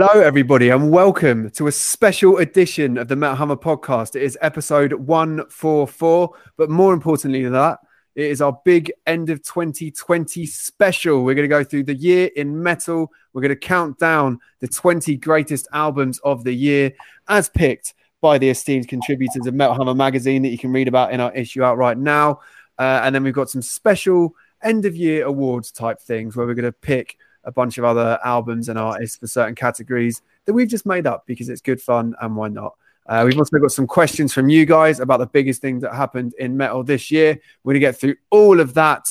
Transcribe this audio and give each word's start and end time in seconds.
Hello, 0.00 0.20
everybody, 0.20 0.68
and 0.68 0.92
welcome 0.92 1.50
to 1.50 1.66
a 1.66 1.72
special 1.72 2.38
edition 2.38 2.98
of 2.98 3.08
the 3.08 3.16
Metal 3.16 3.34
Hammer 3.34 3.56
podcast. 3.56 4.14
It 4.14 4.22
is 4.22 4.38
episode 4.40 4.92
144, 4.92 6.36
but 6.56 6.70
more 6.70 6.94
importantly 6.94 7.42
than 7.42 7.54
that, 7.54 7.80
it 8.14 8.26
is 8.26 8.40
our 8.40 8.60
big 8.64 8.92
end 9.08 9.28
of 9.28 9.42
2020 9.42 10.46
special. 10.46 11.24
We're 11.24 11.34
going 11.34 11.48
to 11.48 11.48
go 11.48 11.64
through 11.64 11.82
the 11.82 11.96
year 11.96 12.30
in 12.36 12.62
metal. 12.62 13.10
We're 13.32 13.42
going 13.42 13.48
to 13.48 13.56
count 13.56 13.98
down 13.98 14.38
the 14.60 14.68
20 14.68 15.16
greatest 15.16 15.66
albums 15.72 16.20
of 16.20 16.44
the 16.44 16.54
year 16.54 16.92
as 17.26 17.48
picked 17.48 17.94
by 18.20 18.38
the 18.38 18.50
esteemed 18.50 18.86
contributors 18.86 19.48
of 19.48 19.54
Metal 19.54 19.74
Hammer 19.74 19.96
magazine 19.96 20.42
that 20.42 20.50
you 20.50 20.58
can 20.58 20.70
read 20.70 20.86
about 20.86 21.12
in 21.12 21.18
our 21.18 21.34
issue 21.34 21.64
out 21.64 21.76
right 21.76 21.98
now. 21.98 22.38
Uh, 22.78 23.00
and 23.02 23.12
then 23.12 23.24
we've 23.24 23.34
got 23.34 23.50
some 23.50 23.62
special 23.62 24.36
end 24.62 24.84
of 24.84 24.94
year 24.94 25.24
awards 25.24 25.72
type 25.72 26.00
things 26.00 26.36
where 26.36 26.46
we're 26.46 26.54
going 26.54 26.64
to 26.66 26.70
pick 26.70 27.16
a 27.48 27.52
bunch 27.52 27.78
of 27.78 27.84
other 27.84 28.18
albums 28.22 28.68
and 28.68 28.78
artists 28.78 29.16
for 29.16 29.26
certain 29.26 29.54
categories 29.54 30.20
that 30.44 30.52
we've 30.52 30.68
just 30.68 30.84
made 30.84 31.06
up 31.06 31.24
because 31.26 31.48
it's 31.48 31.62
good 31.62 31.80
fun 31.80 32.14
and 32.20 32.36
why 32.36 32.48
not? 32.48 32.74
Uh, 33.06 33.22
we've 33.24 33.38
also 33.38 33.58
got 33.58 33.72
some 33.72 33.86
questions 33.86 34.34
from 34.34 34.50
you 34.50 34.66
guys 34.66 35.00
about 35.00 35.16
the 35.16 35.26
biggest 35.26 35.62
things 35.62 35.80
that 35.80 35.94
happened 35.94 36.34
in 36.38 36.54
metal 36.54 36.84
this 36.84 37.10
year. 37.10 37.40
We're 37.64 37.72
going 37.72 37.80
to 37.80 37.86
get 37.86 37.96
through 37.96 38.16
all 38.28 38.60
of 38.60 38.74
that. 38.74 39.08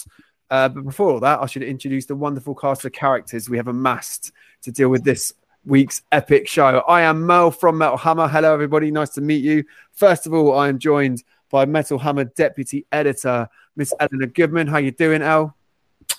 Uh, 0.51 0.69
but 0.69 0.83
before 0.83 1.09
all 1.09 1.19
that, 1.19 1.39
I 1.39 1.47
should 1.47 1.63
introduce 1.63 2.05
the 2.05 2.15
wonderful 2.15 2.53
cast 2.53 2.85
of 2.85 2.91
characters 2.91 3.49
we 3.49 3.57
have 3.57 3.67
amassed 3.67 4.31
to 4.61 4.71
deal 4.71 4.89
with 4.89 5.03
this 5.03 5.33
week's 5.65 6.03
epic 6.11 6.47
show. 6.47 6.83
I 6.87 7.01
am 7.01 7.23
Merl 7.23 7.49
from 7.49 7.79
Metal 7.79 7.97
Hammer. 7.97 8.27
Hello, 8.27 8.53
everybody. 8.53 8.91
Nice 8.91 9.09
to 9.11 9.21
meet 9.21 9.43
you. 9.43 9.63
First 9.93 10.27
of 10.27 10.33
all, 10.33 10.55
I 10.55 10.69
am 10.69 10.77
joined 10.77 11.23
by 11.49 11.65
Metal 11.65 11.97
Hammer 11.97 12.25
Deputy 12.25 12.85
Editor, 12.91 13.49
Miss 13.75 13.93
Eleanor 13.99 14.27
Goodman. 14.27 14.67
How 14.67 14.77
you 14.77 14.91
doing, 14.91 15.23
El? 15.23 15.56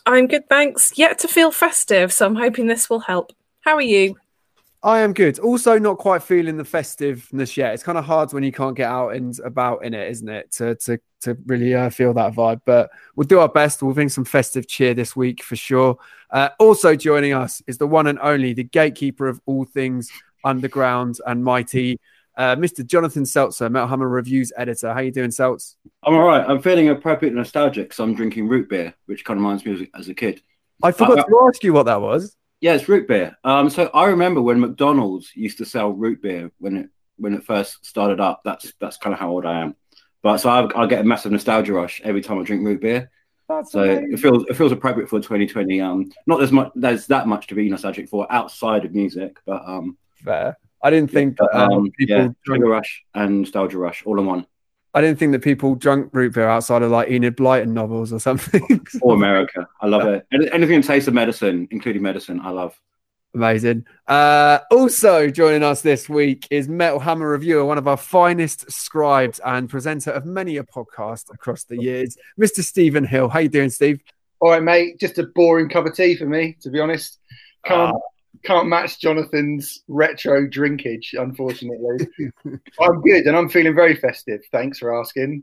I'm 0.09 0.27
good, 0.27 0.49
thanks. 0.49 0.97
Yet 0.97 1.19
to 1.19 1.29
feel 1.29 1.51
festive, 1.51 2.15
so 2.15 2.25
I'm 2.25 2.35
hoping 2.35 2.67
this 2.67 2.89
will 2.89 3.01
help. 3.01 3.35
How 3.61 3.75
are 3.75 3.83
you? 3.83 4.17
I 4.83 5.01
am 5.01 5.13
good. 5.13 5.39
Also, 5.39 5.79
not 5.79 5.99
quite 5.99 6.23
feeling 6.23 6.57
the 6.57 6.65
festiveness 6.65 7.59
yet. 7.59 7.75
It's 7.75 7.83
kind 7.83 7.99
of 7.99 8.07
hard 8.07 8.33
when 8.33 8.43
you 8.43 8.51
can't 8.51 8.75
get 8.75 8.89
out 8.89 9.11
and 9.11 9.39
about 9.41 9.85
in 9.85 9.93
it, 9.93 10.11
isn't 10.11 10.29
it? 10.29 10.51
To 10.53 10.77
to 10.77 10.99
to 11.23 11.37
really 11.45 11.75
uh, 11.75 11.91
feel 11.91 12.15
that 12.15 12.33
vibe. 12.33 12.63
But 12.65 12.91
we'll 13.17 13.27
do 13.27 13.41
our 13.41 13.51
best. 13.51 13.83
We'll 13.83 13.93
bring 13.93 14.09
some 14.09 14.25
festive 14.25 14.67
cheer 14.67 14.95
this 14.95 15.15
week 15.15 15.43
for 15.43 15.57
sure. 15.57 15.99
Uh, 16.31 16.51
also 16.59 16.97
joining 16.97 17.35
us 17.35 17.61
is 17.67 17.77
the 17.77 17.87
one 17.87 18.07
and 18.07 18.19
only, 18.21 18.55
the 18.55 18.65
gatekeeper 18.65 19.29
of 19.29 19.43
all 19.45 19.67
things 19.67 20.11
underground 20.43 21.19
and 21.27 21.45
mighty, 21.45 22.01
uh, 22.39 22.55
Mr. 22.55 22.87
Jonathan 22.87 23.25
Selzer, 23.25 23.71
Metal 23.71 23.89
Hammer 23.89 24.09
Reviews 24.09 24.53
editor. 24.57 24.95
How 24.95 25.01
you 25.01 25.11
doing, 25.11 25.31
Seltz? 25.31 25.75
I'm 26.05 26.15
all 26.15 26.23
right. 26.23 26.49
I'm 26.49 26.63
feeling 26.63 26.89
appropriately 26.89 27.37
nostalgic, 27.37 27.93
so 27.93 28.05
I'm 28.05 28.15
drinking 28.15 28.49
root 28.49 28.69
beer, 28.69 28.95
which 29.07 29.25
kind 29.25 29.39
of 29.39 29.43
reminds 29.43 29.65
me 29.67 29.73
of, 29.73 29.89
as 29.99 30.09
a 30.09 30.15
kid. 30.15 30.41
I 30.83 30.93
forgot 30.93 31.19
uh, 31.19 31.25
to 31.25 31.49
ask 31.49 31.65
you 31.65 31.73
what 31.73 31.87
that 31.87 32.01
was. 32.01 32.37
Yeah, 32.61 32.75
it's 32.75 32.89
root 32.89 33.09
beer. 33.09 33.37
Um, 33.43 33.69
so 33.69 33.91
I 33.93 34.07
remember 34.07 34.41
when 34.41 34.61
McDonald's 34.61 35.35
used 35.35 35.59
to 35.59 35.65
sell 35.65 35.91
root 35.91 36.23
beer 36.23 36.51
when 36.59 36.77
it 36.77 36.91
when 37.17 37.35
it 37.35 37.45
first 37.45 37.85
started 37.85 38.21
up. 38.21 38.43
That's 38.45 38.73
that's 38.81 38.97
kind 38.97 39.13
of 39.13 39.19
how 39.19 39.31
old 39.31 39.45
I 39.45 39.61
am. 39.61 39.75
But 40.23 40.39
so 40.39 40.49
I, 40.49 40.83
I 40.83 40.87
get 40.87 41.01
a 41.01 41.05
massive 41.05 41.33
nostalgia 41.33 41.73
rush 41.73 42.01
every 42.05 42.21
time 42.21 42.39
I 42.39 42.45
drink 42.45 42.65
root 42.65 42.81
beer. 42.81 43.11
That's 43.49 43.73
so 43.73 43.83
amazing. 43.83 44.13
it 44.13 44.21
feels 44.21 44.45
it 44.49 44.57
feels 44.57 44.73
appropriate 44.73 45.09
for 45.09 45.19
2020. 45.19 45.81
Um, 45.81 46.13
not 46.27 46.41
as 46.41 46.53
much 46.53 46.71
there's 46.77 47.07
that 47.09 47.27
much 47.27 47.49
to 47.49 47.57
be 47.57 47.69
nostalgic 47.69 48.09
for 48.09 48.31
outside 48.31 48.85
of 48.85 48.95
music, 48.95 49.39
but 49.45 49.63
um, 49.67 49.97
fair. 50.25 50.57
I 50.83 50.91
didn't 50.91 51.11
think 51.11 51.37
that 51.39 51.49
um, 51.57 51.91
people 51.99 52.17
yeah, 52.17 52.29
drink 52.45 52.65
rush 52.65 53.05
and 53.15 53.41
nostalgia 53.41 53.79
rush 53.79 54.05
all 54.07 54.19
in 54.19 54.27
one. 54.27 54.47
I 54.95 55.01
didn't 55.01 55.19
think 55.19 55.33
that 55.33 55.43
people 55.43 55.75
drunk 55.75 56.11
root 56.13 56.35
beer 56.35 56.49
outside 56.49 56.83
of 56.83 56.91
like 56.91 57.09
Enid 57.09 57.37
Blyton 57.37 57.69
novels 57.69 58.13
or 58.13 58.19
something. 58.19 58.87
or 59.03 59.15
America. 59.15 59.69
I 59.81 59.87
love 59.87 60.07
it. 60.07 60.27
Anything 60.33 60.81
that 60.81 60.87
tastes 60.87 61.09
of 61.09 61.15
medicine, 61.15 61.69
including 61.71 62.03
medicine, 62.03 62.41
I 62.41 62.51
love. 62.51 62.79
Amazing. 63.35 63.85
Uh, 64.07 64.61
also 64.71 65.29
joining 65.29 65.63
us 65.63 65.83
this 65.83 66.09
week 66.09 66.49
is 66.51 66.69
Metal 66.69 66.99
Hammer 66.99 67.29
reviewer, 67.29 67.65
one 67.65 67.77
of 67.77 67.87
our 67.87 67.99
finest 67.99 68.71
scribes 68.73 69.39
and 69.45 69.69
presenter 69.69 70.11
of 70.11 70.25
many 70.25 70.57
a 70.57 70.65
podcast 70.65 71.33
across 71.33 71.65
the 71.65 71.81
years, 71.81 72.17
Mr. 72.41 72.63
Stephen 72.65 73.05
Hill. 73.05 73.29
How 73.29 73.41
you 73.41 73.51
doing, 73.51 73.71
Steve? 73.71 74.01
All 74.41 74.51
right, 74.51 74.63
mate. 74.63 74.99
Just 74.99 75.19
a 75.19 75.25
boring 75.35 75.69
cup 75.69 75.85
of 75.85 75.95
tea 75.95 76.17
for 76.17 76.27
me, 76.27 76.57
to 76.63 76.71
be 76.71 76.81
honest. 76.81 77.19
Can't 77.65 77.95
uh, 77.95 77.99
can't 78.45 78.69
match 78.69 79.01
Jonathan's 79.01 79.83
retro 79.89 80.47
drinkage, 80.47 81.15
unfortunately. 81.15 82.07
I'm 82.81 83.01
good 83.03 83.27
and 83.27 83.37
I'm 83.37 83.49
feeling 83.49 83.75
very 83.75 83.97
festive. 83.97 84.41
Thanks 84.53 84.79
for 84.79 84.99
asking. 84.99 85.43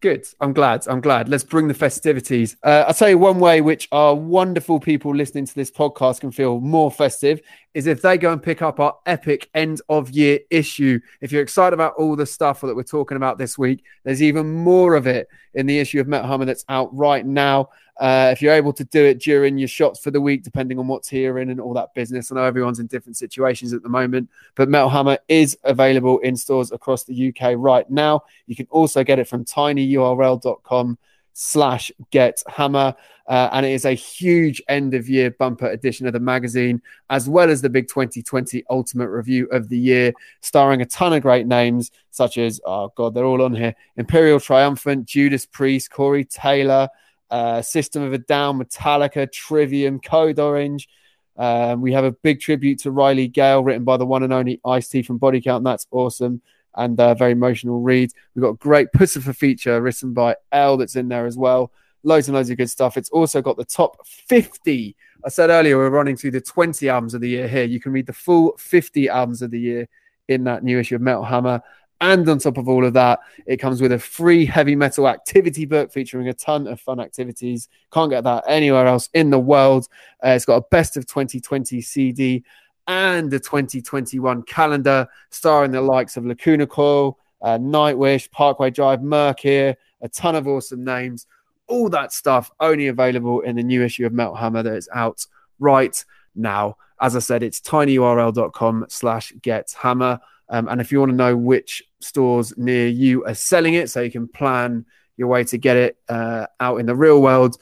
Good. 0.00 0.26
I'm 0.40 0.54
glad. 0.54 0.88
I'm 0.88 1.02
glad. 1.02 1.28
Let's 1.28 1.44
bring 1.44 1.68
the 1.68 1.74
festivities. 1.74 2.56
Uh, 2.62 2.84
I'll 2.88 2.94
tell 2.94 3.10
you 3.10 3.18
one 3.18 3.38
way 3.38 3.60
which 3.60 3.86
our 3.92 4.14
wonderful 4.14 4.80
people 4.80 5.14
listening 5.14 5.44
to 5.44 5.54
this 5.54 5.70
podcast 5.70 6.20
can 6.20 6.30
feel 6.30 6.58
more 6.58 6.90
festive 6.90 7.42
is 7.74 7.86
if 7.86 8.00
they 8.00 8.16
go 8.16 8.32
and 8.32 8.42
pick 8.42 8.62
up 8.62 8.80
our 8.80 8.96
epic 9.04 9.50
end 9.54 9.82
of 9.90 10.08
year 10.08 10.38
issue. 10.48 11.00
If 11.20 11.32
you're 11.32 11.42
excited 11.42 11.74
about 11.74 11.96
all 11.98 12.16
the 12.16 12.24
stuff 12.24 12.62
that 12.62 12.74
we're 12.74 12.82
talking 12.82 13.18
about 13.18 13.36
this 13.36 13.58
week, 13.58 13.84
there's 14.02 14.22
even 14.22 14.50
more 14.50 14.94
of 14.94 15.06
it 15.06 15.28
in 15.52 15.66
the 15.66 15.78
issue 15.78 16.00
of 16.00 16.08
Met 16.08 16.24
Hammer 16.24 16.46
that's 16.46 16.64
out 16.70 16.96
right 16.96 17.26
now. 17.26 17.68
Uh, 18.00 18.30
if 18.32 18.40
you're 18.40 18.54
able 18.54 18.72
to 18.72 18.84
do 18.84 19.04
it 19.04 19.18
during 19.18 19.58
your 19.58 19.68
shots 19.68 20.00
for 20.00 20.10
the 20.10 20.20
week, 20.20 20.42
depending 20.42 20.78
on 20.78 20.88
what's 20.88 21.06
here 21.06 21.36
and 21.36 21.60
all 21.60 21.74
that 21.74 21.92
business. 21.94 22.32
I 22.32 22.36
know 22.36 22.44
everyone's 22.44 22.78
in 22.78 22.86
different 22.86 23.18
situations 23.18 23.74
at 23.74 23.82
the 23.82 23.90
moment, 23.90 24.30
but 24.54 24.70
Metal 24.70 24.88
Hammer 24.88 25.18
is 25.28 25.56
available 25.64 26.18
in 26.20 26.34
stores 26.34 26.72
across 26.72 27.04
the 27.04 27.28
UK 27.28 27.52
right 27.58 27.88
now. 27.90 28.22
You 28.46 28.56
can 28.56 28.66
also 28.70 29.04
get 29.04 29.18
it 29.18 29.28
from 29.28 29.44
tinyurl.com 29.44 30.98
slash 31.34 31.92
get 32.10 32.42
hammer. 32.48 32.94
Uh, 33.26 33.48
and 33.52 33.64
it 33.64 33.72
is 33.72 33.84
a 33.84 33.92
huge 33.92 34.62
end 34.68 34.94
of 34.94 35.08
year 35.08 35.30
bumper 35.30 35.68
edition 35.68 36.06
of 36.06 36.14
the 36.14 36.20
magazine, 36.20 36.80
as 37.10 37.28
well 37.28 37.50
as 37.50 37.60
the 37.60 37.68
big 37.68 37.86
2020 37.86 38.64
ultimate 38.70 39.08
review 39.08 39.46
of 39.52 39.68
the 39.68 39.78
year, 39.78 40.12
starring 40.40 40.80
a 40.80 40.86
ton 40.86 41.12
of 41.12 41.22
great 41.22 41.46
names 41.46 41.90
such 42.10 42.38
as, 42.38 42.60
oh 42.64 42.90
God, 42.96 43.14
they're 43.14 43.26
all 43.26 43.42
on 43.42 43.54
here 43.54 43.74
Imperial 43.96 44.40
Triumphant, 44.40 45.04
Judas 45.04 45.44
Priest, 45.44 45.90
Corey 45.90 46.24
Taylor 46.24 46.88
uh, 47.30 47.62
System 47.62 48.02
of 48.02 48.12
a 48.12 48.18
Down, 48.18 48.58
Metallica, 48.58 49.30
Trivium, 49.30 50.00
Code 50.00 50.38
Orange. 50.38 50.88
Um, 51.36 51.80
we 51.80 51.92
have 51.92 52.04
a 52.04 52.12
big 52.12 52.40
tribute 52.40 52.80
to 52.80 52.90
Riley 52.90 53.28
Gale, 53.28 53.62
written 53.62 53.84
by 53.84 53.96
the 53.96 54.06
one 54.06 54.22
and 54.22 54.32
only 54.32 54.60
Ice 54.64 54.88
T 54.88 55.02
from 55.02 55.18
Body 55.18 55.40
Count. 55.40 55.64
That's 55.64 55.86
awesome 55.90 56.42
and 56.76 56.98
uh, 57.00 57.14
very 57.14 57.32
emotional 57.32 57.80
read. 57.80 58.12
We've 58.34 58.42
got 58.42 58.50
a 58.50 58.54
great 58.54 58.88
Puscifer 58.92 59.34
feature 59.34 59.80
written 59.80 60.12
by 60.12 60.36
El 60.52 60.76
that's 60.76 60.96
in 60.96 61.08
there 61.08 61.26
as 61.26 61.36
well. 61.36 61.72
Loads 62.02 62.28
and 62.28 62.36
loads 62.36 62.50
of 62.50 62.56
good 62.56 62.70
stuff. 62.70 62.96
It's 62.96 63.10
also 63.10 63.42
got 63.42 63.56
the 63.56 63.64
top 63.64 64.06
50. 64.06 64.96
I 65.24 65.28
said 65.28 65.50
earlier 65.50 65.76
we're 65.76 65.90
running 65.90 66.16
through 66.16 66.30
the 66.30 66.40
20 66.40 66.88
albums 66.88 67.14
of 67.14 67.20
the 67.20 67.28
year 67.28 67.48
here. 67.48 67.64
You 67.64 67.80
can 67.80 67.92
read 67.92 68.06
the 68.06 68.12
full 68.12 68.54
50 68.58 69.08
albums 69.08 69.42
of 69.42 69.50
the 69.50 69.60
year 69.60 69.88
in 70.28 70.44
that 70.44 70.62
new 70.62 70.78
issue 70.78 70.94
of 70.94 71.02
Metal 71.02 71.24
Hammer. 71.24 71.60
And 72.00 72.26
on 72.28 72.38
top 72.38 72.56
of 72.56 72.68
all 72.68 72.84
of 72.84 72.94
that, 72.94 73.20
it 73.46 73.58
comes 73.58 73.82
with 73.82 73.92
a 73.92 73.98
free 73.98 74.46
heavy 74.46 74.74
metal 74.74 75.06
activity 75.06 75.66
book 75.66 75.92
featuring 75.92 76.28
a 76.28 76.34
ton 76.34 76.66
of 76.66 76.80
fun 76.80 76.98
activities. 76.98 77.68
Can't 77.92 78.10
get 78.10 78.24
that 78.24 78.44
anywhere 78.46 78.86
else 78.86 79.10
in 79.12 79.28
the 79.28 79.38
world. 79.38 79.86
Uh, 80.24 80.30
it's 80.30 80.46
got 80.46 80.56
a 80.56 80.66
best 80.70 80.96
of 80.96 81.06
2020 81.06 81.80
CD 81.82 82.42
and 82.86 83.32
a 83.32 83.38
2021 83.38 84.42
calendar 84.42 85.06
starring 85.30 85.70
the 85.70 85.80
likes 85.80 86.16
of 86.16 86.24
Lacuna 86.24 86.66
Coil, 86.66 87.18
uh, 87.42 87.58
Nightwish, 87.58 88.30
Parkway 88.30 88.70
Drive, 88.70 89.02
Murk 89.02 89.44
a 89.44 89.76
ton 90.12 90.34
of 90.34 90.48
awesome 90.48 90.82
names. 90.82 91.26
All 91.68 91.88
that 91.90 92.12
stuff 92.12 92.50
only 92.60 92.88
available 92.88 93.42
in 93.42 93.56
the 93.56 93.62
new 93.62 93.84
issue 93.84 94.06
of 94.06 94.12
Metal 94.12 94.34
Hammer 94.34 94.62
that 94.62 94.74
is 94.74 94.88
out 94.94 95.26
right 95.58 96.02
now. 96.34 96.76
As 97.00 97.14
I 97.14 97.20
said, 97.20 97.42
it's 97.42 97.60
tinyurl.com 97.60 98.86
slash 98.88 99.32
get 99.40 99.74
hammer. 99.78 100.18
Um, 100.50 100.68
and 100.68 100.78
if 100.80 100.92
you 100.92 100.98
want 100.98 101.10
to 101.10 101.16
know 101.16 101.36
which 101.36 101.84
stores 102.00 102.52
near 102.56 102.88
you 102.88 103.24
are 103.24 103.34
selling 103.34 103.74
it, 103.74 103.88
so 103.88 104.00
you 104.00 104.10
can 104.10 104.26
plan 104.28 104.84
your 105.16 105.28
way 105.28 105.44
to 105.44 105.56
get 105.56 105.76
it 105.76 105.96
uh, 106.08 106.46
out 106.58 106.78
in 106.78 106.86
the 106.86 106.96
real 106.96 107.22
world, 107.22 107.56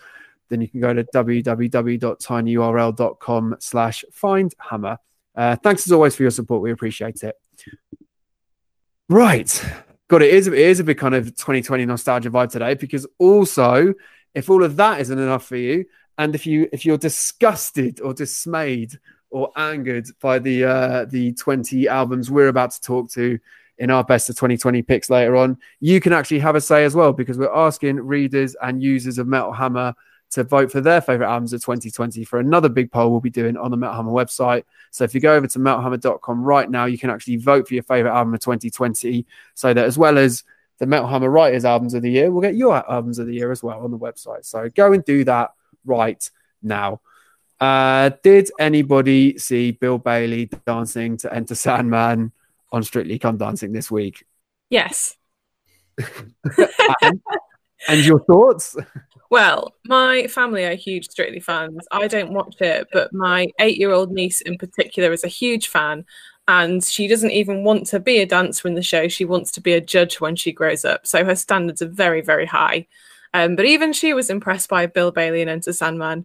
then 0.48 0.62
you 0.62 0.68
can 0.68 0.80
go 0.80 0.94
to 0.94 1.04
www.tinyurl.com 1.04 3.56
slash 3.60 4.04
find 4.10 4.54
hammer. 4.58 4.96
Uh, 5.36 5.56
thanks 5.56 5.86
as 5.86 5.92
always 5.92 6.16
for 6.16 6.22
your 6.22 6.30
support. 6.30 6.62
We 6.62 6.72
appreciate 6.72 7.22
it. 7.22 7.34
Right. 9.08 9.64
God, 10.08 10.22
it 10.22 10.32
is, 10.32 10.46
it 10.46 10.54
is 10.54 10.80
a 10.80 10.84
big 10.84 10.96
kind 10.98 11.14
of 11.14 11.36
2020 11.36 11.84
nostalgia 11.84 12.30
vibe 12.30 12.50
today 12.50 12.72
because 12.74 13.06
also, 13.18 13.92
if 14.34 14.48
all 14.48 14.64
of 14.64 14.76
that 14.76 15.00
isn't 15.00 15.18
enough 15.18 15.44
for 15.44 15.56
you, 15.56 15.84
and 16.16 16.34
if 16.34 16.46
you 16.46 16.68
if 16.72 16.84
you're 16.84 16.98
disgusted 16.98 18.00
or 18.00 18.12
dismayed 18.12 18.98
or 19.30 19.50
angered 19.56 20.08
by 20.20 20.38
the 20.38 20.64
uh, 20.64 21.04
the 21.06 21.32
20 21.34 21.88
albums 21.88 22.30
we're 22.30 22.48
about 22.48 22.70
to 22.72 22.80
talk 22.80 23.10
to 23.10 23.38
in 23.78 23.90
our 23.90 24.02
best 24.02 24.28
of 24.28 24.36
2020 24.36 24.82
picks 24.82 25.08
later 25.08 25.36
on, 25.36 25.56
you 25.80 26.00
can 26.00 26.12
actually 26.12 26.40
have 26.40 26.56
a 26.56 26.60
say 26.60 26.84
as 26.84 26.94
well 26.94 27.12
because 27.12 27.38
we're 27.38 27.54
asking 27.54 27.96
readers 27.96 28.56
and 28.62 28.82
users 28.82 29.18
of 29.18 29.26
Metal 29.26 29.52
Hammer 29.52 29.94
to 30.30 30.44
vote 30.44 30.70
for 30.70 30.80
their 30.80 31.00
favorite 31.00 31.28
albums 31.28 31.52
of 31.52 31.62
2020 31.62 32.24
for 32.24 32.38
another 32.38 32.68
big 32.68 32.92
poll 32.92 33.10
we'll 33.10 33.20
be 33.20 33.30
doing 33.30 33.56
on 33.56 33.70
the 33.70 33.76
Metal 33.76 33.96
Hammer 33.96 34.10
website. 34.10 34.64
So 34.90 35.04
if 35.04 35.14
you 35.14 35.20
go 35.20 35.34
over 35.34 35.46
to 35.46 35.58
metalhammer.com 35.58 36.42
right 36.42 36.68
now, 36.68 36.84
you 36.84 36.98
can 36.98 37.10
actually 37.10 37.36
vote 37.36 37.66
for 37.66 37.74
your 37.74 37.82
favorite 37.84 38.12
album 38.12 38.34
of 38.34 38.40
2020 38.40 39.26
so 39.54 39.72
that 39.72 39.84
as 39.84 39.96
well 39.96 40.18
as 40.18 40.44
the 40.78 40.86
Metal 40.86 41.08
Hammer 41.08 41.30
Writers 41.30 41.64
albums 41.64 41.94
of 41.94 42.02
the 42.02 42.10
year, 42.10 42.30
we'll 42.30 42.42
get 42.42 42.56
your 42.56 42.76
albums 42.90 43.18
of 43.18 43.26
the 43.26 43.34
year 43.34 43.50
as 43.50 43.62
well 43.62 43.82
on 43.82 43.90
the 43.90 43.98
website. 43.98 44.44
So 44.44 44.68
go 44.68 44.92
and 44.92 45.04
do 45.04 45.24
that 45.24 45.52
right 45.84 46.28
now. 46.62 47.00
Uh, 47.60 48.10
did 48.22 48.50
anybody 48.58 49.36
see 49.38 49.72
Bill 49.72 49.98
Bailey 49.98 50.50
dancing 50.66 51.16
to 51.18 51.34
Enter 51.34 51.54
Sandman 51.54 52.32
on 52.70 52.82
Strictly 52.82 53.18
Come 53.18 53.36
Dancing 53.36 53.72
this 53.72 53.90
week? 53.90 54.24
Yes. 54.70 55.16
and, 57.02 57.20
and 57.88 58.04
your 58.04 58.20
thoughts? 58.20 58.76
Well, 59.30 59.74
my 59.84 60.26
family 60.28 60.64
are 60.64 60.74
huge 60.74 61.08
Strictly 61.10 61.40
fans. 61.40 61.86
I 61.90 62.06
don't 62.06 62.32
watch 62.32 62.56
it, 62.60 62.88
but 62.92 63.12
my 63.12 63.48
eight 63.58 63.76
year 63.76 63.92
old 63.92 64.12
niece 64.12 64.40
in 64.40 64.56
particular 64.56 65.12
is 65.12 65.24
a 65.24 65.28
huge 65.28 65.68
fan. 65.68 66.04
And 66.46 66.82
she 66.82 67.08
doesn't 67.08 67.30
even 67.30 67.62
want 67.62 67.86
to 67.88 68.00
be 68.00 68.20
a 68.20 68.26
dancer 68.26 68.68
in 68.68 68.74
the 68.74 68.82
show. 68.82 69.06
She 69.08 69.26
wants 69.26 69.52
to 69.52 69.60
be 69.60 69.74
a 69.74 69.82
judge 69.82 70.18
when 70.18 70.34
she 70.34 70.50
grows 70.50 70.84
up. 70.84 71.06
So 71.06 71.22
her 71.24 71.36
standards 71.36 71.82
are 71.82 71.88
very, 71.88 72.22
very 72.22 72.46
high. 72.46 72.86
Um, 73.34 73.54
but 73.54 73.66
even 73.66 73.92
she 73.92 74.14
was 74.14 74.30
impressed 74.30 74.70
by 74.70 74.86
Bill 74.86 75.10
Bailey 75.10 75.42
and 75.42 75.50
Enter 75.50 75.74
Sandman. 75.74 76.24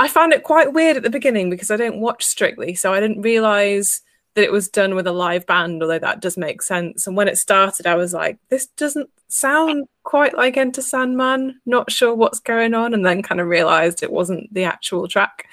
I 0.00 0.08
found 0.08 0.32
it 0.32 0.44
quite 0.44 0.72
weird 0.72 0.96
at 0.96 1.02
the 1.02 1.10
beginning 1.10 1.50
because 1.50 1.70
I 1.70 1.76
don't 1.76 2.00
watch 2.00 2.24
Strictly. 2.24 2.74
So 2.74 2.94
I 2.94 3.00
didn't 3.00 3.20
realize 3.20 4.00
that 4.34 4.44
it 4.44 4.50
was 4.50 4.70
done 4.70 4.94
with 4.94 5.06
a 5.06 5.12
live 5.12 5.44
band, 5.44 5.82
although 5.82 5.98
that 5.98 6.22
does 6.22 6.38
make 6.38 6.62
sense. 6.62 7.06
And 7.06 7.18
when 7.18 7.28
it 7.28 7.36
started, 7.36 7.86
I 7.86 7.96
was 7.96 8.14
like, 8.14 8.38
this 8.48 8.68
doesn't 8.68 9.10
sound 9.28 9.88
quite 10.02 10.34
like 10.34 10.56
Enter 10.56 10.80
Sandman, 10.80 11.60
not 11.66 11.92
sure 11.92 12.14
what's 12.14 12.40
going 12.40 12.72
on, 12.72 12.94
and 12.94 13.04
then 13.04 13.22
kind 13.22 13.42
of 13.42 13.48
realized 13.48 14.02
it 14.02 14.10
wasn't 14.10 14.52
the 14.54 14.64
actual 14.64 15.06
track. 15.06 15.48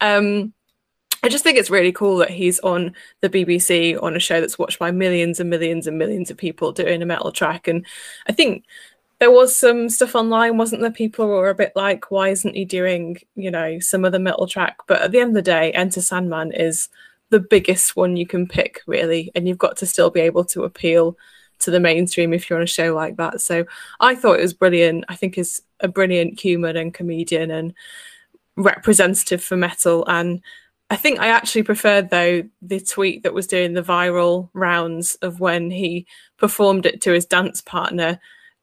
Um, 0.00 0.54
I 1.24 1.28
just 1.28 1.42
think 1.42 1.58
it's 1.58 1.70
really 1.70 1.92
cool 1.92 2.18
that 2.18 2.30
he's 2.30 2.60
on 2.60 2.94
the 3.20 3.30
BBC 3.30 4.00
on 4.00 4.14
a 4.14 4.20
show 4.20 4.40
that's 4.40 4.60
watched 4.60 4.78
by 4.78 4.92
millions 4.92 5.40
and 5.40 5.50
millions 5.50 5.88
and 5.88 5.98
millions 5.98 6.30
of 6.30 6.36
people 6.36 6.70
doing 6.70 7.02
a 7.02 7.06
metal 7.06 7.32
track. 7.32 7.66
And 7.66 7.84
I 8.28 8.32
think 8.32 8.64
there 9.22 9.30
was 9.30 9.56
some 9.56 9.88
stuff 9.88 10.16
online, 10.16 10.56
wasn't 10.56 10.82
there? 10.82 10.90
People 10.90 11.28
were 11.28 11.48
a 11.48 11.54
bit 11.54 11.70
like, 11.76 12.10
why 12.10 12.30
isn't 12.30 12.56
he 12.56 12.64
doing, 12.64 13.18
you 13.36 13.52
know, 13.52 13.78
some 13.78 14.04
other 14.04 14.18
metal 14.18 14.48
track? 14.48 14.78
But 14.88 15.00
at 15.00 15.12
the 15.12 15.20
end 15.20 15.28
of 15.28 15.34
the 15.34 15.42
day, 15.42 15.70
Enter 15.70 16.00
Sandman 16.00 16.50
is 16.50 16.88
the 17.30 17.38
biggest 17.38 17.94
one 17.94 18.16
you 18.16 18.26
can 18.26 18.48
pick, 18.48 18.80
really. 18.84 19.30
And 19.36 19.46
you've 19.46 19.58
got 19.58 19.76
to 19.76 19.86
still 19.86 20.10
be 20.10 20.22
able 20.22 20.44
to 20.46 20.64
appeal 20.64 21.16
to 21.60 21.70
the 21.70 21.78
mainstream 21.78 22.32
if 22.32 22.50
you're 22.50 22.58
on 22.58 22.64
a 22.64 22.66
show 22.66 22.96
like 22.96 23.16
that. 23.18 23.40
So 23.40 23.64
I 24.00 24.16
thought 24.16 24.40
it 24.40 24.42
was 24.42 24.54
brilliant. 24.54 25.04
I 25.08 25.14
think 25.14 25.36
he's 25.36 25.62
a 25.78 25.86
brilliant 25.86 26.40
human 26.40 26.76
and 26.76 26.92
comedian 26.92 27.52
and 27.52 27.74
representative 28.56 29.40
for 29.40 29.56
metal. 29.56 30.04
And 30.08 30.40
I 30.90 30.96
think 30.96 31.20
I 31.20 31.28
actually 31.28 31.62
preferred 31.62 32.10
though 32.10 32.42
the 32.60 32.80
tweet 32.80 33.22
that 33.22 33.34
was 33.34 33.46
doing 33.46 33.74
the 33.74 33.82
viral 33.82 34.50
rounds 34.52 35.14
of 35.22 35.38
when 35.38 35.70
he 35.70 36.08
performed 36.38 36.86
it 36.86 37.00
to 37.02 37.12
his 37.12 37.24
dance 37.24 37.60
partner 37.60 38.18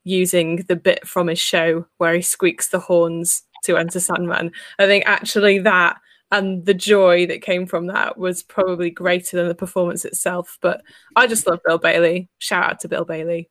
using 0.10 0.58
the 0.68 0.76
bit 0.76 1.08
from 1.08 1.28
his 1.28 1.40
show 1.40 1.86
where 1.98 2.14
he 2.14 2.22
squeaks 2.22 2.70
the 2.70 2.80
horns 2.80 3.44
to 3.64 3.78
enter 3.78 4.00
Sandman. 4.00 4.52
I 4.78 4.88
think 4.88 5.04
actually 5.06 5.60
that 5.60 6.00
and 6.32 6.66
the 6.66 6.74
joy 6.74 7.26
that 7.28 7.42
came 7.42 7.66
from 7.66 7.88
that 7.88 8.18
was 8.18 8.44
probably 8.44 8.92
greater 8.92 9.38
than 9.38 9.48
the 9.48 9.56
performance 9.56 10.06
itself. 10.06 10.58
But 10.62 10.84
I 11.16 11.28
just 11.28 11.48
love 11.48 11.60
Bill 11.66 11.80
Bailey. 11.80 12.30
Shout 12.38 12.70
out 12.70 12.80
to 12.82 12.88
Bill 12.88 13.06
Bailey. 13.06 13.50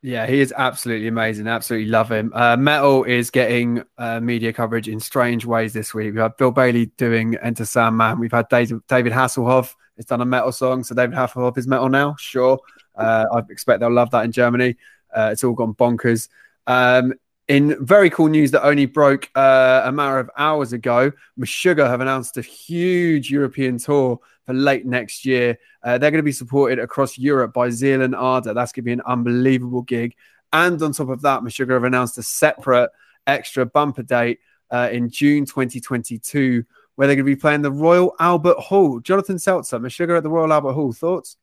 Yeah, 0.00 0.26
he 0.26 0.40
is 0.40 0.52
absolutely 0.56 1.08
amazing. 1.08 1.48
Absolutely 1.48 1.88
love 1.88 2.12
him. 2.12 2.30
Uh, 2.34 2.56
Metal 2.58 3.04
is 3.04 3.30
getting 3.30 3.82
uh, 3.96 4.20
media 4.20 4.52
coverage 4.52 4.86
in 4.86 5.00
strange 5.00 5.46
ways 5.46 5.72
this 5.72 5.94
week. 5.94 6.14
We 6.14 6.20
had 6.20 6.36
Bill 6.36 6.50
Bailey 6.50 6.86
doing 6.98 7.36
Enter 7.36 7.64
Sandman. 7.64 8.20
We've 8.20 8.30
had 8.30 8.48
David, 8.48 8.80
David 8.86 9.12
Hasselhoff 9.12 9.74
has 9.96 10.04
done 10.04 10.20
a 10.20 10.26
metal 10.26 10.52
song. 10.52 10.84
So 10.84 10.94
David 10.94 11.16
Hasselhoff 11.16 11.56
is 11.56 11.66
metal 11.66 11.88
now. 11.88 12.16
Sure. 12.18 12.58
Uh, 12.94 13.24
I 13.32 13.40
expect 13.48 13.80
they'll 13.80 13.90
love 13.90 14.10
that 14.10 14.24
in 14.24 14.32
Germany. 14.32 14.76
Uh, 15.14 15.30
it's 15.32 15.44
all 15.44 15.54
gone 15.54 15.74
bonkers. 15.74 16.28
Um, 16.66 17.14
in 17.48 17.84
very 17.84 18.08
cool 18.08 18.28
news 18.28 18.50
that 18.52 18.64
only 18.64 18.86
broke 18.86 19.30
uh, 19.34 19.82
a 19.84 19.92
matter 19.92 20.18
of 20.18 20.30
hours 20.36 20.72
ago, 20.72 21.12
Meshuggah 21.38 21.88
have 21.88 22.00
announced 22.00 22.38
a 22.38 22.42
huge 22.42 23.30
European 23.30 23.78
tour 23.78 24.18
for 24.46 24.54
late 24.54 24.86
next 24.86 25.26
year. 25.26 25.58
Uh, 25.82 25.98
they're 25.98 26.10
going 26.10 26.18
to 26.18 26.22
be 26.22 26.32
supported 26.32 26.78
across 26.78 27.18
Europe 27.18 27.52
by 27.52 27.68
Zeal 27.68 28.14
& 28.14 28.14
Ardor. 28.14 28.54
That's 28.54 28.72
going 28.72 28.82
to 28.82 28.86
be 28.86 28.92
an 28.92 29.02
unbelievable 29.02 29.82
gig. 29.82 30.14
And 30.52 30.80
on 30.82 30.92
top 30.92 31.08
of 31.10 31.20
that, 31.22 31.42
Meshuggah 31.42 31.72
have 31.72 31.84
announced 31.84 32.16
a 32.16 32.22
separate 32.22 32.90
extra 33.26 33.66
bumper 33.66 34.02
date 34.02 34.38
uh, 34.70 34.88
in 34.90 35.10
June 35.10 35.44
2022, 35.44 36.64
where 36.94 37.06
they're 37.06 37.16
going 37.16 37.26
to 37.26 37.30
be 37.30 37.36
playing 37.36 37.62
the 37.62 37.72
Royal 37.72 38.14
Albert 38.20 38.58
Hall. 38.58 39.00
Jonathan 39.00 39.36
Selzer, 39.36 39.80
Meshuggah 39.80 40.18
at 40.18 40.22
the 40.22 40.30
Royal 40.30 40.52
Albert 40.52 40.72
Hall. 40.72 40.92
Thoughts? 40.92 41.36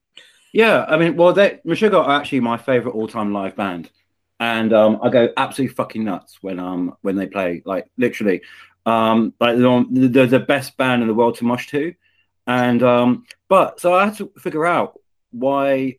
Yeah, 0.54 0.86
I 0.88 0.98
mean, 0.98 1.16
well, 1.16 1.34
they, 1.34 1.60
Meshuggah 1.66 2.06
are 2.06 2.20
actually 2.20 2.42
my 2.42 2.58
favorite 2.58 2.94
all-time 2.94 3.32
live 3.34 3.56
band 3.56 3.90
and 4.42 4.74
um, 4.74 5.00
I 5.04 5.10
go 5.10 5.30
absolutely 5.38 5.76
fucking 5.76 6.04
nuts 6.04 6.40
when 6.42 6.60
um 6.60 6.98
when 7.02 7.16
they 7.16 7.28
play. 7.28 7.62
Like 7.64 7.88
literally, 7.98 8.42
um, 8.88 9.34
like 9.40 9.58
they're, 9.58 10.10
they're 10.10 10.28
the 10.28 10.40
best 10.40 10.76
band 10.78 11.04
in 11.04 11.08
the 11.08 11.14
world 11.14 11.36
to 11.38 11.46
mosh 11.46 11.68
to, 11.68 11.94
and 12.48 12.82
um, 12.84 13.26
but 13.48 13.80
so 13.80 13.94
I 13.94 14.06
had 14.06 14.18
to 14.18 14.32
figure 14.40 14.66
out 14.66 15.00
why. 15.32 15.98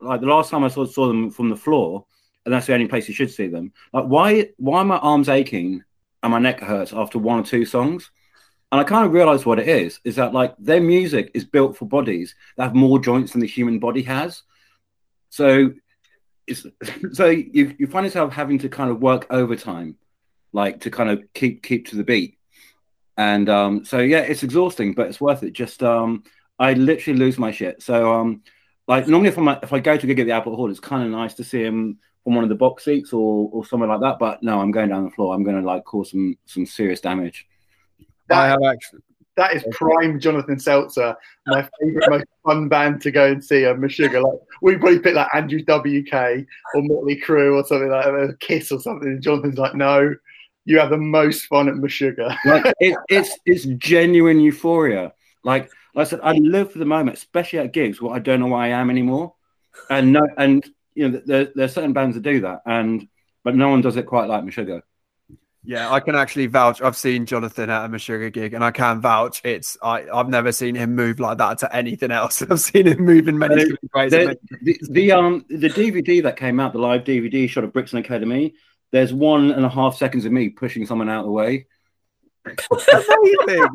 Like 0.00 0.20
the 0.20 0.26
last 0.26 0.50
time 0.50 0.62
I 0.64 0.68
saw 0.68 0.84
saw 0.84 1.08
them 1.08 1.30
from 1.30 1.48
the 1.48 1.56
floor, 1.56 2.04
and 2.44 2.52
that's 2.54 2.66
the 2.66 2.74
only 2.74 2.86
place 2.88 3.08
you 3.08 3.14
should 3.14 3.30
see 3.32 3.48
them. 3.48 3.72
Like 3.92 4.04
why 4.04 4.50
why 4.58 4.80
are 4.80 4.84
my 4.84 4.98
arms 4.98 5.30
aching 5.30 5.82
and 6.22 6.30
my 6.30 6.38
neck 6.38 6.60
hurts 6.60 6.92
after 6.92 7.18
one 7.18 7.40
or 7.40 7.44
two 7.44 7.64
songs? 7.64 8.10
And 8.70 8.80
I 8.80 8.84
kind 8.84 9.06
of 9.06 9.12
realized 9.12 9.46
what 9.46 9.58
it 9.58 9.68
is 9.68 9.98
is 10.04 10.16
that 10.16 10.34
like 10.34 10.54
their 10.58 10.80
music 10.80 11.30
is 11.34 11.44
built 11.44 11.76
for 11.76 11.86
bodies 11.86 12.34
that 12.56 12.64
have 12.64 12.74
more 12.74 12.98
joints 12.98 13.32
than 13.32 13.40
the 13.40 13.46
human 13.46 13.78
body 13.78 14.02
has. 14.02 14.42
So 15.30 15.72
it's 16.46 16.66
so 17.12 17.26
you 17.26 17.74
you 17.78 17.86
find 17.86 18.04
yourself 18.04 18.32
having 18.32 18.58
to 18.58 18.68
kind 18.68 18.90
of 18.90 19.00
work 19.00 19.26
overtime, 19.30 19.96
like 20.52 20.80
to 20.80 20.90
kind 20.90 21.10
of 21.10 21.22
keep 21.34 21.62
keep 21.62 21.88
to 21.88 21.96
the 21.96 22.04
beat, 22.04 22.38
and 23.16 23.48
um, 23.48 23.84
so 23.84 23.98
yeah, 23.98 24.20
it's 24.20 24.42
exhausting, 24.42 24.92
but 24.92 25.08
it's 25.08 25.20
worth 25.20 25.42
it. 25.42 25.52
Just 25.52 25.82
um, 25.82 26.24
I 26.58 26.74
literally 26.74 27.18
lose 27.18 27.38
my 27.38 27.50
shit. 27.50 27.82
So 27.82 28.14
um, 28.14 28.42
like 28.86 29.08
normally 29.08 29.30
if 29.30 29.38
I'm 29.38 29.48
if 29.48 29.72
I 29.72 29.80
go 29.80 29.96
to 29.96 30.06
go 30.06 30.14
get 30.14 30.24
the 30.24 30.32
Albert 30.32 30.56
Hall, 30.56 30.70
it's 30.70 30.80
kind 30.80 31.04
of 31.04 31.10
nice 31.10 31.34
to 31.34 31.44
see 31.44 31.62
him 31.62 31.98
from 32.24 32.34
one 32.34 32.44
of 32.44 32.50
the 32.50 32.54
box 32.54 32.84
seats 32.84 33.12
or 33.12 33.48
or 33.52 33.64
somewhere 33.64 33.88
like 33.88 34.00
that. 34.00 34.18
But 34.18 34.42
no, 34.42 34.60
I'm 34.60 34.72
going 34.72 34.90
down 34.90 35.04
the 35.04 35.10
floor. 35.10 35.34
I'm 35.34 35.44
going 35.44 35.60
to 35.60 35.66
like 35.66 35.84
cause 35.84 36.10
some 36.10 36.36
some 36.46 36.66
serious 36.66 37.00
damage. 37.00 37.46
I 38.30 38.46
have 38.48 38.62
actually 38.62 39.00
that 39.38 39.54
is 39.54 39.64
prime 39.70 40.20
Jonathan 40.20 40.56
Selzer, 40.56 41.14
my 41.46 41.66
favorite, 41.80 42.10
most 42.10 42.24
fun 42.44 42.68
band 42.68 43.00
to 43.02 43.10
go 43.12 43.26
and 43.28 43.42
see. 43.42 43.64
A 43.64 43.74
Meshuggah. 43.74 44.22
Like 44.22 44.40
we 44.60 44.76
probably 44.76 44.98
pick 44.98 45.14
like 45.14 45.32
Andrew 45.32 45.60
WK 45.60 46.44
or 46.74 46.82
Motley 46.82 47.20
Crue 47.20 47.54
or 47.54 47.64
something 47.64 47.88
like 47.88 48.04
that, 48.04 48.36
Kiss 48.40 48.72
or 48.72 48.80
something. 48.80 49.08
And 49.08 49.22
Jonathan's 49.22 49.56
like, 49.56 49.76
no, 49.76 50.12
you 50.64 50.78
have 50.80 50.90
the 50.90 50.98
most 50.98 51.46
fun 51.46 51.68
at 51.68 51.76
Meshuggah. 51.76 52.36
like 52.44 52.74
it, 52.80 52.98
it's 53.08 53.38
it's 53.46 53.64
genuine 53.78 54.40
euphoria. 54.40 55.12
Like, 55.44 55.70
like 55.94 56.08
I 56.08 56.10
said, 56.10 56.20
I 56.22 56.32
live 56.32 56.72
for 56.72 56.80
the 56.80 56.84
moment, 56.84 57.16
especially 57.16 57.60
at 57.60 57.72
gigs 57.72 58.02
where 58.02 58.14
I 58.14 58.18
don't 58.18 58.40
know 58.40 58.48
where 58.48 58.60
I 58.60 58.68
am 58.68 58.90
anymore. 58.90 59.34
And 59.88 60.12
no, 60.12 60.20
and 60.36 60.68
you 60.94 61.08
know, 61.08 61.22
there, 61.24 61.48
there 61.54 61.64
are 61.64 61.68
certain 61.68 61.92
bands 61.92 62.16
that 62.16 62.22
do 62.22 62.40
that, 62.40 62.62
and 62.66 63.06
but 63.44 63.54
no 63.54 63.68
one 63.68 63.82
does 63.82 63.96
it 63.96 64.06
quite 64.06 64.28
like 64.28 64.42
Meshuggah. 64.42 64.82
Yeah, 65.68 65.92
I 65.92 66.00
can 66.00 66.14
actually 66.14 66.46
vouch. 66.46 66.80
I've 66.80 66.96
seen 66.96 67.26
Jonathan 67.26 67.68
at 67.68 67.84
a 67.84 67.88
Meshuggah 67.90 68.32
gig, 68.32 68.54
and 68.54 68.64
I 68.64 68.70
can 68.70 69.02
vouch. 69.02 69.42
It's 69.44 69.76
I, 69.82 70.06
I've 70.08 70.30
never 70.30 70.50
seen 70.50 70.74
him 70.74 70.94
move 70.94 71.20
like 71.20 71.36
that 71.36 71.58
to 71.58 71.76
anything 71.76 72.10
else. 72.10 72.40
I've 72.50 72.60
seen 72.60 72.86
him 72.86 73.04
move 73.04 73.28
in 73.28 73.36
many 73.36 73.66
ways. 73.94 74.10
The, 74.10 74.38
the, 74.62 74.78
the, 74.88 75.12
um 75.12 75.44
the 75.50 75.68
DVD 75.68 76.22
that 76.22 76.38
came 76.38 76.58
out, 76.58 76.72
the 76.72 76.78
live 76.78 77.04
DVD 77.04 77.46
shot 77.46 77.64
of 77.64 77.74
Brixton 77.74 77.98
Academy. 77.98 78.54
There's 78.92 79.12
one 79.12 79.50
and 79.50 79.62
a 79.62 79.68
half 79.68 79.94
seconds 79.98 80.24
of 80.24 80.32
me 80.32 80.48
pushing 80.48 80.86
someone 80.86 81.10
out 81.10 81.20
of 81.20 81.26
the 81.26 81.32
way. 81.32 81.66
Amazing. 82.46 82.62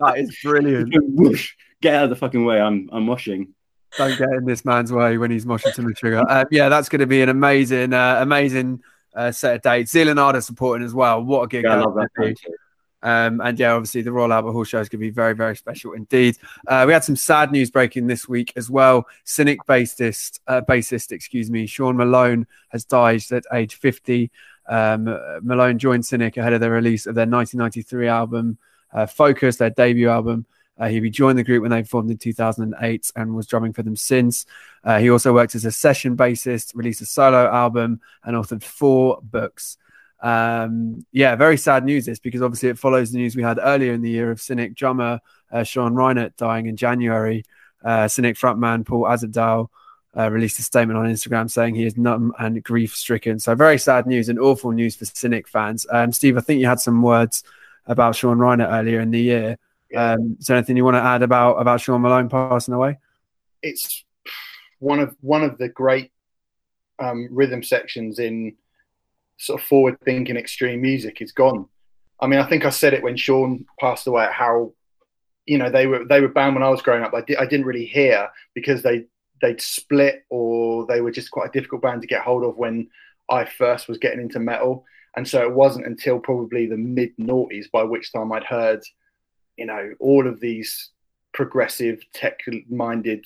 that 0.00 0.18
is 0.18 0.38
brilliant. 0.44 0.94
Whoosh, 1.14 1.54
get 1.80 1.94
out 1.94 2.04
of 2.04 2.10
the 2.10 2.16
fucking 2.16 2.44
way. 2.44 2.60
I'm 2.60 2.90
I'm 2.92 3.06
washing. 3.06 3.54
Don't 3.96 4.18
get 4.18 4.28
in 4.28 4.44
this 4.44 4.66
man's 4.66 4.92
way 4.92 5.16
when 5.16 5.30
he's 5.30 5.46
moshing 5.46 5.72
to 5.76 5.80
Meshuggah. 5.80 6.26
Um, 6.28 6.44
yeah, 6.50 6.68
that's 6.68 6.90
going 6.90 7.00
to 7.00 7.06
be 7.06 7.22
an 7.22 7.30
amazing, 7.30 7.94
uh, 7.94 8.18
amazing 8.20 8.82
uh, 9.14 9.32
set 9.32 9.56
of 9.56 9.62
dates. 9.62 9.92
Zeal 9.92 10.18
& 10.18 10.18
Ardor 10.18 10.40
supporting 10.40 10.84
as 10.84 10.94
well. 10.94 11.22
What 11.22 11.42
a 11.42 11.48
gig! 11.48 11.64
Yeah, 11.64 11.76
I 11.76 11.80
love 11.80 11.94
that. 11.94 12.36
Um, 13.02 13.42
and 13.42 13.58
yeah, 13.58 13.72
obviously 13.72 14.00
the 14.00 14.12
Royal 14.12 14.32
Albert 14.32 14.52
Hall 14.52 14.64
show 14.64 14.80
is 14.80 14.88
going 14.88 15.00
to 15.00 15.06
be 15.06 15.10
very, 15.10 15.34
very 15.34 15.54
special 15.54 15.92
indeed. 15.92 16.38
Uh, 16.66 16.84
we 16.86 16.94
had 16.94 17.04
some 17.04 17.16
sad 17.16 17.52
news 17.52 17.70
breaking 17.70 18.06
this 18.06 18.26
week 18.26 18.50
as 18.56 18.70
well. 18.70 19.06
Cynic 19.24 19.58
bassist, 19.68 20.40
uh, 20.46 20.62
bassist, 20.62 21.12
excuse 21.12 21.50
me, 21.50 21.66
Sean 21.66 21.98
Malone 21.98 22.46
has 22.70 22.86
died 22.86 23.22
at 23.30 23.44
age 23.52 23.74
50. 23.74 24.30
Um, 24.66 25.04
Malone 25.42 25.78
joined 25.78 26.06
Cynic 26.06 26.38
ahead 26.38 26.54
of 26.54 26.62
the 26.62 26.70
release 26.70 27.04
of 27.04 27.14
their 27.14 27.26
1993 27.26 28.08
album 28.08 28.56
uh, 28.94 29.06
Focus, 29.06 29.56
their 29.56 29.70
debut 29.70 30.08
album. 30.08 30.46
Uh, 30.78 30.88
he 30.88 31.00
rejoined 31.00 31.38
the 31.38 31.44
group 31.44 31.62
when 31.62 31.70
they 31.70 31.82
formed 31.84 32.10
in 32.10 32.18
2008 32.18 33.12
and 33.14 33.34
was 33.34 33.46
drumming 33.46 33.72
for 33.72 33.82
them 33.82 33.96
since. 33.96 34.44
Uh, 34.82 34.98
he 34.98 35.10
also 35.10 35.32
worked 35.32 35.54
as 35.54 35.64
a 35.64 35.70
session 35.70 36.16
bassist, 36.16 36.74
released 36.74 37.00
a 37.00 37.06
solo 37.06 37.46
album, 37.46 38.00
and 38.24 38.36
authored 38.36 38.62
four 38.62 39.20
books. 39.22 39.78
Um, 40.20 41.04
yeah, 41.12 41.36
very 41.36 41.58
sad 41.58 41.84
news 41.84 42.06
this 42.06 42.18
because 42.18 42.42
obviously 42.42 42.70
it 42.70 42.78
follows 42.78 43.12
the 43.12 43.18
news 43.18 43.36
we 43.36 43.42
had 43.42 43.58
earlier 43.62 43.92
in 43.92 44.00
the 44.00 44.10
year 44.10 44.30
of 44.30 44.40
Cynic 44.40 44.74
drummer 44.74 45.20
uh, 45.52 45.62
Sean 45.62 45.94
Reinert 45.94 46.36
dying 46.36 46.66
in 46.66 46.76
January. 46.76 47.44
Uh, 47.84 48.08
Cynic 48.08 48.36
frontman 48.36 48.84
Paul 48.84 49.04
Masvidal 49.04 49.68
uh, 50.16 50.30
released 50.30 50.58
a 50.58 50.62
statement 50.62 50.98
on 50.98 51.06
Instagram 51.06 51.50
saying 51.50 51.74
he 51.74 51.84
is 51.84 51.96
numb 51.96 52.32
and 52.38 52.62
grief 52.62 52.96
stricken. 52.96 53.38
So 53.38 53.54
very 53.54 53.78
sad 53.78 54.06
news 54.06 54.28
and 54.28 54.38
awful 54.38 54.72
news 54.72 54.96
for 54.96 55.04
Cynic 55.04 55.46
fans. 55.48 55.86
Um, 55.90 56.12
Steve, 56.12 56.36
I 56.36 56.40
think 56.40 56.60
you 56.60 56.66
had 56.66 56.80
some 56.80 57.02
words 57.02 57.44
about 57.86 58.16
Sean 58.16 58.38
Reinert 58.38 58.72
earlier 58.72 59.00
in 59.00 59.10
the 59.10 59.20
year. 59.20 59.58
Um, 59.96 60.36
is 60.38 60.46
there 60.46 60.56
anything 60.56 60.76
you 60.76 60.84
want 60.84 60.96
to 60.96 61.02
add 61.02 61.22
about 61.22 61.54
about 61.54 61.80
Sean 61.80 62.00
Malone 62.00 62.28
passing 62.28 62.74
away? 62.74 62.98
It's 63.62 64.04
one 64.78 65.00
of 65.00 65.16
one 65.20 65.42
of 65.42 65.58
the 65.58 65.68
great 65.68 66.12
um, 66.98 67.28
rhythm 67.30 67.62
sections 67.62 68.18
in 68.18 68.54
sort 69.38 69.60
of 69.60 69.66
forward 69.66 69.98
thinking 70.04 70.36
extreme 70.36 70.80
music 70.80 71.20
is 71.20 71.32
gone. 71.32 71.66
I 72.20 72.26
mean, 72.26 72.38
I 72.38 72.48
think 72.48 72.64
I 72.64 72.70
said 72.70 72.94
it 72.94 73.02
when 73.02 73.16
Sean 73.16 73.66
passed 73.80 74.06
away. 74.06 74.28
How 74.30 74.72
you 75.46 75.58
know 75.58 75.70
they 75.70 75.86
were 75.86 76.04
they 76.04 76.20
were 76.20 76.28
banned 76.28 76.54
when 76.54 76.62
I 76.62 76.70
was 76.70 76.82
growing 76.82 77.02
up. 77.02 77.14
I, 77.14 77.22
di- 77.22 77.36
I 77.36 77.46
didn't 77.46 77.66
really 77.66 77.86
hear 77.86 78.28
because 78.54 78.82
they 78.82 79.06
they'd 79.40 79.60
split 79.60 80.24
or 80.30 80.86
they 80.86 81.00
were 81.00 81.10
just 81.10 81.30
quite 81.30 81.48
a 81.48 81.52
difficult 81.52 81.82
band 81.82 82.00
to 82.02 82.08
get 82.08 82.22
hold 82.22 82.44
of 82.44 82.56
when 82.56 82.88
I 83.28 83.44
first 83.44 83.88
was 83.88 83.98
getting 83.98 84.20
into 84.20 84.38
metal. 84.38 84.84
And 85.16 85.26
so 85.26 85.42
it 85.42 85.52
wasn't 85.52 85.86
until 85.86 86.18
probably 86.18 86.66
the 86.66 86.76
mid 86.76 87.16
noughties 87.18 87.70
by 87.70 87.82
which 87.82 88.12
time 88.12 88.32
I'd 88.32 88.44
heard, 88.44 88.82
you 89.56 89.66
know, 89.66 89.92
all 90.00 90.26
of 90.26 90.40
these 90.40 90.90
progressive, 91.32 92.00
tech 92.12 92.40
minded 92.68 93.24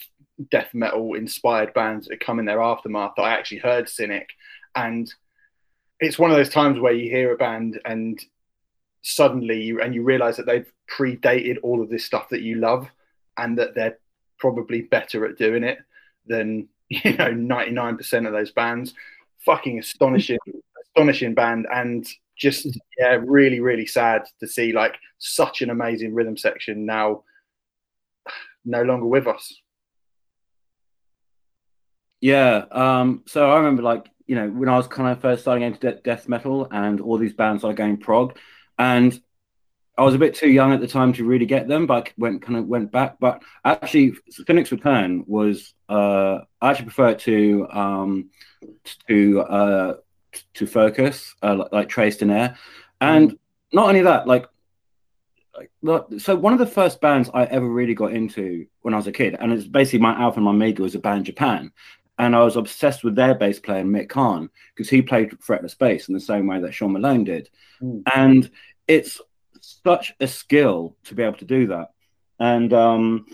death 0.50 0.72
metal 0.72 1.14
inspired 1.14 1.74
bands 1.74 2.06
that 2.06 2.20
come 2.20 2.38
in 2.38 2.44
their 2.44 2.62
aftermath 2.62 3.12
that 3.16 3.22
I 3.22 3.32
actually 3.32 3.58
heard 3.58 3.88
Cynic. 3.88 4.28
And 4.74 5.12
it's 6.00 6.18
one 6.18 6.30
of 6.30 6.36
those 6.36 6.48
times 6.48 6.78
where 6.78 6.92
you 6.92 7.10
hear 7.10 7.32
a 7.32 7.36
band 7.36 7.80
and 7.84 8.20
suddenly 9.02 9.62
you 9.62 9.80
and 9.80 9.94
you 9.94 10.02
realize 10.02 10.36
that 10.36 10.46
they've 10.46 10.70
predated 10.90 11.56
all 11.62 11.82
of 11.82 11.88
this 11.88 12.04
stuff 12.04 12.28
that 12.30 12.42
you 12.42 12.56
love 12.56 12.88
and 13.36 13.58
that 13.58 13.74
they're 13.74 13.98
probably 14.38 14.82
better 14.82 15.24
at 15.24 15.38
doing 15.38 15.64
it 15.64 15.78
than 16.26 16.68
you 16.88 17.16
know 17.16 17.30
99% 17.30 18.26
of 18.26 18.32
those 18.32 18.50
bands 18.52 18.94
fucking 19.44 19.78
astonishing 19.78 20.38
astonishing 20.84 21.34
band 21.34 21.66
and 21.72 22.06
just 22.38 22.66
yeah 22.98 23.18
really 23.24 23.60
really 23.60 23.86
sad 23.86 24.22
to 24.40 24.46
see 24.46 24.72
like 24.72 24.96
such 25.18 25.62
an 25.62 25.70
amazing 25.70 26.14
rhythm 26.14 26.36
section 26.36 26.86
now 26.86 27.22
no 28.64 28.82
longer 28.82 29.06
with 29.06 29.26
us 29.26 29.60
yeah 32.20 32.64
um 32.70 33.22
so 33.26 33.50
i 33.50 33.56
remember 33.56 33.82
like 33.82 34.08
you 34.26 34.34
know 34.34 34.48
when 34.48 34.68
i 34.68 34.76
was 34.76 34.86
kind 34.86 35.10
of 35.10 35.20
first 35.20 35.42
starting 35.42 35.64
into 35.64 35.78
de- 35.78 36.00
death 36.00 36.28
metal 36.28 36.68
and 36.70 37.00
all 37.00 37.18
these 37.18 37.34
bands 37.34 37.64
are 37.64 37.72
going 37.72 37.96
prog 37.96 38.36
and 38.78 39.20
I 39.98 40.02
was 40.02 40.14
a 40.14 40.18
bit 40.18 40.36
too 40.36 40.48
young 40.48 40.72
at 40.72 40.80
the 40.80 40.86
time 40.86 41.12
to 41.14 41.24
really 41.24 41.44
get 41.44 41.66
them, 41.66 41.84
but 41.88 42.06
I 42.06 42.12
went 42.16 42.42
kind 42.42 42.56
of 42.56 42.66
went 42.68 42.92
back. 42.92 43.16
But 43.18 43.42
actually, 43.64 44.12
Phoenix 44.46 44.70
Return 44.70 45.24
was 45.26 45.74
uh, 45.88 46.38
I 46.60 46.70
actually 46.70 46.84
prefer 46.84 47.14
to 47.14 47.66
um, 47.68 48.30
to 49.08 49.40
uh, 49.40 49.94
to 50.54 50.66
Focus, 50.66 51.34
uh, 51.42 51.54
like, 51.56 51.72
like 51.72 51.88
Traced 51.88 52.22
in 52.22 52.30
Air, 52.30 52.56
and 53.00 53.32
mm. 53.32 53.38
not 53.72 53.88
only 53.88 54.02
that, 54.02 54.26
like, 54.26 54.46
like 55.82 56.04
so 56.18 56.36
one 56.36 56.52
of 56.52 56.58
the 56.58 56.66
first 56.66 57.00
bands 57.00 57.30
I 57.34 57.44
ever 57.44 57.68
really 57.68 57.94
got 57.94 58.12
into 58.12 58.66
when 58.82 58.94
I 58.94 58.96
was 58.96 59.06
a 59.06 59.12
kid, 59.12 59.36
and 59.38 59.52
it's 59.52 59.66
basically 59.66 60.00
my 60.00 60.14
alpha 60.20 60.36
and 60.36 60.44
my 60.44 60.50
omega 60.50 60.82
was 60.82 60.94
a 60.94 60.98
band 60.98 61.26
Japan, 61.26 61.72
and 62.18 62.34
I 62.34 62.42
was 62.44 62.56
obsessed 62.56 63.04
with 63.04 63.14
their 63.14 63.34
bass 63.34 63.58
player 63.58 63.84
Mick 63.84 64.08
Karn 64.08 64.50
because 64.74 64.90
he 64.90 65.02
played 65.02 65.30
fretless 65.40 65.76
bass 65.76 66.08
in 66.08 66.14
the 66.14 66.20
same 66.20 66.46
way 66.46 66.60
that 66.60 66.72
Sean 66.72 66.92
Malone 66.92 67.24
did, 67.24 67.48
mm. 67.82 68.02
and 68.14 68.50
it's 68.86 69.20
such 69.60 70.14
a 70.20 70.26
skill 70.26 70.96
to 71.04 71.14
be 71.14 71.22
able 71.22 71.38
to 71.38 71.44
do 71.44 71.66
that. 71.68 71.90
And 72.40 72.72
um, 72.72 73.26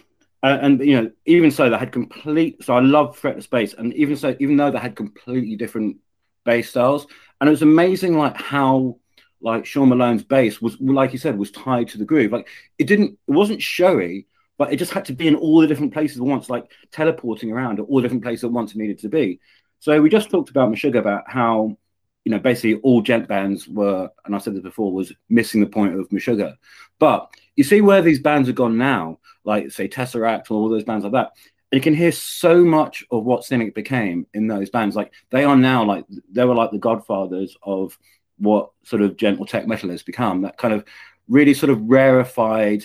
and, 0.43 0.81
and, 0.81 0.89
you 0.89 1.01
know, 1.01 1.11
even 1.25 1.51
so, 1.51 1.71
they 1.71 1.79
had 1.79 1.91
complete. 1.91 2.63
So 2.63 2.75
I 2.75 2.81
love 2.81 3.19
fretless 3.19 3.49
bass, 3.49 3.75
and 3.75 3.95
even 3.95 4.17
so, 4.17 4.37
even 4.41 4.57
though 4.57 4.71
they 4.71 4.79
had 4.79 4.95
completely 4.95 5.57
different 5.57 5.97
bass 6.45 6.71
styles, 6.71 7.07
and 7.41 7.49
it 7.49 7.51
was 7.51 7.63
amazing, 7.63 8.17
like 8.17 8.37
how 8.37 8.99
like 9.41 9.67
Sean 9.67 9.91
Malone's 9.91 10.25
bass 10.25 10.63
was, 10.63 10.81
like 10.81 11.13
you 11.13 11.19
said, 11.19 11.37
was 11.39 11.51
tied 11.51 11.89
to 11.89 11.99
the 11.99 12.05
groove. 12.07 12.33
Like 12.33 12.49
it 12.79 12.87
didn't, 12.87 13.19
it 13.29 13.33
wasn't 13.33 13.61
showy, 13.61 14.27
but 14.57 14.73
it 14.73 14.77
just 14.77 14.93
had 14.93 15.05
to 15.07 15.13
be 15.13 15.29
in 15.29 15.37
all 15.37 15.61
the 15.61 15.67
different 15.67 15.93
places 15.93 16.17
at 16.17 16.25
once, 16.25 16.49
like 16.49 16.71
teleporting 16.91 17.53
around 17.53 17.79
at 17.79 17.85
all 17.87 17.97
the 17.97 18.03
different 18.03 18.23
places 18.23 18.45
at 18.45 18.53
once 18.53 18.73
it 18.73 18.79
needed 18.79 19.01
to 19.01 19.09
be. 19.09 19.41
So 19.81 20.01
we 20.01 20.09
just 20.09 20.31
talked 20.31 20.49
about 20.49 20.71
Meshuggah 20.71 20.99
about 20.99 21.25
how 21.31 21.77
you 22.25 22.33
know, 22.33 22.39
basically 22.39 22.77
all 22.77 23.03
djent 23.03 23.29
bands 23.29 23.69
were, 23.69 24.11
and 24.25 24.35
I 24.35 24.39
said 24.39 24.55
this 24.55 24.63
before, 24.63 24.93
was 24.93 25.13
missing 25.29 25.61
the 25.61 25.67
point 25.67 25.99
of 25.99 26.09
Meshuggah. 26.09 26.57
But 26.99 27.29
you 27.55 27.65
see 27.65 27.83
where 27.83 28.03
these 28.03 28.21
bands 28.21 28.49
have 28.49 28.57
gone 28.57 28.79
now, 28.79 29.19
like 29.45 29.71
say 29.71 29.89
Tesseract 29.89 30.51
or 30.51 30.55
all 30.55 30.71
those 30.71 30.85
bands 30.85 31.05
like 31.05 31.13
that, 31.13 31.33
you 31.75 31.81
can 31.81 31.95
hear 31.95 32.12
so 32.12 32.64
much 32.64 33.04
of 33.11 33.25
what 33.25 33.45
Cynic 33.45 33.75
became 33.75 34.26
in 34.35 34.47
those 34.47 34.71
bands. 34.71 34.97
Like 34.97 35.12
they 35.31 35.45
are 35.45 35.57
now 35.57 35.85
like 35.85 36.04
they 36.31 36.45
were 36.45 36.54
like 36.54 36.71
the 36.71 36.78
godfathers 36.78 37.57
of 37.62 37.99
what 38.38 38.71
sort 38.85 39.02
of 39.02 39.16
gentle 39.16 39.47
tech 39.47 39.66
metal 39.66 39.90
has 39.90 40.02
become. 40.02 40.43
That 40.43 40.59
kind 40.59 40.75
of 40.75 40.85
really 41.28 41.54
sort 41.54 41.71
of 41.71 41.83
rarefied, 41.83 42.85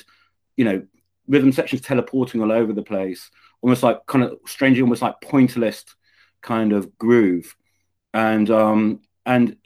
you 0.56 0.66
know, 0.66 0.86
rhythm 1.28 1.52
sections 1.52 1.82
teleporting 1.82 2.42
all 2.42 2.52
over 2.52 2.74
the 2.74 2.84
place, 2.84 3.30
almost 3.62 3.84
like 3.84 4.06
kind 4.06 4.24
of 4.24 4.40
strangely, 4.48 4.82
almost 4.82 5.02
like 5.02 5.22
pointillist 5.22 5.96
kind 6.42 6.74
of 6.74 6.98
groove. 6.98 7.56
And 8.14 8.50
um, 8.50 9.02
and 9.26 9.58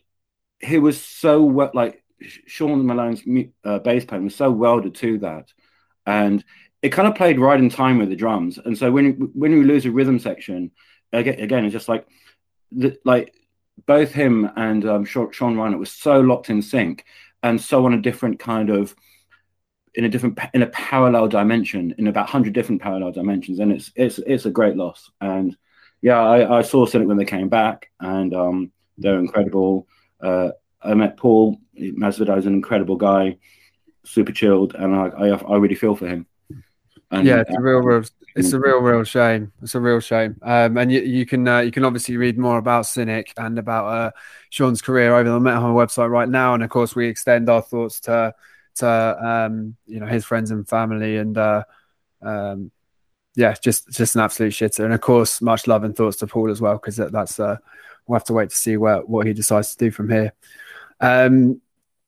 he 0.60 0.80
was 0.80 1.02
so 1.02 1.44
well, 1.44 1.72
like 1.74 2.04
Sean 2.46 2.86
Malone's 2.86 3.24
uh, 3.64 3.80
bass 3.80 4.06
playing 4.06 4.26
was 4.26 4.36
so 4.36 4.52
welded 4.52 4.96
to 4.96 5.20
that, 5.20 5.52
and 6.06 6.44
it 6.84 6.92
kind 6.92 7.08
of 7.08 7.16
played 7.16 7.40
right 7.40 7.60
in 7.60 7.70
time 7.70 7.98
with 7.98 8.10
the 8.10 8.16
drums. 8.16 8.60
And 8.64 8.78
so 8.78 8.92
when 8.92 9.32
when 9.34 9.52
we 9.54 9.64
lose 9.64 9.86
a 9.86 9.92
rhythm 9.92 10.20
section, 10.20 10.72
again, 11.12 11.66
it's 11.66 11.74
just 11.74 11.90
like 11.90 12.06
the, 12.72 12.98
like 13.04 13.34
both 13.86 14.12
him 14.12 14.50
and 14.56 14.88
um, 14.88 15.06
Sean 15.06 15.32
Reinert 15.32 15.80
was 15.80 15.92
so 15.92 16.20
locked 16.20 16.50
in 16.50 16.62
sync 16.62 17.06
and 17.42 17.60
so 17.60 17.86
on 17.86 17.94
a 17.94 18.02
different 18.02 18.40
kind 18.40 18.70
of 18.70 18.96
in 19.96 20.06
a 20.06 20.10
different 20.10 20.38
in 20.54 20.62
a 20.62 20.68
parallel 20.68 21.28
dimension 21.28 21.96
in 21.98 22.08
about 22.08 22.26
100 22.26 22.54
different 22.54 22.82
parallel 22.82 23.12
dimensions 23.12 23.60
and 23.60 23.72
it's 23.72 23.92
it's 23.96 24.18
it's 24.20 24.46
a 24.46 24.50
great 24.50 24.76
loss 24.76 25.12
and 25.22 25.56
yeah 26.02 26.20
i, 26.20 26.60
I 26.60 26.62
saw 26.64 26.88
Cynic 26.88 27.08
when 27.08 27.18
they 27.18 27.26
came 27.26 27.48
back 27.48 27.92
and 28.00 28.34
um 28.34 28.72
they're 28.98 29.20
incredible. 29.20 29.88
Uh, 30.22 30.50
I 30.82 30.94
met 30.94 31.18
Paul 31.18 31.58
Masvidal 31.80 32.38
is 32.38 32.46
an 32.46 32.54
incredible 32.54 32.96
guy, 32.96 33.38
super 34.04 34.32
chilled, 34.32 34.76
and 34.76 34.96
I 34.96 35.08
I, 35.08 35.28
I 35.30 35.58
really 35.58 35.76
feel 35.76 35.96
for 35.96 36.08
him. 36.08 36.28
And, 37.14 37.28
yeah, 37.28 37.42
it's 37.42 37.56
a 37.56 37.62
real, 37.62 37.80
real, 37.80 38.04
it's 38.36 38.54
a 38.54 38.60
real, 38.60 38.80
real 38.80 39.04
shame. 39.04 39.52
It's 39.62 39.76
a 39.76 39.80
real 39.80 40.00
shame. 40.00 40.36
Um, 40.42 40.78
and 40.78 40.92
you, 40.92 41.02
you 41.02 41.26
can 41.26 41.48
uh, 41.48 41.60
you 41.60 41.72
can 41.72 41.86
obviously 41.86 42.18
read 42.18 42.40
more 42.40 42.58
about 42.58 42.88
Cynic 42.88 43.34
and 43.38 43.60
about 43.60 43.86
uh, 43.86 44.12
Sean's 44.50 44.82
career 44.82 45.16
over 45.16 45.30
on 45.30 45.36
the 45.36 45.40
Metal 45.40 45.62
Hammer 45.62 45.74
website 45.76 46.10
right 46.10 46.28
now. 46.28 46.56
And 46.56 46.64
of 46.64 46.70
course, 46.72 46.96
we 46.96 47.08
extend 47.08 47.50
our 47.50 47.62
thoughts 47.62 48.00
to 48.02 48.34
to 48.76 48.88
um, 48.88 49.76
you 49.86 50.00
know 50.00 50.08
his 50.08 50.26
friends 50.26 50.50
and 50.50 50.68
family 50.68 51.18
and 51.18 51.38
uh, 51.38 51.64
um, 52.24 52.72
yeah, 53.36 53.54
just 53.54 53.92
just 53.92 54.16
an 54.16 54.22
absolute 54.22 54.54
shitter. 54.54 54.84
And 54.84 54.94
of 54.94 55.02
course, 55.02 55.42
much 55.42 55.68
love 55.68 55.84
and 55.84 55.96
thoughts 55.96 56.18
to 56.18 56.28
Paul 56.28 56.50
as 56.50 56.62
well 56.62 56.74
because 56.74 56.98
that, 56.98 57.12
that's 57.12 57.40
uh, 57.40 57.58
we'll 58.08 58.18
have 58.18 58.26
to 58.26 58.34
wait 58.34 58.50
to 58.50 58.58
see 58.58 58.78
where, 58.78 59.02
what 59.02 59.28
he 59.28 59.34
decides 59.34 59.76
to 59.76 59.86
do 59.86 59.92
from 59.92 60.10
here. 60.10 60.34
Um, 61.00 61.62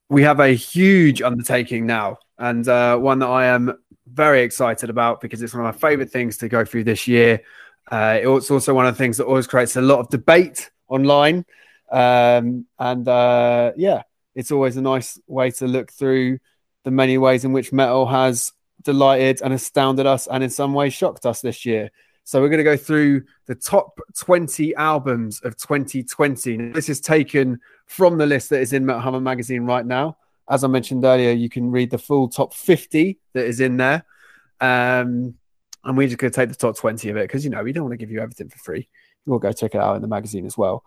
we 0.09 0.23
have 0.23 0.39
a 0.39 0.49
huge 0.49 1.21
undertaking 1.21 1.85
now, 1.85 2.17
and 2.37 2.67
uh, 2.67 2.97
one 2.97 3.19
that 3.19 3.27
I 3.27 3.47
am 3.47 3.77
very 4.07 4.41
excited 4.41 4.89
about 4.89 5.21
because 5.21 5.41
it's 5.41 5.53
one 5.53 5.65
of 5.65 5.73
my 5.73 5.89
favorite 5.89 6.11
things 6.11 6.37
to 6.37 6.49
go 6.49 6.63
through 6.63 6.83
this 6.83 7.07
year. 7.07 7.41
Uh, 7.91 8.19
it's 8.21 8.51
also 8.51 8.73
one 8.73 8.85
of 8.85 8.93
the 8.93 8.97
things 8.97 9.17
that 9.17 9.25
always 9.25 9.47
creates 9.47 9.75
a 9.75 9.81
lot 9.81 9.99
of 9.99 10.09
debate 10.09 10.69
online. 10.87 11.45
Um, 11.91 12.65
and 12.79 13.07
uh, 13.07 13.73
yeah, 13.75 14.03
it's 14.33 14.51
always 14.51 14.77
a 14.77 14.81
nice 14.81 15.19
way 15.27 15.51
to 15.51 15.67
look 15.67 15.91
through 15.91 16.39
the 16.83 16.91
many 16.91 17.17
ways 17.17 17.45
in 17.45 17.51
which 17.51 17.73
metal 17.73 18.05
has 18.05 18.51
delighted 18.83 19.41
and 19.41 19.53
astounded 19.53 20.05
us 20.05 20.27
and 20.27 20.43
in 20.43 20.49
some 20.49 20.73
ways 20.73 20.93
shocked 20.93 21.25
us 21.25 21.41
this 21.41 21.65
year. 21.65 21.89
So 22.25 22.41
we're 22.41 22.49
going 22.49 22.57
to 22.57 22.63
go 22.63 22.75
through 22.75 23.23
the 23.45 23.53
top 23.53 23.99
20 24.17 24.75
albums 24.75 25.41
of 25.41 25.55
2020. 25.57 26.57
Now, 26.57 26.73
this 26.73 26.89
is 26.89 26.99
taken 26.99 27.59
from 27.85 28.17
the 28.17 28.25
list 28.25 28.49
that 28.49 28.61
is 28.61 28.73
in 28.73 28.89
Hammer 28.89 29.21
magazine 29.21 29.63
right 29.63 29.85
now. 29.85 30.17
As 30.49 30.63
I 30.63 30.67
mentioned 30.67 31.05
earlier, 31.05 31.31
you 31.31 31.49
can 31.49 31.69
read 31.69 31.91
the 31.91 31.99
full 31.99 32.27
top 32.27 32.55
50 32.55 33.19
that 33.33 33.45
is 33.45 33.59
in 33.59 33.77
there. 33.77 34.05
Um, 34.59 35.35
and 35.83 35.95
we're 35.95 36.07
just 36.07 36.17
going 36.17 36.31
to 36.31 36.35
take 36.35 36.49
the 36.49 36.55
top 36.55 36.75
20 36.75 37.09
of 37.09 37.17
it 37.17 37.27
because, 37.27 37.43
you 37.43 37.51
know, 37.51 37.63
we 37.63 37.71
don't 37.71 37.83
want 37.83 37.93
to 37.93 37.97
give 37.97 38.09
you 38.09 38.21
everything 38.21 38.49
for 38.49 38.57
free. 38.57 38.89
We'll 39.27 39.37
go 39.37 39.51
check 39.51 39.75
it 39.75 39.81
out 39.81 39.95
in 39.95 40.01
the 40.01 40.07
magazine 40.07 40.47
as 40.47 40.57
well. 40.57 40.83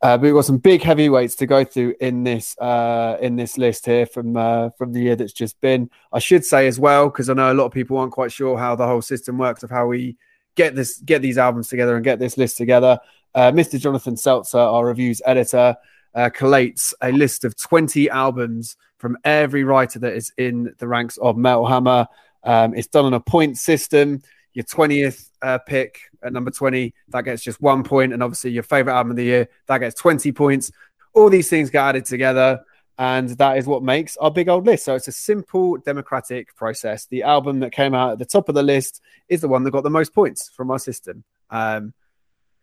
Uh, 0.00 0.16
but 0.16 0.22
we've 0.22 0.34
got 0.34 0.46
some 0.46 0.58
big 0.58 0.80
heavyweights 0.80 1.34
to 1.34 1.46
go 1.46 1.64
through 1.64 1.96
in 2.00 2.24
this 2.24 2.56
uh, 2.58 3.18
in 3.20 3.36
this 3.36 3.58
list 3.58 3.84
here 3.84 4.06
from 4.06 4.36
uh, 4.36 4.70
from 4.78 4.92
the 4.92 5.00
year 5.00 5.16
that's 5.16 5.32
just 5.32 5.60
been. 5.60 5.90
I 6.12 6.20
should 6.20 6.44
say 6.44 6.68
as 6.68 6.78
well 6.78 7.08
because 7.08 7.28
I 7.28 7.34
know 7.34 7.52
a 7.52 7.54
lot 7.54 7.64
of 7.64 7.72
people 7.72 7.98
aren't 7.98 8.12
quite 8.12 8.30
sure 8.30 8.56
how 8.56 8.76
the 8.76 8.86
whole 8.86 9.02
system 9.02 9.38
works 9.38 9.64
of 9.64 9.70
how 9.70 9.88
we 9.88 10.16
get 10.58 10.74
this, 10.74 10.98
get 10.98 11.22
these 11.22 11.38
albums 11.38 11.68
together 11.68 11.94
and 11.94 12.04
get 12.04 12.18
this 12.18 12.36
list 12.36 12.58
together. 12.58 12.98
Uh, 13.34 13.52
Mr. 13.52 13.78
Jonathan 13.80 14.16
Selzer, 14.16 14.58
our 14.58 14.84
reviews 14.84 15.22
editor, 15.24 15.76
uh, 16.14 16.28
collates 16.30 16.92
a 17.00 17.12
list 17.12 17.44
of 17.44 17.56
20 17.56 18.10
albums 18.10 18.76
from 18.98 19.16
every 19.24 19.62
writer 19.62 20.00
that 20.00 20.12
is 20.12 20.32
in 20.36 20.74
the 20.78 20.88
ranks 20.88 21.16
of 21.18 21.36
Metal 21.36 21.64
Hammer. 21.64 22.08
Um, 22.42 22.74
it's 22.74 22.88
done 22.88 23.04
on 23.04 23.14
a 23.14 23.20
point 23.20 23.56
system. 23.56 24.20
Your 24.52 24.64
20th 24.64 25.30
uh, 25.40 25.58
pick 25.58 26.00
at 26.24 26.32
number 26.32 26.50
20, 26.50 26.92
that 27.10 27.24
gets 27.24 27.44
just 27.44 27.62
one 27.62 27.84
point. 27.84 28.12
And 28.12 28.22
obviously, 28.22 28.50
your 28.50 28.64
favorite 28.64 28.94
album 28.94 29.12
of 29.12 29.16
the 29.16 29.24
year, 29.24 29.48
that 29.66 29.78
gets 29.78 29.94
20 30.00 30.32
points. 30.32 30.72
All 31.14 31.30
these 31.30 31.48
things 31.48 31.70
get 31.70 31.84
added 31.84 32.04
together. 32.04 32.60
And 32.98 33.28
that 33.30 33.56
is 33.56 33.66
what 33.66 33.82
makes 33.84 34.16
our 34.16 34.30
big 34.30 34.48
old 34.48 34.66
list. 34.66 34.84
So 34.84 34.96
it's 34.96 35.06
a 35.06 35.12
simple 35.12 35.76
democratic 35.76 36.54
process. 36.56 37.06
The 37.06 37.22
album 37.22 37.60
that 37.60 37.70
came 37.70 37.94
out 37.94 38.12
at 38.12 38.18
the 38.18 38.26
top 38.26 38.48
of 38.48 38.56
the 38.56 38.62
list 38.62 39.00
is 39.28 39.40
the 39.40 39.48
one 39.48 39.62
that 39.62 39.70
got 39.70 39.84
the 39.84 39.90
most 39.90 40.12
points 40.12 40.48
from 40.48 40.70
our 40.72 40.80
system. 40.80 41.22
Um, 41.48 41.94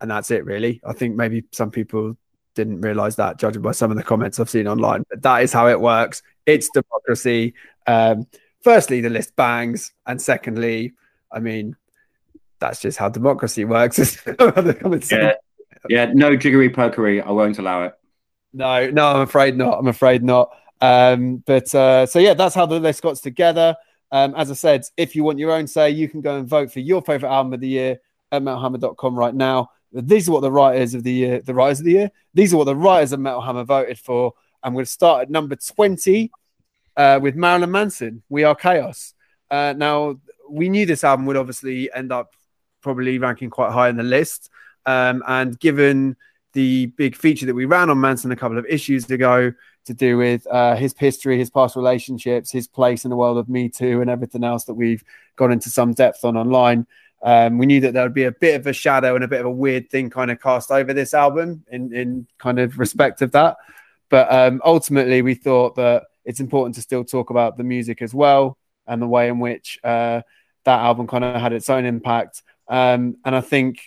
and 0.02 0.12
that's 0.12 0.32
it, 0.32 0.44
really. 0.44 0.82
I 0.86 0.92
think 0.92 1.16
maybe 1.16 1.46
some 1.52 1.72
people 1.72 2.18
didn't 2.54 2.82
realize 2.82 3.16
that, 3.16 3.40
judging 3.40 3.62
by 3.62 3.72
some 3.72 3.92
of 3.92 3.98
the 3.98 4.04
comments 4.04 4.38
I've 4.40 4.50
seen 4.50 4.68
online. 4.68 5.06
But 5.10 5.22
that 5.22 5.42
is 5.42 5.54
how 5.54 5.70
it 5.70 5.80
works. 5.80 6.22
It's 6.46 6.70
democracy. 6.70 7.54
Um, 7.88 8.28
firstly, 8.62 9.00
the 9.00 9.10
list 9.10 9.38
bangs, 9.38 9.94
and 10.06 10.22
secondly, 10.22 10.94
I 11.32 11.40
mean, 11.40 11.78
that's 12.60 12.82
just 12.82 12.98
how 12.98 13.08
democracy 13.08 13.64
works. 13.64 14.22
yeah. 15.12 15.34
yeah, 15.88 16.12
no 16.14 16.36
jiggery 16.36 16.70
pokery. 16.70 17.26
I 17.26 17.32
won't 17.32 17.58
allow 17.58 17.84
it. 17.84 17.94
No, 18.56 18.90
no, 18.90 19.08
I'm 19.08 19.22
afraid 19.22 19.58
not. 19.58 19.78
I'm 19.78 19.88
afraid 19.88 20.24
not. 20.24 20.56
Um, 20.80 21.44
but 21.46 21.74
uh, 21.76 22.06
so 22.06 22.20
yeah, 22.20 22.34
that's 22.34 22.56
how 22.56 22.66
the 22.66 22.80
list 22.80 23.02
got 23.02 23.18
together. 23.18 23.76
Um, 24.12 24.34
as 24.36 24.50
I 24.50 24.54
said, 24.54 24.86
if 24.96 25.14
you 25.14 25.26
want 25.26 25.40
your 25.40 25.52
own 25.52 25.68
say, 25.68 25.90
you 25.90 26.08
can 26.08 26.22
go 26.22 26.38
and 26.38 26.48
vote 26.48 26.72
for 26.72 26.80
your 26.80 27.02
favorite 27.02 27.30
album 27.30 27.54
of 27.54 27.60
the 27.60 27.68
year 27.68 28.00
at 28.32 28.42
metalhammer.com 28.42 29.16
right 29.16 29.36
now. 29.36 29.72
These 29.92 30.30
are 30.30 30.32
what 30.32 30.40
the 30.42 30.52
writers 30.52 30.94
of 30.94 31.04
the 31.04 31.12
year, 31.12 31.42
the 31.42 31.54
writers 31.54 31.80
of 31.80 31.86
the 31.86 31.92
year, 31.92 32.12
these 32.34 32.54
are 32.54 32.58
what 32.58 32.66
the 32.66 32.76
writers 32.76 33.12
of 33.12 33.20
Metal 33.20 33.42
Hammer 33.42 33.64
voted 33.64 34.00
for. 34.00 34.34
I'm 34.64 34.74
going 34.74 34.86
to 34.86 34.92
start 34.92 35.24
at 35.24 35.30
number 35.30 35.56
20 35.56 36.32
uh, 36.98 37.20
with 37.22 37.36
Marilyn 37.36 37.72
Manson, 37.72 38.24
We 38.30 38.44
Are 38.44 38.56
Chaos. 38.56 39.14
Uh, 39.52 39.74
now, 39.76 40.20
we 40.50 40.70
knew 40.70 40.86
this 40.86 41.04
album 41.04 41.26
would 41.26 41.38
obviously 41.38 41.92
end 41.94 42.12
up 42.12 42.36
probably 42.82 43.18
ranking 43.20 43.50
quite 43.50 43.72
high 43.72 43.90
in 43.90 43.98
the 43.98 44.04
list. 44.04 44.50
Um, 44.86 45.24
and 45.28 45.60
given 45.60 46.16
the 46.56 46.88
big 46.88 47.16
feature 47.16 47.46
that 47.46 47.54
we 47.54 47.66
ran 47.66 47.90
on 47.90 48.00
Manson 48.00 48.32
a 48.32 48.36
couple 48.36 48.58
of 48.58 48.66
issues 48.66 49.12
ago 49.12 49.52
to 49.86 49.94
do 49.94 50.18
with 50.18 50.48
uh, 50.48 50.76
his 50.76 50.96
history, 50.98 51.38
his 51.38 51.50
past 51.50 51.76
relationships, 51.76 52.50
his 52.50 52.68
place 52.68 53.04
in 53.04 53.10
the 53.10 53.16
world 53.16 53.38
of 53.38 53.50
Me 53.50 53.70
Too, 53.70 54.00
and 54.02 54.10
everything 54.10 54.44
else 54.44 54.64
that 54.64 54.74
we've 54.74 55.04
gone 55.36 55.52
into 55.52 55.70
some 55.70 55.94
depth 55.94 56.24
on 56.24 56.38
online. 56.38 56.88
Um, 57.22 57.58
we 57.58 57.66
knew 57.66 57.82
that 57.82 57.94
there 57.94 58.04
would 58.04 58.14
be 58.14 58.24
a 58.24 58.32
bit 58.32 58.60
of 58.60 58.66
a 58.68 58.74
shadow 58.74 59.16
and 59.16 59.24
a 59.24 59.28
bit 59.28 59.42
of 59.42 59.46
a 59.46 59.52
weird 59.52 59.90
thing 59.90 60.10
kind 60.10 60.32
of 60.32 60.42
cast 60.42 60.72
over 60.72 60.94
this 60.94 61.14
album 61.14 61.66
in, 61.70 61.94
in 61.94 62.28
kind 62.38 62.58
of 62.58 62.80
respect 62.80 63.22
of 63.22 63.32
that. 63.34 63.58
But 64.10 64.32
um, 64.32 64.62
ultimately, 64.64 65.22
we 65.22 65.36
thought 65.36 65.76
that 65.76 66.04
it's 66.24 66.40
important 66.40 66.76
to 66.76 66.82
still 66.82 67.04
talk 67.04 67.32
about 67.32 67.58
the 67.58 67.64
music 67.64 68.02
as 68.02 68.14
well 68.14 68.58
and 68.88 69.02
the 69.02 69.08
way 69.08 69.28
in 69.28 69.40
which 69.40 69.78
uh, 69.84 70.22
that 70.64 70.80
album 70.80 71.06
kind 71.06 71.26
of 71.26 71.40
had 71.40 71.52
its 71.52 71.70
own 71.70 71.86
impact. 71.86 72.44
Um, 72.70 73.18
and 73.26 73.36
I 73.36 73.42
think 73.42 73.80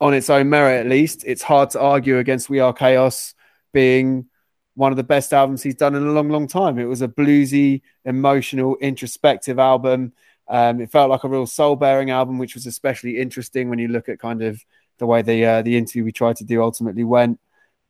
on 0.00 0.14
its 0.14 0.30
own 0.30 0.48
merit, 0.48 0.80
at 0.80 0.86
least, 0.86 1.24
it's 1.26 1.42
hard 1.42 1.70
to 1.70 1.80
argue 1.80 2.18
against 2.18 2.48
We 2.48 2.60
Are 2.60 2.72
Chaos 2.72 3.34
being 3.72 4.26
one 4.74 4.92
of 4.92 4.96
the 4.96 5.02
best 5.04 5.32
albums 5.32 5.62
he's 5.62 5.74
done 5.74 5.96
in 5.96 6.06
a 6.06 6.12
long, 6.12 6.28
long 6.28 6.46
time. 6.46 6.78
It 6.78 6.84
was 6.84 7.02
a 7.02 7.08
bluesy, 7.08 7.82
emotional, 8.04 8.76
introspective 8.76 9.58
album. 9.58 10.12
Um, 10.46 10.80
it 10.80 10.92
felt 10.92 11.10
like 11.10 11.24
a 11.24 11.28
real 11.28 11.46
soul 11.46 11.74
bearing 11.74 12.10
album, 12.10 12.38
which 12.38 12.54
was 12.54 12.64
especially 12.64 13.18
interesting 13.18 13.68
when 13.68 13.80
you 13.80 13.88
look 13.88 14.08
at 14.08 14.20
kind 14.20 14.42
of 14.42 14.64
the 14.98 15.06
way 15.06 15.22
the 15.22 15.44
uh, 15.44 15.62
the 15.62 15.76
interview 15.76 16.04
we 16.04 16.12
tried 16.12 16.36
to 16.36 16.44
do 16.44 16.62
ultimately 16.62 17.04
went. 17.04 17.40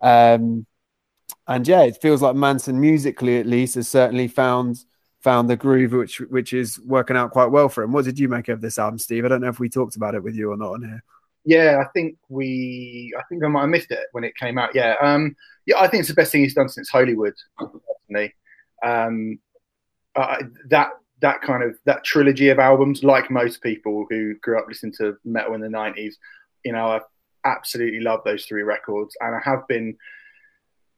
Um, 0.01 0.67
and 1.47 1.69
yeah, 1.69 1.83
it 1.83 2.01
feels 2.01 2.23
like 2.23 2.37
Manson 2.37 2.81
musically, 2.81 3.39
at 3.39 3.47
least, 3.47 3.75
has 3.75 3.89
certainly 3.89 4.29
found 4.29 4.79
found 5.21 5.51
the 5.51 5.57
groove, 5.57 5.93
which 5.93 6.21
which 6.21 6.53
is 6.53 6.81
working 6.81 7.17
out 7.17 7.33
quite 7.33 7.51
well 7.51 7.69
for 7.69 7.83
him. 7.85 7.93
What 7.93 8.07
did 8.07 8.19
you 8.19 8.29
make 8.29 8.49
of 8.49 8.61
this 8.61 8.79
album, 8.79 8.99
Steve? 8.99 9.25
I 9.25 9.29
don't 9.29 9.43
know 9.43 9.49
if 9.49 9.61
we 9.61 9.69
talked 9.69 9.97
about 9.97 10.15
it 10.15 10.23
with 10.23 10.35
you 10.35 10.51
or 10.51 10.57
not 10.57 10.73
on 10.73 10.83
here. 10.83 11.05
Yeah, 11.49 11.83
I 11.83 11.89
think 11.95 12.19
we. 12.29 13.11
I 13.19 13.23
think 13.31 13.43
I 13.43 13.49
might 13.49 13.63
have 13.63 13.71
missed 13.71 13.91
it 13.91 14.07
when 14.13 14.23
it 14.23 14.37
came 14.37 14.59
out. 14.59 14.75
Yeah, 14.75 14.97
um, 15.01 15.35
yeah. 15.65 15.79
I 15.81 15.89
think 15.89 16.01
it's 16.01 16.11
the 16.11 16.15
best 16.15 16.31
thing 16.31 16.43
he's 16.43 16.53
done 16.53 16.69
since 16.69 16.91
Holy 16.91 17.15
Wood. 17.15 17.33
Personally, 17.59 18.35
um, 18.85 19.39
uh, 20.15 20.43
that 20.69 20.91
that 21.23 21.41
kind 21.41 21.63
of 21.63 21.75
that 21.87 22.05
trilogy 22.05 22.51
of 22.51 22.59
albums, 22.59 23.03
like 23.03 23.31
most 23.31 23.63
people 23.63 24.05
who 24.11 24.35
grew 24.43 24.59
up 24.59 24.67
listening 24.69 24.93
to 24.99 25.17
metal 25.25 25.55
in 25.55 25.63
the 25.63 25.69
'90s, 25.69 26.17
you 26.67 26.73
know, 26.73 26.87
I 26.87 27.01
absolutely 27.47 28.01
love 28.01 28.21
those 28.27 28.45
three 28.45 28.63
records, 28.63 29.17
and 29.23 29.35
I 29.35 29.41
have 29.43 29.67
been 29.69 29.97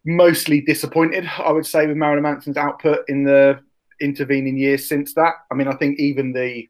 mostly 0.05 0.63
disappointed. 0.63 1.31
I 1.39 1.53
would 1.53 1.65
say 1.65 1.87
with 1.87 1.97
Marilyn 1.97 2.25
Manson's 2.25 2.57
output 2.57 3.05
in 3.07 3.23
the 3.23 3.61
intervening 4.01 4.59
years 4.59 4.89
since 4.89 5.15
that. 5.15 5.35
I 5.53 5.55
mean, 5.55 5.69
I 5.69 5.77
think 5.77 6.01
even 6.01 6.33
the 6.33 6.69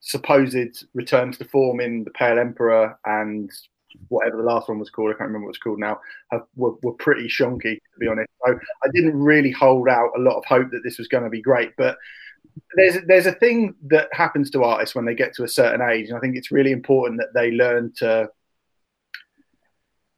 supposed 0.00 0.84
returns 0.94 1.38
to 1.38 1.44
form 1.44 1.80
in 1.80 2.04
the 2.04 2.10
Pale 2.10 2.38
Emperor 2.38 2.98
and 3.04 3.50
whatever 4.08 4.36
the 4.36 4.42
last 4.42 4.68
one 4.68 4.78
was 4.78 4.90
called, 4.90 5.10
I 5.10 5.14
can't 5.14 5.28
remember 5.28 5.46
what 5.46 5.50
it's 5.50 5.58
called 5.58 5.78
now, 5.78 6.00
have, 6.30 6.42
were, 6.56 6.74
were 6.82 6.92
pretty 6.94 7.28
shonky, 7.28 7.74
to 7.74 7.98
be 7.98 8.08
honest. 8.08 8.28
So 8.46 8.58
I 8.84 8.88
didn't 8.92 9.18
really 9.18 9.50
hold 9.50 9.88
out 9.88 10.10
a 10.16 10.20
lot 10.20 10.38
of 10.38 10.44
hope 10.44 10.70
that 10.70 10.82
this 10.84 10.98
was 10.98 11.08
going 11.08 11.24
to 11.24 11.30
be 11.30 11.42
great. 11.42 11.72
But 11.76 11.96
there's, 12.76 12.98
there's 13.06 13.26
a 13.26 13.32
thing 13.32 13.74
that 13.88 14.08
happens 14.12 14.50
to 14.50 14.64
artists 14.64 14.94
when 14.94 15.04
they 15.04 15.14
get 15.14 15.34
to 15.34 15.44
a 15.44 15.48
certain 15.48 15.82
age. 15.82 16.08
And 16.08 16.16
I 16.16 16.20
think 16.20 16.36
it's 16.36 16.52
really 16.52 16.72
important 16.72 17.20
that 17.20 17.34
they 17.34 17.50
learn 17.50 17.92
to 17.96 18.28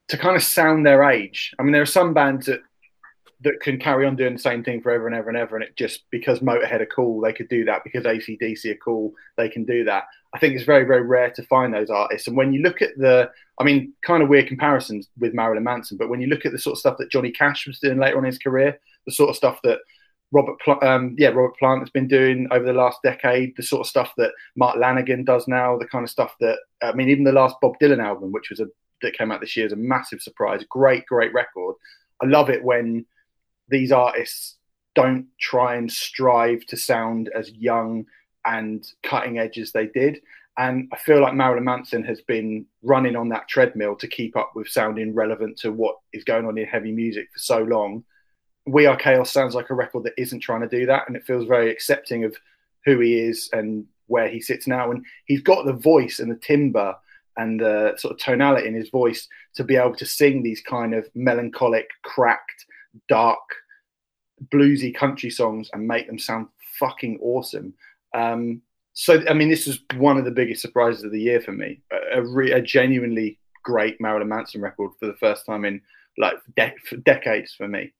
to 0.09 0.17
kind 0.17 0.35
of 0.35 0.43
sound 0.43 0.85
their 0.85 1.09
age. 1.09 1.53
I 1.57 1.63
mean, 1.63 1.71
there 1.71 1.81
are 1.81 1.85
some 1.85 2.13
bands 2.13 2.45
that 2.47 2.59
that 3.43 3.59
can 3.61 3.77
carry 3.77 4.05
on 4.05 4.15
doing 4.15 4.33
the 4.33 4.39
same 4.39 4.63
thing 4.63 4.81
forever 4.81 5.07
and 5.07 5.15
ever 5.15 5.29
and 5.29 5.37
ever. 5.37 5.55
And 5.55 5.63
it 5.63 5.75
just 5.75 6.03
because 6.09 6.39
Motorhead 6.39 6.81
are 6.81 6.85
cool, 6.85 7.21
they 7.21 7.33
could 7.33 7.49
do 7.49 7.65
that. 7.65 7.83
Because 7.83 8.03
ACDC 8.03 8.65
are 8.71 8.77
cool, 8.83 9.13
they 9.37 9.49
can 9.49 9.65
do 9.65 9.83
that. 9.83 10.05
I 10.33 10.39
think 10.39 10.55
it's 10.55 10.63
very, 10.63 10.85
very 10.85 11.03
rare 11.03 11.29
to 11.31 11.43
find 11.43 11.73
those 11.73 11.89
artists. 11.89 12.27
And 12.27 12.35
when 12.35 12.53
you 12.53 12.61
look 12.61 12.81
at 12.81 12.97
the, 12.97 13.29
I 13.59 13.63
mean, 13.63 13.93
kind 14.05 14.23
of 14.23 14.29
weird 14.29 14.47
comparisons 14.47 15.09
with 15.19 15.33
Marilyn 15.33 15.63
Manson, 15.63 15.97
but 15.97 16.09
when 16.09 16.21
you 16.21 16.27
look 16.27 16.45
at 16.45 16.51
the 16.51 16.59
sort 16.59 16.73
of 16.73 16.79
stuff 16.79 16.97
that 16.97 17.11
Johnny 17.11 17.31
Cash 17.31 17.67
was 17.67 17.79
doing 17.79 17.99
later 17.99 18.17
on 18.17 18.25
in 18.25 18.31
his 18.31 18.39
career, 18.39 18.79
the 19.05 19.11
sort 19.11 19.29
of 19.29 19.35
stuff 19.35 19.59
that 19.63 19.79
Robert, 20.31 20.57
um, 20.81 21.15
yeah, 21.19 21.27
Robert 21.27 21.55
Plant 21.57 21.81
has 21.81 21.91
been 21.91 22.07
doing 22.07 22.47
over 22.49 22.65
the 22.65 22.73
last 22.73 22.97
decade, 23.03 23.55
the 23.55 23.61
sort 23.61 23.81
of 23.81 23.87
stuff 23.87 24.11
that 24.17 24.31
Mark 24.55 24.77
Lanegan 24.77 25.25
does 25.25 25.47
now, 25.47 25.77
the 25.77 25.85
kind 25.85 26.03
of 26.03 26.09
stuff 26.09 26.33
that, 26.39 26.57
I 26.81 26.93
mean, 26.93 27.09
even 27.09 27.23
the 27.23 27.31
last 27.31 27.55
Bob 27.61 27.73
Dylan 27.79 28.03
album, 28.03 28.31
which 28.31 28.49
was 28.49 28.59
a 28.59 28.67
that 29.03 29.17
came 29.17 29.31
out 29.31 29.41
this 29.41 29.55
year, 29.55 29.65
is 29.65 29.73
a 29.73 29.77
massive 29.77 30.21
surprise. 30.21 30.63
Great, 30.69 31.05
great 31.05 31.33
record. 31.33 31.75
I 32.21 32.25
love 32.25 32.49
it 32.49 32.63
when 32.63 33.05
these 33.69 33.91
artists 33.91 34.57
don't 34.95 35.27
try 35.39 35.75
and 35.75 35.91
strive 35.91 36.65
to 36.67 36.77
sound 36.77 37.29
as 37.35 37.51
young 37.51 38.05
and 38.45 38.85
cutting 39.03 39.39
edge 39.39 39.57
as 39.57 39.71
they 39.71 39.87
did. 39.87 40.21
And 40.57 40.87
I 40.93 40.97
feel 40.97 41.21
like 41.21 41.33
Marilyn 41.33 41.63
Manson 41.63 42.03
has 42.03 42.21
been 42.21 42.65
running 42.83 43.15
on 43.15 43.29
that 43.29 43.47
treadmill 43.47 43.95
to 43.95 44.07
keep 44.07 44.37
up 44.37 44.51
with 44.55 44.67
sounding 44.67 45.15
relevant 45.15 45.57
to 45.59 45.71
what 45.71 45.95
is 46.11 46.23
going 46.23 46.45
on 46.45 46.57
in 46.57 46.67
heavy 46.67 46.91
music 46.91 47.29
for 47.33 47.39
so 47.39 47.63
long. 47.63 48.03
We 48.65 48.85
Are 48.85 48.95
Chaos 48.95 49.31
sounds 49.31 49.55
like 49.55 49.71
a 49.71 49.75
record 49.75 50.03
that 50.03 50.13
isn't 50.17 50.41
trying 50.41 50.61
to 50.61 50.67
do 50.67 50.85
that. 50.85 51.07
And 51.07 51.15
it 51.15 51.25
feels 51.25 51.47
very 51.47 51.71
accepting 51.71 52.23
of 52.23 52.35
who 52.85 52.99
he 52.99 53.17
is 53.17 53.49
and 53.51 53.85
where 54.07 54.27
he 54.27 54.39
sits 54.39 54.67
now. 54.67 54.91
And 54.91 55.03
he's 55.25 55.41
got 55.41 55.65
the 55.65 55.73
voice 55.73 56.19
and 56.19 56.29
the 56.29 56.35
timbre 56.35 56.95
and 57.37 57.59
the 57.59 57.95
sort 57.97 58.13
of 58.13 58.19
tonality 58.19 58.67
in 58.67 58.75
his 58.75 58.89
voice 58.89 59.27
to 59.55 59.63
be 59.63 59.75
able 59.75 59.95
to 59.95 60.05
sing 60.05 60.43
these 60.43 60.61
kind 60.61 60.93
of 60.93 61.09
melancholic, 61.15 61.89
cracked, 62.03 62.65
dark, 63.09 63.39
bluesy 64.53 64.93
country 64.93 65.29
songs 65.29 65.69
and 65.73 65.87
make 65.87 66.07
them 66.07 66.19
sound 66.19 66.47
fucking 66.79 67.19
awesome. 67.21 67.73
Um, 68.13 68.61
so, 68.93 69.23
I 69.27 69.33
mean, 69.33 69.49
this 69.49 69.65
was 69.65 69.79
one 69.95 70.17
of 70.17 70.25
the 70.25 70.31
biggest 70.31 70.61
surprises 70.61 71.03
of 71.03 71.11
the 71.11 71.21
year 71.21 71.41
for 71.41 71.51
me. 71.51 71.81
A, 72.13 72.21
re- 72.21 72.51
a 72.51 72.61
genuinely 72.61 73.39
great 73.63 73.99
Marilyn 73.99 74.29
Manson 74.29 74.61
record 74.61 74.91
for 74.99 75.07
the 75.07 75.15
first 75.15 75.45
time 75.45 75.65
in 75.65 75.81
like 76.17 76.35
de- 76.55 76.75
for 76.87 76.97
decades 76.97 77.55
for 77.55 77.67
me. 77.67 77.91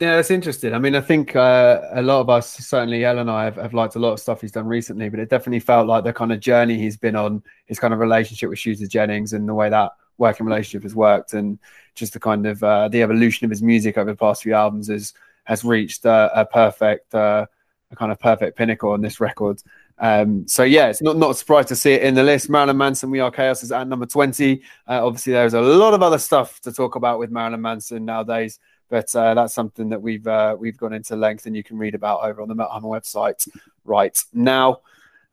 Yeah, 0.00 0.16
that's 0.16 0.30
interesting. 0.30 0.74
I 0.74 0.78
mean, 0.78 0.94
I 0.94 1.00
think 1.00 1.36
uh, 1.36 1.82
a 1.92 2.02
lot 2.02 2.20
of 2.20 2.28
us, 2.28 2.50
certainly 2.50 3.04
El 3.04 3.20
and 3.20 3.30
I, 3.30 3.44
have, 3.44 3.56
have, 3.56 3.72
liked 3.72 3.94
a 3.94 4.00
lot 4.00 4.12
of 4.12 4.20
stuff 4.20 4.40
he's 4.40 4.52
done 4.52 4.66
recently, 4.66 5.08
but 5.08 5.20
it 5.20 5.30
definitely 5.30 5.60
felt 5.60 5.86
like 5.86 6.04
the 6.04 6.12
kind 6.12 6.32
of 6.32 6.40
journey 6.40 6.76
he's 6.76 6.96
been 6.96 7.16
on, 7.16 7.42
his 7.66 7.78
kind 7.78 7.94
of 7.94 8.00
relationship 8.00 8.50
with 8.50 8.58
Shooter 8.58 8.86
Jennings 8.86 9.32
and 9.32 9.48
the 9.48 9.54
way 9.54 9.70
that 9.70 9.92
working 10.18 10.46
relationship 10.46 10.82
has 10.82 10.94
worked, 10.94 11.34
and 11.34 11.58
just 11.94 12.12
the 12.12 12.20
kind 12.20 12.46
of 12.46 12.62
uh, 12.62 12.88
the 12.88 13.02
evolution 13.02 13.44
of 13.44 13.50
his 13.50 13.62
music 13.62 13.98
over 13.98 14.10
the 14.10 14.16
past 14.16 14.42
few 14.42 14.54
albums 14.54 14.88
has 14.88 15.14
has 15.44 15.64
reached 15.64 16.06
uh, 16.06 16.30
a 16.34 16.44
perfect, 16.44 17.14
uh, 17.14 17.46
a 17.90 17.96
kind 17.96 18.10
of 18.10 18.18
perfect 18.18 18.56
pinnacle 18.56 18.90
on 18.92 19.00
this 19.00 19.20
record. 19.20 19.62
Um, 19.98 20.48
so 20.48 20.64
yeah, 20.64 20.88
it's 20.88 21.02
not 21.02 21.16
not 21.16 21.30
a 21.30 21.34
surprise 21.34 21.66
to 21.66 21.76
see 21.76 21.92
it 21.92 22.02
in 22.02 22.14
the 22.14 22.22
list. 22.22 22.50
Marilyn 22.50 22.76
Manson, 22.76 23.10
We 23.10 23.20
Are 23.20 23.30
Chaos 23.30 23.62
is 23.62 23.70
at 23.70 23.86
number 23.86 24.06
twenty. 24.06 24.62
Uh, 24.88 25.06
obviously, 25.06 25.34
there's 25.34 25.54
a 25.54 25.60
lot 25.60 25.94
of 25.94 26.02
other 26.02 26.18
stuff 26.18 26.60
to 26.62 26.72
talk 26.72 26.96
about 26.96 27.18
with 27.18 27.30
Marilyn 27.30 27.60
Manson 27.60 28.04
nowadays, 28.04 28.58
but 28.88 29.14
uh, 29.14 29.34
that's 29.34 29.54
something 29.54 29.88
that 29.90 30.02
we've 30.02 30.26
uh, 30.26 30.56
we've 30.58 30.76
gone 30.76 30.92
into 30.92 31.14
length 31.14 31.46
and 31.46 31.54
you 31.54 31.62
can 31.62 31.78
read 31.78 31.94
about 31.94 32.24
over 32.24 32.42
on 32.42 32.48
the 32.48 32.54
Metal 32.54 32.72
Hammer 32.72 32.88
website 32.88 33.48
right 33.84 34.20
now. 34.32 34.80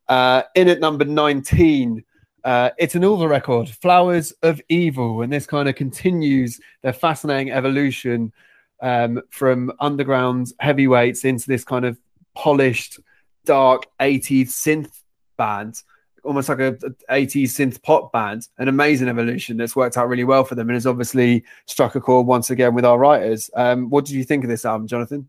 Uh, 0.08 0.42
in 0.54 0.68
at 0.68 0.78
number 0.80 1.04
nineteen. 1.04 2.04
Uh, 2.44 2.70
it's 2.78 2.94
an 2.94 3.04
Ulver 3.04 3.28
record, 3.28 3.68
Flowers 3.68 4.32
of 4.42 4.60
Evil, 4.68 5.22
and 5.22 5.32
this 5.32 5.46
kind 5.46 5.68
of 5.68 5.74
continues 5.74 6.60
their 6.82 6.92
fascinating 6.92 7.52
evolution 7.52 8.32
um, 8.80 9.22
from 9.30 9.72
underground 9.78 10.52
heavyweights 10.58 11.24
into 11.24 11.46
this 11.46 11.64
kind 11.64 11.84
of 11.84 11.98
polished, 12.34 12.98
dark 13.44 13.86
80s 14.00 14.48
synth 14.48 15.02
band 15.36 15.82
almost 16.24 16.48
like 16.48 16.60
a, 16.60 16.68
a 17.08 17.26
80s 17.26 17.44
synth 17.44 17.82
pop 17.82 18.12
band, 18.12 18.46
an 18.58 18.68
amazing 18.68 19.08
evolution 19.08 19.56
that's 19.56 19.76
worked 19.76 19.96
out 19.96 20.08
really 20.08 20.24
well 20.24 20.44
for 20.44 20.54
them 20.54 20.68
and 20.68 20.76
has 20.76 20.86
obviously 20.86 21.44
struck 21.66 21.94
a 21.94 22.00
chord 22.00 22.26
once 22.26 22.50
again 22.50 22.74
with 22.74 22.84
our 22.84 22.98
writers. 22.98 23.50
Um, 23.54 23.90
what 23.90 24.04
did 24.04 24.14
you 24.14 24.24
think 24.24 24.44
of 24.44 24.50
this 24.50 24.64
album, 24.64 24.86
Jonathan? 24.86 25.28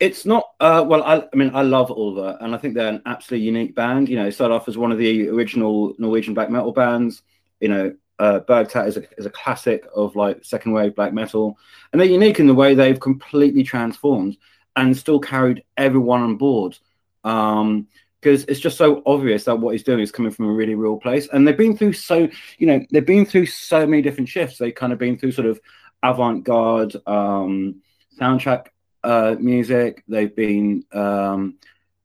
It's 0.00 0.24
not 0.24 0.44
uh, 0.60 0.84
well. 0.86 1.02
I, 1.02 1.18
I, 1.32 1.36
mean, 1.36 1.50
I 1.54 1.62
love 1.62 1.90
Ulver, 1.90 2.38
and 2.40 2.54
I 2.54 2.58
think 2.58 2.74
they're 2.74 2.88
an 2.88 3.02
absolutely 3.04 3.46
unique 3.46 3.74
band. 3.74 4.08
You 4.08 4.16
know, 4.16 4.24
they 4.24 4.30
started 4.30 4.54
off 4.54 4.66
as 4.66 4.78
one 4.78 4.92
of 4.92 4.98
the 4.98 5.28
original 5.28 5.94
Norwegian 5.98 6.32
black 6.32 6.50
metal 6.50 6.72
bands. 6.72 7.22
You 7.60 7.68
know, 7.68 7.94
uh, 8.18 8.40
Bergtatt 8.40 8.88
is 8.88 8.96
a, 8.96 9.02
is 9.18 9.26
a 9.26 9.30
classic 9.30 9.86
of 9.94 10.16
like 10.16 10.42
second 10.42 10.72
wave 10.72 10.96
black 10.96 11.12
metal, 11.12 11.58
and 11.92 12.00
they're 12.00 12.08
unique 12.08 12.40
in 12.40 12.46
the 12.46 12.54
way 12.54 12.74
they've 12.74 12.98
completely 12.98 13.62
transformed 13.62 14.38
and 14.74 14.96
still 14.96 15.20
carried 15.20 15.64
everyone 15.76 16.22
on 16.22 16.36
board. 16.36 16.78
Um, 17.24 17.86
because 18.20 18.44
it's 18.44 18.60
just 18.60 18.76
so 18.76 19.02
obvious 19.06 19.44
that 19.44 19.58
what 19.58 19.72
he's 19.72 19.82
doing 19.82 20.00
is 20.00 20.12
coming 20.12 20.30
from 20.30 20.46
a 20.46 20.52
really 20.52 20.74
real 20.74 20.98
place. 20.98 21.26
And 21.32 21.48
they've 21.48 21.56
been 21.56 21.74
through 21.74 21.94
so, 21.94 22.28
you 22.58 22.66
know, 22.66 22.84
they've 22.90 23.04
been 23.04 23.24
through 23.24 23.46
so 23.46 23.86
many 23.86 24.02
different 24.02 24.28
shifts. 24.28 24.58
They've 24.58 24.74
kind 24.74 24.92
of 24.92 24.98
been 24.98 25.16
through 25.18 25.32
sort 25.32 25.46
of 25.46 25.58
avant-garde 26.02 26.96
um, 27.06 27.76
soundtrack 28.20 28.66
uh, 29.02 29.36
music. 29.38 30.04
They've 30.08 30.34
been, 30.34 30.84
um, 30.92 31.56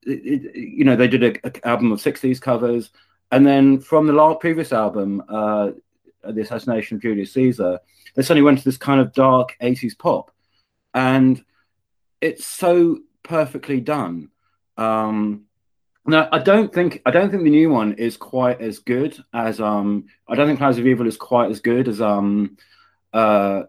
it, 0.04 0.26
it, 0.26 0.56
you 0.56 0.84
know, 0.84 0.96
they 0.96 1.08
did 1.08 1.24
an 1.24 1.54
album 1.64 1.92
of 1.92 2.00
'60s 2.00 2.42
covers, 2.42 2.92
and 3.32 3.46
then 3.46 3.80
from 3.80 4.08
the 4.08 4.14
last 4.14 4.40
previous 4.40 4.72
album, 4.72 5.24
uh, 5.28 5.72
the 6.24 6.42
assassination 6.42 6.96
of 6.96 7.02
Julius 7.02 7.34
Caesar, 7.34 7.80
they 8.16 8.22
suddenly 8.22 8.44
went 8.44 8.60
to 8.60 8.66
this 8.66 8.78
kind 8.78 9.02
of 9.02 9.14
dark 9.14 9.56
'80s 9.62 9.98
pop, 9.98 10.32
and 10.94 11.44
it's 12.22 12.46
so 12.46 13.00
perfectly 13.24 13.82
done. 13.82 14.30
Um, 14.78 15.46
no, 16.08 16.28
I 16.32 16.40
don't 16.40 16.72
think 16.72 17.02
I 17.06 17.12
don't 17.12 17.32
think 17.32 17.44
the 17.44 17.50
new 17.50 17.70
one 17.70 17.94
is 17.94 18.16
quite 18.16 18.62
as 18.62 18.80
good 18.80 19.18
as 19.34 19.60
um. 19.60 20.06
I 20.28 20.36
don't 20.36 20.48
think 20.48 20.60
Clouds 20.60 20.78
of 20.78 20.86
Evil 20.86 21.08
is 21.08 21.18
quite 21.18 21.50
as 21.50 21.62
good 21.62 21.88
as 21.88 22.00
um, 22.00 22.58
uh, 23.12 23.64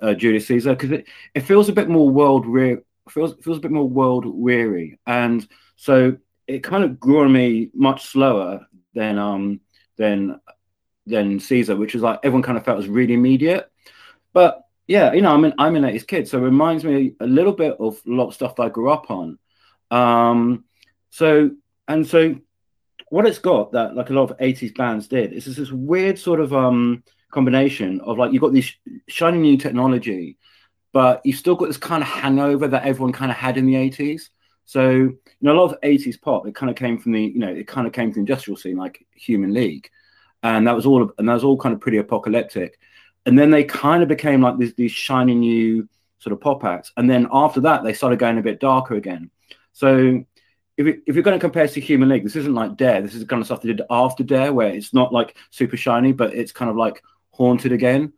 uh 0.00 0.14
Julius 0.14 0.46
Caesar 0.48 0.74
because 0.74 0.90
it, 0.90 1.06
it 1.34 1.40
feels 1.40 1.68
a 1.68 1.72
bit 1.72 1.88
more 1.88 2.08
world 2.08 2.46
re- 2.46 2.78
feels 3.08 3.34
feels 3.42 3.58
a 3.58 3.60
bit 3.60 3.70
more 3.70 3.88
world 3.88 4.24
weary, 4.26 4.98
and 5.06 5.46
so 5.76 6.16
it 6.46 6.62
kind 6.62 6.84
of 6.84 7.00
grew 7.00 7.20
on 7.20 7.32
me 7.32 7.70
much 7.74 8.06
slower 8.06 8.66
than 8.94 9.18
um 9.18 9.60
than 9.96 10.40
than 11.06 11.38
Caesar, 11.40 11.76
which 11.76 11.94
is 11.94 12.02
like 12.02 12.20
everyone 12.22 12.42
kind 12.42 12.58
of 12.58 12.64
felt 12.64 12.78
was 12.78 12.88
really 12.88 13.14
immediate. 13.14 13.70
But 14.32 14.62
yeah, 14.86 15.12
you 15.12 15.22
know, 15.22 15.32
I'm 15.32 15.44
an 15.44 15.54
I'm 15.58 15.76
an 15.76 15.84
80s 15.84 16.06
kid, 16.06 16.28
so 16.28 16.38
it 16.38 16.42
reminds 16.42 16.84
me 16.84 17.14
a 17.20 17.26
little 17.26 17.52
bit 17.52 17.76
of 17.78 18.00
a 18.06 18.10
lot 18.10 18.28
of 18.28 18.34
stuff 18.34 18.60
I 18.60 18.68
grew 18.68 18.90
up 18.90 19.10
on. 19.10 19.38
Um, 19.90 20.64
so 21.10 21.50
and 21.88 22.06
so 22.06 22.36
what 23.08 23.26
it's 23.26 23.38
got 23.38 23.72
that 23.72 23.94
like 23.94 24.10
a 24.10 24.12
lot 24.12 24.30
of 24.30 24.38
80s 24.38 24.74
bands 24.74 25.08
did 25.08 25.32
is 25.32 25.44
this 25.44 25.70
weird 25.70 26.18
sort 26.18 26.40
of 26.40 26.52
um 26.52 27.02
combination 27.34 28.00
of 28.00 28.16
like 28.16 28.32
you've 28.32 28.40
got 28.40 28.52
this 28.52 28.72
shiny 29.08 29.38
new 29.38 29.56
technology, 29.56 30.38
but 30.92 31.20
you've 31.24 31.36
still 31.36 31.56
got 31.56 31.66
this 31.66 31.76
kind 31.76 32.02
of 32.02 32.08
hangover 32.08 32.68
that 32.68 32.84
everyone 32.84 33.12
kind 33.12 33.30
of 33.30 33.36
had 33.36 33.56
in 33.58 33.66
the 33.66 33.74
80s. 33.74 34.30
So, 34.64 34.90
you 34.90 35.18
know, 35.40 35.52
a 35.52 35.60
lot 35.60 35.72
of 35.72 35.80
80s 35.82 36.20
pop, 36.20 36.46
it 36.46 36.54
kind 36.54 36.70
of 36.70 36.76
came 36.76 36.98
from 36.98 37.12
the, 37.12 37.22
you 37.22 37.38
know, 37.38 37.48
it 37.52 37.66
kind 37.66 37.86
of 37.86 37.92
came 37.92 38.10
from 38.10 38.24
the 38.24 38.30
industrial 38.30 38.56
scene, 38.56 38.76
like 38.76 39.04
Human 39.14 39.52
League. 39.52 39.90
And 40.42 40.66
that 40.66 40.74
was 40.74 40.86
all, 40.86 41.10
and 41.18 41.28
that 41.28 41.34
was 41.34 41.44
all 41.44 41.58
kind 41.58 41.74
of 41.74 41.80
pretty 41.80 41.98
apocalyptic. 41.98 42.78
And 43.26 43.38
then 43.38 43.50
they 43.50 43.64
kind 43.64 44.02
of 44.02 44.08
became 44.08 44.40
like 44.40 44.58
these, 44.58 44.74
these 44.74 44.92
shiny 44.92 45.34
new 45.34 45.88
sort 46.18 46.32
of 46.32 46.40
pop 46.40 46.64
acts. 46.64 46.92
And 46.96 47.10
then 47.10 47.26
after 47.32 47.60
that, 47.62 47.82
they 47.82 47.92
started 47.92 48.18
going 48.18 48.38
a 48.38 48.42
bit 48.42 48.60
darker 48.60 48.94
again. 48.94 49.30
So 49.72 50.24
if, 50.76 50.86
it, 50.86 51.02
if 51.06 51.14
you're 51.14 51.24
going 51.24 51.38
to 51.38 51.44
compare 51.44 51.68
to 51.68 51.80
Human 51.80 52.08
League, 52.08 52.24
this 52.24 52.36
isn't 52.36 52.54
like 52.54 52.76
Dare. 52.76 53.02
This 53.02 53.14
is 53.14 53.20
the 53.20 53.26
kind 53.26 53.40
of 53.40 53.46
stuff 53.46 53.62
they 53.62 53.68
did 53.68 53.82
after 53.90 54.22
Dare, 54.22 54.52
where 54.52 54.68
it's 54.68 54.94
not 54.94 55.12
like 55.12 55.36
super 55.50 55.76
shiny, 55.76 56.12
but 56.12 56.34
it's 56.34 56.52
kind 56.52 56.70
of 56.70 56.76
like 56.76 57.02
haunted 57.34 57.72
again. 57.72 58.12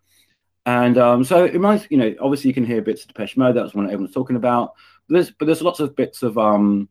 And 0.64 0.98
um, 0.98 1.24
so 1.24 1.44
it 1.44 1.52
reminds, 1.52 1.86
you 1.90 1.96
know, 1.96 2.14
obviously 2.20 2.48
you 2.48 2.54
can 2.54 2.66
hear 2.66 2.82
bits 2.82 3.02
of 3.02 3.08
Depeche 3.08 3.36
Mode. 3.36 3.56
That's 3.56 3.74
what 3.74 3.86
everyone's 3.86 4.14
talking 4.14 4.36
about. 4.36 4.74
But 5.08 5.14
there's, 5.14 5.30
but 5.30 5.46
there's 5.46 5.62
lots 5.62 5.80
of 5.80 5.94
bits 5.94 6.22
of 6.22 6.36
um, 6.38 6.88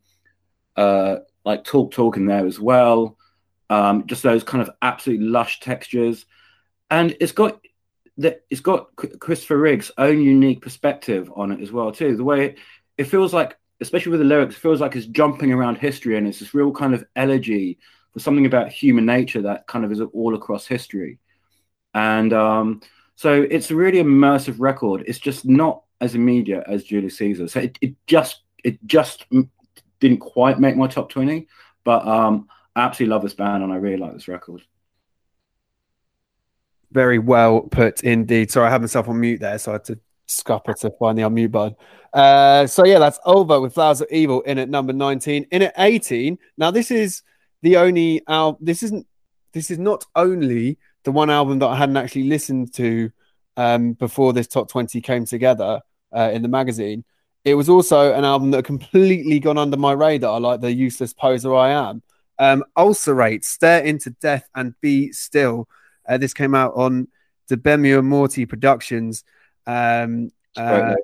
uh, 0.76 1.18
like 1.44 1.64
talk 1.64 1.92
talk 1.92 2.18
in 2.18 2.26
there 2.26 2.46
as 2.46 2.60
well. 2.60 3.18
Um, 3.70 4.06
just 4.08 4.24
those 4.24 4.44
kind 4.44 4.62
of 4.62 4.70
absolutely 4.82 5.26
lush 5.26 5.60
textures, 5.60 6.26
and 6.92 7.18
it's 7.20 7.32
got 7.32 7.60
that 8.18 8.44
it's 8.50 8.62
got 8.62 8.96
Kristoffer 8.96 9.60
Rygg's 9.60 9.92
own 9.98 10.22
unique 10.22 10.62
perspective 10.62 11.32
on 11.36 11.52
it 11.52 11.62
as 11.62 11.72
well 11.72 11.92
too. 11.92 12.16
The 12.16 12.24
way 12.24 12.46
it, 12.46 12.58
it 12.98 13.04
feels 13.06 13.34
like 13.34 13.58
especially 13.82 14.12
with 14.12 14.22
the 14.22 14.26
lyrics, 14.26 14.56
feels 14.56 14.80
like 14.82 14.96
it's 14.96 15.08
jumping 15.08 15.52
around 15.52 15.78
history 15.78 16.18
and 16.18 16.28
it's 16.28 16.40
this 16.40 16.54
real 16.54 16.72
kind 16.72 16.94
of 16.94 17.06
elegy 17.16 17.78
for 18.14 18.20
something 18.20 18.46
about 18.46 18.72
human 18.72 19.06
nature 19.06 19.42
that 19.42 19.68
kind 19.68 19.84
of 19.84 19.92
is 19.92 20.00
all 20.00 20.36
across 20.36 20.66
history. 20.66 21.20
And 21.96 22.34
um, 22.34 22.82
so 23.16 23.48
it's 23.50 23.72
a 23.72 23.76
really 23.76 24.04
immersive 24.04 24.58
record. 24.60 25.06
It's 25.08 25.18
just 25.18 25.46
not 25.46 25.82
as 26.02 26.14
immediate 26.14 26.66
as 26.68 26.84
Julius 26.84 27.18
Caesar. 27.18 27.48
So 27.48 27.62
it, 27.62 27.78
it 27.82 27.96
just 28.06 28.42
it 28.64 28.78
just 28.86 29.26
didn't 30.00 30.20
quite 30.20 30.60
make 30.60 30.76
my 30.76 30.88
top 30.88 31.10
20, 31.10 31.48
but 31.84 32.06
um, 32.06 32.48
I 32.76 32.82
absolutely 32.82 33.14
love 33.14 33.24
this 33.24 33.34
band 33.34 33.64
and 33.64 33.72
I 33.72 33.78
really 33.78 33.98
like 33.98 34.14
this 34.14 34.28
record. 34.28 34.62
Very 36.92 37.18
well 37.18 37.62
put 37.62 38.04
indeed. 38.04 38.52
Sorry, 38.52 38.68
I 38.68 38.72
had 38.72 38.82
myself 38.82 39.08
on 39.08 39.20
mute 39.20 39.40
there, 39.40 39.58
so 39.58 39.72
I 39.72 39.74
had 39.74 39.86
to 39.86 40.00
scupper 40.28 40.74
to 40.74 40.92
find 41.00 41.18
the 41.18 41.24
unmute 41.24 41.52
button. 41.52 41.76
Uh, 42.14 42.68
so 42.68 42.86
yeah, 42.86 43.00
that's 43.00 43.20
over 43.26 43.62
with 43.62 43.74
Flowers 43.74 44.02
of 44.02 44.08
Evil 44.12 44.42
in 44.42 44.58
at 44.58 44.70
number 44.70 44.94
19. 44.94 45.48
In 45.52 45.62
at 45.62 45.74
18, 45.78 46.38
now 46.58 46.72
this 46.72 46.92
is 46.92 47.22
the 47.62 47.78
only 47.78 48.22
album. 48.28 48.60
This 48.66 48.84
isn't. 48.84 49.08
This 49.54 49.72
is 49.72 49.80
not 49.80 50.06
only 50.16 50.78
the 51.06 51.12
one 51.12 51.30
album 51.30 51.60
that 51.60 51.68
I 51.68 51.76
hadn't 51.76 51.98
actually 51.98 52.26
listened 52.26 52.74
to 52.74 53.12
um, 53.56 53.94
before 53.94 54.34
this 54.34 54.48
top 54.48 54.70
20 54.70 55.00
came 55.02 55.26
together 55.26 55.80
uh, 56.16 56.32
in 56.34 56.42
the 56.42 56.48
magazine. 56.48 57.06
It 57.46 57.54
was 57.54 57.70
also 57.70 58.14
an 58.14 58.26
album 58.26 58.52
that 58.52 58.66
completely 58.66 59.40
gone 59.40 59.58
under 59.58 59.78
my 59.78 59.94
radar, 59.94 60.40
like 60.40 60.62
the 60.62 60.74
useless 60.74 61.14
poser 61.14 61.54
I 61.56 61.70
am. 61.70 62.02
Um, 62.40 62.64
Ulcerate, 62.76 63.46
Stare 63.46 63.84
into 63.84 64.10
Death 64.10 64.50
and 64.56 64.74
Be 64.82 65.12
Still. 65.12 65.70
Uh, 66.10 66.18
this 66.18 66.34
came 66.34 66.56
out 66.56 66.74
on 66.76 67.08
Debemur 67.50 68.04
Morti 68.04 68.48
Productions. 68.48 69.24
Um, 69.68 70.32
uh, 70.58 70.96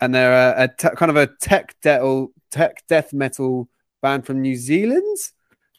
and 0.00 0.14
they're 0.14 0.54
a, 0.54 0.64
a 0.64 0.68
te- 0.68 0.96
kind 0.96 1.10
of 1.10 1.16
a 1.16 1.26
tech 1.26 1.74
death 1.82 2.28
tech 2.50 2.86
death 2.88 3.12
metal 3.12 3.68
band 4.00 4.26
from 4.26 4.40
New 4.40 4.56
Zealand. 4.56 5.18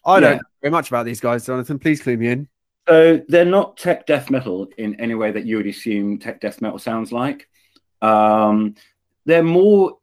I 0.06 0.20
don't 0.20 0.38
know 0.38 0.44
very 0.62 0.72
much 0.72 0.90
about 0.90 1.06
these 1.06 1.20
guys, 1.20 1.46
Jonathan. 1.46 1.80
Please 1.80 2.02
clue 2.02 2.18
me 2.18 2.28
in. 2.28 2.48
So 2.92 3.22
they're 3.30 3.46
not 3.46 3.78
tech 3.78 4.06
death 4.06 4.30
metal 4.30 4.68
in 4.78 5.00
any 5.00 5.16
way 5.16 5.32
that 5.32 5.46
you 5.46 5.56
would 5.56 5.68
assume 5.68 6.20
tech 6.20 6.42
death 6.42 6.62
metal 6.62 6.78
sounds 6.78 7.14
like. 7.14 7.48
Um, 8.02 8.76
they're 9.24 9.44
more 9.44 10.00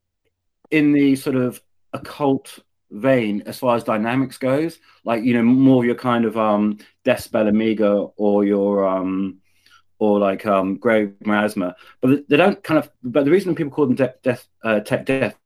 in 0.70 0.92
the 0.92 1.14
sort 1.16 1.36
of 1.36 1.60
occult 1.92 2.60
vein 2.90 3.42
as 3.44 3.58
far 3.58 3.76
as 3.76 3.84
dynamics 3.84 4.38
goes. 4.38 4.78
Like 5.04 5.22
you 5.22 5.34
know, 5.34 5.42
more 5.42 5.84
your 5.84 5.96
kind 5.96 6.24
of 6.24 6.38
um, 6.38 6.78
Deathspell 7.04 7.48
Omega 7.48 7.92
or 8.16 8.46
your 8.46 8.88
um, 8.88 9.40
or 9.98 10.18
like 10.18 10.46
um, 10.46 10.78
Grave 10.78 11.12
Miasma, 11.26 11.76
but 12.00 12.26
they 12.26 12.38
don't 12.38 12.62
kind 12.64 12.78
of. 12.78 12.90
But 13.02 13.26
the 13.26 13.30
reason 13.30 13.54
people 13.54 13.70
call 13.70 13.84
them 13.84 13.96
de- 13.96 14.14
death, 14.22 14.48
uh, 14.64 14.80
tech 14.80 15.04
death, 15.04 15.36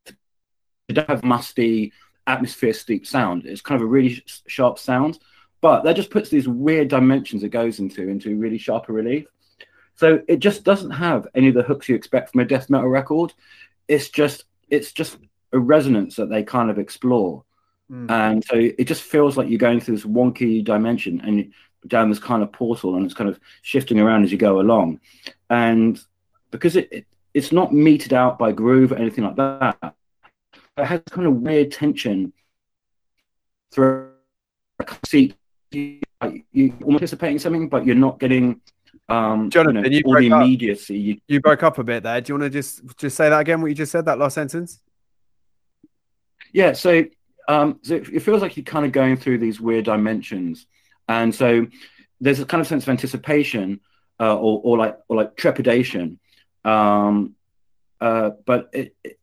they 0.86 0.94
don't 0.94 1.10
have 1.10 1.24
musty 1.24 1.92
atmosphere 2.24 2.72
steep 2.72 3.04
sound. 3.04 3.46
It's 3.46 3.62
kind 3.62 3.80
of 3.80 3.84
a 3.84 3.90
really 3.90 4.22
sh- 4.26 4.42
sharp 4.46 4.78
sound, 4.78 5.18
but 5.62 5.84
that 5.84 5.96
just 5.96 6.10
puts 6.10 6.28
these 6.28 6.46
weird 6.46 6.88
dimensions 6.88 7.42
it 7.42 7.48
goes 7.48 7.78
into 7.78 8.08
into 8.08 8.36
really 8.36 8.58
sharper 8.58 8.92
relief. 8.92 9.24
So 9.94 10.20
it 10.28 10.40
just 10.40 10.64
doesn't 10.64 10.90
have 10.90 11.26
any 11.34 11.48
of 11.48 11.54
the 11.54 11.62
hooks 11.62 11.88
you 11.88 11.94
expect 11.94 12.30
from 12.30 12.40
a 12.40 12.44
death 12.44 12.68
metal 12.68 12.88
record. 12.88 13.32
It's 13.88 14.10
just 14.10 14.44
it's 14.68 14.92
just 14.92 15.16
a 15.52 15.58
resonance 15.58 16.16
that 16.16 16.28
they 16.28 16.42
kind 16.42 16.70
of 16.70 16.78
explore. 16.78 17.44
Mm. 17.90 18.10
And 18.10 18.44
so 18.44 18.56
it 18.56 18.84
just 18.84 19.02
feels 19.02 19.36
like 19.36 19.48
you're 19.48 19.58
going 19.58 19.80
through 19.80 19.96
this 19.96 20.04
wonky 20.04 20.64
dimension, 20.64 21.20
and 21.20 21.52
down 21.88 22.10
this 22.10 22.18
kind 22.18 22.42
of 22.42 22.52
portal 22.52 22.94
and 22.94 23.04
it's 23.04 23.14
kind 23.14 23.28
of 23.28 23.40
shifting 23.62 23.98
around 23.98 24.24
as 24.24 24.32
you 24.32 24.38
go 24.38 24.60
along. 24.60 25.00
And 25.50 26.00
because 26.50 26.76
it, 26.76 26.88
it 26.92 27.06
it's 27.34 27.52
not 27.52 27.72
meted 27.72 28.12
out 28.12 28.38
by 28.38 28.52
groove 28.52 28.92
or 28.92 28.96
anything 28.96 29.24
like 29.24 29.36
that, 29.36 29.94
it 30.76 30.84
has 30.84 31.00
kind 31.10 31.26
of 31.26 31.36
weird 31.36 31.72
tension 31.72 32.32
through 33.70 34.10
a 34.80 34.86
seat. 35.06 35.34
You, 35.74 36.00
you 36.52 36.74
almost 36.82 37.02
anticipating 37.02 37.38
something, 37.38 37.68
but 37.68 37.84
you're 37.84 37.96
not 37.96 38.18
getting 38.18 38.60
um, 39.08 39.50
Jonathan, 39.50 39.84
you, 39.92 40.02
know, 40.02 40.18
you 40.18 40.30
all 40.30 40.38
the 40.38 40.44
immediacy. 40.44 40.98
You, 40.98 41.20
you 41.28 41.40
broke 41.40 41.62
up 41.62 41.78
a 41.78 41.84
bit 41.84 42.02
there. 42.02 42.20
Do 42.20 42.32
you 42.32 42.38
want 42.38 42.52
to 42.52 42.58
just 42.58 42.82
just 42.96 43.16
say 43.16 43.28
that 43.28 43.40
again? 43.40 43.60
What 43.60 43.68
you 43.68 43.74
just 43.74 43.92
said, 43.92 44.06
that 44.06 44.18
last 44.18 44.34
sentence? 44.34 44.80
Yeah. 46.52 46.72
So, 46.72 47.04
um, 47.48 47.80
so 47.82 47.96
it, 47.96 48.22
feels 48.22 48.42
like 48.42 48.56
you're 48.56 48.64
kind 48.64 48.86
of 48.86 48.92
going 48.92 49.16
through 49.16 49.38
these 49.38 49.60
weird 49.60 49.84
dimensions, 49.84 50.66
and 51.08 51.34
so 51.34 51.66
there's 52.20 52.40
a 52.40 52.46
kind 52.46 52.60
of 52.60 52.66
sense 52.66 52.84
of 52.84 52.88
anticipation 52.88 53.80
uh, 54.20 54.36
or, 54.36 54.60
or 54.64 54.78
like 54.78 54.98
or 55.08 55.16
like 55.16 55.36
trepidation. 55.36 56.18
Um, 56.64 57.34
uh, 58.00 58.30
but 58.46 58.70
it, 58.72 58.96
it, 59.04 59.18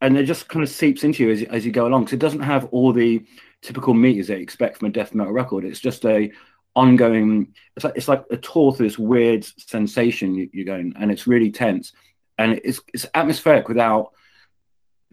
and 0.00 0.16
it 0.16 0.24
just 0.24 0.48
kind 0.48 0.62
of 0.62 0.68
seeps 0.68 1.04
into 1.04 1.24
you 1.24 1.30
as, 1.30 1.42
as 1.44 1.66
you 1.66 1.72
go 1.72 1.86
along. 1.86 2.04
Because 2.04 2.14
it 2.14 2.20
doesn't 2.20 2.42
have 2.42 2.64
all 2.66 2.92
the 2.92 3.24
typical 3.62 3.94
meters 3.94 4.28
that 4.28 4.36
you 4.36 4.42
expect 4.42 4.78
from 4.78 4.88
a 4.88 4.92
death 4.92 5.14
metal 5.14 5.32
record. 5.32 5.64
It's 5.64 5.80
just 5.80 6.04
a 6.04 6.30
ongoing. 6.74 7.54
It's 7.76 7.84
like 7.84 7.96
it's 7.96 8.08
like 8.08 8.24
a 8.30 8.36
tour 8.36 8.72
through 8.72 8.86
this 8.86 8.98
weird 8.98 9.44
sensation 9.44 10.34
you, 10.34 10.48
you're 10.52 10.64
going, 10.64 10.94
and 10.98 11.10
it's 11.10 11.26
really 11.26 11.50
tense, 11.50 11.92
and 12.38 12.60
it's 12.64 12.80
it's 12.94 13.06
atmospheric 13.14 13.68
without 13.68 14.12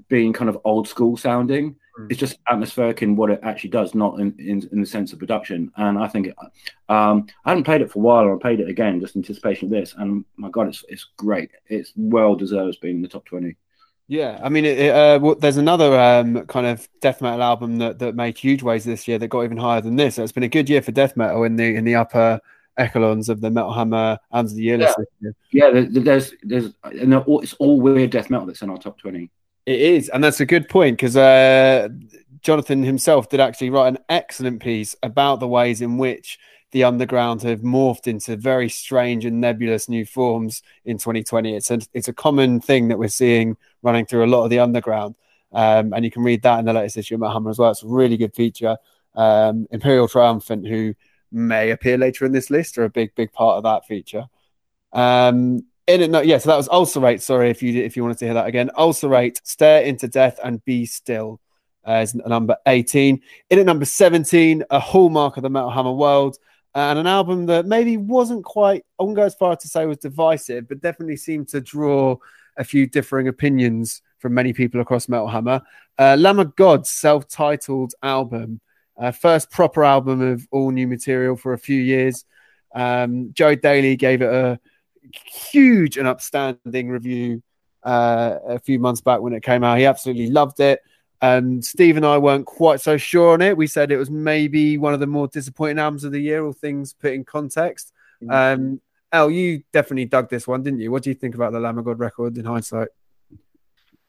being 0.09 0.33
kind 0.33 0.49
of 0.49 0.59
old 0.63 0.87
school 0.87 1.17
sounding. 1.17 1.75
Mm. 1.99 2.11
It's 2.11 2.19
just 2.19 2.37
atmospheric 2.49 3.01
in 3.01 3.15
what 3.15 3.31
it 3.31 3.39
actually 3.43 3.69
does, 3.69 3.95
not 3.95 4.19
in, 4.19 4.35
in, 4.37 4.67
in 4.71 4.81
the 4.81 4.85
sense 4.85 5.13
of 5.13 5.19
production. 5.19 5.71
And 5.77 5.97
I 5.97 6.07
think 6.07 6.27
it, 6.27 6.35
um, 6.89 7.27
I 7.45 7.51
hadn't 7.51 7.63
played 7.63 7.81
it 7.81 7.91
for 7.91 7.99
a 7.99 8.01
while, 8.01 8.25
or 8.25 8.35
I 8.35 8.39
played 8.39 8.59
it 8.59 8.69
again 8.69 8.99
just 8.99 9.15
in 9.15 9.21
anticipation 9.21 9.67
of 9.67 9.71
this. 9.71 9.95
And 9.97 10.25
my 10.35 10.49
God, 10.49 10.67
it's 10.67 10.83
it's 10.87 11.07
great. 11.17 11.51
It's 11.67 11.93
well 11.95 12.35
deserves 12.35 12.77
being 12.77 12.97
in 12.97 13.01
the 13.01 13.07
top 13.07 13.25
twenty. 13.25 13.55
Yeah, 14.07 14.39
I 14.43 14.49
mean, 14.49 14.65
it, 14.65 14.93
uh, 14.93 15.19
well, 15.19 15.35
there's 15.35 15.57
another 15.57 15.99
um, 15.99 16.45
kind 16.45 16.67
of 16.67 16.87
death 17.01 17.21
metal 17.21 17.41
album 17.41 17.77
that, 17.79 17.97
that 17.99 18.15
made 18.15 18.37
huge 18.37 18.61
waves 18.61 18.85
this 18.85 19.07
year 19.07 19.17
that 19.17 19.29
got 19.29 19.43
even 19.43 19.57
higher 19.57 19.81
than 19.81 19.95
this. 19.95 20.15
So 20.15 20.23
it's 20.23 20.31
been 20.31 20.43
a 20.43 20.47
good 20.47 20.69
year 20.69 20.81
for 20.83 20.91
death 20.91 21.17
metal 21.17 21.43
in 21.43 21.55
the 21.55 21.75
in 21.75 21.85
the 21.85 21.95
upper 21.95 22.39
echelons 22.77 23.29
of 23.29 23.41
the 23.41 23.49
Metal 23.49 23.73
Hammer 23.73 24.19
and 24.31 24.49
the 24.49 24.61
year 24.61 24.79
yeah. 24.79 24.93
list. 24.97 25.35
Yeah, 25.51 25.69
there's 25.71 26.33
there's 26.43 26.73
and 26.83 27.13
all, 27.15 27.41
it's 27.41 27.53
all 27.53 27.81
weird 27.81 28.11
death 28.11 28.29
metal 28.29 28.45
that's 28.45 28.61
in 28.61 28.69
our 28.69 28.77
top 28.77 28.99
twenty. 28.99 29.31
It 29.65 29.81
is, 29.81 30.09
and 30.09 30.23
that's 30.23 30.39
a 30.39 30.45
good 30.45 30.69
point 30.69 30.97
because 30.97 31.17
uh, 31.17 31.89
Jonathan 32.41 32.83
himself 32.83 33.29
did 33.29 33.39
actually 33.39 33.71
write 33.71 33.87
an 33.87 33.97
excellent 34.09 34.61
piece 34.61 34.95
about 35.01 35.39
the 35.39 35.47
ways 35.47 35.81
in 35.81 35.97
which 35.97 36.37
the 36.71 36.83
underground 36.83 37.41
have 37.43 37.61
morphed 37.61 38.05
into 38.05 38.35
very 38.35 38.69
strange 38.69 39.25
and 39.25 39.39
nebulous 39.39 39.87
new 39.87 40.05
forms 40.05 40.61
in 40.83 40.97
2020. 40.97 41.55
It's 41.55 41.71
a 41.71 41.79
it's 41.93 42.07
a 42.07 42.13
common 42.13 42.59
thing 42.59 42.89
that 42.89 42.99
we're 42.99 43.07
seeing 43.07 43.57
running 43.85 44.05
through 44.05 44.25
a 44.25 44.27
lot 44.27 44.43
of 44.43 44.49
the 44.49 44.59
underground, 44.59 45.15
um, 45.53 45.93
and 45.93 46.03
you 46.03 46.11
can 46.11 46.23
read 46.23 46.41
that 46.41 46.59
in 46.59 46.65
the 46.65 46.73
latest 46.73 46.97
issue 46.97 47.15
of 47.15 47.31
Hammer 47.31 47.51
as 47.51 47.59
well. 47.59 47.71
It's 47.71 47.83
a 47.83 47.87
really 47.87 48.17
good 48.17 48.35
feature. 48.35 48.77
Um, 49.15 49.67
Imperial 49.71 50.09
Triumphant, 50.09 50.67
who 50.67 50.95
may 51.31 51.71
appear 51.71 51.97
later 51.97 52.25
in 52.25 52.33
this 52.33 52.49
list, 52.49 52.77
are 52.77 52.83
a 52.83 52.89
big 52.89 53.15
big 53.15 53.31
part 53.31 53.57
of 53.57 53.63
that 53.63 53.85
feature. 53.85 54.25
Um, 54.91 55.65
in 55.87 56.01
it, 56.01 56.09
no, 56.09 56.21
yeah. 56.21 56.39
So 56.39 56.49
that 56.49 56.57
was 56.57 56.67
Ulcerate. 56.67 57.21
Sorry 57.21 57.49
if 57.49 57.61
you 57.63 57.81
if 57.83 57.95
you 57.95 58.03
wanted 58.03 58.17
to 58.17 58.25
hear 58.25 58.33
that 58.33 58.47
again. 58.47 58.71
Ulcerate, 58.77 59.39
stare 59.45 59.83
into 59.83 60.07
death 60.07 60.39
and 60.43 60.63
be 60.65 60.85
still. 60.85 61.39
Uh, 61.87 62.01
is 62.01 62.15
number 62.15 62.57
18. 62.65 63.21
In 63.51 63.59
at 63.59 63.65
number 63.67 63.85
17, 63.85 64.63
a 64.71 64.79
hallmark 64.79 65.37
of 65.37 65.43
the 65.43 65.51
Metal 65.51 65.69
Hammer 65.69 65.91
world, 65.91 66.35
and 66.75 66.99
an 66.99 67.07
album 67.07 67.45
that 67.45 67.65
maybe 67.65 67.95
wasn't 67.95 68.43
quite, 68.43 68.83
I 68.99 69.03
wouldn't 69.03 69.15
go 69.15 69.23
as 69.23 69.35
far 69.35 69.55
to 69.55 69.67
say 69.67 69.85
was 69.85 69.99
divisive, 69.99 70.67
but 70.67 70.81
definitely 70.81 71.15
seemed 71.15 71.47
to 71.49 71.61
draw 71.61 72.17
a 72.57 72.63
few 72.63 72.87
differing 72.87 73.27
opinions 73.27 74.01
from 74.19 74.33
many 74.33 74.53
people 74.53 74.81
across 74.81 75.07
Metal 75.09 75.27
Hammer. 75.27 75.61
Uh, 75.97 76.15
Lamb 76.17 76.39
of 76.39 76.55
God's 76.55 76.89
self 76.89 77.27
titled 77.27 77.93
album, 78.01 78.59
uh, 78.97 79.11
first 79.11 79.51
proper 79.51 79.83
album 79.83 80.21
of 80.21 80.47
all 80.51 80.71
new 80.71 80.87
material 80.87 81.35
for 81.35 81.53
a 81.53 81.57
few 81.57 81.81
years. 81.81 82.25
Um, 82.73 83.31
Joe 83.33 83.55
Daly 83.55 83.95
gave 83.95 84.21
it 84.21 84.33
a 84.33 84.59
huge 85.51 85.97
and 85.97 86.07
upstanding 86.07 86.89
review 86.89 87.41
uh, 87.83 88.39
a 88.47 88.59
few 88.59 88.79
months 88.79 89.01
back 89.01 89.21
when 89.21 89.33
it 89.33 89.43
came 89.43 89.63
out. 89.63 89.77
He 89.77 89.85
absolutely 89.85 90.29
loved 90.29 90.59
it. 90.59 90.81
And 91.21 91.63
Steve 91.63 91.97
and 91.97 92.05
I 92.05 92.17
weren't 92.17 92.45
quite 92.45 92.81
so 92.81 92.97
sure 92.97 93.33
on 93.33 93.41
it. 93.41 93.55
We 93.55 93.67
said 93.67 93.91
it 93.91 93.97
was 93.97 94.11
maybe 94.11 94.77
one 94.77 94.93
of 94.93 94.99
the 94.99 95.07
more 95.07 95.27
disappointing 95.27 95.79
albums 95.79 96.03
of 96.03 96.11
the 96.11 96.19
year, 96.19 96.45
all 96.45 96.53
things 96.53 96.93
put 96.93 97.13
in 97.13 97.23
context. 97.23 97.93
Mm-hmm. 98.21 98.61
Um, 98.61 98.81
El, 99.15 99.31
you 99.31 99.63
definitely 99.71 100.05
dug 100.05 100.29
this 100.29 100.47
one, 100.47 100.61
didn't 100.61 100.81
you? 100.81 100.91
What 100.91 101.03
do 101.03 101.09
you 101.09 101.15
think 101.15 101.35
about 101.35 101.53
the 101.53 101.59
Lamb 101.59 101.77
of 101.77 101.85
God 101.85 101.99
record 101.99 102.37
in 102.37 102.45
hindsight? 102.45 102.89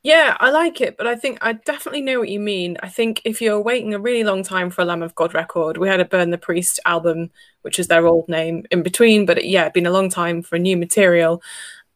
Yeah, 0.02 0.36
I 0.38 0.50
like 0.50 0.80
it, 0.80 0.96
but 0.96 1.06
I 1.06 1.16
think 1.16 1.38
I 1.40 1.54
definitely 1.54 2.00
know 2.00 2.18
what 2.20 2.28
you 2.28 2.38
mean. 2.38 2.76
I 2.82 2.88
think 2.88 3.22
if 3.24 3.40
you're 3.40 3.60
waiting 3.60 3.92
a 3.94 3.98
really 3.98 4.22
long 4.22 4.42
time 4.42 4.70
for 4.70 4.82
a 4.82 4.84
Lamb 4.84 5.02
of 5.02 5.14
God 5.14 5.34
record, 5.34 5.78
we 5.78 5.88
had 5.88 6.00
a 6.00 6.04
Burn 6.04 6.30
the 6.30 6.38
Priest 6.38 6.78
album, 6.86 7.30
which 7.62 7.78
is 7.78 7.88
their 7.88 8.06
old 8.06 8.28
name 8.28 8.64
in 8.70 8.82
between, 8.82 9.26
but 9.26 9.44
yeah, 9.44 9.68
been 9.68 9.86
a 9.86 9.90
long 9.90 10.08
time 10.08 10.42
for 10.42 10.58
new 10.58 10.76
material. 10.76 11.42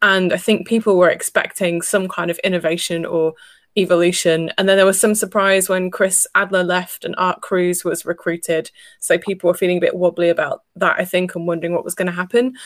And 0.03 0.33
I 0.33 0.39
think 0.39 0.67
people 0.67 0.97
were 0.97 1.11
expecting 1.11 1.83
some 1.83 2.09
kind 2.09 2.31
of 2.31 2.39
innovation 2.39 3.05
or 3.05 3.35
evolution. 3.77 4.51
And 4.59 4.69
then 4.69 4.77
there 4.77 4.87
was 4.87 5.01
some 5.01 5.15
surprise 5.15 5.69
when 5.69 5.91
Chris 5.91 6.27
Adler 6.35 6.65
left 6.65 7.05
and 7.05 7.15
Art 7.19 7.41
Cruz 7.41 7.85
was 7.85 8.05
recruited. 8.05 8.71
So 8.99 9.19
people 9.19 9.49
were 9.49 9.55
feeling 9.55 9.79
a 9.79 9.83
bit 9.83 9.97
wobbly 9.97 10.29
about 10.29 10.65
that, 10.77 10.97
I 10.99 11.05
think, 11.05 11.35
and 11.35 11.47
wondering 11.47 11.75
what 11.75 11.85
was 11.85 11.95
going 11.95 12.07
to 12.07 12.13
happen. 12.13 12.57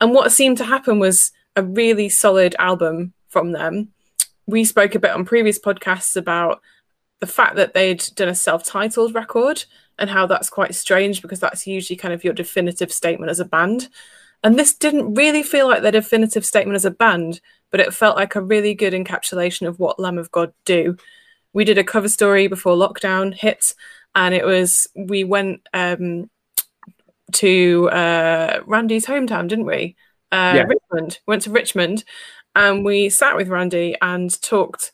And 0.00 0.12
what 0.12 0.32
seemed 0.32 0.58
to 0.58 0.64
happen 0.64 0.98
was 0.98 1.32
a 1.56 1.62
really 1.62 2.08
solid 2.08 2.54
album 2.58 3.12
from 3.28 3.52
them. 3.52 3.88
We 4.46 4.64
spoke 4.64 4.94
a 4.94 5.00
bit 5.00 5.12
on 5.12 5.24
previous 5.24 5.58
podcasts 5.58 6.16
about 6.16 6.60
the 7.20 7.26
fact 7.26 7.56
that 7.56 7.74
they'd 7.74 8.02
done 8.14 8.28
a 8.28 8.34
self 8.34 8.64
titled 8.64 9.14
record 9.14 9.64
and 9.98 10.08
how 10.10 10.26
that's 10.26 10.50
quite 10.50 10.74
strange 10.74 11.22
because 11.22 11.40
that's 11.40 11.66
usually 11.66 11.96
kind 11.96 12.14
of 12.14 12.24
your 12.24 12.32
definitive 12.32 12.92
statement 12.92 13.30
as 13.30 13.40
a 13.40 13.44
band. 13.44 13.88
And 14.42 14.58
this 14.58 14.74
didn't 14.74 15.14
really 15.14 15.42
feel 15.42 15.68
like 15.68 15.82
their 15.82 15.92
definitive 15.92 16.46
statement 16.46 16.76
as 16.76 16.86
a 16.86 16.90
band 16.90 17.40
but 17.70 17.80
it 17.80 17.94
felt 17.94 18.16
like 18.16 18.34
a 18.34 18.42
really 18.42 18.74
good 18.74 18.92
encapsulation 18.92 19.66
of 19.66 19.78
what 19.78 19.98
Lamb 19.98 20.18
of 20.18 20.30
God 20.30 20.52
do. 20.64 20.96
We 21.52 21.64
did 21.64 21.78
a 21.78 21.84
cover 21.84 22.08
story 22.08 22.46
before 22.46 22.76
lockdown 22.76 23.34
hit, 23.34 23.74
and 24.14 24.34
it 24.34 24.44
was 24.44 24.88
we 24.94 25.24
went 25.24 25.66
um, 25.72 26.30
to 27.32 27.88
uh, 27.90 28.60
Randy's 28.66 29.06
hometown, 29.06 29.48
didn't 29.48 29.66
we? 29.66 29.96
Uh, 30.32 30.54
yeah. 30.56 30.64
Richmond. 30.64 31.18
Went 31.26 31.42
to 31.42 31.50
Richmond, 31.50 32.04
and 32.54 32.84
we 32.84 33.08
sat 33.08 33.36
with 33.36 33.48
Randy 33.48 33.96
and 34.00 34.40
talked 34.42 34.92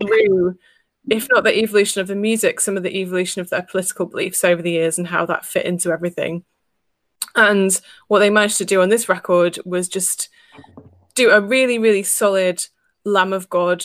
through, 0.00 0.58
if 1.08 1.28
not 1.30 1.44
the 1.44 1.58
evolution 1.58 2.00
of 2.00 2.08
the 2.08 2.16
music, 2.16 2.60
some 2.60 2.76
of 2.76 2.82
the 2.82 2.96
evolution 2.96 3.40
of 3.40 3.50
their 3.50 3.62
political 3.62 4.06
beliefs 4.06 4.44
over 4.44 4.62
the 4.62 4.72
years 4.72 4.98
and 4.98 5.06
how 5.06 5.26
that 5.26 5.46
fit 5.46 5.66
into 5.66 5.90
everything. 5.90 6.44
And 7.34 7.78
what 8.08 8.20
they 8.20 8.30
managed 8.30 8.58
to 8.58 8.64
do 8.64 8.80
on 8.80 8.88
this 8.88 9.08
record 9.08 9.58
was 9.64 9.88
just 9.88 10.30
do 11.16 11.30
a 11.30 11.40
really, 11.40 11.78
really 11.78 12.04
solid 12.04 12.64
Lamb 13.04 13.32
of 13.32 13.48
God 13.50 13.82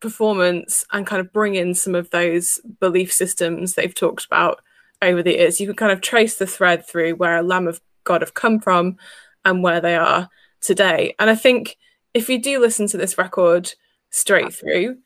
performance 0.00 0.84
and 0.92 1.06
kind 1.06 1.20
of 1.20 1.32
bring 1.32 1.56
in 1.56 1.74
some 1.74 1.94
of 1.94 2.10
those 2.10 2.60
belief 2.80 3.12
systems 3.12 3.74
they've 3.74 3.94
talked 3.94 4.24
about 4.24 4.60
over 5.02 5.22
the 5.22 5.32
years. 5.32 5.60
You 5.60 5.66
can 5.66 5.76
kind 5.76 5.92
of 5.92 6.00
trace 6.00 6.36
the 6.36 6.46
thread 6.46 6.86
through 6.86 7.16
where 7.16 7.36
a 7.36 7.42
Lamb 7.42 7.66
of 7.66 7.80
God 8.04 8.20
have 8.20 8.34
come 8.34 8.60
from 8.60 8.98
and 9.44 9.62
where 9.62 9.80
they 9.80 9.96
are 9.96 10.28
today. 10.60 11.14
And 11.18 11.30
I 11.30 11.34
think 11.34 11.76
if 12.14 12.28
you 12.28 12.40
do 12.40 12.60
listen 12.60 12.86
to 12.88 12.96
this 12.96 13.18
record 13.18 13.72
straight 14.10 14.54
through, 14.54 14.98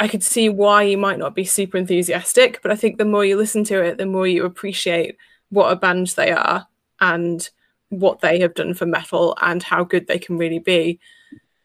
I 0.00 0.08
could 0.08 0.22
see 0.24 0.48
why 0.48 0.82
you 0.82 0.98
might 0.98 1.18
not 1.18 1.34
be 1.34 1.44
super 1.44 1.76
enthusiastic, 1.76 2.60
but 2.62 2.72
I 2.72 2.76
think 2.76 2.98
the 2.98 3.04
more 3.04 3.24
you 3.24 3.36
listen 3.36 3.62
to 3.64 3.82
it, 3.82 3.98
the 3.98 4.06
more 4.06 4.26
you 4.26 4.44
appreciate 4.44 5.16
what 5.50 5.70
a 5.70 5.76
band 5.76 6.08
they 6.08 6.32
are 6.32 6.66
and 7.00 7.48
what 7.92 8.20
they 8.20 8.40
have 8.40 8.54
done 8.54 8.72
for 8.72 8.86
metal 8.86 9.36
and 9.42 9.62
how 9.62 9.84
good 9.84 10.06
they 10.06 10.18
can 10.18 10.38
really 10.38 10.58
be. 10.58 10.98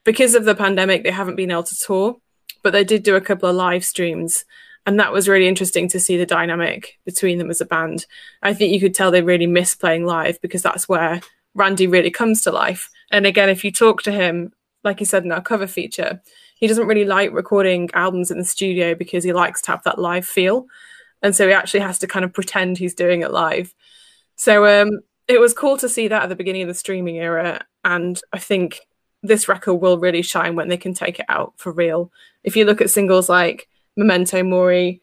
Because 0.04 0.36
of 0.36 0.44
the 0.44 0.56
pandemic, 0.56 1.04
they 1.04 1.12
haven't 1.12 1.38
been 1.38 1.52
able 1.52 1.64
to 1.64 1.76
tour, 1.76 2.18
but 2.64 2.74
they 2.74 2.84
did 2.84 3.04
do 3.04 3.16
a 3.16 3.22
couple 3.22 3.50
of 3.50 3.56
live 3.56 3.86
streams. 3.86 4.44
And 4.86 5.00
that 5.00 5.14
was 5.14 5.30
really 5.30 5.48
interesting 5.48 5.88
to 5.90 6.00
see 6.00 6.18
the 6.18 6.26
dynamic 6.26 7.00
between 7.06 7.38
them 7.38 7.50
as 7.50 7.62
a 7.62 7.66
band. 7.66 8.06
I 8.42 8.54
think 8.54 8.74
you 8.74 8.80
could 8.80 8.94
tell 8.94 9.10
they 9.10 9.22
really 9.22 9.48
miss 9.48 9.74
playing 9.74 10.06
live 10.06 10.40
because 10.42 10.62
that's 10.62 10.88
where 10.88 11.22
Randy 11.56 11.88
really 11.88 12.12
comes 12.12 12.42
to 12.42 12.52
life. 12.52 12.90
And 13.10 13.26
again, 13.26 13.50
if 13.50 13.64
you 13.64 13.72
talk 13.72 14.04
to 14.04 14.12
him, 14.12 14.52
like 14.84 15.00
he 15.00 15.06
said 15.06 15.24
in 15.24 15.32
our 15.32 15.42
cover 15.42 15.68
feature, 15.68 16.22
he 16.56 16.68
doesn't 16.68 16.88
really 16.88 17.06
like 17.06 17.32
recording 17.32 17.90
albums 17.94 18.32
in 18.32 18.38
the 18.38 18.46
studio 18.46 18.96
because 18.96 19.24
he 19.24 19.32
likes 19.32 19.62
to 19.62 19.72
have 19.72 19.84
that 19.84 20.00
live 20.00 20.26
feel. 20.26 20.68
And 21.22 21.36
so 21.36 21.48
he 21.48 21.54
actually 21.54 21.82
has 21.82 22.00
to 22.00 22.08
kind 22.08 22.26
of 22.26 22.34
pretend 22.34 22.78
he's 22.78 22.94
doing 22.94 23.22
it 23.22 23.32
live. 23.32 23.74
So 24.36 24.66
um, 24.66 25.00
it 25.28 25.40
was 25.40 25.54
cool 25.54 25.78
to 25.78 25.90
see 25.90 26.08
that 26.08 26.24
at 26.24 26.30
the 26.30 26.36
beginning 26.36 26.62
of 26.62 26.68
the 26.68 26.74
streaming 26.74 27.18
era, 27.18 27.66
and 27.84 28.20
I 28.32 28.40
think 28.40 28.82
this 29.24 29.48
record 29.48 29.76
will 29.76 29.98
really 29.98 30.22
shine 30.22 30.56
when 30.56 30.70
they 30.70 30.78
can 30.78 30.94
take 30.94 31.20
it 31.20 31.26
out 31.28 31.54
for 31.58 31.72
real. 31.72 32.12
If 32.44 32.56
you 32.56 32.66
look 32.66 32.82
at 32.82 32.90
singles 32.90 33.28
like 33.30 33.68
Memento 33.98 34.42
Mori, 34.44 35.02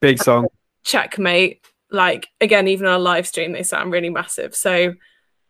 big 0.00 0.22
song, 0.22 0.48
Checkmate, 0.84 1.64
like 1.90 2.28
again, 2.40 2.68
even 2.68 2.86
on 2.86 2.94
a 2.94 3.02
live 3.02 3.26
stream, 3.26 3.52
they 3.52 3.62
sound 3.62 3.92
really 3.92 4.10
massive. 4.10 4.54
So 4.54 4.94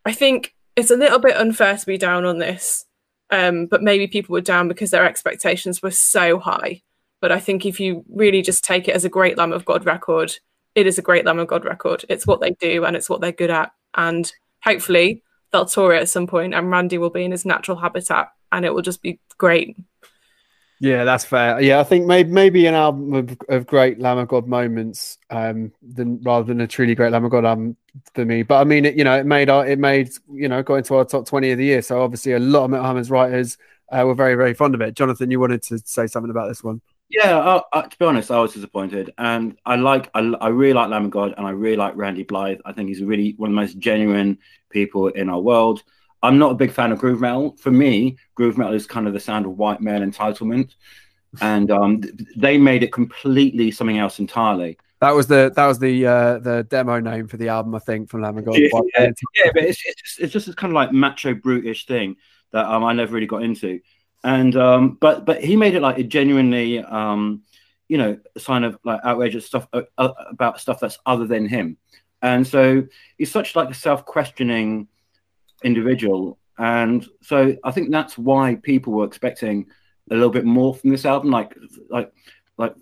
I 0.05 0.13
think 0.13 0.55
it's 0.77 0.91
a 0.91 0.97
little 0.97 1.19
bit 1.19 1.37
unfair 1.37 1.77
to 1.77 1.87
be 1.87 1.99
down 1.99 2.25
on 2.25 2.39
this, 2.39 2.85
um, 3.31 3.67
but 3.67 3.83
maybe 3.83 4.07
people 4.07 4.33
were 4.33 4.41
down 4.41 4.69
because 4.69 4.91
their 4.91 5.07
expectations 5.07 5.83
were 5.83 5.91
so 5.91 6.39
high. 6.39 6.83
But 7.21 7.33
I 7.33 7.41
think 7.41 7.67
if 7.67 7.81
you 7.81 8.05
really 8.09 8.43
just 8.43 8.65
take 8.65 8.87
it 8.87 8.95
as 8.95 9.05
a 9.05 9.09
great 9.09 9.39
Lamb 9.39 9.53
of 9.53 9.65
God 9.65 9.87
record, 9.87 10.35
it 10.75 10.87
is 10.87 10.99
a 10.99 11.03
great 11.03 11.25
Lamb 11.25 11.39
of 11.39 11.49
God 11.49 11.65
record. 11.65 12.05
It's 12.09 12.27
what 12.27 12.41
they 12.41 12.51
do 12.51 12.85
and 12.85 12.95
it's 12.95 13.09
what 13.09 13.21
they're 13.21 13.33
good 13.33 13.51
at 13.51 13.73
and 13.95 14.33
hopefully 14.63 15.23
they'll 15.53 15.67
tour 15.67 15.93
it 15.95 16.03
at 16.03 16.09
some 16.09 16.27
point 16.27 16.55
and 16.55 16.71
Randy 16.71 16.99
will 16.99 17.11
be 17.11 17.25
in 17.25 17.31
his 17.31 17.45
natural 17.45 17.77
habitat 17.77 18.31
and 18.53 18.65
it 18.65 18.75
will 18.75 18.83
just 18.83 19.03
be 19.03 19.21
great. 19.39 19.77
Yeah, 20.81 21.05
that's 21.05 21.25
fair. 21.25 21.61
Yeah, 21.61 21.81
I 21.81 21.85
think 21.85 22.07
maybe 22.07 22.31
maybe 22.31 22.67
an 22.67 22.75
album 22.75 23.15
of, 23.15 23.39
of 23.49 23.67
great 23.67 24.01
Lamb 24.01 24.19
of 24.19 24.29
God 24.29 24.47
moments, 24.47 25.19
um, 25.31 25.73
than 25.81 26.21
rather 26.23 26.45
than 26.45 26.61
a 26.61 26.67
truly 26.67 26.95
great 26.95 27.13
Lamb 27.13 27.25
of 27.25 27.31
God 27.31 27.45
album 27.45 27.77
for 28.15 28.25
me. 28.25 28.43
But 28.43 28.61
I 28.61 28.65
mean, 28.65 28.85
it, 28.85 28.97
you 28.97 29.05
know, 29.05 29.17
it 29.17 29.25
made 29.25 29.49
our, 29.49 29.67
it 29.67 29.79
made 29.79 30.11
you 30.31 30.49
know 30.49 30.63
got 30.63 30.75
into 30.75 30.97
our 30.97 31.05
top 31.05 31.27
twenty 31.27 31.53
of 31.53 31.59
the 31.59 31.65
year. 31.65 31.81
So 31.81 32.03
obviously, 32.03 32.33
a 32.33 32.39
lot 32.39 32.65
of 32.65 32.71
Metal 32.71 32.85
Hammer's 32.85 33.11
writers 33.11 33.57
uh, 33.91 34.05
were 34.05 34.15
very, 34.15 34.35
very 34.35 34.55
fond 34.55 34.75
of 34.75 34.81
it. 34.81 34.95
Jonathan, 34.95 35.31
you 35.31 35.41
wanted 35.41 35.63
to 35.63 35.79
say 35.85 36.07
something 36.07 36.31
about 36.31 36.49
this 36.49 36.63
one. 36.63 36.81
Yeah, 37.11 37.39
uh, 37.39 37.61
uh, 37.73 37.83
to 37.83 37.99
be 37.99 38.05
honest, 38.05 38.31
I 38.31 38.41
was 38.41 38.55
disappointed, 38.55 39.13
and 39.19 39.57
I 39.65 39.77
like, 39.77 40.11
I, 40.15 40.21
I 40.21 40.49
really 40.49 40.73
like 40.73 40.89
Lamb 40.89 41.05
of 41.05 41.11
God, 41.11 41.35
and 41.37 41.47
I 41.47 41.51
really 41.51 41.77
like 41.77 41.95
Randy 41.97 42.23
Blythe. 42.23 42.61
I 42.65 42.73
think 42.73 42.89
he's 42.89 43.03
really 43.03 43.35
one 43.37 43.51
of 43.51 43.55
the 43.55 43.61
most 43.61 43.79
genuine 43.79 44.39
people 44.71 45.09
in 45.09 45.29
our 45.29 45.41
world. 45.41 45.83
I'm 46.23 46.39
not 46.39 46.53
a 46.53 46.55
big 46.55 46.73
fan 46.73 46.91
of 46.91 46.99
groove 46.99 47.21
metal. 47.21 47.57
For 47.59 47.71
me, 47.71 48.17
groove 48.35 48.57
metal 48.57 48.73
is 48.73 48.87
kind 48.87 49.07
of 49.07 49.13
the 49.13 49.21
sound 49.21 49.45
of 49.45 49.59
white 49.59 49.81
male 49.81 50.01
entitlement, 50.01 50.75
and 51.41 51.71
um, 51.71 52.03
they 52.37 52.57
made 52.57 52.83
it 52.83 52.93
completely 52.93 53.71
something 53.71 53.99
else 53.99 54.19
entirely. 54.19 54.79
That 55.01 55.15
was 55.15 55.27
the 55.27 55.53
that 55.55 55.67
was 55.67 55.79
the 55.79 56.07
uh, 56.07 56.39
the 56.39 56.67
demo 56.71 56.99
name 56.99 57.29
for 57.29 57.37
the 57.37 57.49
album, 57.49 57.75
I 57.75 57.81
think, 57.81 58.09
from 58.09 58.23
Lamb 58.23 58.39
of 58.39 58.47
God. 58.47 58.57
Yeah, 58.57 58.81
yeah, 58.97 59.11
yeah, 59.37 59.51
but 59.53 59.65
it's, 59.65 59.83
it's 59.85 60.01
just 60.01 60.21
it's 60.21 60.33
just 60.33 60.47
this 60.47 60.55
kind 60.55 60.71
of 60.71 60.75
like 60.75 60.93
macho 60.93 61.35
brutish 61.35 61.85
thing 61.85 62.17
that 62.53 62.65
um, 62.65 62.83
I 62.85 62.95
never 62.95 63.13
really 63.13 63.27
got 63.27 63.43
into 63.43 63.81
and 64.25 64.57
um, 64.57 64.97
but 65.01 65.27
but 65.27 65.45
he 65.45 65.55
made 65.55 65.75
it 65.75 65.83
like 65.83 65.99
a 65.99 66.03
genuinely 66.03 66.81
um, 66.81 67.43
you 67.89 67.99
know 67.99 68.19
sign 68.39 68.65
of 68.65 68.79
like 68.83 69.05
outrageous 69.05 69.47
stuff 69.47 69.69
uh, 69.75 69.83
uh, 69.99 70.13
about 70.31 70.59
stuff 70.59 70.81
that's 70.81 70.99
other 71.07 71.27
than 71.27 71.47
him. 71.47 71.77
And 72.23 72.47
so 72.47 72.87
he's 73.19 73.31
such 73.31 73.55
like 73.55 73.69
a 73.69 73.75
self-questioning 73.75 74.89
individual. 75.63 76.39
And 76.57 77.07
so 77.21 77.57
i 77.65 77.71
think 77.71 77.91
that's 77.91 78.17
why 78.17 78.55
people 78.63 78.93
were 78.93 79.05
expecting 79.05 79.67
a 80.11 80.15
little 80.15 80.31
bit 80.31 80.45
more 80.45 80.75
from 80.75 80.91
this 80.91 81.05
album 81.05 81.31
like 81.31 81.53
like 81.91 82.13
like 82.57 82.75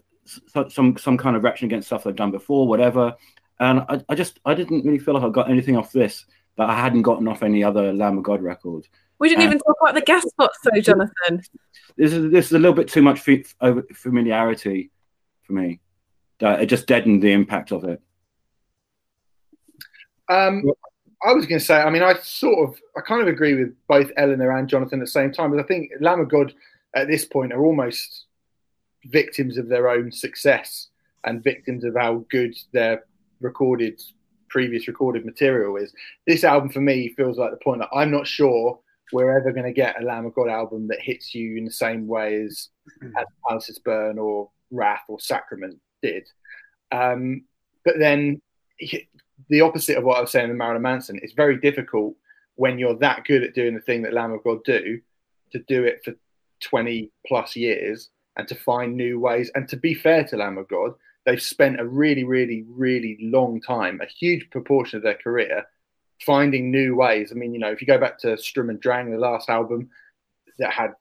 some 0.68 0.96
some 0.96 1.16
kind 1.18 1.36
of 1.36 1.42
reaction 1.42 1.66
against 1.66 1.88
stuff 1.88 2.04
they've 2.04 2.14
done 2.14 2.30
before 2.30 2.68
whatever. 2.68 3.16
And 3.58 3.80
I, 3.88 4.00
I 4.08 4.14
just 4.14 4.38
i 4.44 4.54
didn't 4.54 4.84
really 4.84 5.00
feel 5.00 5.14
like 5.14 5.24
i 5.24 5.28
got 5.28 5.50
anything 5.50 5.76
off 5.76 5.90
this 5.90 6.24
that 6.56 6.70
i 6.70 6.76
hadn't 6.78 7.02
gotten 7.02 7.26
off 7.26 7.42
any 7.42 7.64
other 7.64 7.92
lamb 7.92 8.18
of 8.18 8.24
god 8.24 8.42
record 8.42 8.86
we 9.22 9.28
didn't 9.28 9.44
even 9.44 9.58
talk 9.60 9.76
about 9.80 9.94
the 9.94 10.00
guest 10.00 10.28
spots, 10.28 10.58
though, 10.64 10.80
Jonathan. 10.80 11.42
This 11.96 12.12
is 12.12 12.32
this 12.32 12.46
is 12.46 12.52
a 12.52 12.58
little 12.58 12.74
bit 12.74 12.88
too 12.88 13.02
much 13.02 13.20
familiarity 13.94 14.90
for 15.42 15.52
me. 15.52 15.78
It 16.40 16.66
just 16.66 16.88
deadened 16.88 17.22
the 17.22 17.30
impact 17.30 17.70
of 17.70 17.84
it. 17.84 18.02
Um, 20.28 20.64
I 21.22 21.32
was 21.34 21.46
going 21.46 21.60
to 21.60 21.64
say, 21.64 21.76
I 21.76 21.88
mean, 21.88 22.02
I 22.02 22.14
sort 22.14 22.68
of, 22.68 22.80
I 22.96 23.00
kind 23.00 23.22
of 23.22 23.28
agree 23.28 23.54
with 23.54 23.76
both 23.86 24.10
Eleanor 24.16 24.50
and 24.50 24.68
Jonathan 24.68 24.98
at 24.98 25.04
the 25.04 25.10
same 25.10 25.30
time, 25.30 25.52
but 25.52 25.60
I 25.60 25.66
think 25.68 25.92
Lamb 26.00 26.18
of 26.18 26.28
God 26.28 26.52
at 26.96 27.06
this 27.06 27.24
point 27.24 27.52
are 27.52 27.64
almost 27.64 28.24
victims 29.04 29.56
of 29.56 29.68
their 29.68 29.88
own 29.88 30.10
success 30.10 30.88
and 31.22 31.44
victims 31.44 31.84
of 31.84 31.94
how 31.94 32.24
good 32.28 32.56
their 32.72 33.04
recorded, 33.40 34.02
previous 34.48 34.88
recorded 34.88 35.24
material 35.24 35.76
is. 35.76 35.94
This 36.26 36.42
album 36.42 36.70
for 36.70 36.80
me 36.80 37.14
feels 37.16 37.38
like 37.38 37.52
the 37.52 37.56
point 37.58 37.82
that 37.82 37.94
I'm 37.94 38.10
not 38.10 38.26
sure 38.26 38.80
we're 39.12 39.36
ever 39.36 39.52
going 39.52 39.66
to 39.66 39.72
get 39.72 40.00
a 40.00 40.04
Lamb 40.04 40.26
of 40.26 40.34
God 40.34 40.48
album 40.48 40.88
that 40.88 41.00
hits 41.00 41.34
you 41.34 41.56
in 41.56 41.64
the 41.64 41.70
same 41.70 42.06
way 42.06 42.42
as, 42.42 42.68
mm-hmm. 43.02 43.16
as 43.16 43.26
Palaces 43.46 43.78
Burn 43.78 44.18
or 44.18 44.50
Wrath 44.70 45.04
or 45.08 45.20
Sacrament 45.20 45.78
did. 46.02 46.28
Um, 46.90 47.44
but 47.84 47.98
then 47.98 48.40
the 49.48 49.60
opposite 49.60 49.96
of 49.96 50.04
what 50.04 50.18
I 50.18 50.20
was 50.20 50.30
saying 50.30 50.48
with 50.48 50.56
Marilyn 50.56 50.82
Manson, 50.82 51.20
it's 51.22 51.34
very 51.34 51.58
difficult 51.58 52.14
when 52.56 52.78
you're 52.78 52.98
that 52.98 53.24
good 53.24 53.42
at 53.42 53.54
doing 53.54 53.74
the 53.74 53.80
thing 53.80 54.02
that 54.02 54.12
Lamb 54.12 54.32
of 54.32 54.44
God 54.44 54.64
do 54.64 55.00
to 55.52 55.58
do 55.60 55.84
it 55.84 56.02
for 56.04 56.14
20 56.60 57.10
plus 57.26 57.56
years 57.56 58.10
and 58.36 58.48
to 58.48 58.54
find 58.54 58.96
new 58.96 59.20
ways. 59.20 59.50
And 59.54 59.68
to 59.68 59.76
be 59.76 59.94
fair 59.94 60.24
to 60.24 60.36
Lamb 60.36 60.58
of 60.58 60.68
God, 60.68 60.92
they've 61.24 61.42
spent 61.42 61.80
a 61.80 61.86
really, 61.86 62.24
really, 62.24 62.64
really 62.68 63.18
long 63.20 63.60
time, 63.60 64.00
a 64.00 64.06
huge 64.06 64.48
proportion 64.50 64.96
of 64.96 65.02
their 65.02 65.14
career 65.14 65.64
finding 66.24 66.70
new 66.70 66.94
ways. 66.96 67.30
I 67.30 67.34
mean, 67.34 67.52
you 67.52 67.60
know, 67.60 67.70
if 67.70 67.80
you 67.80 67.86
go 67.86 67.98
back 67.98 68.18
to 68.20 68.36
Sturm 68.36 68.70
und 68.70 68.80
Drang, 68.80 69.10
the 69.10 69.18
last 69.18 69.48
album 69.48 69.90
that 70.58 70.72
had 70.72 70.92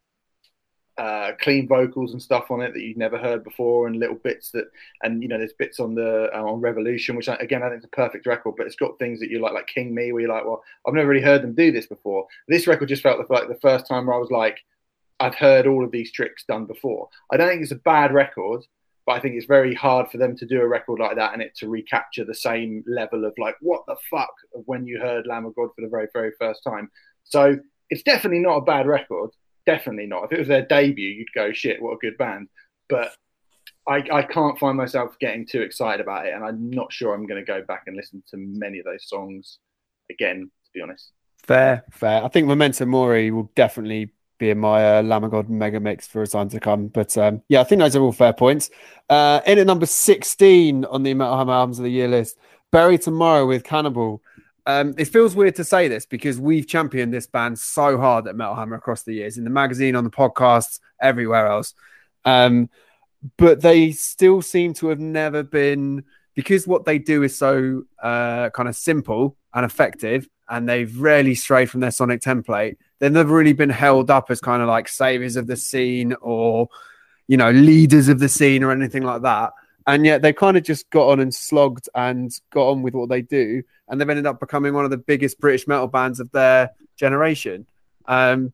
uh, 0.97 1.31
clean 1.39 1.67
vocals 1.67 2.11
and 2.11 2.21
stuff 2.21 2.51
on 2.51 2.61
it 2.61 2.73
that 2.73 2.81
you'd 2.81 2.97
never 2.97 3.17
heard 3.17 3.43
before, 3.43 3.87
and 3.87 3.95
little 3.95 4.15
bits 4.15 4.51
that, 4.51 4.65
and 5.03 5.21
you 5.21 5.27
know, 5.27 5.37
there's 5.37 5.53
bits 5.53 5.79
on 5.79 5.95
the 5.95 6.29
uh, 6.33 6.43
on 6.43 6.59
Resolution, 6.59 7.15
which 7.15 7.27
again 7.27 7.63
I 7.63 7.69
think 7.69 7.79
is 7.79 7.85
a 7.85 7.95
perfect 7.95 8.25
record, 8.25 8.55
but 8.57 8.67
it's 8.67 8.75
got 8.75 8.99
things 8.99 9.19
that 9.19 9.29
you 9.29 9.39
like, 9.39 9.53
like 9.53 9.67
King 9.67 9.95
Me, 9.95 10.11
where 10.11 10.21
you're 10.21 10.33
like, 10.33 10.45
well, 10.45 10.63
I've 10.85 10.93
never 10.93 11.07
really 11.07 11.23
heard 11.23 11.41
them 11.41 11.55
do 11.55 11.71
this 11.71 11.87
before. 11.87 12.27
This 12.47 12.67
record 12.67 12.89
just 12.89 13.03
felt 13.03 13.29
like 13.29 13.47
the 13.47 13.59
first 13.61 13.87
time 13.87 14.05
where 14.05 14.15
I 14.15 14.19
was 14.19 14.31
like, 14.31 14.59
I've 15.19 15.35
heard 15.35 15.67
all 15.67 15.83
of 15.83 15.91
these 15.91 16.11
tricks 16.11 16.43
done 16.47 16.65
before. 16.65 17.09
I 17.31 17.37
don't 17.37 17.47
think 17.47 17.61
it's 17.61 17.71
a 17.71 17.75
bad 17.75 18.13
record. 18.13 18.63
But 19.11 19.17
I 19.17 19.19
think 19.19 19.35
it's 19.35 19.45
very 19.45 19.73
hard 19.73 20.09
for 20.09 20.17
them 20.17 20.37
to 20.37 20.45
do 20.45 20.61
a 20.61 20.67
record 20.67 20.99
like 20.99 21.17
that 21.17 21.33
and 21.33 21.41
it 21.41 21.53
to 21.57 21.67
recapture 21.67 22.23
the 22.23 22.33
same 22.33 22.81
level 22.87 23.25
of 23.25 23.33
like, 23.37 23.57
what 23.59 23.81
the 23.85 23.97
fuck 24.09 24.31
of 24.55 24.63
when 24.67 24.87
you 24.87 25.01
heard 25.01 25.27
Lamb 25.27 25.45
of 25.45 25.53
God 25.53 25.67
for 25.75 25.81
the 25.81 25.89
very, 25.89 26.07
very 26.13 26.31
first 26.39 26.61
time. 26.63 26.89
So 27.25 27.57
it's 27.89 28.03
definitely 28.03 28.39
not 28.39 28.55
a 28.55 28.61
bad 28.61 28.87
record. 28.87 29.31
Definitely 29.65 30.05
not. 30.05 30.23
If 30.23 30.31
it 30.31 30.39
was 30.39 30.47
their 30.47 30.65
debut, 30.65 31.09
you'd 31.09 31.27
go, 31.35 31.51
shit, 31.51 31.81
what 31.81 31.91
a 31.91 31.97
good 31.97 32.17
band. 32.17 32.47
But 32.87 33.11
I, 33.85 34.01
I 34.13 34.23
can't 34.23 34.57
find 34.57 34.77
myself 34.77 35.19
getting 35.19 35.45
too 35.45 35.59
excited 35.59 35.99
about 35.99 36.27
it. 36.27 36.33
And 36.33 36.45
I'm 36.45 36.69
not 36.69 36.93
sure 36.93 37.13
I'm 37.13 37.27
going 37.27 37.45
to 37.45 37.45
go 37.45 37.61
back 37.67 37.83
and 37.87 37.97
listen 37.97 38.23
to 38.29 38.37
many 38.37 38.79
of 38.79 38.85
those 38.85 39.09
songs 39.09 39.59
again, 40.09 40.49
to 40.63 40.71
be 40.73 40.79
honest. 40.81 41.11
Fair, 41.43 41.83
fair. 41.91 42.23
I 42.23 42.29
think 42.29 42.47
Memento 42.47 42.85
Mori 42.85 43.29
will 43.29 43.51
definitely 43.55 44.13
be 44.41 44.49
in 44.49 44.57
my 44.57 44.97
uh, 44.97 45.03
Lamb 45.03 45.23
of 45.23 45.31
God 45.31 45.49
mega 45.49 45.79
mix 45.79 46.07
for 46.07 46.21
a 46.21 46.27
time 46.27 46.49
to 46.49 46.59
come. 46.59 46.87
But 46.87 47.17
um, 47.17 47.41
yeah, 47.47 47.61
I 47.61 47.63
think 47.63 47.79
those 47.79 47.95
are 47.95 48.01
all 48.01 48.11
fair 48.11 48.33
points. 48.33 48.69
Uh, 49.09 49.39
in 49.45 49.59
at 49.59 49.67
number 49.67 49.85
16 49.85 50.83
on 50.85 51.03
the 51.03 51.13
Metal 51.13 51.37
Hammer 51.37 51.53
Albums 51.53 51.79
of 51.79 51.83
the 51.83 51.91
Year 51.91 52.07
list, 52.07 52.37
Bury 52.71 52.97
Tomorrow 52.97 53.47
with 53.47 53.63
Cannibal. 53.63 54.21
Um, 54.65 54.93
it 54.97 55.05
feels 55.05 55.35
weird 55.35 55.55
to 55.55 55.63
say 55.63 55.87
this 55.87 56.05
because 56.05 56.39
we've 56.39 56.67
championed 56.67 57.13
this 57.13 57.27
band 57.27 57.57
so 57.57 57.97
hard 57.97 58.27
at 58.27 58.35
Metal 58.35 58.55
Hammer 58.55 58.75
across 58.75 59.03
the 59.03 59.13
years 59.13 59.37
in 59.37 59.43
the 59.43 59.49
magazine, 59.49 59.95
on 59.95 60.03
the 60.03 60.09
podcasts, 60.09 60.79
everywhere 60.99 61.47
else. 61.47 61.73
Um, 62.25 62.69
but 63.37 63.61
they 63.61 63.91
still 63.91 64.41
seem 64.41 64.73
to 64.75 64.87
have 64.87 64.99
never 64.99 65.43
been 65.43 66.03
because 66.33 66.67
what 66.67 66.85
they 66.85 66.97
do 66.97 67.23
is 67.23 67.37
so 67.37 67.83
uh, 68.01 68.49
kind 68.49 68.67
of 68.67 68.75
simple 68.75 69.37
and 69.53 69.65
effective, 69.65 70.27
and 70.49 70.67
they've 70.67 70.99
rarely 70.99 71.35
strayed 71.35 71.69
from 71.69 71.81
their 71.81 71.91
sonic 71.91 72.21
template 72.21 72.77
they've 73.01 73.11
never 73.11 73.33
really 73.33 73.51
been 73.51 73.69
held 73.69 74.11
up 74.11 74.29
as 74.29 74.39
kind 74.39 74.61
of 74.61 74.67
like 74.67 74.87
saviors 74.87 75.35
of 75.35 75.47
the 75.47 75.57
scene 75.57 76.13
or 76.21 76.69
you 77.27 77.35
know 77.35 77.49
leaders 77.49 78.07
of 78.07 78.19
the 78.19 78.29
scene 78.29 78.63
or 78.63 78.71
anything 78.71 79.03
like 79.03 79.23
that. 79.23 79.51
And 79.87 80.05
yet 80.05 80.21
they 80.21 80.31
kind 80.31 80.55
of 80.55 80.63
just 80.63 80.89
got 80.91 81.09
on 81.09 81.19
and 81.19 81.33
slogged 81.33 81.89
and 81.95 82.31
got 82.51 82.69
on 82.69 82.83
with 82.83 82.93
what 82.93 83.09
they 83.09 83.23
do. 83.23 83.63
And 83.87 83.99
they've 83.99 84.07
ended 84.07 84.27
up 84.27 84.39
becoming 84.39 84.75
one 84.75 84.85
of 84.85 84.91
the 84.91 84.97
biggest 84.97 85.39
british 85.39 85.67
metal 85.67 85.87
bands 85.87 86.19
of 86.19 86.31
their 86.31 86.69
generation. 86.95 87.65
Um, 88.05 88.53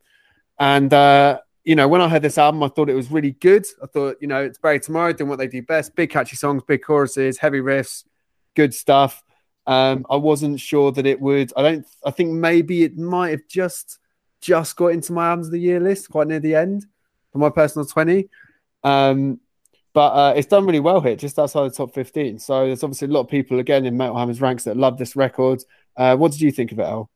and 0.58 0.92
uh, 0.94 1.40
you 1.66 1.76
know 1.76 1.88
when 1.90 2.00
i 2.00 2.08
heard 2.08 2.22
this 2.22 2.38
album 2.38 2.64
i 2.64 2.70
thought 2.70 2.90
it 2.90 2.96
was 2.96 3.12
really 3.12 3.32
good. 3.32 3.66
I 3.84 3.88
thought 3.88 4.16
you 4.22 4.28
know 4.28 4.42
it's 4.44 4.58
Bury 4.58 4.80
Tomorrow 4.80 5.12
doing 5.14 5.30
what 5.30 5.40
they 5.40 5.48
do 5.48 5.62
best 5.62 5.94
big 5.94 6.10
catchy 6.10 6.38
songs 6.38 6.64
big 6.64 6.82
choruses 6.82 7.38
heavy 7.38 7.60
riffs 7.60 8.06
good 8.56 8.74
stuff. 8.74 9.24
Um, 9.68 10.06
i 10.10 10.16
wasn't 10.16 10.62
sure 10.62 10.94
that 10.94 11.06
it 11.06 11.20
would 11.20 11.52
i 11.58 11.62
don't 11.62 11.86
i 12.06 12.12
think 12.12 12.32
maybe 12.32 12.84
it 12.84 12.98
might 12.98 13.32
have 13.32 13.46
just 13.50 14.00
just 14.42 14.76
got 14.76 14.88
into 14.88 15.14
my 15.14 15.30
albums 15.30 15.48
of 15.48 15.54
the 15.54 15.60
year 15.60 15.80
list 15.80 16.10
quite 16.10 16.28
near 16.28 16.40
the 16.40 16.56
end 16.56 16.86
for 17.32 17.40
my 17.40 17.50
personal 17.50 17.86
20. 17.86 18.30
Um, 18.84 19.40
but 19.94 20.10
uh, 20.10 20.34
it's 20.36 20.48
done 20.48 20.66
really 20.66 20.80
well 20.80 21.02
here, 21.02 21.16
just 21.16 21.40
outside 21.40 21.72
the 21.72 21.76
top 21.76 21.94
15. 21.94 22.40
So 22.40 22.68
there's 22.68 22.84
obviously 22.84 23.08
a 23.08 23.12
lot 23.12 23.22
of 23.22 23.30
people, 23.30 23.60
again, 23.60 23.86
in 23.86 23.98
Metal 23.98 24.18
Hammer's 24.18 24.42
ranks 24.42 24.66
that 24.66 24.78
love 24.78 24.98
this 24.98 25.16
record. 25.16 25.64
Uh, 25.96 26.16
what 26.16 26.32
did 26.32 26.42
you 26.42 26.52
think 26.52 26.72
of 26.72 26.80
it, 26.80 26.84
El? 26.84 27.10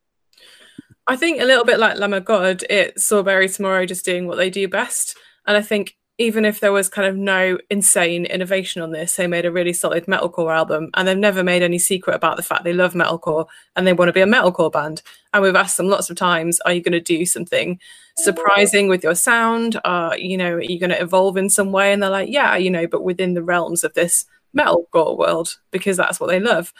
I 1.08 1.16
think 1.16 1.42
a 1.42 1.46
little 1.46 1.66
bit 1.66 1.80
like 1.80 1.98
Lamb 1.98 2.14
of 2.14 2.26
God, 2.26 2.64
it 2.70 3.00
saw 3.00 3.22
Bury 3.22 3.50
Tomorrow 3.50 3.86
just 3.86 4.06
doing 4.06 4.28
what 4.28 4.38
they 4.38 4.50
do 4.50 4.68
best. 4.68 5.16
And 5.46 5.58
I 5.58 5.62
think 5.62 5.96
even 6.22 6.46
if 6.46 6.60
there 6.60 6.72
was 6.72 6.88
kind 6.88 7.08
of 7.08 7.18
no 7.18 7.58
insane 7.72 8.26
innovation 8.26 8.82
on 8.82 8.92
this, 8.92 9.16
they 9.16 9.26
made 9.26 9.46
a 9.46 9.52
really 9.52 9.74
solid 9.74 10.06
metalcore 10.06 10.56
album, 10.56 10.92
and 10.94 11.08
they've 11.08 11.18
never 11.18 11.44
made 11.44 11.64
any 11.64 11.80
secret 11.80 12.14
about 12.16 12.38
the 12.38 12.44
fact 12.44 12.64
they 12.64 12.74
love 12.74 12.94
metalcore 12.94 13.48
and 13.76 13.88
they 13.88 13.94
want 13.94 14.10
to 14.10 14.14
be 14.14 14.22
a 14.22 14.26
metalcore 14.26 14.72
band. 14.72 15.02
And 15.34 15.42
we've 15.42 15.56
asked 15.56 15.78
them 15.78 15.88
lots 15.88 16.10
of 16.12 16.18
times, 16.18 16.60
"Are 16.62 16.74
you 16.74 16.82
going 16.82 16.92
to 16.94 17.02
do 17.02 17.26
something 17.26 17.80
surprising 18.18 18.88
with 18.88 19.04
your 19.04 19.16
sound? 19.16 19.82
Uh, 19.84 20.16
you 20.18 20.38
know, 20.38 20.54
are 20.54 20.62
you 20.62 20.80
going 20.80 20.92
to 20.92 21.02
evolve 21.02 21.38
in 21.38 21.50
some 21.50 21.72
way?" 21.72 21.92
And 21.92 22.04
they're 22.04 22.10
like, 22.10 22.30
"Yeah, 22.30 22.56
you 22.56 22.70
know, 22.70 22.86
but 22.86 23.04
within 23.04 23.34
the 23.34 23.44
realms 23.44 23.84
of 23.84 23.94
this 23.96 24.26
metalcore 24.56 25.18
world 25.18 25.58
because 25.72 25.98
that's 25.98 26.20
what 26.20 26.28
they 26.28 26.40
love." 26.40 26.72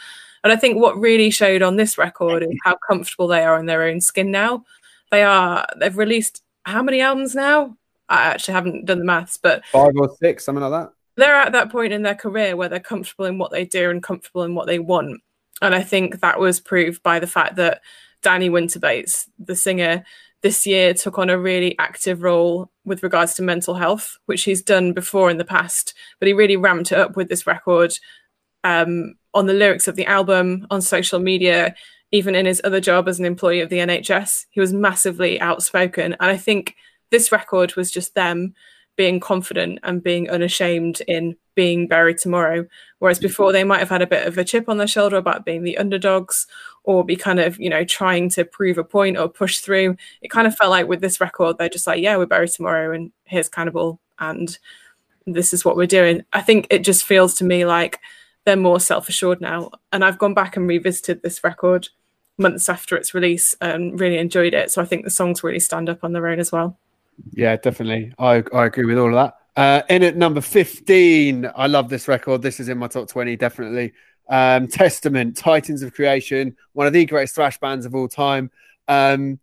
And 0.44 0.52
I 0.52 0.56
think 0.56 0.76
what 0.78 0.98
really 0.98 1.30
showed 1.30 1.62
on 1.62 1.76
this 1.76 1.98
record 1.98 2.42
is 2.42 2.56
how 2.64 2.76
comfortable 2.88 3.28
they 3.28 3.44
are 3.44 3.58
in 3.58 3.66
their 3.66 3.82
own 3.84 4.00
skin 4.00 4.30
now. 4.30 4.64
They 5.10 5.22
are. 5.24 5.66
They've 5.76 5.96
released 5.96 6.42
how 6.64 6.82
many 6.82 7.00
albums 7.00 7.34
now? 7.34 7.76
I 8.08 8.24
actually 8.24 8.54
haven't 8.54 8.86
done 8.86 8.98
the 8.98 9.04
maths, 9.04 9.38
but 9.42 9.64
five 9.66 9.92
or 9.96 10.14
six, 10.18 10.44
something 10.44 10.62
like 10.62 10.72
that. 10.84 10.92
They're 11.16 11.34
at 11.34 11.52
that 11.52 11.70
point 11.70 11.92
in 11.92 12.02
their 12.02 12.14
career 12.14 12.56
where 12.56 12.68
they're 12.68 12.80
comfortable 12.80 13.26
in 13.26 13.38
what 13.38 13.50
they 13.50 13.64
do 13.64 13.90
and 13.90 14.02
comfortable 14.02 14.44
in 14.44 14.54
what 14.54 14.66
they 14.66 14.78
want. 14.78 15.20
And 15.60 15.74
I 15.74 15.82
think 15.82 16.20
that 16.20 16.40
was 16.40 16.60
proved 16.60 17.02
by 17.02 17.18
the 17.18 17.26
fact 17.26 17.56
that 17.56 17.82
Dani 18.22 18.50
Winter-Bates, 18.50 19.28
the 19.38 19.54
singer, 19.54 20.04
this 20.42 20.66
year 20.66 20.92
took 20.92 21.18
on 21.18 21.30
a 21.30 21.38
really 21.38 21.78
active 21.78 22.22
role 22.22 22.70
with 22.84 23.02
regards 23.02 23.34
to 23.34 23.42
mental 23.42 23.74
health, 23.74 24.18
which 24.26 24.42
he's 24.42 24.62
done 24.62 24.92
before 24.92 25.30
in 25.30 25.38
the 25.38 25.44
past, 25.44 25.94
but 26.18 26.26
he 26.26 26.34
really 26.34 26.56
ramped 26.56 26.92
it 26.92 26.98
up 26.98 27.16
with 27.16 27.28
this 27.28 27.46
record 27.46 27.96
um, 28.64 29.14
on 29.34 29.46
the 29.46 29.54
lyrics 29.54 29.86
of 29.86 29.96
the 29.96 30.06
album, 30.06 30.66
on 30.70 30.82
social 30.82 31.20
media, 31.20 31.74
even 32.10 32.34
in 32.34 32.44
his 32.44 32.60
other 32.64 32.80
job 32.80 33.08
as 33.08 33.18
an 33.18 33.24
employee 33.24 33.60
of 33.60 33.70
the 33.70 33.78
NHS. 33.78 34.46
He 34.50 34.60
was 34.60 34.72
massively 34.72 35.40
outspoken. 35.40 36.14
And 36.14 36.30
I 36.30 36.36
think 36.36 36.74
this 37.12 37.30
record 37.30 37.76
was 37.76 37.92
just 37.92 38.16
them 38.16 38.54
being 38.96 39.20
confident 39.20 39.78
and 39.84 40.02
being 40.02 40.28
unashamed 40.28 41.00
in 41.06 41.36
being 41.54 41.86
Bury 41.86 42.14
Tomorrow. 42.14 42.66
Whereas 42.98 43.18
mm-hmm. 43.18 43.28
before 43.28 43.52
they 43.52 43.64
might 43.64 43.78
have 43.78 43.88
had 43.88 44.02
a 44.02 44.06
bit 44.06 44.26
of 44.26 44.36
a 44.36 44.44
chip 44.44 44.68
on 44.68 44.78
their 44.78 44.86
shoulder 44.86 45.16
about 45.16 45.44
being 45.44 45.62
the 45.62 45.78
underdogs 45.78 46.46
or 46.84 47.04
be 47.04 47.16
kind 47.16 47.38
of, 47.38 47.58
you 47.60 47.70
know, 47.70 47.84
trying 47.84 48.28
to 48.30 48.44
prove 48.44 48.78
a 48.78 48.84
point 48.84 49.16
or 49.16 49.28
push 49.28 49.60
through. 49.60 49.96
It 50.20 50.30
kind 50.30 50.46
of 50.46 50.56
felt 50.56 50.70
like 50.70 50.88
with 50.88 51.00
this 51.00 51.20
record, 51.20 51.56
they're 51.58 51.68
just 51.68 51.86
like, 51.86 52.02
yeah, 52.02 52.16
we're 52.16 52.26
Bury 52.26 52.48
Tomorrow 52.48 52.92
and 52.92 53.12
here's 53.24 53.48
Cannibal 53.48 54.00
and 54.18 54.58
this 55.26 55.52
is 55.52 55.64
what 55.64 55.76
we're 55.76 55.86
doing. 55.86 56.22
I 56.32 56.42
think 56.42 56.66
it 56.70 56.80
just 56.80 57.04
feels 57.04 57.34
to 57.36 57.44
me 57.44 57.64
like 57.64 58.00
they're 58.44 58.56
more 58.56 58.80
self 58.80 59.08
assured 59.08 59.40
now. 59.40 59.70
And 59.92 60.04
I've 60.04 60.18
gone 60.18 60.34
back 60.34 60.56
and 60.56 60.68
revisited 60.68 61.22
this 61.22 61.44
record 61.44 61.88
months 62.38 62.68
after 62.68 62.96
its 62.96 63.14
release 63.14 63.54
and 63.60 63.98
really 63.98 64.18
enjoyed 64.18 64.54
it. 64.54 64.70
So 64.70 64.82
I 64.82 64.84
think 64.84 65.04
the 65.04 65.10
songs 65.10 65.44
really 65.44 65.60
stand 65.60 65.88
up 65.88 66.02
on 66.02 66.12
their 66.12 66.26
own 66.26 66.40
as 66.40 66.50
well. 66.50 66.76
Yeah, 67.32 67.56
definitely. 67.56 68.12
I, 68.18 68.42
I 68.52 68.66
agree 68.66 68.84
with 68.84 68.98
all 68.98 69.08
of 69.08 69.14
that. 69.14 69.34
Uh, 69.54 69.82
in 69.90 70.02
at 70.02 70.16
number 70.16 70.40
15, 70.40 71.50
I 71.54 71.66
love 71.66 71.88
this 71.88 72.08
record. 72.08 72.42
This 72.42 72.58
is 72.58 72.68
in 72.68 72.78
my 72.78 72.88
top 72.88 73.08
20, 73.08 73.36
definitely. 73.36 73.92
Um, 74.28 74.66
Testament, 74.66 75.36
Titans 75.36 75.82
of 75.82 75.92
Creation, 75.92 76.56
one 76.72 76.86
of 76.86 76.92
the 76.92 77.04
greatest 77.04 77.34
thrash 77.34 77.58
bands 77.58 77.84
of 77.84 77.94
all 77.94 78.08
time. 78.08 78.50
Um, 78.88 79.38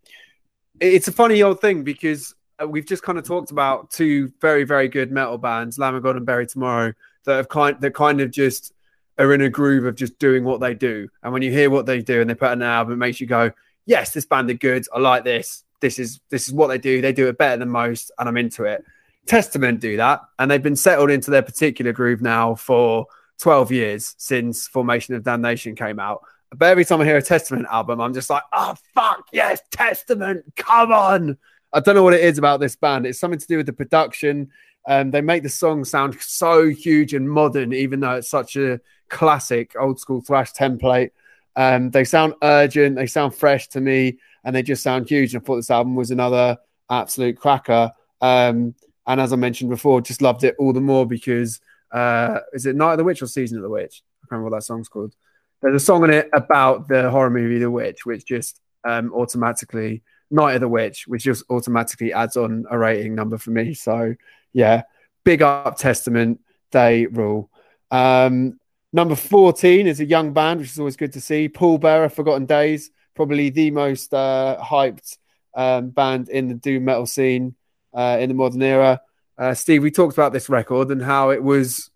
it's 0.80 1.08
a 1.08 1.12
funny 1.12 1.44
old 1.44 1.62
thing 1.62 1.84
because 1.84 2.34
uh, 2.62 2.68
we've 2.68 2.86
just 2.86 3.04
kind 3.04 3.18
of 3.18 3.26
talked 3.26 3.52
about 3.52 3.92
two 3.92 4.32
very, 4.42 4.64
very 4.64 4.88
good 4.88 5.12
metal 5.12 5.38
bands, 5.38 5.78
Lamb 5.78 5.96
of 5.96 6.04
God 6.04 6.16
and 6.16 6.26
Bury 6.26 6.48
Tomorrow, 6.48 6.94
that 7.26 7.36
have 7.36 7.50
kind 7.50 7.80
that 7.82 7.94
kind 7.94 8.22
of 8.22 8.32
just 8.32 8.74
are 9.18 9.34
in 9.34 9.42
a 9.42 9.50
groove 9.50 9.86
of 9.86 9.96
just 9.96 10.18
doing 10.18 10.44
what 10.44 10.62
they 10.62 10.74
do. 10.74 11.10
And 11.22 11.34
when 11.34 11.42
you 11.42 11.52
hear 11.52 11.70
what 11.70 11.86
they 11.86 12.02
do 12.02 12.22
and 12.22 12.30
they 12.30 12.36
put 12.36 12.48
out 12.48 12.54
an 12.54 12.62
album, 12.64 12.94
it 12.94 12.98
makes 12.98 13.20
you 13.20 13.28
go, 13.28 13.52
Yes, 13.86 14.14
this 14.14 14.26
band 14.26 14.50
are 14.50 14.54
good. 14.54 14.86
I 14.94 15.00
like 15.00 15.24
this 15.24 15.64
this 15.82 16.00
is 16.00 16.20
this 16.30 16.48
is 16.48 16.54
what 16.54 16.68
they 16.68 16.78
do. 16.78 17.02
They 17.02 17.14
do 17.14 17.28
it 17.28 17.38
better 17.38 17.58
than 17.58 17.70
most, 17.70 18.12
and 18.18 18.28
I'm 18.28 18.38
into 18.38 18.64
it. 18.66 18.84
Testament 19.26 19.80
do 19.80 19.98
that, 19.98 20.22
and 20.38 20.50
they've 20.50 20.62
been 20.62 20.76
settled 20.76 21.12
into 21.12 21.32
their 21.32 21.42
particular 21.42 21.94
groove 21.94 22.22
now 22.22 22.56
for 22.56 23.06
12 23.40 23.72
years 23.72 24.16
since 24.18 24.68
Formation 24.68 25.16
of 25.16 25.24
Damnation 25.24 25.76
came 25.76 26.00
out. 26.00 26.24
But 26.56 26.70
every 26.70 26.84
time 26.84 27.02
I 27.02 27.06
hear 27.06 27.18
a 27.18 27.22
Testament 27.22 27.68
album, 27.70 28.02
I'm 28.02 28.14
just 28.14 28.30
like, 28.30 28.44
oh 28.54 28.76
fuck 28.96 29.28
yes, 29.32 29.62
Testament, 29.72 30.46
come 30.56 30.92
on. 30.92 31.38
I 31.72 31.80
don't 31.80 31.96
know 31.96 32.04
what 32.04 32.14
it 32.14 32.22
is 32.22 32.40
about 32.40 32.60
this 32.60 32.76
band. 32.76 33.06
It's 33.06 33.20
something 33.20 33.40
to 33.40 33.48
do 33.48 33.58
with 33.58 33.68
the 33.68 33.74
production. 33.74 34.50
Um, 34.88 35.12
they 35.12 35.22
make 35.22 35.44
the 35.44 35.50
song 35.50 35.86
sound 35.86 36.20
so 36.20 36.68
huge 36.68 37.14
and 37.14 37.30
modern, 37.30 37.74
even 37.74 38.00
though 38.00 38.16
it's 38.16 38.30
such 38.30 38.56
a 38.56 38.80
classic 39.10 39.76
old 39.80 40.00
school 40.00 40.22
thrash 40.22 40.52
template. 40.54 41.12
Um, 41.56 41.92
they 41.92 42.06
sound 42.06 42.34
urgent. 42.42 42.96
They 42.96 43.06
sound 43.06 43.36
fresh 43.36 43.68
to 43.70 43.82
me 43.82 44.18
and 44.50 44.56
they 44.56 44.64
just 44.64 44.82
sound 44.82 45.08
huge. 45.08 45.36
And 45.36 45.44
I 45.44 45.46
thought 45.46 45.58
this 45.58 45.70
album 45.70 45.96
was 45.96 46.10
another 46.10 46.58
absolute 46.90 47.38
cracker. 47.38 47.92
Um, 48.20 48.74
and 49.06 49.22
as 49.22 49.32
I 49.32 49.36
mentioned 49.36 49.70
before, 49.70 50.02
just 50.02 50.24
loved 50.24 50.44
it 50.44 50.56
all 50.58 50.74
the 50.74 50.82
more 50.82 51.06
because 51.06 51.62
uh, 51.92 52.40
is 52.52 52.66
it 52.66 52.76
Night 52.76 52.94
of 52.94 52.98
the 52.98 53.04
Witch 53.04 53.22
or 53.22 53.28
Season 53.28 53.58
of 53.60 53.64
the 53.64 53.70
Witch? 53.70 54.02
I 54.02 54.26
can't 54.26 54.32
remember 54.32 54.50
what 54.50 54.58
that 54.58 54.64
song's 54.64 54.90
called. 54.90 55.14
There's 55.62 55.76
a 55.76 55.86
song 55.86 56.04
in 56.04 56.10
it 56.10 56.30
about 56.34 56.88
the 56.88 57.12
horror 57.12 57.30
movie 57.30 57.60
The 57.60 57.70
Witch, 57.70 58.08
which 58.08 58.26
just 58.26 58.60
um, 58.88 59.14
automatically 59.14 60.02
Night 60.32 60.56
of 60.56 60.62
the 60.62 60.68
Witch, 60.68 61.08
which 61.08 61.26
just 61.26 61.44
automatically 61.52 62.12
adds 62.12 62.36
on 62.36 62.66
a 62.72 62.78
rating 62.78 63.14
number 63.14 63.38
for 63.38 63.52
me. 63.52 63.76
So 63.76 64.16
yeah, 64.52 64.82
big 65.26 65.44
up 65.44 65.78
Testament, 65.78 66.40
they 66.72 67.06
rule. 67.06 67.52
Um, 67.92 68.60
number 68.92 69.14
14 69.14 69.86
is 69.86 70.00
a 70.00 70.06
young 70.06 70.34
band, 70.34 70.60
which 70.60 70.72
is 70.72 70.80
always 70.80 70.98
good 70.98 71.14
to 71.14 71.22
see. 71.22 71.50
Pallbearer, 71.50 72.12
Forgotten 72.12 72.48
Days 72.48 72.90
probably 73.20 73.50
the 73.50 73.70
most 73.70 74.14
uh, 74.14 74.58
hyped 74.64 75.18
um, 75.54 75.90
band 75.90 76.30
in 76.30 76.48
the 76.48 76.54
doom 76.54 76.86
metal 76.86 77.06
scene 77.06 77.54
uh, 77.94 78.16
in 78.18 78.30
the 78.30 78.34
modern 78.34 78.62
era. 78.62 79.02
Uh, 79.38 79.54
Steve, 79.54 79.84
we 79.84 79.92
talked 79.92 80.14
about 80.14 80.32
this 80.32 80.48
record 80.48 80.90
and 80.90 81.02
how 81.02 81.30
it 81.30 81.44
was 81.44 81.90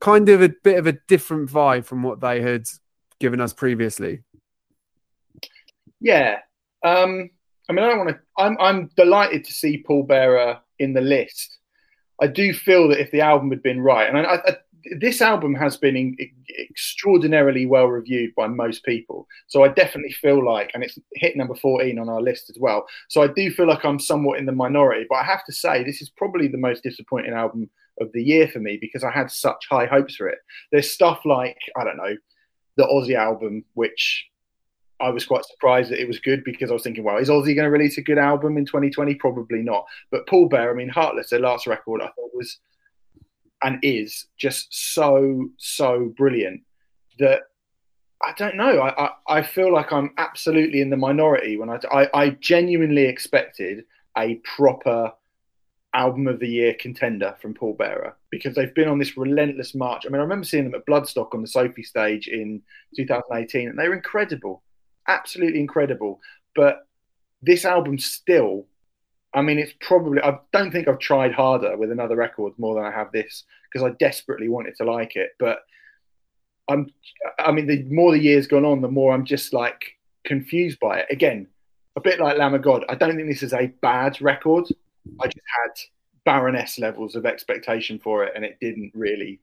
kind 0.00 0.28
of 0.28 0.42
a 0.42 0.50
bit 0.62 0.76
of 0.76 0.86
a 0.86 0.92
different 1.08 1.48
vibe 1.48 1.86
from 1.86 2.02
what 2.02 2.20
they 2.20 2.42
had 2.42 2.66
given 3.20 3.40
us 3.40 3.54
previously. 3.54 4.20
Yeah, 5.98 6.40
um, 6.82 7.30
I 7.70 7.72
mean, 7.72 7.82
I 7.82 7.88
don't 7.88 7.98
want 8.00 8.10
to. 8.10 8.20
I'm 8.36 8.58
I'm 8.60 8.90
delighted 8.98 9.46
to 9.46 9.52
see 9.54 9.82
Pallbearer 9.82 10.58
in 10.78 10.92
the 10.92 11.00
list. 11.00 11.56
I 12.20 12.26
do 12.26 12.52
feel 12.52 12.88
that 12.88 13.00
if 13.00 13.10
the 13.12 13.22
album 13.22 13.48
had 13.48 13.62
been 13.62 13.80
right, 13.80 14.10
and 14.10 14.18
I, 14.18 14.34
I, 14.34 14.56
this 14.98 15.20
album 15.20 15.54
has 15.54 15.76
been 15.76 15.96
in, 15.96 16.16
extraordinarily 16.70 17.66
well 17.66 17.86
reviewed 17.86 18.34
by 18.34 18.46
most 18.46 18.84
people. 18.84 19.26
So 19.46 19.64
I 19.64 19.68
definitely 19.68 20.12
feel 20.12 20.44
like, 20.44 20.70
and 20.74 20.82
it's 20.82 20.98
hit 21.14 21.36
number 21.36 21.54
14 21.54 21.98
on 21.98 22.08
our 22.08 22.20
list 22.20 22.50
as 22.50 22.56
well. 22.58 22.86
So 23.08 23.22
I 23.22 23.28
do 23.28 23.50
feel 23.50 23.66
like 23.66 23.84
I'm 23.84 23.98
somewhat 23.98 24.38
in 24.38 24.46
the 24.46 24.52
minority. 24.52 25.06
But 25.08 25.16
I 25.16 25.24
have 25.24 25.44
to 25.46 25.52
say, 25.52 25.84
this 25.84 26.02
is 26.02 26.10
probably 26.10 26.48
the 26.48 26.58
most 26.58 26.82
disappointing 26.82 27.32
album 27.32 27.70
of 28.00 28.10
the 28.12 28.22
year 28.22 28.48
for 28.48 28.58
me 28.58 28.78
because 28.80 29.04
I 29.04 29.10
had 29.10 29.30
such 29.30 29.66
high 29.70 29.86
hopes 29.86 30.16
for 30.16 30.28
it. 30.28 30.38
There's 30.72 30.90
stuff 30.90 31.20
like, 31.24 31.58
I 31.76 31.84
don't 31.84 31.96
know, 31.96 32.16
the 32.76 32.84
Ozzy 32.84 33.14
album, 33.14 33.64
which 33.74 34.26
I 35.00 35.10
was 35.10 35.26
quite 35.26 35.44
surprised 35.44 35.90
that 35.90 36.00
it 36.00 36.08
was 36.08 36.18
good 36.18 36.44
because 36.44 36.70
I 36.70 36.74
was 36.74 36.82
thinking, 36.82 37.04
well, 37.04 37.18
is 37.18 37.28
Ozzy 37.28 37.54
going 37.54 37.64
to 37.64 37.70
release 37.70 37.98
a 37.98 38.02
good 38.02 38.18
album 38.18 38.56
in 38.56 38.64
2020? 38.64 39.14
Probably 39.16 39.62
not. 39.62 39.84
But 40.10 40.26
Pallbearer, 40.26 40.72
I 40.72 40.74
mean, 40.74 40.88
Heartless, 40.88 41.30
their 41.30 41.40
last 41.40 41.66
record, 41.66 42.00
I 42.00 42.06
thought 42.06 42.30
was 42.34 42.58
and 43.64 43.78
is 43.82 44.26
just 44.36 44.68
so 44.94 45.48
so 45.58 46.12
brilliant 46.16 46.62
that 47.18 47.42
I 48.22 48.32
don't 48.36 48.56
know. 48.56 48.80
I, 48.80 49.06
I, 49.06 49.10
I 49.38 49.42
feel 49.42 49.72
like 49.72 49.92
I'm 49.92 50.12
absolutely 50.18 50.80
in 50.80 50.90
the 50.90 50.96
minority 50.96 51.56
when 51.56 51.68
I, 51.68 51.78
I, 51.90 52.08
I 52.14 52.30
genuinely 52.30 53.04
expected 53.04 53.84
a 54.16 54.36
proper 54.36 55.12
album 55.94 56.26
of 56.26 56.40
the 56.40 56.48
year 56.48 56.74
contender 56.78 57.34
from 57.40 57.54
Pallbearer 57.54 58.12
because 58.30 58.54
they've 58.54 58.74
been 58.74 58.88
on 58.88 58.98
this 58.98 59.16
relentless 59.16 59.74
march. 59.74 60.04
I 60.04 60.08
mean, 60.08 60.20
I 60.20 60.24
remember 60.24 60.44
seeing 60.44 60.64
them 60.64 60.74
at 60.74 60.86
Bloodstock 60.86 61.34
on 61.34 61.42
the 61.42 61.48
Sophie 61.48 61.82
stage 61.82 62.28
in 62.28 62.62
2018, 62.96 63.68
and 63.68 63.78
they 63.78 63.88
were 63.88 63.94
incredible, 63.94 64.62
absolutely 65.08 65.60
incredible. 65.60 66.20
But 66.54 66.86
this 67.42 67.64
album 67.64 67.98
still 67.98 68.66
I 69.34 69.42
mean, 69.42 69.58
it's 69.58 69.74
probably, 69.80 70.22
I 70.22 70.38
don't 70.52 70.70
think 70.70 70.86
I've 70.86 71.00
tried 71.00 71.32
harder 71.32 71.76
with 71.76 71.90
another 71.90 72.16
record 72.16 72.52
more 72.56 72.74
than 72.76 72.84
I 72.84 72.92
have 72.92 73.10
this 73.12 73.44
because 73.72 73.84
I 73.84 73.94
desperately 73.98 74.48
wanted 74.48 74.76
to 74.76 74.84
like 74.84 75.16
it. 75.16 75.30
But 75.38 75.58
I'm, 76.68 76.86
I 77.38 77.50
mean, 77.50 77.66
the 77.66 77.82
more 77.84 78.12
the 78.12 78.22
years 78.22 78.46
gone 78.46 78.64
on, 78.64 78.80
the 78.80 78.88
more 78.88 79.12
I'm 79.12 79.24
just 79.24 79.52
like 79.52 79.96
confused 80.24 80.78
by 80.78 81.00
it. 81.00 81.06
Again, 81.10 81.48
a 81.96 82.00
bit 82.00 82.20
like 82.20 82.38
Lamb 82.38 82.54
of 82.54 82.62
God. 82.62 82.84
I 82.88 82.94
don't 82.94 83.16
think 83.16 83.28
this 83.28 83.42
is 83.42 83.52
a 83.52 83.66
bad 83.82 84.20
record. 84.20 84.66
I 85.20 85.26
just 85.26 85.46
had 85.62 85.72
Baroness 86.24 86.78
levels 86.78 87.16
of 87.16 87.26
expectation 87.26 87.98
for 87.98 88.24
it, 88.24 88.32
and 88.34 88.44
it 88.44 88.58
didn't 88.60 88.92
really 88.94 89.40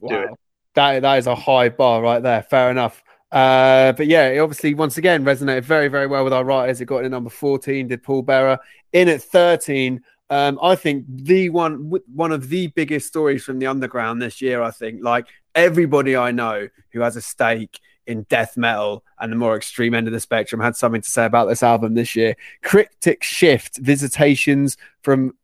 wow. 0.00 0.08
do 0.08 0.22
it. 0.22 0.30
That 0.74 1.02
that 1.02 1.18
is 1.18 1.26
a 1.26 1.34
high 1.34 1.68
bar 1.68 2.02
right 2.02 2.22
there. 2.22 2.42
Fair 2.42 2.70
enough. 2.70 3.02
Uh, 3.34 3.92
but 3.94 4.06
yeah, 4.06 4.28
it 4.28 4.38
obviously 4.38 4.74
once 4.74 4.96
again 4.96 5.24
resonated 5.24 5.64
very, 5.64 5.88
very 5.88 6.06
well 6.06 6.22
with 6.22 6.32
our 6.32 6.44
writers. 6.44 6.80
It 6.80 6.84
got 6.84 6.98
in 6.98 7.06
at 7.06 7.10
number 7.10 7.30
14, 7.30 7.88
did 7.88 8.04
Pallbearer. 8.04 8.58
In 8.92 9.08
at 9.08 9.22
13, 9.22 10.00
um, 10.30 10.56
I 10.62 10.76
think 10.76 11.04
the 11.08 11.48
one 11.48 11.92
one 12.14 12.30
of 12.30 12.48
the 12.48 12.68
biggest 12.68 13.08
stories 13.08 13.42
from 13.42 13.58
the 13.58 13.66
underground 13.66 14.22
this 14.22 14.40
year, 14.40 14.62
I 14.62 14.70
think, 14.70 15.02
like 15.02 15.26
everybody 15.56 16.16
I 16.16 16.30
know 16.30 16.68
who 16.92 17.00
has 17.00 17.16
a 17.16 17.20
stake 17.20 17.80
in 18.06 18.22
death 18.28 18.56
metal 18.56 19.02
and 19.18 19.32
the 19.32 19.36
more 19.36 19.56
extreme 19.56 19.94
end 19.94 20.06
of 20.06 20.12
the 20.12 20.20
spectrum 20.20 20.60
had 20.60 20.76
something 20.76 21.00
to 21.02 21.10
say 21.10 21.24
about 21.24 21.46
this 21.46 21.64
album 21.64 21.94
this 21.94 22.14
year. 22.14 22.36
Cryptic 22.62 23.24
Shift, 23.24 23.78
Visitations 23.78 24.76
from 25.02 25.36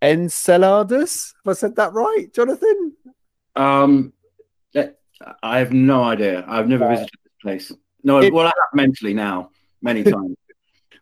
Enceladus. 0.00 1.34
Have 1.44 1.50
I 1.50 1.54
said 1.54 1.74
that 1.74 1.92
right, 1.92 2.32
Jonathan? 2.32 2.92
Um, 3.56 4.12
I 5.42 5.58
have 5.58 5.72
no 5.72 6.04
idea. 6.04 6.44
I've 6.46 6.68
never 6.68 6.88
visited 6.88 7.21
place. 7.42 7.72
No, 8.02 8.20
it, 8.20 8.32
well, 8.32 8.46
I 8.46 8.50
have 8.50 8.74
mentally 8.74 9.14
now 9.14 9.50
many 9.82 10.02
times. 10.04 10.36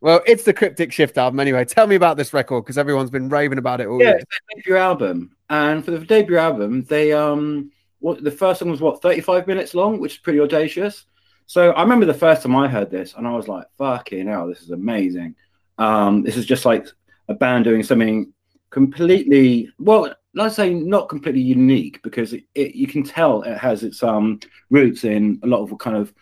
well, 0.00 0.20
it's 0.26 0.44
the 0.44 0.52
Cryptic 0.52 0.92
Shift 0.92 1.18
album 1.18 1.40
anyway. 1.40 1.64
Tell 1.64 1.86
me 1.86 1.94
about 1.94 2.16
this 2.16 2.32
record 2.32 2.64
because 2.64 2.78
everyone's 2.78 3.10
been 3.10 3.28
raving 3.28 3.58
about 3.58 3.80
it 3.80 3.86
all. 3.86 4.02
Yeah, 4.02 4.18
debut 4.54 4.76
album, 4.76 5.36
and 5.48 5.84
for 5.84 5.92
the 5.92 6.00
debut 6.00 6.38
album, 6.38 6.84
they 6.84 7.12
um, 7.12 7.70
what 8.00 8.24
the 8.24 8.30
first 8.30 8.60
song 8.60 8.70
was 8.70 8.80
what 8.80 9.00
thirty 9.02 9.20
five 9.20 9.46
minutes 9.46 9.74
long, 9.74 10.00
which 10.00 10.14
is 10.14 10.18
pretty 10.18 10.40
audacious. 10.40 11.06
So 11.46 11.70
I 11.72 11.82
remember 11.82 12.06
the 12.06 12.14
first 12.14 12.42
time 12.42 12.56
I 12.56 12.68
heard 12.68 12.90
this, 12.90 13.14
and 13.16 13.26
I 13.26 13.32
was 13.32 13.48
like, 13.48 13.66
"Fucking 13.78 14.26
hell, 14.26 14.48
this 14.48 14.62
is 14.62 14.70
amazing." 14.70 15.34
Um, 15.78 16.22
this 16.22 16.36
is 16.36 16.46
just 16.46 16.64
like 16.64 16.86
a 17.28 17.34
band 17.34 17.64
doing 17.64 17.82
something 17.82 18.32
completely 18.70 19.68
well 19.78 20.14
let's 20.34 20.54
say 20.54 20.72
not 20.72 21.08
completely 21.08 21.40
unique 21.40 22.00
because 22.02 22.32
it, 22.32 22.44
it, 22.54 22.74
you 22.74 22.86
can 22.86 23.02
tell 23.02 23.42
it 23.42 23.58
has 23.58 23.82
its 23.82 24.02
um 24.02 24.38
roots 24.70 25.04
in 25.04 25.40
a 25.42 25.46
lot 25.46 25.62
of 25.62 25.76
kind 25.78 25.96
of 25.96 26.12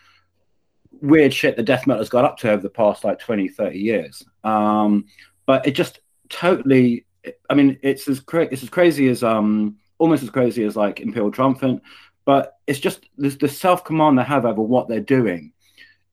weird 1.00 1.32
shit 1.32 1.56
the 1.56 1.62
death 1.62 1.86
metal 1.86 2.00
has 2.00 2.08
got 2.08 2.24
up 2.24 2.38
to 2.38 2.50
over 2.50 2.62
the 2.62 2.70
past 2.70 3.04
like 3.04 3.18
20, 3.18 3.48
30 3.48 3.78
years. 3.78 4.24
Um, 4.44 5.06
but 5.46 5.66
it 5.66 5.72
just 5.72 6.00
totally, 6.28 7.06
I 7.48 7.54
mean, 7.54 7.78
it's 7.82 8.08
as 8.08 8.20
cra- 8.20 8.48
it's 8.50 8.62
as 8.62 8.68
crazy 8.68 9.08
as 9.08 9.22
um, 9.22 9.76
almost 9.98 10.22
as 10.22 10.30
crazy 10.30 10.64
as 10.64 10.76
like 10.76 11.00
Imperial 11.00 11.30
Triumphant, 11.30 11.82
but 12.24 12.58
it's 12.66 12.80
just 12.80 13.08
there's 13.16 13.38
the 13.38 13.48
self 13.48 13.84
command 13.84 14.18
they 14.18 14.22
have 14.22 14.44
over 14.44 14.62
what 14.62 14.88
they're 14.88 15.00
doing. 15.00 15.52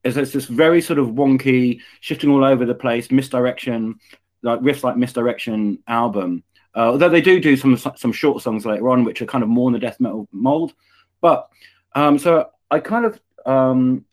Is 0.04 0.18
it's 0.18 0.32
this 0.32 0.46
very 0.46 0.82
sort 0.82 1.00
of 1.00 1.08
wonky, 1.10 1.82
shifting 2.00 2.30
all 2.30 2.44
over 2.44 2.66
the 2.66 2.76
place, 2.76 3.10
misdirection. 3.12 4.00
like 4.44 4.60
riffs 4.62 4.84
like 4.84 4.98
Misdirection 4.98 5.80
album. 5.88 6.44
Uh, 6.76 6.92
although 6.92 7.10
they 7.10 7.22
do 7.22 7.40
do 7.40 7.58
some 7.58 7.76
some 7.78 8.12
short 8.12 8.42
songs 8.42 8.66
later 8.66 8.90
on, 8.90 9.04
which 9.04 9.22
are 9.22 9.26
kind 9.26 9.44
of 9.44 9.50
more 9.50 9.70
in 9.70 9.74
the 9.74 9.80
death 9.80 10.00
metal 10.00 10.28
mold. 10.32 10.74
But 11.22 11.50
um, 11.96 12.20
so 12.20 12.50
I 12.70 12.80
kind 12.80 13.06
of 13.06 13.20
um, 13.46 14.06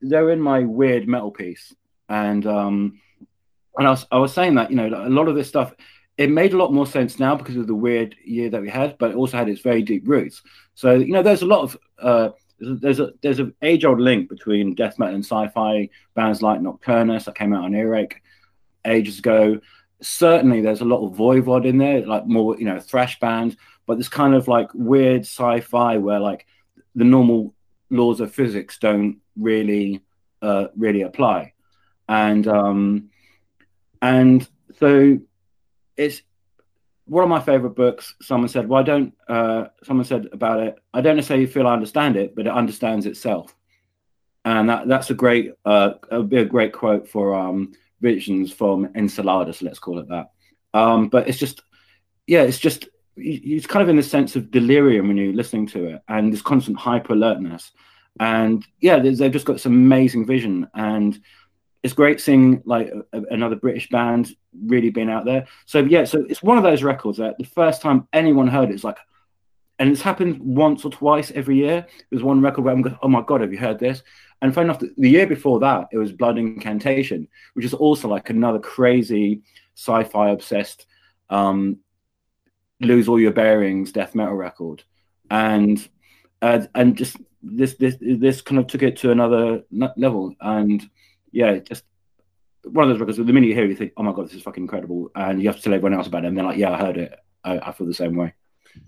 They're 0.00 0.30
in 0.30 0.40
my 0.40 0.60
weird 0.60 1.08
metal 1.08 1.30
piece, 1.30 1.74
and 2.08 2.46
um, 2.46 3.00
and 3.76 3.86
I 3.86 3.90
was 3.90 4.06
I 4.10 4.18
was 4.18 4.34
saying 4.34 4.56
that 4.56 4.70
you 4.70 4.76
know 4.76 4.88
a 4.88 5.08
lot 5.08 5.28
of 5.28 5.34
this 5.34 5.48
stuff 5.48 5.74
it 6.20 6.30
made 6.30 6.52
a 6.52 6.56
lot 6.58 6.70
more 6.70 6.86
sense 6.86 7.18
now 7.18 7.34
because 7.34 7.56
of 7.56 7.66
the 7.66 7.74
weird 7.74 8.14
year 8.22 8.50
that 8.50 8.60
we 8.60 8.68
had, 8.68 8.98
but 8.98 9.10
it 9.10 9.16
also 9.16 9.38
had 9.38 9.48
its 9.48 9.62
very 9.62 9.80
deep 9.80 10.06
roots. 10.06 10.42
So 10.74 10.94
you 10.96 11.14
know, 11.14 11.22
there's 11.22 11.40
a 11.40 11.46
lot 11.46 11.62
of 11.62 11.78
uh, 11.98 12.28
there's 12.58 13.00
a 13.00 13.12
there's 13.22 13.38
an 13.38 13.54
age 13.62 13.86
old 13.86 14.00
link 14.00 14.28
between 14.28 14.74
death 14.74 14.98
metal 14.98 15.14
and 15.14 15.24
sci-fi 15.24 15.88
bands 16.14 16.42
like 16.42 16.60
Nocturnus 16.60 17.24
that 17.24 17.36
came 17.36 17.54
out 17.54 17.64
on 17.64 17.74
Earache 17.74 18.20
ages 18.84 19.18
ago. 19.18 19.60
Certainly, 20.02 20.60
there's 20.60 20.82
a 20.82 20.84
lot 20.84 21.06
of 21.06 21.16
Voivod 21.16 21.64
in 21.64 21.78
there, 21.78 22.06
like 22.06 22.26
more 22.26 22.54
you 22.58 22.66
know 22.66 22.80
thrash 22.80 23.18
bands, 23.18 23.56
but 23.86 23.96
this 23.96 24.10
kind 24.10 24.34
of 24.34 24.46
like 24.46 24.68
weird 24.74 25.22
sci-fi 25.22 25.96
where 25.96 26.20
like 26.20 26.44
the 26.94 27.04
normal 27.04 27.54
laws 27.90 28.20
of 28.20 28.34
physics 28.34 28.78
don't 28.78 29.18
really 29.36 30.02
uh, 30.42 30.66
really 30.76 31.02
apply, 31.02 31.52
and 32.08 32.46
um, 32.46 33.10
and 34.00 34.48
so 34.78 35.18
it's 35.96 36.22
one 37.04 37.24
of 37.24 37.30
my 37.30 37.40
favorite 37.40 37.74
books. 37.74 38.14
Someone 38.22 38.48
said, 38.48 38.68
"Well, 38.68 38.80
I 38.80 38.84
don't." 38.84 39.14
Uh, 39.28 39.64
someone 39.82 40.06
said 40.06 40.28
about 40.32 40.60
it. 40.60 40.76
I 40.94 41.00
don't 41.00 41.16
necessarily 41.16 41.46
feel 41.46 41.66
I 41.66 41.72
understand 41.72 42.16
it, 42.16 42.34
but 42.34 42.46
it 42.46 42.52
understands 42.52 43.06
itself, 43.06 43.54
and 44.44 44.68
that 44.68 44.88
that's 44.88 45.10
a 45.10 45.14
great 45.14 45.52
uh, 45.64 45.94
a, 46.10 46.20
a 46.20 46.44
great 46.44 46.72
quote 46.72 47.08
for 47.08 47.34
um, 47.34 47.72
Visions 48.00 48.52
from 48.52 48.88
Enceladus. 48.94 49.62
Let's 49.62 49.78
call 49.78 49.98
it 49.98 50.08
that. 50.08 50.30
Um, 50.72 51.08
but 51.08 51.28
it's 51.28 51.38
just, 51.38 51.62
yeah, 52.26 52.42
it's 52.42 52.58
just 52.58 52.88
it's 53.16 53.66
kind 53.66 53.82
of 53.82 53.88
in 53.88 53.96
the 53.96 54.02
sense 54.02 54.36
of 54.36 54.50
delirium 54.50 55.08
when 55.08 55.16
you're 55.16 55.32
listening 55.32 55.66
to 55.68 55.86
it, 55.86 56.02
and 56.08 56.32
this 56.32 56.42
constant 56.42 56.78
hyper 56.78 57.12
alertness, 57.12 57.72
and 58.18 58.64
yeah, 58.80 58.98
they've 58.98 59.32
just 59.32 59.46
got 59.46 59.60
some 59.60 59.72
amazing 59.72 60.26
vision 60.26 60.68
and 60.74 61.20
it's 61.82 61.94
great 61.94 62.20
seeing 62.20 62.62
like 62.64 62.92
a, 63.12 63.22
another 63.30 63.56
British 63.56 63.88
band 63.88 64.30
really 64.66 64.90
being 64.90 65.10
out 65.10 65.24
there. 65.24 65.46
So 65.66 65.80
yeah, 65.80 66.04
so 66.04 66.24
it's 66.28 66.42
one 66.42 66.58
of 66.58 66.62
those 66.62 66.82
records 66.82 67.18
that 67.18 67.38
the 67.38 67.44
first 67.44 67.80
time 67.80 68.06
anyone 68.12 68.48
heard 68.48 68.70
it, 68.70 68.74
it's 68.74 68.84
like, 68.84 68.98
and 69.78 69.90
it's 69.90 70.02
happened 70.02 70.38
once 70.40 70.84
or 70.84 70.90
twice 70.90 71.30
every 71.30 71.56
year. 71.56 71.86
There's 72.10 72.22
one 72.22 72.42
record 72.42 72.64
where 72.64 72.74
I'm 72.74 72.82
going, 72.82 72.98
oh 73.02 73.08
my 73.08 73.22
god, 73.22 73.40
have 73.40 73.52
you 73.52 73.58
heard 73.58 73.78
this? 73.78 74.02
And 74.42 74.54
funny 74.54 74.66
enough, 74.66 74.80
the, 74.80 74.92
the 74.98 75.08
year 75.08 75.26
before 75.26 75.60
that, 75.60 75.88
it 75.90 75.96
was 75.96 76.12
Blood 76.12 76.36
Incantation, 76.36 77.28
which 77.54 77.64
is 77.64 77.72
also 77.72 78.08
like 78.08 78.28
another 78.28 78.58
crazy 78.58 79.42
sci-fi 79.74 80.30
obsessed, 80.30 80.86
um, 81.30 81.78
lose 82.80 83.08
all 83.08 83.20
your 83.20 83.32
bearings 83.32 83.92
death 83.92 84.14
metal 84.14 84.34
record, 84.34 84.82
and 85.30 85.86
uh, 86.42 86.66
and 86.74 86.96
just 86.96 87.16
this 87.42 87.74
this 87.74 87.96
this 88.00 88.40
kind 88.40 88.58
of 88.58 88.66
took 88.66 88.82
it 88.82 88.96
to 88.98 89.10
another 89.10 89.62
level 89.96 90.34
and 90.40 90.88
yeah, 91.32 91.58
just 91.58 91.84
one 92.64 92.84
of 92.84 92.90
those 92.90 93.00
records. 93.00 93.18
The 93.18 93.24
minute 93.24 93.48
you 93.48 93.54
hear 93.54 93.64
it, 93.64 93.70
you 93.70 93.76
think, 93.76 93.92
"Oh 93.96 94.02
my 94.02 94.12
god, 94.12 94.26
this 94.26 94.34
is 94.34 94.42
fucking 94.42 94.64
incredible," 94.64 95.10
and 95.14 95.40
you 95.40 95.48
have 95.48 95.56
to 95.56 95.62
tell 95.62 95.74
everyone 95.74 95.94
else 95.94 96.06
about 96.06 96.24
it. 96.24 96.28
And 96.28 96.36
they're 96.36 96.44
like, 96.44 96.58
"Yeah, 96.58 96.72
I 96.72 96.78
heard 96.78 96.96
it. 96.98 97.14
I, 97.44 97.58
I 97.58 97.72
feel 97.72 97.86
the 97.86 97.94
same 97.94 98.16
way." 98.16 98.34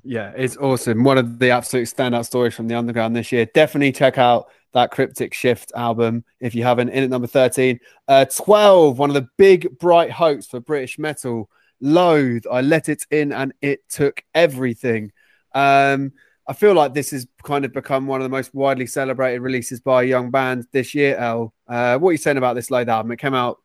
Yeah, 0.04 0.32
it's 0.36 0.56
awesome. 0.56 1.04
One 1.04 1.18
of 1.18 1.38
the 1.38 1.50
absolute 1.50 1.88
standout 1.88 2.26
stories 2.26 2.54
from 2.54 2.68
the 2.68 2.76
underground 2.76 3.16
this 3.16 3.32
year. 3.32 3.46
Definitely 3.46 3.92
check 3.92 4.18
out 4.18 4.50
that 4.74 4.90
Cryptic 4.90 5.34
Shift 5.34 5.72
album 5.74 6.24
if 6.40 6.54
you 6.54 6.62
haven't. 6.62 6.90
In 6.90 7.04
at 7.04 7.10
number 7.10 7.26
13. 7.26 7.80
Uh, 8.06 8.24
12, 8.24 8.98
one 8.98 9.10
of 9.10 9.14
the 9.14 9.28
big 9.36 9.78
bright 9.78 10.10
hopes 10.10 10.46
for 10.46 10.60
British 10.60 10.98
metal. 10.98 11.50
Loathe, 11.82 12.44
I 12.50 12.60
let 12.60 12.88
it 12.88 13.04
in 13.10 13.32
and 13.32 13.52
it 13.60 13.86
took 13.88 14.22
everything. 14.34 15.12
Um, 15.54 16.12
I 16.46 16.54
feel 16.54 16.74
like 16.74 16.94
this 16.94 17.10
has 17.10 17.26
kind 17.42 17.64
of 17.64 17.72
become 17.72 18.06
one 18.06 18.20
of 18.20 18.24
the 18.24 18.34
most 18.34 18.54
widely 18.54 18.86
celebrated 18.86 19.40
releases 19.40 19.80
by 19.80 20.02
a 20.02 20.06
young 20.06 20.30
band 20.30 20.66
this 20.72 20.94
year. 20.94 21.16
El, 21.16 21.52
uh, 21.68 21.98
what 21.98 22.10
are 22.10 22.12
you 22.12 22.18
saying 22.18 22.38
about 22.38 22.54
this 22.54 22.70
Loathe 22.70 22.88
album? 22.88 23.12
It 23.12 23.18
came 23.18 23.34
out 23.34 23.58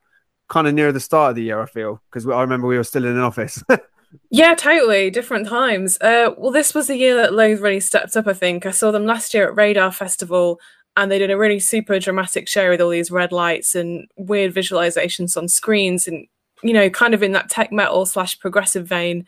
kind 0.50 0.68
of 0.68 0.74
near 0.74 0.92
the 0.92 1.00
start 1.00 1.32
of 1.32 1.36
the 1.36 1.44
year, 1.44 1.62
I 1.62 1.68
feel, 1.68 2.02
because 2.10 2.28
I 2.28 2.42
remember 2.42 2.68
we 2.68 2.78
were 2.78 2.84
still 2.84 3.06
in 3.06 3.12
an 3.12 3.20
office. 3.20 3.64
yeah, 4.30 4.56
totally 4.56 5.10
different 5.10 5.48
times. 5.48 5.98
Uh, 6.02 6.32
well, 6.38 6.52
this 6.52 6.74
was 6.74 6.88
the 6.88 6.98
year 6.98 7.16
that 7.16 7.34
Loathe 7.34 7.62
really 7.62 7.80
stepped 7.80 8.18
up. 8.18 8.28
I 8.28 8.34
think 8.34 8.66
I 8.66 8.72
saw 8.72 8.92
them 8.92 9.06
last 9.06 9.34
year 9.34 9.48
at 9.48 9.56
Radar 9.56 9.92
Festival, 9.92 10.60
and 10.96 11.12
they 11.12 11.20
did 11.20 11.32
a 11.32 11.38
really 11.38 11.60
super 11.60 12.00
dramatic 12.00 12.48
show 12.48 12.70
with 12.70 12.82
all 12.82 12.90
these 12.90 13.12
red 13.12 13.32
lights 13.32 13.76
and 13.76 14.08
weird 14.18 14.54
visualizations 14.54 15.38
on 15.38 15.48
screens, 15.48 16.08
and 16.08 16.28
you 16.64 16.74
know, 16.74 16.90
kind 16.90 17.14
of 17.14 17.24
in 17.24 17.32
that 17.34 17.50
tech 17.50 17.72
metal 17.72 18.06
slash 18.06 18.40
progressive 18.40 18.88
vein. 18.88 19.26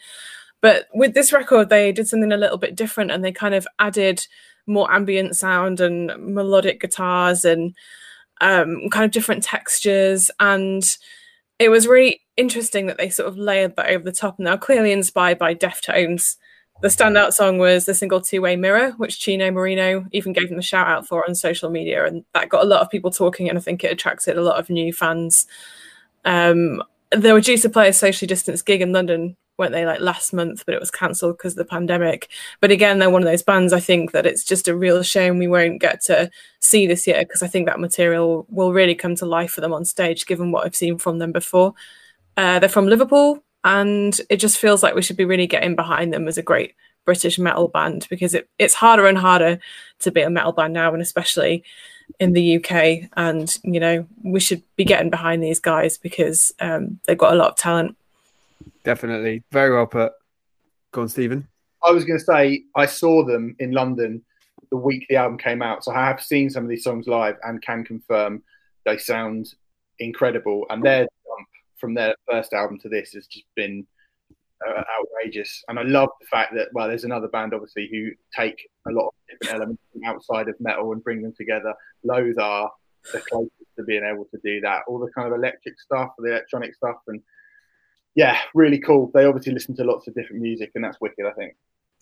But 0.61 0.87
with 0.93 1.13
this 1.13 1.31
record, 1.31 1.69
they 1.69 1.91
did 1.91 2.07
something 2.07 2.31
a 2.31 2.37
little 2.37 2.57
bit 2.57 2.75
different 2.75 3.11
and 3.11 3.23
they 3.23 3.31
kind 3.31 3.55
of 3.55 3.67
added 3.79 4.25
more 4.67 4.91
ambient 4.91 5.35
sound 5.35 5.79
and 5.79 6.11
melodic 6.17 6.81
guitars 6.81 7.45
and 7.45 7.73
um, 8.41 8.89
kind 8.91 9.05
of 9.05 9.11
different 9.11 9.43
textures. 9.43 10.29
And 10.39 10.83
it 11.59 11.69
was 11.69 11.87
really 11.87 12.21
interesting 12.37 12.87
that 12.87 12.97
they 12.97 13.09
sort 13.09 13.27
of 13.27 13.37
layered 13.37 13.75
that 13.75 13.89
over 13.89 14.03
the 14.03 14.11
top. 14.11 14.37
And 14.37 14.47
they 14.47 14.51
were 14.51 14.57
clearly 14.57 14.91
inspired 14.91 15.37
by 15.37 15.55
Deftones. 15.55 16.37
The 16.81 16.87
standout 16.87 17.33
song 17.33 17.57
was 17.57 17.85
the 17.85 17.93
single 17.93 18.21
Two 18.21 18.41
Way 18.41 18.55
Mirror, 18.55 18.91
which 18.91 19.19
Chino 19.19 19.51
Moreno 19.51 20.05
even 20.13 20.31
gave 20.31 20.49
them 20.49 20.59
a 20.59 20.63
shout 20.63 20.87
out 20.87 21.05
for 21.05 21.27
on 21.27 21.35
social 21.35 21.69
media. 21.69 22.05
And 22.05 22.23
that 22.33 22.47
got 22.47 22.63
a 22.63 22.67
lot 22.67 22.81
of 22.81 22.89
people 22.89 23.11
talking, 23.11 23.49
and 23.49 23.57
I 23.57 23.61
think 23.61 23.83
it 23.83 23.91
attracted 23.91 24.37
a 24.37 24.41
lot 24.41 24.59
of 24.59 24.69
new 24.69 24.93
fans. 24.93 25.45
Um, 26.23 26.81
they 27.15 27.33
were 27.33 27.41
due 27.41 27.57
to 27.57 27.69
play 27.69 27.89
a 27.89 27.93
socially 27.93 28.27
distanced 28.27 28.65
gig 28.65 28.81
in 28.81 28.91
London 28.91 29.35
weren't 29.59 29.73
they 29.73 29.85
like 29.85 29.99
last 29.99 30.33
month 30.33 30.65
but 30.65 30.73
it 30.73 30.79
was 30.79 30.89
cancelled 30.89 31.37
because 31.37 31.53
of 31.53 31.57
the 31.57 31.65
pandemic. 31.65 32.29
But 32.61 32.71
again 32.71 32.97
they're 32.97 33.09
one 33.09 33.21
of 33.21 33.27
those 33.27 33.43
bands 33.43 33.73
i 33.73 33.79
think 33.79 34.13
that 34.13 34.25
it's 34.25 34.43
just 34.43 34.67
a 34.67 34.75
real 34.75 35.03
shame 35.03 35.37
we 35.37 35.47
won't 35.47 35.81
get 35.81 36.01
to 36.05 36.31
see 36.61 36.87
this 36.87 37.05
year 37.05 37.19
because 37.19 37.43
i 37.43 37.47
think 37.47 37.67
that 37.67 37.79
material 37.79 38.47
will 38.49 38.73
really 38.73 38.95
come 38.95 39.15
to 39.15 39.25
life 39.25 39.51
for 39.51 39.61
them 39.61 39.73
on 39.73 39.85
stage 39.85 40.25
given 40.25 40.51
what 40.51 40.65
i've 40.65 40.75
seen 40.75 40.97
from 40.97 41.19
them 41.19 41.31
before. 41.31 41.73
Uh, 42.37 42.57
they're 42.57 42.69
from 42.69 42.87
liverpool 42.87 43.43
and 43.65 44.21
it 44.29 44.37
just 44.37 44.57
feels 44.57 44.81
like 44.81 44.95
we 44.95 45.01
should 45.01 45.17
be 45.17 45.25
really 45.25 45.47
getting 45.47 45.75
behind 45.75 46.13
them 46.13 46.27
as 46.27 46.37
a 46.37 46.41
great 46.41 46.73
british 47.05 47.37
metal 47.37 47.67
band 47.67 48.07
because 48.09 48.33
it, 48.33 48.47
it's 48.57 48.73
harder 48.73 49.05
and 49.07 49.17
harder 49.17 49.59
to 49.99 50.09
be 50.09 50.21
a 50.21 50.29
metal 50.29 50.53
band 50.53 50.73
now 50.73 50.93
and 50.93 51.01
especially 51.01 51.63
in 52.19 52.33
the 52.33 52.57
uk 52.57 52.71
and 53.17 53.57
you 53.63 53.79
know 53.79 54.05
we 54.23 54.39
should 54.39 54.63
be 54.75 54.83
getting 54.83 55.09
behind 55.09 55.43
these 55.43 55.59
guys 55.59 55.97
because 55.97 56.51
um, 56.59 56.99
they've 57.05 57.17
got 57.17 57.33
a 57.33 57.35
lot 57.35 57.49
of 57.49 57.55
talent 57.55 57.95
Definitely. 58.83 59.43
Very 59.51 59.73
well 59.73 59.87
put. 59.87 60.13
Go 60.91 61.01
on, 61.01 61.09
Stephen. 61.09 61.47
I 61.83 61.91
was 61.91 62.05
going 62.05 62.19
to 62.19 62.25
say, 62.25 62.63
I 62.75 62.85
saw 62.85 63.23
them 63.23 63.55
in 63.59 63.71
London 63.71 64.23
the 64.71 64.77
week 64.77 65.05
the 65.09 65.15
album 65.15 65.37
came 65.37 65.61
out. 65.61 65.83
So 65.83 65.91
I 65.91 66.05
have 66.05 66.21
seen 66.21 66.49
some 66.49 66.63
of 66.63 66.69
these 66.69 66.83
songs 66.83 67.07
live 67.07 67.37
and 67.43 67.61
can 67.61 67.83
confirm 67.83 68.43
they 68.85 68.97
sound 68.97 69.53
incredible. 69.99 70.65
And 70.69 70.83
their 70.83 71.01
jump 71.01 71.47
from 71.77 71.93
their 71.93 72.13
first 72.29 72.53
album 72.53 72.79
to 72.79 72.89
this 72.89 73.13
has 73.13 73.25
just 73.25 73.45
been 73.55 73.87
uh, 74.67 74.83
outrageous. 74.99 75.63
And 75.67 75.79
I 75.79 75.83
love 75.83 76.09
the 76.19 76.27
fact 76.27 76.53
that, 76.55 76.69
well, 76.73 76.87
there's 76.87 77.03
another 77.03 77.27
band, 77.27 77.53
obviously, 77.53 77.89
who 77.91 78.11
take 78.35 78.59
a 78.87 78.91
lot 78.91 79.07
of 79.07 79.13
different 79.29 79.55
elements 79.55 79.83
outside 80.05 80.49
of 80.49 80.55
metal 80.59 80.91
and 80.91 81.03
bring 81.03 81.21
them 81.21 81.33
together. 81.37 81.73
Loathe 82.03 82.39
are 82.39 82.71
the 83.13 83.19
closest 83.19 83.53
to 83.77 83.83
being 83.83 84.03
able 84.03 84.25
to 84.25 84.39
do 84.43 84.61
that. 84.61 84.81
All 84.87 84.99
the 84.99 85.11
kind 85.11 85.27
of 85.27 85.33
electric 85.33 85.79
stuff, 85.79 86.09
the 86.17 86.31
electronic 86.31 86.75
stuff, 86.75 86.97
and 87.07 87.21
yeah, 88.15 88.39
really 88.53 88.79
cool. 88.79 89.11
They 89.13 89.25
obviously 89.25 89.53
listen 89.53 89.75
to 89.77 89.83
lots 89.83 90.07
of 90.07 90.15
different 90.15 90.41
music, 90.41 90.71
and 90.75 90.83
that's 90.83 90.99
wicked. 90.99 91.25
I 91.25 91.31
think. 91.31 91.55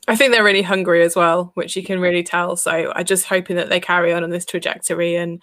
I 0.07 0.15
think 0.15 0.31
they're 0.31 0.43
really 0.43 0.61
hungry 0.61 1.03
as 1.03 1.15
well, 1.15 1.51
which 1.55 1.75
you 1.75 1.83
can 1.83 1.99
really 1.99 2.23
tell. 2.23 2.55
So 2.55 2.93
I'm 2.95 3.05
just 3.05 3.25
hoping 3.25 3.57
that 3.57 3.69
they 3.69 3.79
carry 3.79 4.13
on 4.13 4.23
on 4.23 4.29
this 4.29 4.45
trajectory 4.45 5.15
and 5.15 5.41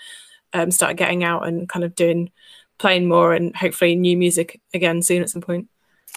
um, 0.55 0.71
start 0.71 0.97
getting 0.97 1.23
out 1.23 1.47
and 1.47 1.69
kind 1.69 1.85
of 1.85 1.95
doing, 1.95 2.31
playing 2.79 3.07
more, 3.07 3.35
and 3.35 3.55
hopefully 3.55 3.95
new 3.95 4.17
music 4.17 4.61
again 4.73 5.03
soon 5.03 5.23
at 5.23 5.29
some 5.29 5.43
point. 5.43 5.69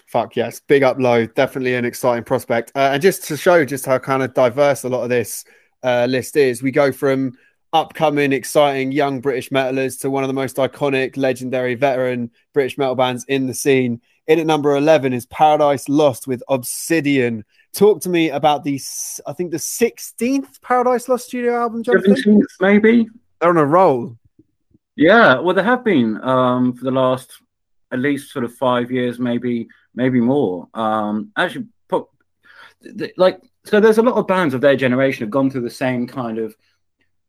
Fuck 0.08 0.36
yes, 0.38 0.62
big 0.62 0.84
up 0.84 0.98
Loathe, 0.98 1.34
definitely 1.36 1.76
an 1.76 1.86
exciting 1.86 2.24
prospect. 2.24 2.72
Uh, 2.76 2.92
and 2.94 3.02
just 3.02 3.26
to 3.26 3.38
show 3.38 3.66
just 3.66 3.86
how 3.86 4.00
kind 4.00 4.24
of 4.24 4.34
diverse 4.34 4.84
a 4.84 4.90
lot 4.90 5.04
of 5.04 5.10
this 5.10 5.44
uh, 5.84 6.08
list 6.10 6.38
is, 6.38 6.64
we 6.64 6.72
go 6.72 6.92
from 6.92 7.38
upcoming, 7.74 8.32
exciting 8.32 8.94
young 8.94 9.20
British 9.20 9.50
metalers 9.50 10.00
to 10.00 10.10
one 10.10 10.24
of 10.24 10.30
the 10.30 10.34
most 10.34 10.56
iconic, 10.56 11.18
legendary, 11.18 11.76
veteran 11.76 12.32
British 12.54 12.78
metal 12.78 12.96
bands 12.96 13.26
in 13.26 13.48
the 13.48 13.54
scene 13.54 14.02
in 14.28 14.40
at 14.40 14.46
number 14.46 14.76
11 14.76 15.14
is 15.14 15.26
Paradise 15.26 15.88
Lost 15.90 16.28
with 16.28 16.44
Obsidian. 16.50 17.44
Talk 17.74 18.02
to 18.02 18.10
me 18.10 18.30
about 18.30 18.64
the, 18.64 18.80
I 19.26 19.34
think 19.34 19.52
the 19.52 19.58
16th 19.58 20.62
Paradise 20.62 21.08
Lost 21.10 21.26
studio 21.26 21.56
album, 21.56 21.84
Jonathan? 21.84 22.16
17th, 22.16 22.44
maybe. 22.60 23.08
They're 23.40 23.50
on 23.50 23.58
a 23.58 23.66
roll. 23.66 24.18
Yeah, 24.96 25.40
well, 25.40 25.54
there 25.54 25.64
have 25.64 25.84
been 25.84 26.22
um, 26.24 26.74
for 26.74 26.84
the 26.84 26.92
last 26.92 27.42
at 27.92 28.00
least 28.00 28.32
sort 28.32 28.44
of 28.44 28.54
five 28.56 28.92
years, 28.92 29.20
maybe, 29.20 29.68
maybe 29.98 30.22
more. 30.22 30.70
Um, 30.74 31.32
actually, 31.36 31.66
like, 33.18 33.42
so 33.66 33.80
there's 33.80 33.98
a 33.98 34.04
lot 34.04 34.16
of 34.16 34.28
bands 34.28 34.54
of 34.54 34.62
their 34.62 34.76
generation 34.76 35.24
have 35.24 35.32
gone 35.32 35.50
through 35.50 35.62
the 35.62 35.70
same 35.70 36.08
kind 36.08 36.38
of 36.38 36.56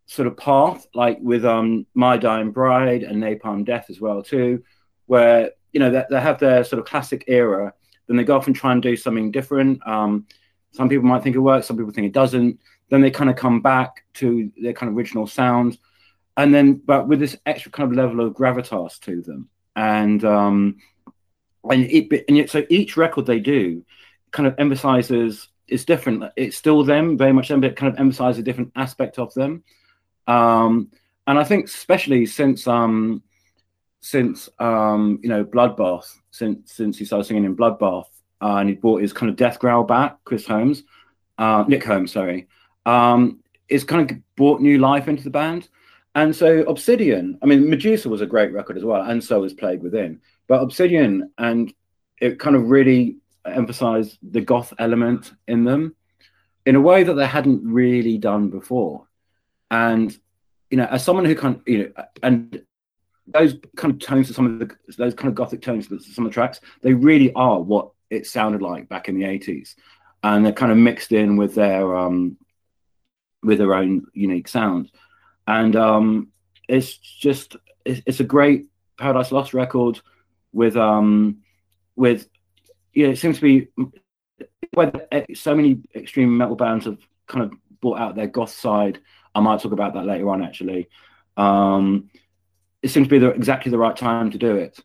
sort 0.06 0.28
of 0.28 0.36
path, 0.36 0.86
like 0.94 1.18
with 1.20 1.44
um, 1.44 1.86
My 1.94 2.16
Dying 2.16 2.52
Bride 2.52 3.02
and 3.02 3.20
Napalm 3.22 3.64
Death 3.64 3.86
as 3.88 4.00
well, 4.00 4.22
too, 4.22 4.62
where 5.06 5.50
you 5.72 5.80
know, 5.80 5.90
they, 5.90 6.04
they 6.10 6.20
have 6.20 6.38
their 6.38 6.64
sort 6.64 6.80
of 6.80 6.86
classic 6.86 7.24
era. 7.26 7.72
Then 8.06 8.16
they 8.16 8.24
go 8.24 8.36
off 8.36 8.46
and 8.46 8.56
try 8.56 8.72
and 8.72 8.82
do 8.82 8.96
something 8.96 9.30
different. 9.30 9.86
Um, 9.86 10.26
some 10.72 10.88
people 10.88 11.08
might 11.08 11.22
think 11.22 11.36
it 11.36 11.40
works, 11.40 11.66
some 11.66 11.76
people 11.76 11.92
think 11.92 12.06
it 12.06 12.12
doesn't. 12.12 12.60
Then 12.90 13.00
they 13.00 13.10
kind 13.10 13.30
of 13.30 13.36
come 13.36 13.60
back 13.60 14.04
to 14.14 14.50
their 14.62 14.72
kind 14.72 14.90
of 14.90 14.96
original 14.96 15.26
sound, 15.26 15.78
and 16.36 16.54
then 16.54 16.74
but 16.74 17.06
with 17.06 17.20
this 17.20 17.36
extra 17.44 17.70
kind 17.70 17.90
of 17.90 17.96
level 17.96 18.20
of 18.24 18.32
gravitas 18.32 18.98
to 19.00 19.20
them, 19.20 19.50
and 19.76 20.24
um, 20.24 20.76
and 21.70 21.84
it 21.84 22.24
and 22.28 22.36
yet, 22.36 22.50
so 22.50 22.64
each 22.68 22.96
record 22.96 23.26
they 23.26 23.40
do 23.40 23.84
kind 24.30 24.46
of 24.46 24.54
emphasizes 24.58 25.48
it's 25.68 25.84
different. 25.84 26.24
It's 26.36 26.56
still 26.56 26.82
them, 26.82 27.18
very 27.18 27.32
much 27.32 27.48
them, 27.48 27.60
but 27.60 27.76
kind 27.76 27.92
of 27.92 28.00
emphasizes 28.00 28.38
a 28.38 28.42
different 28.42 28.72
aspect 28.74 29.18
of 29.18 29.32
them. 29.34 29.62
Um, 30.26 30.90
and 31.26 31.38
I 31.38 31.44
think 31.44 31.66
especially 31.66 32.26
since 32.26 32.66
um, 32.66 33.22
since 34.00 34.48
um, 34.58 35.20
you 35.22 35.28
know 35.28 35.44
Bloodbath, 35.44 36.06
since 36.30 36.72
since 36.72 36.98
he 36.98 37.04
started 37.04 37.24
singing 37.24 37.44
in 37.44 37.56
Bloodbath, 37.56 38.06
uh, 38.40 38.56
and 38.56 38.68
he 38.68 38.74
brought 38.74 39.02
his 39.02 39.12
kind 39.12 39.30
of 39.30 39.36
death 39.36 39.58
growl 39.58 39.84
back, 39.84 40.16
Chris 40.24 40.46
Holmes, 40.46 40.84
uh, 41.36 41.64
Nick 41.68 41.84
Holmes, 41.84 42.12
sorry, 42.12 42.48
um, 42.86 43.40
it's 43.68 43.84
kind 43.84 44.10
of 44.10 44.16
brought 44.36 44.60
new 44.60 44.78
life 44.78 45.08
into 45.08 45.22
the 45.22 45.30
band. 45.30 45.68
And 46.14 46.34
so 46.34 46.60
Obsidian, 46.62 47.38
I 47.42 47.46
mean, 47.46 47.68
Medusa 47.68 48.08
was 48.08 48.22
a 48.22 48.26
great 48.26 48.52
record 48.52 48.76
as 48.76 48.84
well, 48.84 49.02
and 49.02 49.22
so 49.22 49.40
was 49.40 49.52
Plague 49.52 49.82
Within. 49.82 50.20
But 50.48 50.62
Obsidian, 50.62 51.30
and 51.38 51.72
it 52.20 52.38
kind 52.38 52.56
of 52.56 52.70
really 52.70 53.18
emphasized 53.44 54.18
the 54.22 54.40
goth 54.40 54.72
element 54.78 55.32
in 55.46 55.64
them 55.64 55.94
in 56.66 56.74
a 56.74 56.80
way 56.80 57.02
that 57.02 57.14
they 57.14 57.26
hadn't 57.26 57.62
really 57.64 58.18
done 58.18 58.50
before. 58.50 59.06
And 59.70 60.16
you 60.70 60.76
know, 60.76 60.84
as 60.84 61.04
someone 61.04 61.24
who 61.24 61.34
kind 61.34 61.60
you 61.66 61.78
know, 61.96 62.04
and 62.22 62.62
those 63.26 63.56
kind 63.76 63.94
of 63.94 64.00
tones, 64.00 64.34
some 64.34 64.46
of 64.46 64.58
the 64.58 64.76
those 64.96 65.14
kind 65.14 65.28
of 65.28 65.34
gothic 65.34 65.62
tones, 65.62 65.88
some 65.88 66.26
of 66.26 66.30
the 66.30 66.34
tracks, 66.34 66.60
they 66.82 66.94
really 66.94 67.32
are 67.34 67.60
what 67.60 67.90
it 68.10 68.26
sounded 68.26 68.62
like 68.62 68.88
back 68.88 69.08
in 69.08 69.18
the 69.18 69.24
eighties, 69.24 69.76
and 70.22 70.44
they're 70.44 70.52
kind 70.52 70.72
of 70.72 70.78
mixed 70.78 71.12
in 71.12 71.36
with 71.36 71.54
their 71.54 71.96
um, 71.96 72.36
with 73.42 73.58
their 73.58 73.74
own 73.74 74.06
unique 74.12 74.48
sound, 74.48 74.90
and 75.46 75.76
um, 75.76 76.28
it's 76.68 76.96
just 76.96 77.56
it's, 77.84 78.02
it's 78.06 78.20
a 78.20 78.24
great 78.24 78.66
Paradise 78.98 79.32
Lost 79.32 79.54
record 79.54 80.00
with 80.58 80.76
um 80.76 81.38
with 81.94 82.28
know 82.96 83.10
it 83.10 83.18
seems 83.18 83.36
to 83.36 83.42
be 83.42 83.68
where 84.74 84.92
so 85.34 85.54
many 85.54 85.80
extreme 85.94 86.36
metal 86.36 86.56
bands 86.56 86.84
have 86.84 86.98
kind 87.28 87.44
of 87.44 87.52
brought 87.80 88.00
out 88.00 88.16
their 88.16 88.26
goth 88.26 88.50
side. 88.50 88.98
I 89.36 89.40
might 89.40 89.60
talk 89.60 89.70
about 89.70 89.94
that 89.94 90.04
later 90.04 90.28
on 90.30 90.42
actually. 90.42 90.88
Um, 91.36 92.10
it 92.82 92.88
seems 92.90 93.06
to 93.06 93.10
be 93.10 93.20
the, 93.20 93.30
exactly 93.30 93.70
the 93.70 93.78
right 93.78 93.96
time 93.96 94.32
to 94.32 94.38
do 94.38 94.56
it, 94.56 94.80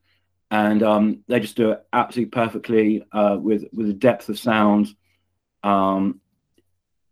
and 0.52 0.84
um, 0.84 1.24
they 1.28 1.40
just 1.40 1.58
do 1.58 1.72
it 1.72 1.84
absolutely 1.92 2.30
perfectly 2.30 3.04
uh, 3.12 3.38
with 3.40 3.66
with 3.74 3.90
a 3.90 3.94
depth 3.94 4.30
of 4.30 4.38
sound. 4.38 4.90
Um, 5.64 6.22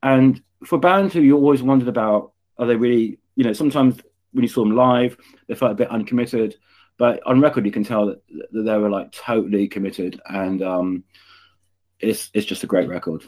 and 0.04 0.40
for 0.66 0.78
bands 0.78 1.16
who 1.16 1.22
you 1.22 1.36
always 1.36 1.64
wondered 1.64 1.88
about, 1.88 2.34
are 2.60 2.68
they 2.68 2.76
really? 2.76 3.18
You 3.36 3.46
know, 3.46 3.54
sometimes 3.54 4.00
when 4.34 4.44
you 4.44 4.50
saw 4.50 4.64
them 4.64 4.76
live, 4.76 5.18
they 5.48 5.56
felt 5.56 5.72
a 5.72 5.82
bit 5.82 5.90
uncommitted, 5.90 6.58
but 7.02 7.20
on 7.26 7.42
record 7.42 7.66
you 7.66 7.72
can 7.72 7.84
tell 7.84 8.06
that, 8.06 8.22
they 8.54 8.78
were 8.78 8.88
like 8.88 9.12
totally 9.12 9.68
committed, 9.68 10.22
and 10.30 10.62
um, 10.62 11.04
it's 12.00 12.30
it's 12.36 12.46
just 12.46 12.64
a 12.64 12.68
great 12.68 12.88
record. 12.88 13.24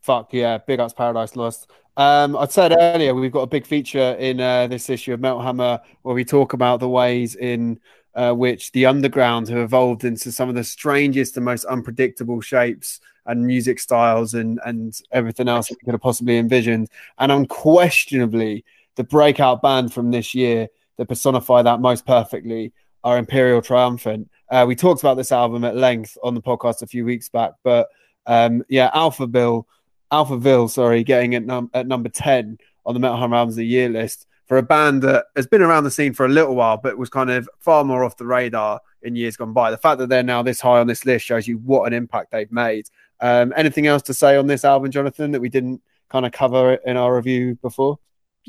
Fuck 0.00 0.32
yeah, 0.32 0.58
big 0.58 0.80
ups 0.80 0.94
Paradise 0.94 1.36
Lost. 1.36 1.70
Um, 1.96 2.36
I 2.36 2.48
said 2.48 2.74
earlier 2.76 3.14
we've 3.14 3.30
got 3.30 3.42
a 3.42 3.46
big 3.46 3.66
feature 3.66 4.16
in 4.18 4.40
uh, 4.40 4.66
this 4.66 4.90
issue 4.90 5.12
of 5.12 5.20
Metal 5.20 5.40
Hammer 5.40 5.78
where 6.02 6.16
we 6.16 6.24
talk 6.24 6.54
about 6.54 6.80
the 6.80 6.88
ways 6.88 7.36
in 7.36 7.78
uh, 8.16 8.32
which 8.32 8.72
the 8.72 8.86
underground 8.86 9.46
have 9.46 9.58
evolved 9.58 10.02
into 10.02 10.32
some 10.32 10.48
of 10.48 10.56
the 10.56 10.64
strangest 10.64 11.36
and 11.36 11.44
most 11.44 11.66
unpredictable 11.66 12.40
shapes 12.40 12.98
and 13.26 13.46
music 13.46 13.78
styles 13.78 14.34
and 14.34 14.58
and 14.66 15.00
everything 15.12 15.46
else 15.46 15.68
that 15.68 15.78
we 15.80 15.84
could 15.84 15.94
have 15.94 16.00
possibly 16.00 16.36
envisioned. 16.36 16.88
And 17.18 17.30
unquestionably, 17.30 18.64
the 18.96 19.04
breakout 19.04 19.62
band 19.62 19.92
from 19.92 20.10
this 20.10 20.34
year 20.34 20.66
that 20.96 21.08
personify 21.08 21.62
that 21.62 21.80
most 21.80 22.04
perfectly 22.04 22.72
are 23.08 23.16
Imperial 23.16 23.62
Triumphant. 23.62 24.30
Uh, 24.50 24.66
we 24.68 24.76
talked 24.76 25.00
about 25.00 25.16
this 25.16 25.32
album 25.32 25.64
at 25.64 25.74
length 25.74 26.18
on 26.22 26.34
the 26.34 26.42
podcast 26.42 26.82
a 26.82 26.86
few 26.86 27.06
weeks 27.06 27.30
back, 27.30 27.52
but 27.64 27.88
um, 28.26 28.62
yeah, 28.68 28.90
Alpha 28.92 29.26
Bill 29.26 29.66
Alphaville, 30.12 30.68
sorry, 30.68 31.02
getting 31.04 31.34
at, 31.34 31.44
num- 31.44 31.70
at 31.72 31.86
number 31.86 32.10
10 32.10 32.58
on 32.84 32.94
the 32.94 33.00
Metal 33.00 33.16
Hammer 33.16 33.36
Albums 33.36 33.54
of 33.54 33.58
the 33.58 33.66
Year 33.66 33.88
list 33.88 34.26
for 34.46 34.58
a 34.58 34.62
band 34.62 35.02
that 35.02 35.24
has 35.36 35.46
been 35.46 35.62
around 35.62 35.84
the 35.84 35.90
scene 35.90 36.12
for 36.12 36.26
a 36.26 36.28
little 36.28 36.54
while, 36.54 36.76
but 36.76 36.98
was 36.98 37.08
kind 37.08 37.30
of 37.30 37.48
far 37.60 37.82
more 37.82 38.04
off 38.04 38.18
the 38.18 38.26
radar 38.26 38.78
in 39.02 39.16
years 39.16 39.38
gone 39.38 39.54
by. 39.54 39.70
The 39.70 39.78
fact 39.78 39.98
that 40.00 40.10
they're 40.10 40.22
now 40.22 40.42
this 40.42 40.60
high 40.60 40.78
on 40.78 40.86
this 40.86 41.06
list 41.06 41.24
shows 41.24 41.48
you 41.48 41.58
what 41.58 41.86
an 41.86 41.94
impact 41.94 42.30
they've 42.30 42.52
made. 42.52 42.88
Um, 43.20 43.54
anything 43.56 43.86
else 43.86 44.02
to 44.02 44.14
say 44.14 44.36
on 44.36 44.46
this 44.46 44.66
album, 44.66 44.90
Jonathan, 44.90 45.30
that 45.30 45.40
we 45.40 45.48
didn't 45.48 45.80
kind 46.10 46.26
of 46.26 46.32
cover 46.32 46.74
in 46.74 46.98
our 46.98 47.16
review 47.16 47.54
before? 47.62 47.98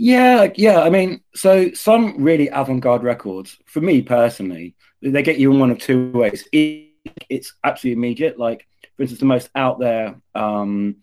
Yeah, 0.02 0.47
yeah. 0.56 0.80
I 0.80 0.89
mean, 0.89 1.20
so 1.36 1.74
some 1.74 2.24
really 2.24 2.47
avant-garde 2.47 3.04
records, 3.04 3.58
for 3.66 3.82
me 3.82 4.02
personally, 4.02 4.74
they 5.02 5.22
get 5.22 5.39
you 5.39 5.52
in 5.52 5.60
one 5.60 5.72
of 5.72 5.78
two 5.78 6.10
ways. 6.12 6.47
It's 6.54 7.54
absolutely 7.66 8.00
immediate. 8.00 8.39
Like, 8.39 8.66
for 8.95 9.04
instance, 9.04 9.20
the 9.20 9.26
most 9.26 9.50
out 9.56 9.78
there 9.78 10.16
um, 10.36 10.95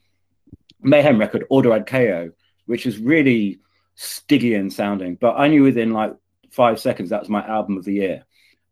Mayhem 0.80 1.18
record, 1.18 1.44
Ordo 1.51 1.74
Ad 1.74 1.86
Chao, 1.86 2.30
which 2.64 2.86
is 2.86 2.97
really 2.97 3.59
Stygian 3.97 4.70
sounding, 4.70 5.16
but 5.16 5.34
I 5.36 5.49
knew 5.49 5.62
within 5.62 5.92
like 5.92 6.14
five 6.51 6.80
seconds 6.80 7.11
that 7.11 7.20
was 7.20 7.28
my 7.28 7.47
album 7.47 7.76
of 7.76 7.84
the 7.84 7.92
year. 7.92 8.24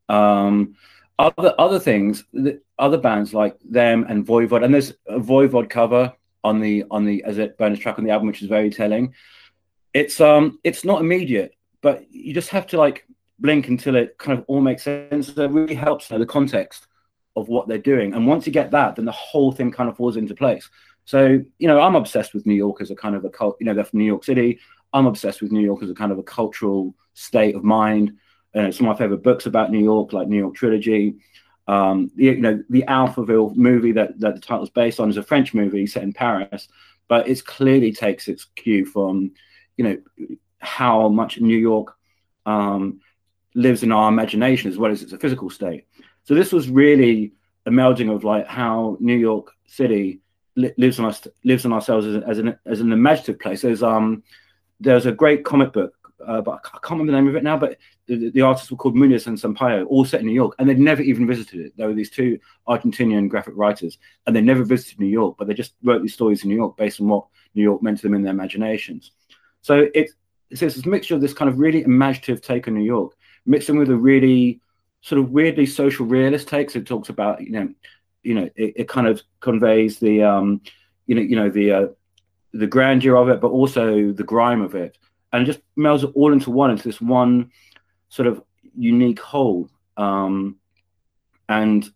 Um, 0.09 0.77
other 1.19 1.55
other 1.59 1.79
things, 1.79 2.25
the, 2.33 2.63
other 2.79 2.99
bands 2.99 3.35
like 3.35 3.59
them 3.63 4.07
and 4.09 4.27
Voivod, 4.27 4.65
and 4.65 4.73
there's 4.73 4.95
a 5.07 5.19
Voivod 5.19 5.69
cover 5.69 6.15
on 6.43 6.61
the 6.61 6.85
on 6.91 7.05
the 7.05 7.23
as 7.25 7.39
a 7.39 7.49
bonus 7.49 7.79
track 7.79 7.99
on 7.99 8.05
the 8.05 8.11
album, 8.11 8.27
which 8.27 8.41
is 8.41 8.49
very 8.49 8.71
telling. 8.71 9.13
It's 9.95 10.21
um 10.21 10.59
it's 10.65 10.85
not 10.85 11.01
immediate, 11.01 11.55
but 11.81 12.05
you 12.11 12.35
just 12.35 12.51
have 12.51 12.67
to 12.69 12.77
like 12.77 13.07
blink 13.39 13.69
until 13.69 13.97
it 13.97 14.19
kind 14.19 14.39
of 14.39 14.45
all 14.49 14.61
makes 14.61 14.83
sense. 14.83 15.31
It 15.31 15.51
really 15.51 15.75
helps 15.75 16.11
know 16.11 16.19
the 16.19 16.27
context 16.27 16.87
of 17.37 17.49
what 17.49 17.67
they're 17.67 17.79
doing, 17.79 18.13
and 18.13 18.27
once 18.27 18.47
you 18.47 18.53
get 18.53 18.71
that, 18.73 18.97
then 18.97 19.07
the 19.07 19.13
whole 19.13 19.53
thing 19.53 19.73
kind 19.73 19.89
of 19.89 19.97
falls 19.97 20.17
into 20.17 20.35
place. 20.35 20.69
So, 21.05 21.43
you 21.59 21.69
know, 21.69 21.81
I'm 21.81 21.97
obsessed 21.97 22.35
with 22.35 22.47
New 22.47 22.55
York 22.55 22.81
as 22.81 22.91
a 22.91 22.97
kind 22.97 23.15
of 23.15 23.25
a 23.25 23.31
cult, 23.31 23.57
you 23.61 23.67
know, 23.67 23.75
they're 23.75 23.85
from 23.85 23.99
New 23.99 24.07
York 24.07 24.25
City. 24.25 24.59
I'm 24.93 25.07
obsessed 25.07 25.43
with 25.43 25.53
New 25.53 25.61
York 25.61 25.83
as 25.83 25.91
a 25.91 25.95
kind 25.95 26.13
of 26.13 26.19
a 26.19 26.23
cultural 26.23 26.95
state 27.15 27.55
of 27.55 27.65
mind. 27.65 28.17
And 28.55 28.75
some 28.75 28.87
of 28.87 28.95
my 28.95 28.99
favorite 28.99 29.23
books 29.23 29.47
about 29.47 29.71
New 29.71 29.83
York, 29.83 30.13
like 30.13 30.29
New 30.29 30.39
York 30.39 30.55
Trilogy. 30.55 31.17
Um, 31.67 32.11
the, 32.15 32.25
you 32.25 32.41
know, 32.41 32.63
the 32.71 32.85
Alphaville 32.89 33.57
movie 33.57 33.93
that, 33.93 34.19
that 34.21 34.35
the 34.35 34.41
title's 34.41 34.71
based 34.71 35.01
on 35.01 35.11
is 35.11 35.17
a 35.17 35.23
French 35.23 35.53
movie 35.53 35.87
set 35.87 36.03
in 36.03 36.13
Paris, 36.13 36.69
but 37.09 37.29
it 37.29 37.45
clearly 37.45 37.93
takes 37.93 38.29
its 38.29 38.45
cue 38.57 38.87
from, 38.87 39.33
you 39.77 39.85
know, 39.85 40.37
how 40.59 41.09
much 41.09 41.41
New 41.41 41.57
York 41.57 41.95
um, 42.47 43.01
lives 43.55 43.83
in 43.83 43.93
our 43.93 44.09
imagination 44.09 44.71
as 44.71 44.79
well 44.79 44.91
as 44.91 45.03
it's 45.03 45.13
a 45.13 45.19
physical 45.19 45.51
state. 45.51 45.87
So 46.25 46.35
this 46.35 46.53
was 46.53 46.69
really 46.69 47.33
a 47.67 47.71
melding 47.71 48.15
of 48.15 48.25
like 48.25 48.47
how 48.47 48.97
New 49.01 49.17
York 49.17 49.53
City 49.67 50.21
lives 50.57 50.99
on 50.99 51.07
us 51.07 51.27
lives 51.45 51.65
on 51.65 51.73
ourselves 51.73 52.07
as, 52.07 52.23
as 52.25 52.39
an 52.39 52.57
as 52.67 52.81
an 52.81 52.93
imaginative 52.93 53.41
place. 53.41 53.63
There's 53.63 53.83
um 53.83 54.23
there's 54.81 55.07
a 55.07 55.13
great 55.13 55.45
comic 55.45 55.73
book, 55.73 55.95
uh, 56.27 56.41
but 56.41 56.61
I 56.65 56.79
can't 56.79 57.01
remember 57.01 57.13
the 57.13 57.19
name 57.19 57.29
of 57.29 57.37
it 57.37 57.43
now. 57.43 57.57
But 57.57 57.79
the, 58.07 58.31
the 58.31 58.43
artists 58.43 58.71
were 58.71 58.77
called 58.77 58.97
Muñoz 58.97 59.27
and 59.27 59.39
Sampayo, 59.39 59.87
all 59.87 60.05
set 60.05 60.21
in 60.21 60.27
New 60.27 60.33
York, 60.33 60.55
and 60.59 60.69
they'd 60.69 60.79
never 60.79 61.03
even 61.03 61.27
visited 61.27 61.61
it. 61.61 61.73
There 61.77 61.89
were 61.89 61.95
these 61.95 62.11
two 62.11 62.39
Argentinian 62.69 63.29
graphic 63.29 63.55
writers, 63.57 63.99
and 64.27 64.35
they 64.35 64.41
never 64.41 64.65
visited 64.65 65.01
New 65.01 65.07
York, 65.07 65.37
but 65.39 65.49
they 65.49 65.55
just 65.55 65.75
wrote 65.83 66.03
these 66.03 66.15
stories 66.15 66.43
in 66.43 66.51
New 66.51 66.57
York 66.57 66.77
based 66.77 67.01
on 67.01 67.09
what 67.09 67.27
New 67.55 67.63
York 67.63 67.83
meant 67.83 67.99
to 67.99 68.03
them 68.03 68.15
in 68.15 68.23
their 68.23 68.33
imaginations. 68.33 69.13
So 69.65 69.89
it, 69.95 70.11
it's 70.51 70.61
this 70.61 70.85
mixture 70.85 71.15
of 71.15 71.23
this 71.23 71.33
kind 71.33 71.49
of 71.49 71.59
really 71.59 71.83
imaginative 71.83 72.43
take 72.43 72.69
on 72.69 72.75
New 72.75 72.85
York, 72.85 73.13
mixed 73.47 73.71
in 73.71 73.79
with 73.79 73.89
a 73.89 73.97
really 73.97 74.61
sort 75.01 75.19
of 75.19 75.31
weirdly 75.31 75.65
social 75.65 76.05
realist 76.05 76.49
take. 76.49 76.69
So 76.69 76.81
it 76.81 76.87
talks 76.87 77.09
about 77.09 77.41
you 77.41 77.51
know 77.51 77.75
you 78.23 78.35
know 78.35 78.51
it, 78.57 78.75
it 78.77 78.89
kind 78.89 79.07
of 79.07 79.23
conveys 79.41 79.99
the 79.99 80.23
um, 80.23 80.61
you 81.07 81.15
know 81.15 81.23
you 81.23 81.35
know 81.35 81.49
the 81.49 81.73
uh, 81.73 81.87
the 82.53 82.67
grandeur 82.67 83.17
of 83.17 83.31
it, 83.31 83.41
but 83.41 83.53
also 83.53 84.13
the 84.13 84.23
grime 84.23 84.61
of 84.61 84.75
it, 84.75 84.99
and 85.33 85.47
just 85.47 85.61
melds 85.79 86.05
it 86.05 86.13
all 86.15 86.35
into 86.35 86.51
one 86.51 86.71
into 86.71 86.85
this 86.85 87.01
one 87.01 87.51
sort 88.11 88.29
of 88.29 88.43
unique 88.77 89.19
whole. 89.19 89.71
Um, 89.97 90.57
and 91.49 91.89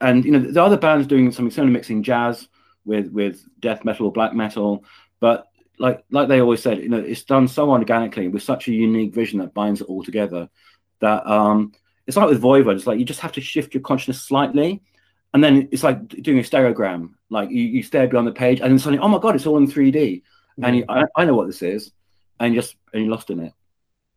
and 0.00 0.24
you 0.24 0.30
know 0.30 0.38
the 0.38 0.62
other 0.62 0.76
bands 0.76 1.08
doing 1.08 1.32
something 1.32 1.50
similar, 1.50 1.72
mixing 1.72 2.04
jazz 2.04 2.46
with 2.84 3.08
with 3.08 3.44
death 3.58 3.84
metal 3.84 4.06
or 4.06 4.12
black 4.12 4.34
metal, 4.34 4.84
but 5.18 5.48
like 5.78 6.04
like 6.10 6.28
they 6.28 6.40
always 6.40 6.62
said, 6.62 6.78
you 6.78 6.88
know, 6.88 6.98
it's 6.98 7.24
done 7.24 7.48
so 7.48 7.70
organically 7.70 8.28
with 8.28 8.42
such 8.42 8.68
a 8.68 8.72
unique 8.72 9.14
vision 9.14 9.38
that 9.40 9.54
binds 9.54 9.80
it 9.80 9.88
all 9.88 10.02
together. 10.02 10.48
That 11.00 11.26
um, 11.26 11.72
it's 12.06 12.16
like 12.16 12.28
with 12.28 12.42
Voivod, 12.42 12.76
it's 12.76 12.86
like 12.86 12.98
you 12.98 13.04
just 13.04 13.20
have 13.20 13.32
to 13.32 13.40
shift 13.40 13.74
your 13.74 13.82
consciousness 13.82 14.22
slightly, 14.22 14.82
and 15.34 15.42
then 15.42 15.68
it's 15.72 15.82
like 15.82 16.08
doing 16.08 16.38
a 16.38 16.42
stereogram. 16.42 17.10
Like 17.30 17.50
you, 17.50 17.62
you 17.62 17.82
stare 17.82 18.08
beyond 18.08 18.26
the 18.26 18.32
page, 18.32 18.60
and 18.60 18.70
then 18.70 18.78
suddenly, 18.78 19.02
oh 19.02 19.08
my 19.08 19.18
god, 19.18 19.34
it's 19.34 19.46
all 19.46 19.58
in 19.58 19.66
3D, 19.66 19.92
mm-hmm. 19.94 20.64
and 20.64 20.76
you, 20.76 20.84
I, 20.88 21.04
I, 21.16 21.24
know 21.24 21.34
what 21.34 21.46
this 21.46 21.62
is, 21.62 21.90
and 22.38 22.54
you 22.54 22.60
just 22.60 22.76
and 22.92 23.02
you're 23.02 23.10
lost 23.10 23.30
in 23.30 23.40
it. 23.40 23.52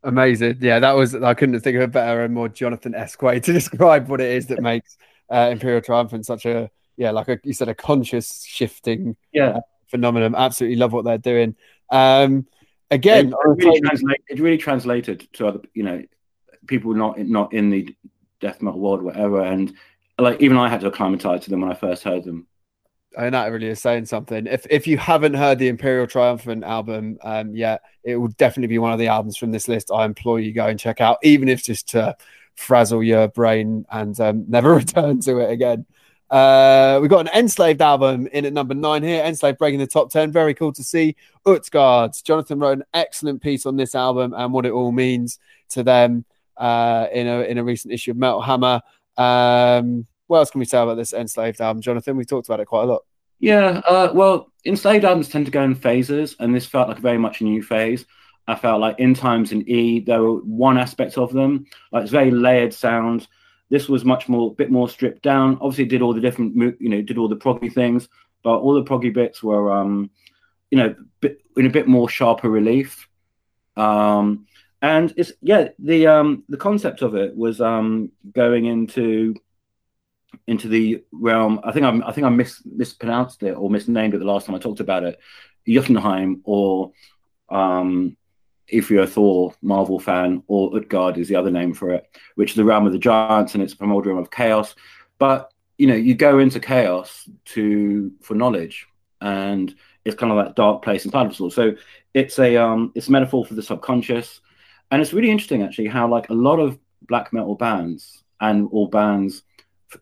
Amazing. 0.06 0.58
Yeah, 0.60 0.78
that 0.78 0.92
was, 0.92 1.16
I 1.16 1.34
couldn't 1.34 1.58
think 1.60 1.76
of 1.76 1.82
a 1.82 1.88
better 1.88 2.22
and 2.22 2.32
more 2.32 2.48
Jonathan 2.48 2.94
esque 2.94 3.20
way 3.22 3.40
to 3.40 3.52
describe 3.60 4.08
what 4.08 4.20
it 4.20 4.30
is 4.30 4.46
that 4.46 4.60
makes 4.60 4.96
uh, 5.28 5.48
Imperial 5.50 5.80
Triumphant 5.80 6.24
such 6.24 6.46
a, 6.46 6.70
yeah, 6.96 7.10
like 7.10 7.28
a, 7.28 7.40
you 7.42 7.52
said, 7.52 7.68
a 7.68 7.74
conscious 7.74 8.44
shifting 8.44 9.16
Yeah. 9.32 9.48
uh, 9.48 9.60
phenomenon. 9.88 10.34
Absolutely 10.34 10.76
love 10.76 10.92
what 10.92 11.04
they're 11.04 11.18
doing. 11.18 11.56
Um, 11.90 12.46
again, 12.90 13.28
it, 13.28 13.64
really 13.64 13.80
translate, 13.80 14.22
it 14.28 14.40
really 14.40 14.58
translated 14.58 15.28
to 15.34 15.46
other, 15.48 15.60
you 15.74 15.82
know, 15.82 16.02
people 16.66 16.94
not 16.94 17.18
not 17.18 17.52
in 17.52 17.70
the 17.70 17.94
death 18.40 18.62
metal 18.62 18.80
world, 18.80 19.02
whatever. 19.02 19.42
And 19.42 19.72
like 20.18 20.40
even 20.40 20.56
I 20.56 20.68
had 20.68 20.80
to 20.80 20.88
acclimatize 20.88 21.44
to 21.44 21.50
them 21.50 21.60
when 21.60 21.70
I 21.70 21.74
first 21.74 22.02
heard 22.02 22.24
them. 22.24 22.46
and 23.16 23.34
that 23.34 23.50
really 23.52 23.68
is 23.68 23.80
saying 23.80 24.06
something. 24.06 24.46
If 24.46 24.66
if 24.70 24.86
you 24.86 24.98
haven't 24.98 25.34
heard 25.34 25.58
the 25.58 25.68
Imperial 25.68 26.06
Triumphant 26.06 26.64
album 26.64 27.18
um, 27.22 27.54
yet, 27.54 27.82
it 28.02 28.16
will 28.16 28.28
definitely 28.28 28.68
be 28.68 28.78
one 28.78 28.92
of 28.92 28.98
the 28.98 29.08
albums 29.08 29.36
from 29.36 29.52
this 29.52 29.68
list. 29.68 29.90
I 29.90 30.04
implore 30.04 30.40
you 30.40 30.52
go 30.52 30.66
and 30.66 30.78
check 30.78 31.00
out, 31.00 31.18
even 31.22 31.48
if 31.48 31.62
just 31.62 31.88
to 31.90 32.16
frazzle 32.56 33.02
your 33.02 33.28
brain 33.28 33.86
and 33.90 34.18
um, 34.20 34.44
never 34.48 34.74
return 34.74 35.20
to 35.22 35.38
it 35.38 35.50
again. 35.50 35.86
Uh, 36.30 36.98
we've 37.00 37.10
got 37.10 37.28
an 37.28 37.38
Enslaved 37.38 37.80
album 37.80 38.26
in 38.28 38.44
at 38.44 38.52
number 38.52 38.74
nine 38.74 39.02
here. 39.02 39.22
Enslaved 39.24 39.58
breaking 39.58 39.78
the 39.78 39.86
top 39.86 40.10
ten. 40.10 40.32
Very 40.32 40.54
cool 40.54 40.72
to 40.72 40.82
see. 40.82 41.16
Utgard. 41.44 42.12
Jonathan 42.24 42.58
wrote 42.58 42.78
an 42.78 42.84
excellent 42.94 43.42
piece 43.42 43.66
on 43.66 43.76
this 43.76 43.94
album 43.94 44.34
and 44.36 44.52
what 44.52 44.66
it 44.66 44.72
all 44.72 44.92
means 44.92 45.38
to 45.70 45.82
them 45.82 46.24
uh, 46.56 47.06
in 47.12 47.26
a 47.26 47.40
in 47.42 47.58
a 47.58 47.64
recent 47.64 47.92
issue 47.94 48.10
of 48.10 48.16
Metal 48.16 48.40
Hammer. 48.40 48.80
Um, 49.16 50.06
what 50.26 50.38
else 50.38 50.50
can 50.50 50.58
we 50.58 50.64
say 50.64 50.82
about 50.82 50.96
this 50.96 51.12
Enslaved 51.12 51.60
album, 51.60 51.80
Jonathan? 51.80 52.16
We 52.16 52.24
talked 52.24 52.48
about 52.48 52.60
it 52.60 52.66
quite 52.66 52.82
a 52.82 52.86
lot. 52.86 53.02
Yeah, 53.38 53.82
uh, 53.86 54.10
well, 54.14 54.50
enslaved 54.64 55.04
albums 55.04 55.28
tend 55.28 55.44
to 55.46 55.52
go 55.52 55.62
in 55.62 55.74
phases, 55.74 56.36
and 56.38 56.54
this 56.54 56.66
felt 56.66 56.88
like 56.88 56.98
very 56.98 57.18
much 57.18 57.40
a 57.40 57.44
new 57.44 57.62
phase. 57.62 58.06
I 58.48 58.54
felt 58.54 58.80
like 58.80 58.98
in 58.98 59.12
times 59.14 59.52
in 59.52 59.68
E, 59.68 60.00
there 60.00 60.22
were 60.22 60.36
one 60.38 60.78
aspect 60.78 61.18
of 61.18 61.32
them, 61.32 61.66
like 61.92 62.02
it's 62.02 62.12
very 62.12 62.30
layered 62.30 62.72
sound. 62.72 63.28
This 63.68 63.88
was 63.88 64.04
much 64.04 64.28
more, 64.28 64.54
bit 64.54 64.70
more 64.70 64.88
stripped 64.88 65.22
down. 65.22 65.58
Obviously, 65.60 65.86
did 65.86 66.02
all 66.02 66.14
the 66.14 66.20
different, 66.20 66.56
you 66.80 66.88
know, 66.88 67.02
did 67.02 67.18
all 67.18 67.28
the 67.28 67.36
proggy 67.36 67.72
things, 67.72 68.08
but 68.42 68.58
all 68.58 68.74
the 68.74 68.84
proggy 68.84 69.12
bits 69.12 69.42
were, 69.42 69.72
um, 69.72 70.10
you 70.70 70.78
know, 70.78 70.94
bit, 71.20 71.40
in 71.56 71.66
a 71.66 71.70
bit 71.70 71.88
more 71.88 72.08
sharper 72.08 72.48
relief. 72.48 73.08
Um, 73.76 74.46
and 74.82 75.12
it's 75.16 75.32
yeah, 75.40 75.68
the 75.78 76.06
um, 76.06 76.44
the 76.48 76.56
concept 76.56 77.02
of 77.02 77.14
it 77.14 77.36
was 77.36 77.60
um, 77.60 78.12
going 78.32 78.66
into 78.66 79.34
into 80.46 80.68
the 80.68 81.02
realm. 81.12 81.60
I 81.64 81.72
think 81.72 81.86
I'm, 81.86 82.02
I 82.04 82.12
think 82.12 82.26
I 82.26 82.30
mis, 82.30 82.62
mispronounced 82.64 83.42
it 83.42 83.52
or 83.52 83.70
misnamed 83.70 84.14
it 84.14 84.18
the 84.18 84.24
last 84.24 84.46
time 84.46 84.54
I 84.54 84.58
talked 84.58 84.80
about 84.80 85.04
it. 85.04 85.18
Jotunheim 85.66 86.42
or 86.44 86.92
um, 87.48 88.16
if 88.68 88.90
you're 88.90 89.04
a 89.04 89.06
Thor 89.06 89.54
Marvel 89.62 89.98
fan, 89.98 90.42
or 90.48 90.76
Utgard 90.76 91.18
is 91.18 91.28
the 91.28 91.36
other 91.36 91.50
name 91.50 91.72
for 91.74 91.90
it, 91.90 92.06
which 92.34 92.50
is 92.50 92.56
the 92.56 92.64
realm 92.64 92.86
of 92.86 92.92
the 92.92 92.98
giants 92.98 93.54
and 93.54 93.62
it's 93.62 93.72
a 93.72 93.76
primordial 93.76 94.18
of 94.18 94.30
chaos. 94.30 94.74
But 95.18 95.52
you 95.78 95.86
know, 95.86 95.94
you 95.94 96.14
go 96.14 96.38
into 96.38 96.58
chaos 96.60 97.28
to 97.46 98.12
for 98.22 98.34
knowledge, 98.34 98.86
and 99.20 99.74
it's 100.04 100.16
kind 100.16 100.32
of 100.32 100.44
that 100.44 100.56
dark 100.56 100.82
place 100.82 101.04
inside 101.04 101.26
of 101.26 101.32
us 101.32 101.40
all. 101.40 101.50
So 101.50 101.74
it's 102.14 102.38
a 102.38 102.56
um, 102.56 102.92
it's 102.94 103.08
a 103.08 103.12
metaphor 103.12 103.44
for 103.44 103.54
the 103.54 103.62
subconscious, 103.62 104.40
and 104.90 105.02
it's 105.02 105.12
really 105.12 105.30
interesting 105.30 105.62
actually 105.62 105.88
how 105.88 106.08
like 106.08 106.30
a 106.30 106.34
lot 106.34 106.58
of 106.58 106.78
black 107.02 107.32
metal 107.32 107.54
bands 107.54 108.24
and 108.40 108.68
all 108.72 108.88
bands, 108.88 109.42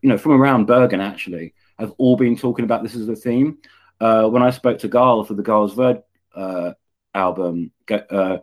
you 0.01 0.09
know, 0.09 0.17
from 0.17 0.33
around 0.33 0.65
Bergen 0.65 1.01
actually 1.01 1.53
have 1.77 1.93
all 1.97 2.15
been 2.15 2.37
talking 2.37 2.65
about 2.65 2.83
this 2.83 2.95
as 2.95 3.07
a 3.09 3.15
theme. 3.15 3.57
Uh, 3.99 4.27
when 4.27 4.43
I 4.43 4.49
spoke 4.49 4.79
to 4.79 4.89
Gaahl 4.89 5.25
for 5.25 5.33
the 5.33 5.43
Gaahls 5.43 5.75
Wyrd 5.75 6.03
uh, 6.35 6.73
album, 7.13 7.71
uh, 7.91 8.37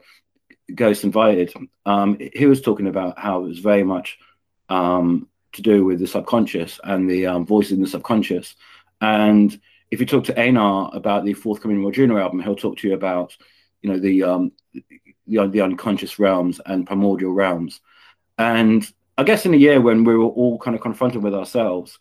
Ghost 0.74 1.04
Invited, 1.04 1.52
um, 1.86 2.18
he 2.34 2.46
was 2.46 2.60
talking 2.60 2.86
about 2.86 3.18
how 3.18 3.44
it 3.44 3.48
was 3.48 3.58
very 3.58 3.84
much 3.84 4.18
um, 4.68 5.28
to 5.52 5.62
do 5.62 5.84
with 5.84 5.98
the 5.98 6.06
subconscious 6.06 6.80
and 6.84 7.08
the 7.10 7.26
um, 7.26 7.46
voices 7.46 7.72
in 7.72 7.82
the 7.82 7.88
subconscious. 7.88 8.56
And 9.00 9.58
if 9.90 10.00
you 10.00 10.06
talk 10.06 10.24
to 10.24 10.40
Einar 10.40 10.90
about 10.94 11.24
the 11.24 11.34
forthcoming 11.34 11.82
Wardruna 11.82 12.20
album, 12.20 12.40
he'll 12.40 12.56
talk 12.56 12.78
to 12.78 12.88
you 12.88 12.94
about, 12.94 13.36
you 13.82 13.90
know, 13.90 13.98
the 13.98 14.22
um, 14.22 14.52
the, 15.26 15.48
the 15.48 15.60
unconscious 15.60 16.18
realms 16.18 16.60
and 16.64 16.86
primordial 16.86 17.32
realms. 17.32 17.80
And 18.38 18.90
I 19.18 19.24
guess 19.24 19.44
in 19.44 19.54
a 19.54 19.58
year 19.58 19.80
when 19.80 20.04
we 20.04 20.16
were 20.16 20.24
all 20.24 20.58
kind 20.58 20.74
of 20.74 20.80
confronted 20.80 21.22
with 21.22 21.34
ourselves, 21.34 21.98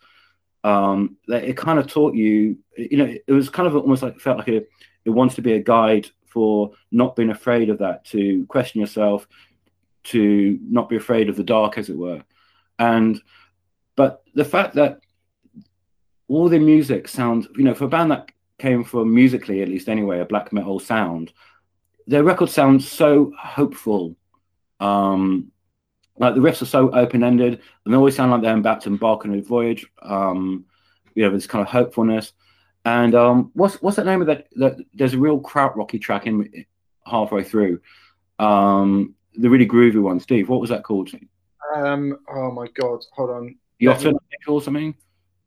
um, 0.63 1.17
that 1.27 1.43
it 1.43 1.57
kind 1.57 1.79
of 1.79 1.87
taught 1.87 2.15
you, 2.15 2.57
you 2.77 2.97
know, 2.97 3.13
it 3.27 3.31
was 3.33 3.49
kind 3.49 3.67
of 3.67 3.75
almost 3.75 4.03
like 4.03 4.19
felt 4.19 4.37
like 4.37 4.47
a, 4.47 4.63
it 5.03 5.09
wants 5.09 5.35
to 5.35 5.41
be 5.41 5.53
a 5.53 5.59
guide 5.59 6.09
for 6.31 6.71
not 6.91 7.15
being 7.15 7.29
afraid 7.29 7.69
of 7.69 7.79
that, 7.79 8.05
to 8.05 8.45
question 8.47 8.81
yourself, 8.81 9.27
to 10.03 10.57
not 10.63 10.89
be 10.89 10.95
afraid 10.95 11.29
of 11.29 11.35
the 11.35 11.43
dark, 11.43 11.77
as 11.77 11.89
it 11.89 11.97
were. 11.97 12.23
And 12.79 13.21
but 13.95 14.23
the 14.33 14.45
fact 14.45 14.75
that 14.75 15.01
all 16.27 16.47
the 16.49 16.59
music 16.59 17.07
sounds, 17.07 17.47
you 17.57 17.63
know, 17.63 17.73
for 17.73 17.85
a 17.85 17.89
band 17.89 18.11
that 18.11 18.31
came 18.57 18.83
from 18.83 19.13
musically, 19.13 19.61
at 19.61 19.67
least 19.67 19.89
anyway, 19.89 20.19
a 20.19 20.25
black 20.25 20.53
metal 20.53 20.79
sound, 20.79 21.33
their 22.07 22.23
record 22.23 22.49
sounds 22.49 22.89
so 22.89 23.33
hopeful. 23.37 24.15
Um, 24.79 25.51
like 26.17 26.35
the 26.35 26.41
riffs 26.41 26.61
are 26.61 26.65
so 26.65 26.91
open 26.91 27.23
ended, 27.23 27.61
and 27.83 27.93
they 27.93 27.97
always 27.97 28.15
sound 28.15 28.31
like 28.31 28.41
they're 28.41 28.57
about 28.57 28.81
to 28.81 28.89
embark 28.89 29.25
on 29.25 29.33
a 29.33 29.41
voyage. 29.41 29.85
Um, 30.01 30.65
you 31.15 31.23
know, 31.23 31.31
this 31.31 31.47
kind 31.47 31.61
of 31.61 31.67
hopefulness. 31.67 32.33
And 32.85 33.13
um, 33.13 33.51
what's 33.53 33.81
what's 33.81 33.97
that 33.97 34.05
name 34.05 34.21
of 34.21 34.27
that? 34.27 34.47
that 34.55 34.77
there's 34.93 35.13
a 35.13 35.17
real 35.19 35.39
krautrocky 35.39 36.01
track 36.01 36.25
in 36.25 36.65
halfway 37.05 37.43
through. 37.43 37.79
Um, 38.39 39.13
the 39.35 39.49
really 39.49 39.67
groovy 39.67 40.01
one, 40.01 40.19
Steve. 40.19 40.49
What 40.49 40.61
was 40.61 40.69
that 40.71 40.83
called? 40.83 41.09
Um, 41.75 42.17
oh 42.33 42.51
my 42.51 42.67
god, 42.79 42.99
hold 43.13 43.29
on. 43.29 43.55
Jotun 43.81 44.17
or 44.47 44.61
something? 44.61 44.95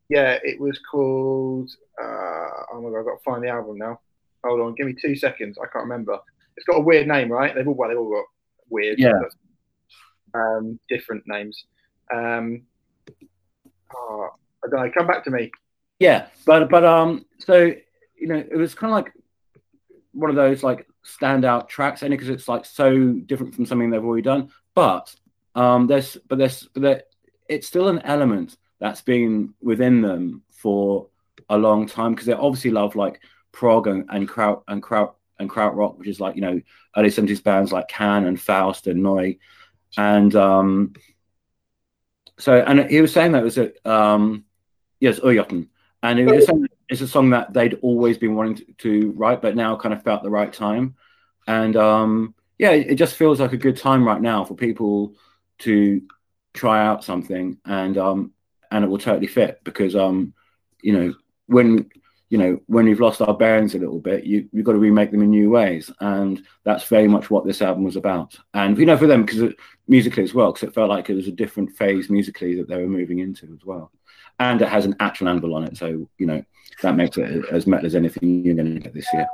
Yeah, 0.09 0.37
it 0.43 0.59
was 0.59 0.79
called. 0.89 1.69
Uh, 2.01 2.49
oh 2.73 2.81
my 2.81 2.89
god, 2.89 2.99
I've 2.99 3.05
got 3.05 3.17
to 3.17 3.23
find 3.23 3.43
the 3.43 3.49
album 3.49 3.77
now. 3.77 3.99
Hold 4.45 4.61
on, 4.61 4.75
give 4.75 4.87
me 4.87 4.95
two 4.99 5.15
seconds. 5.15 5.57
I 5.61 5.67
can't 5.67 5.83
remember. 5.83 6.17
It's 6.55 6.65
got 6.65 6.77
a 6.77 6.81
weird 6.81 7.07
name, 7.07 7.31
right? 7.31 7.53
They've 7.53 7.67
all 7.67 7.73
well, 7.73 7.89
they've 7.89 7.97
all 7.97 8.09
got 8.11 8.25
weird, 8.69 8.97
Yeah. 8.97 9.11
um, 10.33 10.79
different 10.89 11.23
names. 11.27 11.65
Um, 12.13 12.63
oh, 13.95 14.29
I 14.63 14.67
don't 14.69 14.85
know. 14.85 14.91
Come 14.91 15.07
back 15.07 15.23
to 15.25 15.31
me. 15.31 15.51
Yeah, 15.99 16.27
but 16.45 16.69
but 16.69 16.83
um, 16.83 17.25
so 17.39 17.73
you 18.17 18.27
know, 18.27 18.35
it 18.35 18.55
was 18.55 18.75
kind 18.75 18.91
of 18.91 18.95
like 18.95 19.13
one 20.11 20.29
of 20.29 20.35
those 20.35 20.63
like 20.63 20.87
standout 21.05 21.67
tracks, 21.67 22.03
only 22.03 22.17
because 22.17 22.29
it's 22.29 22.47
like 22.47 22.65
so 22.65 23.13
different 23.13 23.55
from 23.55 23.65
something 23.65 23.89
they've 23.89 24.03
already 24.03 24.23
done. 24.23 24.49
But 24.73 25.13
um, 25.53 25.87
there's 25.87 26.17
but 26.27 26.37
there's 26.37 26.67
but 26.73 26.81
there, 26.81 27.03
it's 27.47 27.67
still 27.67 27.87
an 27.87 27.99
element 27.99 28.57
that's 28.79 29.01
been 29.01 29.53
within 29.61 30.01
them 30.01 30.43
for 30.51 31.07
a 31.49 31.57
long 31.57 31.87
time 31.87 32.13
because 32.13 32.25
they 32.25 32.33
obviously 32.33 32.71
love 32.71 32.95
like 32.95 33.21
prog 33.51 33.87
and, 33.87 34.05
and 34.09 34.27
kraut 34.27 34.63
and 34.67 34.81
kraut 34.81 35.15
and 35.39 35.49
krautrock, 35.49 35.97
which 35.97 36.07
is 36.07 36.19
like 36.19 36.35
you 36.35 36.41
know 36.41 36.59
early 36.97 37.09
seventies 37.09 37.41
bands 37.41 37.71
like 37.71 37.87
Can 37.87 38.25
and 38.25 38.39
Faust 38.39 38.87
and 38.87 39.01
Neu, 39.01 39.37
and 39.97 40.35
um, 40.35 40.93
so 42.37 42.59
and 42.59 42.89
he 42.89 43.01
was 43.01 43.13
saying 43.13 43.31
that 43.31 43.41
it 43.41 43.45
was 43.45 43.57
a 43.57 43.89
um, 43.89 44.43
yes, 44.99 45.19
Urjotun. 45.19 45.69
And 46.09 46.19
it 46.19 46.25
was 46.25 46.47
it's 46.87 47.01
a 47.01 47.07
song 47.07 47.31
that 47.31 47.51
they'd 47.53 47.79
always 47.81 48.17
been 48.17 48.35
wanting 48.35 48.57
to, 48.57 48.73
to 48.73 49.11
write, 49.11 49.41
but 49.41 49.55
now 49.55 49.75
kind 49.75 49.93
of 49.93 50.03
felt 50.03 50.23
the 50.23 50.29
right 50.29 50.53
time. 50.53 50.95
And 51.47 51.75
um, 51.75 52.35
yeah, 52.57 52.71
it 52.71 52.91
it 52.91 52.95
just 52.95 53.15
feels 53.15 53.39
like 53.39 53.53
a 53.53 53.57
good 53.57 53.77
time 53.77 54.05
right 54.05 54.21
now 54.21 54.43
for 54.45 54.55
people 54.55 55.15
to 55.59 56.01
try 56.53 56.85
out 56.85 57.03
something, 57.03 57.57
and 57.65 57.97
um, 57.97 58.33
and 58.71 58.83
it 58.83 58.87
will 58.87 58.97
totally 58.97 59.27
fit 59.27 59.61
because 59.63 59.95
um, 59.95 60.33
you 60.81 60.93
know 60.93 61.13
when 61.47 61.89
you 62.29 62.37
know 62.37 62.59
when 62.67 62.85
we've 62.85 62.99
lost 62.99 63.21
our 63.21 63.35
bearings 63.35 63.73
a 63.73 63.79
little 63.79 63.99
bit, 63.99 64.25
you 64.25 64.47
you've 64.51 64.65
got 64.65 64.73
to 64.73 64.79
remake 64.79 65.11
them 65.11 65.23
in 65.23 65.31
new 65.31 65.49
ways, 65.49 65.91
and 65.99 66.43
that's 66.63 66.85
very 66.85 67.07
much 67.07 67.29
what 67.29 67.45
this 67.45 67.61
album 67.61 67.83
was 67.83 67.95
about. 67.95 68.37
And 68.53 68.77
you 68.77 68.85
know 68.85 68.97
for 68.97 69.07
them 69.07 69.25
because 69.25 69.53
musically 69.87 70.23
as 70.23 70.33
well, 70.33 70.51
because 70.51 70.69
it 70.69 70.75
felt 70.75 70.89
like 70.89 71.09
it 71.09 71.15
was 71.15 71.27
a 71.27 71.31
different 71.31 71.71
phase 71.71 72.09
musically 72.09 72.55
that 72.55 72.67
they 72.67 72.77
were 72.77 72.87
moving 72.87 73.19
into 73.19 73.45
as 73.53 73.65
well 73.65 73.91
and 74.39 74.61
it 74.61 74.67
has 74.67 74.85
an 74.85 74.95
actual 74.99 75.29
anvil 75.29 75.55
on 75.55 75.63
it. 75.63 75.77
So 75.77 76.07
you 76.17 76.25
know 76.25 76.43
that 76.81 76.95
makes 76.95 77.17
it 77.17 77.45
as 77.51 77.67
metal 77.67 77.85
as 77.85 77.95
anything 77.95 78.43
you're 78.43 78.55
going 78.55 78.73
to 78.73 78.79
get 78.79 78.93
this 78.93 79.07
year. 79.13 79.27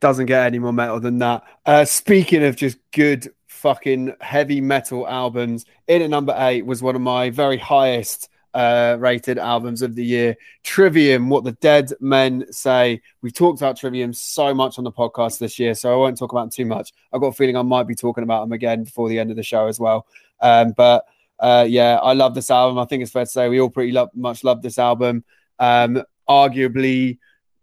Doesn't 0.00 0.26
get 0.26 0.46
any 0.46 0.58
more 0.58 0.72
metal 0.72 1.00
than 1.00 1.18
that. 1.18 1.42
Uh, 1.66 1.84
speaking 1.84 2.44
of 2.44 2.56
just 2.56 2.78
good 2.92 3.32
fucking 3.46 4.14
heavy 4.20 4.60
metal 4.60 5.08
albums, 5.08 5.64
in 5.88 6.02
at 6.02 6.10
number 6.10 6.34
eight 6.38 6.64
was 6.64 6.82
one 6.82 6.94
of 6.94 7.00
my 7.00 7.30
very 7.30 7.56
highest 7.56 8.28
uh, 8.54 8.96
rated 8.98 9.38
albums 9.38 9.82
of 9.82 9.94
the 9.94 10.04
year. 10.04 10.36
Trivium, 10.62 11.28
What 11.28 11.44
the 11.44 11.52
Dead 11.52 11.92
Men 12.00 12.46
Say. 12.52 13.00
We've 13.22 13.34
talked 13.34 13.60
about 13.60 13.76
Trivium 13.76 14.12
so 14.12 14.54
much 14.54 14.78
on 14.78 14.84
the 14.84 14.92
podcast 14.92 15.38
this 15.38 15.58
year, 15.58 15.74
so 15.74 15.92
I 15.92 15.96
won't 15.96 16.18
talk 16.18 16.32
about 16.32 16.42
them 16.42 16.50
too 16.50 16.66
much. 16.66 16.92
I've 17.12 17.20
got 17.20 17.28
a 17.28 17.32
feeling 17.32 17.56
I 17.56 17.62
might 17.62 17.86
be 17.86 17.94
talking 17.94 18.24
about 18.24 18.42
them 18.42 18.52
again 18.52 18.84
before 18.84 19.08
the 19.08 19.18
end 19.18 19.30
of 19.30 19.36
the 19.36 19.42
show 19.42 19.66
as 19.66 19.78
well. 19.78 20.06
Um, 20.40 20.72
but 20.76 21.04
uh, 21.40 21.66
yeah, 21.68 21.96
I 21.96 22.12
love 22.14 22.34
this 22.34 22.50
album. 22.50 22.78
I 22.78 22.84
think 22.84 23.02
it's 23.02 23.12
fair 23.12 23.24
to 23.24 23.30
say 23.30 23.48
we 23.48 23.60
all 23.60 23.70
pretty 23.70 23.96
much 24.14 24.44
love 24.44 24.62
this 24.62 24.78
album. 24.78 25.24
Um, 25.58 26.02
arguably 26.28 27.18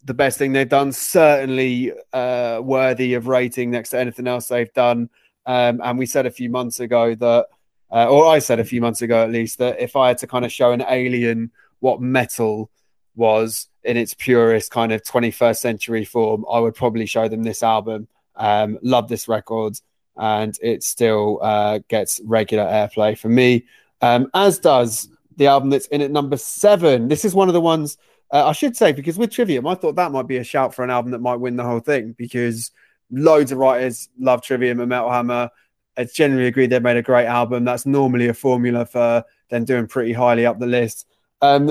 the 0.06 0.14
best 0.14 0.38
thing 0.38 0.54
they've 0.54 0.70
done, 0.70 0.92
certainly 0.92 1.92
uh, 2.14 2.62
worthy 2.64 3.16
of 3.16 3.28
rating 3.28 3.72
next 3.72 3.90
to 3.90 4.00
anything 4.00 4.28
else 4.28 4.48
they've 4.48 4.74
done. 4.74 5.10
Um, 5.46 5.82
and 5.84 5.98
we 5.98 6.06
said 6.06 6.26
a 6.26 6.32
few 6.32 6.50
months 6.50 6.80
ago 6.80 7.16
that, 7.16 7.48
uh, 7.92 8.08
or 8.08 8.28
I 8.28 8.40
said 8.40 8.60
a 8.60 8.66
few 8.66 8.82
months 8.82 9.02
ago 9.02 9.24
at 9.24 9.32
least, 9.32 9.58
that 9.58 9.80
if 9.80 9.96
I 9.96 10.10
had 10.10 10.20
to 10.20 10.28
kind 10.28 10.46
of 10.46 10.52
show 10.52 10.72
an 10.72 10.84
alien 10.88 11.52
what 11.80 12.02
metal 12.02 12.70
was 13.16 13.68
in 13.84 13.98
its 13.98 14.14
purest 14.14 14.72
kind 14.72 14.92
of 14.92 15.04
21st 15.04 15.58
century 15.58 16.06
form, 16.06 16.46
I 16.52 16.60
would 16.60 16.76
probably 16.76 17.06
show 17.06 17.28
them 17.28 17.44
this 17.44 17.64
album. 17.64 18.08
Um, 18.36 18.78
love 18.82 19.08
this 19.08 19.28
record, 19.28 19.80
and 20.18 20.58
it 20.62 20.84
still 20.84 21.40
uh, 21.42 21.80
gets 21.88 22.22
regular 22.24 22.66
airplay 22.66 23.18
for 23.18 23.30
me, 23.30 23.66
um, 24.02 24.30
as 24.34 24.60
does 24.60 25.10
the 25.38 25.48
album 25.48 25.70
that's 25.70 25.88
in 25.88 26.02
at 26.02 26.12
number 26.12 26.38
seven. 26.38 27.08
This 27.08 27.26
is 27.26 27.36
one 27.36 27.50
of 27.50 27.54
the 27.54 27.62
ones 27.62 27.98
uh, 28.32 28.48
I 28.48 28.52
should 28.54 28.76
say 28.76 28.92
because 28.92 29.18
with 29.18 29.32
Trivium, 29.32 29.68
I 29.68 29.76
thought 29.76 29.96
that 29.96 30.12
might 30.12 30.28
be 30.28 30.38
a 30.38 30.44
shout 30.44 30.74
for 30.74 30.84
an 30.84 30.90
album 30.90 31.12
that 31.12 31.20
might 31.20 31.36
win 31.36 31.56
the 31.56 31.64
whole 31.64 31.80
thing 31.80 32.16
because 32.18 32.72
loads 33.12 33.52
of 33.52 33.60
writers 33.60 34.10
love 34.20 34.42
Trivium 34.42 34.80
and 34.80 34.90
Metal 34.90 35.12
Hammer. 35.12 35.50
It's 35.98 36.14
generally 36.14 36.48
agreed 36.48 36.70
they've 36.70 36.82
made 36.82 36.98
a 36.98 37.02
great 37.02 37.28
album. 37.28 37.64
That's 37.64 37.86
normally 37.86 38.28
a 38.28 38.34
formula 38.34 38.86
for 38.86 39.24
them 39.50 39.64
doing 39.64 39.88
pretty 39.88 40.12
highly 40.12 40.46
up 40.46 40.60
the 40.60 40.66
list. 40.66 41.08
Um, 41.42 41.68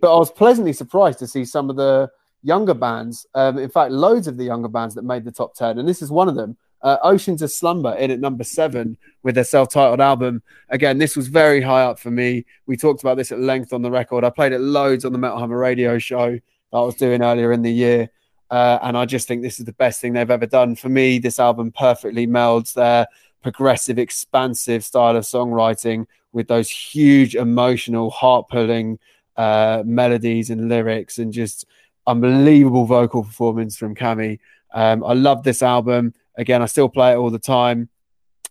but 0.00 0.14
I 0.14 0.18
was 0.18 0.30
pleasantly 0.30 0.72
surprised 0.72 1.20
to 1.20 1.26
see 1.26 1.44
some 1.44 1.70
of 1.70 1.76
the 1.76 2.10
younger 2.42 2.74
bands. 2.74 3.26
Um, 3.34 3.58
in 3.58 3.70
fact, 3.70 3.92
loads 3.92 4.26
of 4.26 4.36
the 4.36 4.44
younger 4.44 4.68
bands 4.68 4.94
that 4.96 5.02
made 5.02 5.24
the 5.24 5.32
top 5.32 5.54
10. 5.54 5.78
And 5.78 5.88
this 5.88 6.02
is 6.02 6.10
one 6.10 6.28
of 6.28 6.34
them. 6.34 6.56
Uh, 6.82 6.96
Oceans 7.02 7.42
of 7.42 7.50
Slumber 7.50 7.94
in 7.94 8.10
at 8.10 8.20
number 8.20 8.44
seven 8.44 8.96
with 9.22 9.34
their 9.34 9.44
self 9.44 9.68
titled 9.70 10.00
album. 10.00 10.42
Again, 10.68 10.98
this 10.98 11.16
was 11.16 11.28
very 11.28 11.60
high 11.60 11.82
up 11.82 11.98
for 11.98 12.10
me. 12.10 12.44
We 12.66 12.76
talked 12.76 13.02
about 13.02 13.16
this 13.16 13.32
at 13.32 13.40
length 13.40 13.72
on 13.72 13.82
the 13.82 13.90
record. 13.90 14.24
I 14.24 14.30
played 14.30 14.52
it 14.52 14.60
loads 14.60 15.04
on 15.04 15.12
the 15.12 15.18
Metal 15.18 15.38
Hammer 15.38 15.58
radio 15.58 15.98
show 15.98 16.30
that 16.30 16.78
I 16.78 16.80
was 16.80 16.94
doing 16.94 17.22
earlier 17.22 17.52
in 17.52 17.62
the 17.62 17.72
year. 17.72 18.10
Uh, 18.50 18.78
and 18.82 18.96
I 18.96 19.04
just 19.04 19.28
think 19.28 19.42
this 19.42 19.58
is 19.58 19.66
the 19.66 19.72
best 19.72 20.00
thing 20.00 20.12
they've 20.12 20.30
ever 20.30 20.46
done. 20.46 20.74
For 20.74 20.88
me, 20.88 21.18
this 21.18 21.38
album 21.38 21.72
perfectly 21.72 22.26
melds 22.26 22.72
their 22.74 23.06
progressive, 23.42 23.98
expansive 23.98 24.84
style 24.84 25.16
of 25.16 25.24
songwriting 25.24 26.06
with 26.32 26.48
those 26.48 26.70
huge, 26.70 27.34
emotional, 27.34 28.10
heart 28.10 28.48
pulling 28.48 28.98
uh, 29.36 29.82
melodies 29.84 30.50
and 30.50 30.68
lyrics 30.68 31.18
and 31.18 31.32
just 31.32 31.66
unbelievable 32.06 32.86
vocal 32.86 33.22
performance 33.22 33.76
from 33.76 33.94
Cammie. 33.94 34.38
Um, 34.72 35.04
I 35.04 35.12
love 35.12 35.42
this 35.42 35.62
album. 35.62 36.14
Again, 36.38 36.62
I 36.62 36.66
still 36.66 36.88
play 36.88 37.12
it 37.12 37.16
all 37.16 37.30
the 37.30 37.38
time. 37.38 37.90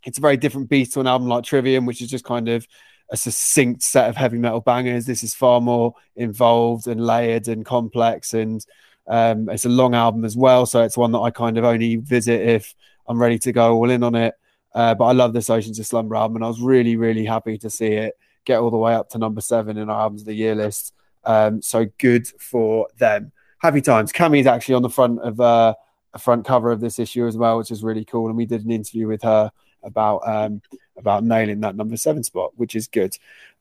It's 0.05 0.19
a 0.19 0.21
very 0.21 0.37
different 0.37 0.69
beat 0.69 0.91
to 0.91 0.99
an 0.99 1.07
album 1.07 1.27
like 1.27 1.43
Trivium, 1.43 1.85
which 1.87 2.01
is 2.01 2.09
just 2.09 2.23
kind 2.23 2.47
of 2.47 2.67
a 3.09 3.17
succinct 3.17 3.81
set 3.81 4.09
of 4.09 4.15
heavy 4.15 4.37
metal 4.37 4.61
bangers. 4.61 5.05
This 5.05 5.23
is 5.23 5.33
far 5.33 5.59
more 5.61 5.95
involved 6.15 6.87
and 6.87 7.03
layered 7.03 7.47
and 7.47 7.65
complex, 7.65 8.35
and 8.35 8.63
um, 9.07 9.49
it's 9.49 9.65
a 9.65 9.69
long 9.69 9.95
album 9.95 10.25
as 10.25 10.37
well. 10.37 10.65
So 10.65 10.83
it's 10.83 10.97
one 10.97 11.11
that 11.13 11.19
I 11.19 11.31
kind 11.31 11.57
of 11.57 11.63
only 11.63 11.95
visit 11.95 12.41
if 12.41 12.75
I'm 13.07 13.19
ready 13.19 13.39
to 13.39 13.51
go 13.51 13.73
all 13.73 13.89
in 13.89 14.03
on 14.03 14.13
it. 14.13 14.35
Uh, 14.75 14.93
but 14.93 15.05
I 15.05 15.13
love 15.13 15.33
this 15.33 15.49
Oceans 15.49 15.79
of 15.79 15.87
Slumber 15.87 16.15
album, 16.15 16.35
and 16.35 16.45
I 16.45 16.49
was 16.49 16.61
really, 16.61 16.97
really 16.97 17.25
happy 17.25 17.57
to 17.59 17.69
see 17.69 17.93
it 17.93 18.13
get 18.47 18.59
all 18.59 18.71
the 18.71 18.77
way 18.77 18.95
up 18.95 19.09
to 19.09 19.17
number 19.17 19.41
seven 19.41 19.77
in 19.77 19.89
our 19.89 20.01
albums 20.01 20.21
of 20.21 20.27
the 20.27 20.33
year 20.33 20.55
list. 20.55 20.93
Um, 21.25 21.61
so 21.61 21.85
good 21.99 22.27
for 22.39 22.87
them. 22.97 23.33
Happy 23.59 23.81
times. 23.81 24.13
Cammie's 24.13 24.47
actually 24.47 24.75
on 24.75 24.81
the 24.81 24.89
front 24.89 25.19
of 25.19 25.39
uh, 25.39 25.75
a 26.13 26.19
front 26.19 26.45
cover 26.45 26.71
of 26.71 26.79
this 26.79 26.99
issue 26.99 27.27
as 27.27 27.37
well, 27.37 27.57
which 27.57 27.71
is 27.71 27.83
really 27.83 28.05
cool. 28.05 28.27
And 28.27 28.37
we 28.37 28.45
did 28.45 28.65
an 28.65 28.71
interview 28.71 29.07
with 29.07 29.23
her 29.23 29.51
about 29.83 30.27
um, 30.27 30.61
about 30.97 31.23
nailing 31.23 31.61
that 31.61 31.75
number 31.75 31.97
seven 31.97 32.23
spot, 32.23 32.51
which 32.55 32.75
is 32.75 32.87
good. 32.87 33.15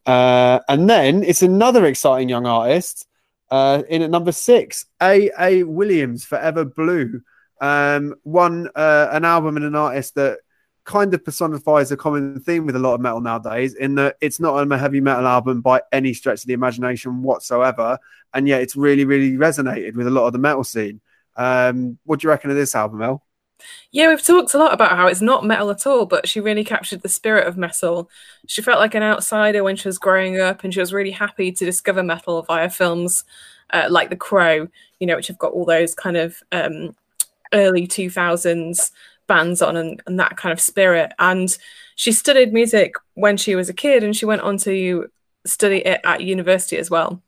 Uh, 0.07 0.61
and 0.69 0.89
then 0.89 1.23
it's 1.23 1.43
another 1.43 1.85
exciting 1.85 2.29
young 2.29 2.47
artist 2.47 3.07
uh, 3.51 3.83
in 3.89 4.03
at 4.03 4.11
number 4.11 4.33
six, 4.33 4.87
A. 5.03 5.31
A. 5.39 5.63
Williams, 5.65 6.25
Forever 6.25 6.65
Blue. 6.65 7.23
Um, 7.61 8.15
one 8.23 8.69
uh, 8.75 9.09
an 9.13 9.25
album 9.25 9.57
and 9.57 9.65
an 9.65 9.75
artist 9.75 10.15
that 10.17 10.41
kind 10.85 11.13
of 11.15 11.25
personifies 11.25 11.91
a 11.91 11.97
common 11.97 12.39
theme 12.41 12.65
with 12.65 12.77
a 12.77 12.79
lot 12.79 12.95
of 12.95 13.01
metal 13.01 13.21
nowadays 13.21 13.75
in 13.75 13.97
that 13.97 14.17
it's 14.21 14.39
not 14.39 14.71
a 14.71 14.79
heavy 14.79 15.01
metal 15.01 15.27
album 15.27 15.61
by 15.61 15.83
any 15.91 16.15
stretch 16.15 16.43
of 16.43 16.47
the 16.47 16.53
imagination 16.53 17.23
whatsoever 17.23 17.99
and 18.35 18.47
yet 18.47 18.63
it's 18.63 18.77
really 18.77 19.05
really 19.05 19.33
resonated 19.33 19.97
with 19.97 20.07
a 20.07 20.11
lot 20.11 20.29
of 20.29 20.33
the 20.33 20.39
metal 20.39 20.63
scene 20.63 21.01
um, 21.37 21.99
what 22.05 22.21
do 22.21 22.27
you 22.27 22.31
reckon 22.31 22.51
of 22.51 22.57
this 22.57 22.75
album 22.75 23.03
el 23.03 23.23
yeah, 23.91 24.09
we've 24.09 24.23
talked 24.23 24.55
a 24.55 24.59
lot 24.59 24.75
about 24.75 24.97
how 24.97 25.07
it's 25.07 25.23
not 25.23 25.45
metal 25.45 25.71
at 25.71 25.87
all, 25.87 26.05
but 26.05 26.29
she 26.29 26.41
really 26.41 26.63
captured 26.63 27.01
the 27.01 27.09
spirit 27.09 27.47
of 27.47 27.57
metal. 27.57 28.11
She 28.47 28.61
felt 28.61 28.81
like 28.81 28.95
an 28.95 29.03
outsider 29.03 29.65
when 29.65 29.77
she 29.77 29.89
was 29.89 29.99
growing 29.99 30.39
up, 30.39 30.63
and 30.63 30.73
she 30.73 30.81
was 30.81 30.93
really 30.93 31.11
happy 31.11 31.53
to 31.53 31.65
discover 31.65 32.03
metal 32.03 32.43
via 32.43 32.69
films 32.69 33.25
uh, 33.73 33.87
like 33.91 34.11
The 34.11 34.17
Crow, 34.17 34.69
you 35.01 35.07
know, 35.07 35.17
which 35.17 35.29
have 35.29 35.39
got 35.39 35.53
all 35.53 35.65
those 35.65 35.95
kind 35.95 36.17
of 36.17 36.43
um, 36.53 36.95
early 37.53 37.87
2000s 37.87 38.91
bands 39.27 39.63
on 39.63 39.77
and, 39.77 40.03
and 40.07 40.21
that 40.21 40.37
kind 40.37 40.53
of 40.53 40.61
spirit. 40.61 41.13
And 41.19 41.57
she 41.97 42.13
studied 42.13 42.53
music 42.53 42.95
when 43.15 43.37
she 43.37 43.55
was 43.55 43.69
a 43.69 43.75
kid 43.75 44.05
and 44.05 44.15
she 44.15 44.27
went 44.27 44.43
on 44.43 44.59
to 44.59 45.11
study 45.45 45.79
it 45.79 46.01
at 46.05 46.23
university 46.23 46.77
as 46.77 46.91
well. 46.91 47.23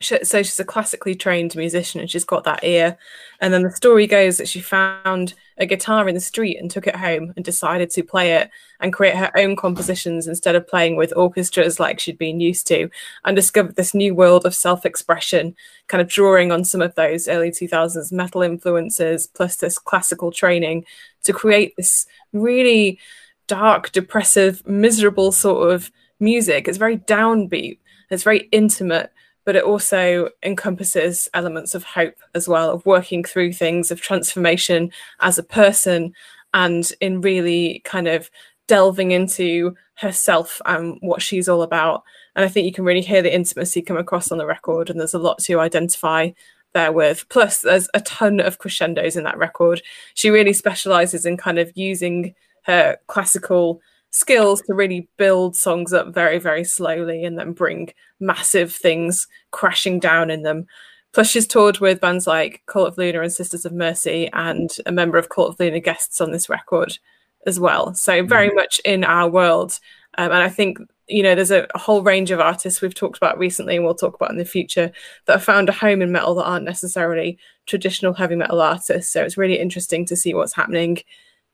She, 0.00 0.24
so 0.24 0.44
she's 0.44 0.60
a 0.60 0.64
classically 0.64 1.16
trained 1.16 1.56
musician 1.56 2.00
and 2.00 2.08
she's 2.08 2.24
got 2.24 2.44
that 2.44 2.62
ear. 2.62 2.96
And 3.40 3.52
then 3.52 3.64
the 3.64 3.70
story 3.72 4.06
goes 4.06 4.36
that 4.36 4.48
she 4.48 4.60
found 4.60 5.34
a 5.56 5.66
guitar 5.66 6.08
in 6.08 6.14
the 6.14 6.20
street 6.20 6.56
and 6.56 6.70
took 6.70 6.86
it 6.86 6.94
home 6.94 7.32
and 7.34 7.44
decided 7.44 7.90
to 7.90 8.04
play 8.04 8.34
it 8.34 8.50
and 8.78 8.92
create 8.92 9.16
her 9.16 9.36
own 9.36 9.56
compositions 9.56 10.28
instead 10.28 10.54
of 10.54 10.68
playing 10.68 10.94
with 10.94 11.16
orchestras 11.16 11.80
like 11.80 11.98
she'd 11.98 12.16
been 12.16 12.38
used 12.38 12.66
to 12.68 12.88
and 13.24 13.34
discovered 13.34 13.74
this 13.74 13.92
new 13.92 14.14
world 14.14 14.46
of 14.46 14.54
self-expression 14.54 15.56
kind 15.88 16.00
of 16.00 16.08
drawing 16.08 16.52
on 16.52 16.64
some 16.64 16.80
of 16.80 16.94
those 16.94 17.26
early 17.26 17.50
2000s 17.50 18.12
metal 18.12 18.42
influences 18.42 19.26
plus 19.26 19.56
this 19.56 19.80
classical 19.80 20.30
training 20.30 20.84
to 21.24 21.32
create 21.32 21.74
this 21.76 22.06
really 22.32 23.00
dark 23.48 23.90
depressive 23.90 24.64
miserable 24.64 25.32
sort 25.32 25.72
of 25.72 25.90
music. 26.20 26.68
It's 26.68 26.78
very 26.78 26.98
downbeat. 26.98 27.78
It's 28.10 28.22
very 28.22 28.48
intimate 28.52 29.10
but 29.48 29.56
it 29.56 29.64
also 29.64 30.28
encompasses 30.42 31.26
elements 31.32 31.74
of 31.74 31.82
hope 31.82 32.16
as 32.34 32.46
well, 32.46 32.70
of 32.70 32.84
working 32.84 33.24
through 33.24 33.50
things, 33.50 33.90
of 33.90 33.98
transformation 33.98 34.92
as 35.20 35.38
a 35.38 35.42
person, 35.42 36.12
and 36.52 36.92
in 37.00 37.22
really 37.22 37.80
kind 37.86 38.08
of 38.08 38.30
delving 38.66 39.10
into 39.10 39.74
herself 39.94 40.60
and 40.66 40.98
what 41.00 41.22
she's 41.22 41.48
all 41.48 41.62
about. 41.62 42.02
And 42.36 42.44
I 42.44 42.48
think 42.48 42.66
you 42.66 42.74
can 42.74 42.84
really 42.84 43.00
hear 43.00 43.22
the 43.22 43.34
intimacy 43.34 43.80
come 43.80 43.96
across 43.96 44.30
on 44.30 44.36
the 44.36 44.44
record, 44.44 44.90
and 44.90 45.00
there's 45.00 45.14
a 45.14 45.18
lot 45.18 45.38
to 45.44 45.60
identify 45.60 46.28
there 46.74 46.92
with. 46.92 47.26
Plus, 47.30 47.62
there's 47.62 47.88
a 47.94 48.02
ton 48.02 48.40
of 48.40 48.58
crescendos 48.58 49.16
in 49.16 49.24
that 49.24 49.38
record. 49.38 49.80
She 50.12 50.28
really 50.28 50.52
specializes 50.52 51.24
in 51.24 51.38
kind 51.38 51.58
of 51.58 51.72
using 51.74 52.34
her 52.64 52.98
classical 53.06 53.80
skills 54.10 54.62
to 54.62 54.74
really 54.74 55.08
build 55.16 55.54
songs 55.56 55.92
up 55.92 56.14
very, 56.14 56.38
very 56.38 56.64
slowly 56.64 57.24
and 57.24 57.38
then 57.38 57.52
bring 57.52 57.92
massive 58.20 58.72
things 58.72 59.26
crashing 59.50 60.00
down 60.00 60.30
in 60.30 60.42
them. 60.42 60.66
Plus, 61.12 61.30
she's 61.30 61.46
toured 61.46 61.78
with 61.78 62.00
bands 62.00 62.26
like 62.26 62.62
Cult 62.66 62.88
of 62.88 62.98
Luna 62.98 63.22
and 63.22 63.32
Sisters 63.32 63.64
of 63.64 63.72
Mercy, 63.72 64.28
and 64.32 64.70
a 64.86 64.92
member 64.92 65.18
of 65.18 65.30
Cult 65.30 65.50
of 65.50 65.60
Luna 65.60 65.80
guests 65.80 66.20
on 66.20 66.32
this 66.32 66.48
record 66.48 66.98
as 67.46 67.58
well. 67.58 67.94
So, 67.94 68.22
very 68.22 68.48
mm-hmm. 68.48 68.56
much 68.56 68.80
in 68.84 69.04
our 69.04 69.28
world. 69.28 69.80
Um, 70.18 70.32
and 70.32 70.42
I 70.42 70.48
think, 70.48 70.78
you 71.06 71.22
know, 71.22 71.34
there's 71.34 71.50
a, 71.50 71.66
whole 71.74 72.02
range 72.02 72.30
of 72.30 72.40
artists 72.40 72.82
we've 72.82 72.94
talked 72.94 73.16
about 73.16 73.38
recently 73.38 73.76
and 73.76 73.84
we'll 73.84 73.94
talk 73.94 74.14
about 74.14 74.30
in 74.30 74.36
the 74.36 74.44
future 74.44 74.90
that 75.24 75.32
have 75.32 75.44
found 75.44 75.68
a 75.68 75.72
home 75.72 76.02
in 76.02 76.12
metal 76.12 76.34
that 76.34 76.44
aren't 76.44 76.64
necessarily 76.64 77.38
traditional 77.66 78.12
heavy 78.12 78.34
metal 78.36 78.60
artists. 78.60 79.10
So, 79.12 79.22
it's 79.22 79.38
really 79.38 79.58
interesting 79.58 80.04
to 80.06 80.16
see 80.16 80.34
what's 80.34 80.54
happening 80.54 80.98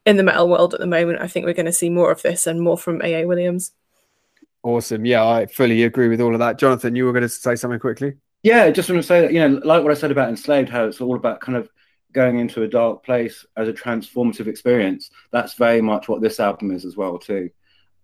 in 0.07 0.17
the 0.17 0.23
metal 0.23 0.49
world 0.49 0.75
at 0.75 0.81
the 0.81 0.87
moment. 0.87 1.21
I 1.21 1.29
think 1.29 1.47
we're 1.47 1.55
going 1.55 1.67
to 1.67 1.73
see 1.73 1.91
more 1.91 2.11
of 2.11 2.23
this 2.23 2.47
and 2.47 2.61
more 2.61 2.77
from 2.77 3.01
AA 3.03 3.23
Williams. 3.23 3.73
Awesome. 4.63 5.05
Yeah, 5.05 5.27
I 5.27 5.47
fully 5.47 5.83
agree 5.83 6.09
with 6.09 6.21
all 6.21 6.33
of 6.33 6.39
that. 6.41 6.59
Jonathan, 6.59 6.97
you 6.97 7.05
were 7.05 7.13
going 7.13 7.23
to 7.23 7.29
say 7.29 7.57
something 7.57 7.81
quickly? 7.81 8.15
Yeah, 8.43 8.71
just 8.71 8.89
want 8.89 9.01
to 9.01 9.07
say 9.07 9.23
that, 9.23 9.33
you 9.33 9.41
know, 9.41 9.61
like 9.65 9.83
what 9.83 9.93
I 9.93 9.95
said 9.95 10.11
about 10.11 10.29
Enslaved, 10.29 10.69
how 10.69 10.85
it's 10.85 11.01
all 11.01 11.17
about 11.17 11.41
kind 11.41 11.57
of 11.57 11.69
going 12.13 12.39
into 12.39 12.63
a 12.63 12.69
dark 12.69 13.05
place 13.05 13.45
as 13.57 13.69
a 13.69 13.73
transformative 13.73 14.47
experience. 14.47 15.11
That's 15.33 15.55
very 15.55 15.81
much 15.81 16.09
what 16.09 16.21
this 16.21 16.41
album 16.41 16.71
is 16.71 16.85
as 16.85 16.97
well, 16.97 17.19
too. 17.19 17.51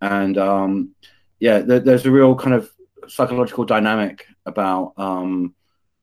And 0.01 0.37
um, 0.37 0.95
yeah, 1.39 1.59
there, 1.59 1.79
there's 1.79 2.05
a 2.05 2.11
real 2.11 2.35
kind 2.35 2.55
of 2.55 2.71
psychological 3.07 3.65
dynamic 3.65 4.25
about, 4.45 4.93
um, 4.97 5.53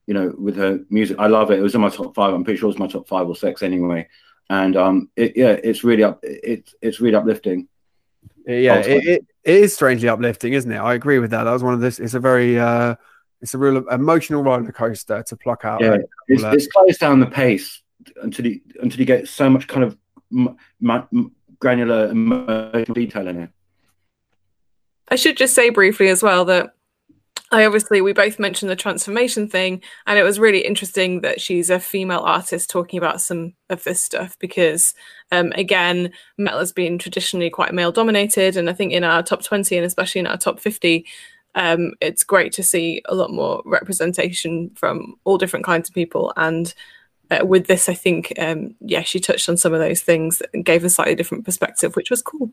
you 0.06 0.14
know, 0.14 0.34
with 0.38 0.56
her 0.56 0.80
music. 0.88 1.18
I 1.18 1.26
love 1.26 1.50
it. 1.50 1.58
It 1.58 1.62
was 1.62 1.74
in 1.74 1.80
my 1.80 1.88
top 1.88 2.14
five. 2.14 2.32
I'm 2.32 2.44
pretty 2.44 2.58
sure 2.58 2.68
it 2.68 2.74
was 2.74 2.78
my 2.78 2.86
top 2.86 3.08
five 3.08 3.28
or 3.28 3.36
six 3.36 3.62
anyway 3.62 4.08
and 4.50 4.76
um, 4.76 5.10
it, 5.16 5.36
yeah, 5.36 5.56
it's 5.62 5.84
really 5.84 6.02
up. 6.02 6.20
It's 6.22 6.74
it's 6.80 7.00
really 7.00 7.16
uplifting. 7.16 7.68
Yeah, 8.46 8.76
it, 8.76 9.06
it, 9.06 9.26
it 9.44 9.54
is 9.54 9.74
strangely 9.74 10.08
uplifting, 10.08 10.54
isn't 10.54 10.70
it? 10.70 10.78
I 10.78 10.94
agree 10.94 11.18
with 11.18 11.30
that. 11.32 11.44
That 11.44 11.52
was 11.52 11.62
one 11.62 11.74
of 11.74 11.80
this. 11.80 11.98
It's 11.98 12.14
a 12.14 12.20
very 12.20 12.58
uh, 12.58 12.94
it's 13.40 13.54
a 13.54 13.58
real 13.58 13.86
emotional 13.88 14.42
roller 14.42 14.72
coaster 14.72 15.22
to 15.22 15.36
pluck 15.36 15.64
out. 15.64 15.82
Yeah, 15.82 15.98
it's, 16.28 16.42
it 16.42 16.70
slows 16.72 16.98
down 16.98 17.20
the 17.20 17.26
pace 17.26 17.82
until 18.22 18.46
you 18.46 18.60
until 18.80 18.98
you 18.98 19.06
get 19.06 19.28
so 19.28 19.50
much 19.50 19.68
kind 19.68 19.84
of 19.84 19.96
m- 20.32 20.56
m- 20.82 21.32
granular 21.58 22.06
emotional 22.06 22.94
detail 22.94 23.28
in 23.28 23.42
it. 23.42 23.50
I 25.10 25.16
should 25.16 25.36
just 25.36 25.54
say 25.54 25.70
briefly 25.70 26.08
as 26.08 26.22
well 26.22 26.44
that 26.46 26.74
I 27.50 27.64
obviously 27.64 28.02
we 28.02 28.12
both 28.12 28.38
mentioned 28.38 28.70
the 28.70 28.76
transformation 28.76 29.48
thing, 29.48 29.82
and 30.06 30.18
it 30.18 30.22
was 30.22 30.38
really 30.38 30.60
interesting 30.60 31.22
that 31.22 31.40
she's 31.40 31.70
a 31.70 31.80
female 31.80 32.20
artist 32.20 32.68
talking 32.68 32.98
about 32.98 33.22
some 33.22 33.54
of 33.70 33.82
this 33.84 34.02
stuff 34.02 34.38
because, 34.38 34.92
um, 35.32 35.52
again, 35.56 36.12
metal 36.36 36.58
has 36.58 36.72
been 36.72 36.98
traditionally 36.98 37.48
quite 37.48 37.72
male 37.72 37.90
dominated, 37.90 38.58
and 38.58 38.68
I 38.68 38.74
think 38.74 38.92
in 38.92 39.02
our 39.02 39.22
top 39.22 39.42
twenty 39.42 39.76
and 39.78 39.86
especially 39.86 40.18
in 40.18 40.26
our 40.26 40.36
top 40.36 40.60
fifty, 40.60 41.06
um, 41.54 41.94
it's 42.02 42.22
great 42.22 42.52
to 42.52 42.62
see 42.62 43.00
a 43.06 43.14
lot 43.14 43.30
more 43.30 43.62
representation 43.64 44.70
from 44.74 45.14
all 45.24 45.38
different 45.38 45.64
kinds 45.64 45.88
of 45.88 45.94
people. 45.94 46.34
And 46.36 46.74
uh, 47.30 47.46
with 47.46 47.66
this, 47.66 47.88
I 47.88 47.94
think, 47.94 48.32
um, 48.38 48.74
yeah, 48.80 49.02
she 49.02 49.20
touched 49.20 49.48
on 49.48 49.56
some 49.56 49.72
of 49.72 49.80
those 49.80 50.02
things 50.02 50.42
and 50.52 50.64
gave 50.64 50.84
a 50.84 50.90
slightly 50.90 51.14
different 51.14 51.46
perspective, 51.46 51.96
which 51.96 52.10
was 52.10 52.20
cool. 52.20 52.52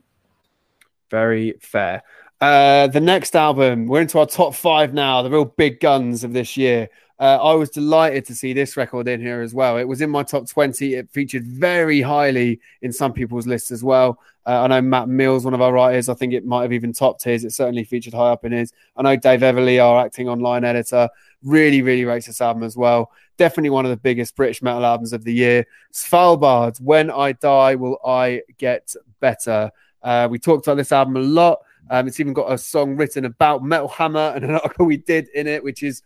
Very 1.10 1.54
fair. 1.60 2.02
Uh, 2.40 2.86
the 2.88 3.00
next 3.00 3.34
album, 3.34 3.86
we're 3.86 4.02
into 4.02 4.18
our 4.18 4.26
top 4.26 4.54
five 4.54 4.92
now, 4.92 5.22
the 5.22 5.30
real 5.30 5.46
big 5.46 5.80
guns 5.80 6.22
of 6.22 6.32
this 6.32 6.56
year. 6.56 6.88
Uh, 7.18 7.38
I 7.40 7.54
was 7.54 7.70
delighted 7.70 8.26
to 8.26 8.34
see 8.34 8.52
this 8.52 8.76
record 8.76 9.08
in 9.08 9.22
here 9.22 9.40
as 9.40 9.54
well. 9.54 9.78
It 9.78 9.84
was 9.84 10.02
in 10.02 10.10
my 10.10 10.22
top 10.22 10.46
20. 10.46 10.94
It 10.94 11.10
featured 11.10 11.44
very 11.44 12.02
highly 12.02 12.60
in 12.82 12.92
some 12.92 13.14
people's 13.14 13.46
lists 13.46 13.70
as 13.70 13.82
well. 13.82 14.20
Uh, 14.44 14.62
I 14.62 14.66
know 14.66 14.82
Matt 14.82 15.08
Mills, 15.08 15.46
one 15.46 15.54
of 15.54 15.62
our 15.62 15.72
writers, 15.72 16.10
I 16.10 16.14
think 16.14 16.34
it 16.34 16.44
might 16.44 16.62
have 16.62 16.74
even 16.74 16.92
topped 16.92 17.24
his. 17.24 17.42
It 17.42 17.52
certainly 17.52 17.84
featured 17.84 18.12
high 18.12 18.32
up 18.32 18.44
in 18.44 18.52
his. 18.52 18.70
I 18.98 19.02
know 19.02 19.16
Dave 19.16 19.40
Everley, 19.40 19.82
our 19.82 20.04
acting 20.04 20.28
online 20.28 20.62
editor, 20.62 21.08
really, 21.42 21.80
really 21.80 22.04
rates 22.04 22.26
this 22.26 22.42
album 22.42 22.64
as 22.64 22.76
well. 22.76 23.12
Definitely 23.38 23.70
one 23.70 23.86
of 23.86 23.90
the 23.90 23.96
biggest 23.96 24.36
British 24.36 24.60
metal 24.60 24.84
albums 24.84 25.14
of 25.14 25.24
the 25.24 25.32
year. 25.32 25.66
Svalbard, 25.94 26.78
When 26.82 27.10
I 27.10 27.32
Die, 27.32 27.74
Will 27.76 27.98
I 28.04 28.42
Get 28.58 28.94
Better? 29.20 29.70
Uh, 30.02 30.28
we 30.30 30.38
talked 30.38 30.66
about 30.66 30.76
this 30.76 30.92
album 30.92 31.16
a 31.16 31.20
lot. 31.20 31.60
Um, 31.90 32.08
it's 32.08 32.20
even 32.20 32.32
got 32.32 32.52
a 32.52 32.58
song 32.58 32.96
written 32.96 33.24
about 33.24 33.62
Metal 33.62 33.88
Hammer 33.88 34.32
and 34.34 34.44
an 34.44 34.52
article 34.52 34.86
we 34.86 34.96
did 34.96 35.28
in 35.28 35.46
it, 35.46 35.62
which 35.62 35.82
is 35.82 36.02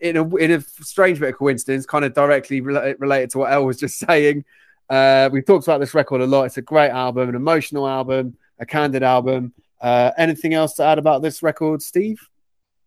in 0.00 0.16
a 0.16 0.36
in 0.36 0.50
a 0.52 0.60
strange 0.60 1.20
bit 1.20 1.30
of 1.30 1.38
coincidence, 1.38 1.86
kind 1.86 2.04
of 2.04 2.14
directly 2.14 2.60
re- 2.60 2.94
related 2.98 3.30
to 3.30 3.38
what 3.38 3.52
El 3.52 3.64
was 3.64 3.78
just 3.78 3.98
saying. 4.06 4.44
Uh, 4.90 5.30
we've 5.32 5.46
talked 5.46 5.66
about 5.66 5.80
this 5.80 5.94
record 5.94 6.20
a 6.20 6.26
lot. 6.26 6.44
It's 6.44 6.58
a 6.58 6.62
great 6.62 6.90
album, 6.90 7.28
an 7.28 7.34
emotional 7.34 7.88
album, 7.88 8.36
a 8.58 8.66
candid 8.66 9.02
album. 9.02 9.52
Uh, 9.80 10.12
anything 10.16 10.54
else 10.54 10.74
to 10.74 10.84
add 10.84 10.98
about 10.98 11.22
this 11.22 11.42
record, 11.42 11.82
Steve? 11.82 12.20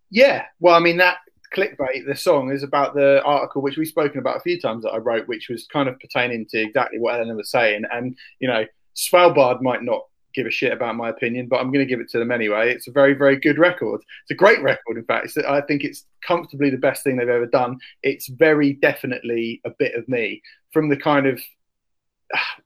Yeah, 0.10 0.46
well, 0.60 0.76
I 0.76 0.80
mean 0.80 0.98
that 0.98 1.18
clickbait, 1.56 2.06
the 2.06 2.16
song 2.16 2.52
is 2.52 2.64
about 2.64 2.94
the 2.94 3.22
article 3.24 3.62
which 3.62 3.78
we've 3.78 3.88
spoken 3.88 4.20
about 4.20 4.38
a 4.38 4.42
few 4.42 4.60
times 4.60 4.84
that 4.84 4.92
I 4.92 4.98
wrote, 4.98 5.28
which 5.28 5.50
was 5.50 5.66
kind 5.68 5.88
of 5.90 6.00
pertaining 6.00 6.46
to 6.48 6.60
exactly 6.60 7.00
what 7.00 7.16
Eleanor 7.16 7.36
was 7.36 7.52
saying. 7.52 7.84
And 7.92 8.18
you 8.40 8.48
know, 8.48 8.66
Svalbard 8.96 9.62
might 9.62 9.84
not 9.84 10.04
give 10.38 10.48
a 10.48 10.52
shit 10.52 10.72
about 10.72 10.96
my 10.96 11.10
opinion, 11.10 11.48
but 11.48 11.60
I'm 11.60 11.72
going 11.72 11.86
to 11.86 11.90
give 11.90 12.00
it 12.00 12.10
to 12.12 12.20
them 12.20 12.32
anyway. 12.32 12.72
It's 12.72 12.88
a 12.88 12.92
very, 12.92 13.14
very 13.14 13.38
good 13.38 13.58
record. 13.58 14.02
It's 14.22 14.32
a 14.32 14.36
great 14.36 14.62
record, 14.62 14.98
in 14.98 15.04
fact. 15.04 15.26
It's, 15.26 15.38
I 15.38 15.62
think 15.62 15.84
it's 15.84 16.06
comfortably 16.26 16.70
the 16.70 16.78
best 16.78 17.04
thing 17.04 17.18
they've 17.18 17.28
ever 17.28 17.48
done. 17.48 17.80
It's 18.04 18.28
very 18.28 18.74
definitely 18.74 19.62
a 19.66 19.72
bit 19.72 19.96
of 19.96 20.08
me 20.08 20.42
from 20.72 20.90
the 20.90 20.96
kind 20.96 21.26
of, 21.26 21.42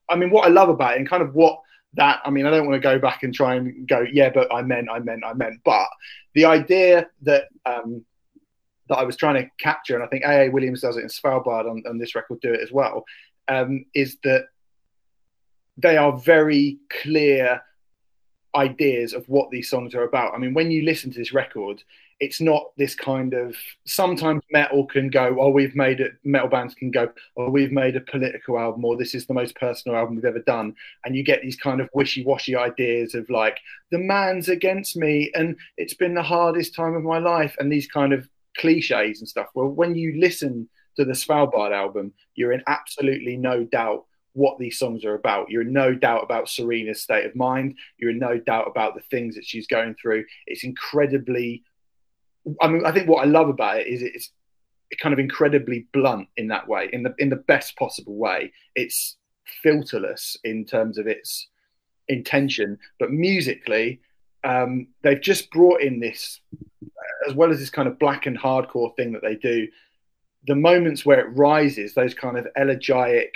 I 0.10 0.16
mean, 0.18 0.30
what 0.30 0.46
I 0.46 0.50
love 0.50 0.70
about 0.70 0.94
it 0.94 1.00
and 1.00 1.10
kind 1.10 1.24
of 1.24 1.34
what 1.34 1.60
that, 1.94 2.20
I 2.26 2.30
mean, 2.30 2.46
I 2.46 2.52
don't 2.52 2.68
want 2.68 2.76
to 2.82 2.88
go 2.88 3.00
back 3.00 3.24
and 3.24 3.34
try 3.34 3.56
and 3.56 3.88
go, 3.88 4.06
yeah, 4.12 4.30
but 4.30 4.54
I 4.54 4.62
meant, 4.62 4.90
I 4.92 5.00
meant, 5.00 5.24
I 5.26 5.34
meant, 5.34 5.62
but 5.64 5.88
the 6.36 6.46
idea 6.46 7.08
that, 7.22 7.46
um, 7.66 8.04
that 8.90 8.98
I 8.98 9.04
was 9.04 9.16
trying 9.16 9.42
to 9.42 9.50
capture, 9.60 9.96
and 9.96 10.04
I 10.04 10.08
think 10.08 10.26
A.A. 10.26 10.50
Williams 10.50 10.82
does 10.82 10.98
it 10.98 11.04
in 11.04 11.08
Svalbard 11.08 11.70
on, 11.70 11.84
on 11.88 11.98
this 11.98 12.16
record, 12.16 12.42
do 12.42 12.54
it 12.54 12.60
as 12.62 12.72
well, 12.72 13.06
um, 13.48 13.86
is 13.96 14.18
that 14.24 14.48
they 15.82 15.98
are 15.98 16.18
very 16.18 16.78
clear 17.02 17.62
ideas 18.56 19.14
of 19.14 19.28
what 19.30 19.50
these 19.50 19.70
songs 19.70 19.96
are 19.96 20.04
about. 20.04 20.34
I 20.34 20.38
mean, 20.38 20.54
when 20.54 20.72
you 20.72 20.84
listen 20.84 21.12
to 21.12 21.20
this 21.20 21.34
record, 21.34 21.84
it's 22.20 22.40
not 22.40 22.72
this 22.78 22.94
kind 22.94 23.34
of 23.34 23.56
sometimes 23.86 24.44
metal 24.52 24.86
can 24.86 25.10
go, 25.10 25.38
oh, 25.40 25.50
we've 25.50 25.76
made 25.76 26.00
it, 26.00 26.14
metal 26.24 26.50
bands 26.50 26.76
can 26.76 26.92
go, 26.92 27.10
oh, 27.36 27.50
we've 27.50 27.72
made 27.72 27.96
a 27.96 28.02
political 28.02 28.60
album, 28.60 28.86
or 28.86 28.96
this 28.96 29.16
is 29.16 29.26
the 29.26 29.34
most 29.34 29.56
personal 29.56 29.98
album 29.98 30.16
we've 30.16 30.26
ever 30.26 30.44
done. 30.46 30.76
And 31.04 31.16
you 31.16 31.24
get 31.24 31.42
these 31.42 31.56
kind 31.56 31.82
of 31.82 31.90
wishy 31.94 32.24
washy 32.24 32.56
ideas 32.56 33.16
of 33.16 33.28
like, 33.30 33.58
the 33.90 33.98
man's 33.98 34.50
against 34.50 34.96
me, 34.96 35.32
and 35.34 35.56
it's 35.78 35.96
been 35.96 36.14
the 36.14 36.22
hardest 36.22 36.76
time 36.76 36.94
of 36.94 37.04
my 37.04 37.18
life, 37.18 37.56
and 37.58 37.72
these 37.72 37.88
kind 37.88 38.14
of 38.14 38.30
cliches 38.58 39.20
and 39.20 39.28
stuff. 39.28 39.48
Well, 39.56 39.70
when 39.70 39.96
you 39.96 40.20
listen 40.20 40.70
to 40.98 41.06
the 41.06 41.14
Svalbard 41.14 41.72
album, 41.72 42.14
you're 42.36 42.52
in 42.52 42.64
absolutely 42.68 43.38
no 43.38 43.64
doubt 43.64 44.06
what 44.34 44.58
these 44.58 44.80
songs 44.80 45.04
are 45.06 45.16
about. 45.16 45.50
You're 45.50 45.64
in 45.64 45.74
no 45.74 45.94
doubt 45.94 46.24
about 46.24 46.50
Serena's 46.50 47.02
state 47.02 47.26
of 47.26 47.36
mind. 47.36 47.78
You're 47.98 48.12
in 48.12 48.20
no 48.20 48.38
doubt 48.38 48.68
about 48.68 48.96
the 48.96 49.02
things 49.02 49.36
that 49.36 49.46
she's 49.46 49.68
going 49.68 49.96
through. 49.96 50.26
It's 50.48 50.64
incredibly. 50.64 51.64
I 52.62 52.68
mean, 52.68 52.86
I 52.86 52.92
think 52.92 53.08
what 53.08 53.24
I 53.24 53.30
love 53.30 53.50
about 53.50 53.82
it 53.82 53.88
is 53.88 54.02
it's 54.02 54.32
kind 55.00 55.14
of 55.14 55.20
incredibly 55.20 55.88
blunt 55.94 56.28
in 56.38 56.48
that 56.48 56.68
way, 56.68 56.90
in 56.92 57.04
the 57.04 57.14
in 57.18 57.30
the 57.30 57.36
best 57.36 57.76
possible 57.78 58.16
way. 58.16 58.52
It's 58.76 59.18
filterless 59.64 60.38
in 60.44 60.66
terms 60.66 60.98
of 60.98 61.08
its 61.08 61.48
intention, 62.08 62.78
but 63.00 63.12
musically, 63.12 64.02
um, 64.44 64.88
they've 65.04 65.22
just 65.22 65.52
brought 65.52 65.82
in 65.82 66.00
this, 66.00 66.40
as 67.28 67.36
well 67.36 67.52
as 67.52 67.60
this 67.60 67.70
kind 67.70 67.88
of 67.88 68.00
black 68.00 68.26
and 68.26 68.38
hardcore 68.38 68.96
thing 68.96 69.12
that 69.14 69.22
they 69.22 69.36
do. 69.36 69.68
The 70.48 70.56
moments 70.56 71.06
where 71.06 71.20
it 71.20 71.38
rises, 71.38 71.94
those 71.94 72.14
kind 72.14 72.38
of 72.38 72.48
elegiac 72.56 73.30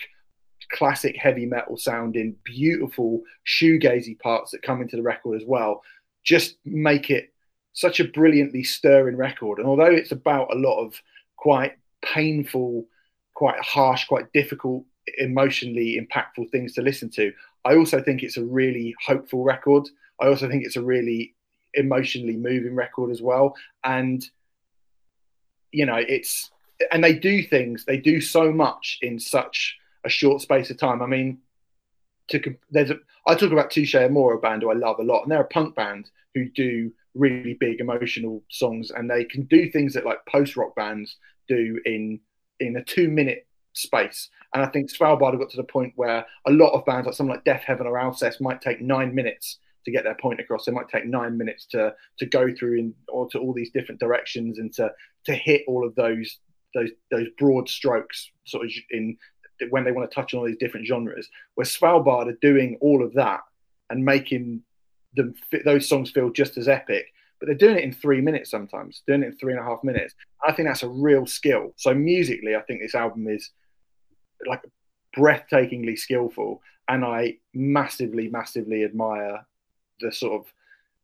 classic 0.75 1.15
heavy 1.15 1.45
metal 1.45 1.77
sounding, 1.77 2.35
beautiful 2.43 3.21
shoegazy 3.47 4.19
parts 4.19 4.51
that 4.51 4.61
come 4.61 4.81
into 4.81 4.97
the 4.97 5.01
record 5.01 5.41
as 5.41 5.47
well, 5.47 5.81
just 6.23 6.57
make 6.65 7.09
it 7.09 7.33
such 7.73 7.99
a 7.99 8.05
brilliantly 8.05 8.63
stirring 8.63 9.15
record. 9.15 9.59
And 9.59 9.67
although 9.67 9.85
it's 9.85 10.11
about 10.11 10.53
a 10.53 10.57
lot 10.57 10.83
of 10.83 11.01
quite 11.37 11.77
painful, 12.03 12.85
quite 13.33 13.59
harsh, 13.61 14.05
quite 14.05 14.31
difficult, 14.33 14.83
emotionally 15.17 15.99
impactful 15.99 16.49
things 16.51 16.73
to 16.73 16.81
listen 16.81 17.09
to, 17.11 17.31
I 17.63 17.75
also 17.75 18.01
think 18.01 18.21
it's 18.21 18.37
a 18.37 18.43
really 18.43 18.93
hopeful 19.05 19.43
record. 19.43 19.87
I 20.19 20.27
also 20.27 20.49
think 20.49 20.65
it's 20.65 20.77
a 20.77 20.83
really 20.83 21.35
emotionally 21.73 22.37
moving 22.37 22.75
record 22.75 23.11
as 23.11 23.21
well. 23.21 23.55
And, 23.83 24.25
you 25.71 25.85
know, 25.85 25.97
it's, 25.97 26.51
and 26.91 27.03
they 27.03 27.13
do 27.13 27.43
things, 27.43 27.85
they 27.85 27.97
do 27.97 28.19
so 28.19 28.51
much 28.51 28.99
in 29.01 29.19
such 29.19 29.77
a 30.05 30.09
short 30.09 30.41
space 30.41 30.69
of 30.69 30.77
time. 30.77 31.01
I 31.01 31.07
mean, 31.07 31.39
to, 32.29 32.55
there's 32.71 32.91
a, 32.91 32.97
I 33.27 33.35
talk 33.35 33.51
about 33.51 33.71
Touche 33.71 33.95
Amore, 33.95 34.35
a 34.35 34.39
band 34.39 34.61
who 34.61 34.71
I 34.71 34.75
love 34.75 34.99
a 34.99 35.03
lot, 35.03 35.23
and 35.23 35.31
they're 35.31 35.41
a 35.41 35.47
punk 35.47 35.75
band 35.75 36.09
who 36.33 36.49
do 36.49 36.91
really 37.13 37.55
big 37.59 37.79
emotional 37.79 38.43
songs, 38.49 38.91
and 38.91 39.09
they 39.09 39.25
can 39.25 39.43
do 39.43 39.69
things 39.69 39.93
that 39.93 40.05
like 40.05 40.19
post 40.27 40.55
rock 40.55 40.75
bands 40.75 41.17
do 41.47 41.79
in 41.85 42.19
in 42.59 42.77
a 42.77 42.83
two 42.83 43.09
minute 43.09 43.47
space. 43.73 44.29
And 44.53 44.63
I 44.63 44.67
think 44.67 44.91
Svalbard 44.91 45.31
have 45.31 45.39
got 45.39 45.49
to 45.51 45.57
the 45.57 45.63
point 45.63 45.93
where 45.95 46.25
a 46.47 46.51
lot 46.51 46.71
of 46.71 46.85
bands, 46.85 47.05
like 47.05 47.15
something 47.15 47.35
like 47.35 47.43
Deafheaven 47.43 47.85
or 47.85 47.99
Alcest, 47.99 48.39
might 48.39 48.61
take 48.61 48.81
nine 48.81 49.13
minutes 49.13 49.59
to 49.85 49.91
get 49.91 50.03
their 50.03 50.15
point 50.15 50.39
across. 50.39 50.65
They 50.65 50.71
might 50.71 50.89
take 50.89 51.05
nine 51.05 51.37
minutes 51.37 51.65
to 51.67 51.93
to 52.19 52.25
go 52.25 52.53
through 52.53 52.79
in 52.79 52.93
or 53.07 53.29
to 53.29 53.39
all 53.39 53.53
these 53.53 53.71
different 53.71 53.99
directions 53.99 54.59
and 54.59 54.73
to 54.75 54.91
to 55.25 55.33
hit 55.33 55.63
all 55.67 55.85
of 55.85 55.95
those 55.95 56.39
those 56.73 56.89
those 57.11 57.27
broad 57.37 57.69
strokes 57.69 58.29
sort 58.45 58.65
of 58.65 58.71
in 58.91 59.17
when 59.69 59.83
they 59.83 59.91
want 59.91 60.09
to 60.09 60.13
touch 60.13 60.33
on 60.33 60.39
all 60.39 60.45
these 60.45 60.57
different 60.57 60.87
genres. 60.87 61.29
Where 61.55 61.65
Svalbard 61.65 62.27
are 62.27 62.37
doing 62.41 62.77
all 62.81 63.03
of 63.03 63.13
that 63.13 63.41
and 63.89 64.03
making 64.03 64.61
them 65.15 65.35
those 65.63 65.87
songs 65.87 66.11
feel 66.11 66.29
just 66.29 66.57
as 66.57 66.67
epic, 66.67 67.05
but 67.39 67.47
they're 67.47 67.55
doing 67.55 67.77
it 67.77 67.83
in 67.83 67.93
three 67.93 68.21
minutes 68.21 68.49
sometimes, 68.51 69.01
doing 69.07 69.23
it 69.23 69.27
in 69.27 69.37
three 69.37 69.53
and 69.53 69.61
a 69.61 69.65
half 69.65 69.83
minutes. 69.83 70.13
I 70.45 70.51
think 70.51 70.67
that's 70.67 70.83
a 70.83 70.89
real 70.89 71.25
skill. 71.25 71.73
So 71.77 71.93
musically, 71.93 72.55
I 72.55 72.61
think 72.61 72.81
this 72.81 72.95
album 72.95 73.27
is 73.27 73.51
like 74.45 74.61
breathtakingly 75.15 75.97
skillful, 75.97 76.61
and 76.87 77.05
I 77.05 77.37
massively, 77.53 78.29
massively 78.29 78.83
admire 78.83 79.45
the 79.99 80.11
sort 80.11 80.41
of 80.41 80.53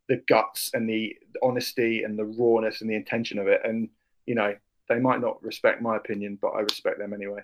the 0.09 0.21
guts 0.27 0.71
and 0.73 0.89
the 0.89 1.15
honesty 1.41 2.03
and 2.03 2.19
the 2.19 2.25
rawness 2.25 2.81
and 2.81 2.89
the 2.89 2.95
intention 2.95 3.39
of 3.39 3.47
it. 3.47 3.61
And 3.63 3.89
you 4.25 4.35
know, 4.35 4.55
they 4.89 4.99
might 4.99 5.21
not 5.21 5.41
respect 5.43 5.81
my 5.81 5.95
opinion, 5.95 6.37
but 6.41 6.49
I 6.49 6.59
respect 6.61 6.99
them 6.99 7.13
anyway. 7.13 7.41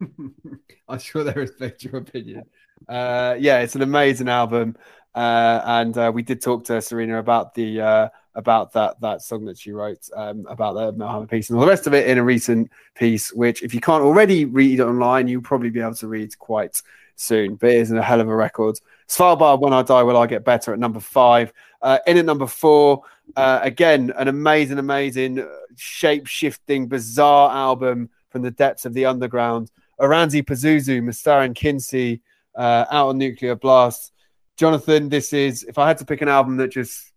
I'm 0.88 0.98
sure 0.98 1.24
they 1.24 1.32
respect 1.32 1.84
your 1.84 1.96
opinion. 1.96 2.44
Uh, 2.88 3.36
yeah, 3.38 3.60
it's 3.60 3.74
an 3.74 3.82
amazing 3.82 4.28
album, 4.28 4.76
uh, 5.14 5.60
and 5.64 5.96
uh, 5.98 6.12
we 6.14 6.22
did 6.22 6.40
talk 6.40 6.64
to 6.64 6.80
Serena 6.80 7.18
about 7.18 7.54
the 7.54 7.80
uh, 7.80 8.08
about 8.34 8.72
that 8.74 9.00
that 9.00 9.22
song 9.22 9.44
that 9.46 9.58
she 9.58 9.72
wrote 9.72 10.08
um, 10.14 10.46
about 10.48 10.74
the 10.74 10.92
Mohammed 10.92 11.28
piece 11.28 11.50
and 11.50 11.58
all 11.58 11.64
the 11.64 11.70
rest 11.70 11.86
of 11.86 11.94
it 11.94 12.06
in 12.06 12.18
a 12.18 12.24
recent 12.24 12.70
piece. 12.94 13.32
Which, 13.32 13.62
if 13.62 13.74
you 13.74 13.80
can't 13.80 14.04
already 14.04 14.44
read 14.44 14.80
online, 14.80 15.26
you'll 15.26 15.42
probably 15.42 15.70
be 15.70 15.80
able 15.80 15.94
to 15.96 16.08
read 16.08 16.38
quite 16.38 16.80
soon. 17.16 17.56
But 17.56 17.70
it 17.70 17.76
is 17.76 17.90
a 17.90 18.02
hell 18.02 18.20
of 18.20 18.28
a 18.28 18.36
record. 18.36 18.78
Svalbard, 19.08 19.60
When 19.60 19.72
I 19.72 19.82
Die, 19.82 20.02
Will 20.02 20.16
I 20.16 20.26
Get 20.26 20.44
Better 20.44 20.72
at 20.72 20.78
number 20.78 21.00
five. 21.00 21.52
Uh, 21.80 21.98
in 22.06 22.16
at 22.16 22.24
number 22.24 22.46
four, 22.46 23.02
uh, 23.36 23.60
again, 23.62 24.12
an 24.16 24.28
amazing, 24.28 24.78
amazing, 24.78 25.46
shape 25.76 26.26
shifting, 26.26 26.86
bizarre 26.86 27.50
album 27.50 28.10
from 28.30 28.42
the 28.42 28.50
depths 28.50 28.84
of 28.84 28.94
the 28.94 29.06
underground. 29.06 29.70
Oranssi 30.00 30.42
Pazuzu, 30.44 31.02
Mestarin 31.02 31.54
Kynsi, 31.54 32.20
uh, 32.54 32.84
Out 32.90 33.08
on 33.08 33.18
Nuclear 33.18 33.56
Blast. 33.56 34.12
Jonathan, 34.56 35.08
this 35.08 35.32
is, 35.32 35.64
if 35.64 35.78
I 35.78 35.86
had 35.86 35.98
to 35.98 36.04
pick 36.04 36.20
an 36.20 36.28
album 36.28 36.56
that 36.56 36.68
just 36.68 37.12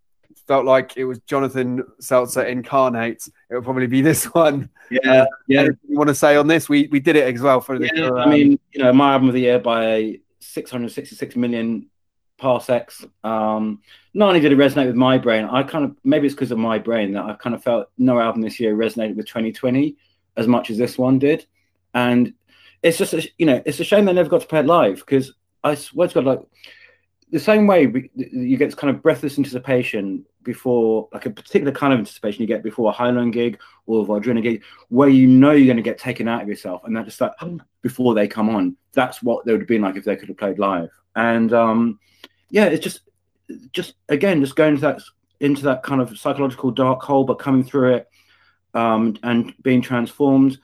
felt 0.46 0.64
like 0.64 0.96
it 0.96 1.04
was 1.04 1.18
Jonathan 1.20 1.82
Selzer 2.00 2.46
incarnate, 2.48 3.26
it 3.50 3.54
would 3.54 3.64
probably 3.64 3.86
be 3.86 4.00
this 4.10 4.24
one. 4.26 4.68
Yeah, 4.90 5.22
uh, 5.22 5.26
yeah. 5.46 5.62
You 5.88 5.96
want 5.96 6.08
to 6.08 6.14
say 6.14 6.36
on 6.36 6.46
this? 6.46 6.68
We 6.68 6.88
we 6.88 7.00
did 7.00 7.16
it 7.16 7.34
as 7.34 7.40
well 7.40 7.60
for 7.60 7.78
the. 7.78 7.90
Yeah, 7.94 8.12
I 8.12 8.26
mean, 8.26 8.58
you 8.72 8.82
know, 8.82 8.92
my 8.92 9.12
album 9.12 9.28
of 9.28 9.34
the 9.34 9.40
year 9.40 9.58
by 9.58 10.20
666 10.40 11.36
million 11.36 11.88
parsecs. 12.38 13.04
Um, 13.24 13.80
not 14.14 14.28
only 14.28 14.40
did 14.40 14.52
it 14.52 14.58
resonate 14.58 14.86
with 14.86 14.96
my 14.96 15.16
brain, 15.16 15.44
I 15.46 15.62
kind 15.62 15.84
of 15.84 15.96
maybe 16.04 16.26
it's 16.26 16.34
because 16.34 16.50
of 16.50 16.58
my 16.58 16.78
brain 16.78 17.12
that 17.12 17.24
I 17.24 17.34
kind 17.34 17.54
of 17.54 17.62
felt 17.62 17.88
no 17.96 18.20
album 18.20 18.42
this 18.42 18.60
year 18.60 18.76
resonated 18.76 19.16
with 19.16 19.26
2020 19.26 19.96
as 20.36 20.46
much 20.46 20.70
as 20.70 20.78
this 20.78 20.98
one 20.98 21.18
did, 21.18 21.46
and 21.94 22.34
it's 22.82 22.98
just 22.98 23.14
a, 23.14 23.28
you 23.38 23.46
know 23.46 23.62
it's 23.64 23.80
a 23.80 23.84
shame 23.84 24.04
they 24.04 24.12
never 24.12 24.28
got 24.28 24.40
to 24.40 24.46
play 24.46 24.60
it 24.60 24.66
live 24.66 24.98
because 24.98 25.32
I 25.64 25.74
swear 25.74 26.08
to 26.08 26.14
God, 26.14 26.24
like 26.24 26.40
the 27.30 27.40
same 27.40 27.66
way 27.66 27.86
we, 27.86 28.10
you 28.14 28.56
get 28.56 28.66
this 28.66 28.74
kind 28.74 28.94
of 28.94 29.02
breathless 29.02 29.38
anticipation 29.38 30.26
before, 30.42 31.08
like 31.12 31.24
a 31.24 31.30
particular 31.30 31.72
kind 31.72 31.92
of 31.92 32.00
anticipation 32.00 32.42
you 32.42 32.46
get 32.46 32.62
before 32.62 32.90
a 32.90 32.94
Heilung 32.94 33.32
gig 33.32 33.58
or 33.86 34.02
a 34.02 34.06
Wardruna 34.06 34.42
gig, 34.42 34.62
where 34.88 35.08
you 35.08 35.26
know 35.26 35.52
you're 35.52 35.66
going 35.66 35.76
to 35.76 35.82
get 35.82 35.98
taken 35.98 36.28
out 36.28 36.42
of 36.42 36.48
yourself, 36.48 36.82
and 36.84 36.96
that 36.96 37.06
just 37.06 37.20
like 37.20 37.32
before 37.80 38.14
they 38.14 38.28
come 38.28 38.50
on. 38.50 38.76
That's 38.92 39.22
what 39.22 39.46
they 39.46 39.52
would 39.52 39.62
have 39.62 39.68
been 39.68 39.80
like 39.80 39.96
if 39.96 40.04
they 40.04 40.16
could 40.16 40.28
have 40.28 40.36
played 40.36 40.58
live. 40.58 40.90
And 41.16 41.52
um, 41.54 41.98
yeah, 42.50 42.66
it's 42.66 42.84
just, 42.84 43.00
just 43.72 43.94
again, 44.08 44.42
just 44.42 44.56
going 44.56 44.74
to 44.74 44.80
that 44.82 45.00
into 45.40 45.62
that 45.62 45.82
kind 45.82 46.00
of 46.00 46.16
psychological 46.18 46.70
dark 46.70 47.02
hole, 47.02 47.24
but 47.24 47.38
coming 47.38 47.64
through 47.64 47.94
it 47.94 48.08
um, 48.74 49.16
and 49.22 49.54
being 49.62 49.80
transformed. 49.80 50.58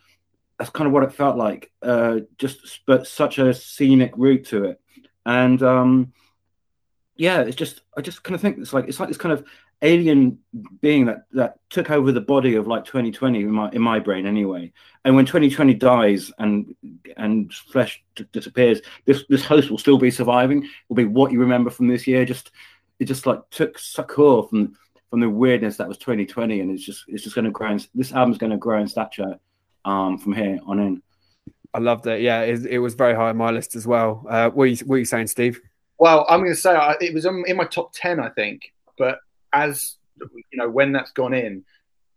That's 0.58 0.70
kind 0.70 0.86
of 0.86 0.92
what 0.92 1.04
it 1.04 1.12
felt 1.12 1.36
like. 1.36 1.70
Uh, 1.82 2.20
just 2.36 2.80
but 2.86 3.06
such 3.06 3.38
a 3.38 3.54
scenic 3.54 4.12
route 4.16 4.46
to 4.46 4.64
it, 4.64 4.80
and 5.24 5.62
um, 5.62 6.12
yeah, 7.16 7.40
it's 7.40 7.56
just 7.56 7.82
I 7.96 8.00
just 8.00 8.22
kind 8.22 8.34
of 8.34 8.40
think 8.40 8.58
it's 8.58 8.72
like 8.72 8.88
it's 8.88 8.98
like 8.98 9.08
this 9.08 9.18
kind 9.18 9.32
of 9.32 9.44
alien 9.82 10.38
being 10.80 11.06
that 11.06 11.24
that 11.32 11.58
took 11.70 11.90
over 11.90 12.10
the 12.10 12.20
body 12.20 12.54
of 12.54 12.66
like 12.66 12.84
2020 12.84 13.42
in 13.42 13.50
my 13.50 13.70
in 13.70 13.82
my 13.82 13.98
brain 13.98 14.26
anyway. 14.26 14.72
And 15.04 15.14
when 15.14 15.26
2020 15.26 15.74
dies 15.74 16.32
and 16.38 16.74
and 17.16 17.52
flesh 17.52 18.02
d- 18.16 18.26
disappears, 18.32 18.80
this 19.04 19.24
this 19.28 19.44
host 19.44 19.70
will 19.70 19.78
still 19.78 19.98
be 19.98 20.10
surviving. 20.10 20.68
Will 20.88 20.96
be 20.96 21.04
what 21.04 21.32
you 21.32 21.40
remember 21.40 21.70
from 21.70 21.88
this 21.88 22.06
year. 22.06 22.24
Just 22.24 22.50
it 22.98 23.04
just 23.04 23.26
like 23.26 23.40
took 23.50 23.78
succor 23.78 24.42
from 24.48 24.76
from 25.10 25.20
the 25.20 25.30
weirdness 25.30 25.76
that 25.76 25.88
was 25.88 25.98
2020, 25.98 26.60
and 26.60 26.70
it's 26.70 26.84
just 26.84 27.04
it's 27.08 27.24
just 27.24 27.34
going 27.34 27.44
to 27.44 27.50
grow. 27.50 27.72
In, 27.72 27.80
this 27.94 28.12
album's 28.12 28.38
going 28.38 28.52
to 28.52 28.58
grow 28.58 28.80
in 28.80 28.88
stature 28.88 29.38
um, 29.88 30.18
from 30.18 30.34
here 30.34 30.60
on 30.66 30.78
in. 30.78 31.02
I 31.74 31.78
loved 31.78 32.06
it. 32.06 32.20
Yeah, 32.20 32.42
it, 32.42 32.66
it 32.66 32.78
was 32.78 32.94
very 32.94 33.14
high 33.14 33.30
on 33.30 33.36
my 33.36 33.50
list 33.50 33.74
as 33.74 33.86
well. 33.86 34.24
Uh, 34.28 34.50
what 34.50 34.64
are 34.64 34.66
you 34.66 34.76
what 34.86 34.96
are 34.96 34.98
you 34.98 35.04
saying, 35.04 35.28
Steve? 35.28 35.60
Well, 35.98 36.26
I'm 36.28 36.40
going 36.40 36.52
to 36.52 36.60
say 36.60 36.76
it 37.00 37.14
was 37.14 37.24
in 37.24 37.56
my 37.56 37.64
top 37.64 37.92
ten, 37.92 38.20
I 38.20 38.28
think. 38.30 38.72
But 38.96 39.18
as 39.52 39.96
you 40.20 40.58
know, 40.58 40.68
when 40.68 40.92
that's 40.92 41.12
gone 41.12 41.34
in, 41.34 41.64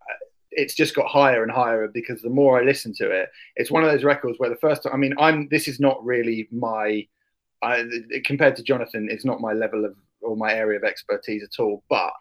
uh, 0.01 0.25
it's 0.51 0.75
just 0.75 0.95
got 0.95 1.07
higher 1.07 1.43
and 1.43 1.51
higher 1.51 1.87
because 1.87 2.21
the 2.21 2.29
more 2.29 2.59
I 2.59 2.63
listen 2.63 2.93
to 2.95 3.09
it, 3.09 3.29
it's 3.55 3.71
one 3.71 3.83
of 3.83 3.91
those 3.91 4.03
records 4.03 4.37
where 4.37 4.49
the 4.49 4.55
first 4.55 4.83
time. 4.83 4.93
I 4.93 4.97
mean, 4.97 5.13
I'm. 5.17 5.47
This 5.49 5.67
is 5.67 5.79
not 5.79 6.03
really 6.03 6.47
my. 6.51 7.07
I, 7.63 7.85
compared 8.25 8.55
to 8.55 8.63
Jonathan, 8.63 9.07
it's 9.11 9.25
not 9.25 9.39
my 9.39 9.53
level 9.53 9.85
of 9.85 9.95
or 10.21 10.35
my 10.35 10.53
area 10.53 10.77
of 10.77 10.83
expertise 10.83 11.43
at 11.43 11.61
all. 11.61 11.83
But 11.89 12.13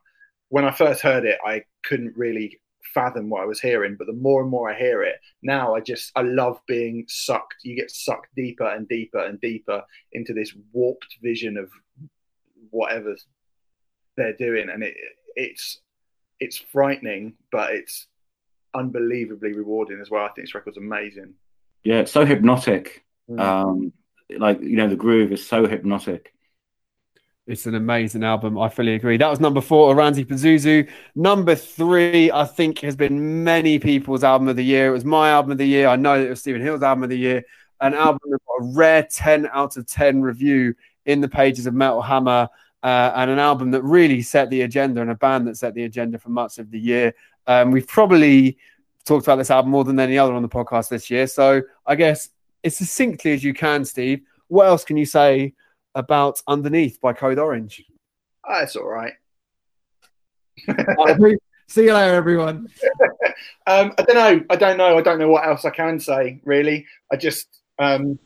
when 0.48 0.64
I 0.64 0.70
first 0.70 1.00
heard 1.00 1.24
it, 1.24 1.38
I 1.44 1.64
couldn't 1.84 2.16
really 2.16 2.60
fathom 2.94 3.30
what 3.30 3.42
I 3.42 3.46
was 3.46 3.60
hearing. 3.60 3.96
But 3.96 4.06
the 4.06 4.12
more 4.12 4.42
and 4.42 4.50
more 4.50 4.70
I 4.70 4.78
hear 4.78 5.02
it 5.02 5.16
now, 5.42 5.74
I 5.74 5.80
just 5.80 6.12
I 6.16 6.22
love 6.22 6.60
being 6.66 7.04
sucked. 7.08 7.56
You 7.62 7.76
get 7.76 7.90
sucked 7.90 8.34
deeper 8.36 8.68
and 8.68 8.88
deeper 8.88 9.24
and 9.24 9.40
deeper 9.40 9.82
into 10.12 10.32
this 10.32 10.54
warped 10.72 11.16
vision 11.22 11.56
of 11.56 11.70
whatever 12.70 13.16
they're 14.16 14.36
doing, 14.36 14.68
and 14.70 14.82
it 14.82 14.94
it's 15.36 15.80
it's 16.38 16.56
frightening, 16.56 17.34
but 17.52 17.72
it's 17.72 18.06
unbelievably 18.74 19.52
rewarding 19.52 20.00
as 20.00 20.10
well. 20.10 20.24
I 20.24 20.28
think 20.28 20.46
this 20.46 20.54
record's 20.54 20.78
amazing. 20.78 21.34
Yeah, 21.84 22.00
it's 22.00 22.12
so 22.12 22.24
hypnotic. 22.24 23.04
Mm. 23.28 23.40
Um, 23.40 23.92
like 24.38 24.60
you 24.60 24.76
know, 24.76 24.88
the 24.88 24.96
groove 24.96 25.32
is 25.32 25.46
so 25.46 25.66
hypnotic. 25.66 26.32
It's 27.50 27.66
an 27.66 27.74
amazing 27.74 28.22
album. 28.22 28.56
I 28.56 28.68
fully 28.68 28.94
agree. 28.94 29.16
That 29.16 29.28
was 29.28 29.40
number 29.40 29.60
four, 29.60 29.92
Oranssi 29.92 30.24
Pazuzu. 30.24 30.88
Number 31.16 31.56
three, 31.56 32.30
I 32.30 32.44
think, 32.44 32.78
has 32.78 32.94
been 32.94 33.42
many 33.42 33.80
people's 33.80 34.22
album 34.22 34.46
of 34.46 34.54
the 34.54 34.64
year. 34.64 34.86
It 34.86 34.92
was 34.92 35.04
my 35.04 35.30
album 35.30 35.50
of 35.50 35.58
the 35.58 35.66
year. 35.66 35.88
I 35.88 35.96
know 35.96 36.14
it 36.14 36.28
was 36.28 36.38
Stephen 36.38 36.62
Hill's 36.62 36.84
album 36.84 37.02
of 37.02 37.10
the 37.10 37.18
year. 37.18 37.42
An 37.80 37.94
album 37.94 38.20
that 38.30 38.38
got 38.46 38.64
a 38.64 38.72
rare 38.72 39.02
10 39.02 39.48
out 39.52 39.76
of 39.76 39.84
10 39.88 40.22
review 40.22 40.76
in 41.06 41.20
the 41.20 41.28
pages 41.28 41.66
of 41.66 41.74
Metal 41.74 42.00
Hammer, 42.00 42.48
uh, 42.84 43.12
and 43.16 43.28
an 43.32 43.40
album 43.40 43.72
that 43.72 43.82
really 43.82 44.22
set 44.22 44.48
the 44.50 44.62
agenda 44.62 45.00
and 45.00 45.10
a 45.10 45.16
band 45.16 45.48
that 45.48 45.56
set 45.56 45.74
the 45.74 45.82
agenda 45.82 46.20
for 46.20 46.28
much 46.28 46.58
of 46.58 46.70
the 46.70 46.78
year. 46.78 47.12
Um, 47.48 47.72
we've 47.72 47.88
probably 47.88 48.58
talked 49.04 49.26
about 49.26 49.36
this 49.36 49.50
album 49.50 49.72
more 49.72 49.82
than 49.82 49.98
any 49.98 50.16
other 50.16 50.34
on 50.34 50.42
the 50.42 50.48
podcast 50.48 50.88
this 50.88 51.10
year. 51.10 51.26
So 51.26 51.62
I 51.84 51.96
guess 51.96 52.28
as 52.62 52.76
succinctly 52.76 53.32
as 53.32 53.42
you 53.42 53.54
can, 53.54 53.84
Steve, 53.84 54.20
what 54.46 54.66
else 54.66 54.84
can 54.84 54.96
you 54.96 55.06
say 55.06 55.54
about 55.94 56.40
Underneath 56.46 57.00
by 57.00 57.12
Code 57.12 57.38
Orange. 57.38 57.84
Oh, 58.48 58.66
all 58.76 58.88
right. 58.88 59.12
See 61.68 61.84
you 61.84 61.94
later, 61.94 62.14
everyone. 62.14 62.68
um, 63.66 63.92
I 63.96 64.02
don't 64.02 64.16
know. 64.16 64.44
I 64.50 64.56
don't 64.56 64.76
know. 64.76 64.98
I 64.98 65.02
don't 65.02 65.18
know 65.18 65.28
what 65.28 65.46
else 65.46 65.64
I 65.64 65.70
can 65.70 66.00
say. 66.00 66.40
Really, 66.44 66.84
I 67.12 67.16
just, 67.16 67.60
um, 67.78 68.18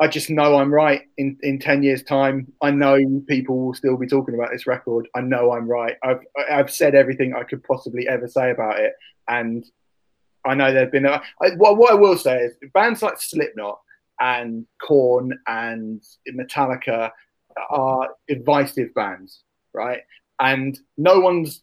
I 0.00 0.08
just 0.08 0.30
know 0.30 0.56
I'm 0.56 0.72
right. 0.72 1.02
In 1.18 1.36
in 1.42 1.58
ten 1.58 1.82
years' 1.82 2.02
time, 2.02 2.50
I 2.62 2.70
know 2.70 2.98
people 3.28 3.58
will 3.58 3.74
still 3.74 3.98
be 3.98 4.06
talking 4.06 4.34
about 4.34 4.50
this 4.52 4.66
record. 4.66 5.06
I 5.14 5.20
know 5.20 5.52
I'm 5.52 5.68
right. 5.68 5.96
I've 6.02 6.20
I've 6.50 6.70
said 6.70 6.94
everything 6.94 7.34
I 7.34 7.42
could 7.42 7.62
possibly 7.62 8.08
ever 8.08 8.26
say 8.26 8.50
about 8.50 8.80
it, 8.80 8.94
and 9.28 9.64
I 10.46 10.54
know 10.54 10.72
there've 10.72 10.90
been. 10.90 11.06
A, 11.06 11.22
I, 11.42 11.50
what, 11.56 11.76
what 11.76 11.92
I 11.92 11.94
will 11.94 12.16
say 12.16 12.38
is 12.38 12.56
bands 12.72 13.02
like 13.02 13.20
Slipknot 13.20 13.80
and 14.20 14.66
Korn 14.80 15.38
and 15.46 16.02
Metallica 16.28 17.10
are 17.70 18.08
divisive 18.28 18.94
bands, 18.94 19.42
right? 19.72 20.00
And 20.40 20.78
no 20.96 21.20
one's 21.20 21.62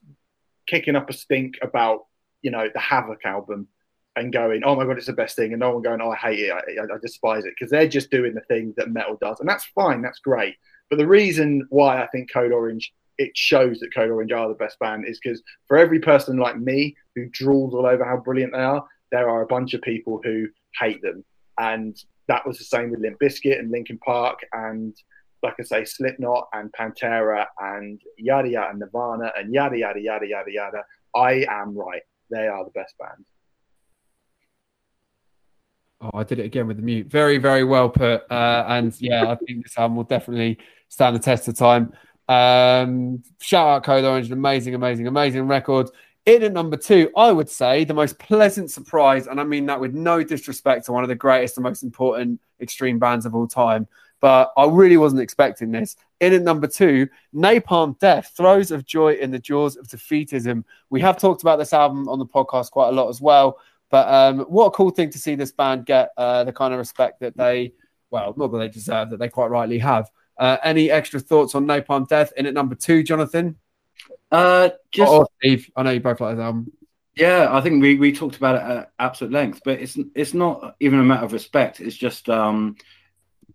kicking 0.68 0.96
up 0.96 1.10
a 1.10 1.14
stink 1.14 1.56
about, 1.62 2.06
you 2.42 2.52
know, 2.52 2.70
the 2.74 2.80
Havoc 2.80 3.26
album 3.26 3.68
and 4.16 4.34
going, 4.34 4.64
oh 4.66 4.76
my 4.76 4.86
God, 4.86 4.98
it's 4.98 5.08
the 5.08 5.14
best 5.14 5.36
thing. 5.36 5.52
And 5.52 5.60
no 5.60 5.72
one 5.72 5.82
going, 5.82 6.02
oh, 6.02 6.12
I 6.12 6.16
hate 6.16 6.40
it. 6.40 6.52
I, 6.52 6.84
I 6.84 6.98
despise 7.02 7.46
it. 7.46 7.54
Because 7.58 7.72
they're 7.72 7.88
just 7.88 8.12
doing 8.12 8.34
the 8.34 8.42
thing 8.42 8.74
that 8.78 8.90
metal 8.90 9.18
does. 9.22 9.40
And 9.40 9.48
that's 9.48 9.66
fine. 9.76 10.02
That's 10.02 10.20
great. 10.20 10.56
But 10.90 10.98
the 10.98 11.08
reason 11.08 11.66
why 11.70 12.02
I 12.02 12.08
think 12.08 12.32
Code 12.32 12.52
Orange, 12.52 12.94
it 13.18 13.32
shows 13.36 13.80
that 13.80 13.94
Code 13.94 14.10
Orange 14.10 14.32
are 14.32 14.50
the 14.50 14.56
best 14.56 14.78
band 14.80 15.06
is 15.08 15.20
because 15.22 15.42
for 15.68 15.78
every 15.78 16.00
person 16.00 16.38
like 16.38 16.58
me 16.58 16.96
who 17.16 17.30
drools 17.30 17.74
all 17.74 17.86
over 17.86 18.04
how 18.04 18.18
brilliant 18.18 18.54
they 18.54 18.60
are, 18.60 18.86
there 19.12 19.30
are 19.30 19.42
a 19.42 19.48
bunch 19.48 19.74
of 19.74 19.82
people 19.82 20.20
who 20.24 20.48
hate 20.80 21.02
them. 21.02 21.24
And 21.58 21.98
that 22.28 22.46
was 22.48 22.58
the 22.58 22.64
same 22.64 22.92
with 22.92 23.02
Limp 23.02 23.20
Bizkit 23.20 23.60
and 23.60 23.72
Linkin 23.72 23.98
Park 24.00 24.40
and 24.54 24.96
like 25.44 25.56
I 25.60 25.64
say, 25.64 25.86
Slipknot 25.86 26.50
and 26.54 26.72
Pantera 26.72 27.46
and 27.60 28.02
yada 28.18 28.50
yada 28.50 28.70
and 28.70 28.80
Nirvana 28.80 29.32
and 29.38 29.54
yada 29.54 29.78
yada 29.78 30.00
yada 30.00 30.28
yada 30.28 30.52
yada. 30.52 30.84
I 31.16 31.46
am 31.50 31.76
right. 31.76 32.04
They 32.30 32.48
are 32.48 32.64
the 32.64 32.72
best 32.72 32.96
band. 32.98 33.26
Oh, 36.02 36.12
I 36.14 36.24
did 36.24 36.40
it 36.40 36.46
again 36.46 36.68
with 36.68 36.78
the 36.78 36.84
mute. 36.84 37.08
Very, 37.08 37.38
very 37.38 37.64
well 37.64 37.90
put. 37.90 38.24
Uh, 38.32 38.66
and 38.68 39.00
yeah, 39.00 39.32
I 39.32 39.36
think 39.36 39.64
this 39.64 39.78
album 39.78 39.98
will 39.98 40.04
definitely 40.04 40.58
stand 40.90 41.16
the 41.16 41.20
test 41.20 41.48
of 41.48 41.56
time. 41.56 41.94
Um, 42.28 43.24
shout 43.40 43.68
out 43.68 43.84
Code 43.84 44.06
Orange, 44.06 44.28
an 44.28 44.34
amazing, 44.34 44.74
amazing, 44.74 45.08
amazing 45.08 45.48
record. 45.48 45.90
In 46.28 46.44
at 46.44 46.54
number 46.54 46.78
two, 46.78 47.10
I 47.18 47.32
would 47.32 47.50
say 47.50 47.84
the 47.84 47.96
most 47.96 48.20
pleasant 48.20 48.70
surprise, 48.70 49.26
and 49.26 49.40
I 49.40 49.44
mean 49.44 49.66
that 49.66 49.80
with 49.80 49.96
no 49.96 50.24
disrespect 50.24 50.86
to 50.86 50.92
one 50.92 51.04
of 51.04 51.10
the 51.10 51.16
greatest 51.16 51.58
and 51.58 51.64
most 51.64 51.82
important 51.82 52.40
extreme 52.60 53.00
bands 53.00 53.26
of 53.26 53.34
all 53.34 53.48
time, 53.48 53.88
but 54.20 54.54
I 54.56 54.66
really 54.68 54.98
wasn't 54.98 55.24
expecting 55.24 55.72
this. 55.72 55.96
In 56.20 56.34
at 56.34 56.44
number 56.44 56.68
two, 56.68 57.08
Napalm 57.36 57.98
Death, 57.98 58.34
Throes 58.38 58.70
of 58.70 58.86
Joy 58.86 59.14
in 59.14 59.32
the 59.32 59.40
Jaws 59.40 59.78
of 59.78 59.88
Defeatism. 59.88 60.64
We 60.92 61.02
have 61.02 61.18
talked 61.18 61.42
about 61.42 61.58
this 61.58 61.74
album 61.74 62.08
on 62.08 62.20
the 62.20 62.28
podcast 62.28 62.70
quite 62.70 62.90
a 62.90 62.92
lot 62.92 63.10
as 63.10 63.20
well, 63.20 63.58
but 63.90 64.08
um, 64.08 64.42
what 64.42 64.66
a 64.68 64.72
cool 64.72 64.92
thing 64.92 65.10
to 65.10 65.18
see 65.18 65.34
this 65.34 65.52
band 65.52 65.88
get 65.88 66.12
uh, 66.18 66.44
the 66.44 66.54
kind 66.54 66.72
of 66.72 66.78
respect 66.78 67.20
that 67.22 67.36
they, 67.36 67.74
well, 68.12 68.36
not 68.38 68.52
that 68.52 68.60
they 68.60 68.70
deserve, 68.70 69.10
that 69.10 69.18
they 69.18 69.30
quite 69.30 69.50
rightly 69.50 69.80
have. 69.80 70.12
Uh, 70.38 70.58
any 70.64 70.92
extra 70.92 71.20
thoughts 71.20 71.56
on 71.56 71.66
Napalm 71.66 72.08
Death? 72.08 72.32
In 72.38 72.46
at 72.46 72.54
number 72.54 72.76
two, 72.76 73.02
Jonathan? 73.02 73.58
Uh, 74.32 74.70
just 74.92 75.12
oh, 75.12 75.28
Steve, 75.40 75.70
I 75.76 75.84
know 75.84 75.92
you 75.92 76.00
both 76.00 76.22
like 76.22 76.32
his 76.32 76.40
album. 76.40 76.72
Yeah, 77.16 77.50
I 77.52 77.60
think 77.60 77.82
we, 77.82 77.96
we 77.96 78.14
talked 78.14 78.38
about 78.38 78.56
it 78.56 78.78
at 78.78 78.92
absolute 78.98 79.34
length, 79.34 79.62
but 79.66 79.80
it's 79.80 79.98
it's 80.16 80.34
not 80.34 80.76
even 80.80 81.00
a 81.00 81.04
matter 81.04 81.26
of 81.26 81.34
respect. 81.34 81.82
It's 81.82 81.96
just 81.96 82.30
um, 82.30 82.78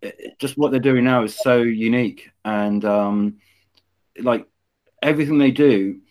it, 0.01 0.37
just 0.37 0.57
what 0.57 0.71
they're 0.71 0.79
doing 0.79 1.03
now 1.03 1.23
is 1.23 1.35
so 1.35 1.61
unique, 1.61 2.29
and 2.45 2.85
um, 2.85 3.37
like 4.19 4.47
everything 5.01 5.39
they 5.39 5.51
do, 5.51 6.01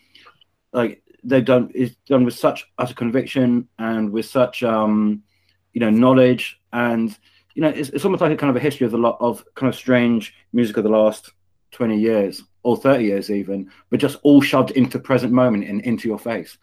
like 0.73 1.01
they've 1.23 1.45
done 1.45 1.71
is 1.73 1.95
done 2.07 2.25
with 2.25 2.33
such 2.33 2.65
utter 2.77 2.93
conviction 2.93 3.69
and 3.79 4.11
with 4.11 4.25
such 4.25 4.61
um, 4.63 5.23
you 5.71 5.79
know 5.79 5.89
knowledge, 5.89 6.59
and 6.73 7.17
you 7.55 7.61
know 7.61 7.69
it's, 7.69 7.89
it's 7.89 8.03
almost 8.03 8.21
like 8.21 8.33
a 8.33 8.37
kind 8.37 8.49
of 8.49 8.57
a 8.57 8.59
history 8.59 8.85
of 8.85 8.91
the 8.91 8.97
lot 8.97 9.17
of 9.21 9.45
kind 9.55 9.69
of 9.69 9.75
strange 9.75 10.33
music 10.51 10.75
of 10.75 10.83
the 10.83 10.89
last 10.89 11.31
twenty 11.71 11.99
years 11.99 12.43
or 12.67 12.75
30 12.75 13.05
years 13.05 13.31
even, 13.31 13.71
but 13.89 13.97
just 13.97 14.17
all 14.23 14.41
shoved 14.41 14.71
into 14.71 14.99
present 14.99 15.31
moment 15.31 15.63
and 15.63 15.79
into 15.81 16.05
your 16.09 16.19
face. 16.19 16.57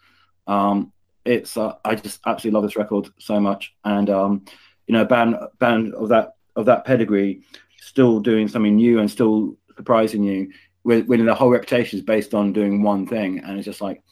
Um, 0.45 0.93
it's 1.25 1.57
uh, 1.57 1.73
I 1.83 1.95
just 1.95 2.19
absolutely 2.27 2.53
love 2.53 2.63
this 2.63 2.75
record 2.75 3.09
so 3.17 3.39
much, 3.39 3.73
and 3.83 4.07
um, 4.11 4.45
you 4.85 4.93
know, 4.93 5.01
a 5.01 5.05
band 5.05 5.35
band 5.57 5.95
of 5.95 6.09
that 6.09 6.33
of 6.55 6.67
that 6.67 6.85
pedigree, 6.85 7.41
still 7.81 8.19
doing 8.19 8.47
something 8.47 8.75
new 8.75 8.99
and 8.99 9.09
still 9.09 9.57
surprising 9.75 10.23
you, 10.23 10.51
when, 10.83 11.07
when 11.07 11.25
the 11.25 11.33
whole 11.33 11.49
reputation 11.49 11.97
is 11.97 12.05
based 12.05 12.35
on 12.35 12.53
doing 12.53 12.83
one 12.83 13.07
thing, 13.07 13.39
and 13.39 13.57
it's 13.57 13.65
just 13.65 13.81
like 13.81 14.03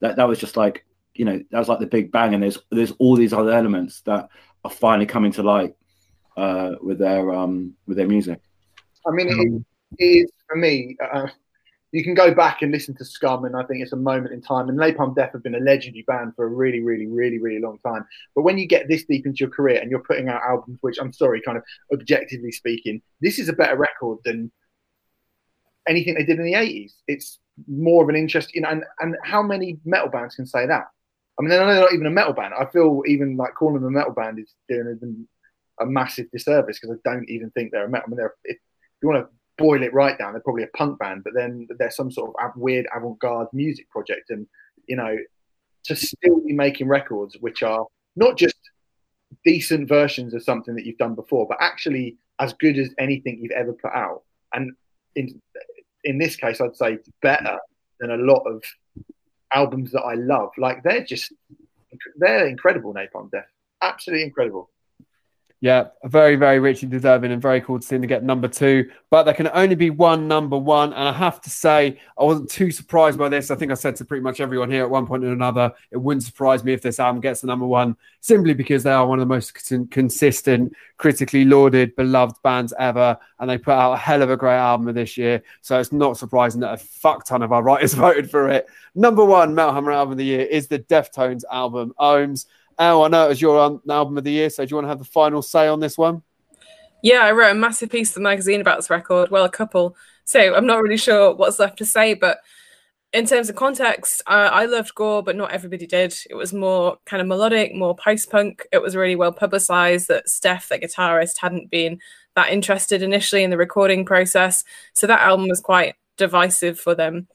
that. 0.00 0.16
That 0.16 0.28
was 0.28 0.38
just 0.38 0.56
like 0.56 0.86
you 1.14 1.26
know 1.26 1.38
that 1.50 1.58
was 1.58 1.68
like 1.68 1.80
the 1.80 1.86
big 1.86 2.10
bang, 2.10 2.32
and 2.32 2.42
there's 2.42 2.58
there's 2.70 2.92
all 2.92 3.14
these 3.14 3.34
other 3.34 3.52
elements 3.52 4.00
that 4.02 4.30
are 4.64 4.70
finally 4.70 5.04
coming 5.04 5.32
to 5.32 5.42
light 5.42 5.74
uh, 6.38 6.72
with 6.80 6.98
their 6.98 7.30
um, 7.34 7.74
with 7.86 7.98
their 7.98 8.08
music. 8.08 8.40
I 9.06 9.10
mean, 9.10 9.28
it, 9.28 9.32
it 9.34 9.62
is 9.98 10.30
for 10.48 10.56
me. 10.56 10.96
Uh, 11.00 11.28
you 11.92 12.02
can 12.04 12.14
go 12.14 12.34
back 12.34 12.62
and 12.62 12.72
listen 12.72 12.94
to 12.96 13.04
Scum, 13.04 13.44
and 13.44 13.56
I 13.56 13.62
think 13.64 13.80
it's 13.80 13.92
a 13.92 13.96
moment 13.96 14.34
in 14.34 14.42
time. 14.42 14.68
And 14.68 14.78
Napalm 14.78 15.14
Death 15.14 15.32
have 15.32 15.42
been 15.42 15.54
a 15.54 15.60
legendary 15.60 16.04
band 16.06 16.34
for 16.34 16.44
a 16.44 16.48
really, 16.48 16.80
really, 16.80 17.06
really, 17.06 17.38
really 17.38 17.60
long 17.60 17.78
time. 17.78 18.04
But 18.34 18.42
when 18.42 18.58
you 18.58 18.66
get 18.66 18.88
this 18.88 19.04
deep 19.04 19.24
into 19.24 19.38
your 19.38 19.50
career 19.50 19.80
and 19.80 19.90
you're 19.90 20.02
putting 20.02 20.28
out 20.28 20.42
albums, 20.42 20.78
which 20.82 20.98
I'm 21.00 21.12
sorry, 21.12 21.40
kind 21.40 21.56
of 21.56 21.64
objectively 21.92 22.52
speaking, 22.52 23.00
this 23.20 23.38
is 23.38 23.48
a 23.48 23.54
better 23.54 23.76
record 23.76 24.18
than 24.24 24.50
anything 25.88 26.14
they 26.14 26.24
did 26.24 26.38
in 26.38 26.44
the 26.44 26.54
80s. 26.54 26.92
It's 27.06 27.38
more 27.68 28.02
of 28.02 28.08
an 28.08 28.16
interest, 28.16 28.54
you 28.54 28.60
know. 28.60 28.68
And, 28.68 28.84
and 29.00 29.16
how 29.24 29.42
many 29.42 29.78
metal 29.84 30.08
bands 30.08 30.34
can 30.34 30.46
say 30.46 30.66
that? 30.66 30.88
I 31.38 31.42
mean, 31.42 31.50
they're 31.50 31.64
not 31.64 31.92
even 31.92 32.06
a 32.06 32.10
metal 32.10 32.32
band. 32.32 32.54
I 32.58 32.66
feel 32.66 33.02
even 33.06 33.36
like 33.36 33.54
calling 33.54 33.74
them 33.76 33.84
a 33.84 33.90
metal 33.90 34.12
band 34.12 34.38
is 34.38 34.54
doing 34.68 34.98
them 35.00 35.28
a 35.80 35.86
massive 35.86 36.30
disservice 36.30 36.78
because 36.80 36.96
I 36.96 37.08
don't 37.08 37.28
even 37.28 37.50
think 37.50 37.70
they're 37.70 37.84
a 37.84 37.88
metal. 37.88 38.06
I 38.06 38.10
mean, 38.10 38.16
they're, 38.16 38.34
if 38.44 38.58
you 39.02 39.08
want 39.08 39.26
to 39.26 39.32
boil 39.58 39.82
it 39.82 39.92
right 39.94 40.18
down, 40.18 40.32
they're 40.32 40.42
probably 40.42 40.64
a 40.64 40.76
punk 40.76 40.98
band, 40.98 41.24
but 41.24 41.34
then 41.34 41.66
they're 41.78 41.90
some 41.90 42.10
sort 42.10 42.34
of 42.42 42.52
weird 42.56 42.86
avant-garde 42.94 43.48
music 43.52 43.88
project, 43.90 44.30
and 44.30 44.46
you 44.86 44.96
know, 44.96 45.16
to 45.84 45.96
still 45.96 46.40
be 46.40 46.52
making 46.52 46.88
records 46.88 47.36
which 47.40 47.62
are 47.62 47.86
not 48.16 48.36
just 48.36 48.56
decent 49.44 49.88
versions 49.88 50.34
of 50.34 50.42
something 50.42 50.74
that 50.74 50.84
you've 50.84 50.98
done 50.98 51.14
before, 51.14 51.46
but 51.48 51.58
actually 51.60 52.16
as 52.38 52.52
good 52.54 52.78
as 52.78 52.90
anything 52.98 53.38
you've 53.40 53.52
ever 53.52 53.72
put 53.72 53.92
out, 53.92 54.22
and 54.54 54.72
in 55.14 55.40
in 56.04 56.18
this 56.18 56.36
case, 56.36 56.60
I'd 56.60 56.76
say 56.76 56.98
better 57.22 57.58
than 57.98 58.10
a 58.10 58.16
lot 58.16 58.42
of 58.46 58.62
albums 59.52 59.90
that 59.92 60.02
I 60.02 60.14
love. 60.14 60.50
Like 60.58 60.82
they're 60.82 61.04
just 61.04 61.32
they're 62.16 62.46
incredible. 62.46 62.94
Napalm 62.94 63.30
Death, 63.30 63.48
absolutely 63.82 64.24
incredible. 64.24 64.70
Yeah, 65.60 65.88
very, 66.04 66.36
very 66.36 66.58
richly 66.58 66.86
deserving 66.86 67.32
and 67.32 67.40
very 67.40 67.62
cool 67.62 67.80
to 67.80 67.86
see 67.86 67.96
them 67.96 68.06
get 68.06 68.22
number 68.22 68.46
two. 68.46 68.90
But 69.08 69.22
there 69.22 69.32
can 69.32 69.48
only 69.54 69.74
be 69.74 69.88
one 69.88 70.28
number 70.28 70.58
one. 70.58 70.92
And 70.92 71.08
I 71.08 71.12
have 71.12 71.40
to 71.42 71.50
say, 71.50 71.98
I 72.18 72.24
wasn't 72.24 72.50
too 72.50 72.70
surprised 72.70 73.18
by 73.18 73.30
this. 73.30 73.50
I 73.50 73.54
think 73.54 73.72
I 73.72 73.74
said 73.74 73.96
to 73.96 74.04
pretty 74.04 74.22
much 74.22 74.38
everyone 74.40 74.70
here 74.70 74.82
at 74.82 74.90
one 74.90 75.06
point 75.06 75.24
or 75.24 75.32
another, 75.32 75.72
it 75.90 75.96
wouldn't 75.96 76.24
surprise 76.24 76.62
me 76.62 76.74
if 76.74 76.82
this 76.82 77.00
album 77.00 77.22
gets 77.22 77.40
the 77.40 77.46
number 77.46 77.66
one, 77.66 77.96
simply 78.20 78.52
because 78.52 78.82
they 78.82 78.92
are 78.92 79.06
one 79.06 79.18
of 79.18 79.26
the 79.26 79.34
most 79.34 79.54
consistent, 79.90 80.74
critically 80.98 81.46
lauded, 81.46 81.96
beloved 81.96 82.36
bands 82.42 82.74
ever. 82.78 83.16
And 83.40 83.48
they 83.48 83.56
put 83.56 83.72
out 83.72 83.94
a 83.94 83.96
hell 83.96 84.20
of 84.20 84.30
a 84.30 84.36
great 84.36 84.58
album 84.58 84.92
this 84.94 85.16
year. 85.16 85.42
So 85.62 85.80
it's 85.80 85.92
not 85.92 86.18
surprising 86.18 86.60
that 86.60 86.74
a 86.74 86.76
fuck 86.76 87.24
ton 87.24 87.42
of 87.42 87.52
our 87.52 87.62
writers 87.64 87.94
voted 87.94 88.30
for 88.30 88.50
it. 88.50 88.66
Number 88.94 89.24
one 89.24 89.54
Metal 89.54 89.72
Hammer 89.72 89.92
album 89.92 90.12
of 90.12 90.18
the 90.18 90.24
year 90.24 90.42
is 90.42 90.68
the 90.68 90.80
Deftones 90.80 91.44
album, 91.50 91.94
Ohms. 91.98 92.44
Al, 92.78 93.04
I 93.04 93.08
know 93.08 93.26
it 93.26 93.30
was 93.30 93.40
your 93.40 93.58
um, 93.58 93.80
album 93.88 94.18
of 94.18 94.24
the 94.24 94.32
year, 94.32 94.50
so 94.50 94.64
do 94.64 94.70
you 94.70 94.76
want 94.76 94.84
to 94.84 94.90
have 94.90 94.98
the 94.98 95.04
final 95.04 95.42
say 95.42 95.68
on 95.68 95.80
this 95.80 95.96
one? 95.96 96.22
Yeah, 97.02 97.20
I 97.20 97.32
wrote 97.32 97.52
a 97.52 97.54
massive 97.54 97.90
piece 97.90 98.10
of 98.10 98.14
the 98.14 98.20
magazine 98.20 98.60
about 98.60 98.78
this 98.78 98.90
record. 98.90 99.30
Well, 99.30 99.44
a 99.44 99.50
couple. 99.50 99.96
So 100.24 100.54
I'm 100.54 100.66
not 100.66 100.82
really 100.82 100.96
sure 100.96 101.34
what's 101.34 101.58
left 101.58 101.78
to 101.78 101.86
say, 101.86 102.14
but 102.14 102.38
in 103.12 103.26
terms 103.26 103.48
of 103.48 103.56
context, 103.56 104.22
uh, 104.26 104.50
I 104.52 104.66
loved 104.66 104.94
Gore, 104.94 105.22
but 105.22 105.36
not 105.36 105.52
everybody 105.52 105.86
did. 105.86 106.14
It 106.28 106.34
was 106.34 106.52
more 106.52 106.98
kind 107.06 107.20
of 107.20 107.28
melodic, 107.28 107.74
more 107.74 107.96
post 107.96 108.30
punk. 108.30 108.66
It 108.72 108.82
was 108.82 108.96
really 108.96 109.16
well 109.16 109.32
publicized 109.32 110.08
that 110.08 110.28
Steph, 110.28 110.68
the 110.68 110.78
guitarist, 110.78 111.38
hadn't 111.38 111.70
been 111.70 112.00
that 112.34 112.50
interested 112.50 113.02
initially 113.02 113.42
in 113.42 113.50
the 113.50 113.56
recording 113.56 114.04
process. 114.04 114.64
So 114.92 115.06
that 115.06 115.20
album 115.20 115.48
was 115.48 115.60
quite 115.60 115.94
divisive 116.18 116.78
for 116.78 116.94
them 116.94 117.28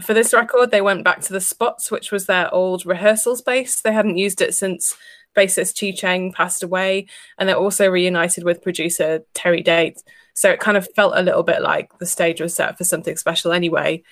for 0.00 0.14
this 0.14 0.32
record, 0.32 0.70
they 0.70 0.80
went 0.80 1.04
back 1.04 1.20
to 1.22 1.32
the 1.32 1.40
Spots, 1.40 1.90
which 1.90 2.10
was 2.10 2.26
their 2.26 2.52
old 2.52 2.86
rehearsal 2.86 3.36
space. 3.36 3.80
They 3.80 3.92
hadn't 3.92 4.16
used 4.16 4.40
it 4.40 4.54
since 4.54 4.96
bassist 5.36 5.78
Chi 5.78 5.92
Cheng 5.92 6.32
passed 6.32 6.62
away, 6.62 7.06
and 7.38 7.48
they're 7.48 7.56
also 7.56 7.88
reunited 7.88 8.44
with 8.44 8.62
producer 8.62 9.22
Terry 9.34 9.62
Date. 9.62 10.02
So 10.34 10.50
it 10.50 10.60
kind 10.60 10.76
of 10.76 10.88
felt 10.94 11.16
a 11.16 11.22
little 11.22 11.42
bit 11.42 11.62
like 11.62 11.98
the 11.98 12.06
stage 12.06 12.40
was 12.40 12.54
set 12.54 12.78
for 12.78 12.84
something 12.84 13.16
special 13.16 13.52
anyway. 13.52 14.02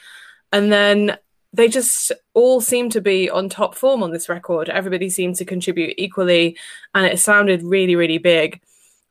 And 0.53 0.71
then 0.71 1.17
they 1.53 1.69
just 1.69 2.13
all 2.35 2.61
seemed 2.61 2.93
to 2.93 3.01
be 3.01 3.31
on 3.31 3.49
top 3.49 3.75
form 3.75 4.03
on 4.03 4.13
this 4.13 4.29
record. 4.29 4.69
Everybody 4.69 5.11
seemed 5.11 5.37
to 5.37 5.45
contribute 5.45 5.95
equally, 5.97 6.57
and 6.95 7.07
it 7.07 7.19
sounded 7.19 7.63
really, 7.63 7.97
really 7.97 8.19
big. 8.19 8.61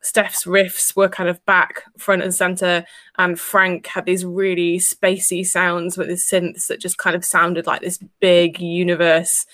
Steph's 0.01 0.45
riffs 0.45 0.95
were 0.95 1.09
kind 1.09 1.29
of 1.29 1.43
back 1.45 1.83
front 1.97 2.23
and 2.23 2.33
center, 2.33 2.85
and 3.17 3.39
Frank 3.39 3.87
had 3.87 4.05
these 4.05 4.25
really 4.25 4.77
spacey 4.77 5.45
sounds 5.45 5.97
with 5.97 6.09
his 6.09 6.23
synths 6.23 6.67
that 6.67 6.79
just 6.79 6.97
kind 6.97 7.15
of 7.15 7.25
sounded 7.25 7.67
like 7.67 7.81
this 7.81 7.99
big 8.19 8.59
universe. 8.59 9.45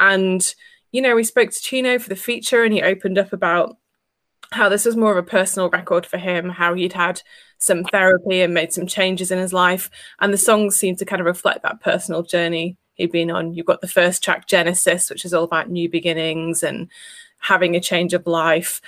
And 0.00 0.54
you 0.90 1.02
know, 1.02 1.16
we 1.16 1.24
spoke 1.24 1.50
to 1.50 1.60
Chino 1.60 1.98
for 1.98 2.08
the 2.08 2.16
feature, 2.16 2.64
and 2.64 2.72
he 2.72 2.82
opened 2.82 3.18
up 3.18 3.32
about 3.32 3.76
how 4.52 4.68
this 4.68 4.84
was 4.84 4.96
more 4.96 5.10
of 5.10 5.18
a 5.18 5.28
personal 5.28 5.70
record 5.70 6.06
for 6.06 6.18
him, 6.18 6.48
how 6.48 6.74
he'd 6.74 6.92
had 6.92 7.20
some 7.58 7.82
therapy 7.84 8.42
and 8.42 8.54
made 8.54 8.72
some 8.72 8.86
changes 8.86 9.30
in 9.30 9.38
his 9.38 9.52
life, 9.52 9.90
and 10.20 10.32
the 10.32 10.38
songs 10.38 10.76
seemed 10.76 10.98
to 10.98 11.04
kind 11.04 11.20
of 11.20 11.26
reflect 11.26 11.62
that 11.62 11.80
personal 11.80 12.22
journey 12.22 12.76
he'd 12.94 13.12
been 13.12 13.30
on. 13.30 13.54
You've 13.54 13.66
got 13.66 13.80
the 13.80 13.88
first 13.88 14.22
track, 14.22 14.46
Genesis, 14.46 15.10
which 15.10 15.24
is 15.24 15.34
all 15.34 15.44
about 15.44 15.70
new 15.70 15.88
beginnings 15.88 16.62
and 16.62 16.88
having 17.38 17.74
a 17.74 17.80
change 17.80 18.14
of 18.14 18.26
life 18.26 18.80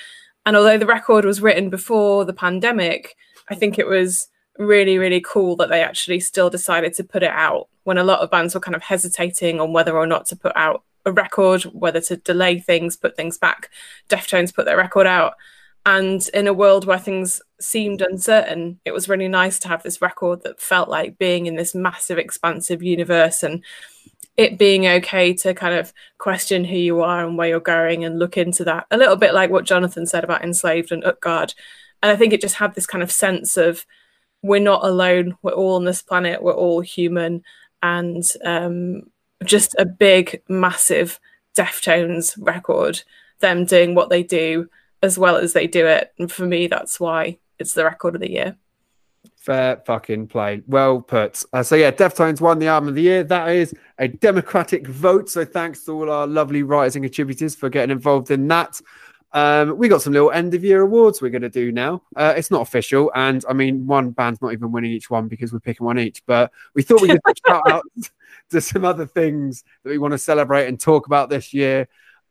and 0.46 0.56
although 0.56 0.78
the 0.78 0.86
record 0.86 1.24
was 1.24 1.42
written 1.42 1.68
before 1.68 2.24
the 2.24 2.32
pandemic, 2.32 3.16
I 3.50 3.56
think 3.56 3.78
it 3.78 3.86
was 3.86 4.28
really, 4.58 4.96
really 4.96 5.20
cool 5.20 5.56
that 5.56 5.68
they 5.68 5.82
actually 5.82 6.20
still 6.20 6.48
decided 6.48 6.94
to 6.94 7.04
put 7.04 7.24
it 7.24 7.30
out 7.30 7.68
when 7.82 7.98
a 7.98 8.04
lot 8.04 8.20
of 8.20 8.30
bands 8.30 8.54
were 8.54 8.60
kind 8.60 8.76
of 8.76 8.82
hesitating 8.82 9.60
on 9.60 9.72
whether 9.72 9.96
or 9.96 10.06
not 10.06 10.24
to 10.26 10.36
put 10.36 10.52
out 10.56 10.84
a 11.04 11.12
record, 11.12 11.64
whether 11.64 12.00
to 12.00 12.16
delay 12.16 12.58
things, 12.60 12.96
put 12.96 13.16
things 13.16 13.36
back. 13.36 13.70
Deftones 14.08 14.54
put 14.54 14.64
their 14.64 14.76
record 14.76 15.06
out. 15.06 15.34
And 15.84 16.28
in 16.34 16.48
a 16.48 16.52
world 16.52 16.84
where 16.84 16.98
things 16.98 17.40
seemed 17.60 18.00
uncertain, 18.00 18.80
it 18.84 18.92
was 18.92 19.08
really 19.08 19.28
nice 19.28 19.58
to 19.60 19.68
have 19.68 19.82
this 19.82 20.02
record 20.02 20.42
that 20.42 20.60
felt 20.60 20.88
like 20.88 21.18
being 21.18 21.46
in 21.46 21.54
this 21.54 21.74
massive, 21.74 22.18
expansive 22.18 22.82
universe 22.82 23.42
and 23.42 23.64
it 24.36 24.58
being 24.58 24.86
okay 24.86 25.32
to 25.32 25.54
kind 25.54 25.74
of 25.74 25.92
question 26.18 26.64
who 26.64 26.76
you 26.76 27.00
are 27.02 27.24
and 27.24 27.38
where 27.38 27.48
you're 27.48 27.60
going 27.60 28.04
and 28.04 28.18
look 28.18 28.36
into 28.36 28.64
that 28.64 28.86
a 28.90 28.96
little 28.96 29.16
bit 29.16 29.32
like 29.34 29.50
what 29.50 29.64
Jonathan 29.64 30.06
said 30.06 30.24
about 30.24 30.44
enslaved 30.44 30.92
and 30.92 31.04
Utgard. 31.04 31.54
And 32.02 32.12
I 32.12 32.16
think 32.16 32.32
it 32.32 32.40
just 32.40 32.56
had 32.56 32.74
this 32.74 32.86
kind 32.86 33.02
of 33.02 33.10
sense 33.10 33.56
of 33.56 33.86
we're 34.42 34.60
not 34.60 34.84
alone, 34.84 35.36
we're 35.42 35.52
all 35.52 35.76
on 35.76 35.84
this 35.84 36.02
planet, 36.02 36.42
we're 36.42 36.52
all 36.52 36.80
human, 36.80 37.42
and 37.82 38.24
um, 38.44 39.10
just 39.44 39.74
a 39.78 39.84
big, 39.84 40.42
massive 40.48 41.18
Deftones 41.56 42.36
record, 42.38 43.02
them 43.40 43.64
doing 43.64 43.94
what 43.94 44.10
they 44.10 44.22
do 44.22 44.68
as 45.02 45.18
well 45.18 45.36
as 45.36 45.52
they 45.52 45.66
do 45.66 45.86
it. 45.86 46.12
And 46.18 46.30
for 46.30 46.46
me, 46.46 46.66
that's 46.66 47.00
why 47.00 47.38
it's 47.58 47.74
the 47.74 47.84
record 47.84 48.14
of 48.14 48.20
the 48.20 48.30
year. 48.30 48.56
Fair 49.46 49.80
fucking 49.86 50.26
play. 50.26 50.60
Well 50.66 51.00
put. 51.00 51.44
Uh, 51.52 51.62
so 51.62 51.76
yeah, 51.76 51.92
Deftones 51.92 52.40
won 52.40 52.58
the 52.58 52.66
album 52.66 52.88
of 52.88 52.96
the 52.96 53.02
year. 53.02 53.22
That 53.22 53.48
is 53.50 53.72
a 53.96 54.08
democratic 54.08 54.88
vote. 54.88 55.30
So 55.30 55.44
thanks 55.44 55.84
to 55.84 55.92
all 55.92 56.10
our 56.10 56.26
lovely 56.26 56.64
writers 56.64 56.96
and 56.96 57.04
contributors 57.04 57.54
for 57.54 57.68
getting 57.68 57.92
involved 57.92 58.32
in 58.32 58.48
that. 58.48 58.80
Um, 59.32 59.78
we 59.78 59.86
got 59.86 60.02
some 60.02 60.14
little 60.14 60.32
end 60.32 60.54
of 60.54 60.64
year 60.64 60.80
awards 60.80 61.22
we're 61.22 61.30
going 61.30 61.42
to 61.42 61.48
do 61.48 61.70
now. 61.70 62.02
Uh, 62.16 62.34
it's 62.36 62.50
not 62.50 62.62
official, 62.62 63.12
and 63.14 63.44
I 63.48 63.52
mean, 63.52 63.86
one 63.86 64.10
band's 64.10 64.42
not 64.42 64.52
even 64.52 64.72
winning 64.72 64.90
each 64.90 65.10
one 65.10 65.28
because 65.28 65.52
we're 65.52 65.60
picking 65.60 65.86
one 65.86 66.00
each. 66.00 66.26
But 66.26 66.50
we 66.74 66.82
thought 66.82 67.02
we 67.02 67.08
could 67.08 67.20
shout 67.46 67.70
out 67.70 67.84
to 68.50 68.60
some 68.60 68.84
other 68.84 69.06
things 69.06 69.62
that 69.84 69.90
we 69.90 69.98
want 69.98 70.10
to 70.10 70.18
celebrate 70.18 70.66
and 70.66 70.80
talk 70.80 71.06
about 71.06 71.30
this 71.30 71.54
year. 71.54 71.86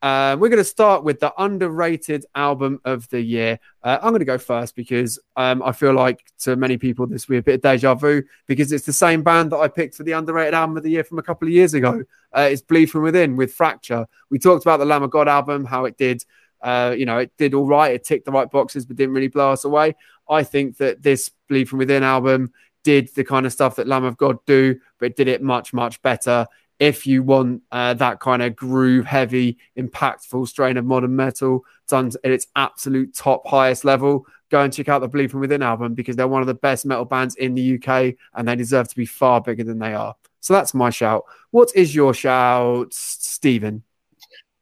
Uh, 0.05 0.37
we're 0.39 0.49
going 0.49 0.59
to 0.59 0.63
start 0.63 1.03
with 1.03 1.19
the 1.19 1.33
underrated 1.39 2.27
album 2.35 2.79
of 2.85 3.09
the 3.09 3.19
year. 3.19 3.57
Uh, 3.81 3.97
I'm 4.03 4.11
going 4.11 4.19
to 4.19 4.25
go 4.25 4.37
first 4.37 4.75
because 4.75 5.17
um, 5.35 5.63
I 5.63 5.71
feel 5.71 5.93
like 5.93 6.23
to 6.41 6.55
many 6.55 6.77
people 6.77 7.07
this 7.07 7.27
will 7.27 7.33
be 7.33 7.37
a 7.39 7.41
bit 7.41 7.55
of 7.55 7.61
deja 7.61 7.95
vu 7.95 8.21
because 8.45 8.71
it's 8.71 8.85
the 8.85 8.93
same 8.93 9.23
band 9.23 9.51
that 9.51 9.57
I 9.57 9.67
picked 9.67 9.95
for 9.95 10.03
the 10.03 10.11
underrated 10.11 10.53
album 10.53 10.77
of 10.77 10.83
the 10.83 10.91
year 10.91 11.03
from 11.03 11.17
a 11.17 11.23
couple 11.23 11.47
of 11.47 11.55
years 11.55 11.73
ago. 11.73 12.03
Uh, 12.31 12.49
it's 12.51 12.61
Bleed 12.61 12.91
from 12.91 13.01
Within 13.01 13.35
with 13.35 13.51
Fracture. 13.55 14.05
We 14.29 14.37
talked 14.37 14.63
about 14.63 14.77
the 14.77 14.85
Lamb 14.85 15.01
of 15.01 15.09
God 15.09 15.27
album, 15.27 15.65
how 15.65 15.85
it 15.85 15.97
did. 15.97 16.23
Uh, 16.61 16.93
you 16.95 17.07
know, 17.07 17.17
it 17.17 17.31
did 17.39 17.55
all 17.55 17.65
right. 17.65 17.95
It 17.95 18.03
ticked 18.03 18.25
the 18.25 18.31
right 18.31 18.51
boxes, 18.51 18.85
but 18.85 18.97
didn't 18.97 19.15
really 19.15 19.27
blow 19.27 19.53
us 19.53 19.65
away. 19.65 19.95
I 20.29 20.43
think 20.43 20.77
that 20.77 21.01
this 21.01 21.31
Bleed 21.49 21.67
from 21.67 21.79
Within 21.79 22.03
album 22.03 22.51
did 22.83 23.09
the 23.15 23.23
kind 23.23 23.47
of 23.47 23.53
stuff 23.53 23.77
that 23.77 23.87
Lamb 23.87 24.03
of 24.03 24.17
God 24.17 24.37
do, 24.45 24.79
but 24.99 25.15
did 25.15 25.27
it 25.27 25.41
much, 25.41 25.73
much 25.73 25.99
better 26.03 26.45
if 26.79 27.07
you 27.07 27.23
want 27.23 27.61
uh, 27.71 27.93
that 27.95 28.19
kind 28.19 28.41
of 28.41 28.55
groove 28.55 29.05
heavy, 29.05 29.57
impactful 29.77 30.47
strain 30.47 30.77
of 30.77 30.85
modern 30.85 31.15
metal 31.15 31.63
done 31.87 32.11
at 32.23 32.31
its 32.31 32.47
absolute 32.55 33.15
top 33.15 33.47
highest 33.47 33.85
level, 33.85 34.25
go 34.49 34.61
and 34.61 34.73
check 34.73 34.89
out 34.89 34.99
the 34.99 35.07
Bleed 35.07 35.31
From 35.31 35.39
Within 35.39 35.61
album 35.61 35.93
because 35.93 36.15
they're 36.15 36.27
one 36.27 36.41
of 36.41 36.47
the 36.47 36.53
best 36.53 36.85
metal 36.85 37.05
bands 37.05 37.35
in 37.35 37.55
the 37.55 37.75
UK 37.75 38.15
and 38.33 38.47
they 38.47 38.55
deserve 38.55 38.87
to 38.89 38.95
be 38.95 39.05
far 39.05 39.41
bigger 39.41 39.63
than 39.63 39.79
they 39.79 39.93
are. 39.93 40.15
So 40.41 40.53
that's 40.53 40.73
my 40.73 40.89
shout. 40.89 41.23
What 41.51 41.71
is 41.75 41.95
your 41.95 42.13
shout, 42.13 42.93
Stephen? 42.93 43.83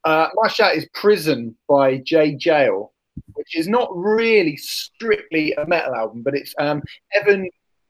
Uh, 0.05 0.27
my 0.35 0.47
shout 0.47 0.75
is 0.75 0.87
Prison 0.93 1.55
by 1.67 1.97
Jaye 1.97 2.39
Jayle, 2.39 2.91
which 3.33 3.55
is 3.55 3.67
not 3.67 3.89
really 3.95 4.55
strictly 4.57 5.53
a 5.53 5.65
metal 5.65 5.95
album, 5.95 6.21
but 6.23 6.35
it's 6.35 6.53
um, 6.59 6.81
Evan 7.13 7.49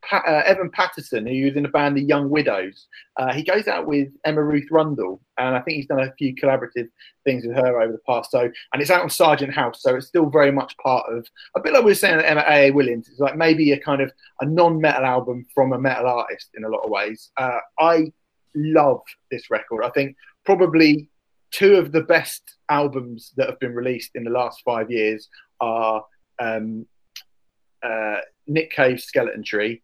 pa- 0.10 0.24
uh, 0.28 0.44
Evan 0.46 0.70
Patterson, 0.70 1.26
who 1.26 1.46
was 1.46 1.56
in 1.56 1.64
the 1.64 1.70
band 1.70 1.98
The 1.98 2.02
Young 2.02 2.30
Widows. 2.30 2.88
Uh, 3.18 3.34
he 3.34 3.44
goes 3.44 3.68
out 3.68 3.86
with 3.86 4.10
Emma 4.26 4.44
Ruth 4.44 4.68
Rundle, 4.72 5.22
and 5.38 5.56
I 5.56 5.62
think 5.62 5.78
he's 5.78 5.88
done 5.88 6.00
a 6.00 6.14
few 6.18 6.36
collaborative 6.36 6.90
things 7.24 7.46
with 7.46 7.56
her 7.56 7.82
over 7.82 7.92
the 7.92 8.00
past. 8.08 8.32
So, 8.32 8.40
and 8.42 8.82
it's 8.82 8.92
out 8.92 9.02
on 9.02 9.10
Sargent 9.10 9.54
House, 9.54 9.82
so 9.82 9.96
it's 9.96 10.08
still 10.08 10.30
very 10.30 10.52
much 10.52 10.76
part 10.78 11.12
of 11.12 11.28
a 11.56 11.62
bit 11.62 11.74
like 11.74 11.84
we 11.84 11.92
were 11.92 11.96
saying 11.96 12.20
at 12.20 12.26
Emma 12.26 12.44
A. 12.48 12.72
Williams. 12.72 13.08
It's 13.10 13.20
like 13.20 13.38
maybe 13.38 13.72
a 13.72 13.80
kind 13.80 14.02
of 14.02 14.12
a 14.42 14.46
non-metal 14.46 15.06
album 15.06 15.46
from 15.54 15.74
a 15.74 15.80
metal 15.80 16.08
artist 16.08 16.50
in 16.56 16.64
a 16.64 16.70
lot 16.70 16.84
of 16.84 16.90
ways. 16.90 17.32
Uh, 17.38 17.60
I 17.80 18.12
love 18.56 19.02
this 19.32 19.50
record. 19.50 19.84
I 19.84 19.90
think 19.90 20.16
probably 20.46 21.10
two 21.52 21.76
of 21.76 21.92
the 21.92 22.02
best 22.02 22.58
albums 22.70 23.32
that 23.38 23.48
have 23.48 23.60
been 23.60 23.76
released 23.76 24.12
in 24.16 24.24
the 24.24 24.32
last 24.32 24.62
five 24.66 24.90
years 24.90 25.30
are 25.62 26.04
um, 26.40 26.86
uh, 27.84 28.18
Nick 28.48 28.72
Cave's 28.72 29.04
Skeleton 29.04 29.44
Tree 29.44 29.82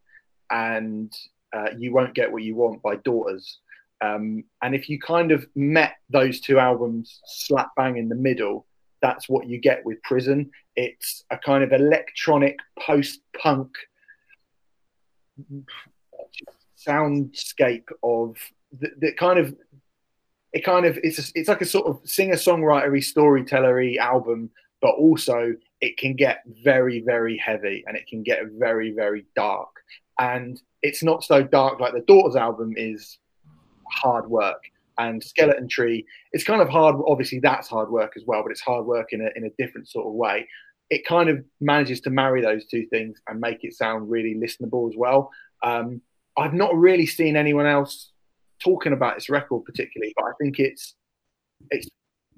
and 0.52 1.14
uh, 1.54 1.70
You 1.78 1.94
Won't 1.94 2.16
Get 2.16 2.32
What 2.32 2.44
You 2.44 2.56
Want 2.56 2.82
by 2.82 2.98
Daughters. 2.98 3.60
Um, 4.02 4.44
and 4.62 4.74
if 4.76 4.90
you 4.90 5.00
kind 5.00 5.32
of 5.32 5.46
met 5.56 5.96
those 6.10 6.40
two 6.40 6.60
albums 6.60 7.20
slap 7.26 7.72
bang 7.76 7.98
in 7.98 8.08
the 8.08 8.16
middle, 8.16 8.66
that's 9.02 9.28
what 9.28 9.48
you 9.48 9.60
get 9.60 9.84
with 9.86 10.02
Prison. 10.04 10.52
It's 10.76 11.24
a 11.30 11.38
kind 11.38 11.64
of 11.64 11.74
electronic 11.74 12.58
post 12.80 13.22
punk 13.38 13.72
soundscape 16.78 17.88
of 18.04 18.38
the, 18.78 19.14
kind 19.14 19.40
of 19.40 19.56
it 20.54 20.64
kind 20.64 20.86
of 20.86 20.98
it's 21.04 21.20
a, 21.20 21.32
it's 21.36 21.50
like 21.50 21.62
a 21.62 21.66
sort 21.66 21.88
of 21.88 22.00
singer 22.06 22.36
songwritery 22.36 23.04
storytellery 23.04 24.00
album, 24.00 24.50
but 24.82 24.92
also 24.92 25.54
it 25.82 25.98
can 25.98 26.16
get 26.16 26.44
very 26.64 27.02
very 27.02 27.38
heavy 27.38 27.84
and 27.88 27.96
it 27.96 28.08
can 28.08 28.24
get 28.24 28.40
very 28.58 28.92
very 28.92 29.26
dark 29.36 29.70
and 30.20 30.62
it's 30.82 31.04
not 31.04 31.24
so 31.24 31.42
dark 31.42 31.80
like 31.80 31.94
the 31.94 32.02
Daughters 32.02 32.36
album 32.36 32.74
is 32.78 33.18
hard 33.92 34.30
work. 34.30 34.62
And 34.98 35.24
Skeleton 35.24 35.70
Tree, 35.70 36.06
it's 36.34 36.44
kind 36.44 36.62
of 36.62 36.68
hard. 36.68 36.98
Obviously, 37.08 37.40
that's 37.40 37.70
hard 37.70 37.90
work 37.90 38.14
as 38.18 38.24
well, 38.28 38.44
but 38.44 38.52
it's 38.52 38.60
hard 38.60 38.86
work 38.86 39.14
in 39.14 39.22
a 39.22 39.30
in 39.36 39.46
a 39.46 39.50
different 39.58 39.88
sort 39.88 40.08
of 40.08 40.14
way. 40.14 40.46
It 40.90 41.06
kind 41.06 41.30
of 41.30 41.44
manages 41.62 42.02
to 42.02 42.10
marry 42.10 42.42
those 42.42 42.66
two 42.66 42.86
things 42.88 43.22
and 43.28 43.40
make 43.40 43.60
it 43.64 43.74
sound 43.74 44.10
really 44.10 44.36
listenable 44.36 44.90
as 44.90 44.98
well. 44.98 45.32
Um, 45.64 46.02
I've 46.38 46.54
not 46.54 46.76
really 46.76 47.06
seen 47.06 47.38
anyone 47.38 47.66
else 47.66 48.12
talking 48.62 48.92
about 48.92 49.16
this 49.16 49.30
record 49.30 49.64
particularly, 49.64 50.14
but 50.18 50.26
I 50.26 50.32
think 50.42 50.60
it's 50.60 50.96
it's 51.72 51.88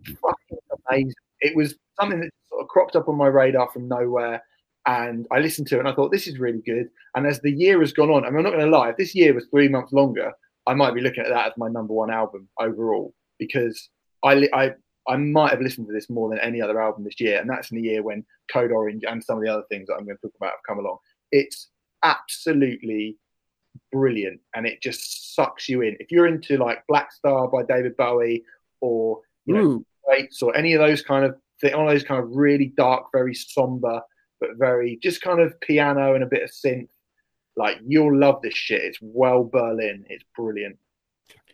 fucking 0.05 0.57
amazing. 0.87 1.13
It 1.39 1.55
was 1.55 1.75
something 1.99 2.19
that 2.19 2.29
sort 2.49 2.61
of 2.61 2.67
cropped 2.67 2.95
up 2.95 3.07
on 3.09 3.15
my 3.15 3.27
radar 3.27 3.71
from 3.71 3.87
nowhere 3.87 4.43
and 4.85 5.27
I 5.31 5.39
listened 5.39 5.67
to 5.67 5.75
it 5.75 5.79
and 5.79 5.87
I 5.87 5.93
thought 5.93 6.11
this 6.11 6.27
is 6.27 6.39
really 6.39 6.61
good. 6.65 6.89
And 7.15 7.27
as 7.27 7.39
the 7.41 7.51
year 7.51 7.79
has 7.81 7.93
gone 7.93 8.09
on, 8.09 8.25
I 8.25 8.29
mean, 8.29 8.37
I'm 8.37 8.43
not 8.43 8.53
going 8.53 8.65
to 8.65 8.77
lie, 8.77 8.89
if 8.89 8.97
this 8.97 9.13
year 9.13 9.33
was 9.33 9.45
three 9.51 9.67
months 9.67 9.93
longer, 9.93 10.31
I 10.67 10.73
might 10.73 10.93
be 10.93 11.01
looking 11.01 11.23
at 11.23 11.29
that 11.29 11.47
as 11.47 11.53
my 11.57 11.67
number 11.67 11.93
one 11.93 12.11
album 12.11 12.47
overall 12.59 13.13
because 13.39 13.89
I 14.23 14.47
I 14.53 14.71
I 15.07 15.17
might 15.17 15.51
have 15.51 15.61
listened 15.61 15.87
to 15.87 15.93
this 15.93 16.09
more 16.09 16.29
than 16.29 16.39
any 16.39 16.61
other 16.61 16.79
album 16.79 17.03
this 17.03 17.19
year, 17.19 17.39
and 17.39 17.49
that's 17.49 17.71
in 17.71 17.77
the 17.77 17.83
year 17.83 18.03
when 18.03 18.23
Code 18.51 18.71
Orange 18.71 19.03
and 19.07 19.23
some 19.23 19.37
of 19.37 19.43
the 19.43 19.49
other 19.49 19.63
things 19.69 19.87
that 19.87 19.95
I'm 19.95 20.05
going 20.05 20.17
to 20.17 20.21
talk 20.21 20.35
about 20.37 20.51
have 20.51 20.67
come 20.67 20.79
along. 20.79 20.97
It's 21.31 21.69
absolutely 22.03 23.17
brilliant, 23.91 24.39
and 24.55 24.67
it 24.67 24.81
just 24.81 25.35
sucks 25.35 25.67
you 25.67 25.81
in. 25.81 25.97
If 25.99 26.11
you're 26.11 26.27
into 26.27 26.57
like 26.57 26.85
Black 26.87 27.11
Star 27.11 27.47
by 27.47 27.63
David 27.63 27.97
Bowie, 27.97 28.43
or 28.79 29.19
you 29.45 29.55
know, 29.55 29.85
or 30.41 30.55
any 30.55 30.73
of 30.73 30.81
those 30.81 31.01
kind 31.01 31.25
of 31.25 31.35
one 31.63 31.87
of 31.87 31.93
those 31.93 32.03
kind 32.03 32.23
of 32.23 32.29
really 32.35 32.73
dark, 32.77 33.05
very 33.11 33.33
somber 33.33 34.01
but 34.41 34.57
very 34.57 34.99
just 35.01 35.21
kind 35.21 35.39
of 35.39 35.57
piano 35.61 36.15
and 36.15 36.23
a 36.23 36.27
bit 36.27 36.43
of 36.43 36.49
synth. 36.49 36.89
Like 37.55 37.77
you'll 37.85 38.17
love 38.17 38.41
this 38.41 38.55
shit. 38.55 38.81
It's 38.81 38.97
well 39.01 39.43
Berlin. 39.43 40.05
It's 40.09 40.25
brilliant. 40.35 40.77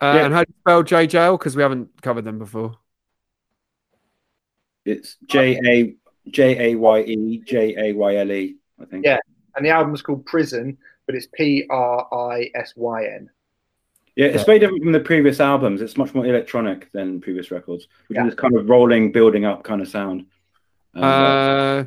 Uh, 0.02 0.14
yeah. 0.16 0.26
And 0.26 0.34
how 0.34 0.44
do 0.44 0.50
you 0.50 0.60
spell 0.62 0.84
JJL? 0.84 1.38
Because 1.38 1.56
we 1.56 1.62
haven't 1.62 2.02
covered 2.02 2.24
them 2.24 2.40
before. 2.40 2.76
It's 4.86 5.18
J 5.28 5.60
A 5.66 6.30
J 6.32 6.72
A 6.72 6.76
Y 6.76 7.02
E 7.02 7.44
J 7.46 7.76
A 7.78 7.94
Y 7.94 8.16
L 8.16 8.32
E. 8.32 8.56
I 8.80 8.86
think. 8.86 9.06
Yeah, 9.06 9.20
and 9.56 9.66
the 9.66 9.70
album's 9.70 10.02
called 10.02 10.26
Prison, 10.26 10.78
but 11.06 11.16
it's 11.16 11.28
P 11.34 11.66
R 11.70 12.08
I 12.14 12.50
S 12.56 12.74
Y 12.76 13.06
N. 13.06 13.30
Yeah, 14.16 14.28
it's 14.28 14.46
very 14.46 14.58
different 14.58 14.82
from 14.82 14.94
the 14.94 15.00
previous 15.00 15.40
albums. 15.40 15.80
It's 15.80 15.96
much 15.96 16.16
more 16.16 16.26
electronic 16.26 16.92
than 16.92 17.22
previous 17.22 17.52
records, 17.52 17.88
which 18.08 18.16
yeah. 18.16 18.28
is 18.28 18.34
kind 18.34 18.56
of 18.56 18.68
rolling, 18.68 19.12
building 19.12 19.46
up 19.46 19.64
kind 19.64 19.80
of 19.80 19.88
sound. 19.88 20.26
Um, 20.96 21.04
uh, 21.04 21.84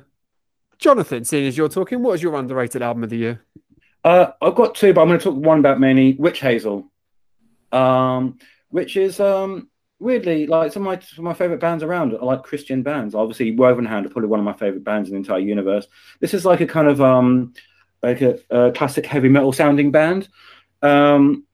Jonathan, 0.80 1.24
seeing 1.24 1.46
as 1.46 1.56
you're 1.56 1.68
talking, 1.68 2.02
what 2.02 2.14
is 2.14 2.22
your 2.22 2.34
underrated 2.34 2.80
album 2.80 3.04
of 3.04 3.10
the 3.10 3.18
year? 3.18 3.42
Uh, 4.02 4.32
I've 4.40 4.54
got 4.54 4.74
two, 4.74 4.94
but 4.94 5.02
I'm 5.02 5.08
going 5.08 5.18
to 5.18 5.24
talk 5.24 5.36
one 5.36 5.58
about 5.58 5.78
many. 5.78 6.14
Witch 6.14 6.40
Hazel, 6.40 6.90
um, 7.70 8.38
which 8.70 8.96
is 8.96 9.20
um, 9.20 9.68
weirdly 9.98 10.46
like 10.46 10.72
some 10.72 10.82
of 10.82 10.86
my 10.86 10.98
some 10.98 11.26
of 11.26 11.30
my 11.30 11.34
favorite 11.34 11.60
bands 11.60 11.84
around. 11.84 12.14
I 12.14 12.24
like 12.24 12.42
Christian 12.42 12.82
bands. 12.82 13.14
Obviously, 13.14 13.54
Wovenhand 13.54 14.06
are 14.06 14.08
probably 14.08 14.30
one 14.30 14.40
of 14.40 14.46
my 14.46 14.54
favorite 14.54 14.82
bands 14.82 15.10
in 15.10 15.14
the 15.14 15.18
entire 15.18 15.38
universe. 15.38 15.86
This 16.20 16.32
is 16.32 16.46
like 16.46 16.62
a 16.62 16.66
kind 16.66 16.88
of 16.88 17.02
um, 17.02 17.52
like 18.02 18.22
a, 18.22 18.38
a 18.50 18.72
classic 18.72 19.04
heavy 19.04 19.28
metal 19.28 19.52
sounding 19.52 19.90
band, 19.90 20.28
um, 20.80 21.44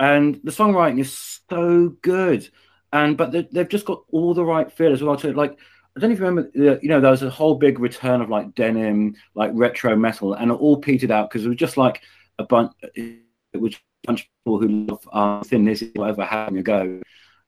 and 0.00 0.40
the 0.42 0.52
songwriting 0.52 1.00
is 1.00 1.40
so 1.50 1.90
good. 2.00 2.48
And 2.94 3.16
but 3.18 3.32
they, 3.32 3.46
have 3.54 3.68
just 3.68 3.84
got 3.84 4.04
all 4.10 4.32
the 4.32 4.44
right 4.44 4.72
feel 4.72 4.92
as 4.92 5.02
well. 5.02 5.16
To 5.16 5.34
like 5.34 5.58
I 5.96 6.00
don't 6.00 6.12
even 6.12 6.24
remember, 6.24 6.50
you 6.54 6.88
know, 6.88 7.00
there 7.00 7.10
was 7.10 7.22
a 7.22 7.30
whole 7.30 7.54
big 7.56 7.78
return 7.78 8.22
of 8.22 8.30
like 8.30 8.54
denim, 8.54 9.14
like 9.34 9.50
retro 9.54 9.94
metal, 9.94 10.34
and 10.34 10.50
it 10.50 10.54
all 10.54 10.78
petered 10.78 11.10
out 11.10 11.28
because 11.28 11.44
it 11.44 11.48
was 11.48 11.58
just 11.58 11.76
like 11.76 12.02
a 12.38 12.44
bunch, 12.44 12.72
it 12.94 13.20
was 13.54 13.74
a 13.74 13.78
bunch 14.06 14.22
of 14.22 14.26
people 14.38 14.58
who 14.58 14.68
love 14.86 15.08
uh, 15.12 15.42
Thin 15.44 15.66
Lizzy, 15.66 15.90
whatever, 15.94 16.24
having 16.24 16.58
a 16.58 16.62
go. 16.62 17.00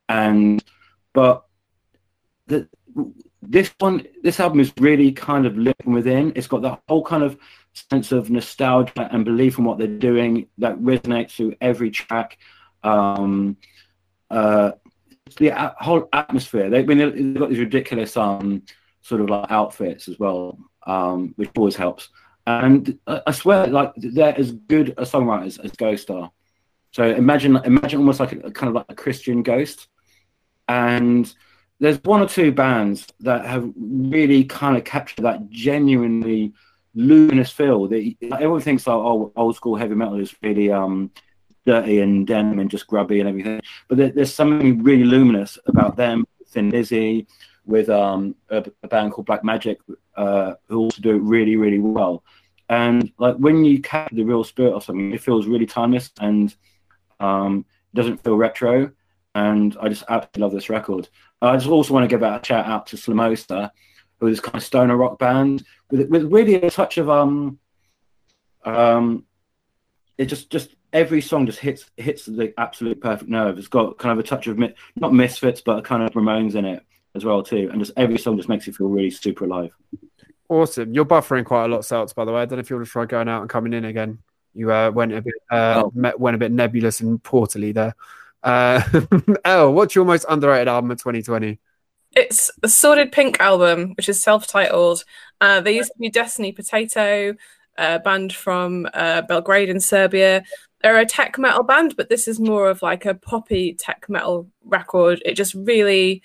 And, 0.08 0.62
but 1.14 1.46
the, 2.46 2.68
this 3.40 3.72
one, 3.78 4.06
this 4.22 4.40
album 4.40 4.60
is 4.60 4.72
really 4.78 5.12
kind 5.12 5.46
of 5.46 5.56
living 5.56 5.92
within. 5.92 6.32
It's 6.36 6.46
got 6.46 6.62
that 6.62 6.82
whole 6.86 7.04
kind 7.04 7.22
of 7.22 7.38
sense 7.90 8.12
of 8.12 8.30
nostalgia 8.30 9.08
and 9.10 9.24
belief 9.24 9.58
in 9.58 9.64
what 9.64 9.78
they're 9.78 9.86
doing 9.88 10.48
that 10.58 10.76
resonates 10.78 11.32
through 11.32 11.54
every 11.60 11.90
track. 11.90 12.38
Um, 12.82 13.56
uh, 14.30 14.72
the 15.38 15.74
whole 15.78 16.08
atmosphere. 16.12 16.70
They, 16.70 16.80
I 16.80 16.82
mean, 16.82 16.98
they've 16.98 17.34
got 17.34 17.50
these 17.50 17.58
ridiculous 17.58 18.16
um, 18.16 18.62
sort 19.00 19.20
of 19.20 19.30
like 19.30 19.50
outfits 19.50 20.08
as 20.08 20.18
well, 20.18 20.58
um, 20.86 21.32
which 21.36 21.50
always 21.56 21.76
helps. 21.76 22.10
And 22.46 22.98
I 23.06 23.32
swear, 23.32 23.66
like 23.66 23.92
they're 23.96 24.38
as 24.38 24.52
good 24.52 24.90
a 24.90 25.02
songwriters 25.02 25.58
as 25.64 25.72
Ghost 25.72 26.10
are. 26.10 26.30
So 26.92 27.04
imagine, 27.04 27.56
imagine 27.56 28.00
almost 28.00 28.20
like 28.20 28.32
a, 28.32 28.38
a 28.40 28.50
kind 28.50 28.68
of 28.68 28.74
like 28.74 28.86
a 28.88 28.94
Christian 28.94 29.42
Ghost. 29.42 29.88
And 30.68 31.32
there's 31.80 32.02
one 32.04 32.20
or 32.20 32.28
two 32.28 32.52
bands 32.52 33.06
that 33.20 33.46
have 33.46 33.72
really 33.76 34.44
kind 34.44 34.76
of 34.76 34.84
captured 34.84 35.22
that 35.22 35.48
genuinely 35.48 36.52
luminous 36.94 37.50
feel. 37.50 37.88
That 37.88 38.14
everyone 38.30 38.60
thinks 38.60 38.86
like, 38.86 38.94
oh, 38.94 39.32
old 39.36 39.56
school 39.56 39.76
heavy 39.76 39.94
metal 39.94 40.20
is 40.20 40.34
really 40.42 40.70
um, 40.70 41.10
dirty 41.66 42.00
and 42.00 42.26
denim 42.26 42.58
and 42.58 42.70
just 42.70 42.86
grubby 42.86 43.20
and 43.20 43.28
everything. 43.28 43.60
But 43.88 43.98
there, 43.98 44.10
there's 44.10 44.34
something 44.34 44.82
really 44.82 45.04
luminous 45.04 45.58
about 45.66 45.96
them, 45.96 46.26
Thin 46.48 46.70
Lizzy, 46.70 47.26
with 47.66 47.88
um, 47.88 48.34
a, 48.50 48.64
a, 48.82 48.88
band 48.88 49.12
called 49.12 49.26
Black 49.26 49.42
Magic, 49.44 49.78
uh, 50.16 50.54
who 50.68 50.78
also 50.78 51.00
do 51.00 51.16
it 51.16 51.22
really, 51.22 51.56
really 51.56 51.78
well. 51.78 52.22
And 52.68 53.10
like 53.18 53.36
when 53.36 53.64
you 53.64 53.80
capture 53.80 54.14
the 54.14 54.24
real 54.24 54.44
spirit 54.44 54.74
of 54.74 54.84
something, 54.84 55.12
it 55.12 55.22
feels 55.22 55.46
really 55.46 55.66
timeless 55.66 56.10
and 56.20 56.54
um, 57.20 57.64
doesn't 57.94 58.22
feel 58.22 58.36
retro. 58.36 58.90
And 59.34 59.76
I 59.80 59.88
just 59.88 60.04
absolutely 60.08 60.42
love 60.42 60.52
this 60.52 60.70
record. 60.70 61.08
I 61.42 61.56
just 61.56 61.68
also 61.68 61.92
want 61.92 62.04
to 62.04 62.08
give 62.08 62.22
a 62.22 62.40
shout 62.42 62.66
out 62.66 62.86
to 62.88 62.96
Slomosa, 62.96 63.70
who 64.20 64.28
is 64.28 64.40
kind 64.40 64.56
of 64.56 64.62
stoner 64.62 64.96
rock 64.96 65.18
band 65.18 65.64
with 65.90 66.08
with 66.08 66.32
really 66.32 66.54
a 66.54 66.70
touch 66.70 66.98
of 66.98 67.10
um 67.10 67.58
um 68.64 69.24
it 70.16 70.26
just 70.26 70.50
just 70.50 70.74
every 70.94 71.20
song 71.20 71.44
just 71.44 71.58
hits 71.58 71.90
hits 71.96 72.24
the 72.24 72.54
absolute 72.56 73.00
perfect 73.00 73.28
nerve. 73.28 73.58
It's 73.58 73.68
got 73.68 73.98
kind 73.98 74.18
of 74.18 74.24
a 74.24 74.26
touch 74.26 74.46
of 74.46 74.58
not 74.96 75.12
Misfits, 75.12 75.60
but 75.60 75.80
a 75.80 75.82
kind 75.82 76.02
of 76.02 76.12
Ramones 76.12 76.54
in 76.54 76.64
it 76.64 76.82
as 77.14 77.24
well 77.24 77.42
too. 77.42 77.68
And 77.70 77.80
just 77.80 77.92
every 77.96 78.16
song 78.16 78.36
just 78.36 78.48
makes 78.48 78.66
you 78.66 78.72
feel 78.72 78.88
really 78.88 79.10
super 79.10 79.44
alive. 79.44 79.72
Awesome. 80.48 80.94
You're 80.94 81.04
buffering 81.04 81.44
quite 81.44 81.64
a 81.64 81.68
lot, 81.68 81.84
Celts, 81.84 82.12
by 82.12 82.24
the 82.24 82.32
way. 82.32 82.42
I 82.42 82.44
don't 82.44 82.58
know 82.58 82.60
if 82.60 82.70
you 82.70 82.76
want 82.76 82.86
to 82.86 82.92
try 82.92 83.06
going 83.06 83.28
out 83.28 83.40
and 83.40 83.50
coming 83.50 83.72
in 83.72 83.84
again. 83.84 84.18
You 84.54 84.72
uh, 84.72 84.90
went 84.92 85.12
a 85.12 85.20
bit 85.20 85.34
uh, 85.50 85.82
oh. 85.84 85.92
went 85.94 86.36
a 86.36 86.38
bit 86.38 86.52
nebulous 86.52 87.00
and 87.00 87.22
portally 87.22 87.72
there. 87.72 87.94
Uh, 88.42 88.80
El, 89.44 89.74
what's 89.74 89.94
your 89.94 90.04
most 90.04 90.26
underrated 90.28 90.68
album 90.68 90.92
of 90.92 90.98
2020? 90.98 91.58
It's 92.12 92.50
the 92.62 92.68
Sordid 92.68 93.10
Pink 93.10 93.40
album, 93.40 93.94
which 93.96 94.08
is 94.08 94.22
self-titled. 94.22 95.02
Uh, 95.40 95.60
they 95.60 95.74
used 95.74 95.90
to 95.90 95.98
be 95.98 96.10
Destiny 96.10 96.52
Potato, 96.52 97.34
a 97.76 97.98
band 97.98 98.32
from 98.32 98.88
uh, 98.94 99.22
Belgrade 99.22 99.68
in 99.68 99.80
Serbia. 99.80 100.44
They're 100.84 100.98
a 100.98 101.06
tech 101.06 101.38
metal 101.38 101.62
band, 101.62 101.96
but 101.96 102.10
this 102.10 102.28
is 102.28 102.38
more 102.38 102.68
of 102.68 102.82
like 102.82 103.06
a 103.06 103.14
poppy 103.14 103.72
tech 103.72 104.04
metal 104.06 104.46
record. 104.66 105.22
It 105.24 105.32
just 105.32 105.54
really 105.54 106.22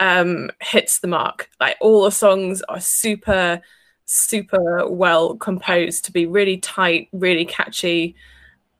um, 0.00 0.48
hits 0.62 1.00
the 1.00 1.06
mark. 1.06 1.50
Like 1.60 1.76
all 1.82 2.04
the 2.04 2.10
songs 2.10 2.62
are 2.62 2.80
super, 2.80 3.60
super 4.06 4.88
well 4.88 5.36
composed 5.36 6.06
to 6.06 6.12
be 6.12 6.24
really 6.24 6.56
tight, 6.56 7.10
really 7.12 7.44
catchy. 7.44 8.16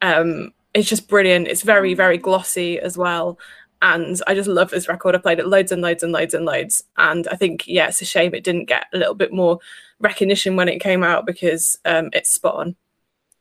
Um, 0.01 0.55
it's 0.73 0.89
just 0.89 1.07
brilliant. 1.07 1.49
It's 1.49 1.61
very, 1.61 1.93
very 1.93 2.17
glossy 2.17 2.81
as 2.81 2.97
well. 2.97 3.39
And 3.83 4.23
I 4.27 4.35
just 4.35 4.49
love 4.49 4.71
this 4.71 4.89
record. 4.89 5.15
I 5.15 5.19
played 5.19 5.39
it 5.39 5.47
loads 5.47 5.71
and 5.71 5.83
loads 5.83 6.03
and 6.03 6.13
loads 6.13 6.33
and 6.33 6.47
loads. 6.47 6.85
And 6.97 7.29
I 7.29 7.37
think, 7.37 7.69
yeah, 7.69 7.89
it's 7.89 8.01
a 8.01 8.07
shame 8.07 8.35
it 8.35 8.43
didn't 8.43 8.71
get 8.71 8.87
a 8.95 8.97
little 8.97 9.15
bit 9.15 9.35
more 9.35 9.59
recognition 9.99 10.57
when 10.57 10.71
it 10.71 10.81
came 10.81 11.05
out 11.05 11.27
because 11.27 11.79
um, 11.85 12.09
it's 12.15 12.33
spot 12.33 12.55
on. 12.55 12.77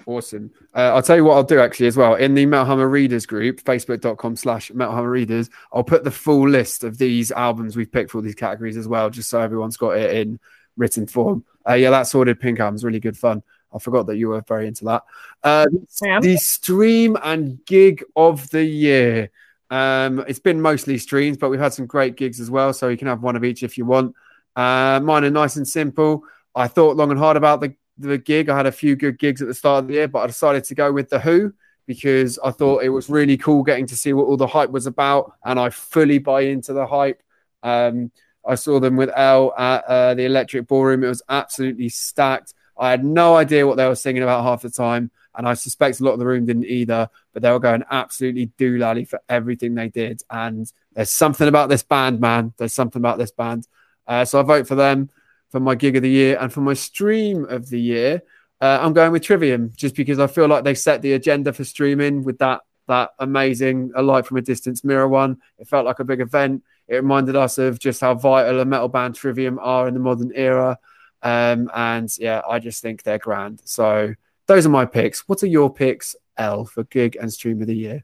Awesome. 0.10 0.50
Uh, 0.76 0.92
I'll 0.96 1.04
tell 1.04 1.18
you 1.18 1.24
what 1.24 1.36
I'll 1.36 1.44
do 1.44 1.60
actually 1.60 1.86
as 1.86 1.96
well. 1.96 2.16
In 2.16 2.34
the 2.34 2.44
Metal 2.48 2.66
Hammer 2.66 2.90
Readers 2.90 3.28
group, 3.28 3.62
facebook.com 3.62 4.38
slash 4.38 4.72
Metal 4.74 4.96
Hammer 4.96 5.12
Readers, 5.12 5.52
I'll 5.72 5.84
put 5.84 6.04
the 6.04 6.10
full 6.10 6.50
list 6.50 6.84
of 6.84 6.98
these 6.98 7.32
albums 7.32 7.78
we've 7.78 7.92
picked 7.92 8.10
for 8.10 8.18
all 8.18 8.24
these 8.24 8.34
categories 8.34 8.76
as 8.76 8.88
well, 8.88 9.12
just 9.12 9.30
so 9.30 9.40
everyone's 9.40 9.78
got 9.78 9.98
it 9.98 10.16
in 10.16 10.40
written 10.78 11.06
form. 11.06 11.46
Uh, 11.70 11.76
yeah, 11.76 11.92
that 11.92 12.08
Sordid 12.08 12.40
Pink 12.40 12.60
album's 12.60 12.84
really 12.84 13.00
good 13.00 13.20
fun. 13.20 13.44
I 13.72 13.78
forgot 13.78 14.08
that 14.08 14.18
you 14.18 14.30
were 14.30 14.42
very 14.48 14.66
into 14.66 14.86
that. 14.86 15.04
Uh. 15.44 15.68
The 16.02 16.38
stream 16.38 17.16
and 17.24 17.64
gig 17.66 18.04
of 18.16 18.50
the 18.50 18.66
year. 18.66 19.30
Um, 19.70 20.26
it's 20.28 20.40
been 20.40 20.60
mostly 20.60 20.98
streams, 20.98 21.38
but 21.38 21.52
we've 21.52 21.60
had 21.60 21.74
some 21.74 21.86
great 21.86 22.16
gigs 22.16 22.40
as 22.40 22.50
well. 22.50 22.74
So 22.74 22.88
you 22.88 22.98
can 22.98 23.10
have 23.10 23.22
one 23.22 23.36
of 23.36 23.44
each 23.44 23.62
if 23.62 23.78
you 23.78 23.86
want. 23.86 24.16
Uh, 24.56 25.00
mine 25.04 25.24
are 25.24 25.30
nice 25.30 25.56
and 25.56 25.68
simple. 25.68 26.24
I 26.56 26.68
thought 26.68 26.98
long 26.98 27.12
and 27.12 27.20
hard 27.20 27.38
about 27.38 27.62
the, 27.62 27.76
the 28.00 28.18
gig. 28.18 28.50
I 28.50 28.58
had 28.58 28.66
a 28.66 28.72
few 28.72 28.96
good 28.96 29.20
gigs 29.20 29.42
at 29.42 29.48
the 29.48 29.54
start 29.54 29.84
of 29.84 29.88
the 29.88 29.96
year, 29.96 30.08
but 30.08 30.20
I 30.20 30.28
decided 30.28 30.64
to 30.66 30.76
go 30.76 30.92
with 30.92 31.10
The 31.10 31.20
Who 31.20 31.54
because 31.86 32.38
I 32.40 32.52
thought 32.52 32.84
it 32.84 32.90
was 32.90 33.10
really 33.10 33.38
cool 33.38 33.64
getting 33.64 33.88
to 33.88 33.98
see 33.98 34.14
what 34.14 34.26
all 34.28 34.38
the 34.38 34.48
hype 34.48 34.70
was 34.70 34.86
about. 34.86 35.34
And 35.44 35.60
I 35.60 35.70
fully 35.70 36.20
buy 36.20 36.42
into 36.42 36.74
the 36.74 36.86
hype. 36.86 37.22
Um, 37.64 38.12
I 38.48 38.56
saw 38.56 38.80
them 38.80 38.96
with 38.96 39.10
El 39.16 39.54
at 39.58 39.84
uh, 39.86 40.14
the 40.14 40.26
Electric 40.26 40.68
Ballroom. 40.68 41.04
It 41.04 41.08
was 41.08 41.24
absolutely 41.28 41.90
stacked. 41.90 42.54
I 42.78 42.92
had 42.92 43.04
no 43.04 43.36
idea 43.36 43.68
what 43.68 43.78
they 43.78 43.88
were 43.88 43.96
singing 43.96 44.24
about 44.24 44.44
half 44.44 44.62
the 44.62 44.70
time. 44.70 45.12
And 45.36 45.48
I 45.48 45.54
suspect 45.54 46.00
a 46.00 46.04
lot 46.04 46.14
of 46.14 46.20
the 46.20 46.26
room 46.26 46.46
didn't 46.46 46.66
either, 46.66 47.10
but 47.34 47.42
they 47.42 47.52
were 47.52 47.60
going 47.60 47.84
absolutely 47.90 48.52
doolally 48.58 49.08
for 49.08 49.20
everything 49.28 49.76
they 49.76 49.90
did. 49.90 50.22
And 50.30 50.72
there's 50.94 51.12
something 51.12 51.48
about 51.48 51.70
this 51.70 51.84
band, 51.84 52.20
man. 52.20 52.54
There's 52.58 52.74
something 52.74 53.00
about 53.00 53.18
this 53.18 53.32
band. 53.32 53.68
Uh, 54.08 54.26
so 54.26 54.40
I 54.40 54.44
vote 54.44 54.68
for 54.68 54.76
them 54.76 55.10
for 55.50 55.60
my 55.60 55.76
gig 55.76 55.96
of 55.96 56.04
the 56.04 56.10
year 56.10 56.38
and 56.40 56.52
for 56.52 56.62
my 56.62 56.74
stream 56.74 57.46
of 57.46 57.70
the 57.70 57.80
year. 57.80 58.22
Uh, 58.62 58.80
I'm 58.82 58.94
going 58.94 59.12
with 59.12 59.24
Trivium 59.24 59.72
just 59.76 59.96
because 59.96 60.20
I 60.20 60.28
feel 60.28 60.48
like 60.48 60.64
they 60.64 60.76
set 60.76 61.02
the 61.02 61.14
agenda 61.14 61.54
for 61.54 61.64
streaming 61.64 62.24
with 62.24 62.40
that 62.40 62.62
that 62.88 63.12
amazing 63.20 63.92
A 63.96 64.02
Light 64.02 64.26
from 64.26 64.38
a 64.38 64.42
Distance 64.42 64.84
mirror 64.84 65.08
one. 65.08 65.38
It 65.60 65.68
felt 65.68 65.86
like 65.86 66.00
a 66.00 66.04
big 66.04 66.22
event. 66.22 66.64
It 66.88 66.96
reminded 66.96 67.36
us 67.36 67.60
of 67.60 67.80
just 67.80 68.02
how 68.02 68.16
vital 68.16 68.60
a 68.60 68.66
metal 68.66 68.88
band 68.88 69.16
Trivium 69.16 69.60
are 69.62 69.88
in 69.88 69.94
the 69.94 70.00
modern 70.00 70.32
era. 70.34 70.80
Um, 71.22 71.70
and 71.74 72.10
yeah, 72.18 72.42
I 72.50 72.58
just 72.58 72.82
think 72.82 73.04
they're 73.04 73.20
grand. 73.20 73.62
So 73.64 74.16
those 74.48 74.66
are 74.66 74.70
my 74.70 74.86
picks. 74.86 75.30
What 75.30 75.44
are 75.44 75.48
your 75.48 75.72
picks, 75.72 76.16
El, 76.36 76.66
for 76.66 76.84
gig 76.86 77.16
and 77.16 77.32
stream 77.32 77.62
of 77.62 77.68
the 77.68 77.76
year? 77.76 78.04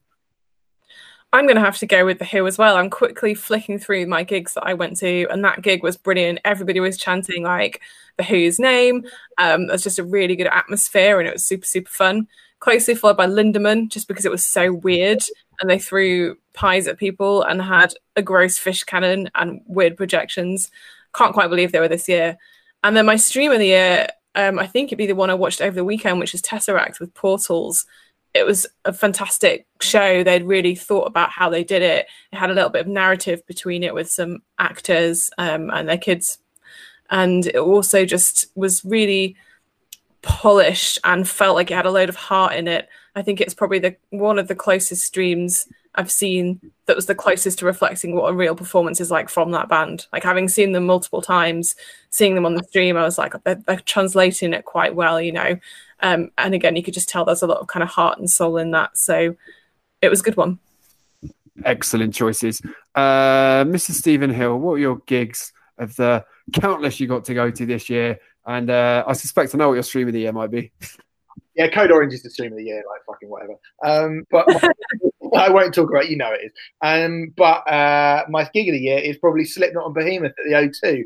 I'm 1.35 1.47
going 1.47 1.57
to 1.57 1.61
have 1.61 1.77
to 1.79 1.85
go 1.85 2.05
with 2.05 2.19
The 2.19 2.25
Who 2.25 2.47
as 2.47 2.57
well. 2.57 2.77
I'm 2.77 2.89
quickly 2.89 3.33
flicking 3.33 3.77
through 3.77 4.05
my 4.05 4.23
gigs 4.23 4.53
that 4.53 4.65
I 4.65 4.73
went 4.73 4.95
to, 4.99 5.27
and 5.29 5.43
that 5.43 5.61
gig 5.61 5.83
was 5.83 5.97
brilliant. 5.97 6.39
Everybody 6.45 6.79
was 6.79 6.97
chanting 6.97 7.43
like 7.43 7.81
The 8.15 8.23
Who's 8.23 8.57
name. 8.57 9.05
Um, 9.37 9.67
was 9.67 9.83
just 9.83 9.99
a 9.99 10.03
really 10.05 10.37
good 10.37 10.47
atmosphere, 10.47 11.19
and 11.19 11.27
it 11.27 11.33
was 11.33 11.43
super, 11.43 11.65
super 11.65 11.89
fun. 11.89 12.29
Closely 12.59 12.95
followed 12.95 13.17
by 13.17 13.27
Lindemann, 13.27 13.89
just 13.89 14.07
because 14.07 14.23
it 14.23 14.31
was 14.31 14.45
so 14.45 14.75
weird, 14.75 15.23
and 15.59 15.69
they 15.69 15.77
threw 15.77 16.37
pies 16.53 16.87
at 16.87 16.97
people 16.97 17.41
and 17.41 17.61
had 17.61 17.93
a 18.15 18.21
gross 18.21 18.57
fish 18.57 18.85
cannon 18.85 19.29
and 19.35 19.59
weird 19.65 19.97
projections. 19.97 20.71
Can't 21.13 21.33
quite 21.33 21.49
believe 21.49 21.73
they 21.73 21.81
were 21.81 21.89
this 21.89 22.07
year. 22.07 22.37
And 22.81 22.95
then 22.95 23.05
my 23.05 23.17
stream 23.17 23.51
of 23.51 23.59
the 23.59 23.65
year, 23.65 24.07
um, 24.35 24.57
I 24.57 24.67
think 24.67 24.87
it'd 24.87 24.97
be 24.97 25.05
the 25.05 25.15
one 25.15 25.29
I 25.29 25.33
watched 25.33 25.59
over 25.59 25.75
the 25.75 25.83
weekend, 25.83 26.21
which 26.21 26.33
is 26.33 26.41
Tesseract 26.41 27.01
with 27.01 27.13
Portals. 27.13 27.85
It 28.35 28.45
was 28.45 28.67
a 28.83 28.91
fantastic 28.91 29.65
show. 29.79 30.23
They'd 30.23 30.43
really 30.43 30.75
thought 30.75 31.07
about 31.07 31.29
how 31.29 31.49
they 31.49 31.63
did 31.63 31.81
it. 31.81 32.05
It 32.31 32.35
had 32.35 32.51
a 32.51 32.53
little 32.53 32.69
bit 32.69 32.81
of 32.81 32.87
narrative 32.87 33.45
between 33.47 33.81
it 33.81 33.93
with 33.93 34.09
some 34.09 34.39
actors 34.59 35.31
um, 35.37 35.69
and 35.71 35.87
their 35.87 35.97
kids. 35.97 36.37
And 37.09 37.47
it 37.47 37.57
also 37.57 38.03
just 38.03 38.47
was 38.55 38.83
really 38.83 39.37
polished 40.21 40.99
and 41.03 41.27
felt 41.27 41.55
like 41.55 41.71
it 41.71 41.75
had 41.75 41.85
a 41.85 41.91
load 41.91 42.09
of 42.09 42.15
heart 42.15 42.55
in 42.55 42.67
it. 42.67 42.89
I 43.15 43.21
think 43.21 43.39
it's 43.39 43.53
probably 43.53 43.79
the 43.79 43.95
one 44.09 44.37
of 44.37 44.49
the 44.49 44.55
closest 44.55 45.05
streams 45.05 45.67
I've 45.97 46.11
seen 46.11 46.59
that 46.87 46.95
was 46.95 47.05
the 47.05 47.15
closest 47.15 47.59
to 47.59 47.65
reflecting 47.65 48.15
what 48.15 48.29
a 48.29 48.35
real 48.35 48.55
performance 48.55 48.99
is 48.99 49.11
like 49.11 49.29
from 49.29 49.51
that 49.51 49.69
band. 49.69 50.07
Like 50.11 50.23
having 50.23 50.49
seen 50.49 50.73
them 50.73 50.85
multiple 50.85 51.21
times, 51.21 51.75
seeing 52.09 52.35
them 52.35 52.45
on 52.45 52.55
the 52.55 52.63
stream, 52.63 52.97
I 52.97 53.03
was 53.03 53.17
like, 53.17 53.33
they're, 53.43 53.61
they're 53.65 53.79
translating 53.79 54.53
it 54.53 54.65
quite 54.65 54.95
well, 54.95 55.21
you 55.21 55.31
know. 55.31 55.57
Um, 56.05 56.29
and 56.37 56.53
again, 56.53 56.75
you 56.75 56.83
could 56.83 56.93
just 56.93 57.09
tell 57.09 57.25
there's 57.25 57.41
a 57.41 57.47
lot 57.47 57.57
of 57.57 57.65
kind 57.65 57.81
of 57.81 57.89
heart 57.89 58.19
and 58.19 58.29
soul 58.29 58.57
in 58.57 58.69
that. 58.71 58.95
So 58.95 59.35
it 60.03 60.09
was 60.09 60.19
a 60.19 60.23
good 60.23 60.37
one. 60.37 60.59
Excellent 61.63 62.13
choices. 62.13 62.61
Uh, 62.93 63.63
Mr. 63.63 63.89
Stephen 63.89 64.29
Hill, 64.29 64.59
what 64.59 64.73
were 64.73 64.77
your 64.77 64.97
gigs 65.07 65.51
of 65.79 65.95
the 65.95 66.23
countless 66.53 66.99
you 66.99 67.07
got 67.07 67.25
to 67.25 67.33
go 67.33 67.49
to 67.49 67.65
this 67.65 67.89
year? 67.89 68.19
And 68.45 68.69
uh, 68.69 69.03
I 69.07 69.13
suspect 69.13 69.55
I 69.55 69.57
know 69.57 69.69
what 69.69 69.73
your 69.73 69.83
stream 69.83 70.07
of 70.07 70.13
the 70.13 70.19
year 70.19 70.31
might 70.31 70.51
be. 70.51 70.71
Yeah, 71.57 71.69
Code 71.69 71.89
Orange 71.89 72.13
is 72.13 72.21
the 72.21 72.29
stream 72.29 72.51
of 72.51 72.57
the 72.57 72.65
year, 72.65 72.83
like 72.89 72.99
fucking 73.07 73.29
whatever. 73.29 73.53
Um, 73.81 74.25
but 74.29 74.45
I 75.37 75.49
won't 75.49 75.73
talk 75.73 75.89
about. 75.89 76.03
It, 76.03 76.09
You 76.09 76.17
know 76.17 76.33
it 76.33 76.41
is. 76.47 76.51
Um, 76.81 77.33
but 77.37 77.65
uh, 77.69 78.25
my 78.29 78.49
gig 78.53 78.67
of 78.67 78.73
the 78.73 78.79
year 78.79 78.97
is 78.97 79.17
probably 79.17 79.45
Slipknot 79.45 79.85
and 79.85 79.95
Behemoth 79.95 80.33
at 80.37 80.45
the 80.45 80.51
O2. 80.51 81.03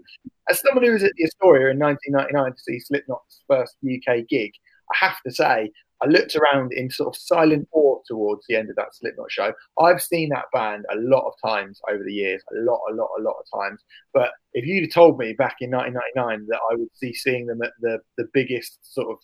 As 0.50 0.60
someone 0.60 0.84
who 0.84 0.92
was 0.92 1.04
at 1.04 1.12
the 1.18 1.26
Astoria 1.26 1.70
in 1.70 1.78
1999 1.78 2.54
to 2.54 2.60
see 2.64 2.80
Slipknot's 2.80 3.44
first 3.48 3.76
UK 3.86 4.28
gig, 4.28 4.52
I 4.92 5.06
have 5.06 5.22
to 5.26 5.32
say 5.32 5.72
I 6.02 6.08
looked 6.08 6.36
around 6.36 6.72
in 6.72 6.90
sort 6.90 7.14
of 7.16 7.22
silent 7.22 7.68
awe 7.74 8.00
towards 8.08 8.46
the 8.48 8.56
end 8.56 8.70
of 8.70 8.76
that 8.78 8.96
Slipknot 8.96 9.32
show. 9.32 9.54
I've 9.80 10.02
seen 10.02 10.30
that 10.30 10.46
band 10.54 10.86
a 10.92 10.96
lot 10.98 11.28
of 11.28 11.34
times 11.44 11.82
over 11.92 12.04
the 12.04 12.14
years, 12.14 12.42
a 12.52 12.62
lot, 12.62 12.80
a 12.90 12.94
lot, 12.94 13.10
a 13.20 13.22
lot 13.22 13.36
of 13.40 13.60
times. 13.60 13.84
But 14.14 14.32
if 14.54 14.66
you'd 14.66 14.86
have 14.86 14.94
told 14.94 15.20
me 15.20 15.34
back 15.34 15.58
in 15.60 15.72
1999 15.72 16.48
that 16.50 16.60
I 16.72 16.76
would 16.76 16.96
see 16.96 17.14
seeing 17.14 17.48
them 17.48 17.62
at 17.62 17.74
the 17.82 18.00
the 18.18 18.30
biggest 18.34 18.80
sort 18.82 19.10
of 19.10 19.18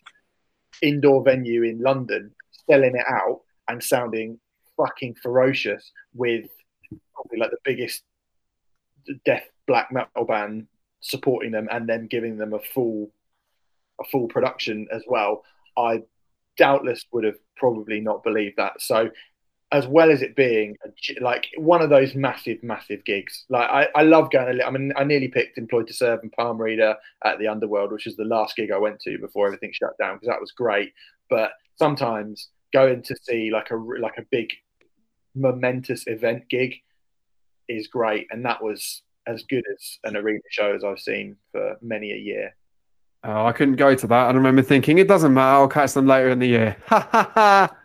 indoor 0.82 1.24
venue 1.24 1.64
in 1.64 1.80
London, 1.80 2.32
selling 2.70 2.96
it 2.96 3.06
out 3.08 3.42
and 3.70 3.82
sounding 3.82 4.40
fucking 4.76 5.16
ferocious 5.24 5.92
with 6.14 6.46
probably 7.14 7.40
like 7.40 7.52
the 7.52 7.58
biggest 7.64 8.04
death 9.24 9.46
black 9.68 9.92
metal 9.92 10.26
band 10.26 10.68
supporting 11.00 11.52
them 11.52 11.68
and 11.72 11.88
then 11.88 12.08
giving 12.08 12.38
them 12.38 12.54
a 12.54 12.60
full 12.60 13.10
a 14.02 14.04
full 14.06 14.28
production 14.28 14.88
as 14.92 15.04
well 15.08 15.44
i 15.78 16.02
doubtless 16.58 17.06
would 17.12 17.24
have 17.24 17.38
probably 17.58 18.00
not 18.00 18.24
believed 18.24 18.58
that. 18.58 18.82
So 18.82 19.10
as 19.72 19.88
well 19.88 20.12
as 20.12 20.22
it 20.22 20.36
being 20.36 20.78
a, 20.86 21.24
like 21.24 21.48
one 21.58 21.82
of 21.82 21.90
those 21.90 22.16
massive 22.16 22.62
massive 22.64 23.04
gigs. 23.04 23.46
Like 23.50 23.70
i, 23.70 23.88
I 23.96 24.04
love 24.04 24.32
going 24.32 24.62
i 24.62 24.70
mean 24.70 24.94
i 24.96 25.04
nearly 25.04 25.28
picked 25.28 25.58
employed 25.58 25.88
to 25.88 25.94
serve 25.94 26.20
and 26.22 26.32
palm 26.32 26.62
reader 26.62 26.96
at 27.24 27.40
the 27.40 27.48
underworld 27.48 27.92
which 27.92 28.08
is 28.08 28.16
the 28.16 28.24
last 28.24 28.56
gig 28.56 28.72
i 28.72 28.78
went 28.78 29.00
to 29.02 29.18
before 29.18 29.48
everything 29.48 29.72
shut 29.74 29.98
down 30.00 30.16
because 30.16 30.28
that 30.28 30.42
was 30.42 30.52
great. 30.52 30.94
But 31.30 31.52
sometimes 31.78 32.50
going 32.74 33.02
to 33.04 33.16
see 33.24 33.52
like 33.52 33.72
a 33.72 33.76
like 33.76 34.18
a 34.18 34.26
big 34.32 34.50
momentous 35.34 36.04
event 36.08 36.44
gig 36.50 36.76
is 37.68 37.88
great, 37.88 38.28
and 38.32 38.46
that 38.46 38.64
was 38.64 39.02
as 39.28 39.44
good 39.44 39.64
as 39.74 39.98
an 40.04 40.16
arena 40.16 40.40
show 40.52 40.76
as 40.76 40.84
I've 40.84 41.00
seen 41.00 41.36
for 41.52 41.78
many 41.82 42.12
a 42.12 42.18
year. 42.18 42.56
Oh, 43.28 43.48
I 43.48 43.54
couldn't 43.54 43.78
go 43.78 43.96
to 43.96 44.06
that. 44.08 44.30
I 44.30 44.32
remember 44.32 44.62
thinking 44.62 45.00
it 45.00 45.08
doesn't 45.08 45.34
matter. 45.34 45.56
I'll 45.56 45.68
catch 45.68 45.94
them 45.94 46.06
later 46.06 46.30
in 46.30 46.38
the 46.38 46.48
year. 46.48 46.78
Ha 46.86 47.10
ha 47.12 47.32
ha 47.34 47.76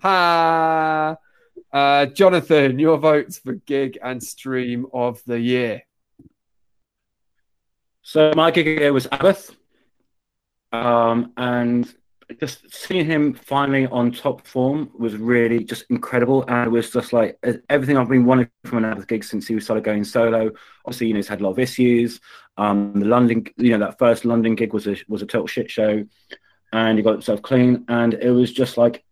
ha. 0.00 1.16
Uh, 1.72 2.06
Jonathan, 2.06 2.78
your 2.78 2.96
votes 2.98 3.38
for 3.38 3.54
gig 3.54 3.98
and 4.00 4.22
stream 4.22 4.86
of 4.92 5.20
the 5.26 5.40
year. 5.40 5.82
So 8.02 8.32
my 8.36 8.52
gig 8.52 8.66
year 8.66 8.92
was 8.92 9.08
Abbath, 9.08 9.56
um, 10.70 11.32
and 11.36 11.92
just 12.40 12.72
seeing 12.72 13.06
him 13.06 13.34
finally 13.34 13.86
on 13.86 14.12
top 14.12 14.46
form 14.46 14.90
was 14.98 15.16
really 15.16 15.64
just 15.64 15.84
incredible. 15.90 16.44
And 16.48 16.66
it 16.66 16.70
was 16.70 16.90
just 16.90 17.12
like 17.12 17.38
everything 17.68 17.96
I've 17.96 18.08
been 18.08 18.24
wanting 18.24 18.48
from 18.64 18.84
an 18.84 19.04
gig 19.06 19.24
since 19.24 19.46
he 19.46 19.58
started 19.60 19.84
going 19.84 20.04
solo. 20.04 20.50
Obviously, 20.84 21.08
you 21.08 21.14
know, 21.14 21.18
he's 21.18 21.28
had 21.28 21.40
a 21.40 21.44
lot 21.44 21.50
of 21.50 21.58
issues. 21.58 22.20
Um, 22.56 23.00
the 23.00 23.06
London, 23.06 23.46
you 23.56 23.70
know, 23.70 23.86
that 23.86 23.98
first 23.98 24.24
London 24.24 24.54
gig 24.54 24.72
was 24.72 24.86
a 24.86 24.96
was 25.08 25.22
a 25.22 25.26
total 25.26 25.46
shit 25.46 25.70
show, 25.70 26.04
and 26.72 26.98
he 26.98 27.04
got 27.04 27.12
himself 27.12 27.42
clean. 27.42 27.84
And 27.88 28.14
it 28.14 28.30
was 28.30 28.52
just 28.52 28.76
like 28.76 29.04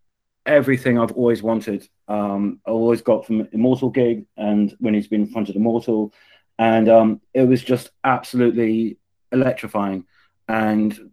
everything 0.46 0.98
I've 0.98 1.12
always 1.12 1.42
wanted. 1.42 1.88
Um, 2.08 2.60
I 2.66 2.70
always 2.70 3.02
got 3.02 3.26
from 3.26 3.48
Immortal 3.52 3.90
gig 3.90 4.26
and 4.36 4.74
when 4.80 4.94
he's 4.94 5.08
been 5.08 5.22
in 5.22 5.32
front 5.32 5.48
of 5.48 5.56
Immortal, 5.56 6.12
and 6.58 6.88
um, 6.88 7.20
it 7.34 7.42
was 7.42 7.62
just 7.62 7.90
absolutely 8.04 8.98
electrifying 9.32 10.04
and 10.48 11.11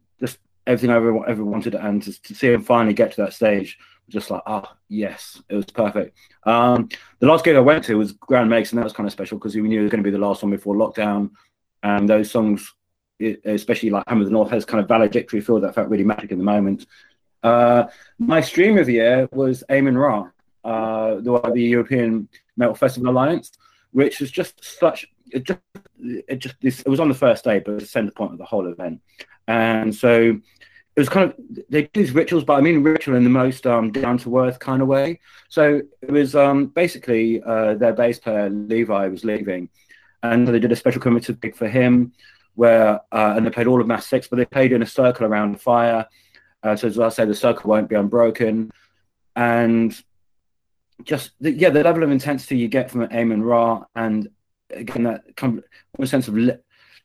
everything 0.70 0.91
I 0.91 0.98
ever, 0.98 1.28
ever 1.28 1.44
wanted. 1.44 1.76
And 1.76 2.02
to, 2.04 2.22
to 2.22 2.36
see 2.36 2.54
him 2.54 2.64
finally 2.64 2.94
get 2.94 3.12
to 3.14 3.22
that 3.22 3.34
stage, 3.34 3.78
just 4.08 4.30
like, 4.30 4.41
ah, 4.46 4.64
oh, 4.66 4.78
yes, 4.88 5.41
it 5.50 5.56
was 5.56 5.66
perfect. 5.66 6.18
Um, 6.44 6.90
the 7.20 7.28
last 7.28 7.44
gig 7.44 7.56
I 7.56 7.60
went 7.60 7.84
to 7.86 7.98
was 7.98 8.14
Grand 8.14 8.50
Magus, 8.50 8.72
and 8.72 8.80
that 8.80 8.84
was 8.84 8.94
kind 8.94 9.08
of 9.08 9.14
special 9.14 9.38
because 9.38 9.56
we 9.56 9.62
knew 9.62 9.80
it 9.80 9.84
was 9.84 9.91
going 9.91 10.04
to 10.04 10.08
be 10.08 10.16
the 10.16 10.26
last 10.26 10.44
one 10.44 10.52
before 10.52 10.76
lockdown. 10.76 11.32
And 11.84 12.08
those 12.08 12.32
songs, 12.32 12.74
especially 13.20 13.90
like 13.90 14.04
Hammer 14.08 14.22
of 14.22 14.28
the 14.28 14.34
North, 14.34 14.52
has 14.52 14.66
kind 14.66 14.82
of 14.82 14.88
valedictory 14.88 15.41
feel 15.41 15.60
that 15.60 15.76
felt 15.76 15.90
really 15.90 16.04
magic 16.04 16.32
in 16.32 16.38
the 16.38 16.44
moment. 16.44 16.86
Uh, 17.41 17.86
my 18.18 18.41
stream 18.41 18.78
of 18.78 18.86
the 18.86 18.94
year 18.94 19.30
was 19.32 19.64
Amenra, 19.70 20.32
uh, 20.64 21.16
the, 21.16 21.52
the 21.54 21.64
European 21.64 22.28
Metal 22.58 22.76
Festival 22.76 23.12
Alliance, 23.12 23.52
which 23.91 24.20
was 24.20 24.32
just 24.32 24.64
such. 24.64 25.08
It 25.32 25.44
just, 25.44 25.60
it 26.00 26.40
just, 26.40 26.56
this, 26.62 26.82
it 26.82 26.90
was 26.90 27.00
on 27.00 27.08
the 27.08 27.14
first 27.14 27.44
day, 27.44 27.60
but 27.60 27.72
it 27.72 27.76
was 27.76 27.84
the 27.84 27.90
center 27.90 28.12
point 28.12 28.34
of 28.34 28.40
the 28.40 28.46
whole 28.46 28.68
event. 28.68 29.02
And 29.50 29.96
so 29.96 30.40
it 30.96 31.00
was 31.00 31.10
kind 31.10 31.32
of 31.32 31.36
they 31.70 31.84
do 31.84 32.02
these 32.02 32.12
rituals, 32.12 32.44
but 32.44 32.54
I 32.54 32.62
mean 32.62 32.84
ritual 32.84 33.16
in 33.16 33.24
the 33.24 33.32
most 33.32 33.66
um, 33.66 33.92
down 33.92 34.20
to 34.20 34.40
earth 34.40 34.60
kind 34.60 34.82
of 34.82 34.88
way. 34.88 35.20
So 35.50 35.82
it 36.04 36.12
was 36.12 36.36
um, 36.36 36.68
basically 36.68 37.42
uh, 37.42 37.74
their 37.74 37.94
bass 37.94 38.20
player 38.20 38.48
Levi 38.50 39.08
was 39.08 39.26
leaving, 39.26 39.70
and 40.22 40.48
they 40.48 40.60
did 40.60 40.72
a 40.72 40.76
special 40.76 41.02
commemorative 41.02 41.42
gig 41.42 41.56
for 41.56 41.68
him, 41.68 42.14
where 42.54 43.02
uh, 43.12 43.34
and 43.36 43.44
they 43.44 43.50
played 43.50 43.66
all 43.66 43.82
of 43.82 43.88
Mass 43.88 44.06
Six, 44.06 44.28
but 44.28 44.36
they 44.36 44.46
played 44.46 44.72
in 44.72 44.84
a 44.84 44.86
circle 44.86 45.26
around 45.26 45.54
the 45.54 45.60
fire. 45.60 46.06
Uh, 46.62 46.76
so 46.76 46.88
as 46.88 47.00
I 47.00 47.10
say, 47.10 47.26
the 47.26 47.34
circle 47.34 47.72
won't 47.72 47.90
be 47.90 47.96
unbroken, 47.96 48.70
and 49.36 50.00
just 51.04 51.32
the, 51.42 51.52
yeah, 51.52 51.72
the 51.72 51.84
level 51.84 52.04
of 52.04 52.12
intensity 52.12 52.58
you 52.58 52.68
get 52.68 52.92
from 52.92 53.08
Amenra, 53.08 53.86
and 53.96 54.30
again 54.70 55.04
that 55.04 55.36
kind 55.36 55.64
of 55.98 56.08
sense 56.08 56.28
of 56.28 56.36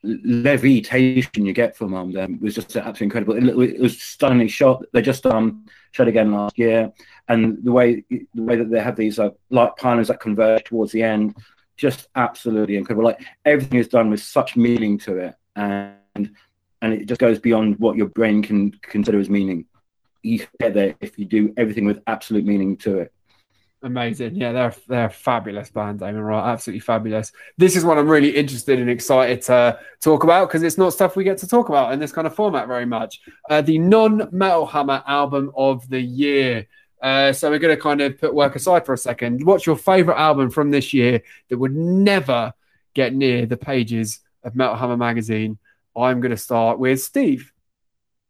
levitation 0.05 1.47
you 1.47 1.53
get 1.53 1.77
from 1.77 1.95
um, 1.95 2.13
them 2.13 2.39
was 2.41 2.55
just 2.55 2.77
absolutely 2.77 3.05
incredible. 3.05 3.37
It, 3.37 3.71
it, 3.71 3.81
was 3.81 4.01
stunningly 4.01 4.49
shot. 4.49 4.85
They 4.93 5.03
just 5.03 5.25
um 5.27 5.67
shot 5.93 6.09
again 6.09 6.33
last 6.33 6.59
year, 6.59 6.93
and 7.29 7.65
the 7.65 7.73
way 7.73 8.05
the 8.11 8.43
way 8.43 8.57
that 8.57 8.71
they 8.71 8.81
have 8.81 8.97
these 8.97 9.19
uh, 9.19 9.31
light 9.51 9.77
pylons 9.77 10.09
that 10.09 10.21
converge 10.21 10.65
towards 10.65 10.93
the 10.93 11.03
end, 11.03 11.37
just 11.77 12.09
absolutely 12.17 12.77
incredible. 12.77 13.05
Like 13.05 13.25
everything 13.45 13.79
is 13.79 13.89
done 13.89 14.11
with 14.11 14.21
such 14.21 14.57
meaning 14.57 14.99
to 14.99 15.17
it, 15.17 15.35
and 15.57 16.35
and 16.83 16.93
it 16.93 17.07
just 17.07 17.21
goes 17.21 17.39
beyond 17.39 17.79
what 17.79 17.97
your 17.97 18.09
brain 18.09 18.43
can 18.43 18.73
consider 18.83 19.19
as 19.19 19.31
meaning. 19.31 19.65
You 20.23 20.47
get 20.61 20.75
there 20.75 20.95
if 21.01 21.19
you 21.19 21.25
do 21.25 21.55
everything 21.57 21.87
with 21.87 22.03
absolute 22.07 22.45
meaning 22.45 22.77
to 22.79 22.99
it. 22.99 23.14
Amazing. 23.85 24.37
Yeah, 24.37 24.53
they're 24.53 24.75
they're 24.89 25.07
a 25.07 25.11
fabulous 25.11 25.71
band, 25.71 26.01
Amenra. 26.01 26.43
Absolutely 26.43 26.81
fabulous. 26.81 27.33
This 27.59 27.77
is 27.77 27.85
what 27.85 27.99
I'm 27.99 28.09
really 28.09 28.31
interested 28.31 28.79
and 28.79 28.89
excited 28.89 29.43
to 29.43 29.79
talk 30.01 30.25
about 30.25 30.49
because 30.49 30.63
it's 30.63 30.79
not 30.79 30.95
stuff 30.95 31.17
we 31.17 31.23
get 31.23 31.37
to 31.39 31.47
talk 31.47 31.69
about 31.69 31.93
in 31.93 31.99
this 31.99 32.11
kind 32.11 32.27
of 32.27 32.35
format 32.35 32.67
very 32.67 32.87
much. 32.87 33.21
Uh, 33.51 33.61
the 33.61 33.79
non 33.79 34.27
Metal 34.33 34.65
Hammer 34.65 35.03
album 35.07 35.53
of 35.55 35.87
the 35.91 36.01
year. 36.01 36.67
Uh, 37.03 37.35
so 37.35 37.51
we're 37.51 37.59
going 37.59 37.77
to 37.77 37.83
kind 37.83 38.01
of 38.01 38.19
put 38.19 38.35
work 38.35 38.57
aside 38.57 38.87
for 38.87 38.95
a 38.95 38.99
second. 38.99 39.45
What's 39.45 39.67
your 39.67 39.77
favorite 39.77 40.17
album 40.17 40.49
from 40.49 40.71
this 40.71 40.95
year 40.95 41.21
that 41.51 41.59
would 41.59 41.77
never 41.77 42.55
get 42.95 43.13
near 43.13 43.45
the 43.45 43.59
pages 43.59 44.21
of 44.45 44.57
Metal 44.57 44.77
Hammer 44.77 44.97
magazine? 44.97 45.59
I'm 45.95 46.23
going 46.23 46.31
to 46.31 46.39
start 46.39 46.79
with 46.79 47.03
Steve. 47.03 47.53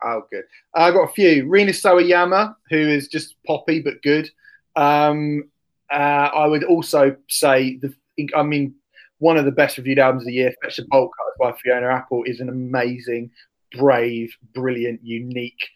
Oh, 0.02 0.22
good. 0.32 0.42
I've 0.74 0.94
got 0.94 1.10
a 1.10 1.12
few. 1.12 1.48
Rina 1.48 1.70
Sawayama, 1.70 2.56
who 2.70 2.76
is 2.76 3.06
just 3.06 3.36
poppy 3.46 3.80
but 3.80 4.02
good. 4.02 4.28
Um, 4.76 5.44
uh, 5.92 5.96
I 6.34 6.46
would 6.46 6.64
also 6.64 7.16
say 7.28 7.76
the. 7.76 7.94
I 8.34 8.42
mean, 8.42 8.74
one 9.18 9.36
of 9.36 9.44
the 9.44 9.52
best 9.52 9.76
reviewed 9.76 9.98
albums 9.98 10.22
of 10.22 10.26
the 10.26 10.34
year, 10.34 10.54
Fetch 10.62 10.76
the 10.76 10.86
Bolt 10.88 11.10
Cutters 11.16 11.54
by 11.54 11.58
Fiona 11.60 11.88
Apple, 11.88 12.22
is 12.24 12.40
an 12.40 12.48
amazing, 12.48 13.30
brave, 13.72 14.34
brilliant, 14.54 15.00
unique, 15.02 15.68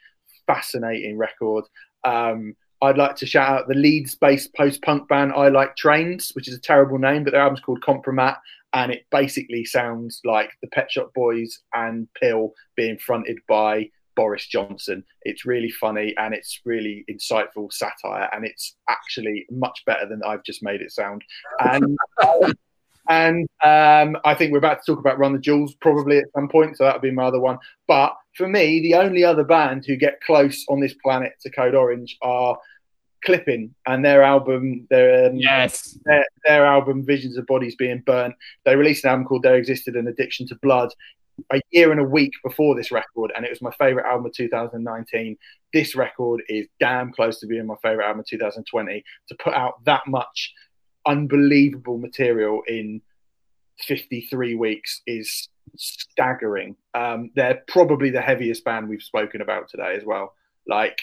fascinating 0.46 1.16
record. 1.16 1.64
Um, 2.04 2.54
I'd 2.80 2.98
like 2.98 3.16
to 3.16 3.26
shout 3.26 3.48
out 3.48 3.68
the 3.68 3.74
Leeds-based 3.74 4.54
post-punk 4.54 5.08
band 5.08 5.32
I 5.32 5.48
Like 5.48 5.76
Trains, 5.76 6.30
which 6.34 6.46
is 6.46 6.54
a 6.54 6.60
terrible 6.60 6.98
name, 6.98 7.24
but 7.24 7.32
their 7.32 7.40
album's 7.40 7.60
called 7.60 7.80
Compromat, 7.80 8.36
and 8.72 8.92
it 8.92 9.04
basically 9.10 9.64
sounds 9.64 10.20
like 10.24 10.50
the 10.62 10.68
Pet 10.68 10.90
Shop 10.90 11.12
Boys 11.14 11.60
and 11.74 12.06
Pill 12.20 12.52
being 12.76 12.98
fronted 12.98 13.38
by 13.48 13.90
Boris 14.18 14.48
Johnson. 14.48 15.04
It's 15.22 15.46
really 15.46 15.70
funny 15.70 16.12
and 16.18 16.34
it's 16.34 16.60
really 16.64 17.04
insightful 17.08 17.72
satire, 17.72 18.28
and 18.32 18.44
it's 18.44 18.74
actually 18.90 19.46
much 19.48 19.84
better 19.86 20.08
than 20.08 20.22
I've 20.26 20.42
just 20.42 20.60
made 20.60 20.80
it 20.80 20.90
sound. 20.90 21.22
And 21.60 21.96
and 23.08 23.48
um, 23.62 24.20
I 24.24 24.34
think 24.34 24.50
we're 24.50 24.58
about 24.58 24.82
to 24.82 24.92
talk 24.92 24.98
about 24.98 25.20
Run 25.20 25.34
the 25.34 25.38
Jewels 25.38 25.76
probably 25.80 26.18
at 26.18 26.32
some 26.34 26.48
point, 26.48 26.76
so 26.76 26.82
that'll 26.82 27.00
be 27.00 27.12
my 27.12 27.26
other 27.26 27.38
one. 27.38 27.58
But 27.86 28.16
for 28.34 28.48
me, 28.48 28.80
the 28.82 28.94
only 28.94 29.22
other 29.22 29.44
band 29.44 29.84
who 29.86 29.94
get 29.94 30.20
close 30.20 30.64
on 30.68 30.80
this 30.80 30.94
planet 30.94 31.34
to 31.42 31.50
Code 31.50 31.76
Orange 31.76 32.18
are 32.20 32.58
Clipping 33.24 33.72
and 33.86 34.04
their 34.04 34.22
album, 34.24 34.86
their 34.90 35.26
um, 35.26 35.36
yes, 35.36 35.96
their, 36.06 36.24
their, 36.44 36.66
album 36.66 37.04
Visions 37.04 37.36
of 37.36 37.46
Bodies 37.46 37.76
Being 37.76 38.02
Burnt. 38.04 38.34
They 38.64 38.74
released 38.74 39.04
an 39.04 39.10
album 39.10 39.26
called 39.26 39.42
There 39.42 39.56
Existed 39.56 39.94
an 39.96 40.08
Addiction 40.08 40.46
to 40.48 40.56
Blood 40.56 40.92
a 41.52 41.60
year 41.70 41.90
and 41.90 42.00
a 42.00 42.04
week 42.04 42.32
before 42.44 42.74
this 42.74 42.90
record, 42.90 43.32
and 43.34 43.44
it 43.44 43.50
was 43.50 43.62
my 43.62 43.72
favorite 43.72 44.06
album 44.06 44.26
of 44.26 44.32
2019. 44.32 45.36
This 45.72 45.94
record 45.94 46.42
is 46.48 46.66
damn 46.80 47.12
close 47.12 47.40
to 47.40 47.46
being 47.46 47.66
my 47.66 47.76
favorite 47.82 48.04
album 48.04 48.20
of 48.20 48.26
2020. 48.26 49.04
To 49.28 49.34
put 49.36 49.54
out 49.54 49.84
that 49.84 50.02
much 50.06 50.52
unbelievable 51.06 51.98
material 51.98 52.62
in 52.66 53.00
53 53.80 54.54
weeks 54.54 55.02
is 55.06 55.48
staggering. 55.76 56.76
Um, 56.94 57.30
they're 57.34 57.62
probably 57.68 58.10
the 58.10 58.20
heaviest 58.20 58.64
band 58.64 58.88
we've 58.88 59.02
spoken 59.02 59.40
about 59.40 59.68
today 59.68 59.94
as 59.96 60.04
well. 60.04 60.34
Like 60.66 60.98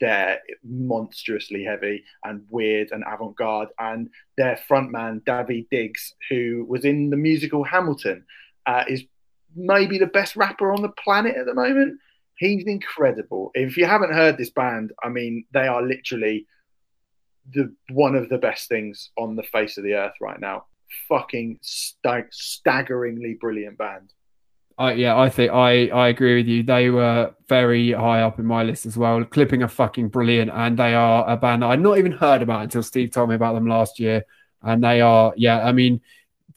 they're 0.00 0.40
monstrously 0.64 1.64
heavy 1.64 2.04
and 2.24 2.44
weird 2.48 2.88
and 2.90 3.04
avant-garde. 3.06 3.68
And 3.78 4.10
their 4.36 4.58
frontman 4.68 5.22
Daveed 5.24 5.68
Diggs, 5.70 6.14
who 6.30 6.64
was 6.68 6.84
in 6.84 7.10
the 7.10 7.16
musical 7.16 7.64
Hamilton, 7.64 8.24
uh, 8.66 8.84
is 8.88 9.04
maybe 9.54 9.98
the 9.98 10.06
best 10.06 10.36
rapper 10.36 10.72
on 10.72 10.82
the 10.82 10.92
planet 11.02 11.36
at 11.36 11.46
the 11.46 11.54
moment. 11.54 11.98
He's 12.36 12.64
incredible. 12.66 13.50
If 13.54 13.76
you 13.76 13.86
haven't 13.86 14.14
heard 14.14 14.38
this 14.38 14.50
band, 14.50 14.92
I 15.02 15.08
mean, 15.08 15.44
they 15.52 15.66
are 15.66 15.82
literally 15.82 16.46
the 17.52 17.74
one 17.90 18.14
of 18.14 18.28
the 18.28 18.38
best 18.38 18.68
things 18.68 19.10
on 19.18 19.36
the 19.36 19.42
face 19.42 19.76
of 19.76 19.84
the 19.84 19.94
earth 19.94 20.14
right 20.20 20.40
now. 20.40 20.64
Fucking 21.08 21.58
stag- 21.62 22.32
staggeringly 22.32 23.36
brilliant 23.40 23.78
band. 23.78 24.12
Yeah, 24.78 25.18
I 25.18 25.28
think 25.28 25.52
I, 25.52 25.88
I 25.88 26.08
agree 26.08 26.36
with 26.36 26.46
you. 26.46 26.62
They 26.62 26.88
were 26.88 27.34
very 27.50 27.92
high 27.92 28.22
up 28.22 28.38
in 28.38 28.46
my 28.46 28.62
list 28.62 28.86
as 28.86 28.96
well. 28.96 29.22
Clipping 29.24 29.62
are 29.62 29.68
fucking 29.68 30.08
brilliant, 30.08 30.50
and 30.50 30.78
they 30.78 30.94
are 30.94 31.28
a 31.28 31.36
band 31.36 31.62
that 31.62 31.66
I'd 31.66 31.80
not 31.80 31.98
even 31.98 32.12
heard 32.12 32.40
about 32.40 32.62
until 32.62 32.82
Steve 32.82 33.10
told 33.10 33.28
me 33.28 33.34
about 33.34 33.52
them 33.52 33.66
last 33.66 34.00
year. 34.00 34.24
And 34.62 34.82
they 34.82 35.02
are, 35.02 35.34
yeah, 35.36 35.62
I 35.66 35.72
mean, 35.72 36.00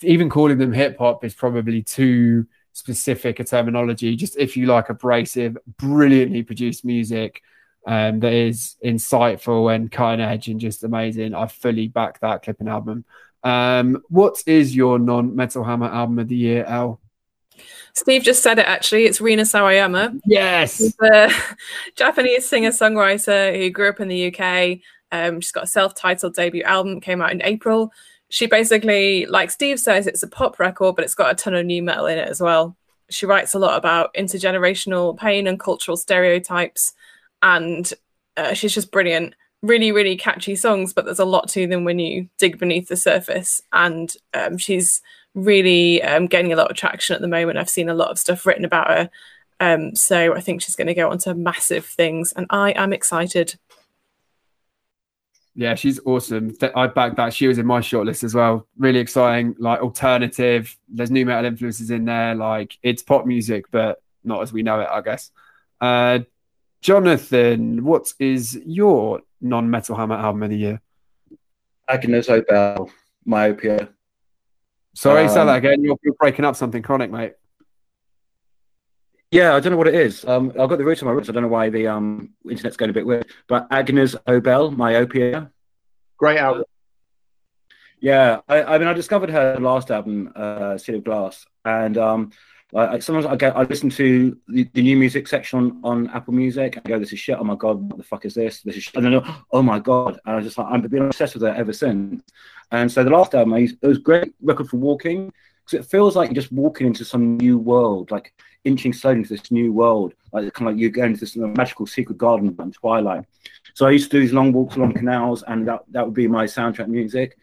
even 0.02 0.30
calling 0.30 0.57
them 0.57 0.72
hip 0.72 0.98
hop 0.99 1.26
is 1.26 1.34
probably 1.34 1.84
too 1.84 2.45
specific 2.74 3.40
a 3.40 3.44
terminology. 3.44 4.16
Just 4.16 4.38
if 4.38 4.58
you 4.58 4.66
like 4.66 4.90
abrasive, 4.90 5.58
brilliantly 5.78 6.44
produced 6.44 6.84
music 6.84 7.41
um, 7.88 8.20
that 8.20 8.34
is 8.34 8.76
insightful 8.84 9.74
and 9.74 9.91
cutting 9.91 10.22
edge 10.22 10.48
and 10.48 10.60
just 10.60 10.84
amazing, 10.84 11.34
I 11.34 11.48
fully 11.48 11.88
back 11.88 12.20
that 12.20 12.44
Clipping 12.44 12.68
album. 12.68 13.06
Um, 13.44 14.02
what 14.10 14.41
is 14.45 14.76
your 14.76 15.00
non 15.00 15.36
Metal 15.36 15.64
Hammer 15.64 15.88
album 15.88 16.20
of 16.20 16.28
the 16.28 16.36
year, 16.36 16.66
Al? 16.66 17.00
Steve 17.94 18.24
just 18.24 18.41
said 18.41 18.58
it 18.58 18.66
actually. 18.66 19.06
It's 19.06 19.22
Rina 19.22 19.44
Sawayama. 19.44 20.20
Yes. 20.26 20.78
She's 20.78 20.95
a 21.02 21.30
Japanese 21.95 22.48
singer 22.48 22.72
songwriter 22.72 23.56
who 23.56 23.70
grew 23.70 23.90
up 23.90 24.00
in 24.00 24.08
the 24.08 24.34
UK. 24.34 24.80
Um, 25.12 25.41
she's 25.41 25.52
got 25.52 25.66
a 25.66 25.68
self 25.68 25.94
titled 25.94 26.34
debut 26.34 26.64
album, 26.64 27.00
came 27.00 27.22
out 27.22 27.32
in 27.32 27.44
April. 27.44 27.91
She 28.34 28.47
basically, 28.47 29.27
like 29.27 29.51
Steve 29.51 29.80
says, 29.80 30.07
it's 30.07 30.23
a 30.23 30.27
pop 30.27 30.57
record, 30.57 30.95
but 30.95 31.05
it's 31.05 31.14
got 31.14 31.31
a 31.31 31.35
ton 31.35 31.53
of 31.53 31.68
new 31.68 31.84
metal 31.84 32.07
in 32.07 32.18
it 32.18 32.27
as 32.27 32.41
well. 32.41 32.76
She 33.11 33.27
writes 33.27 33.53
a 33.53 33.60
lot 33.60 33.77
about 33.77 34.11
intergenerational 34.15 35.15
pain 35.15 35.45
and 35.45 35.60
cultural 35.60 35.95
stereotypes, 35.95 36.93
and 37.43 37.93
uh, 38.35 38.55
she's 38.55 38.73
just 38.73 38.91
brilliant. 38.91 39.35
Really, 39.61 39.91
really 39.91 40.18
catchy 40.18 40.55
songs, 40.55 40.93
but 40.93 41.05
there's 41.05 41.19
a 41.19 41.26
lot 41.26 41.47
to 41.49 41.68
them 41.68 41.84
when 41.84 41.99
you 41.99 42.27
dig 42.39 42.57
beneath 42.57 42.88
the 42.88 42.95
surface. 42.95 43.61
And 43.72 44.11
um, 44.34 44.57
she's 44.57 45.03
really 45.35 46.01
um, 46.01 46.26
gaining 46.26 46.53
a 46.53 46.55
lot 46.55 46.72
of 46.72 46.76
traction 46.76 47.14
at 47.14 47.22
the 47.22 47.27
moment. 47.27 47.60
I've 47.60 47.69
seen 47.69 47.88
a 47.88 47.93
lot 47.93 48.10
of 48.10 48.18
stuff 48.18 48.47
written 48.47 48.65
about 48.65 48.88
her. 48.88 49.10
Um, 49.60 49.95
so 49.95 50.34
I 50.34 50.39
think 50.39 50.64
she's 50.64 50.76
going 50.76 50.88
to 50.88 50.95
go 50.95 51.11
on 51.11 51.19
to 51.19 51.35
massive 51.35 51.85
things, 51.85 52.34
and 52.34 52.47
I 52.49 52.72
am 52.72 52.93
excited. 52.93 53.60
Yeah, 55.56 55.76
she's 55.76 56.00
awesome. 56.06 56.56
I 56.76 56.88
back 56.88 57.16
that. 57.18 57.34
She 57.34 57.48
was 57.48 57.60
in 57.60 57.66
my 57.66 57.80
shortlist 57.80 58.24
as 58.24 58.34
well. 58.34 58.68
Really 58.78 59.00
exciting, 59.00 59.56
like 59.60 59.82
alternative. 59.82 60.76
There's 60.90 61.12
new 61.12 61.26
metal 61.26 61.46
influences 61.46 61.92
in 61.92 62.06
there. 62.06 62.34
Like 62.34 62.78
it's 62.82 63.04
pop 63.04 63.26
music, 63.26 63.66
but 63.70 64.02
not 64.24 64.42
as 64.42 64.52
we 64.52 64.64
know 64.64 64.80
it, 64.80 64.90
I 64.92 65.02
guess. 65.02 65.32
Uh, 65.80 66.20
Jonathan, 66.82 67.84
what 67.84 68.14
is 68.20 68.60
your 68.66 69.22
non-Metal 69.42 69.96
Hammer 69.96 70.16
album 70.16 70.44
of 70.44 70.50
the 70.50 70.58
year? 70.58 70.82
Agnes 71.88 72.28
Obel, 72.28 72.90
Myopia. 73.26 73.90
Sorry, 74.96 75.24
Um, 75.24 75.30
say 75.30 75.46
that 75.46 75.56
again. 75.56 75.84
You're, 75.84 75.98
you're 76.04 76.14
breaking 76.16 76.46
up 76.46 76.56
something 76.56 76.82
chronic, 76.82 77.12
mate. 77.12 77.34
Yeah, 79.34 79.55
I 79.55 79.60
don't 79.60 79.72
know 79.72 79.77
what 79.77 79.88
it 79.88 79.95
is. 79.95 80.23
Um, 80.26 80.49
I've 80.51 80.69
got 80.69 80.77
the 80.77 80.85
roots 80.85 81.01
of 81.01 81.07
my 81.07 81.11
roots. 81.11 81.27
I 81.27 81.31
don't 81.31 81.41
know 81.41 81.49
why 81.49 81.68
the 81.72 81.88
um 81.88 82.30
internet's 82.47 82.77
going 82.77 82.91
a 82.91 82.93
bit 82.93 83.03
weird. 83.03 83.26
But 83.47 83.65
Agnes 83.72 84.15
Obel, 84.27 84.77
Myopia. 84.77 85.49
Great 86.18 86.38
album. 86.38 86.65
Yeah, 87.99 88.41
I, 88.47 88.61
I 88.61 88.77
mean, 88.77 88.88
I 88.88 88.93
discovered 88.93 89.31
her 89.31 89.57
last 89.60 89.89
album, 89.89 90.31
uh, 90.35 90.77
City 90.77 90.99
of 90.99 91.03
Glass, 91.03 91.47
and 91.65 91.97
um, 91.97 92.31
I, 92.76 92.88
I, 92.88 92.99
sometimes 92.99 93.26
I 93.26 93.35
get 93.35 93.57
I 93.57 93.64
listen 93.64 93.89
to 93.91 94.38
the, 94.49 94.69
the 94.72 94.84
new 94.84 94.97
music 94.97 95.27
section 95.27 95.57
on, 95.57 95.80
on 95.84 96.10
Apple 96.11 96.35
Music 96.35 96.76
and 96.76 96.85
go, 96.85 96.99
"This 96.99 97.11
is 97.11 97.19
shit! 97.19 97.39
Oh 97.39 97.43
my 97.43 97.55
god, 97.55 97.81
what 97.81 97.97
the 97.97 98.03
fuck 98.03 98.26
is 98.26 98.35
this? 98.35 98.61
This 98.61 98.76
is," 98.76 98.84
shit. 98.84 98.95
and 98.97 99.05
then 99.05 99.35
oh 99.51 99.64
my 99.64 99.80
god, 99.80 100.19
and 100.27 100.35
I 100.35 100.41
just 100.41 100.60
like 100.60 100.68
I've 100.68 100.88
been 100.91 101.07
obsessed 101.07 101.34
with 101.34 101.41
her 101.41 101.55
ever 101.55 101.73
since. 101.73 102.22
And 102.69 102.91
so 102.91 103.03
the 103.03 103.10
last 103.10 103.34
album, 103.34 103.55
I 103.55 103.60
used, 103.60 103.77
it 103.81 103.88
was 103.88 103.97
great 103.97 104.35
record 104.43 104.69
for 104.69 104.77
walking 104.77 105.34
because 105.65 105.85
it 105.85 105.90
feels 105.90 106.15
like 106.15 106.30
you're 106.30 106.35
just 106.35 106.52
walking 106.52 106.88
into 106.88 107.06
some 107.06 107.38
new 107.38 107.57
world, 107.57 108.11
like 108.11 108.34
inching 108.64 108.94
slowly 108.94 109.19
into 109.19 109.30
this 109.30 109.52
new 109.52 109.72
world, 109.73 110.14
like 110.31 110.52
kind 110.53 110.68
of 110.68 110.73
like 110.73 110.81
you're 110.81 110.90
going 110.90 111.11
into 111.11 111.22
this 111.22 111.35
magical 111.35 111.85
secret 111.85 112.18
garden 112.18 112.56
and 112.60 112.73
Twilight. 112.73 113.26
So 113.73 113.85
I 113.85 113.91
used 113.91 114.11
to 114.11 114.18
do 114.18 114.22
these 114.22 114.34
long 114.34 114.52
walks 114.52 114.76
along 114.76 114.94
canals, 114.94 115.44
and 115.48 115.68
that 115.68 115.81
that 115.91 116.06
would 116.06 116.14
be 116.14 116.27
my 116.27 116.45
soundtrack 116.45 116.88
music. 116.88 117.38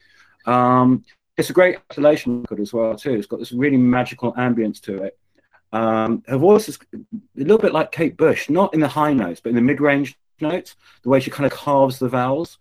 Um, 0.46 1.04
it's 1.36 1.50
a 1.50 1.54
great 1.54 1.78
isolation 1.90 2.42
record 2.42 2.60
as 2.60 2.72
well 2.72 2.94
too. 2.94 3.14
It's 3.14 3.26
got 3.26 3.38
this 3.38 3.52
really 3.52 3.76
magical 3.76 4.32
ambience 4.34 4.80
to 4.82 5.02
it. 5.04 5.18
Um, 5.72 6.22
her 6.26 6.36
voice 6.36 6.68
is 6.68 6.78
a 6.92 6.98
little 7.36 7.58
bit 7.58 7.72
like 7.72 7.92
Kate 7.92 8.16
Bush, 8.16 8.50
not 8.50 8.74
in 8.74 8.80
the 8.80 8.88
high 8.88 9.12
notes, 9.12 9.40
but 9.40 9.50
in 9.50 9.54
the 9.54 9.62
mid-range 9.62 10.18
notes. 10.40 10.76
The 11.02 11.08
way 11.08 11.20
she 11.20 11.30
kind 11.30 11.46
of 11.46 11.52
carves 11.52 11.98
the 11.98 12.08
vowels, 12.08 12.58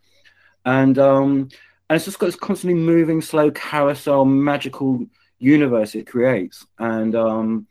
and 0.66 0.98
um, 0.98 1.50
and 1.90 1.96
it's 1.96 2.06
just 2.06 2.20
got 2.20 2.28
this 2.28 2.36
constantly 2.36 2.80
moving, 2.80 3.22
slow 3.22 3.52
carousel, 3.52 4.26
magical 4.26 5.06
universe 5.40 5.96
it 5.96 6.08
creates, 6.08 6.66
and 6.78 7.16
um, 7.16 7.68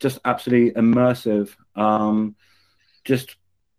just 0.00 0.18
absolutely 0.24 0.80
immersive. 0.80 1.54
Um, 1.74 2.36
just 3.04 3.36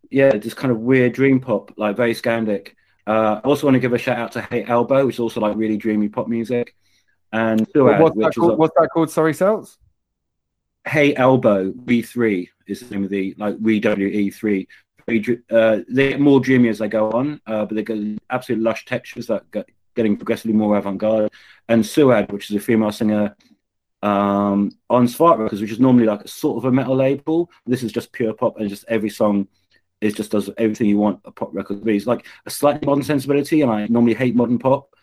yeah, 0.09 0.31
just 0.37 0.57
kind 0.57 0.71
of 0.71 0.79
weird 0.79 1.13
dream 1.13 1.39
pop, 1.39 1.73
like 1.77 1.95
very 1.95 2.13
Scandic. 2.13 2.69
Uh, 3.05 3.39
I 3.43 3.47
also 3.47 3.67
want 3.67 3.75
to 3.75 3.79
give 3.79 3.93
a 3.93 3.97
shout 3.97 4.17
out 4.17 4.31
to 4.33 4.41
Hey 4.41 4.65
Elbow, 4.65 5.05
which 5.05 5.15
is 5.15 5.19
also 5.19 5.39
like 5.39 5.55
really 5.55 5.77
dreamy 5.77 6.09
pop 6.09 6.27
music. 6.27 6.75
And 7.31 7.67
Suad, 7.69 7.99
what's, 7.99 8.17
that 8.17 8.35
called, 8.35 8.57
what's 8.57 8.75
that 8.79 8.89
called? 8.93 9.09
Sorry, 9.09 9.33
Cells? 9.33 9.77
Hey 10.85 11.15
Elbow 11.15 11.71
V3 11.71 12.47
is 12.67 12.81
the 12.81 12.95
name 12.95 13.03
of 13.03 13.09
the 13.09 13.35
like 13.37 13.57
WWE3. 13.57 14.67
Uh, 15.49 15.79
they 15.89 16.09
get 16.09 16.19
more 16.19 16.39
dreamy 16.41 16.67
as 16.67 16.79
they 16.79 16.89
go 16.89 17.11
on, 17.11 17.39
uh, 17.45 17.65
but 17.65 17.75
they 17.75 17.83
get 17.83 18.19
absolute 18.29 18.61
lush 18.61 18.85
textures 18.85 19.27
that 19.27 19.49
get 19.51 19.69
getting 19.97 20.15
progressively 20.15 20.53
more 20.53 20.77
avant-garde. 20.77 21.29
And 21.67 21.83
Suad, 21.83 22.31
which 22.31 22.49
is 22.49 22.55
a 22.55 22.61
female 22.61 22.93
singer 22.93 23.35
um, 24.01 24.71
on 24.89 25.07
Svart 25.07 25.39
Records, 25.39 25.59
which 25.59 25.75
is 25.75 25.81
normally 25.81 26.05
like 26.05 26.23
a 26.23 26.27
sort 26.27 26.57
of 26.57 26.65
a 26.65 26.71
metal 26.71 26.95
label. 26.95 27.49
This 27.65 27.83
is 27.83 27.91
just 27.91 28.13
pure 28.13 28.33
pop, 28.33 28.57
and 28.57 28.69
just 28.69 28.85
every 28.87 29.09
song 29.09 29.47
is 29.99 30.13
just 30.13 30.31
does 30.31 30.49
everything 30.57 30.87
you 30.87 30.99
want 30.99 31.19
a 31.25 31.31
pop 31.31 31.49
record 31.53 31.79
to 31.79 31.85
be. 31.85 31.97
It's 31.97 32.05
like 32.05 32.25
a 32.45 32.49
slightly 32.49 32.85
modern 32.85 33.03
sensibility, 33.03 33.63
and 33.63 33.71
I 33.71 33.87
normally 33.87 34.13
hate 34.13 34.35
modern 34.35 34.59
pop, 34.59 34.93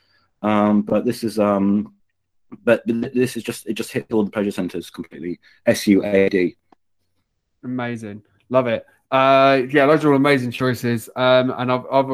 um, 0.41 0.83
but 0.83 1.05
this 1.05 1.25
is 1.25 1.39
um, 1.39 1.95
but 2.63 2.83
this 2.87 3.37
is 3.37 3.43
just 3.43 3.67
it 3.67 3.75
just 3.75 3.93
hit 3.93 4.13
all 4.13 4.25
the 4.25 4.31
pleasure 4.31 4.53
centers 4.53 4.91
completely. 4.91 5.41
S 5.67 5.87
U 5.89 6.05
A 6.05 6.29
D. 6.29 6.57
Amazing, 7.65 8.23
love 8.49 8.69
it. 8.69 8.87
Uh, 9.11 9.63
yeah, 9.71 9.87
those 9.87 10.05
are 10.05 10.11
all 10.11 10.17
amazing 10.17 10.53
choices. 10.53 11.11
Um, 11.15 11.53
and 11.59 11.71
I've, 11.71 11.87
I've 11.91 12.11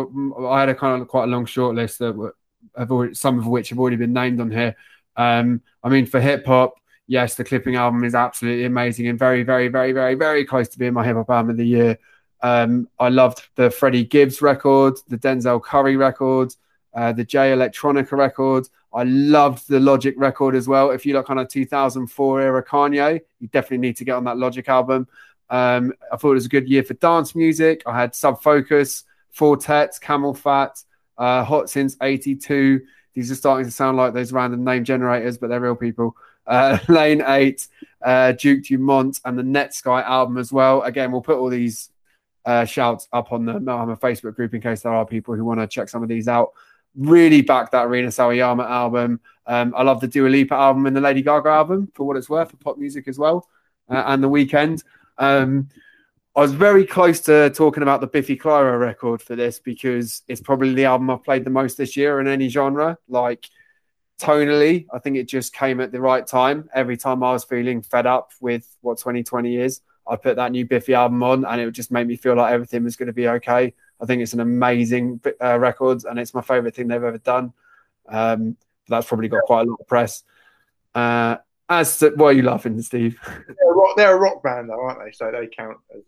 I 0.55 0.61
had 0.61 0.69
a 0.69 0.75
kind 0.75 1.01
of 1.01 1.09
quite 1.09 1.25
a 1.25 1.33
long 1.35 1.47
short 1.47 1.75
list 1.77 1.99
that 2.01 2.17
were, 2.17 2.35
have 2.77 2.91
already, 2.91 3.15
some 3.15 3.39
of 3.39 3.47
which 3.47 3.71
have 3.71 3.79
already 3.79 3.97
been 3.97 4.13
named 4.13 4.41
on 4.41 4.51
here. 4.51 4.77
Um, 5.17 5.63
I 5.83 5.89
mean, 5.89 6.07
for 6.07 6.21
hip 6.21 6.47
hop, 6.47 6.75
yes, 7.07 7.35
the 7.35 7.45
Clipping 7.45 7.77
album 7.77 8.05
is 8.05 8.15
absolutely 8.15 8.65
amazing 8.65 9.09
and 9.09 9.19
very, 9.19 9.43
very, 9.43 9.69
very, 9.69 9.93
very, 9.93 10.15
very 10.15 10.45
close 10.45 10.69
to 10.69 10.79
being 10.79 10.93
my 10.93 11.05
hip 11.05 11.17
hop 11.17 11.31
album 11.31 11.51
of 11.51 11.57
the 11.57 11.67
year. 11.67 11.99
Um, 12.43 12.89
I 12.99 13.09
loved 13.09 13.43
the 13.57 13.71
Freddie 13.71 14.05
Gibbs 14.05 14.41
record, 14.41 14.99
the 15.09 15.19
Denzel 15.19 15.63
Curry 15.63 15.97
record, 15.97 16.55
uh, 16.95 17.13
the 17.13 17.25
Jay 17.25 17.53
Electronica 17.53 18.13
record. 18.13 18.69
I 18.93 19.05
loved 19.05 19.69
the 19.69 19.79
Logic 19.79 20.15
record 20.17 20.55
as 20.57 20.67
well. 20.67 20.91
If 20.91 21.07
you 21.07 21.15
look 21.15 21.27
kind 21.27 21.39
of 21.39 21.49
2004 21.49 22.41
era 22.41 22.65
Kanye, 22.65 23.21
you 23.39 23.49
definitely 23.49 23.79
need 23.79 23.97
to 23.97 24.05
get 24.05 24.17
on 24.17 24.25
that 24.25 24.39
Logic 24.39 24.69
album. 24.69 25.07
Um, 25.49 25.93
I 26.13 26.17
thought 26.17 26.33
it 26.33 26.35
was 26.35 26.47
a 26.47 26.51
good 26.51 26.69
year 26.69 26.83
for 26.83 26.95
dance 26.95 27.35
music. 27.35 27.83
I 27.87 27.99
had 27.99 28.15
Sub 28.15 28.43
Focus, 28.43 29.05
Four 29.31 29.57
Tet, 29.57 29.99
Camel 30.01 30.35
Fat, 30.35 30.83
uh, 31.21 31.45
Hot 31.45 31.71
Since 31.71 31.97
82. 32.03 32.81
These 33.15 33.31
are 33.31 33.37
starting 33.37 33.67
to 33.67 33.71
sound 33.71 33.97
like 33.97 34.15
those 34.15 34.33
random 34.33 34.65
name 34.65 34.85
generators, 34.85 35.39
but 35.39 35.51
they're 35.51 35.61
real 35.61 35.77
people. 35.77 36.17
Uh, 36.47 36.79
Lane 36.89 37.23
8, 37.25 37.69
uh, 38.03 38.33
Duke 38.33 38.65
Dumont, 38.65 39.21
and 39.25 39.39
the 39.39 39.43
Netsky 39.43 40.03
album 40.03 40.39
as 40.39 40.53
well. 40.53 40.83
Again, 40.83 41.13
we'll 41.13 41.21
put 41.21 41.37
all 41.37 41.51
these 41.51 41.91
uh, 42.47 42.65
shouts 42.65 43.07
up 43.13 43.33
on 43.33 43.45
the 43.45 43.61
Metal 43.61 43.81
Hammer 43.81 43.97
Facebook 43.97 44.35
group 44.35 44.55
in 44.55 44.63
case 44.63 44.81
there 44.81 44.95
are 44.95 45.05
people 45.05 45.35
who 45.35 45.45
want 45.45 45.61
to 45.61 45.67
check 45.67 45.89
some 45.89 46.03
of 46.03 46.09
these 46.09 46.27
out. 46.27 46.53
Really 46.97 47.43
back 47.43 47.71
that 47.73 47.89
Rina 47.89 48.09
Sawayama 48.09 48.69
album. 48.69 49.21
Um, 49.47 49.75
I 49.77 49.83
love 49.83 50.01
the 50.01 50.09
Dua 50.09 50.29
Lipa 50.29 50.55
album 50.55 50.87
and 50.87 50.97
the 50.97 51.01
Lady 51.01 51.23
Gaga 51.23 51.51
album 51.51 51.91
for 51.95 52.05
what 52.05 52.17
it's 52.17 52.31
worth 52.31 52.51
for 52.51 52.57
pop 52.57 52.79
music 52.79 53.07
as 53.07 53.19
well, 53.19 53.47
uh, 53.89 54.05
and 54.07 54.23
the 54.23 54.29
Weeknd. 54.29 54.83
Um, 55.19 55.69
I 56.37 56.41
was 56.41 56.53
very 56.53 56.87
close 56.87 57.21
to 57.23 57.51
talking 57.51 57.83
about 57.83 58.01
the 58.01 58.07
Biffy 58.07 58.37
Clyro 58.37 58.79
record 58.79 59.21
for 59.21 59.35
this 59.35 59.59
because 59.59 60.23
it's 60.29 60.41
probably 60.41 60.75
the 60.75 60.85
album 60.85 61.11
I've 61.11 61.25
played 61.25 61.45
the 61.45 61.51
most 61.51 61.77
this 61.77 61.97
year 61.97 62.21
in 62.21 62.29
any 62.29 62.49
genre. 62.49 62.97
Like 63.09 63.49
tonally, 64.21 64.87
I 64.93 65.01
think 65.01 65.17
it 65.17 65.29
just 65.29 65.53
came 65.53 65.81
at 65.81 65.91
the 65.91 66.01
right 66.01 66.25
time. 66.25 66.71
Every 66.73 66.97
time 66.97 67.25
I 67.25 67.33
was 67.33 67.43
feeling 67.43 67.83
fed 67.83 68.07
up 68.07 68.31
with 68.41 68.65
what 68.81 68.99
2020 68.99 69.57
is, 69.57 69.81
I 70.07 70.15
put 70.15 70.37
that 70.37 70.53
new 70.53 70.65
Biffy 70.65 70.95
album 70.95 71.21
on 71.25 71.45
and 71.45 71.61
it 71.61 71.65
would 71.65 71.75
just 71.75 71.91
make 71.91 72.07
me 72.07 72.17
feel 72.17 72.37
like 72.37 72.53
everything 72.53 72.85
was 72.85 72.95
going 72.95 73.09
to 73.09 73.13
be 73.13 73.27
okay. 73.27 73.75
I 74.01 74.07
think 74.07 74.23
it's 74.23 74.33
an 74.33 74.41
amazing 74.41 75.21
uh, 75.43 75.59
record 75.59 76.05
and 76.05 76.19
it's 76.19 76.33
my 76.33 76.43
favorite 76.43 76.77
thing 76.77 76.87
they've 76.87 77.03
ever 77.03 77.19
done. 77.19 77.53
Um, 78.09 78.57
that's 78.87 79.09
probably 79.09 79.29
got 79.29 79.43
quite 79.43 79.67
a 79.67 79.71
lot 79.71 79.81
of 79.81 79.87
press. 79.89 80.23
Uh, 80.95 81.37
as 81.69 81.99
to, 81.99 82.11
what 82.11 82.29
are 82.29 82.33
you 82.33 82.43
laughing, 82.43 82.81
Steve? 82.83 83.19
They're 83.25 83.73
a, 83.73 83.75
rock, 83.75 83.97
they're 83.97 84.17
a 84.17 84.19
rock 84.19 84.43
band, 84.43 84.69
though, 84.71 84.81
aren't 84.81 85.05
they? 85.05 85.13
So 85.13 85.31
they 85.33 85.49
count. 85.49 85.79
As... 85.95 86.03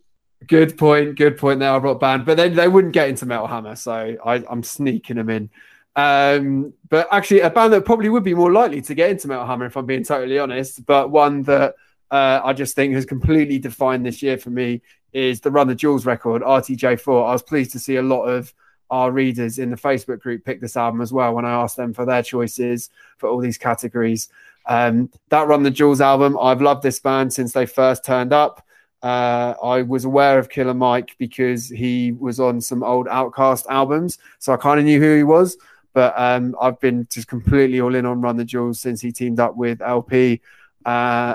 Good 0.46 0.78
point. 0.78 1.16
Good 1.16 1.36
point. 1.36 1.62
Are 1.62 1.76
a 1.76 1.80
rock 1.80 2.00
band, 2.00 2.24
but 2.24 2.36
then 2.36 2.54
they 2.54 2.68
wouldn't 2.68 2.94
get 2.94 3.08
into 3.08 3.26
Metal 3.26 3.46
Hammer, 3.46 3.76
so 3.76 4.16
I, 4.24 4.44
I'm 4.48 4.62
sneaking 4.62 5.16
them 5.16 5.30
in. 5.30 5.50
Um, 5.94 6.72
but 6.88 7.08
actually, 7.12 7.40
a 7.40 7.50
band 7.50 7.72
that 7.72 7.84
probably 7.84 8.08
would 8.08 8.24
be 8.24 8.34
more 8.34 8.52
likely 8.52 8.80
to 8.82 8.94
get 8.94 9.10
into 9.10 9.28
Metal 9.28 9.46
Hammer, 9.46 9.66
if 9.66 9.76
I'm 9.76 9.86
being 9.86 10.04
totally 10.04 10.38
honest, 10.38 10.84
but 10.86 11.10
one 11.10 11.42
that 11.42 11.74
uh, 12.10 12.40
I 12.44 12.52
just 12.52 12.74
think 12.74 12.94
has 12.94 13.04
completely 13.04 13.58
defined 13.58 14.04
this 14.04 14.22
year 14.22 14.38
for 14.38 14.50
me 14.50 14.82
is 15.12 15.40
the 15.40 15.50
Run 15.50 15.68
the 15.68 15.74
Jewels 15.74 16.06
record, 16.06 16.42
RTJ4. 16.42 17.28
I 17.28 17.32
was 17.32 17.42
pleased 17.42 17.72
to 17.72 17.78
see 17.78 17.96
a 17.96 18.02
lot 18.02 18.24
of 18.24 18.52
our 18.90 19.10
readers 19.10 19.58
in 19.58 19.70
the 19.70 19.76
Facebook 19.76 20.20
group 20.20 20.44
pick 20.44 20.60
this 20.60 20.76
album 20.76 21.00
as 21.00 21.12
well 21.12 21.34
when 21.34 21.46
I 21.46 21.52
asked 21.52 21.76
them 21.78 21.94
for 21.94 22.04
their 22.04 22.22
choices 22.22 22.90
for 23.16 23.28
all 23.28 23.38
these 23.40 23.58
categories. 23.58 24.28
Um, 24.66 25.10
that 25.30 25.48
Run 25.48 25.62
the 25.62 25.70
Jewels 25.70 26.00
album, 26.00 26.38
I've 26.40 26.60
loved 26.60 26.82
this 26.82 27.00
band 27.00 27.32
since 27.32 27.52
they 27.52 27.66
first 27.66 28.04
turned 28.04 28.32
up. 28.32 28.64
Uh, 29.02 29.54
I 29.62 29.82
was 29.82 30.04
aware 30.04 30.38
of 30.38 30.48
Killer 30.48 30.74
Mike 30.74 31.16
because 31.18 31.68
he 31.68 32.12
was 32.12 32.38
on 32.38 32.60
some 32.60 32.82
old 32.82 33.06
OutKast 33.08 33.66
albums, 33.68 34.18
so 34.38 34.52
I 34.52 34.56
kind 34.56 34.78
of 34.78 34.86
knew 34.86 35.00
who 35.00 35.16
he 35.16 35.24
was. 35.24 35.56
But 35.92 36.14
um, 36.16 36.56
I've 36.60 36.80
been 36.80 37.06
just 37.10 37.28
completely 37.28 37.80
all 37.80 37.94
in 37.94 38.06
on 38.06 38.20
Run 38.20 38.36
the 38.36 38.44
Jewels 38.44 38.80
since 38.80 39.00
he 39.00 39.12
teamed 39.12 39.40
up 39.40 39.56
with 39.56 39.82
El-P. 39.82 40.40
Uh, 40.84 41.34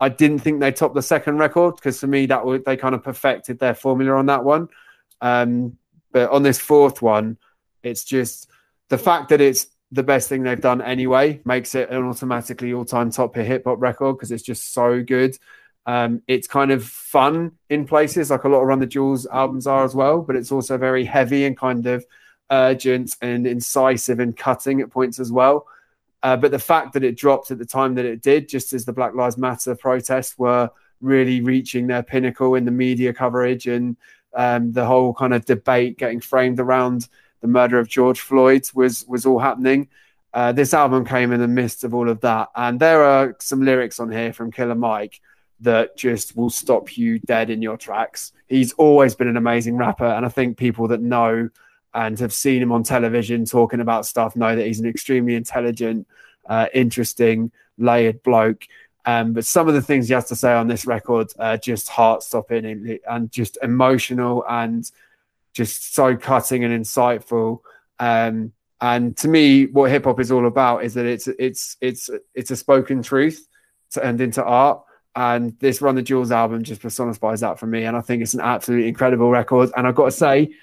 I 0.00 0.08
didn't 0.08 0.38
think 0.38 0.60
they 0.60 0.72
topped 0.72 0.94
the 0.94 1.02
second 1.02 1.38
record 1.38 1.76
because 1.76 1.98
for 1.98 2.06
me 2.06 2.26
that 2.26 2.44
would 2.44 2.64
they 2.64 2.76
kind 2.76 2.94
of 2.94 3.02
perfected 3.02 3.58
their 3.58 3.74
formula 3.74 4.12
on 4.12 4.26
that 4.26 4.44
one. 4.44 4.68
Um, 5.20 5.76
but 6.12 6.30
on 6.30 6.42
this 6.42 6.58
fourth 6.58 7.02
one, 7.02 7.36
it's 7.82 8.04
just 8.04 8.48
the 8.88 8.98
fact 8.98 9.28
that 9.30 9.40
it's 9.40 9.66
the 9.90 10.02
best 10.02 10.28
thing 10.28 10.42
they've 10.42 10.60
done 10.60 10.82
anyway 10.82 11.40
makes 11.44 11.74
it 11.74 11.90
an 11.90 12.04
automatically 12.04 12.72
all-time 12.72 13.10
top 13.10 13.34
hip 13.34 13.64
hop 13.64 13.80
record 13.80 14.16
because 14.16 14.30
it's 14.30 14.42
just 14.42 14.72
so 14.72 15.02
good. 15.02 15.36
Um, 15.88 16.20
it's 16.28 16.46
kind 16.46 16.70
of 16.70 16.84
fun 16.84 17.52
in 17.70 17.86
places 17.86 18.30
like 18.30 18.44
a 18.44 18.48
lot 18.48 18.60
of 18.60 18.66
Run 18.66 18.78
the 18.78 18.86
Jewels 18.86 19.26
albums 19.26 19.66
are 19.66 19.84
as 19.84 19.94
well, 19.94 20.20
but 20.20 20.36
it's 20.36 20.52
also 20.52 20.76
very 20.76 21.02
heavy 21.02 21.46
and 21.46 21.56
kind 21.56 21.86
of 21.86 22.04
urgent 22.50 23.16
and 23.22 23.46
incisive 23.46 24.20
and 24.20 24.36
cutting 24.36 24.82
at 24.82 24.90
points 24.90 25.18
as 25.18 25.32
well. 25.32 25.66
Uh, 26.22 26.36
but 26.36 26.50
the 26.50 26.58
fact 26.58 26.92
that 26.92 27.04
it 27.04 27.16
dropped 27.16 27.50
at 27.50 27.58
the 27.58 27.64
time 27.64 27.94
that 27.94 28.04
it 28.04 28.20
did, 28.20 28.50
just 28.50 28.74
as 28.74 28.84
the 28.84 28.92
Black 28.92 29.14
Lives 29.14 29.38
Matter 29.38 29.74
protests 29.74 30.38
were 30.38 30.68
really 31.00 31.40
reaching 31.40 31.86
their 31.86 32.02
pinnacle 32.02 32.54
in 32.54 32.66
the 32.66 32.70
media 32.70 33.14
coverage 33.14 33.66
and 33.66 33.96
um, 34.34 34.72
the 34.72 34.84
whole 34.84 35.14
kind 35.14 35.32
of 35.32 35.46
debate 35.46 35.96
getting 35.96 36.20
framed 36.20 36.60
around 36.60 37.08
the 37.40 37.48
murder 37.48 37.78
of 37.78 37.88
George 37.88 38.20
Floyd 38.20 38.68
was 38.74 39.06
was 39.06 39.24
all 39.24 39.38
happening. 39.38 39.88
Uh, 40.34 40.52
this 40.52 40.74
album 40.74 41.06
came 41.06 41.32
in 41.32 41.40
the 41.40 41.48
midst 41.48 41.82
of 41.82 41.94
all 41.94 42.10
of 42.10 42.20
that, 42.20 42.50
and 42.54 42.78
there 42.78 43.02
are 43.04 43.34
some 43.40 43.62
lyrics 43.62 43.98
on 43.98 44.12
here 44.12 44.34
from 44.34 44.52
Killer 44.52 44.74
Mike 44.74 45.22
that 45.60 45.96
just 45.96 46.36
will 46.36 46.50
stop 46.50 46.96
you 46.96 47.18
dead 47.18 47.50
in 47.50 47.62
your 47.62 47.76
tracks. 47.76 48.32
He's 48.46 48.72
always 48.74 49.14
been 49.14 49.28
an 49.28 49.36
amazing 49.36 49.76
rapper, 49.76 50.06
and 50.06 50.24
I 50.24 50.28
think 50.28 50.56
people 50.56 50.88
that 50.88 51.00
know 51.00 51.48
and 51.94 52.18
have 52.18 52.32
seen 52.32 52.62
him 52.62 52.72
on 52.72 52.82
television 52.82 53.44
talking 53.44 53.80
about 53.80 54.06
stuff 54.06 54.36
know 54.36 54.54
that 54.54 54.66
he's 54.66 54.80
an 54.80 54.86
extremely 54.86 55.34
intelligent, 55.34 56.06
uh, 56.48 56.66
interesting, 56.74 57.50
layered 57.78 58.22
bloke. 58.22 58.66
Um, 59.04 59.32
but 59.32 59.46
some 59.46 59.68
of 59.68 59.74
the 59.74 59.82
things 59.82 60.08
he 60.08 60.14
has 60.14 60.28
to 60.28 60.36
say 60.36 60.52
on 60.52 60.68
this 60.68 60.84
record 60.84 61.32
are 61.38 61.56
just 61.56 61.88
heart 61.88 62.22
stopping 62.22 63.00
and, 63.08 63.32
just 63.32 63.56
emotional 63.62 64.44
and 64.48 64.90
just 65.54 65.94
so 65.94 66.14
cutting 66.16 66.62
and 66.62 66.84
insightful. 66.84 67.60
Um, 67.98 68.52
and 68.80 69.16
to 69.16 69.28
me, 69.28 69.66
what 69.66 69.90
hip 69.90 70.04
hop 70.04 70.20
is 70.20 70.30
all 70.30 70.46
about 70.46 70.84
is 70.84 70.94
that 70.94 71.06
it's 71.06 71.26
it's 71.26 71.76
it's 71.80 72.10
it's 72.34 72.50
a 72.50 72.56
spoken 72.56 73.02
truth 73.02 73.48
to 73.92 74.04
end 74.04 74.20
into 74.20 74.44
art. 74.44 74.82
And 75.18 75.58
this 75.58 75.82
Run 75.82 75.96
the 75.96 76.02
Jewels 76.02 76.30
album 76.30 76.62
just 76.62 76.80
personifies 76.80 77.40
that 77.40 77.58
for 77.58 77.66
me. 77.66 77.82
And 77.82 77.96
I 77.96 78.00
think 78.00 78.22
it's 78.22 78.34
an 78.34 78.40
absolutely 78.40 78.86
incredible 78.86 79.32
record. 79.32 79.68
And 79.76 79.84
I've 79.84 79.96
got 79.96 80.04
to 80.04 80.10
say, 80.12 80.54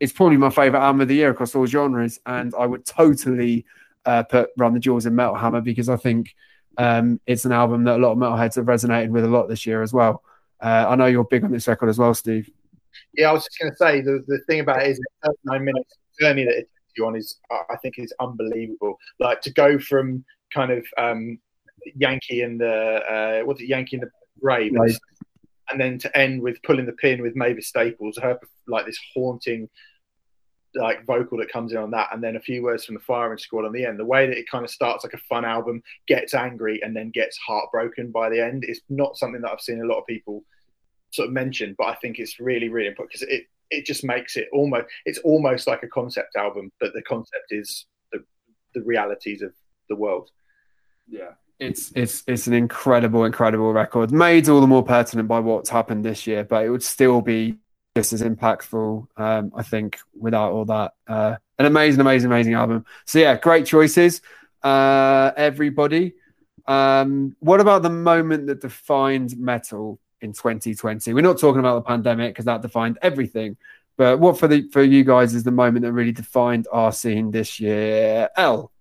it's 0.00 0.12
probably 0.12 0.36
my 0.36 0.50
favorite 0.50 0.80
album 0.80 1.02
of 1.02 1.06
the 1.06 1.14
year 1.14 1.30
across 1.30 1.54
all 1.54 1.64
genres. 1.64 2.18
And 2.26 2.52
I 2.58 2.66
would 2.66 2.84
totally 2.84 3.66
uh, 4.04 4.24
put 4.24 4.50
Run 4.56 4.74
the 4.74 4.80
Jewels 4.80 5.06
in 5.06 5.14
Metal 5.14 5.36
Hammer 5.36 5.60
because 5.60 5.88
I 5.88 5.94
think 5.94 6.34
um, 6.76 7.20
it's 7.24 7.44
an 7.44 7.52
album 7.52 7.84
that 7.84 8.00
a 8.00 8.02
lot 8.02 8.10
of 8.10 8.18
metalheads 8.18 8.56
have 8.56 8.64
resonated 8.64 9.10
with 9.10 9.22
a 9.22 9.28
lot 9.28 9.46
this 9.48 9.64
year 9.64 9.80
as 9.80 9.92
well. 9.92 10.24
Uh, 10.60 10.86
I 10.88 10.96
know 10.96 11.06
you're 11.06 11.22
big 11.22 11.44
on 11.44 11.52
this 11.52 11.68
record 11.68 11.88
as 11.88 11.96
well, 11.96 12.14
Steve. 12.14 12.50
Yeah, 13.16 13.30
I 13.30 13.32
was 13.32 13.44
just 13.44 13.60
going 13.60 13.70
to 13.70 13.76
say 13.76 14.00
the, 14.00 14.24
the 14.26 14.40
thing 14.48 14.58
about 14.58 14.82
it 14.82 14.90
is 14.90 15.00
nine 15.44 15.64
minutes 15.64 15.94
journey 16.20 16.44
that 16.44 16.54
it 16.54 16.62
takes 16.62 16.96
you 16.96 17.06
on 17.06 17.14
is 17.14 17.38
I 17.50 17.76
think 17.80 18.00
is 18.00 18.12
unbelievable. 18.18 18.98
Like 19.20 19.40
to 19.42 19.52
go 19.52 19.78
from 19.78 20.24
kind 20.52 20.72
of 20.72 20.84
um, 20.98 21.38
Yankee 21.96 22.42
and 22.42 22.60
the 22.60 23.42
uh, 23.42 23.44
what's 23.44 23.60
it 23.60 23.68
Yankee 23.68 23.96
and 23.96 24.02
the 24.04 24.10
Brave, 24.40 24.72
right. 24.74 24.96
and 25.70 25.80
then 25.80 25.98
to 25.98 26.18
end 26.18 26.42
with 26.42 26.62
pulling 26.62 26.86
the 26.86 26.92
pin 26.92 27.22
with 27.22 27.36
Mavis 27.36 27.68
Staples, 27.68 28.18
her 28.22 28.38
like 28.66 28.86
this 28.86 28.98
haunting 29.14 29.68
like 30.74 31.06
vocal 31.06 31.38
that 31.38 31.52
comes 31.52 31.72
in 31.72 31.78
on 31.78 31.90
that, 31.92 32.08
and 32.12 32.22
then 32.22 32.36
a 32.36 32.40
few 32.40 32.62
words 32.62 32.84
from 32.84 32.94
the 32.94 33.00
firing 33.00 33.38
squad 33.38 33.64
on 33.64 33.72
the 33.72 33.84
end. 33.84 33.98
The 33.98 34.04
way 34.04 34.26
that 34.26 34.36
it 34.36 34.48
kind 34.50 34.64
of 34.64 34.70
starts 34.70 35.04
like 35.04 35.14
a 35.14 35.18
fun 35.28 35.44
album, 35.44 35.82
gets 36.08 36.34
angry, 36.34 36.80
and 36.82 36.96
then 36.96 37.10
gets 37.10 37.38
heartbroken 37.38 38.10
by 38.10 38.28
the 38.28 38.44
end 38.44 38.64
is 38.66 38.80
not 38.88 39.16
something 39.16 39.40
that 39.42 39.50
I've 39.50 39.60
seen 39.60 39.80
a 39.80 39.86
lot 39.86 39.98
of 39.98 40.06
people 40.06 40.44
sort 41.12 41.28
of 41.28 41.32
mention, 41.32 41.74
but 41.78 41.86
I 41.86 41.94
think 41.96 42.18
it's 42.18 42.40
really, 42.40 42.68
really 42.68 42.88
important 42.88 43.12
because 43.12 43.28
it 43.28 43.44
it 43.70 43.86
just 43.86 44.04
makes 44.04 44.36
it 44.36 44.48
almost 44.52 44.86
it's 45.04 45.18
almost 45.20 45.66
like 45.66 45.82
a 45.82 45.88
concept 45.88 46.36
album, 46.36 46.72
but 46.80 46.92
the 46.92 47.02
concept 47.02 47.46
is 47.50 47.86
the 48.12 48.24
the 48.74 48.82
realities 48.82 49.42
of 49.42 49.52
the 49.88 49.96
world. 49.96 50.30
Yeah. 51.08 51.32
It's 51.60 51.92
it's 51.94 52.24
it's 52.26 52.46
an 52.46 52.54
incredible, 52.54 53.24
incredible 53.24 53.72
record. 53.72 54.10
Made 54.10 54.48
all 54.48 54.60
the 54.60 54.66
more 54.66 54.82
pertinent 54.82 55.28
by 55.28 55.40
what's 55.40 55.70
happened 55.70 56.04
this 56.04 56.26
year, 56.26 56.44
but 56.44 56.64
it 56.64 56.70
would 56.70 56.82
still 56.82 57.20
be 57.20 57.58
just 57.96 58.12
as 58.12 58.22
impactful, 58.22 59.06
um, 59.16 59.52
I 59.54 59.62
think, 59.62 59.98
without 60.18 60.52
all 60.52 60.64
that. 60.64 60.94
Uh, 61.06 61.36
an 61.58 61.66
amazing, 61.66 62.00
amazing, 62.00 62.30
amazing 62.30 62.54
album. 62.54 62.84
So 63.06 63.20
yeah, 63.20 63.36
great 63.36 63.66
choices, 63.66 64.20
uh, 64.62 65.30
everybody. 65.36 66.14
Um, 66.66 67.36
what 67.40 67.60
about 67.60 67.82
the 67.82 67.90
moment 67.90 68.46
that 68.48 68.60
defined 68.60 69.36
metal 69.38 70.00
in 70.20 70.32
2020? 70.32 71.12
We're 71.12 71.20
not 71.20 71.38
talking 71.38 71.60
about 71.60 71.76
the 71.76 71.82
pandemic 71.82 72.34
because 72.34 72.46
that 72.46 72.62
defined 72.62 72.98
everything. 73.00 73.56
But 73.96 74.18
what 74.18 74.38
for 74.38 74.48
the 74.48 74.68
for 74.70 74.82
you 74.82 75.04
guys 75.04 75.34
is 75.34 75.44
the 75.44 75.52
moment 75.52 75.84
that 75.84 75.92
really 75.92 76.12
defined 76.12 76.66
our 76.72 76.90
scene 76.90 77.30
this 77.30 77.60
year? 77.60 78.28
El. 78.36 78.72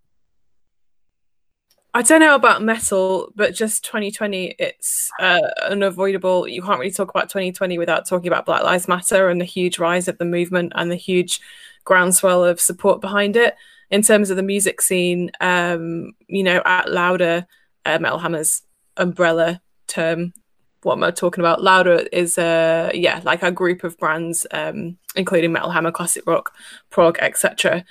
I 1.96 2.02
don't 2.02 2.22
know 2.22 2.34
about 2.34 2.64
metal, 2.64 3.32
but 3.36 3.54
just 3.54 3.86
2020, 3.86 4.56
it's 4.58 5.12
uh, 5.20 5.40
unavoidable. 5.70 6.48
You 6.48 6.64
can't 6.64 6.80
really 6.80 6.92
talk 6.92 7.12
about 7.12 7.30
2020 7.30 7.78
without 7.78 8.08
talking 8.08 8.28
about 8.28 8.48
Black 8.48 8.64
Lives 8.64 8.88
Matter 8.88 9.30
and 9.30 9.40
the 9.40 9.46
huge 9.46 9.78
rise 9.78 10.08
of 10.08 10.18
the 10.18 10.26
movement 10.26 10.74
and 10.76 10.90
the 10.90 10.96
huge 10.96 11.40
groundswell 11.84 12.44
of 12.44 12.60
support 12.60 13.00
behind 13.00 13.36
it. 13.36 13.56
In 13.92 14.02
terms 14.02 14.32
of 14.32 14.38
the 14.38 14.44
music 14.44 14.82
scene, 14.82 15.30
um, 15.40 16.14
you 16.28 16.42
know, 16.42 16.64
at 16.66 16.92
Louder, 16.92 17.46
uh, 17.86 18.00
Metal 18.00 18.18
Hammer's 18.18 18.64
umbrella 18.98 19.62
term, 19.86 20.34
what 20.82 20.94
am 20.94 21.04
I 21.04 21.12
talking 21.12 21.44
about? 21.44 21.62
Louder 21.62 22.08
is, 22.12 22.40
uh, 22.40 22.90
yeah, 22.96 23.22
like 23.24 23.44
a 23.44 23.52
group 23.52 23.84
of 23.84 24.00
brands, 24.00 24.48
um, 24.50 24.98
including 25.16 25.52
Metal 25.52 25.70
Hammer, 25.70 25.92
Classic 25.92 26.24
Rock, 26.26 26.56
Prog, 26.90 27.20
etc 27.20 27.86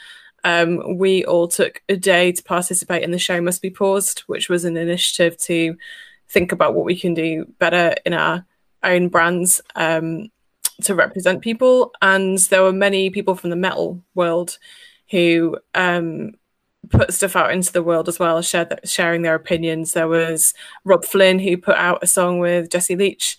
um, 0.45 0.99
we 0.99 1.25
all 1.25 1.49
took 1.49 1.83
a 1.89 1.97
day 1.97 2.33
to 2.33 2.43
participate 2.43 3.03
in 3.03 3.11
the 3.11 3.19
show 3.19 3.41
must 3.41 3.63
be 3.63 3.71
paused 3.71 4.21
which 4.27 4.49
was 4.49 4.65
an 4.65 4.77
initiative 4.77 5.37
to 5.39 5.77
think 6.29 6.51
about 6.51 6.75
what 6.75 6.85
we 6.85 6.99
can 6.99 7.15
do 7.15 7.45
better 7.59 7.95
in 8.07 8.15
our 8.15 8.45
own 8.83 9.09
brands 9.09 9.61
um, 9.77 10.31
to 10.83 10.95
represent 10.95 11.43
people. 11.43 11.93
And 12.01 12.39
there 12.39 12.63
were 12.63 12.73
many 12.73 13.11
people 13.11 13.35
from 13.35 13.51
the 13.51 13.57
metal 13.57 14.03
world 14.15 14.59
who 15.11 15.59
um, 15.75 16.33
put 16.91 17.13
stuff 17.13 17.37
out 17.37 17.53
into 17.53 17.73
the 17.73 17.83
world 17.83 18.09
as 18.09 18.19
well 18.19 18.41
shared, 18.43 18.81
sharing 18.85 19.23
their 19.23 19.35
opinions. 19.35 19.93
There 19.93 20.09
was 20.09 20.55
Rob 20.85 21.05
flynn 21.05 21.39
who 21.39 21.57
put 21.57 21.77
out 21.77 22.03
a 22.03 22.07
song 22.07 22.39
with 22.39 22.71
jesse 22.71 22.97
leach. 22.97 23.39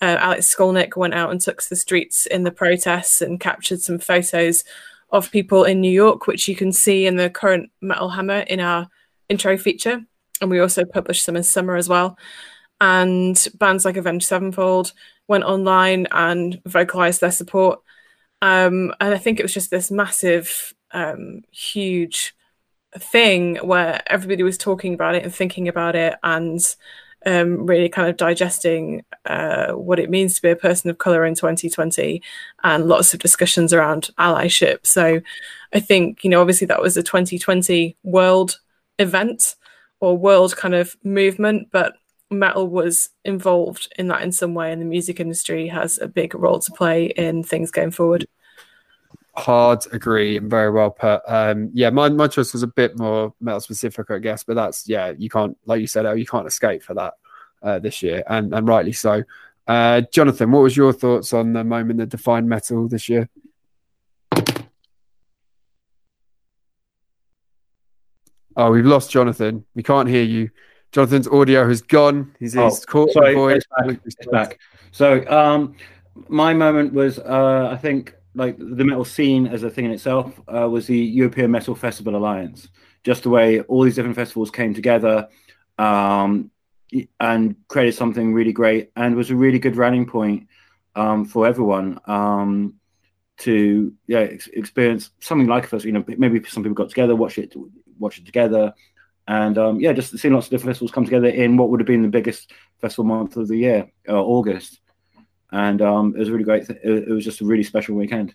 Uh, 0.00 0.18
alex 0.18 0.52
skolnick 0.52 0.96
went 0.96 1.14
out 1.14 1.30
and 1.30 1.40
took 1.40 1.62
to 1.62 1.68
the 1.68 1.76
streets 1.76 2.26
in 2.26 2.42
the 2.42 2.50
protests 2.50 3.22
and 3.22 3.38
captured 3.38 3.80
some 3.80 4.00
photos 4.00 4.64
of 5.12 5.30
people 5.30 5.64
in 5.64 5.80
New 5.80 5.90
York, 5.90 6.26
which 6.26 6.48
you 6.48 6.56
can 6.56 6.72
see 6.72 7.06
in 7.06 7.16
the 7.16 7.30
current 7.30 7.70
Metal 7.80 8.08
Hammer 8.08 8.40
in 8.40 8.60
our 8.60 8.88
intro 9.28 9.56
feature. 9.56 10.00
And 10.40 10.50
we 10.50 10.58
also 10.58 10.84
published 10.84 11.24
some 11.24 11.36
in 11.36 11.42
summer 11.42 11.76
as 11.76 11.88
well. 11.88 12.18
And 12.80 13.46
bands 13.54 13.84
like 13.84 13.96
Avenged 13.96 14.26
Sevenfold 14.26 14.92
went 15.28 15.44
online 15.44 16.08
and 16.10 16.60
vocalized 16.66 17.20
their 17.20 17.30
support. 17.30 17.80
Um, 18.40 18.92
and 19.00 19.14
I 19.14 19.18
think 19.18 19.38
it 19.38 19.44
was 19.44 19.54
just 19.54 19.70
this 19.70 19.90
massive, 19.90 20.74
um, 20.90 21.42
huge 21.52 22.34
thing 22.98 23.56
where 23.56 24.02
everybody 24.06 24.42
was 24.42 24.58
talking 24.58 24.94
about 24.94 25.14
it 25.14 25.22
and 25.22 25.34
thinking 25.34 25.68
about 25.68 25.94
it 25.94 26.14
and 26.22 26.60
um, 27.26 27.66
really 27.66 27.88
kind 27.88 28.08
of 28.08 28.16
digesting 28.16 29.04
uh, 29.26 29.72
what 29.72 29.98
it 29.98 30.10
means 30.10 30.34
to 30.34 30.42
be 30.42 30.50
a 30.50 30.56
person 30.56 30.90
of 30.90 30.98
color 30.98 31.24
in 31.24 31.34
2020 31.34 32.22
and 32.64 32.88
lots 32.88 33.14
of 33.14 33.20
discussions 33.20 33.72
around 33.72 34.10
allyship. 34.18 34.86
So 34.86 35.20
I 35.72 35.80
think, 35.80 36.24
you 36.24 36.30
know, 36.30 36.40
obviously 36.40 36.66
that 36.66 36.82
was 36.82 36.96
a 36.96 37.02
2020 37.02 37.96
world 38.02 38.58
event 38.98 39.54
or 40.00 40.16
world 40.16 40.56
kind 40.56 40.74
of 40.74 40.96
movement, 41.04 41.68
but 41.70 41.94
metal 42.30 42.66
was 42.66 43.10
involved 43.24 43.92
in 43.98 44.08
that 44.08 44.22
in 44.22 44.32
some 44.32 44.54
way, 44.54 44.72
and 44.72 44.80
the 44.80 44.86
music 44.86 45.20
industry 45.20 45.68
has 45.68 45.98
a 45.98 46.08
big 46.08 46.34
role 46.34 46.58
to 46.58 46.72
play 46.72 47.06
in 47.06 47.42
things 47.42 47.70
going 47.70 47.90
forward. 47.90 48.26
Hard 49.34 49.84
agree 49.92 50.36
and 50.36 50.50
very 50.50 50.70
well 50.70 50.90
put. 50.90 51.22
Um, 51.26 51.70
yeah, 51.72 51.88
my, 51.90 52.08
my 52.10 52.28
choice 52.28 52.52
was 52.52 52.62
a 52.62 52.66
bit 52.66 52.98
more 52.98 53.32
metal 53.40 53.60
specific, 53.60 54.10
I 54.10 54.18
guess, 54.18 54.44
but 54.44 54.54
that's 54.54 54.86
yeah, 54.88 55.14
you 55.16 55.30
can't 55.30 55.56
like 55.64 55.80
you 55.80 55.86
said, 55.86 56.04
oh, 56.04 56.12
you 56.12 56.26
can't 56.26 56.46
escape 56.46 56.82
for 56.82 56.94
that 56.94 57.14
uh, 57.62 57.78
this 57.78 58.02
year, 58.02 58.22
and 58.28 58.52
and 58.54 58.68
rightly 58.68 58.92
so. 58.92 59.22
Uh, 59.66 60.02
Jonathan, 60.12 60.50
what 60.50 60.62
was 60.62 60.76
your 60.76 60.92
thoughts 60.92 61.32
on 61.32 61.52
the 61.52 61.64
moment 61.64 61.98
that 61.98 62.08
defined 62.08 62.48
metal 62.48 62.88
this 62.88 63.08
year? 63.08 63.28
Oh, 68.56 68.70
we've 68.70 68.84
lost 68.84 69.10
Jonathan. 69.10 69.64
We 69.74 69.82
can't 69.82 70.08
hear 70.08 70.24
you. 70.24 70.50
Jonathan's 70.90 71.26
audio 71.26 71.66
has 71.66 71.80
gone. 71.80 72.34
He's, 72.38 72.56
oh, 72.56 72.68
he's 72.68 72.84
caught 72.84 73.10
sorry, 73.12 73.34
voice. 73.34 73.56
It's 73.56 73.66
back. 73.66 74.00
It's 74.04 74.26
back. 74.26 74.58
So, 74.90 75.26
um, 75.26 75.74
my 76.28 76.52
moment 76.52 76.92
was, 76.92 77.18
uh, 77.18 77.70
I 77.72 77.76
think, 77.78 78.14
like 78.34 78.56
the 78.58 78.84
metal 78.84 79.04
scene 79.04 79.46
as 79.46 79.62
a 79.62 79.70
thing 79.70 79.84
in 79.84 79.90
itself 79.90 80.40
uh, 80.48 80.68
was 80.68 80.86
the 80.86 80.96
European 80.96 81.50
Metal 81.50 81.74
Festival 81.74 82.16
Alliance. 82.16 82.68
Just 83.04 83.24
the 83.24 83.30
way 83.30 83.60
all 83.62 83.82
these 83.82 83.96
different 83.96 84.16
festivals 84.16 84.50
came 84.50 84.74
together 84.74 85.28
um, 85.78 86.50
and 87.20 87.56
created 87.68 87.94
something 87.94 88.32
really 88.32 88.52
great, 88.52 88.90
and 88.96 89.16
was 89.16 89.30
a 89.30 89.36
really 89.36 89.58
good 89.58 89.76
rallying 89.76 90.06
point 90.06 90.46
um, 90.94 91.24
for 91.24 91.46
everyone 91.46 91.98
um, 92.06 92.74
to 93.38 93.92
yeah 94.06 94.20
ex- 94.20 94.48
experience 94.48 95.10
something 95.20 95.48
like 95.48 95.68
this. 95.68 95.84
You 95.84 95.92
know, 95.92 96.04
maybe 96.06 96.42
some 96.44 96.62
people 96.62 96.74
got 96.74 96.90
together, 96.90 97.16
watch 97.16 97.38
it, 97.38 97.54
watch 97.98 98.18
it 98.18 98.26
together, 98.26 98.72
and 99.26 99.58
um, 99.58 99.80
yeah, 99.80 99.92
just 99.92 100.16
seeing 100.18 100.34
lots 100.34 100.46
of 100.46 100.50
different 100.50 100.74
festivals 100.74 100.92
come 100.92 101.04
together 101.04 101.28
in 101.28 101.56
what 101.56 101.70
would 101.70 101.80
have 101.80 101.86
been 101.86 102.02
the 102.02 102.08
biggest 102.08 102.52
festival 102.80 103.04
month 103.04 103.36
of 103.36 103.48
the 103.48 103.56
year, 103.56 103.90
uh, 104.08 104.22
August 104.22 104.80
and 105.52 105.82
um, 105.82 106.14
it 106.16 106.18
was 106.18 106.28
a 106.28 106.32
really 106.32 106.44
great. 106.44 106.68
It, 106.68 107.08
it 107.08 107.12
was 107.12 107.24
just 107.24 107.40
a 107.40 107.44
really 107.44 107.62
special 107.62 107.94
weekend. 107.94 108.34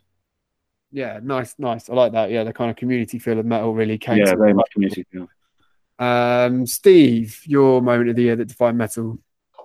Yeah, 0.91 1.19
nice, 1.21 1.55
nice. 1.57 1.89
I 1.89 1.93
like 1.93 2.13
that. 2.13 2.31
Yeah, 2.31 2.43
the 2.43 2.53
kind 2.53 2.69
of 2.69 2.77
community 2.77 3.19
feel 3.19 3.39
of 3.39 3.45
metal 3.45 3.73
really 3.73 3.97
came. 3.97 4.17
Yeah, 4.17 4.35
very 4.35 4.53
much 4.53 4.69
community 4.71 5.05
feel. 5.11 5.27
Um, 5.99 6.65
Steve, 6.65 7.41
your 7.45 7.81
moment 7.81 8.09
of 8.09 8.15
the 8.15 8.23
year 8.23 8.35
that 8.35 8.45
defined 8.45 8.77
metal. 8.77 9.19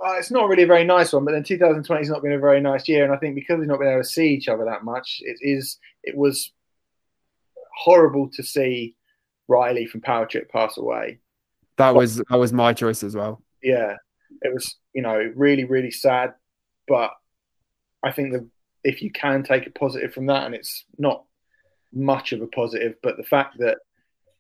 Uh, 0.04 0.14
it's 0.14 0.32
not 0.32 0.48
really 0.48 0.64
a 0.64 0.66
very 0.66 0.82
nice 0.82 1.12
one, 1.12 1.24
but 1.24 1.32
then 1.32 1.44
2020 1.44 2.00
has 2.00 2.08
not 2.08 2.22
been 2.22 2.32
a 2.32 2.38
very 2.38 2.60
nice 2.60 2.88
year, 2.88 3.04
and 3.04 3.12
I 3.12 3.18
think 3.18 3.36
because 3.36 3.58
we've 3.58 3.68
not 3.68 3.78
been 3.78 3.88
able 3.88 4.02
to 4.02 4.08
see 4.08 4.30
each 4.30 4.48
other 4.48 4.64
that 4.64 4.82
much, 4.82 5.20
it 5.20 5.36
is 5.40 5.78
it 6.02 6.16
was 6.16 6.52
horrible 7.76 8.28
to 8.30 8.42
see 8.42 8.96
Riley 9.46 9.86
from 9.86 10.00
Power 10.00 10.26
Trip 10.26 10.50
pass 10.50 10.76
away. 10.76 11.20
That 11.76 11.94
was 11.94 12.16
that 12.16 12.36
was 12.36 12.52
my 12.52 12.72
choice 12.72 13.04
as 13.04 13.14
well. 13.14 13.42
Yeah, 13.62 13.94
it 14.40 14.52
was 14.52 14.76
you 14.92 15.02
know 15.02 15.32
really 15.36 15.64
really 15.64 15.92
sad, 15.92 16.32
but 16.88 17.12
I 18.02 18.12
think 18.12 18.32
that 18.32 18.46
if 18.84 19.02
you 19.02 19.10
can 19.10 19.42
take 19.42 19.66
a 19.66 19.70
positive 19.70 20.12
from 20.12 20.26
that, 20.26 20.46
and 20.46 20.54
it's 20.54 20.84
not 20.98 21.24
much 21.92 22.32
of 22.32 22.40
a 22.40 22.46
positive, 22.46 22.96
but 23.02 23.16
the 23.16 23.22
fact 23.22 23.58
that 23.58 23.78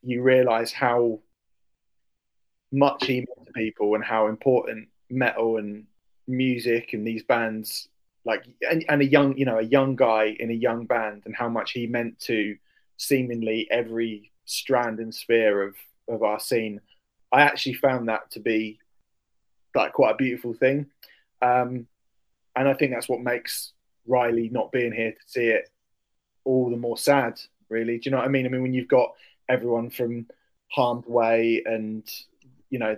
you 0.02 0.22
realise 0.22 0.72
how 0.72 1.20
much 2.72 3.06
he 3.06 3.16
meant 3.16 3.46
to 3.46 3.52
people 3.52 3.94
and 3.94 4.04
how 4.04 4.26
important 4.28 4.88
metal 5.10 5.58
and 5.58 5.84
music 6.26 6.92
and 6.94 7.06
these 7.06 7.22
bands 7.22 7.88
like 8.24 8.44
and, 8.70 8.84
and 8.88 9.02
a 9.02 9.04
young 9.04 9.36
you 9.36 9.44
know 9.44 9.58
a 9.58 9.62
young 9.62 9.94
guy 9.94 10.34
in 10.40 10.50
a 10.50 10.54
young 10.54 10.86
band 10.86 11.22
and 11.26 11.36
how 11.36 11.48
much 11.48 11.72
he 11.72 11.86
meant 11.86 12.18
to 12.18 12.56
seemingly 12.96 13.68
every 13.70 14.32
strand 14.46 15.00
and 15.00 15.14
sphere 15.14 15.62
of 15.62 15.74
of 16.08 16.22
our 16.22 16.38
scene 16.40 16.80
i 17.32 17.42
actually 17.42 17.74
found 17.74 18.08
that 18.08 18.30
to 18.30 18.40
be 18.40 18.78
like 19.74 19.92
quite 19.92 20.12
a 20.12 20.16
beautiful 20.16 20.54
thing. 20.54 20.86
Um 21.40 21.86
and 22.56 22.68
i 22.68 22.74
think 22.74 22.92
that's 22.92 23.08
what 23.08 23.20
makes 23.20 23.72
riley 24.06 24.48
not 24.50 24.72
being 24.72 24.92
here 24.92 25.12
to 25.12 25.18
see 25.26 25.46
it 25.46 25.68
all 26.44 26.70
the 26.70 26.76
more 26.76 26.96
sad 26.96 27.38
really. 27.72 27.98
Do 27.98 28.02
you 28.04 28.10
know 28.12 28.18
what 28.18 28.26
i 28.26 28.28
mean? 28.28 28.46
I 28.46 28.48
mean 28.50 28.62
when 28.62 28.74
you've 28.74 28.86
got 28.86 29.10
everyone 29.48 29.90
from 29.90 30.26
Harm's 30.68 31.06
Way 31.06 31.62
and 31.66 32.08
you 32.70 32.78
know 32.78 32.96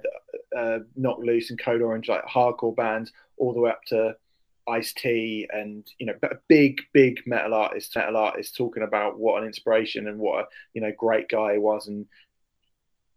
uh, 0.57 0.81
knocked 0.95 1.23
loose 1.23 1.51
and 1.51 1.59
code 1.59 1.81
orange 1.81 2.09
like 2.09 2.25
hardcore 2.27 2.77
bands 2.77 3.13
all 3.39 3.55
the 3.55 3.61
way 3.61 3.71
up 3.71 3.83
to 3.87 4.15
Ice 4.69 4.93
T 4.93 5.49
and 5.51 5.87
you 5.99 6.07
know 6.07 6.15
big 6.49 6.83
big 6.93 7.21
metal 7.27 7.55
artists 7.55 7.95
metal 7.97 8.17
artists 8.17 8.57
talking 8.57 8.83
about 8.83 9.19
what 9.19 9.41
an 9.41 9.47
inspiration 9.47 10.07
and 10.09 10.19
what 10.19 10.41
a 10.41 10.47
you 10.75 10.81
know 10.81 10.93
great 10.97 11.29
guy 11.29 11.55
he 11.55 11.59
was 11.59 11.89
and 11.89 12.07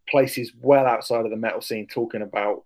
places 0.09 0.51
well 0.61 0.85
outside 0.85 1.25
of 1.25 1.31
the 1.31 1.37
metal 1.37 1.61
scene 1.61 1.85
talking 1.85 2.21
about 2.21 2.63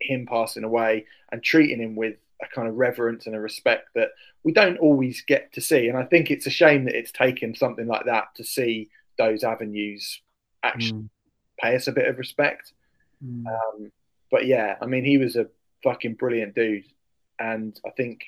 him 0.00 0.26
passing 0.26 0.64
away 0.64 1.06
and 1.32 1.42
treating 1.42 1.80
him 1.80 1.96
with 1.96 2.16
a 2.42 2.46
kind 2.54 2.68
of 2.68 2.76
reverence 2.76 3.26
and 3.26 3.34
a 3.34 3.40
respect 3.40 3.88
that 3.94 4.10
we 4.44 4.52
don't 4.52 4.78
always 4.78 5.22
get 5.26 5.52
to 5.52 5.60
see 5.60 5.88
and 5.88 5.98
I 5.98 6.04
think 6.04 6.30
it's 6.30 6.46
a 6.46 6.50
shame 6.50 6.84
that 6.84 6.94
it's 6.94 7.12
taken 7.12 7.54
something 7.54 7.86
like 7.86 8.06
that 8.06 8.34
to 8.36 8.44
see 8.44 8.90
those 9.16 9.42
avenues 9.42 10.20
actually 10.62 11.00
mm. 11.00 11.08
pay 11.60 11.74
us 11.74 11.88
a 11.88 11.92
bit 11.92 12.06
of 12.06 12.18
respect 12.18 12.72
mm. 13.24 13.44
um, 13.46 13.90
but 14.30 14.46
yeah 14.46 14.76
I 14.80 14.86
mean 14.86 15.04
he 15.04 15.18
was 15.18 15.36
a 15.36 15.48
fucking 15.82 16.14
brilliant 16.14 16.54
dude 16.54 16.84
and 17.38 17.78
I 17.86 17.90
think, 17.90 18.24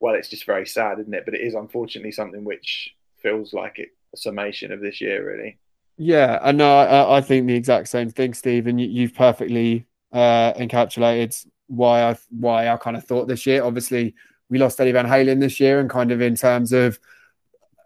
well, 0.00 0.14
it's 0.14 0.28
just 0.28 0.46
very 0.46 0.66
sad, 0.66 0.98
isn't 1.00 1.14
it? 1.14 1.24
But 1.24 1.34
it 1.34 1.40
is 1.40 1.54
unfortunately 1.54 2.12
something 2.12 2.44
which 2.44 2.94
feels 3.18 3.52
like 3.52 3.78
it, 3.78 3.90
a 4.12 4.16
summation 4.16 4.72
of 4.72 4.80
this 4.80 5.00
year, 5.00 5.26
really. 5.26 5.58
Yeah, 5.96 6.38
and 6.42 6.58
no, 6.58 6.78
I, 6.78 7.18
I 7.18 7.20
think 7.20 7.46
the 7.46 7.54
exact 7.54 7.88
same 7.88 8.10
thing, 8.10 8.34
Steve. 8.34 8.66
And 8.66 8.80
you, 8.80 9.06
have 9.06 9.14
perfectly 9.14 9.86
uh, 10.12 10.52
encapsulated 10.54 11.46
why 11.66 12.02
I 12.02 12.16
why 12.30 12.68
I 12.68 12.76
kind 12.76 12.96
of 12.96 13.04
thought 13.04 13.28
this 13.28 13.46
year. 13.46 13.62
Obviously, 13.64 14.14
we 14.48 14.58
lost 14.58 14.80
Eddie 14.80 14.92
Van 14.92 15.06
Halen 15.06 15.40
this 15.40 15.60
year, 15.60 15.80
and 15.80 15.88
kind 15.88 16.12
of 16.12 16.20
in 16.20 16.34
terms 16.34 16.72
of 16.72 16.98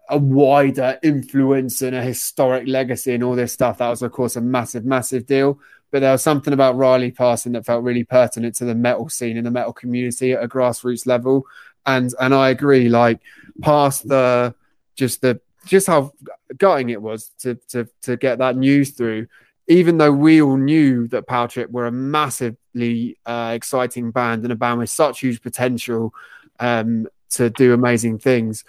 a 0.09 0.17
wider 0.17 0.97
influence 1.03 1.83
and 1.83 1.95
a 1.95 2.01
historic 2.01 2.67
legacy 2.67 3.13
and 3.13 3.23
all 3.23 3.35
this 3.35 3.53
stuff, 3.53 3.77
that 3.77 3.89
was 3.89 4.01
of 4.01 4.11
course 4.11 4.35
a 4.35 4.41
massive, 4.41 4.83
massive 4.83 5.25
deal 5.25 5.59
but 5.91 6.01
there 6.01 6.11
was 6.11 6.21
something 6.21 6.53
about 6.53 6.77
Riley 6.77 7.11
passing 7.11 7.53
that 7.53 7.65
felt 7.65 7.83
really 7.83 8.03
pertinent 8.03 8.55
to 8.55 8.65
the 8.65 8.75
metal 8.75 9.09
scene 9.09 9.37
and 9.37 9.45
the 9.45 9.51
metal 9.51 9.73
community 9.73 10.33
at 10.33 10.43
a 10.43 10.47
grassroots 10.47 11.07
level. 11.07 11.45
And 11.85 12.13
and 12.19 12.33
I 12.33 12.49
agree, 12.49 12.89
like 12.89 13.21
past 13.61 14.07
the 14.07 14.53
just 14.95 15.21
the 15.21 15.39
just 15.65 15.87
how 15.87 16.13
gutting 16.57 16.89
it 16.89 17.01
was 17.01 17.31
to 17.39 17.55
to 17.69 17.87
to 18.03 18.17
get 18.17 18.37
that 18.39 18.55
news 18.55 18.91
through. 18.91 19.27
Even 19.69 19.97
though 19.97 20.11
we 20.11 20.41
all 20.41 20.57
knew 20.57 21.07
that 21.07 21.27
Power 21.27 21.47
Trip 21.47 21.71
were 21.71 21.85
a 21.87 21.91
massively 21.91 23.17
uh, 23.25 23.53
exciting 23.55 24.11
band 24.11 24.43
and 24.43 24.51
a 24.51 24.55
band 24.55 24.79
with 24.79 24.89
such 24.89 25.21
huge 25.21 25.41
potential 25.41 26.13
um, 26.59 27.07
to 27.29 27.49
do 27.51 27.73
amazing 27.73 28.19
things, 28.19 28.65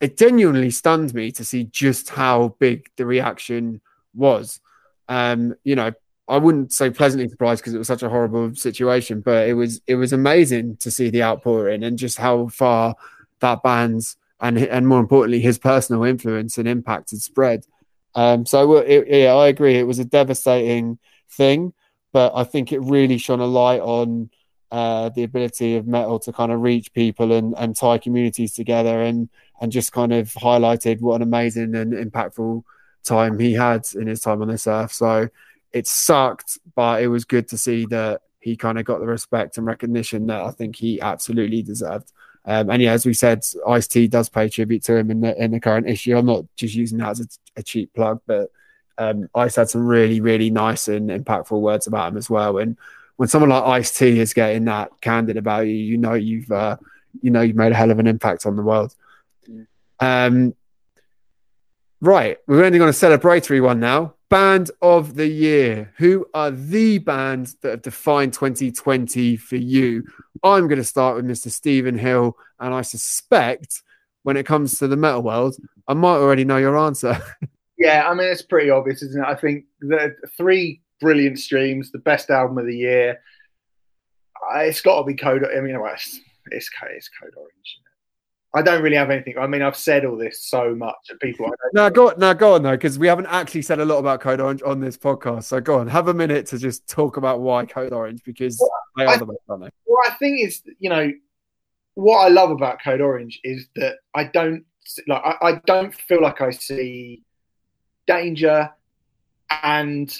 it 0.00 0.16
genuinely 0.16 0.70
stunned 0.70 1.14
me 1.14 1.30
to 1.32 1.44
see 1.44 1.64
just 1.64 2.08
how 2.08 2.56
big 2.58 2.88
the 2.96 3.06
reaction 3.06 3.80
was. 4.14 4.60
Um, 5.08 5.54
you 5.62 5.76
know, 5.76 5.92
I 6.30 6.38
wouldn't 6.38 6.72
say 6.72 6.90
pleasantly 6.90 7.28
surprised 7.28 7.60
because 7.60 7.74
it 7.74 7.78
was 7.78 7.88
such 7.88 8.02
a 8.02 8.08
horrible 8.08 8.54
situation, 8.54 9.20
but 9.20 9.48
it 9.48 9.54
was 9.54 9.80
it 9.86 9.96
was 9.96 10.12
amazing 10.12 10.76
to 10.78 10.90
see 10.90 11.10
the 11.10 11.24
outpouring 11.24 11.82
and 11.82 11.98
just 11.98 12.18
how 12.18 12.48
far 12.48 12.94
that 13.40 13.62
band's 13.62 14.16
and 14.40 14.56
and 14.56 14.86
more 14.86 15.00
importantly 15.00 15.40
his 15.40 15.58
personal 15.58 16.04
influence 16.04 16.56
and 16.56 16.68
impact 16.68 17.10
had 17.10 17.20
spread. 17.20 17.66
Um, 18.14 18.46
so 18.46 18.76
it, 18.78 19.06
yeah, 19.08 19.34
I 19.34 19.48
agree. 19.48 19.76
It 19.76 19.86
was 19.86 19.98
a 19.98 20.04
devastating 20.04 20.98
thing, 21.30 21.72
but 22.12 22.32
I 22.34 22.44
think 22.44 22.72
it 22.72 22.80
really 22.80 23.18
shone 23.18 23.40
a 23.40 23.46
light 23.46 23.80
on 23.80 24.30
uh, 24.70 25.08
the 25.10 25.24
ability 25.24 25.76
of 25.76 25.86
metal 25.86 26.18
to 26.20 26.32
kind 26.32 26.52
of 26.52 26.60
reach 26.60 26.92
people 26.92 27.32
and, 27.32 27.54
and 27.58 27.76
tie 27.76 27.98
communities 27.98 28.54
together 28.54 29.02
and 29.02 29.28
and 29.60 29.72
just 29.72 29.92
kind 29.92 30.12
of 30.12 30.32
highlighted 30.32 31.00
what 31.00 31.16
an 31.16 31.22
amazing 31.22 31.74
and 31.74 31.92
impactful 31.92 32.62
time 33.04 33.38
he 33.38 33.52
had 33.52 33.86
in 33.94 34.06
his 34.06 34.20
time 34.20 34.40
on 34.40 34.48
this 34.48 34.66
earth. 34.66 34.92
So 34.92 35.28
it 35.72 35.86
sucked, 35.86 36.58
but 36.74 37.02
it 37.02 37.08
was 37.08 37.24
good 37.24 37.48
to 37.48 37.58
see 37.58 37.84
that 37.86 38.22
he 38.40 38.56
kind 38.56 38.78
of 38.78 38.84
got 38.86 39.00
the 39.00 39.06
respect 39.06 39.58
and 39.58 39.66
recognition 39.66 40.26
that 40.26 40.40
I 40.40 40.50
think 40.50 40.76
he 40.76 41.00
absolutely 41.00 41.62
deserved. 41.62 42.10
Um, 42.44 42.70
and 42.70 42.82
yeah, 42.82 42.92
as 42.92 43.04
we 43.04 43.14
said, 43.14 43.44
Ice 43.66 43.86
T 43.86 44.08
does 44.08 44.28
pay 44.28 44.48
tribute 44.48 44.82
to 44.84 44.96
him 44.96 45.10
in 45.10 45.20
the 45.20 45.42
in 45.42 45.50
the 45.50 45.60
current 45.60 45.88
issue. 45.88 46.16
I'm 46.16 46.26
not 46.26 46.44
just 46.56 46.74
using 46.74 46.98
that 46.98 47.10
as 47.10 47.20
a, 47.20 47.60
a 47.60 47.62
cheap 47.62 47.92
plug, 47.94 48.20
but 48.26 48.50
um, 48.98 49.28
Ice 49.34 49.56
had 49.56 49.68
some 49.68 49.86
really 49.86 50.20
really 50.20 50.50
nice 50.50 50.88
and 50.88 51.10
impactful 51.10 51.60
words 51.60 51.86
about 51.86 52.12
him 52.12 52.16
as 52.18 52.30
well. 52.30 52.58
And 52.58 52.76
when 53.16 53.28
someone 53.28 53.50
like 53.50 53.64
Ice 53.64 53.96
T 53.96 54.18
is 54.18 54.32
getting 54.32 54.64
that 54.64 54.90
candid 55.00 55.36
about 55.36 55.66
you, 55.66 55.74
you 55.74 55.98
know 55.98 56.14
you've 56.14 56.50
uh, 56.50 56.76
you 57.20 57.30
know 57.30 57.42
you've 57.42 57.56
made 57.56 57.72
a 57.72 57.76
hell 57.76 57.90
of 57.90 57.98
an 57.98 58.06
impact 58.06 58.46
on 58.46 58.56
the 58.56 58.62
world. 58.62 58.94
Um, 60.00 60.54
right, 62.00 62.38
we're 62.46 62.64
ending 62.64 62.82
on 62.82 62.88
a 62.88 62.92
celebratory 62.92 63.62
one 63.62 63.80
now 63.80 64.14
band 64.30 64.70
of 64.80 65.16
the 65.16 65.26
year. 65.26 65.92
Who 65.98 66.26
are 66.32 66.50
the 66.50 66.98
bands 66.98 67.56
that 67.56 67.70
have 67.70 67.82
defined 67.82 68.32
2020 68.32 69.36
for 69.36 69.56
you? 69.56 70.04
I'm 70.42 70.68
going 70.68 70.78
to 70.78 70.84
start 70.84 71.16
with 71.16 71.26
Mr. 71.26 71.50
Stephen 71.50 71.98
Hill, 71.98 72.36
and 72.58 72.72
I 72.72 72.80
suspect 72.82 73.82
when 74.22 74.36
it 74.36 74.46
comes 74.46 74.78
to 74.78 74.88
the 74.88 74.96
metal 74.96 75.22
world, 75.22 75.56
I 75.88 75.94
might 75.94 76.16
already 76.16 76.44
know 76.44 76.56
your 76.56 76.78
answer. 76.78 77.20
yeah, 77.78 78.08
I 78.08 78.14
mean 78.14 78.28
it's 78.28 78.42
pretty 78.42 78.70
obvious, 78.70 79.02
isn't 79.02 79.22
it? 79.22 79.26
I 79.26 79.34
think 79.34 79.64
the 79.80 80.14
three 80.36 80.80
brilliant 81.00 81.38
streams, 81.38 81.90
the 81.90 81.98
best 81.98 82.30
album 82.30 82.58
of 82.58 82.66
the 82.66 82.76
year. 82.76 83.20
Uh, 84.54 84.60
it's 84.60 84.80
got 84.80 84.98
to 84.98 85.04
be 85.04 85.14
Code. 85.14 85.44
I 85.44 85.60
mean, 85.60 85.76
it's 85.76 86.20
it's, 86.50 86.70
it's 86.90 87.10
Code 87.20 87.34
Orange. 87.36 87.78
I 88.52 88.62
don't 88.62 88.82
really 88.82 88.96
have 88.96 89.10
anything. 89.10 89.38
I 89.38 89.46
mean, 89.46 89.62
I've 89.62 89.76
said 89.76 90.04
all 90.04 90.16
this 90.16 90.44
so 90.44 90.74
much 90.74 90.96
that 91.08 91.20
people. 91.20 91.48
Now 91.72 91.88
go 91.88 92.12
now 92.16 92.32
go 92.32 92.54
on 92.54 92.62
though, 92.62 92.72
because 92.72 92.98
we 92.98 93.06
haven't 93.06 93.26
actually 93.26 93.62
said 93.62 93.78
a 93.78 93.84
lot 93.84 93.98
about 93.98 94.20
Code 94.20 94.40
Orange 94.40 94.62
on 94.62 94.80
this 94.80 94.96
podcast. 94.96 95.44
So 95.44 95.60
go 95.60 95.78
on, 95.78 95.86
have 95.86 96.08
a 96.08 96.14
minute 96.14 96.46
to 96.46 96.58
just 96.58 96.88
talk 96.88 97.16
about 97.16 97.40
why 97.40 97.64
Code 97.64 97.92
Orange 97.92 98.24
because 98.24 98.58
well, 98.60 98.70
they 98.96 99.04
are 99.04 99.14
I, 99.14 99.18
the 99.18 99.26
best, 99.26 99.38
aren't 99.48 99.62
they? 99.64 99.70
Well, 99.86 100.02
I 100.04 100.14
think 100.14 100.40
is 100.40 100.62
you 100.80 100.90
know 100.90 101.12
what 101.94 102.18
I 102.18 102.28
love 102.28 102.50
about 102.50 102.82
Code 102.82 103.00
Orange 103.00 103.40
is 103.44 103.68
that 103.76 103.98
I 104.14 104.24
don't 104.24 104.64
like 105.06 105.22
I, 105.24 105.36
I 105.42 105.60
don't 105.66 105.94
feel 105.94 106.20
like 106.20 106.40
I 106.40 106.50
see 106.50 107.22
danger 108.08 108.70
and 109.62 110.12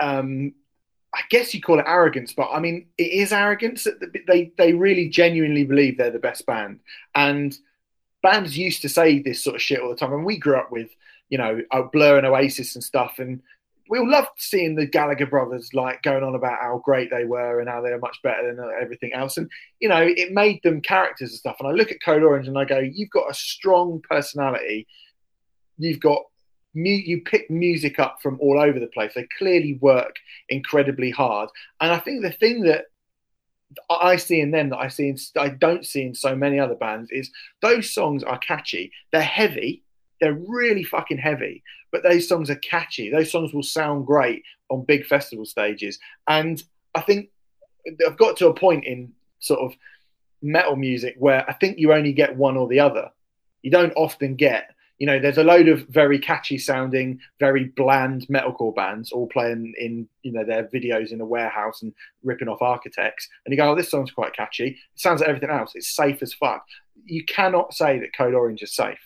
um 0.00 0.52
I 1.14 1.22
guess 1.30 1.54
you 1.54 1.62
call 1.62 1.78
it 1.78 1.86
arrogance, 1.86 2.32
but 2.34 2.50
I 2.52 2.60
mean, 2.60 2.86
it 2.98 3.10
is 3.10 3.32
arrogance. 3.32 3.86
They 4.26 4.52
they 4.58 4.72
really 4.74 5.08
genuinely 5.08 5.64
believe 5.64 5.96
they're 5.96 6.10
the 6.10 6.18
best 6.18 6.44
band, 6.46 6.80
and 7.14 7.56
bands 8.22 8.58
used 8.58 8.82
to 8.82 8.88
say 8.88 9.20
this 9.20 9.42
sort 9.42 9.56
of 9.56 9.62
shit 9.62 9.80
all 9.80 9.88
the 9.88 9.96
time. 9.96 10.12
And 10.12 10.24
we 10.24 10.36
grew 10.36 10.56
up 10.56 10.70
with, 10.70 10.90
you 11.30 11.38
know, 11.38 11.62
uh, 11.70 11.82
Blur 11.82 12.18
and 12.18 12.26
Oasis 12.26 12.74
and 12.74 12.84
stuff, 12.84 13.18
and 13.18 13.40
we 13.88 13.98
all 13.98 14.10
loved 14.10 14.28
seeing 14.36 14.74
the 14.74 14.86
Gallagher 14.86 15.26
brothers 15.26 15.70
like 15.72 16.02
going 16.02 16.22
on 16.22 16.34
about 16.34 16.60
how 16.60 16.82
great 16.84 17.10
they 17.10 17.24
were 17.24 17.60
and 17.60 17.70
how 17.70 17.80
they 17.80 17.90
are 17.90 17.98
much 17.98 18.18
better 18.22 18.54
than 18.54 18.62
uh, 18.62 18.68
everything 18.80 19.14
else. 19.14 19.38
And 19.38 19.50
you 19.80 19.88
know, 19.88 20.02
it 20.02 20.32
made 20.32 20.62
them 20.62 20.82
characters 20.82 21.30
and 21.30 21.38
stuff. 21.38 21.56
And 21.58 21.68
I 21.68 21.72
look 21.72 21.90
at 21.90 22.02
Code 22.04 22.22
Orange 22.22 22.48
and 22.48 22.58
I 22.58 22.64
go, 22.66 22.78
you've 22.78 23.10
got 23.10 23.30
a 23.30 23.34
strong 23.34 24.02
personality. 24.08 24.86
You've 25.78 26.00
got 26.00 26.22
you 26.74 27.22
pick 27.22 27.50
music 27.50 27.98
up 27.98 28.18
from 28.22 28.38
all 28.40 28.60
over 28.60 28.78
the 28.78 28.86
place. 28.88 29.12
They 29.14 29.26
clearly 29.38 29.78
work 29.80 30.16
incredibly 30.48 31.10
hard, 31.10 31.50
and 31.80 31.92
I 31.92 31.98
think 31.98 32.22
the 32.22 32.32
thing 32.32 32.62
that 32.62 32.86
I 33.90 34.16
see 34.16 34.40
in 34.40 34.50
them 34.50 34.70
that 34.70 34.78
I 34.78 34.88
see 34.88 35.08
in, 35.08 35.18
I 35.36 35.48
don't 35.50 35.84
see 35.84 36.02
in 36.02 36.14
so 36.14 36.34
many 36.34 36.58
other 36.58 36.74
bands 36.74 37.10
is 37.10 37.30
those 37.60 37.92
songs 37.92 38.22
are 38.24 38.38
catchy. 38.38 38.92
They're 39.12 39.20
heavy. 39.20 39.82
They're 40.20 40.38
really 40.48 40.82
fucking 40.82 41.18
heavy, 41.18 41.62
but 41.92 42.02
those 42.02 42.28
songs 42.28 42.50
are 42.50 42.56
catchy. 42.56 43.10
Those 43.10 43.30
songs 43.30 43.52
will 43.52 43.62
sound 43.62 44.06
great 44.06 44.42
on 44.68 44.84
big 44.84 45.06
festival 45.06 45.44
stages. 45.44 45.98
And 46.26 46.62
I 46.94 47.02
think 47.02 47.30
I've 48.06 48.18
got 48.18 48.36
to 48.38 48.48
a 48.48 48.54
point 48.54 48.84
in 48.84 49.12
sort 49.38 49.60
of 49.60 49.78
metal 50.42 50.76
music 50.76 51.14
where 51.18 51.48
I 51.48 51.52
think 51.52 51.78
you 51.78 51.92
only 51.92 52.12
get 52.12 52.36
one 52.36 52.56
or 52.56 52.68
the 52.68 52.80
other. 52.80 53.10
You 53.62 53.70
don't 53.70 53.92
often 53.96 54.34
get 54.34 54.74
you 54.98 55.06
know, 55.06 55.18
there's 55.18 55.38
a 55.38 55.44
load 55.44 55.68
of 55.68 55.86
very 55.88 56.18
catchy 56.18 56.58
sounding, 56.58 57.20
very 57.38 57.64
bland 57.76 58.26
metalcore 58.28 58.74
bands 58.74 59.12
all 59.12 59.28
playing 59.28 59.74
in, 59.78 60.08
you 60.22 60.32
know, 60.32 60.44
their 60.44 60.64
videos 60.64 61.12
in 61.12 61.20
a 61.20 61.24
warehouse 61.24 61.82
and 61.82 61.92
ripping 62.24 62.48
off 62.48 62.62
architects. 62.62 63.28
And 63.44 63.52
you 63.52 63.58
go, 63.58 63.70
oh, 63.70 63.76
this 63.76 63.90
song's 63.90 64.10
quite 64.10 64.34
catchy. 64.34 64.68
It 64.68 65.00
sounds 65.00 65.20
like 65.20 65.28
everything 65.28 65.50
else. 65.50 65.72
It's 65.74 65.94
safe 65.94 66.20
as 66.20 66.34
fuck. 66.34 66.66
You 67.04 67.24
cannot 67.24 67.74
say 67.74 68.00
that 68.00 68.16
Code 68.16 68.34
Orange 68.34 68.62
is 68.62 68.74
safe. 68.74 68.98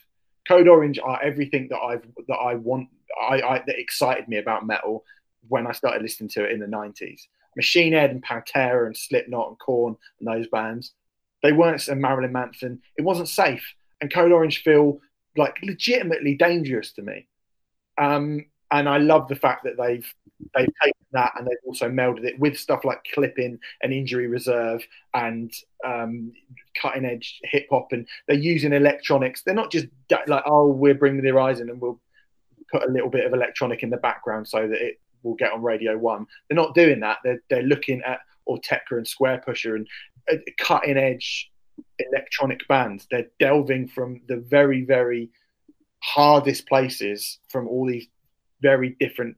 Code 0.48 0.66
Orange 0.66 0.98
are 0.98 1.23
everything 1.23 1.69
that 1.69 1.78
I've 1.78 2.06
that 2.27 2.36
I 2.36 2.55
want. 2.55 2.89
I, 3.20 3.43
I 3.43 3.62
that 3.66 3.78
excited 3.78 4.27
me 4.28 4.39
about 4.39 4.66
metal 4.66 5.05
when 5.48 5.66
I 5.66 5.73
started 5.73 6.02
listening 6.02 6.31
to 6.31 6.44
it 6.44 6.52
in 6.52 6.59
the 6.59 6.66
nineties. 6.66 7.28
Machine 7.55 7.93
Head 7.93 8.10
and 8.10 8.24
Pantera 8.24 8.86
and 8.86 8.97
Slipknot 8.97 9.51
and 9.51 9.59
Korn 9.59 9.97
and 10.19 10.27
those 10.27 10.48
bands, 10.48 10.94
they 11.43 11.52
weren't 11.52 11.86
and 11.86 12.01
Marilyn 12.01 12.32
Manson. 12.32 12.81
It 12.97 13.02
wasn't 13.02 13.28
safe, 13.28 13.74
and 14.01 14.12
Code 14.12 14.32
Orange 14.32 14.62
feel 14.62 15.01
like 15.36 15.56
legitimately 15.62 16.34
dangerous 16.34 16.92
to 16.92 17.02
me. 17.02 17.26
Um, 17.98 18.46
and 18.70 18.88
I 18.88 18.98
love 18.98 19.28
the 19.28 19.36
fact 19.36 19.64
that 19.64 19.76
they've 19.76 20.06
they've 20.54 20.68
taken 20.82 21.06
that 21.12 21.32
and 21.36 21.46
they've 21.46 21.56
also 21.66 21.88
melded 21.88 22.24
it 22.24 22.38
with 22.38 22.59
stuff 22.59 22.84
like 22.84 23.04
clipping 23.14 23.59
and 23.82 23.92
injury 23.92 24.26
reserve 24.26 24.82
and 25.14 25.52
um, 25.84 26.32
cutting 26.80 27.04
edge 27.04 27.38
hip 27.44 27.66
hop, 27.70 27.88
and 27.92 28.09
they're 28.26 28.36
using 28.36 28.72
electronics. 28.72 29.42
They're 29.42 29.54
not 29.54 29.70
just 29.70 29.86
like, 30.26 30.42
oh, 30.46 30.68
we're 30.68 30.94
Bring 30.94 31.16
Me 31.16 31.22
the 31.22 31.28
Horizon 31.28 31.68
and 31.68 31.80
we'll 31.80 32.00
put 32.70 32.88
a 32.88 32.90
little 32.90 33.10
bit 33.10 33.26
of 33.26 33.34
electronic 33.34 33.82
in 33.82 33.90
the 33.90 33.98
background 33.98 34.48
so 34.48 34.66
that 34.66 34.80
it 34.80 34.98
will 35.22 35.34
get 35.34 35.52
on 35.52 35.62
Radio 35.62 35.96
One. 35.98 36.26
They're 36.48 36.56
not 36.56 36.74
doing 36.74 37.00
that. 37.00 37.18
They're 37.22 37.42
they're 37.50 37.62
looking 37.62 38.02
at 38.02 38.20
Autechre 38.48 38.92
and 38.92 39.06
Squarepusher 39.06 39.76
and 39.76 39.86
uh, 40.30 40.36
cutting 40.59 40.96
edge 40.96 41.51
electronic 41.99 42.66
bands. 42.69 43.07
They're 43.11 43.31
delving 43.39 43.89
from 43.89 44.20
the 44.28 44.36
very 44.36 44.85
very 44.85 45.31
hardest 46.03 46.66
places 46.66 47.39
from 47.49 47.69
all 47.69 47.86
these 47.86 48.07
very 48.61 48.97
different 49.01 49.36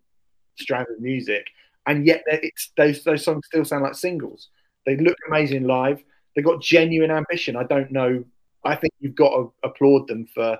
strands 0.59 0.90
of 0.90 1.01
music, 1.01 1.47
and 1.86 2.06
yet 2.06 2.23
it's 2.27 2.70
those 2.77 3.05
those 3.05 3.24
songs 3.24 3.47
still 3.47 3.65
sound 3.65 3.82
like 3.85 3.94
singles. 3.94 4.48
They 4.86 4.97
look 4.97 5.16
amazing 5.28 5.65
live. 5.65 6.02
They've 6.35 6.44
got 6.44 6.61
genuine 6.61 7.11
ambition. 7.11 7.56
I 7.56 7.65
don't 7.65 7.90
know. 7.90 8.24
I 8.65 8.77
think 8.77 8.93
you've 8.98 9.15
got 9.15 9.31
to 9.31 9.52
applaud 9.62 10.09
them 10.09 10.27
for 10.35 10.59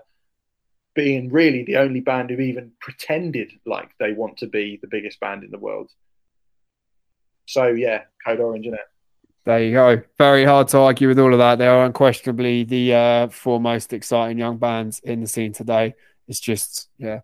being 0.95 1.31
really 1.31 1.65
the 1.65 1.77
only 1.77 2.01
band 2.01 2.31
who 2.31 2.39
even 2.39 2.71
pretended 2.81 3.53
like 3.67 3.91
they 3.99 4.13
want 4.13 4.39
to 4.39 4.47
be 4.47 4.79
the 4.81 4.89
biggest 4.89 5.19
band 5.21 5.43
in 5.43 5.51
the 5.51 5.59
world. 5.59 5.91
So 7.47 7.67
yeah, 7.67 8.03
Code 8.25 8.41
Orange, 8.41 8.67
isn't 8.67 8.79
it? 8.79 8.94
There 9.45 9.63
you 9.63 9.73
go. 9.73 10.03
Very 10.17 10.45
hard 10.45 10.69
to 10.69 10.79
argue 10.79 11.09
with 11.09 11.19
all 11.19 11.33
of 11.33 11.39
that. 11.39 11.59
They 11.59 11.67
are 11.67 11.85
unquestionably 11.85 12.65
the 12.65 12.95
uh, 12.95 13.29
four 13.29 13.61
most 13.61 13.93
exciting 13.93 14.39
young 14.39 14.57
bands 14.57 15.01
in 15.01 15.21
the 15.21 15.27
scene 15.27 15.53
today. 15.53 15.95
It's 16.29 16.41
just, 16.41 16.89
yeah, 16.97 17.21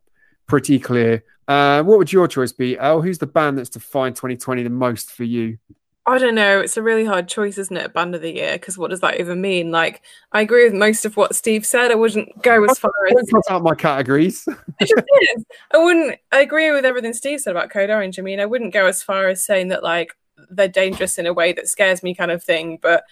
pretty 0.46 0.78
clear. 0.78 1.24
Uh, 1.48 1.82
what 1.82 1.96
would 1.96 2.12
your 2.12 2.28
choice 2.28 2.52
be, 2.52 2.78
El? 2.78 3.00
Who's 3.00 3.18
the 3.18 3.26
band 3.26 3.56
that's 3.56 3.70
defined 3.70 4.16
2020 4.16 4.62
the 4.62 4.70
most 4.70 5.10
for 5.10 5.24
you? 5.24 5.58
I 6.06 6.18
don't 6.18 6.34
know. 6.34 6.60
It's 6.60 6.76
a 6.76 6.82
really 6.82 7.04
hard 7.04 7.28
choice, 7.28 7.56
isn't 7.56 7.76
it? 7.76 7.92
Band 7.92 8.14
of 8.14 8.20
the 8.20 8.34
year, 8.34 8.52
because 8.54 8.76
what 8.76 8.90
does 8.90 9.00
that 9.00 9.20
even 9.20 9.40
mean? 9.40 9.70
Like, 9.70 10.02
I 10.32 10.42
agree 10.42 10.64
with 10.64 10.74
most 10.74 11.04
of 11.06 11.16
what 11.16 11.34
Steve 11.34 11.64
said. 11.64 11.90
I 11.90 11.94
wouldn't 11.94 12.42
go 12.42 12.64
as 12.64 12.78
far 12.78 12.92
as 13.16 13.28
put 13.30 13.50
out 13.50 13.62
my 13.62 13.74
categories. 13.74 14.44
it 14.80 14.88
just 14.88 15.04
is. 15.36 15.44
I 15.72 15.78
wouldn't. 15.78 16.18
I 16.32 16.40
agree 16.40 16.70
with 16.72 16.84
everything 16.84 17.12
Steve 17.12 17.40
said 17.40 17.52
about 17.52 17.70
Code 17.70 17.90
Orange. 17.90 18.18
I 18.18 18.22
mean, 18.22 18.40
I 18.40 18.46
wouldn't 18.46 18.72
go 18.72 18.86
as 18.86 19.02
far 19.02 19.28
as 19.28 19.44
saying 19.44 19.68
that 19.68 19.82
like 19.82 20.16
they're 20.50 20.68
dangerous 20.68 21.18
in 21.18 21.26
a 21.26 21.32
way 21.32 21.52
that 21.52 21.68
scares 21.68 22.02
me 22.02 22.14
kind 22.14 22.30
of 22.30 22.42
thing 22.42 22.78
but 22.80 23.04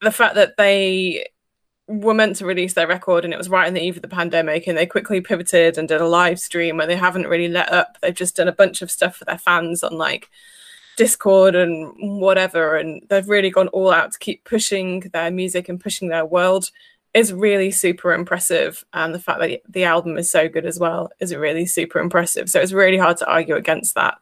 the 0.00 0.12
fact 0.12 0.34
that 0.34 0.56
they 0.56 1.26
were 1.88 2.14
meant 2.14 2.36
to 2.36 2.46
release 2.46 2.74
their 2.74 2.86
record 2.86 3.24
and 3.24 3.32
it 3.32 3.36
was 3.36 3.48
right 3.48 3.68
in 3.68 3.74
the 3.74 3.82
eve 3.82 3.96
of 3.96 4.02
the 4.02 4.08
pandemic 4.08 4.66
and 4.66 4.76
they 4.76 4.86
quickly 4.86 5.20
pivoted 5.20 5.78
and 5.78 5.88
did 5.88 6.00
a 6.00 6.08
live 6.08 6.40
stream 6.40 6.80
and 6.80 6.90
they 6.90 6.96
haven't 6.96 7.28
really 7.28 7.48
let 7.48 7.72
up. 7.72 7.96
They've 8.02 8.14
just 8.14 8.36
done 8.36 8.48
a 8.48 8.52
bunch 8.52 8.82
of 8.82 8.90
stuff 8.90 9.16
for 9.16 9.24
their 9.24 9.38
fans 9.38 9.84
on 9.84 9.96
like 9.96 10.28
discord 10.96 11.54
and 11.54 11.92
whatever 12.20 12.76
and 12.76 13.02
they've 13.08 13.28
really 13.28 13.50
gone 13.50 13.68
all 13.68 13.92
out 13.92 14.12
to 14.12 14.18
keep 14.18 14.44
pushing 14.44 15.00
their 15.12 15.30
music 15.30 15.68
and 15.68 15.80
pushing 15.80 16.08
their 16.08 16.26
world. 16.26 16.70
Is 17.14 17.32
really 17.32 17.70
super 17.70 18.12
impressive 18.12 18.84
and 18.92 19.14
the 19.14 19.18
fact 19.18 19.40
that 19.40 19.62
the 19.66 19.84
album 19.84 20.18
is 20.18 20.30
so 20.30 20.50
good 20.50 20.66
as 20.66 20.78
well 20.78 21.10
is 21.18 21.34
really 21.34 21.64
super 21.64 21.98
impressive. 21.98 22.50
So 22.50 22.60
it's 22.60 22.72
really 22.72 22.98
hard 22.98 23.16
to 23.18 23.26
argue 23.26 23.54
against 23.54 23.94
that. 23.94 24.18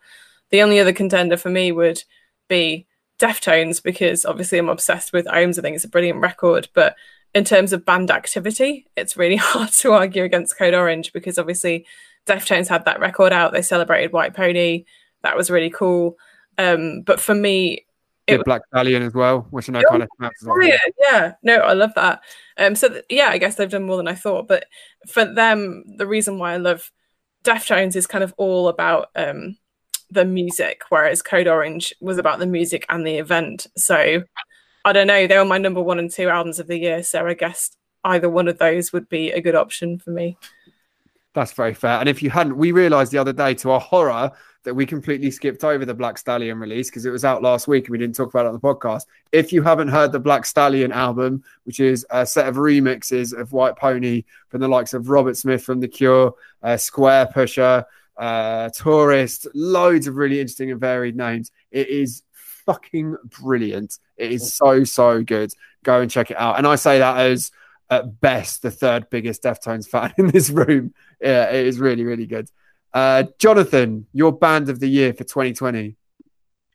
The 0.51 0.63
only 0.63 0.79
other 0.79 0.93
contender 0.93 1.37
for 1.37 1.51
me 1.51 1.73
would 1.73 2.05
be 2.49 2.87
Deftones 3.19 3.83
because 3.83 4.25
obviously 4.25 4.59
I'm 4.59 4.69
obsessed 4.69 5.13
with 5.13 5.27
Ohms. 5.27 5.59
I 5.59 5.63
think 5.63 5.77
it's 5.77 5.85
a 5.85 5.89
brilliant 5.89 6.21
record, 6.21 6.69
but 6.75 6.97
in 7.35 7.45
terms 7.45 7.73
of 7.73 7.85
band 7.85 8.11
activity, 8.11 8.87
it's 8.97 9.17
really 9.17 9.37
hard 9.41 9.71
to 9.73 9.93
argue 9.93 10.25
against 10.25 10.59
Code 10.59 10.75
Orange 10.75 11.13
because 11.13 11.39
obviously 11.39 11.87
Deftones 12.27 12.69
had 12.69 12.85
that 12.87 13.01
record 13.01 13.33
out. 13.33 13.53
They 13.53 13.63
celebrated 13.63 14.13
White 14.13 14.35
Pony. 14.35 14.85
That 15.23 15.37
was 15.37 15.51
really 15.51 15.71
cool. 15.71 16.17
Um, 16.59 17.03
but 17.03 17.21
for 17.21 17.35
me, 17.35 17.87
it 18.27 18.45
Black 18.45 18.63
Stallion 18.69 19.03
as 19.03 19.13
well, 19.13 19.47
which 19.51 19.69
I 19.69 19.73
know 19.73 19.83
kind 19.89 20.03
of 20.03 20.09
brilliant. 20.43 20.81
Yeah, 20.99 21.35
no, 21.43 21.57
I 21.59 21.75
love 21.75 21.93
that. 21.95 22.23
Um, 22.57 22.75
so 22.75 22.89
th- 22.89 23.05
yeah, 23.11 23.29
I 23.29 23.39
guess 23.39 23.57
they've 23.57 23.71
done 23.71 23.85
more 23.85 23.99
than 23.99 24.09
I 24.09 24.15
thought. 24.15 24.49
But 24.49 24.67
for 25.07 25.27
them, 25.27 25.85
the 25.99 26.07
reason 26.07 26.39
why 26.39 26.55
I 26.55 26.57
love 26.57 26.91
Deftones 27.45 27.97
is 27.97 28.07
kind 28.07 28.25
of 28.25 28.33
all 28.39 28.69
about 28.69 29.09
um, 29.15 29.59
the 30.15 30.25
music, 30.25 30.83
whereas 30.89 31.23
Code 31.23 31.49
Orange 31.49 31.93
was 32.01 32.19
about 32.19 32.39
the 32.39 32.47
music 32.47 32.87
and 32.89 33.07
the 33.07 33.19
event. 33.19 33.67
So 33.77 34.23
I 34.85 34.93
don't 34.93 35.07
know. 35.07 35.27
They 35.27 35.39
were 35.39 35.45
my 35.45 35.59
number 35.59 35.83
one 35.83 35.99
and 35.99 36.11
two 36.11 36.29
albums 36.29 36.59
of 36.59 36.67
the 36.67 36.79
year. 36.79 37.03
So 37.03 37.27
I 37.27 37.35
guess 37.35 37.71
either 38.05 38.29
one 38.29 38.49
of 38.49 38.59
those 38.59 38.93
would 38.93 39.09
be 39.09 39.31
a 39.33 39.41
good 39.41 39.55
option 39.55 39.99
for 39.99 40.11
me. 40.11 40.37
That's 41.35 41.53
very 41.53 41.75
fair. 41.75 41.99
And 41.99 42.09
if 42.09 42.23
you 42.23 42.31
hadn't, 42.31 42.57
we 42.57 42.71
realized 42.71 43.11
the 43.11 43.19
other 43.19 43.33
day 43.33 43.55
to 43.55 43.73
our 43.73 43.81
horror 43.81 44.31
that 44.63 44.75
we 44.75 44.87
completely 44.87 45.31
skipped 45.31 45.65
over 45.65 45.85
the 45.85 45.95
Black 45.95 46.17
Stallion 46.17 46.59
release 46.59 46.89
because 46.89 47.05
it 47.05 47.11
was 47.11 47.25
out 47.25 47.43
last 47.43 47.69
week 47.69 47.85
and 47.85 47.93
we 47.93 47.99
didn't 47.99 48.15
talk 48.15 48.31
about 48.31 48.47
it 48.47 48.49
on 48.49 48.55
the 48.55 48.61
podcast. 48.61 49.07
If 49.33 49.53
you 49.53 49.63
haven't 49.63 49.89
heard 49.89 50.13
the 50.13 50.21
Black 50.21 50.47
Stallion 50.47 50.93
album, 50.93 51.43
which 51.65 51.81
is 51.81 52.07
a 52.11 52.25
set 52.25 52.49
of 52.49 52.57
remixes 52.57 53.39
of 53.39 53.53
White 53.53 53.77
Pony 53.77 54.25
from 54.49 54.61
the 54.61 54.69
likes 54.69 54.95
of 54.95 55.11
Robert 55.11 55.37
Smith 55.37 55.63
from 55.63 55.81
The 55.81 55.89
Cure, 55.89 56.35
uh, 56.63 56.75
Squarepusher, 56.75 57.85
uh, 58.17 58.71
Tourist, 58.71 59.47
loads 59.55 60.07
of 60.07 60.17
really 60.17 60.41
interesting 60.41 60.71
and 60.71 60.81
varied 60.81 61.17
names. 61.17 61.51
It 61.71 61.89
is 61.89 62.23
fucking 62.67 63.17
brilliant. 63.41 63.99
It 64.17 64.33
is 64.33 64.55
so, 64.55 64.85
so 64.85 65.23
good. 65.23 65.53
Go 65.83 66.01
and 66.01 66.11
check 66.11 66.31
it 66.31 66.39
out. 66.39 66.59
And 66.59 66.67
I 66.67 66.77
say 66.77 66.99
that 66.99 67.19
as 67.19 67.51
at 67.91 68.21
best 68.21 68.63
the 68.63 68.71
third 68.71 69.11
biggest 69.11 69.43
Deftones 69.43 69.89
fan 69.89 70.13
in 70.19 70.29
this 70.29 70.51
room. 70.51 70.95
Yeah, 71.21 71.51
it 71.51 71.67
is 71.67 71.79
really, 71.79 72.05
really 72.05 72.27
good. 72.27 72.49
Uh, 72.93 73.25
Jonathan, 73.39 74.07
your 74.13 74.33
band 74.33 74.69
of 74.69 74.81
the 74.81 74.89
year 74.89 75.13
for 75.13 75.25
2020. 75.25 75.97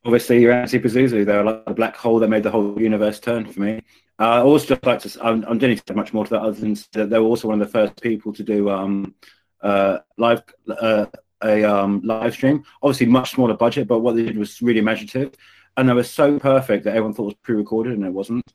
Obviously, 0.06 0.42
Oranssi 0.42 0.82
Pazuzu. 0.82 1.26
They're 1.26 1.44
like 1.44 1.64
a 1.68 1.74
black 1.74 1.96
hole 1.96 2.20
that 2.20 2.30
made 2.30 2.44
the 2.44 2.52
whole 2.52 2.80
universe 2.80 3.20
turn 3.20 3.46
for 3.46 3.60
me. 3.60 3.82
Uh, 4.18 4.24
I 4.24 4.42
also 4.42 4.68
just 4.68 4.86
like 4.86 5.00
to. 5.02 5.26
I'm, 5.26 5.46
I'm 5.46 5.58
doing 5.58 5.80
much 5.94 6.14
more 6.14 6.26
to 6.26 6.30
that 6.32 6.42
other 6.42 6.60
than 6.60 6.78
that 6.94 7.10
they 7.10 7.20
were 7.20 7.26
also 7.26 7.48
one 7.48 7.62
of 7.62 7.68
the 7.68 7.72
first 7.72 8.02
people 8.02 8.34
to 8.34 8.44
do 8.44 8.70
um, 8.70 9.14
uh, 9.62 10.00
live 10.18 10.44
uh, 10.70 11.06
a 11.44 11.64
um, 11.64 12.02
live 12.04 12.34
stream. 12.34 12.64
Obviously, 12.82 13.06
much 13.06 13.32
smaller 13.32 13.56
budget, 13.56 13.88
but 13.88 14.00
what 14.00 14.16
they 14.16 14.24
did 14.24 14.38
was 14.38 14.62
really 14.62 14.80
imaginative, 14.80 15.34
and 15.78 15.88
they 15.88 15.94
were 15.94 16.04
so 16.04 16.40
perfect 16.40 16.84
that 16.84 16.92
everyone 16.92 17.14
thought 17.14 17.24
it 17.24 17.26
was 17.26 17.34
pre-recorded, 17.44 17.94
and 17.94 18.06
it 18.06 18.14
wasn't. 18.14 18.46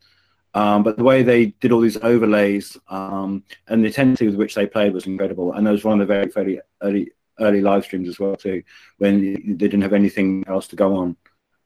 Um, 0.55 0.85
but 0.85 0.97
the 0.97 1.03
way 1.03 1.23
they 1.23 1.47
did 1.47 1.73
all 1.73 1.81
these 1.81 1.97
overlays 1.97 2.79
um, 2.89 3.43
and 3.67 3.83
the 3.83 3.89
intensity 3.89 4.27
with 4.27 4.37
which 4.37 4.55
they 4.55 4.67
played 4.67 4.95
was 4.95 5.07
incredible. 5.07 5.53
And 5.53 5.67
that 5.67 5.73
was 5.73 5.85
one 5.85 6.01
of 6.01 6.07
the 6.07 6.15
very, 6.15 6.31
very 6.31 6.61
early, 6.81 7.11
early 7.41 7.61
live 7.61 7.85
streams 7.85 8.09
as 8.09 8.21
well 8.21 8.37
too, 8.37 8.63
when 8.99 9.21
they 9.21 9.67
didn't 9.67 9.83
have 9.83 9.93
anything 9.93 10.45
else 10.47 10.69
to 10.69 10.77
go 10.77 10.97
on, 10.97 11.17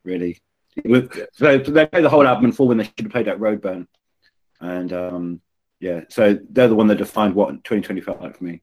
really. 0.04 0.38
So 1.32 1.58
they 1.58 1.86
played 1.86 2.04
the 2.04 2.08
whole 2.08 2.26
album 2.26 2.46
in 2.46 2.52
full 2.52 2.68
when 2.68 2.78
they 2.78 2.84
should 2.84 3.00
have 3.00 3.12
played 3.12 3.26
that 3.26 3.38
Roadburn. 3.38 3.86
And 4.60 4.92
um, 4.92 5.40
yeah, 5.80 6.02
so 6.08 6.38
they're 6.48 6.68
the 6.68 6.74
one 6.74 6.86
that 6.86 6.96
defined 6.96 7.34
what 7.34 7.50
2020 7.64 8.00
felt 8.00 8.22
like 8.22 8.38
for 8.38 8.44
me. 8.44 8.62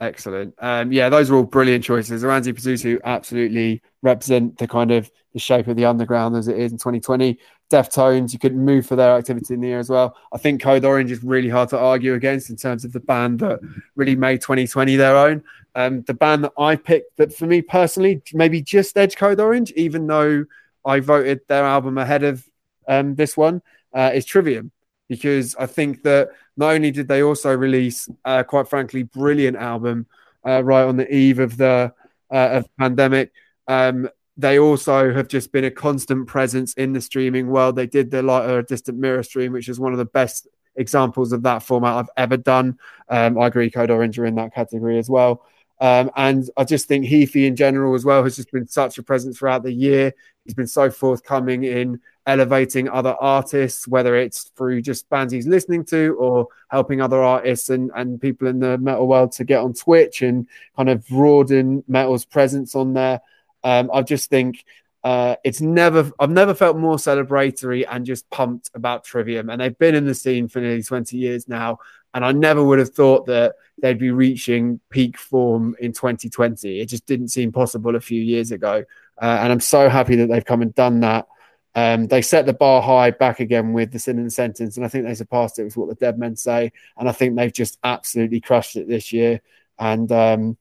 Excellent. 0.00 0.54
Um, 0.58 0.92
yeah, 0.92 1.10
those 1.10 1.30
are 1.30 1.34
all 1.34 1.42
brilliant 1.42 1.84
choices. 1.84 2.22
Oranssi 2.22 2.54
Pazuzu 2.54 2.98
absolutely 3.04 3.82
represent 4.00 4.56
the 4.56 4.66
kind 4.66 4.90
of 4.90 5.10
the 5.34 5.38
shape 5.38 5.68
of 5.68 5.76
the 5.76 5.84
underground 5.84 6.34
as 6.36 6.48
it 6.48 6.58
is 6.58 6.72
in 6.72 6.78
2020. 6.78 7.38
Deftones, 7.70 8.32
you 8.32 8.38
could 8.38 8.56
move 8.56 8.86
for 8.86 8.96
their 8.96 9.14
activity 9.14 9.52
in 9.52 9.60
the 9.60 9.68
year 9.68 9.78
as 9.78 9.90
well. 9.90 10.16
I 10.32 10.38
think 10.38 10.62
Code 10.62 10.86
Orange 10.86 11.10
is 11.10 11.22
really 11.22 11.50
hard 11.50 11.68
to 11.68 11.78
argue 11.78 12.14
against 12.14 12.48
in 12.48 12.56
terms 12.56 12.86
of 12.86 12.92
the 12.92 13.00
band 13.00 13.40
that 13.40 13.60
really 13.94 14.16
made 14.16 14.40
2020 14.40 14.96
their 14.96 15.16
own. 15.16 15.44
Um, 15.74 16.00
the 16.02 16.14
band 16.14 16.44
that 16.44 16.52
I 16.58 16.76
picked 16.76 17.18
that 17.18 17.34
for 17.34 17.46
me 17.46 17.60
personally, 17.60 18.22
maybe 18.32 18.62
just 18.62 18.96
Edge 18.96 19.16
Code 19.16 19.38
Orange, 19.38 19.70
even 19.72 20.06
though 20.06 20.46
I 20.82 21.00
voted 21.00 21.42
their 21.46 21.64
album 21.64 21.98
ahead 21.98 22.24
of 22.24 22.48
um, 22.88 23.16
this 23.16 23.36
one, 23.36 23.60
uh, 23.92 24.12
is 24.14 24.24
Trivium 24.24 24.72
because 25.10 25.56
I 25.56 25.66
think 25.66 26.04
that 26.04 26.30
not 26.60 26.74
only 26.74 26.90
did 26.90 27.08
they 27.08 27.22
also 27.22 27.56
release, 27.56 28.06
uh, 28.26 28.42
quite 28.42 28.68
frankly, 28.68 29.02
brilliant 29.02 29.56
album 29.56 30.06
uh, 30.46 30.62
right 30.62 30.84
on 30.84 30.96
the 30.98 31.12
eve 31.12 31.38
of 31.38 31.56
the 31.56 31.92
uh, 32.30 32.48
of 32.52 32.64
the 32.64 32.70
pandemic, 32.78 33.32
um, 33.66 34.08
they 34.36 34.58
also 34.58 35.12
have 35.12 35.26
just 35.26 35.52
been 35.52 35.64
a 35.64 35.70
constant 35.70 36.28
presence 36.28 36.74
in 36.74 36.92
the 36.92 37.00
streaming 37.00 37.48
world. 37.48 37.76
They 37.76 37.86
did 37.86 38.10
the 38.10 38.22
Light 38.22 38.48
or 38.48 38.62
Distant 38.62 38.98
Mirror 38.98 39.22
stream, 39.22 39.52
which 39.52 39.70
is 39.70 39.80
one 39.80 39.92
of 39.92 39.98
the 39.98 40.04
best 40.04 40.48
examples 40.76 41.32
of 41.32 41.42
that 41.44 41.62
format 41.62 41.96
I've 41.96 42.10
ever 42.16 42.36
done. 42.36 42.78
Um, 43.08 43.38
I 43.38 43.46
agree, 43.46 43.70
Code 43.70 43.90
Orange 43.90 44.18
are 44.18 44.26
in 44.26 44.34
that 44.36 44.54
category 44.54 44.98
as 44.98 45.08
well. 45.08 45.44
Um, 45.80 46.10
and 46.14 46.48
I 46.58 46.64
just 46.64 46.88
think 46.88 47.06
Heafy 47.06 47.46
in 47.46 47.56
general 47.56 47.94
as 47.94 48.04
well 48.04 48.22
has 48.22 48.36
just 48.36 48.52
been 48.52 48.66
such 48.66 48.98
a 48.98 49.02
presence 49.02 49.38
throughout 49.38 49.62
the 49.62 49.72
year. 49.72 50.12
He's 50.44 50.54
been 50.54 50.66
so 50.66 50.90
forthcoming 50.90 51.64
in 51.64 52.00
elevating 52.26 52.88
other 52.88 53.16
artists, 53.18 53.88
whether 53.88 54.14
it's 54.14 54.50
through 54.56 54.82
just 54.82 55.08
bands 55.08 55.32
he's 55.32 55.46
listening 55.46 55.84
to 55.86 56.16
or 56.18 56.48
helping 56.68 57.00
other 57.00 57.22
artists 57.22 57.70
and, 57.70 57.90
and 57.96 58.20
people 58.20 58.46
in 58.46 58.60
the 58.60 58.76
metal 58.78 59.08
world 59.08 59.32
to 59.32 59.44
get 59.44 59.60
on 59.60 59.72
Twitch 59.72 60.20
and 60.20 60.46
kind 60.76 60.90
of 60.90 61.06
broaden 61.08 61.82
metal's 61.88 62.26
presence 62.26 62.74
on 62.74 62.92
there. 62.92 63.20
Um, 63.64 63.90
I 63.92 64.02
just 64.02 64.28
think 64.28 64.64
uh, 65.02 65.36
it's 65.44 65.62
never 65.62 66.10
I've 66.18 66.30
never 66.30 66.54
felt 66.54 66.76
more 66.76 66.96
celebratory 66.96 67.86
and 67.88 68.04
just 68.04 68.28
pumped 68.30 68.70
about 68.74 69.04
Trivium. 69.04 69.48
And 69.48 69.60
they've 69.60 69.78
been 69.78 69.94
in 69.94 70.04
the 70.04 70.14
scene 70.14 70.46
for 70.48 70.60
nearly 70.60 70.82
20 70.82 71.16
years 71.16 71.48
now. 71.48 71.78
And 72.12 72.24
I 72.24 72.32
never 72.32 72.64
would 72.64 72.78
have 72.78 72.94
thought 72.94 73.26
that 73.26 73.54
they'd 73.80 73.98
be 73.98 74.10
reaching 74.10 74.80
peak 74.90 75.16
form 75.16 75.76
in 75.78 75.92
2020. 75.92 76.80
It 76.80 76.86
just 76.86 77.06
didn't 77.06 77.28
seem 77.28 77.52
possible 77.52 77.96
a 77.96 78.00
few 78.00 78.20
years 78.20 78.50
ago. 78.50 78.84
Uh, 79.20 79.38
and 79.40 79.52
I'm 79.52 79.60
so 79.60 79.88
happy 79.88 80.16
that 80.16 80.28
they've 80.28 80.44
come 80.44 80.62
and 80.62 80.74
done 80.74 81.00
that. 81.00 81.26
Um, 81.74 82.08
they 82.08 82.20
set 82.22 82.46
the 82.46 82.52
bar 82.52 82.82
high 82.82 83.12
back 83.12 83.38
again 83.38 83.72
with 83.72 83.92
the 83.92 83.98
sin 83.98 84.18
and 84.18 84.32
sentence, 84.32 84.76
and 84.76 84.84
I 84.84 84.88
think 84.88 85.04
they 85.04 85.14
surpassed 85.14 85.58
it 85.58 85.64
with 85.64 85.76
what 85.76 85.88
the 85.88 85.94
dead 85.94 86.18
men 86.18 86.34
say. 86.34 86.72
And 86.96 87.08
I 87.08 87.12
think 87.12 87.36
they've 87.36 87.52
just 87.52 87.78
absolutely 87.84 88.40
crushed 88.40 88.76
it 88.76 88.88
this 88.88 89.12
year. 89.12 89.40
And 89.78 90.10
um, 90.10 90.56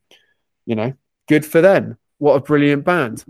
you 0.65 0.75
know, 0.75 0.93
good 1.27 1.45
for 1.45 1.61
them. 1.61 1.97
What 2.19 2.35
a 2.35 2.41
brilliant 2.41 2.85
band. 2.85 3.25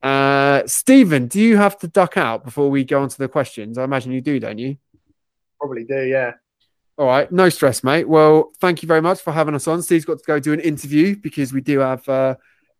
Uh, 0.00 0.62
Stephen, 0.66 1.26
do 1.26 1.40
you 1.40 1.56
have 1.56 1.78
to 1.78 1.88
duck 1.88 2.16
out 2.16 2.44
before 2.44 2.70
we 2.70 2.84
go 2.84 3.02
on 3.02 3.08
to 3.08 3.18
the 3.18 3.26
questions? 3.26 3.78
I 3.78 3.84
imagine 3.84 4.12
you 4.12 4.20
do, 4.20 4.38
don't 4.38 4.58
you? 4.58 4.76
Probably 5.58 5.84
do, 5.84 6.04
yeah. 6.04 6.34
All 6.96 7.06
right, 7.06 7.30
no 7.32 7.48
stress, 7.48 7.82
mate. 7.82 8.08
Well, 8.08 8.52
thank 8.60 8.82
you 8.82 8.86
very 8.86 9.02
much 9.02 9.20
for 9.20 9.32
having 9.32 9.54
us 9.54 9.66
on. 9.66 9.82
Steve's 9.82 10.04
got 10.04 10.18
to 10.18 10.24
go 10.24 10.38
do 10.38 10.52
an 10.52 10.60
interview 10.60 11.16
because 11.16 11.52
we 11.52 11.60
do 11.60 11.80
have 11.80 12.08
uh, 12.08 12.36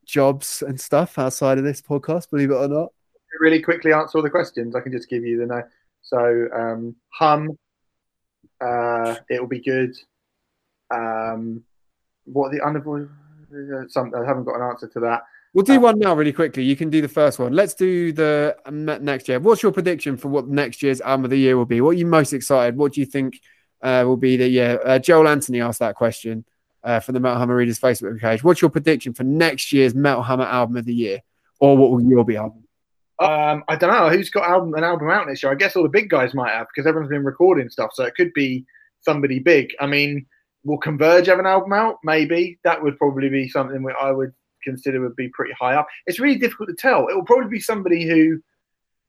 jobs 0.07 0.62
and 0.62 0.81
stuff 0.81 1.19
outside 1.19 1.59
of 1.59 1.65
this 1.65 1.82
podcast, 1.82 2.31
believe 2.31 2.51
it 2.51 2.55
or 2.55 2.69
not. 2.69 2.93
Really 3.41 3.61
quickly 3.61 3.93
answer 3.93 4.19
all 4.19 4.23
the 4.23 4.31
questions. 4.31 4.77
I 4.77 4.81
can 4.81 4.93
just 4.93 5.11
give 5.11 5.24
you 5.24 5.39
the 5.39 5.47
name. 5.47 5.65
So, 6.03 6.49
um, 6.55 6.95
hum, 7.09 7.59
uh, 8.61 9.16
it'll 9.28 9.49
be 9.49 9.61
good. 9.61 9.97
Um, 10.91 11.65
what 12.24 12.53
the 12.53 12.65
unavoidable? 12.65 13.11
Some 13.89 14.12
I 14.15 14.24
haven't 14.24 14.45
got 14.45 14.57
an 14.57 14.62
answer 14.62 14.89
to 14.89 15.01
that. 15.01 15.23
We'll 15.55 15.65
do 15.65 15.78
one 15.78 15.99
now, 15.99 16.15
really 16.15 16.32
quickly. 16.32 16.65
You 16.65 16.74
can 16.74 16.91
do 16.91 17.01
the 17.01 17.09
first 17.09 17.39
one. 17.39 17.53
Let's 17.53 17.74
do 17.74 18.12
the 18.12 18.57
um, 18.66 18.85
next 18.85 19.28
year. 19.28 19.39
What's 19.39 19.62
your 19.62 19.70
prediction 19.70 20.16
for 20.16 20.28
what 20.28 20.49
next 20.49 20.82
year's 20.82 21.01
album 21.01 21.24
of 21.24 21.31
the 21.31 21.39
year 21.39 21.57
will 21.57 21.65
be? 21.65 21.81
What 21.81 21.91
are 21.91 21.99
you 21.99 22.07
most 22.07 22.32
excited? 22.32 22.77
What 22.77 22.93
do 22.93 23.01
you 23.01 23.07
think 23.07 23.41
uh, 23.85 24.02
will 24.05 24.16
be 24.16 24.36
the 24.36 24.48
year? 24.48 24.81
Uh, 24.85 24.98
Joel 24.98 25.28
Anthony 25.28 25.61
asked 25.61 25.78
that 25.78 25.94
question 25.94 26.44
uh, 26.82 27.01
from 27.01 27.15
the 27.15 27.20
Metal 27.20 27.39
Hammer 27.39 27.55
Readers 27.55 27.78
Facebook 27.78 28.19
page. 28.19 28.43
What's 28.43 28.61
your 28.61 28.70
prediction 28.70 29.15
for 29.15 29.24
next 29.24 29.73
year's 29.73 29.94
Metal 29.94 30.23
Hammer 30.23 30.44
album 30.44 30.77
of 30.77 30.86
the 30.86 30.94
year, 30.94 31.20
or 31.61 31.77
what 31.77 31.90
will 31.90 32.02
your 32.02 32.24
be 32.24 32.36
album? 32.36 32.65
Um, 33.20 33.62
I 33.69 33.77
don't 33.77 33.93
know 33.93 34.09
who's 34.09 34.31
got 34.31 34.48
album, 34.48 34.74
an 34.74 34.82
album 34.82 35.09
out 35.11 35.28
this 35.28 35.43
year. 35.43 35.52
I 35.52 35.55
guess 35.55 35.77
all 35.77 35.85
the 35.85 35.89
big 35.89 36.11
guys 36.11 36.35
might 36.35 36.52
have 36.52 36.66
because 36.74 36.89
everyone's 36.89 37.11
been 37.11 37.24
recording 37.24 37.69
stuff, 37.69 37.90
so 37.94 38.05
it 38.05 38.15
could 38.16 38.32
be 38.32 38.65
somebody 39.02 39.39
big. 39.39 39.73
I 39.81 39.86
mean, 39.86 40.27
will 40.65 40.78
Converge 40.78 41.27
have 41.27 41.39
an 41.39 41.47
album 41.47 41.73
out? 41.73 41.98
Maybe 42.02 42.59
that 42.65 42.82
would 42.82 42.98
probably 42.98 43.28
be 43.28 43.48
something 43.48 43.82
where 43.82 44.01
I 44.01 44.11
would 44.11 44.32
consider 44.65 45.01
would 45.02 45.15
be 45.15 45.28
pretty 45.28 45.55
high 45.61 45.74
up. 45.74 45.86
It's 46.06 46.19
really 46.19 46.39
difficult 46.39 46.70
to 46.70 46.74
tell. 46.74 47.06
It 47.09 47.15
will 47.15 47.24
probably 47.24 47.51
be 47.51 47.61
somebody 47.61 48.09
who 48.09 48.40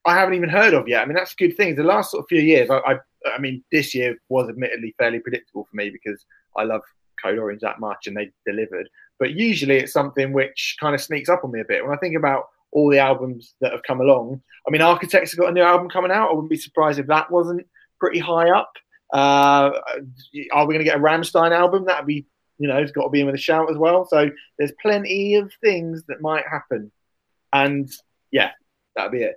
I 0.06 0.16
haven't 0.16 0.36
even 0.36 0.50
heard 0.50 0.74
of 0.74 0.88
yet. 0.88 1.02
I 1.02 1.06
mean, 1.06 1.16
that's 1.16 1.34
a 1.34 1.38
good 1.38 1.58
thing. 1.58 1.76
The 1.76 1.84
last 1.84 2.12
sort 2.12 2.24
of 2.24 2.28
few 2.28 2.42
years, 2.42 2.70
I, 2.70 2.78
I, 2.78 2.96
I 3.26 3.40
mean, 3.40 3.64
this 3.72 3.94
year 3.96 4.18
was 4.30 4.50
admittedly 4.50 4.96
fairly 4.98 5.20
predictable 5.20 5.68
for 5.70 5.76
me 5.76 5.90
because 5.90 6.26
I 6.56 6.64
love 6.64 6.82
Code 7.24 7.40
Orange 7.40 7.62
that 7.62 7.80
much 7.80 8.08
and 8.08 8.16
they 8.16 8.32
delivered. 8.46 8.90
But 9.20 9.32
usually 9.32 9.78
it's 9.78 9.94
something 9.94 10.34
which 10.34 10.78
kind 10.80 10.94
of 10.94 11.02
sneaks 11.02 11.30
up 11.30 11.44
on 11.44 11.52
me 11.52 11.62
a 11.62 11.66
bit. 11.66 11.84
When 11.84 11.94
I 11.94 12.00
think 12.00 12.16
about 12.18 12.46
all 12.72 12.90
the 12.90 13.00
albums 13.00 13.56
that 13.62 13.72
have 13.72 13.84
come 13.84 14.02
along, 14.02 14.42
I 14.68 14.72
mean, 14.72 14.82
Architects 14.82 15.32
have 15.32 15.40
got 15.40 15.50
a 15.50 15.54
new 15.54 15.62
album 15.62 15.90
coming 15.90 16.12
out. 16.12 16.30
I 16.30 16.34
wouldn't 16.34 16.50
be 16.50 16.58
surprised 16.58 17.00
if 17.00 17.08
that 17.08 17.32
wasn't 17.32 17.66
pretty 18.00 18.20
high 18.20 18.50
up. 18.50 18.72
Uh, 19.14 19.72
are 20.52 20.66
we 20.66 20.74
going 20.74 20.80
to 20.80 20.84
get 20.84 20.98
a 20.98 21.02
Rammstein 21.02 21.52
album? 21.52 21.86
That'd 21.86 22.08
be, 22.08 22.26
you 22.58 22.68
know, 22.68 22.78
it's 22.78 22.92
got 22.92 23.04
to 23.04 23.10
be 23.10 23.22
in 23.22 23.28
with 23.28 23.36
a 23.36 23.40
shout 23.40 23.72
as 23.72 23.78
well. 23.78 24.06
So 24.10 24.30
there's 24.58 24.74
plenty 24.82 25.36
of 25.36 25.52
things 25.64 26.04
that 26.08 26.22
might 26.22 26.44
happen. 26.50 26.92
And 27.54 27.90
yeah, 28.32 28.52
that'd 28.96 29.12
be 29.12 29.24
it. 29.24 29.36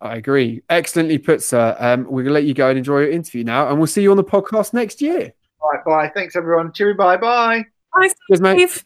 I 0.00 0.16
agree. 0.16 0.62
Excellently 0.70 1.18
put, 1.18 1.42
sir. 1.42 1.76
Um, 1.78 2.04
we're 2.04 2.22
going 2.22 2.26
to 2.26 2.32
let 2.32 2.44
you 2.44 2.54
go 2.54 2.68
and 2.68 2.78
enjoy 2.78 3.00
your 3.00 3.10
interview 3.10 3.44
now, 3.44 3.68
and 3.68 3.78
we'll 3.78 3.86
see 3.86 4.02
you 4.02 4.10
on 4.10 4.16
the 4.16 4.24
podcast 4.24 4.72
next 4.72 5.00
year. 5.00 5.32
All 5.60 5.70
right, 5.70 5.84
bye. 5.84 6.12
Thanks, 6.14 6.36
everyone. 6.36 6.72
Cheery, 6.72 6.94
bye. 6.94 7.16
Bye. 7.16 7.64
Bye, 7.94 8.10
Cheers, 8.28 8.40
mate. 8.40 8.70
Steve. 8.70 8.84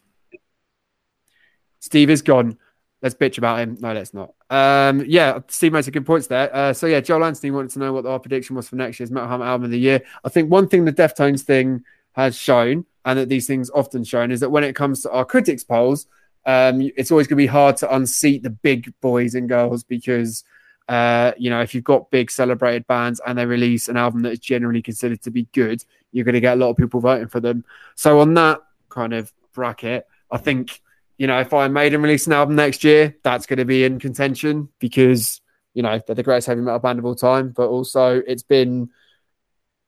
Steve 1.79 2.09
is 2.09 2.21
gone. 2.21 2.57
Let's 3.01 3.15
bitch 3.15 3.37
about 3.37 3.59
him. 3.59 3.77
No, 3.81 3.93
let's 3.93 4.13
not. 4.13 4.33
Um, 4.49 5.03
yeah, 5.05 5.39
Steve 5.49 5.73
made 5.73 5.83
some 5.83 5.91
good 5.91 6.05
points 6.05 6.27
there. 6.27 6.55
Uh, 6.55 6.73
so 6.73 6.87
yeah, 6.87 7.01
Joel 7.01 7.25
Anthony 7.25 7.51
wanted 7.51 7.71
to 7.71 7.79
know 7.79 7.91
what 7.91 8.05
our 8.05 8.17
prediction 8.17 8.55
was 8.55 8.69
for 8.69 8.77
next 8.77 8.99
year's 8.99 9.11
Metal 9.11 9.27
Hammer 9.27 9.45
album 9.45 9.65
of 9.65 9.71
the 9.71 9.79
year. 9.79 10.01
I 10.23 10.29
think 10.29 10.49
one 10.49 10.69
thing 10.69 10.85
the 10.85 10.93
Deftones 10.93 11.41
thing 11.41 11.83
has 12.13 12.35
shown, 12.35 12.85
and 13.03 13.19
that 13.19 13.27
these 13.27 13.45
things 13.45 13.69
often 13.71 14.05
shown, 14.05 14.31
is 14.31 14.39
that 14.39 14.49
when 14.49 14.63
it 14.63 14.73
comes 14.73 15.01
to 15.01 15.11
our 15.11 15.25
critics 15.25 15.65
polls, 15.65 16.07
um, 16.45 16.89
it's 16.95 17.11
always 17.11 17.27
going 17.27 17.37
to 17.37 17.43
be 17.43 17.47
hard 17.47 17.75
to 17.77 17.93
unseat 17.93 18.41
the 18.41 18.49
big 18.49 18.93
boys 19.01 19.35
and 19.35 19.49
girls 19.49 19.83
because 19.83 20.45
uh, 20.89 21.31
you 21.37 21.49
know 21.49 21.61
if 21.61 21.73
you've 21.73 21.83
got 21.83 22.11
big 22.11 22.29
celebrated 22.29 22.85
bands 22.87 23.21
and 23.25 23.37
they 23.37 23.45
release 23.45 23.87
an 23.87 23.97
album 23.97 24.21
that 24.23 24.33
is 24.33 24.39
generally 24.39 24.81
considered 24.81 25.21
to 25.21 25.31
be 25.31 25.47
good, 25.53 25.83
you're 26.11 26.25
going 26.25 26.33
to 26.33 26.41
get 26.41 26.53
a 26.53 26.59
lot 26.59 26.69
of 26.69 26.77
people 26.77 26.99
voting 26.99 27.27
for 27.27 27.39
them. 27.39 27.63
So 27.95 28.19
on 28.19 28.33
that 28.35 28.61
kind 28.89 29.13
of 29.13 29.31
bracket, 29.53 30.07
I 30.29 30.37
think 30.37 30.81
you 31.17 31.27
know, 31.27 31.39
if 31.39 31.53
Iron 31.53 31.73
Maiden 31.73 32.01
release 32.01 32.27
an 32.27 32.33
album 32.33 32.55
next 32.55 32.83
year, 32.83 33.15
that's 33.23 33.45
going 33.45 33.59
to 33.59 33.65
be 33.65 33.83
in 33.83 33.99
contention 33.99 34.69
because, 34.79 35.41
you 35.73 35.83
know, 35.83 35.99
they're 36.05 36.15
the 36.15 36.23
greatest 36.23 36.47
heavy 36.47 36.61
metal 36.61 36.79
band 36.79 36.99
of 36.99 37.05
all 37.05 37.15
time. 37.15 37.49
But 37.49 37.69
also, 37.69 38.21
it's 38.25 38.43
been 38.43 38.89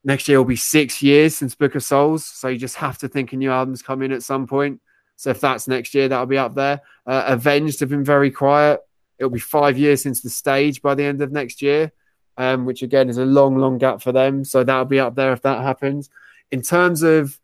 next 0.04 0.28
year 0.28 0.38
will 0.38 0.46
be 0.46 0.56
six 0.56 1.02
years 1.02 1.36
since 1.36 1.56
Book 1.56 1.76
of 1.76 1.84
Souls. 1.84 2.24
So 2.24 2.48
you 2.48 2.58
just 2.58 2.76
have 2.78 2.98
to 3.00 3.08
think 3.08 3.34
a 3.34 3.38
new 3.38 3.52
album's 3.52 3.82
coming 3.82 4.12
at 4.12 4.24
some 4.24 4.46
point. 4.46 4.82
So 5.16 5.32
if 5.32 5.42
that's 5.42 5.68
next 5.68 5.94
year, 5.96 6.08
that'll 6.08 6.26
be 6.26 6.38
up 6.38 6.56
there. 6.56 6.82
Uh, 7.06 7.24
Avenged 7.28 7.80
have 7.80 7.90
been 7.90 8.04
very 8.04 8.32
quiet. 8.32 8.82
It'll 9.18 9.30
be 9.30 9.40
five 9.40 9.78
years 9.78 10.02
since 10.02 10.22
the 10.22 10.30
stage 10.30 10.82
by 10.82 10.96
the 10.96 11.04
end 11.04 11.22
of 11.22 11.32
next 11.32 11.62
year, 11.62 11.92
um, 12.38 12.66
which 12.66 12.82
again 12.82 13.10
is 13.10 13.18
a 13.18 13.26
long, 13.26 13.58
long 13.58 13.78
gap 13.78 14.02
for 14.02 14.12
them. 14.12 14.44
So 14.44 14.64
that'll 14.64 14.86
be 14.86 15.00
up 15.00 15.16
there 15.16 15.34
if 15.34 15.42
that 15.44 15.64
happens. 15.64 16.10
In 16.52 16.62
terms 16.62 17.02
of 17.02 17.40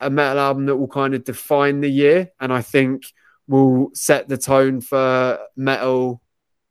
a 0.00 0.10
metal 0.10 0.38
album 0.38 0.66
that 0.66 0.76
will 0.76 0.88
kind 0.88 1.14
of 1.14 1.24
define 1.24 1.80
the 1.80 1.90
year 1.90 2.30
and 2.40 2.52
I 2.52 2.62
think 2.62 3.12
will 3.46 3.90
set 3.94 4.28
the 4.28 4.38
tone 4.38 4.80
for 4.80 5.38
metal 5.56 6.22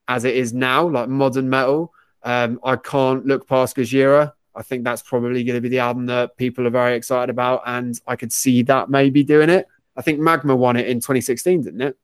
as 0.08 0.24
it 0.24 0.36
is 0.36 0.54
now, 0.54 0.88
like 0.88 1.08
modern 1.08 1.50
metal. 1.50 1.94
Um, 2.24 2.60
I 2.64 2.76
can't 2.76 3.26
look 3.26 3.48
past 3.48 3.76
Gojira. 3.76 4.34
I 4.56 4.64
think 4.64 4.84
that's 4.84 5.04
probably 5.04 5.44
going 5.44 5.56
to 5.56 5.62
be 5.62 5.70
the 5.70 5.80
album 5.80 6.08
that 6.08 6.36
people 6.36 6.66
are 6.66 6.72
very 6.72 6.96
excited 6.96 7.30
about, 7.30 7.62
and 7.66 8.00
I 8.08 8.16
could 8.16 8.34
see 8.34 8.64
that 8.64 8.90
maybe 8.90 9.24
doing 9.24 9.50
it. 9.50 9.68
I 9.96 10.02
think 10.02 10.20
Magma 10.20 10.56
won 10.56 10.76
it 10.76 10.88
in 10.88 10.98
2016, 10.98 11.64
didn't 11.64 11.82
it? 11.82 11.98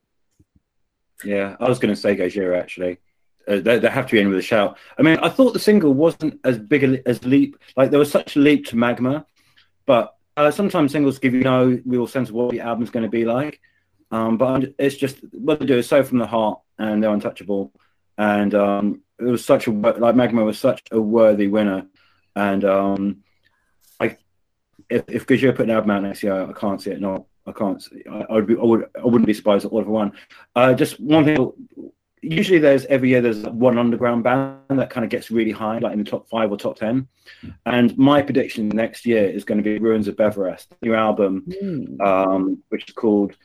Yeah, 1.23 1.55
I 1.59 1.69
was 1.69 1.79
going 1.79 1.93
to 1.93 1.99
say 1.99 2.15
Gojira 2.15 2.59
actually. 2.59 2.97
Uh, 3.47 3.59
they, 3.59 3.77
they, 3.77 3.89
have 3.89 4.07
to 4.07 4.11
be 4.13 4.19
in 4.19 4.29
with 4.29 4.39
a 4.39 4.41
shout. 4.41 4.77
I 4.97 5.03
mean, 5.03 5.17
I 5.19 5.29
thought 5.29 5.53
the 5.53 5.59
single 5.59 5.93
wasn't 5.93 6.39
as 6.43 6.57
big 6.57 6.83
a, 6.83 7.07
as 7.07 7.23
leap. 7.23 7.57
Like 7.77 7.91
there 7.91 7.99
was 7.99 8.11
such 8.11 8.35
a 8.35 8.39
leap 8.39 8.65
to 8.67 8.75
Magma, 8.75 9.25
but 9.85 10.15
uh, 10.35 10.51
sometimes 10.51 10.91
singles 10.91 11.19
give 11.19 11.33
you 11.33 11.41
no 11.41 11.79
real 11.85 12.07
sense 12.07 12.29
of 12.29 12.35
what 12.35 12.51
the 12.51 12.61
album's 12.61 12.89
going 12.89 13.03
to 13.03 13.09
be 13.09 13.23
like. 13.23 13.61
Um, 14.11 14.37
but 14.37 14.73
it's 14.79 14.95
just 14.95 15.17
what 15.31 15.59
they 15.59 15.65
do 15.65 15.77
is 15.77 15.87
so 15.87 16.03
from 16.03 16.17
the 16.17 16.27
heart, 16.27 16.59
and 16.77 17.03
they're 17.03 17.13
untouchable. 17.13 17.71
And 18.17 18.53
um, 18.55 19.01
it 19.19 19.25
was 19.25 19.45
such 19.45 19.67
a 19.67 19.71
like 19.71 20.15
Magma 20.15 20.43
was 20.43 20.59
such 20.59 20.81
a 20.91 20.99
worthy 20.99 21.47
winner. 21.47 21.87
And 22.35 22.65
um, 22.65 23.23
I, 23.99 24.17
if 24.89 25.03
if 25.07 25.27
Gojira 25.27 25.55
put 25.55 25.65
an 25.65 25.71
album 25.71 25.91
out 25.91 26.03
next 26.03 26.23
year, 26.23 26.49
I 26.49 26.53
can't 26.53 26.81
see 26.81 26.91
it. 26.91 27.01
No, 27.01 27.27
I 27.47 27.51
can't. 27.51 27.81
See, 27.81 28.03
I, 28.09 28.25
I 28.29 28.33
would 28.33 28.47
be. 28.47 28.55
I 28.55 28.63
would. 28.63 28.89
I 28.97 29.05
wouldn't 29.05 29.27
be 29.27 29.33
surprised 29.33 29.65
at 29.65 29.71
all 29.71 29.79
of 29.79 29.87
one. 29.87 30.11
Uh, 30.55 30.73
just 30.73 30.99
one 30.99 31.25
thing 31.25 31.53
usually 32.25 32.59
there's 32.59 32.85
every 32.85 33.09
year 33.09 33.21
there's 33.21 33.43
one 33.43 33.77
underground 33.77 34.23
band 34.23 34.59
that 34.69 34.89
kind 34.89 35.03
of 35.03 35.09
gets 35.09 35.31
really 35.31 35.51
high, 35.51 35.77
like 35.77 35.93
in 35.93 35.99
the 35.99 36.09
top 36.09 36.27
five 36.27 36.51
or 36.51 36.57
top 36.57 36.77
ten. 36.77 37.07
And 37.65 37.97
my 37.97 38.21
prediction 38.21 38.69
next 38.69 39.05
year 39.05 39.25
is 39.25 39.45
going 39.45 39.57
to 39.57 39.63
be 39.63 39.77
Ruins 39.79 40.07
of 40.07 40.15
Beverast, 40.15 40.67
new 40.81 40.95
album, 40.95 41.45
mm. 41.47 42.01
um, 42.01 42.63
which 42.69 42.89
is 42.89 42.93
called 42.93 43.35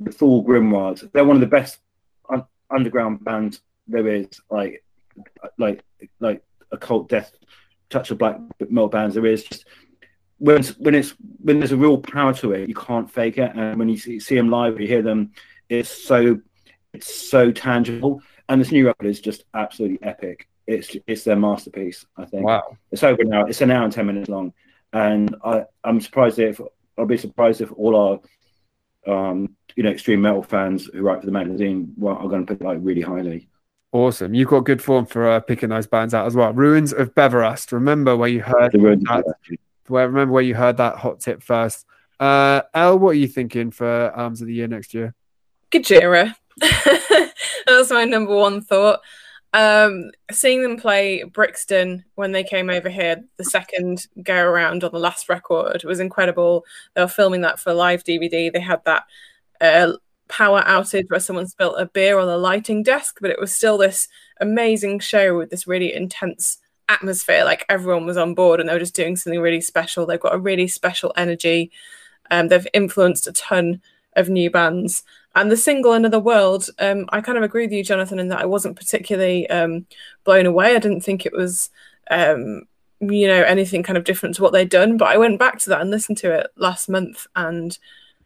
The 0.00 0.10
Thule 0.10 0.44
Grimoires. 0.44 1.10
They're 1.12 1.24
one 1.24 1.36
of 1.36 1.40
the 1.40 1.46
best 1.46 1.78
un- 2.28 2.46
underground 2.70 3.24
bands 3.24 3.60
there 3.86 4.06
is, 4.08 4.28
like 4.50 4.84
like 5.58 5.84
like 6.20 6.42
occult 6.72 7.08
death, 7.08 7.32
touch 7.90 8.10
of 8.10 8.18
black 8.18 8.38
metal 8.68 8.88
bands 8.88 9.14
there 9.14 9.26
is. 9.26 9.44
Just 9.44 9.66
when 10.40 10.58
it's, 10.58 10.70
when 10.78 10.94
it's 10.94 11.14
when 11.42 11.60
there's 11.60 11.72
a 11.72 11.76
real 11.76 11.98
power 11.98 12.34
to 12.34 12.52
it, 12.52 12.68
you 12.68 12.74
can't 12.74 13.10
fake 13.10 13.38
it. 13.38 13.52
And 13.54 13.78
when 13.78 13.88
you 13.88 13.96
see, 13.96 14.18
see 14.18 14.34
them 14.34 14.50
live, 14.50 14.80
you 14.80 14.88
hear 14.88 15.02
them, 15.02 15.30
it's 15.68 15.90
so 15.90 16.40
it's 16.92 17.14
so 17.30 17.52
tangible. 17.52 18.20
And 18.48 18.60
this 18.60 18.72
new 18.72 18.86
record 18.86 19.06
is 19.06 19.20
just 19.20 19.44
absolutely 19.54 20.02
epic. 20.02 20.48
It's 20.66 20.96
it's 21.06 21.24
their 21.24 21.36
masterpiece, 21.36 22.04
I 22.16 22.24
think. 22.24 22.44
Wow. 22.44 22.76
It's 22.90 23.04
over 23.04 23.22
now. 23.22 23.44
It's 23.44 23.60
an 23.60 23.70
hour 23.70 23.84
and 23.84 23.92
ten 23.92 24.06
minutes 24.06 24.28
long. 24.28 24.52
And 24.92 25.36
I, 25.44 25.64
I'm 25.84 26.00
surprised 26.00 26.38
if 26.38 26.60
I'll 26.98 27.06
be 27.06 27.16
surprised 27.16 27.60
if 27.60 27.70
all 27.72 27.96
our 27.96 28.20
um, 29.06 29.56
you 29.76 29.82
know, 29.82 29.90
extreme 29.90 30.20
metal 30.20 30.42
fans 30.42 30.86
who 30.86 31.02
write 31.02 31.20
for 31.20 31.26
the 31.26 31.32
magazine 31.32 31.94
well, 31.96 32.16
are 32.16 32.28
going 32.28 32.44
to 32.44 32.54
put 32.54 32.64
like 32.64 32.78
really 32.80 33.00
highly. 33.00 33.48
Awesome. 33.92 34.34
You've 34.34 34.48
got 34.48 34.60
good 34.60 34.82
form 34.82 35.06
for 35.06 35.28
uh, 35.28 35.40
picking 35.40 35.70
those 35.70 35.86
bands 35.86 36.14
out 36.14 36.26
as 36.26 36.36
well. 36.36 36.52
Ruins 36.52 36.92
of 36.92 37.14
Beverast. 37.14 37.72
Remember 37.72 38.16
where 38.16 38.28
you 38.28 38.40
heard 38.40 38.72
the 38.72 38.78
that, 38.78 39.24
where, 39.90 40.06
remember 40.06 40.32
where 40.32 40.42
you 40.42 40.54
heard 40.54 40.78
that 40.78 40.96
hot 40.96 41.20
tip 41.20 41.42
first. 41.42 41.86
Uh, 42.18 42.62
El, 42.74 42.98
what 42.98 43.10
are 43.10 43.14
you 43.14 43.28
thinking 43.28 43.70
for 43.70 44.10
Arms 44.10 44.40
of 44.40 44.46
the 44.46 44.54
Year 44.54 44.68
next 44.68 44.94
year? 44.94 45.14
Gojira. 45.70 46.34
that 46.58 47.32
was 47.68 47.90
my 47.90 48.04
number 48.04 48.34
one 48.34 48.60
thought. 48.60 49.00
Um, 49.52 50.10
seeing 50.30 50.62
them 50.62 50.76
play 50.76 51.24
Brixton 51.24 52.04
when 52.14 52.32
they 52.32 52.44
came 52.44 52.70
over 52.70 52.88
here, 52.88 53.24
the 53.36 53.44
second 53.44 54.06
go 54.22 54.36
around 54.36 54.84
on 54.84 54.92
the 54.92 54.98
last 54.98 55.28
record 55.28 55.82
was 55.84 55.98
incredible. 55.98 56.64
They 56.94 57.00
were 57.00 57.08
filming 57.08 57.40
that 57.40 57.58
for 57.58 57.72
live 57.72 58.04
DVD. 58.04 58.52
They 58.52 58.60
had 58.60 58.84
that 58.84 59.04
uh, 59.60 59.92
power 60.28 60.62
outage 60.62 61.10
where 61.10 61.20
someone 61.20 61.48
spilt 61.48 61.80
a 61.80 61.86
beer 61.86 62.18
on 62.18 62.28
the 62.28 62.38
lighting 62.38 62.82
desk, 62.82 63.18
but 63.20 63.30
it 63.30 63.40
was 63.40 63.54
still 63.54 63.76
this 63.76 64.06
amazing 64.40 65.00
show 65.00 65.36
with 65.36 65.50
this 65.50 65.66
really 65.66 65.92
intense 65.92 66.58
atmosphere. 66.90 67.44
Like 67.44 67.64
everyone 67.68 68.04
was 68.04 68.16
on 68.16 68.34
board 68.34 68.60
and 68.60 68.68
they 68.68 68.72
were 68.74 68.78
just 68.80 68.94
doing 68.94 69.16
something 69.16 69.40
really 69.40 69.60
special. 69.60 70.04
They've 70.04 70.20
got 70.20 70.34
a 70.34 70.38
really 70.38 70.68
special 70.68 71.12
energy. 71.16 71.70
Um, 72.30 72.48
they've 72.48 72.66
influenced 72.74 73.26
a 73.26 73.32
ton 73.32 73.80
of 74.16 74.28
new 74.28 74.50
bands. 74.50 75.04
And 75.34 75.50
the 75.50 75.56
single 75.56 75.92
Another 75.92 76.18
World, 76.18 76.68
um, 76.80 77.06
I 77.10 77.20
kind 77.20 77.38
of 77.38 77.44
agree 77.44 77.64
with 77.64 77.72
you, 77.72 77.84
Jonathan, 77.84 78.18
in 78.18 78.28
that 78.28 78.40
I 78.40 78.46
wasn't 78.46 78.76
particularly 78.76 79.48
um, 79.48 79.86
blown 80.24 80.46
away. 80.46 80.74
I 80.74 80.80
didn't 80.80 81.02
think 81.02 81.24
it 81.24 81.32
was, 81.32 81.70
um, 82.10 82.62
you 83.00 83.28
know, 83.28 83.42
anything 83.42 83.84
kind 83.84 83.96
of 83.96 84.04
different 84.04 84.34
to 84.36 84.42
what 84.42 84.52
they'd 84.52 84.68
done. 84.68 84.96
But 84.96 85.08
I 85.08 85.18
went 85.18 85.38
back 85.38 85.60
to 85.60 85.70
that 85.70 85.80
and 85.80 85.90
listened 85.90 86.18
to 86.18 86.32
it 86.32 86.48
last 86.56 86.88
month 86.88 87.28
and 87.36 87.78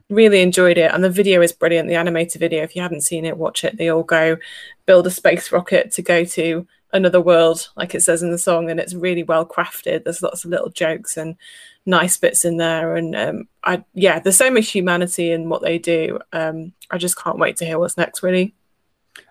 really 0.09 0.41
enjoyed 0.41 0.79
it. 0.79 0.93
And 0.93 1.05
the 1.05 1.11
video 1.11 1.43
is 1.43 1.53
brilliant. 1.53 1.89
The 1.89 1.95
animated 1.97 2.41
video, 2.41 2.63
if 2.63 2.75
you 2.75 2.81
haven't 2.81 3.03
seen 3.03 3.27
it, 3.27 3.37
watch 3.37 3.65
it. 3.65 3.77
They 3.77 3.91
all 3.91 4.03
go 4.03 4.39
build 4.87 5.07
a 5.07 5.11
space 5.11 5.53
rocket 5.53 5.93
to 5.93 6.03
go 6.03 6.25
to 6.25 6.67
another 6.95 7.21
world, 7.21 7.69
like 7.77 7.95
it 7.95 8.03
says 8.03 8.23
in 8.23 8.31
the 8.31 8.39
song, 8.39 8.71
and 8.71 8.81
it's 8.81 8.95
really 8.95 9.25
well 9.25 9.45
crafted. 9.45 10.05
There's 10.05 10.23
lots 10.23 10.45
of 10.45 10.51
little 10.51 10.71
jokes 10.71 11.17
and 11.19 11.37
nice 11.85 12.17
bits 12.17 12.45
in 12.45 12.57
there, 12.57 12.95
and 12.95 13.15
um, 13.15 13.49
I 13.63 13.85
yeah, 13.93 14.21
there's 14.21 14.37
so 14.37 14.51
much 14.51 14.71
humanity 14.71 15.33
in 15.33 15.49
what 15.51 15.61
they 15.61 15.79
do. 15.79 16.21
Um, 16.33 16.73
I 16.91 16.97
just 16.97 17.19
can't 17.19 17.39
wait 17.39 17.57
to 17.59 17.67
hear 17.67 17.79
what's 17.79 17.99
next. 17.99 18.23
Really. 18.23 18.55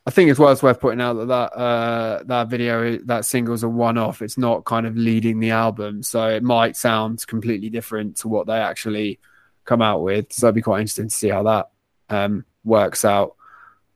I 0.06 0.12
think 0.12 0.30
it's 0.30 0.40
well 0.40 0.52
it's 0.52 0.64
worth 0.64 0.80
pointing 0.80 1.02
out 1.02 1.14
that 1.14 1.28
that 1.28 1.54
uh, 1.58 2.24
that 2.26 2.50
video 2.50 2.98
that 3.06 3.26
single's 3.26 3.64
a 3.64 3.70
one 3.70 3.98
off. 3.98 4.22
It's 4.22 4.38
not 4.38 4.66
kind 4.66 4.86
of 4.86 4.96
leading 4.96 5.40
the 5.40 5.52
album, 5.52 6.04
so 6.04 6.28
it 6.28 6.44
might 6.44 6.78
sound 6.78 7.26
completely 7.26 7.70
different 7.70 8.18
to 8.18 8.28
what 8.28 8.46
they 8.46 8.58
actually 8.58 9.20
come 9.66 9.82
out 9.82 10.02
with. 10.02 10.32
So 10.32 10.48
it'd 10.48 10.56
be 10.56 10.62
quite 10.62 10.82
interesting 10.82 11.08
to 11.08 11.16
see 11.16 11.30
how 11.30 11.44
that 11.44 11.70
um, 12.10 12.46
works 12.64 13.06
out. 13.06 13.36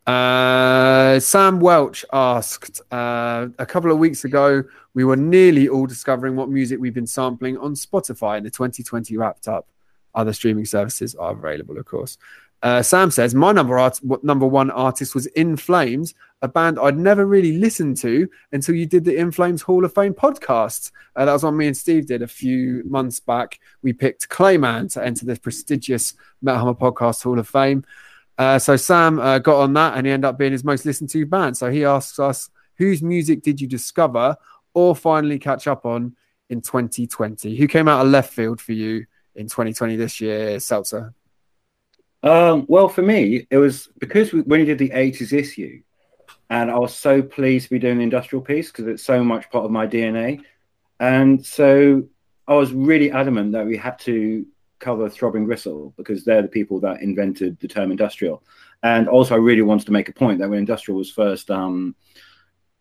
Uh, 0.08 1.20
Sam 1.20 1.60
Welch 1.60 2.06
asked 2.14 2.82
uh, 2.94 3.48
a 3.60 3.66
couple 3.66 3.92
of 3.92 3.98
weeks 3.98 4.24
ago, 4.24 4.64
we 4.94 5.04
were 5.04 5.18
nearly 5.18 5.68
all 5.68 5.86
discovering 5.86 6.38
what 6.38 6.50
music 6.50 6.80
we've 6.80 6.94
been 6.94 7.06
sampling 7.06 7.58
on 7.58 7.76
Spotify 7.76 8.38
in 8.38 8.46
the 8.46 8.50
2020 8.50 9.18
wrapped 9.18 9.50
up. 9.50 9.68
Other 10.16 10.32
streaming 10.32 10.66
services 10.66 11.14
are 11.16 11.34
available, 11.34 11.78
of 11.78 11.86
course. 11.86 12.18
Uh, 12.64 12.82
Sam 12.82 13.12
says, 13.12 13.36
My 13.36 13.52
number, 13.52 13.78
art- 13.78 14.00
number 14.24 14.48
one 14.48 14.72
artist 14.72 15.14
was 15.14 15.28
In 15.28 15.58
Flames, 15.58 16.16
a 16.42 16.48
band 16.48 16.80
I'd 16.80 16.98
never 16.98 17.26
really 17.26 17.58
listened 17.58 17.98
to 17.98 18.30
until 18.52 18.76
you 18.76 18.86
did 18.86 19.04
the 19.04 19.16
In 19.16 19.32
Flames 19.32 19.62
Hall 19.62 19.84
of 19.84 19.94
Fame 19.94 20.14
podcast. 20.14 20.92
Uh, 21.16 21.26
that 21.26 21.34
was 21.34 21.44
one 21.44 21.58
me 21.58 21.68
and 21.68 21.78
Steve 21.78 22.08
did 22.08 22.22
a 22.22 22.28
few 22.28 22.82
months 22.86 23.20
back. 23.20 23.60
We 23.84 23.94
picked 23.94 24.30
Clayman 24.30 24.92
to 24.94 25.04
enter 25.04 25.26
the 25.26 25.36
prestigious 25.38 26.14
Metal 26.42 26.62
Hammer 26.62 26.74
Podcast 26.74 27.24
Hall 27.24 27.38
of 27.38 27.48
Fame. 27.48 27.84
Uh, 28.38 28.60
so 28.60 28.76
Sam 28.76 29.20
uh, 29.20 29.40
got 29.40 29.62
on 29.62 29.74
that, 29.74 29.98
and 29.98 30.06
he 30.06 30.14
ended 30.14 30.26
up 30.26 30.38
being 30.38 30.52
his 30.52 30.64
most 30.64 30.86
listened 30.86 31.10
to 31.12 31.26
band. 31.26 31.58
So 31.58 31.72
he 31.72 31.86
asks 31.86 32.20
us, 32.20 32.50
"Whose 32.78 33.02
music 33.02 33.42
did 33.42 33.60
you 33.60 33.68
discover 33.68 34.38
or 34.74 34.96
finally 34.96 35.40
catch 35.40 35.68
up 35.68 35.86
on 35.86 36.16
in 36.50 36.62
2020? 36.62 37.56
Who 37.56 37.68
came 37.68 37.88
out 37.88 38.06
of 38.06 38.12
left 38.12 38.32
field 38.32 38.62
for 38.62 38.74
you 38.74 39.06
in 39.36 39.48
2020 39.48 39.96
this 39.96 40.22
year, 40.22 40.58
Selzer?" 40.58 41.14
Um, 42.22 42.66
well, 42.68 42.90
for 42.90 43.02
me, 43.02 43.48
it 43.50 43.58
was 43.58 43.90
because 43.98 44.34
we, 44.34 44.42
when 44.42 44.60
he 44.60 44.66
did 44.66 44.78
the 44.78 44.90
80s 44.90 45.34
issue, 45.34 45.82
and 46.50 46.70
I 46.70 46.78
was 46.78 46.94
so 46.94 47.22
pleased 47.22 47.66
to 47.66 47.70
be 47.72 47.80
doing 47.80 47.98
the 47.98 48.04
industrial 48.04 48.44
piece 48.44 48.72
because 48.72 48.88
it's 48.88 49.04
so 49.04 49.24
much 49.24 49.50
part 49.50 49.66
of 49.66 49.72
my 49.72 49.88
DNA, 49.88 50.44
and 51.00 51.44
so 51.44 52.08
I 52.48 52.54
was 52.54 52.72
really 52.72 53.12
adamant 53.12 53.54
that 53.54 53.66
we 53.66 53.78
had 53.78 53.98
to 54.00 54.46
cover 54.80 55.10
Throbbing 55.10 55.46
Gristle 55.46 55.94
because 55.98 56.24
they're 56.24 56.42
the 56.42 56.48
people 56.48 56.80
that 56.82 57.02
invented 57.02 57.60
the 57.60 57.68
term 57.68 57.92
industrial. 57.92 58.44
And 58.84 59.08
also, 59.08 59.36
I 59.36 59.40
really 59.40 59.62
wanted 59.62 59.86
to 59.86 59.92
make 59.92 60.10
a 60.10 60.14
point 60.14 60.40
that 60.40 60.50
when 60.50 60.60
industrial 60.60 60.98
was 60.98 61.12
first, 61.12 61.50
um, 61.50 61.96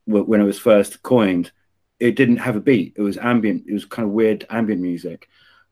when 0.04 0.40
it 0.40 0.44
was 0.44 0.58
first 0.58 1.02
coined, 1.02 1.52
it 1.98 2.16
didn't 2.16 2.36
have 2.36 2.56
a 2.56 2.60
beat. 2.60 2.94
It 2.96 3.02
was 3.02 3.16
ambient. 3.16 3.64
It 3.66 3.72
was 3.72 3.84
kind 3.84 4.06
of 4.06 4.12
weird 4.12 4.46
ambient 4.50 4.82
music. 4.82 5.28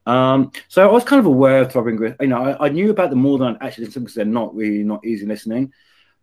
Um, 0.07 0.53
so 0.69 0.87
I 0.87 0.93
was 0.93 1.05
kind 1.05 1.21
of 1.21 1.27
aware 1.27 1.63
of 1.63 1.73
Throbbing 1.73 1.97
Gristle. 1.97 2.19
You 2.21 2.29
know, 2.29 2.43
I, 2.43 2.67
I, 2.67 2.69
knew 2.69 2.91
about 2.91 3.11
them 3.11 3.21
more 3.21 3.39
than 3.39 3.57
I 3.61 3.67
actually 3.67 3.87
listened 3.87 4.05
because 4.05 4.15
they're 4.15 4.27
not 4.27 4.55
really 4.55 4.83
not 4.83 5.05
easy 5.05 5.25
listening. 5.25 5.73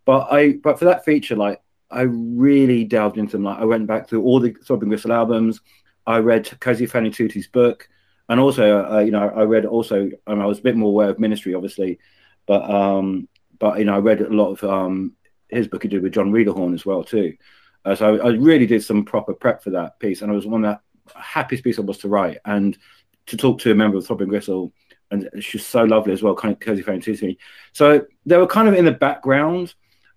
But 0.06 0.32
I, 0.32 0.54
but 0.54 0.78
for 0.78 0.86
that 0.86 1.04
feature, 1.04 1.36
like 1.36 1.62
I 1.90 2.02
really 2.04 2.84
delved 2.84 3.18
into 3.18 3.34
them. 3.34 3.44
Like 3.44 3.60
I 3.60 3.66
went 3.66 3.88
back 3.88 4.08
through 4.08 4.24
all 4.24 4.40
the 4.40 4.54
Throbbing 4.54 4.90
Gristle 4.90 5.14
albums. 5.14 5.62
I 6.06 6.18
read 6.18 6.60
Cosey 6.60 6.88
Fanni 6.88 7.52
book 7.52 7.88
and 8.32 8.40
also 8.40 8.90
uh, 8.90 9.00
you 9.00 9.12
know 9.12 9.30
I 9.30 9.44
read 9.44 9.66
also 9.66 10.10
I 10.26 10.34
was 10.34 10.60
a 10.60 10.64
bit 10.64 10.78
more 10.78 10.88
aware 10.88 11.10
of 11.10 11.20
ministry 11.20 11.54
obviously, 11.54 12.00
but 12.48 12.68
um, 12.70 13.28
but 13.60 13.78
you 13.78 13.84
know 13.84 13.94
I 13.94 14.00
read 14.00 14.22
a 14.22 14.30
lot 14.30 14.52
of 14.52 14.64
um, 14.64 15.18
his 15.50 15.68
book 15.68 15.84
he 15.84 15.90
did 15.90 16.02
with 16.02 16.14
Jon 16.14 16.32
Wiederhorn 16.32 16.74
as 16.74 16.86
well 16.86 17.04
too. 17.04 17.36
Uh, 17.84 17.94
so 17.94 18.16
I, 18.16 18.28
I, 18.28 18.30
really 18.30 18.68
did 18.68 18.86
some 18.86 19.04
proper 19.04 19.34
prep 19.34 19.62
for 19.62 19.72
that 19.72 20.00
piece, 20.00 20.22
and 20.22 20.32
it 20.32 20.36
was 20.36 20.48
one 20.48 20.64
of 20.64 20.78
the 20.78 21.20
happiest 21.20 21.66
piece 21.66 21.78
I 21.78 21.82
was 21.82 21.98
to 22.00 22.08
write 22.08 22.38
and 22.46 22.78
to 23.26 23.36
talk 23.36 23.60
to 23.62 23.72
a 23.72 23.76
member 23.76 23.98
of 23.98 24.08
Throbbing 24.08 24.30
Gristle, 24.30 24.72
and 25.10 25.30
she's 25.42 25.66
so 25.66 25.84
lovely 25.84 26.14
as 26.14 26.24
well, 26.24 26.34
kind 26.34 26.54
of 26.54 26.62
cozy 26.62 26.84
friend 26.84 27.04
to 27.04 27.26
me. 27.26 27.38
So 27.74 28.06
they 28.26 28.38
were 28.38 28.48
kind 28.48 28.70
of 28.70 28.76
in 28.76 28.86
the 28.86 28.94
background 28.94 29.74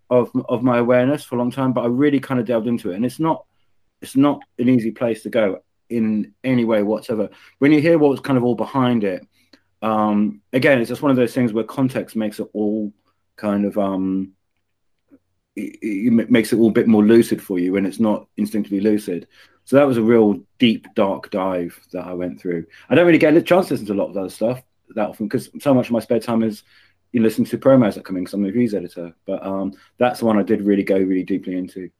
of 0.09 0.31
of 0.49 0.63
my 0.63 0.79
awareness 0.79 1.25
for 1.25 1.35
a 1.35 1.39
long 1.39 1.51
time, 1.51 1.73
but 1.73 1.81
I 1.81 1.89
really 1.89 2.21
kind 2.21 2.39
of 2.39 2.47
delved 2.47 2.69
into 2.69 2.93
it, 2.93 2.95
and 2.95 3.05
it's 3.05 3.19
not 3.19 3.45
it's 4.01 4.15
not 4.15 4.41
an 4.61 4.69
easy 4.69 4.93
place 4.93 5.25
to 5.25 5.31
go 5.31 5.64
in 5.89 6.35
any 6.43 6.65
way 6.65 6.83
whatsoever. 6.83 7.31
When 7.59 7.73
you 7.73 7.81
hear 7.81 7.99
what's 7.99 8.21
kind 8.21 8.37
of 8.37 8.45
all 8.45 8.55
behind 8.55 9.05
it, 9.05 9.27
um, 9.83 10.41
again, 10.53 10.81
it's 10.81 10.89
just 10.89 11.03
one 11.03 11.11
of 11.11 11.17
those 11.17 11.35
things 11.35 11.53
where 11.53 11.65
context 11.65 12.17
makes 12.17 12.41
it 12.41 12.49
all 12.53 12.93
kind 13.37 13.65
of 13.65 13.77
um, 13.77 14.33
it, 15.57 15.79
it 15.83 16.31
makes 16.31 16.53
it 16.53 16.59
all 16.59 16.69
a 16.69 16.73
bit 16.73 16.89
more 16.89 17.05
lucid 17.05 17.43
for 17.43 17.59
you 17.59 17.73
when 17.73 17.87
it's 17.87 18.01
not 18.01 18.27
instinctively 18.37 18.81
lucid. 18.81 19.29
So 19.65 19.77
that 19.77 19.87
was 19.87 19.97
a 19.97 20.03
real 20.03 20.41
deep, 20.59 20.87
dark 20.95 21.31
dive 21.31 21.79
that 21.93 22.07
I 22.07 22.13
went 22.13 22.41
through. 22.41 22.67
I 22.89 22.95
don't 22.95 23.07
really 23.07 23.19
get 23.19 23.37
a 23.37 23.43
chance 23.43 23.69
to 23.69 23.75
listen 23.75 23.87
to 23.87 23.95
a 23.95 23.95
lot 23.95 24.11
of 24.11 24.17
other 24.17 24.29
stuff 24.29 24.63
that 24.91 25.09
often 25.09 25.27
because 25.27 25.49
so 25.61 25.73
much 25.73 25.87
of 25.87 25.93
my 25.93 26.01
spare 26.01 26.21
time 26.21 26.43
is 26.43 26.63
you 27.13 27.23
listen 27.23 27.45
to 27.45 27.59
promos 27.59 27.95
that 27.95 28.05
come 28.05 28.17
in 28.17 28.25
because 28.25 28.35
I'm 28.35 28.45
a 28.45 28.47
reviews 28.47 28.75
editor. 28.75 29.15
But 29.27 29.45
um, 29.45 29.73
that's 29.99 30.21
the 30.21 30.27
one 30.27 30.39
I 30.39 30.43
did 30.43 30.63
really 30.63 30.83
go 30.83 30.99
really 30.99 31.23
deeply 31.23 31.57
into. 31.57 31.91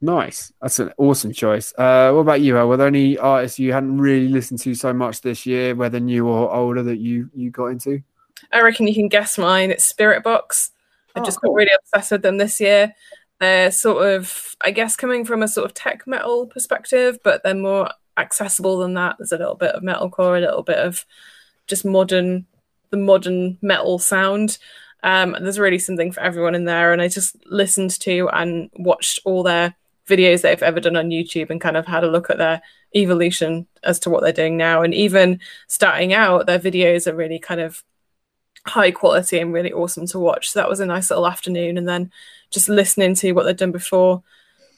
Nice. 0.00 0.52
That's 0.62 0.78
an 0.78 0.92
awesome 0.96 1.32
choice. 1.32 1.74
Uh, 1.76 2.12
what 2.12 2.20
about 2.20 2.40
you? 2.40 2.54
Were 2.54 2.76
there 2.76 2.86
any 2.86 3.18
artists 3.18 3.58
you 3.58 3.72
hadn't 3.72 3.98
really 3.98 4.28
listened 4.28 4.60
to 4.60 4.74
so 4.74 4.92
much 4.92 5.22
this 5.22 5.44
year, 5.44 5.74
whether 5.74 5.98
new 5.98 6.28
or 6.28 6.54
older, 6.54 6.82
that 6.84 6.98
you 6.98 7.28
you 7.34 7.50
got 7.50 7.66
into? 7.66 8.02
I 8.52 8.60
reckon 8.60 8.86
you 8.86 8.94
can 8.94 9.08
guess 9.08 9.38
mine. 9.38 9.72
It's 9.72 9.92
Spiritbox. 9.92 10.70
I 11.16 11.20
oh, 11.20 11.24
just 11.24 11.40
cool. 11.40 11.50
got 11.50 11.56
really 11.56 11.72
obsessed 11.76 12.12
with 12.12 12.22
them 12.22 12.38
this 12.38 12.60
year. 12.60 12.94
They're 13.40 13.72
sort 13.72 14.06
of, 14.06 14.56
I 14.60 14.70
guess, 14.70 14.94
coming 14.94 15.24
from 15.24 15.42
a 15.42 15.48
sort 15.48 15.64
of 15.64 15.74
tech 15.74 16.06
metal 16.06 16.46
perspective, 16.46 17.18
but 17.24 17.42
they're 17.42 17.54
more 17.54 17.90
accessible 18.16 18.78
than 18.78 18.94
that. 18.94 19.16
There's 19.18 19.32
a 19.32 19.38
little 19.38 19.54
bit 19.54 19.74
of 19.74 19.82
metalcore, 19.82 20.38
a 20.38 20.40
little 20.40 20.62
bit 20.62 20.78
of 20.78 21.04
just 21.66 21.84
modern, 21.84 22.46
the 22.90 22.96
modern 22.96 23.58
metal 23.62 23.98
sound. 23.98 24.58
Um, 25.02 25.36
there's 25.40 25.58
really 25.58 25.78
something 25.78 26.12
for 26.12 26.20
everyone 26.20 26.54
in 26.54 26.64
there. 26.64 26.92
And 26.92 27.02
I 27.02 27.08
just 27.08 27.36
listened 27.46 27.98
to 28.00 28.28
and 28.32 28.70
watched 28.76 29.20
all 29.24 29.42
their 29.42 29.74
videos 30.08 30.42
they've 30.42 30.62
ever 30.62 30.80
done 30.80 30.96
on 30.96 31.10
YouTube 31.10 31.50
and 31.50 31.60
kind 31.60 31.76
of 31.76 31.86
had 31.86 32.04
a 32.04 32.10
look 32.10 32.30
at 32.30 32.38
their 32.38 32.62
evolution 32.94 33.66
as 33.84 33.98
to 34.00 34.10
what 34.10 34.22
they're 34.22 34.32
doing 34.32 34.56
now. 34.56 34.82
And 34.82 34.94
even 34.94 35.40
starting 35.66 36.12
out, 36.12 36.46
their 36.46 36.58
videos 36.58 37.06
are 37.06 37.14
really 37.14 37.38
kind 37.38 37.60
of 37.60 37.84
high 38.66 38.90
quality 38.90 39.38
and 39.38 39.52
really 39.52 39.72
awesome 39.72 40.06
to 40.06 40.18
watch. 40.18 40.50
So 40.50 40.60
that 40.60 40.68
was 40.68 40.80
a 40.80 40.86
nice 40.86 41.10
little 41.10 41.26
afternoon. 41.26 41.78
And 41.78 41.88
then 41.88 42.10
just 42.50 42.68
listening 42.68 43.14
to 43.16 43.32
what 43.32 43.44
they've 43.44 43.56
done 43.56 43.72
before 43.72 44.22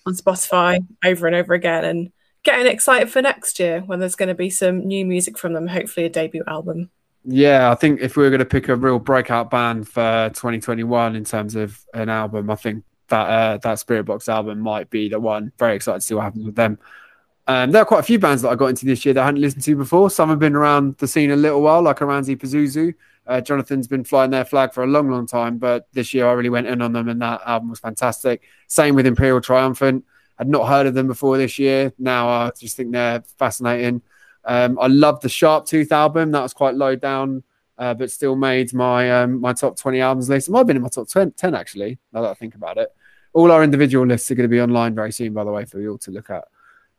on 0.07 0.15
Spotify 0.15 0.85
over 1.05 1.27
and 1.27 1.36
over 1.36 1.55
again 1.55 1.85
and 1.85 2.12
getting 2.43 2.66
excited 2.66 3.11
for 3.11 3.23
next 3.23 3.59
year 3.59 3.81
when 3.81 4.01
there's 4.01 4.16
going 4.16 4.28
to 4.28 4.35
be 4.35 4.51
some 4.51 4.86
new 4.86 5.05
music 5.05 5.39
from 5.39 5.52
them, 5.52 5.66
hopefully 5.66 6.07
a 6.07 6.11
debut 6.11 6.43
album. 6.47 6.90
Yeah, 7.24 7.70
I 7.70 7.74
think 7.74 8.01
if 8.01 8.16
we 8.16 8.23
were 8.23 8.31
going 8.31 8.39
to 8.39 8.47
pick 8.47 8.69
a 8.69 8.77
real 8.77 8.98
breakout 8.98 9.51
band 9.51 9.86
for 9.86 10.31
2021 10.31 11.16
in 11.16 11.24
terms 11.24 11.55
of 11.55 11.85
an 11.93 12.09
album, 12.09 12.48
I 12.48 12.55
think 12.55 12.82
that 13.10 13.26
uh, 13.26 13.56
that 13.58 13.78
Spiritbox 13.78 14.28
album 14.28 14.60
might 14.60 14.90
be 14.90 15.08
the 15.08 15.20
one. 15.20 15.52
Very 15.58 15.76
excited 15.76 16.00
to 16.00 16.06
see 16.06 16.14
what 16.14 16.24
happens 16.24 16.46
with 16.46 16.56
them. 16.56 16.78
Um, 17.46 17.72
there 17.72 17.82
are 17.82 17.86
quite 17.86 18.00
a 18.00 18.04
few 18.04 18.18
bands 18.18 18.42
that 18.42 18.50
I 18.50 18.54
got 18.54 18.66
into 18.66 18.86
this 18.86 19.04
year 19.04 19.14
that 19.14 19.22
I 19.22 19.26
hadn't 19.26 19.40
listened 19.40 19.64
to 19.64 19.76
before. 19.76 20.08
Some 20.10 20.28
have 20.28 20.38
been 20.38 20.54
around 20.54 20.96
the 20.98 21.08
scene 21.08 21.30
a 21.30 21.36
little 21.36 21.62
while, 21.62 21.82
like 21.82 21.98
Oranssi 21.98 22.36
Pazuzu. 22.36 22.94
Uh, 23.26 23.40
Jonathan's 23.40 23.86
been 23.86 24.04
flying 24.04 24.30
their 24.30 24.44
flag 24.44 24.72
for 24.72 24.82
a 24.82 24.86
long, 24.86 25.10
long 25.10 25.26
time, 25.26 25.58
but 25.58 25.88
this 25.92 26.14
year 26.14 26.28
I 26.28 26.32
really 26.32 26.48
went 26.48 26.66
in 26.66 26.80
on 26.80 26.92
them, 26.92 27.08
and 27.08 27.20
that 27.22 27.42
album 27.44 27.70
was 27.70 27.80
fantastic. 27.80 28.42
Same 28.68 28.94
with 28.94 29.06
Imperial 29.06 29.40
Triumphant. 29.40 30.04
I'd 30.38 30.48
not 30.48 30.68
heard 30.68 30.86
of 30.86 30.94
them 30.94 31.06
before 31.06 31.36
this 31.36 31.58
year. 31.58 31.92
Now 31.98 32.28
I 32.28 32.50
just 32.58 32.76
think 32.76 32.92
they're 32.92 33.22
fascinating. 33.36 34.02
Um, 34.44 34.78
I 34.80 34.86
love 34.86 35.20
the 35.20 35.28
Sharptooth 35.28 35.92
album. 35.92 36.30
That 36.32 36.42
was 36.42 36.54
quite 36.54 36.74
low 36.74 36.96
down, 36.96 37.42
uh, 37.78 37.94
but 37.94 38.10
still 38.10 38.36
made 38.36 38.72
my 38.72 39.22
um, 39.22 39.40
my 39.40 39.52
top 39.52 39.76
20 39.76 40.00
albums 40.00 40.28
list. 40.28 40.48
It 40.48 40.52
might 40.52 40.60
have 40.60 40.66
been 40.66 40.76
in 40.76 40.82
my 40.82 40.88
top 40.88 41.08
10, 41.08 41.32
10 41.32 41.54
actually, 41.54 41.98
now 42.12 42.22
that 42.22 42.30
I 42.30 42.34
think 42.34 42.54
about 42.54 42.78
it. 42.78 42.88
All 43.32 43.52
our 43.52 43.62
individual 43.62 44.07
lists 44.07 44.31
are 44.31 44.35
going 44.35 44.48
to 44.48 44.48
be 44.48 44.61
online 44.61 44.94
very 44.94 45.12
soon, 45.12 45.32
by 45.32 45.44
the 45.44 45.52
way, 45.52 45.65
for 45.65 45.81
you 45.81 45.93
all 45.93 45.98
to 45.98 46.11
look 46.11 46.31
at. 46.31 46.44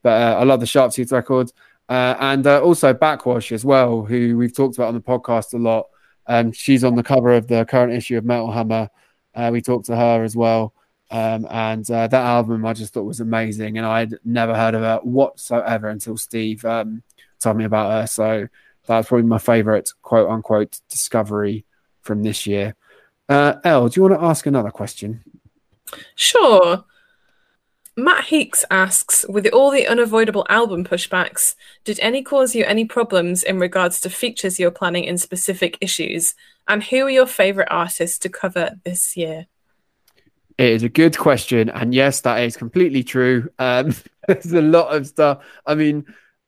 But 0.02 0.22
uh, 0.22 0.40
I 0.40 0.44
love 0.44 0.60
the 0.60 0.66
Sharp 0.66 0.94
record. 1.12 1.52
Uh, 1.90 2.16
and 2.20 2.48
uh, 2.48 2.62
also 2.62 2.94
Backxwash 2.94 3.52
as 3.52 3.66
well, 3.66 4.04
who 4.04 4.38
we've 4.38 4.56
talked 4.56 4.78
about 4.78 4.88
on 4.88 4.94
the 4.94 5.02
podcast 5.02 5.54
a 5.54 5.58
lot. 5.58 5.88
Um, 6.26 6.52
she's 6.54 6.84
on 6.84 6.96
the 6.96 7.04
cover 7.04 7.34
of 7.34 7.48
the 7.48 7.66
current 7.66 7.92
issue 7.94 8.18
of 8.18 8.24
Metal 8.24 8.52
Hammer. 8.52 8.90
Uh, 9.36 9.50
we 9.52 9.62
talked 9.62 9.88
to 9.88 9.96
her 9.96 10.24
as 10.24 10.36
well. 10.36 10.74
Um, 11.10 11.46
and 11.50 11.90
uh, 11.92 12.08
that 12.08 12.26
album 12.26 12.66
I 12.66 12.72
just 12.74 12.94
thought 12.94 13.04
was 13.04 13.20
amazing. 13.20 13.78
And 13.78 13.86
I'd 13.86 14.14
never 14.24 14.56
heard 14.56 14.76
of 14.76 14.82
her 14.82 15.00
whatsoever 15.04 15.90
until 15.90 16.16
Steve 16.16 16.64
um, 16.64 17.04
told 17.42 17.58
me 17.58 17.66
about 17.66 17.92
her. 17.92 18.08
So 18.08 18.48
that's 18.86 19.10
probably 19.10 19.28
my 19.28 19.38
favorite 19.38 19.92
quote 20.02 20.30
unquote 20.30 20.80
discovery 20.90 21.66
from 22.02 22.24
this 22.24 22.48
year. 22.48 22.76
Uh, 23.28 23.56
Elle, 23.64 23.90
do 23.90 24.00
you 24.00 24.08
want 24.08 24.20
to 24.20 24.26
ask 24.26 24.46
another 24.46 24.72
question? 24.72 25.22
Sure. 26.16 26.86
Matt 27.98 28.26
Heeks 28.26 28.64
asks, 28.72 29.26
with 29.28 29.48
all 29.48 29.70
the 29.70 29.88
unavoidable 29.88 30.46
album 30.50 30.86
pushbacks, 30.86 31.56
did 31.84 32.00
any 32.00 32.24
cause 32.24 32.56
you 32.56 32.64
any 32.64 32.86
problems 32.86 33.44
in 33.44 33.60
regards 33.60 34.00
to 34.02 34.10
features 34.10 34.60
you're 34.60 34.72
planning 34.72 35.04
in 35.04 35.18
specific 35.18 35.78
issues? 35.82 36.34
And 36.68 36.84
who 36.84 37.06
are 37.06 37.10
your 37.10 37.26
favourite 37.26 37.68
artists 37.70 38.18
to 38.20 38.30
cover 38.30 38.80
this 38.86 39.18
year? 39.18 39.48
It 40.58 40.70
is 40.70 40.84
a 40.84 40.90
good 40.90 41.18
question. 41.18 41.70
And 41.70 41.94
yes, 41.94 42.22
that 42.22 42.42
is 42.44 42.56
completely 42.56 43.04
true. 43.04 43.50
Um, 43.60 43.94
there's 44.28 44.54
a 44.54 44.62
lot 44.62 44.96
of 44.96 45.08
stuff. 45.08 45.44
I 45.66 45.76
mean, 45.76 46.06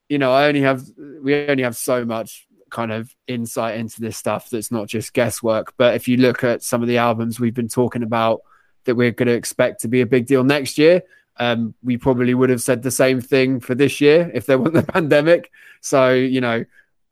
you 0.08 0.20
know, 0.20 0.32
I 0.32 0.48
only 0.48 0.62
have, 0.62 0.84
we 1.22 1.48
only 1.48 1.64
have 1.64 1.76
so 1.76 2.06
much 2.06 2.48
kind 2.70 2.92
of 2.92 3.14
insight 3.28 3.80
into 3.80 4.02
this 4.02 4.18
stuff 4.18 4.50
that's 4.50 4.72
not 4.72 4.88
just 4.88 5.14
guesswork. 5.14 5.74
But 5.78 5.96
if 5.96 6.08
you 6.08 6.18
look 6.18 6.44
at 6.44 6.64
some 6.64 6.82
of 6.82 6.88
the 6.88 6.98
albums 6.98 7.40
we've 7.40 7.54
been 7.54 7.68
talking 7.68 8.04
about 8.04 8.42
that 8.86 8.96
we're 8.96 9.12
going 9.12 9.28
to 9.28 9.34
expect 9.34 9.82
to 9.82 9.88
be 9.88 10.02
a 10.02 10.06
big 10.06 10.26
deal 10.26 10.44
next 10.44 10.78
year, 10.78 11.04
um, 11.38 11.74
we 11.84 11.98
probably 11.98 12.34
would 12.34 12.50
have 12.50 12.62
said 12.62 12.84
the 12.84 12.92
same 12.92 13.20
thing 13.20 13.60
for 13.60 13.76
this 13.76 14.00
year 14.00 14.32
if 14.34 14.46
there 14.46 14.58
wasn't 14.58 14.78
a 14.78 14.84
pandemic. 14.92 15.52
So, 15.82 16.14
you 16.14 16.42
know, 16.42 16.66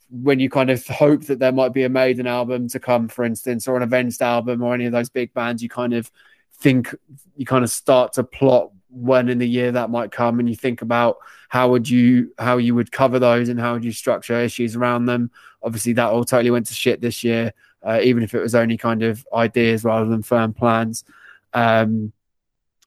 when 0.09 0.39
you 0.39 0.49
kind 0.49 0.69
of 0.69 0.85
hope 0.87 1.23
that 1.23 1.39
there 1.39 1.51
might 1.51 1.73
be 1.73 1.83
a 1.83 1.89
Maiden 1.89 2.27
album 2.27 2.67
to 2.69 2.79
come, 2.79 3.07
for 3.07 3.23
instance, 3.23 3.67
or 3.67 3.77
an 3.77 3.83
Avenged 3.83 4.21
album 4.21 4.61
or 4.61 4.73
any 4.73 4.85
of 4.85 4.91
those 4.91 5.09
big 5.09 5.33
bands, 5.33 5.63
you 5.63 5.69
kind 5.69 5.93
of 5.93 6.11
think, 6.55 6.93
you 7.35 7.45
kind 7.45 7.63
of 7.63 7.69
start 7.69 8.13
to 8.13 8.23
plot 8.23 8.71
when 8.89 9.29
in 9.29 9.39
the 9.39 9.47
year 9.47 9.71
that 9.71 9.89
might 9.89 10.11
come 10.11 10.39
and 10.39 10.49
you 10.49 10.55
think 10.55 10.81
about 10.81 11.17
how 11.47 11.69
would 11.69 11.89
you 11.89 12.33
how 12.37 12.57
you 12.57 12.75
would 12.75 12.91
cover 12.91 13.19
those 13.19 13.47
and 13.47 13.57
how 13.57 13.73
would 13.73 13.85
you 13.85 13.91
structure 13.91 14.39
issues 14.39 14.75
around 14.75 15.05
them. 15.05 15.31
Obviously 15.63 15.93
that 15.93 16.09
all 16.09 16.25
totally 16.25 16.51
went 16.51 16.65
to 16.67 16.73
shit 16.73 16.99
this 16.99 17.23
year 17.23 17.53
uh, 17.83 17.99
even 18.03 18.23
if 18.23 18.33
it 18.33 18.41
was 18.41 18.55
only 18.55 18.77
kind 18.77 19.03
of 19.03 19.25
ideas 19.33 19.83
rather 19.83 20.09
than 20.09 20.21
firm 20.21 20.53
plans 20.53 21.03
um, 21.53 22.13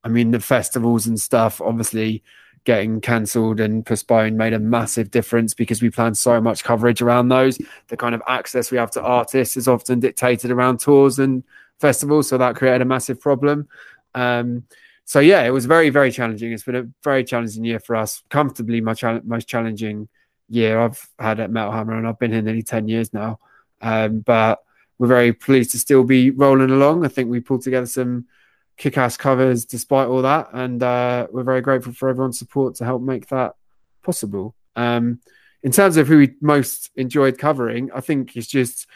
I 0.03 0.09
mean, 0.09 0.31
the 0.31 0.41
festivals 0.41 1.07
and 1.07 1.19
stuff, 1.19 1.61
obviously 1.61 2.23
getting 2.65 3.01
cancelled 3.01 3.61
and 3.61 3.85
postponed 3.85 4.39
made 4.39 4.55
a 4.55 4.59
massive 4.59 5.11
difference 5.11 5.53
because 5.53 5.83
we 5.83 5.91
planned 5.91 6.17
so 6.17 6.41
much 6.41 6.65
coverage 6.65 7.03
around 7.03 7.29
those. 7.29 7.59
The 7.89 7.97
kind 7.97 8.15
of 8.15 8.23
access 8.27 8.71
we 8.71 8.79
have 8.79 8.91
to 8.93 9.03
artists 9.03 9.57
is 9.57 9.69
often 9.69 10.01
dictated 10.01 10.51
around 10.51 10.81
tours 10.81 11.19
and 11.19 11.45
festivals, 11.79 12.29
so 12.29 12.39
that 12.39 12.57
created 12.57 12.81
a 12.81 12.87
massive 12.87 13.21
problem. 13.21 13.69
Um, 14.15 14.65
so 15.05 15.21
yeah, 15.21 15.43
it 15.43 15.51
was 15.51 15.67
very, 15.67 15.91
very 15.91 16.11
challenging. 16.11 16.53
It's 16.53 16.63
been 16.63 16.77
a 16.77 16.89
very 17.03 17.25
challenging 17.25 17.65
year 17.65 17.81
for 17.81 17.97
us. 17.97 18.23
Comfortably, 18.31 18.81
my 18.81 18.95
cha- 18.95 19.21
most 19.25 19.47
challenging 19.47 20.09
year 20.49 20.81
I've 20.81 21.07
had 21.19 21.41
at 21.41 21.51
Metal 21.51 21.73
Hammer, 21.73 21.99
and 21.99 22.09
I've 22.09 22.19
been 22.19 22.33
here 22.33 22.43
nearly 22.43 22.63
ten 22.63 22.89
years 22.89 23.13
now. 23.13 23.39
Um, 23.83 24.21
but 24.21 24.63
we're 24.99 25.09
very 25.09 25.35
pleased 25.35 25.73
to 25.73 25.79
still 25.79 26.05
be 26.05 26.31
rolling 26.31 26.71
along. 26.71 27.05
I 27.05 27.09
think 27.09 27.29
we 27.29 27.41
pulled 27.41 27.63
together 27.63 27.87
some 27.87 28.27
kick-ass 28.77 29.17
covers 29.17 29.65
despite 29.65 30.09
all 30.09 30.23
that. 30.23 30.49
And 30.53 30.83
uh, 30.83 31.27
we're 31.31 31.45
very 31.45 31.61
grateful 31.61 31.93
for 31.93 32.09
everyone's 32.09 32.39
support 32.39 32.77
to 32.77 32.85
help 32.85 33.03
make 33.03 33.29
that 33.29 33.55
possible. 34.03 34.55
Um, 34.77 35.21
in 35.63 35.73
terms 35.73 35.97
of 35.97 36.07
who 36.07 36.19
we 36.19 36.35
most 36.41 36.91
enjoyed 36.95 37.39
covering 37.39 37.91
i 37.95 38.01
think 38.01 38.37
it's 38.37 38.47
just 38.47 38.87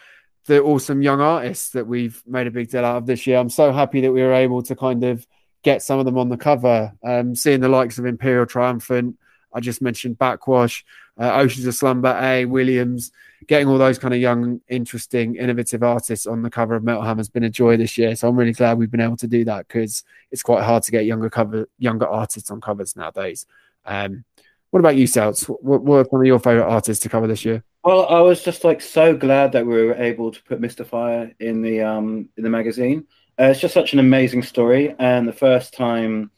the 0.49 0.63
awesome 0.63 1.03
young 1.03 1.21
artists 1.21 1.71
that 1.71 1.87
we've 1.87 2.23
made 2.27 2.47
a 2.47 2.51
big 2.51 2.71
deal 2.71 2.85
out 2.85 2.97
of 2.97 3.07
this 3.07 3.27
year. 3.27 3.37
I'm 3.37 3.51
so 3.51 3.71
happy 3.71 4.01
that 4.01 4.13
we 4.13 4.23
were 4.23 4.33
able 4.33 4.63
to 4.63 4.75
kind 4.75 5.05
of 5.05 5.27
get 5.63 5.83
some 5.83 5.99
of 5.99 6.07
them 6.07 6.17
on 6.17 6.31
the 6.31 6.39
cover. 6.39 6.91
Um, 7.05 7.35
seeing 7.35 7.61
the 7.61 7.69
likes 7.69 7.99
of 7.99 8.07
imperial 8.07 8.47
triumphant 8.47 9.17
i 9.55 9.61
just 9.61 9.81
mentioned 9.81 10.19
Backxwash 10.19 10.83
uh, 11.19 11.33
oceans 11.35 11.67
of 11.67 11.75
slumber 11.75 12.19
a 12.21 12.45
williams 12.45 13.13
getting 13.47 13.69
all 13.69 13.79
those 13.79 13.99
kind 13.99 14.13
of 14.13 14.21
young, 14.21 14.61
interesting, 14.69 15.37
innovative 15.37 15.83
artists 15.83 16.27
on 16.27 16.43
the 16.43 16.51
cover 16.51 16.75
of 16.75 16.83
Metal 16.83 17.03
Hammer 17.03 17.21
has 17.21 17.29
been 17.29 17.45
a 17.45 17.51
joy 17.51 17.77
this 17.77 17.97
year. 17.97 18.17
So 18.17 18.29
I'm 18.29 18.37
really 18.37 18.53
glad 18.53 18.79
we've 18.79 18.91
been 18.91 19.01
able 19.01 19.17
to 19.19 19.29
do 19.29 19.45
that 19.45 19.69
because 19.69 20.05
it's 20.31 20.43
quite 20.43 20.65
hard 20.65 20.83
to 20.85 20.91
get 20.91 21.07
younger 21.07 21.31
cover, 21.31 21.69
younger 21.79 22.07
artists 22.07 22.51
on 22.51 22.61
covers 22.61 22.97
nowadays. 22.97 23.47
Um, 23.85 24.25
what 24.71 24.81
about 24.81 24.97
you, 24.97 25.07
Seltz? 25.07 25.45
What, 25.45 25.81
are 26.01 26.09
some 26.11 26.21
of 26.21 26.27
your 26.27 26.39
favorite 26.39 26.69
artists 26.69 27.03
to 27.03 27.09
cover 27.09 27.27
this 27.27 27.45
year? 27.45 27.65
Well, 27.85 28.07
I 28.07 28.21
was 28.21 28.43
just 28.43 28.65
like 28.65 28.81
so 28.81 29.17
glad 29.17 29.53
that 29.53 29.65
we 29.65 29.87
were 29.87 29.95
able 29.95 30.31
to 30.31 30.43
put 30.43 30.61
Mystifier 30.61 31.35
in 31.41 31.63
the 31.63 31.81
um 31.81 32.29
in 32.37 32.45
the 32.45 32.51
magazine. 32.51 33.07
Uh, 33.41 33.45
it's 33.45 33.61
just 33.61 33.73
such 33.73 33.93
an 33.93 33.99
amazing 33.99 34.43
story, 34.43 34.95
and 34.99 35.27
the 35.27 35.33
first 35.33 35.73
time 35.73 36.31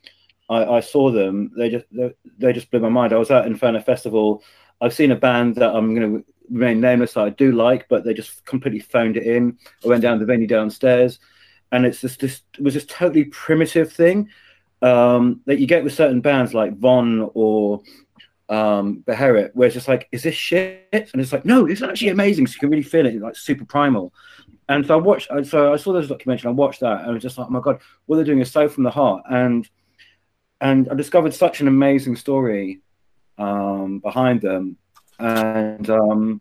I, 0.48 0.64
I 0.64 0.80
saw 0.80 1.10
them, 1.10 1.50
they 1.56 1.70
just 1.70 1.86
they, 1.90 2.12
they, 2.38 2.52
just 2.52 2.70
blew 2.70 2.80
my 2.80 2.88
mind. 2.88 3.12
I 3.12 3.16
was 3.16 3.30
at 3.30 3.46
Inferno 3.46 3.80
Festival. 3.80 4.44
I've 4.80 4.94
seen 4.94 5.10
a 5.10 5.16
band 5.16 5.56
that 5.56 5.74
I'm 5.74 5.94
going 5.94 6.18
to 6.18 6.24
remain 6.50 6.80
nameless 6.80 7.14
that 7.14 7.24
I 7.24 7.30
do 7.30 7.52
like, 7.52 7.88
but 7.88 8.04
they 8.04 8.14
just 8.14 8.44
completely 8.44 8.80
phoned 8.80 9.16
it 9.16 9.24
in. 9.24 9.58
I 9.84 9.88
went 9.88 10.02
down 10.02 10.18
the 10.18 10.24
venue 10.24 10.46
downstairs, 10.46 11.18
and 11.72 11.86
it's 11.86 12.00
just 12.00 12.20
this 12.20 12.42
was 12.58 12.74
this 12.74 12.86
totally 12.86 13.24
primitive 13.24 13.92
thing 13.92 14.28
um, 14.82 15.40
that 15.46 15.58
you 15.58 15.66
get 15.66 15.84
with 15.84 15.94
certain 15.94 16.20
bands 16.20 16.54
like 16.54 16.78
Von 16.78 17.30
or 17.34 17.82
um, 18.48 19.04
Beherit, 19.06 19.50
where 19.54 19.66
it's 19.66 19.74
just 19.74 19.88
like, 19.88 20.08
is 20.12 20.22
this 20.22 20.34
shit? 20.34 20.88
And 20.92 21.22
it's 21.22 21.32
like, 21.32 21.44
no, 21.44 21.66
it's 21.66 21.82
actually 21.82 22.08
amazing. 22.08 22.46
So 22.46 22.54
you 22.54 22.60
can 22.60 22.70
really 22.70 22.82
feel 22.82 23.06
it, 23.06 23.20
like 23.20 23.36
super 23.36 23.64
primal. 23.64 24.12
And 24.68 24.86
so 24.86 24.94
I 24.94 25.00
watched, 25.00 25.28
so 25.44 25.72
I 25.72 25.76
saw 25.76 25.92
this 25.92 26.08
documentary, 26.08 26.48
I 26.48 26.52
watched 26.52 26.80
that, 26.80 27.00
and 27.00 27.10
I 27.10 27.12
was 27.12 27.22
just 27.22 27.38
like, 27.38 27.48
oh 27.48 27.50
my 27.50 27.60
god, 27.60 27.80
what 28.06 28.16
they're 28.16 28.24
doing 28.24 28.40
is 28.40 28.50
so 28.50 28.68
from 28.68 28.84
the 28.84 28.90
heart. 28.90 29.24
And 29.30 29.68
and 30.60 30.88
I 30.90 30.94
discovered 30.94 31.32
such 31.32 31.60
an 31.60 31.68
amazing 31.68 32.16
story 32.16 32.80
um, 33.38 33.98
behind 34.00 34.42
them 34.42 34.76
and 35.20 35.90
um, 35.90 36.40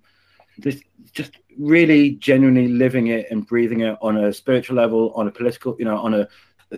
this 0.57 0.81
just 1.11 1.38
really 1.57 2.11
genuinely 2.11 2.68
living 2.68 3.07
it 3.07 3.27
and 3.31 3.45
breathing 3.45 3.81
it 3.81 3.97
on 4.01 4.18
a 4.18 4.34
spiritual 4.34 4.76
level, 4.76 5.11
on 5.15 5.27
a 5.27 5.31
political, 5.31 5.76
you 5.80 5.85
know, 5.85 5.97
on 5.97 6.14
a 6.14 6.27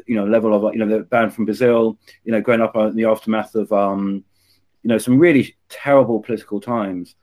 you 0.06 0.16
know 0.16 0.26
level 0.26 0.54
of 0.54 0.74
you 0.74 0.80
know 0.80 0.88
the 0.88 1.04
band 1.04 1.34
from 1.34 1.46
Brazil, 1.46 1.98
you 2.24 2.32
know, 2.32 2.42
growing 2.42 2.62
up 2.62 2.76
in 2.76 2.96
the 2.96 3.06
aftermath 3.06 3.56
of 3.56 3.72
um, 3.72 4.24
you 4.84 4.88
know 4.88 4.98
some 4.98 5.20
really 5.20 5.56
terrible 5.70 6.20
political 6.22 6.60
times, 6.60 7.16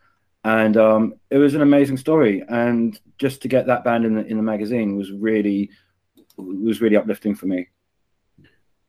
and 0.45 0.77
um, 0.77 1.15
it 1.31 1.39
was 1.39 1.55
an 1.55 1.63
amazing 1.63 1.97
story. 1.97 2.45
And 2.49 2.99
just 3.19 3.43
to 3.43 3.49
get 3.49 3.67
that 3.67 3.85
band 3.85 4.05
in 4.05 4.15
the 4.15 4.27
in 4.27 4.37
the 4.37 4.43
magazine 4.43 4.97
was 4.97 5.11
really 5.13 5.71
was 6.37 6.81
really 6.81 6.97
uplifting 6.97 7.35
for 7.35 7.47
me. 7.47 7.69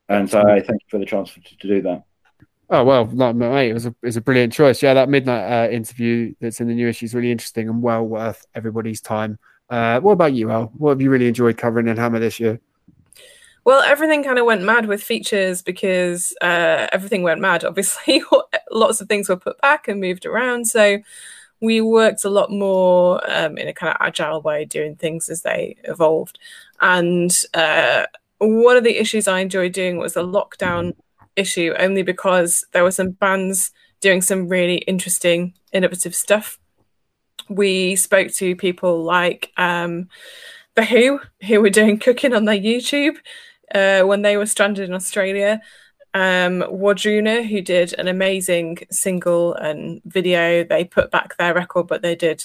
And 0.07 0.27
so 0.29 0.41
I 0.41 0.59
thank 0.59 0.81
you 0.81 0.87
for 0.89 0.97
the 0.97 1.05
chance 1.05 1.33
to, 1.33 1.41
to 1.41 1.67
do 1.67 1.81
that. 1.83 2.03
Oh 2.71 2.83
well, 2.83 3.09
like, 3.11 3.35
mate, 3.35 3.69
it 3.69 3.73
was 3.73 3.87
a 3.87 3.89
it 3.89 4.05
was 4.05 4.17
a 4.17 4.21
brilliant 4.21 4.53
choice. 4.53 4.83
Yeah, 4.83 4.93
that 4.93 5.09
midnight 5.09 5.51
uh, 5.51 5.71
interview 5.71 6.35
that's 6.39 6.61
in 6.61 6.67
the 6.67 6.75
new 6.75 6.87
issue 6.87 7.05
is 7.05 7.15
really 7.15 7.31
interesting 7.31 7.67
and 7.67 7.81
well 7.81 8.03
worth 8.03 8.45
everybody's 8.53 9.01
time. 9.01 9.39
Uh, 9.69 9.99
what 9.99 10.13
about 10.13 10.33
you, 10.33 10.51
Al? 10.51 10.65
What 10.77 10.91
have 10.91 11.01
you 11.01 11.09
really 11.09 11.27
enjoyed 11.27 11.57
covering 11.57 11.87
in 11.87 11.97
Hammer 11.97 12.19
this 12.19 12.39
year? 12.39 12.59
Well, 13.65 13.81
everything 13.81 14.23
kind 14.23 14.39
of 14.39 14.45
went 14.45 14.63
mad 14.63 14.87
with 14.87 15.03
features 15.03 15.61
because 15.61 16.33
uh, 16.41 16.87
everything 16.91 17.23
went 17.23 17.41
mad. 17.41 17.63
Obviously, 17.63 18.23
lots 18.71 19.01
of 19.01 19.07
things 19.07 19.29
were 19.29 19.35
put 19.35 19.59
back 19.61 19.87
and 19.87 19.99
moved 19.99 20.25
around. 20.25 20.65
So 20.65 20.99
we 21.61 21.81
worked 21.81 22.23
a 22.23 22.29
lot 22.29 22.51
more 22.51 23.21
um, 23.29 23.57
in 23.57 23.67
a 23.67 23.73
kind 23.73 23.91
of 23.91 23.97
agile 23.99 24.41
way, 24.41 24.65
doing 24.65 24.95
things 24.95 25.29
as 25.29 25.41
they 25.41 25.75
evolved. 25.83 26.39
And 26.79 27.31
uh, 27.53 28.05
one 28.37 28.77
of 28.77 28.83
the 28.83 28.99
issues 28.99 29.27
I 29.27 29.39
enjoyed 29.39 29.73
doing 29.73 29.97
was 29.97 30.13
the 30.13 30.23
lockdown 30.23 30.95
issue 31.39 31.73
only 31.79 32.03
because 32.03 32.65
there 32.73 32.83
were 32.83 32.91
some 32.91 33.11
bands 33.11 33.71
doing 34.01 34.21
some 34.21 34.47
really 34.47 34.77
interesting, 34.77 35.53
innovative 35.73 36.15
stuff. 36.15 36.59
We 37.49 37.95
spoke 37.95 38.31
to 38.33 38.55
people 38.55 39.03
like 39.03 39.51
um, 39.57 40.09
The 40.75 40.85
Who, 40.85 41.19
who 41.47 41.61
were 41.61 41.69
doing 41.69 41.99
cooking 41.99 42.33
on 42.33 42.45
their 42.45 42.57
YouTube 42.57 43.17
uh, 43.73 44.03
when 44.03 44.21
they 44.21 44.37
were 44.37 44.45
stranded 44.45 44.87
in 44.87 44.95
Australia. 44.95 45.61
Um, 46.13 46.63
Wardruna, 46.69 47.47
who 47.47 47.61
did 47.61 47.93
an 47.99 48.07
amazing 48.07 48.79
single 48.91 49.53
and 49.55 50.01
video. 50.05 50.63
They 50.63 50.83
put 50.83 51.11
back 51.11 51.37
their 51.37 51.53
record, 51.53 51.87
but 51.87 52.01
they 52.01 52.15
did 52.15 52.43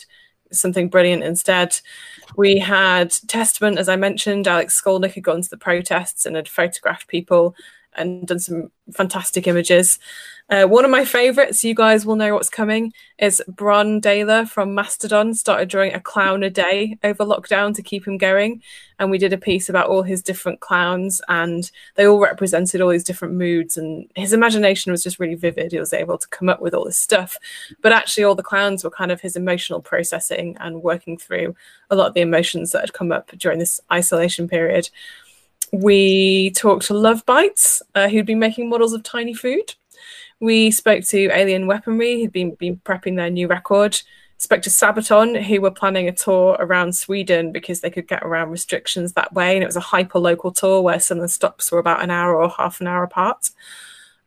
something 0.52 0.88
brilliant 0.88 1.22
instead. 1.22 1.78
We 2.36 2.58
had 2.58 3.14
Testament, 3.26 3.78
as 3.78 3.88
I 3.88 3.96
mentioned. 3.96 4.48
Alex 4.48 4.80
Skolnick 4.80 5.14
had 5.14 5.24
gone 5.24 5.42
to 5.42 5.50
the 5.50 5.56
protests 5.56 6.26
and 6.26 6.36
had 6.36 6.48
photographed 6.48 7.08
people 7.08 7.54
and 7.96 8.26
done 8.26 8.38
some 8.38 8.70
fantastic 8.92 9.46
images. 9.46 9.98
Uh, 10.50 10.66
one 10.66 10.84
of 10.84 10.90
my 10.90 11.06
favourites, 11.06 11.64
you 11.64 11.74
guys 11.74 12.04
will 12.04 12.16
know 12.16 12.34
what's 12.34 12.50
coming, 12.50 12.92
is 13.18 13.42
Brann 13.48 13.98
Dailor 14.02 14.46
from 14.46 14.74
Mastodon 14.74 15.32
started 15.32 15.70
drawing 15.70 15.94
a 15.94 16.00
clown 16.00 16.42
a 16.42 16.50
day 16.50 16.98
over 17.02 17.24
lockdown 17.24 17.74
to 17.74 17.82
keep 17.82 18.06
him 18.06 18.18
going. 18.18 18.60
And 18.98 19.10
we 19.10 19.16
did 19.16 19.32
a 19.32 19.38
piece 19.38 19.70
about 19.70 19.88
all 19.88 20.02
his 20.02 20.22
different 20.22 20.60
clowns, 20.60 21.22
and 21.28 21.70
they 21.94 22.06
all 22.06 22.20
represented 22.20 22.82
all 22.82 22.90
these 22.90 23.04
different 23.04 23.34
moods. 23.34 23.78
And 23.78 24.10
his 24.16 24.34
imagination 24.34 24.92
was 24.92 25.02
just 25.02 25.18
really 25.18 25.34
vivid. 25.34 25.72
He 25.72 25.78
was 25.78 25.94
able 25.94 26.18
to 26.18 26.28
come 26.28 26.50
up 26.50 26.60
with 26.60 26.74
all 26.74 26.84
this 26.84 26.98
stuff. 26.98 27.38
But 27.80 27.92
actually, 27.92 28.24
all 28.24 28.34
the 28.34 28.42
clowns 28.42 28.84
were 28.84 28.90
kind 28.90 29.10
of 29.10 29.22
his 29.22 29.36
emotional 29.36 29.80
processing 29.80 30.58
and 30.60 30.82
working 30.82 31.16
through 31.16 31.56
a 31.88 31.96
lot 31.96 32.08
of 32.08 32.14
the 32.14 32.20
emotions 32.20 32.72
that 32.72 32.82
had 32.82 32.92
come 32.92 33.12
up 33.12 33.30
during 33.38 33.58
this 33.58 33.80
isolation 33.90 34.46
period 34.46 34.90
we 35.74 36.50
talked 36.50 36.86
to 36.86 36.94
Lovebites, 36.94 37.82
uh, 37.94 38.08
who'd 38.08 38.26
been 38.26 38.38
making 38.38 38.68
models 38.68 38.92
of 38.92 39.02
tiny 39.02 39.34
food. 39.34 39.74
We 40.40 40.70
spoke 40.70 41.04
to 41.06 41.30
Alien 41.32 41.66
Weaponry, 41.66 42.20
who'd 42.20 42.32
been, 42.32 42.54
been 42.54 42.76
prepping 42.84 43.16
their 43.16 43.30
new 43.30 43.48
record. 43.48 44.00
Spoke 44.36 44.62
to 44.62 44.70
Sabaton, 44.70 45.42
who 45.42 45.60
were 45.60 45.70
planning 45.70 46.08
a 46.08 46.12
tour 46.12 46.56
around 46.60 46.94
Sweden 46.94 47.50
because 47.50 47.80
they 47.80 47.90
could 47.90 48.06
get 48.06 48.22
around 48.22 48.50
restrictions 48.50 49.12
that 49.12 49.32
way. 49.32 49.54
And 49.54 49.62
it 49.62 49.66
was 49.66 49.76
a 49.76 49.80
hyper 49.80 50.18
local 50.18 50.52
tour 50.52 50.80
where 50.80 51.00
some 51.00 51.18
of 51.18 51.22
the 51.22 51.28
stops 51.28 51.72
were 51.72 51.78
about 51.78 52.02
an 52.02 52.10
hour 52.10 52.36
or 52.36 52.48
half 52.48 52.80
an 52.80 52.86
hour 52.86 53.02
apart. 53.02 53.50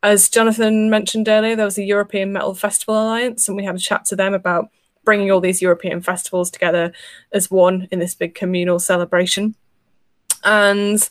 As 0.04 0.30
Jonathan 0.30 0.90
mentioned 0.90 1.28
earlier, 1.28 1.56
there 1.56 1.66
was 1.66 1.76
the 1.76 1.86
European 1.86 2.32
Metal 2.34 2.56
Festival 2.56 2.96
Alliance, 2.96 3.48
and 3.48 3.58
we 3.58 3.64
had 3.64 3.76
a 3.76 3.80
chat 3.80 4.06
to 4.06 4.16
them 4.16 4.34
about 4.34 4.70
bringing 5.04 5.32
all 5.32 5.40
these 5.40 5.62
European 5.62 6.02
festivals 6.02 6.52
together 6.52 6.92
as 7.32 7.50
one 7.50 7.88
in 7.92 8.00
this 8.00 8.16
big 8.16 8.36
communal 8.36 8.80
celebration. 8.80 9.56
And 10.44 11.08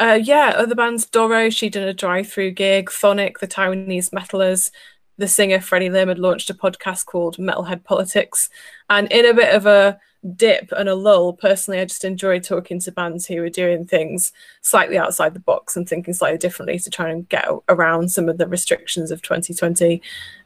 uh, 0.00 0.18
yeah, 0.22 0.54
other 0.56 0.74
bands, 0.74 1.06
Doro, 1.06 1.50
she 1.50 1.68
did 1.68 1.86
a 1.86 1.94
drive-through 1.94 2.52
gig. 2.52 2.86
Chthonic, 2.86 3.38
the 3.38 3.48
Taiwanese 3.48 4.10
metalers, 4.10 4.70
the 5.18 5.28
singer 5.28 5.60
Freddie 5.60 5.90
Lim 5.90 6.08
had 6.08 6.18
launched 6.18 6.50
a 6.50 6.54
podcast 6.54 7.06
called 7.06 7.36
Metalhead 7.36 7.84
Politics. 7.84 8.48
And 8.90 9.10
in 9.12 9.24
a 9.24 9.34
bit 9.34 9.54
of 9.54 9.66
a 9.66 9.98
dip 10.36 10.72
and 10.72 10.88
a 10.88 10.94
lull, 10.94 11.34
personally, 11.34 11.80
I 11.80 11.84
just 11.84 12.04
enjoyed 12.04 12.42
talking 12.42 12.80
to 12.80 12.92
bands 12.92 13.26
who 13.26 13.40
were 13.40 13.50
doing 13.50 13.86
things 13.86 14.32
slightly 14.62 14.98
outside 14.98 15.34
the 15.34 15.40
box 15.40 15.76
and 15.76 15.88
thinking 15.88 16.14
slightly 16.14 16.38
differently 16.38 16.78
to 16.80 16.90
try 16.90 17.10
and 17.10 17.28
get 17.28 17.46
around 17.68 18.10
some 18.10 18.28
of 18.28 18.38
the 18.38 18.48
restrictions 18.48 19.10
of 19.10 19.22
2020. 19.22 20.02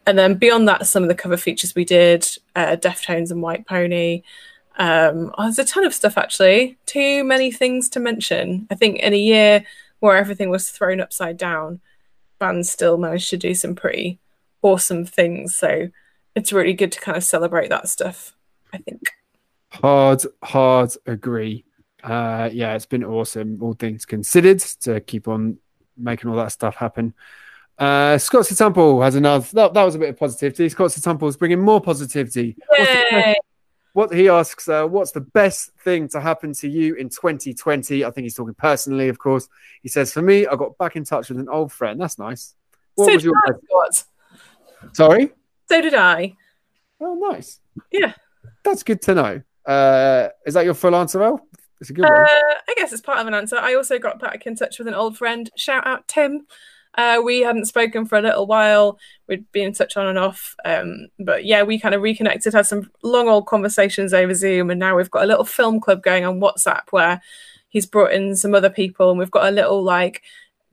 And 0.07 0.19
then 0.19 0.35
beyond 0.35 0.69
that, 0.69 0.87
some 0.87 1.03
of 1.03 1.09
the 1.09 1.15
cover 1.15 1.37
features 1.37 1.75
we 1.75 1.85
did, 1.85 2.29
uh, 2.55 2.77
Deftones 2.77 3.31
and 3.31 3.41
White 3.41 3.67
Pony, 3.67 4.23
um, 4.79 5.33
oh, 5.37 5.45
there's 5.45 5.59
a 5.59 5.65
ton 5.65 5.85
of 5.85 5.95
stuff 5.95 6.17
actually. 6.17 6.79
Too 6.87 7.25
many 7.25 7.51
things 7.51 7.89
to 7.91 8.01
mention. 8.01 8.67
I 8.71 8.75
think 8.75 8.99
in 9.01 9.13
a 9.13 9.19
year 9.19 9.65
where 10.01 10.17
everything 10.17 10.51
was 10.51 10.71
thrown 10.71 11.01
upside 11.01 11.37
down, 11.37 11.81
bands 12.39 12.71
still 12.71 12.97
managed 12.97 13.31
to 13.31 13.37
do 13.37 13.55
some 13.55 13.75
pretty 13.75 14.21
awesome 14.63 15.05
things. 15.05 15.57
So 15.57 15.89
it's 16.35 16.53
really 16.53 16.75
good 16.75 16.93
to 16.93 17.01
kind 17.01 17.17
of 17.17 17.25
celebrate 17.25 17.71
that 17.71 17.89
stuff. 17.89 18.35
I 18.73 18.79
think. 18.79 19.03
Hard, 19.71 20.23
hard 20.43 20.93
agree. 21.07 21.65
Uh, 22.03 22.49
yeah, 22.53 22.75
it's 22.75 22.87
been 22.87 23.05
awesome, 23.05 23.59
all 23.61 23.75
things 23.75 24.07
considered, 24.07 24.61
to 24.61 25.01
keep 25.01 25.27
on 25.27 25.59
making 25.97 26.31
all 26.31 26.37
that 26.37 26.53
stuff 26.53 26.77
happen. 26.77 27.13
Uh, 27.77 28.19
Scott 28.19 28.47
Temple 28.47 29.03
has 29.03 29.15
another. 29.15 29.47
That, 29.53 29.75
that 29.75 29.85
was 29.85 29.95
a 29.95 29.99
bit 29.99 30.11
of 30.11 30.19
positivity. 30.19 30.69
Scott 30.69 30.93
Temple 30.93 31.29
is 31.29 31.37
bringing 31.37 31.61
more 31.61 31.81
positivity. 31.81 32.57
What 33.99 34.15
he 34.15 34.29
asks, 34.29 34.69
uh, 34.69 34.87
what's 34.87 35.11
the 35.11 35.23
best 35.23 35.73
thing 35.83 36.09
to 36.11 36.21
happen 36.21 36.53
to 36.53 36.69
you 36.69 36.95
in 36.95 37.09
2020? 37.09 38.05
I 38.05 38.11
think 38.13 38.23
he's 38.23 38.37
talking 38.37 38.55
personally, 38.55 39.09
of 39.09 39.19
course. 39.19 39.49
He 39.83 39.89
says, 39.89 40.13
for 40.13 40.23
me, 40.23 40.47
I 40.47 40.55
got 40.55 40.79
back 40.79 40.95
in 40.95 41.03
touch 41.03 41.31
with 41.31 41.41
an 41.41 41.49
old 41.49 41.73
friend. 41.73 42.01
That's 42.01 42.17
nice. 42.17 42.55
What 42.95 43.07
so 43.07 43.15
was 43.15 43.25
your 43.25 43.35
best? 43.45 44.07
Sorry? 44.93 45.33
So 45.69 45.81
did 45.81 45.95
I. 45.95 46.37
Oh, 47.01 47.15
nice. 47.15 47.59
Yeah. 47.91 48.13
That's 48.63 48.85
good 48.85 49.03
to 49.03 49.17
know. 49.17 49.43
Uh, 49.67 50.29
is 50.47 50.55
that 50.55 50.65
your 50.65 50.75
full 50.75 50.95
answer, 50.95 51.21
El? 51.21 51.45
It's 51.81 51.91
a 51.91 51.93
good 51.93 52.05
uh, 52.05 52.09
one. 52.09 52.27
I 52.69 52.75
guess 52.77 52.93
it's 52.93 53.03
part 53.03 53.19
of 53.19 53.27
an 53.27 53.35
answer. 53.35 53.57
I 53.57 53.75
also 53.75 53.99
got 53.99 54.21
back 54.21 54.47
in 54.47 54.55
touch 54.55 54.79
with 54.79 54.87
an 54.87 54.95
old 54.95 55.19
friend. 55.19 55.51
Shout 55.57 55.85
out 55.89 56.07
Tim. 56.07 56.47
Uh, 56.95 57.21
we 57.25 57.41
hadn't 57.41 57.67
spoken 57.67 58.05
for 58.05 58.19
a 58.19 58.23
little 58.23 58.47
while. 58.47 58.99
We'd 59.29 59.51
been 59.53 59.69
in 59.69 59.73
touch 59.73 59.97
on 59.97 60.07
and 60.07 60.19
off. 60.19 60.57
Um, 60.65 61.09
but 61.19 61.45
yeah, 61.45 61.63
we 61.63 61.79
kind 61.79 61.95
of 61.95 62.03
reconnected, 62.03 62.55
had 62.55 62.67
some 62.67 62.91
long 63.03 63.29
old 63.29 63.47
conversations 63.47 64.13
over 64.13 64.35
Zoom, 64.35 64.71
and 64.71 64.81
now 64.81 64.97
we've 64.97 65.11
got 65.11 65.25
a 65.25 65.27
little 65.27 65.45
film 65.45 65.81
club 65.81 66.03
going 66.03 66.25
on 66.25 66.41
WhatsApp 66.41 66.83
where 66.91 67.21
he's 67.69 67.87
brought 67.87 68.13
in 68.13 68.35
some 68.35 68.55
other 68.55 68.71
people, 68.71 69.11
and 69.11 69.19
we've 69.19 69.31
got 69.31 69.49
a 69.49 69.55
little 69.55 69.83
like 69.83 70.23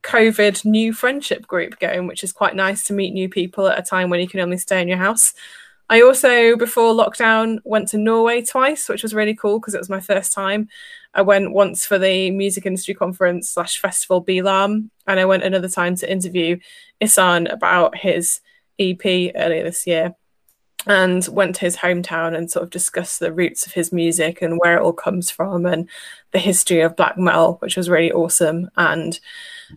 COVID 0.03 0.65
new 0.65 0.93
friendship 0.93 1.47
group 1.47 1.79
going, 1.79 2.07
which 2.07 2.23
is 2.23 2.31
quite 2.31 2.55
nice 2.55 2.85
to 2.85 2.93
meet 2.93 3.13
new 3.13 3.27
people 3.27 3.67
at 3.67 3.79
a 3.79 3.81
time 3.81 4.09
when 4.09 4.19
you 4.19 4.27
can 4.27 4.39
only 4.39 4.57
stay 4.57 4.81
in 4.81 4.87
your 4.87 4.97
house. 4.97 5.33
I 5.87 6.01
also, 6.01 6.55
before 6.55 6.93
lockdown, 6.93 7.59
went 7.63 7.89
to 7.89 7.97
Norway 7.97 8.41
twice, 8.41 8.89
which 8.89 9.03
was 9.03 9.13
really 9.13 9.35
cool 9.35 9.59
because 9.59 9.75
it 9.75 9.79
was 9.79 9.89
my 9.89 9.99
first 9.99 10.33
time. 10.33 10.67
I 11.13 11.21
went 11.21 11.53
once 11.53 11.85
for 11.85 11.99
the 11.99 12.31
music 12.31 12.65
industry 12.65 12.95
conference 12.95 13.49
slash 13.49 13.79
festival 13.79 14.21
by:Larm, 14.21 14.89
and 15.05 15.19
I 15.19 15.25
went 15.25 15.43
another 15.43 15.69
time 15.69 15.95
to 15.97 16.11
interview 16.11 16.57
Ihsahn 17.01 17.51
about 17.51 17.97
his 17.97 18.41
EP 18.79 19.31
earlier 19.35 19.63
this 19.63 19.85
year 19.85 20.15
and 20.87 21.27
went 21.29 21.55
to 21.55 21.61
his 21.61 21.77
hometown 21.77 22.35
and 22.35 22.51
sort 22.51 22.63
of 22.63 22.69
discussed 22.69 23.19
the 23.19 23.33
roots 23.33 23.65
of 23.65 23.73
his 23.73 23.91
music 23.91 24.41
and 24.41 24.57
where 24.59 24.77
it 24.77 24.81
all 24.81 24.93
comes 24.93 25.31
from 25.31 25.65
and 25.65 25.89
the 26.31 26.39
history 26.39 26.81
of 26.81 26.95
black 26.95 27.17
metal, 27.17 27.57
which 27.59 27.75
was 27.75 27.89
really 27.89 28.11
awesome. 28.11 28.69
And 28.77 29.19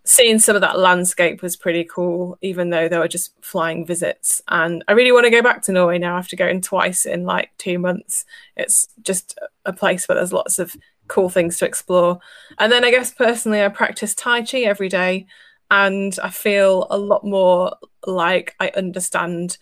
seeing 0.05 0.39
some 0.39 0.55
of 0.55 0.61
that 0.63 0.79
landscape 0.79 1.41
was 1.41 1.57
pretty 1.57 1.85
cool, 1.85 2.37
even 2.43 2.71
though 2.71 2.89
they 2.89 2.99
were 2.99 3.09
just 3.09 3.33
flying 3.43 3.87
visits. 3.87 4.43
And 4.49 4.85
I 4.89 4.93
really 4.93 5.13
want 5.13 5.25
to 5.25 5.31
go 5.31 5.43
back 5.43 5.63
to 5.63 5.73
Norway 5.73 5.99
now 5.99 6.19
after 6.19 6.37
going 6.37 6.61
twice 6.61 7.07
in 7.07 7.25
like 7.25 7.51
two 7.59 7.79
months. 7.79 8.25
It's 8.57 8.89
just 9.03 9.39
a 9.65 9.73
place 9.73 10.09
where 10.09 10.17
there's 10.17 10.33
lots 10.33 10.59
of 10.59 10.77
cool 11.07 11.31
things 11.31 11.59
to 11.59 11.67
explore. 11.67 12.21
And 12.59 12.71
then 12.71 12.85
I 12.85 12.91
guess 12.91 13.13
personally, 13.13 13.63
I 13.63 13.69
practice 13.69 14.15
Tai 14.15 14.43
Chi 14.43 14.59
every 14.61 14.89
day, 14.89 15.27
and 15.71 16.19
I 16.23 16.31
feel 16.31 16.87
a 16.91 16.99
lot 16.99 17.25
more 17.25 17.77
like 18.07 18.55
I 18.61 18.69
understand 18.77 19.59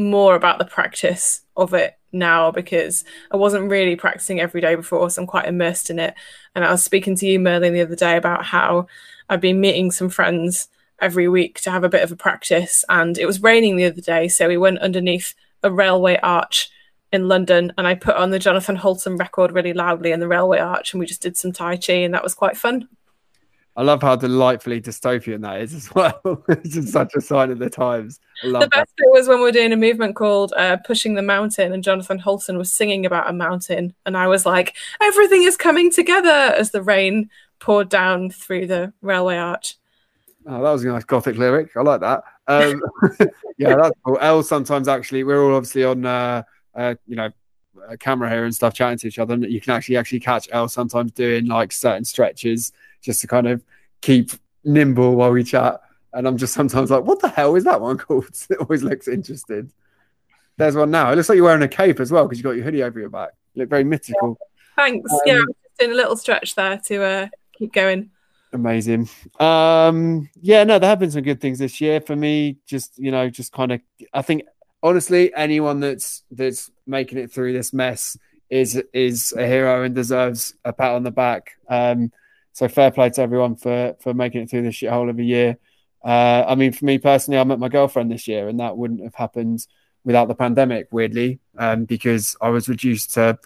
more 0.00 0.34
about 0.34 0.58
the 0.58 0.64
practice 0.64 1.42
of 1.56 1.74
it 1.74 1.96
now 2.12 2.50
because 2.50 3.04
I 3.30 3.36
wasn't 3.36 3.70
really 3.70 3.96
practicing 3.96 4.40
every 4.40 4.60
day 4.60 4.74
before, 4.74 5.08
so 5.10 5.22
I'm 5.22 5.26
quite 5.26 5.46
immersed 5.46 5.90
in 5.90 5.98
it. 5.98 6.14
And 6.54 6.64
I 6.64 6.70
was 6.70 6.82
speaking 6.82 7.16
to 7.16 7.26
you, 7.26 7.38
Merlin, 7.38 7.72
the 7.72 7.82
other 7.82 7.96
day 7.96 8.16
about 8.16 8.44
how 8.44 8.86
I've 9.28 9.40
been 9.40 9.60
meeting 9.60 9.90
some 9.90 10.08
friends 10.08 10.68
every 11.00 11.28
week 11.28 11.60
to 11.62 11.70
have 11.70 11.84
a 11.84 11.88
bit 11.88 12.02
of 12.02 12.12
a 12.12 12.16
practice. 12.16 12.84
And 12.88 13.16
it 13.18 13.26
was 13.26 13.42
raining 13.42 13.76
the 13.76 13.86
other 13.86 14.00
day, 14.00 14.28
so 14.28 14.48
we 14.48 14.56
went 14.56 14.80
underneath 14.80 15.34
a 15.62 15.70
railway 15.70 16.18
arch 16.22 16.70
in 17.12 17.28
London 17.28 17.72
and 17.76 17.86
I 17.86 17.94
put 17.94 18.16
on 18.16 18.30
the 18.30 18.38
Jonathan 18.38 18.76
Hultén 18.76 19.18
record 19.18 19.52
really 19.52 19.72
loudly 19.72 20.12
in 20.12 20.20
the 20.20 20.28
railway 20.28 20.58
arch 20.58 20.92
and 20.92 21.00
we 21.00 21.06
just 21.06 21.22
did 21.22 21.36
some 21.36 21.52
Tai 21.52 21.76
Chi 21.76 21.92
and 21.92 22.14
that 22.14 22.22
was 22.22 22.34
quite 22.34 22.56
fun. 22.56 22.88
I 23.80 23.82
love 23.82 24.02
how 24.02 24.14
delightfully 24.14 24.78
dystopian 24.78 25.40
that 25.40 25.62
is 25.62 25.72
as 25.72 25.94
well. 25.94 26.44
it's 26.48 26.74
just 26.74 26.88
such 26.88 27.14
a 27.14 27.20
sign 27.22 27.50
of 27.50 27.58
the 27.58 27.70
times. 27.70 28.20
the 28.42 28.52
best 28.58 28.70
that. 28.70 28.88
bit 28.98 29.10
was 29.10 29.26
when 29.26 29.38
we 29.38 29.44
were 29.44 29.52
doing 29.52 29.72
a 29.72 29.76
movement 29.76 30.16
called 30.16 30.52
uh, 30.54 30.76
Pushing 30.84 31.14
the 31.14 31.22
Mountain, 31.22 31.72
and 31.72 31.82
Jonathan 31.82 32.20
Hultén 32.20 32.58
was 32.58 32.70
singing 32.70 33.06
about 33.06 33.30
a 33.30 33.32
mountain. 33.32 33.94
And 34.04 34.18
I 34.18 34.28
was 34.28 34.44
like, 34.44 34.76
everything 35.00 35.44
is 35.44 35.56
coming 35.56 35.90
together 35.90 36.28
as 36.28 36.72
the 36.72 36.82
rain 36.82 37.30
poured 37.58 37.88
down 37.88 38.28
through 38.28 38.66
the 38.66 38.92
railway 39.00 39.38
arch. 39.38 39.76
Oh, 40.44 40.62
that 40.62 40.72
was 40.72 40.84
a 40.84 40.88
nice 40.88 41.04
gothic 41.04 41.38
lyric. 41.38 41.70
I 41.74 41.80
like 41.80 42.02
that. 42.02 42.22
Um, 42.48 42.82
yeah, 43.56 43.76
that's 43.76 43.98
cool. 44.04 44.18
El 44.20 44.42
sometimes 44.42 44.88
actually, 44.88 45.24
we're 45.24 45.42
all 45.42 45.56
obviously 45.56 45.84
on. 45.84 46.04
Uh, 46.04 46.42
uh, 46.74 46.94
you 47.06 47.16
know, 47.16 47.30
camera 47.98 48.28
here 48.28 48.44
and 48.44 48.54
stuff, 48.54 48.74
chatting 48.74 48.98
to 48.98 49.08
each 49.08 49.18
other, 49.18 49.34
and 49.34 49.44
you 49.44 49.60
can 49.60 49.72
actually 49.72 49.96
actually 49.96 50.20
catch 50.20 50.48
El 50.52 50.68
sometimes 50.68 51.12
doing 51.12 51.46
like 51.46 51.72
certain 51.72 52.04
stretches 52.04 52.72
just 53.00 53.20
to 53.22 53.26
kind 53.26 53.48
of 53.48 53.62
keep 54.00 54.30
nimble 54.64 55.14
while 55.14 55.30
we 55.30 55.44
chat. 55.44 55.80
And 56.12 56.26
I'm 56.26 56.36
just 56.36 56.54
sometimes 56.54 56.90
like, 56.90 57.04
what 57.04 57.20
the 57.20 57.28
hell 57.28 57.56
is 57.56 57.64
that 57.64 57.80
one 57.80 57.98
called? 57.98 58.26
it 58.50 58.58
always 58.58 58.82
looks 58.82 59.08
interesting. 59.08 59.72
There's 60.56 60.76
one 60.76 60.90
now. 60.90 61.10
It 61.10 61.16
looks 61.16 61.28
like 61.28 61.36
you're 61.36 61.44
wearing 61.44 61.62
a 61.62 61.68
cape 61.68 62.00
as 62.00 62.10
well 62.10 62.24
because 62.24 62.38
you've 62.38 62.44
got 62.44 62.56
your 62.56 62.64
hoodie 62.64 62.82
over 62.82 62.98
your 62.98 63.08
back. 63.08 63.30
You 63.54 63.62
look 63.62 63.70
very 63.70 63.84
mythical. 63.84 64.36
Yeah. 64.38 64.84
Thanks. 64.84 65.12
Um, 65.12 65.20
yeah, 65.24 65.34
I'm 65.34 65.46
just 65.46 65.78
doing 65.78 65.92
a 65.92 65.94
little 65.94 66.16
stretch 66.16 66.54
there 66.54 66.78
to 66.86 67.02
uh, 67.02 67.28
keep 67.56 67.72
going. 67.72 68.10
Amazing. 68.52 69.08
Um, 69.38 70.28
yeah, 70.40 70.64
no, 70.64 70.78
there 70.78 70.90
have 70.90 70.98
been 70.98 71.10
some 71.10 71.22
good 71.22 71.40
things 71.40 71.60
this 71.60 71.80
year 71.80 72.00
for 72.00 72.16
me. 72.16 72.58
Just 72.66 72.98
you 72.98 73.10
know, 73.10 73.30
just 73.30 73.52
kind 73.52 73.72
of, 73.72 73.80
I 74.12 74.22
think 74.22 74.42
honestly, 74.82 75.32
anyone 75.34 75.80
that's 75.80 76.24
that's 76.30 76.70
making 76.86 77.18
it 77.18 77.30
through 77.30 77.52
this 77.52 77.72
mess 77.72 78.16
is 78.48 78.82
is 78.92 79.32
a 79.36 79.46
hero 79.46 79.84
and 79.84 79.94
deserves 79.94 80.54
a 80.64 80.72
pat 80.72 80.92
on 80.92 81.04
the 81.04 81.10
back. 81.10 81.52
Um, 81.68 82.12
so 82.52 82.68
fair 82.68 82.90
play 82.90 83.10
to 83.10 83.22
everyone 83.22 83.56
for 83.56 83.96
for 84.00 84.14
making 84.14 84.42
it 84.42 84.50
through 84.50 84.62
this 84.62 84.76
shithole 84.76 85.10
of 85.10 85.18
a 85.18 85.24
year. 85.24 85.58
Uh, 86.04 86.44
I 86.46 86.54
mean, 86.54 86.72
for 86.72 86.84
me 86.84 86.98
personally, 86.98 87.38
I 87.38 87.44
met 87.44 87.58
my 87.58 87.68
girlfriend 87.68 88.10
this 88.10 88.26
year, 88.26 88.48
and 88.48 88.60
that 88.60 88.76
wouldn't 88.76 89.02
have 89.02 89.14
happened 89.14 89.66
without 90.04 90.28
the 90.28 90.34
pandemic, 90.34 90.88
weirdly, 90.90 91.40
um, 91.58 91.84
because 91.84 92.36
I 92.40 92.48
was 92.48 92.68
reduced 92.68 93.14
to 93.14 93.38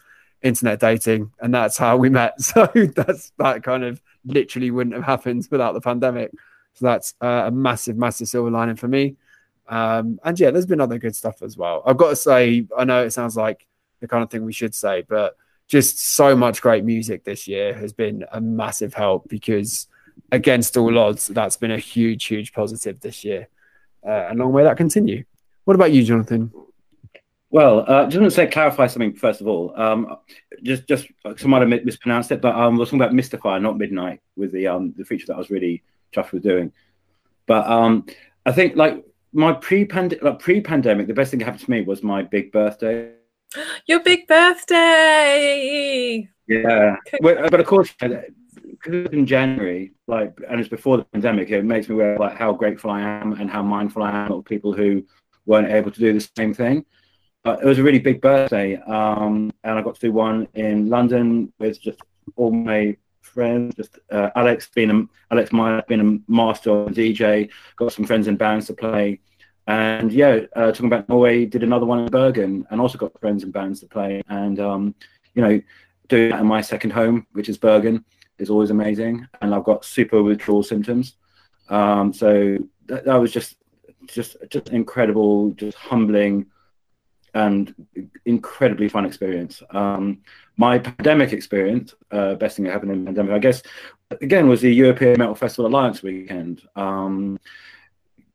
internet 0.42 0.78
dating, 0.78 1.32
and 1.40 1.52
that's 1.52 1.76
how 1.76 1.96
we 1.96 2.10
met. 2.10 2.34
So 2.40 2.66
that's 2.74 3.32
that 3.38 3.62
kind 3.62 3.84
of 3.84 4.00
literally 4.24 4.70
wouldn't 4.70 4.94
have 4.94 5.04
happened 5.04 5.48
without 5.50 5.72
the 5.72 5.80
pandemic. 5.80 6.30
So 6.74 6.86
that's 6.86 7.14
uh, 7.20 7.44
a 7.46 7.50
massive, 7.50 7.96
massive 7.96 8.28
silver 8.28 8.50
lining 8.50 8.76
for 8.76 8.88
me. 8.88 9.16
Um, 9.68 10.18
and 10.24 10.38
yeah, 10.38 10.50
there's 10.50 10.66
been 10.66 10.80
other 10.80 10.98
good 10.98 11.16
stuff 11.16 11.42
as 11.42 11.56
well. 11.56 11.82
I've 11.86 11.96
got 11.96 12.10
to 12.10 12.16
say, 12.16 12.66
I 12.76 12.84
know 12.84 13.04
it 13.04 13.12
sounds 13.12 13.36
like 13.36 13.66
the 14.00 14.08
kind 14.08 14.22
of 14.22 14.30
thing 14.30 14.44
we 14.44 14.52
should 14.52 14.74
say, 14.74 15.04
but 15.08 15.36
just 15.68 15.98
so 15.98 16.36
much 16.36 16.60
great 16.60 16.84
music 16.84 17.24
this 17.24 17.48
year 17.48 17.74
has 17.74 17.92
been 17.92 18.24
a 18.32 18.40
massive 18.40 18.94
help 18.94 19.28
because 19.28 19.88
against 20.30 20.76
all 20.76 20.98
odds, 20.98 21.28
that's 21.28 21.56
been 21.56 21.70
a 21.70 21.78
huge, 21.78 22.24
huge 22.26 22.52
positive 22.52 23.00
this 23.00 23.24
year. 23.24 23.48
Uh, 24.06 24.26
and 24.28 24.38
long 24.38 24.54
may 24.54 24.64
that 24.64 24.76
continue. 24.76 25.24
What 25.64 25.74
about 25.74 25.92
you, 25.92 26.04
Jonathan? 26.04 26.52
Well, 27.50 27.84
uh, 27.86 28.04
just 28.06 28.18
want 28.18 28.30
to 28.32 28.34
say 28.34 28.46
clarify 28.48 28.88
something 28.88 29.14
first 29.14 29.40
of 29.40 29.46
all. 29.46 29.72
Um, 29.80 30.16
just, 30.62 30.86
just 30.86 31.06
might 31.44 31.60
have 31.60 31.84
mispronounced 31.84 32.32
it, 32.32 32.40
but 32.40 32.54
um, 32.54 32.74
I 32.74 32.78
was 32.78 32.88
talking 32.88 33.00
about 33.00 33.14
Mystifier, 33.14 33.60
not 33.60 33.78
Midnight, 33.78 34.20
with 34.36 34.50
the 34.52 34.66
um 34.66 34.92
the 34.96 35.04
feature 35.04 35.26
that 35.28 35.34
I 35.34 35.38
was 35.38 35.50
really 35.50 35.84
chuffed 36.12 36.32
with 36.32 36.42
doing. 36.42 36.72
But 37.46 37.66
um, 37.68 38.06
I 38.44 38.52
think 38.52 38.74
like 38.76 39.04
my 39.32 39.52
pre-pandemic, 39.52 40.22
like 40.24 40.38
pre-pandemic, 40.40 41.06
the 41.06 41.14
best 41.14 41.30
thing 41.30 41.38
that 41.40 41.44
happened 41.44 41.64
to 41.64 41.70
me 41.70 41.82
was 41.82 42.02
my 42.02 42.22
big 42.22 42.50
birthday. 42.50 43.12
Your 43.86 44.00
big 44.00 44.26
birthday. 44.26 45.48
Yeah, 46.46 46.96
but 47.20 47.60
of 47.60 47.66
course, 47.66 47.94
in 48.86 49.26
January, 49.26 49.92
like, 50.06 50.38
and 50.48 50.60
it's 50.60 50.68
before 50.68 50.98
the 50.98 51.04
pandemic, 51.04 51.50
it 51.50 51.64
makes 51.64 51.88
me 51.88 51.94
aware 51.94 52.18
like 52.18 52.36
how 52.36 52.52
grateful 52.52 52.90
I 52.90 53.00
am 53.00 53.32
and 53.32 53.50
how 53.50 53.62
mindful 53.62 54.02
I 54.02 54.10
am 54.10 54.32
of 54.32 54.44
people 54.44 54.72
who 54.72 55.04
weren't 55.46 55.70
able 55.70 55.90
to 55.90 56.00
do 56.00 56.12
the 56.12 56.28
same 56.36 56.52
thing. 56.52 56.84
But 57.42 57.62
it 57.62 57.66
was 57.66 57.78
a 57.78 57.82
really 57.82 57.98
big 57.98 58.20
birthday, 58.20 58.76
um, 58.76 59.52
and 59.64 59.78
I 59.78 59.82
got 59.82 59.94
to 59.96 60.00
do 60.00 60.12
one 60.12 60.48
in 60.54 60.88
London 60.88 61.52
with 61.58 61.80
just 61.80 62.00
all 62.36 62.50
my 62.50 62.96
friends. 63.20 63.74
Just 63.74 63.98
uh, 64.10 64.30
Alex 64.34 64.70
being 64.74 64.90
a, 64.90 65.34
Alex 65.34 65.52
Meyer 65.52 65.82
being 65.86 66.00
a 66.00 66.32
master 66.32 66.70
DJ, 66.86 67.50
got 67.76 67.92
some 67.92 68.06
friends 68.06 68.28
in 68.28 68.36
bands 68.36 68.66
to 68.68 68.74
play, 68.74 69.20
and 69.66 70.12
yeah, 70.12 70.40
uh, 70.54 70.72
talking 70.72 70.86
about 70.86 71.08
Norway, 71.08 71.46
did 71.46 71.62
another 71.62 71.86
one 71.86 72.00
in 72.00 72.10
Bergen, 72.10 72.66
and 72.70 72.80
also 72.80 72.98
got 72.98 73.18
friends 73.20 73.44
and 73.44 73.52
bands 73.52 73.80
to 73.80 73.86
play, 73.86 74.22
and 74.28 74.60
um, 74.60 74.94
you 75.34 75.42
know, 75.42 75.60
doing 76.08 76.30
that 76.30 76.40
in 76.40 76.46
my 76.46 76.60
second 76.60 76.90
home, 76.90 77.26
which 77.32 77.48
is 77.48 77.56
Bergen 77.56 78.04
is 78.38 78.50
always 78.50 78.70
amazing, 78.70 79.26
and 79.40 79.54
I've 79.54 79.64
got 79.64 79.84
super 79.84 80.22
withdrawal 80.22 80.62
symptoms. 80.62 81.16
Um, 81.68 82.12
so 82.12 82.58
that, 82.86 83.04
that 83.06 83.16
was 83.16 83.32
just 83.32 83.56
just 84.06 84.36
just 84.50 84.68
incredible, 84.68 85.52
just 85.52 85.78
humbling, 85.78 86.46
and 87.34 87.74
incredibly 88.26 88.88
fun 88.88 89.06
experience. 89.06 89.62
Um, 89.70 90.22
my 90.56 90.78
pandemic 90.78 91.32
experience, 91.32 91.94
uh, 92.10 92.34
best 92.34 92.56
thing 92.56 92.64
that 92.66 92.72
happened 92.72 92.92
in 92.92 93.00
the 93.00 93.06
pandemic, 93.06 93.32
I 93.32 93.38
guess, 93.38 93.62
again, 94.20 94.48
was 94.48 94.60
the 94.60 94.72
European 94.72 95.18
Metal 95.18 95.34
Festival 95.34 95.66
Alliance 95.66 96.02
weekend. 96.02 96.62
Um, 96.76 97.38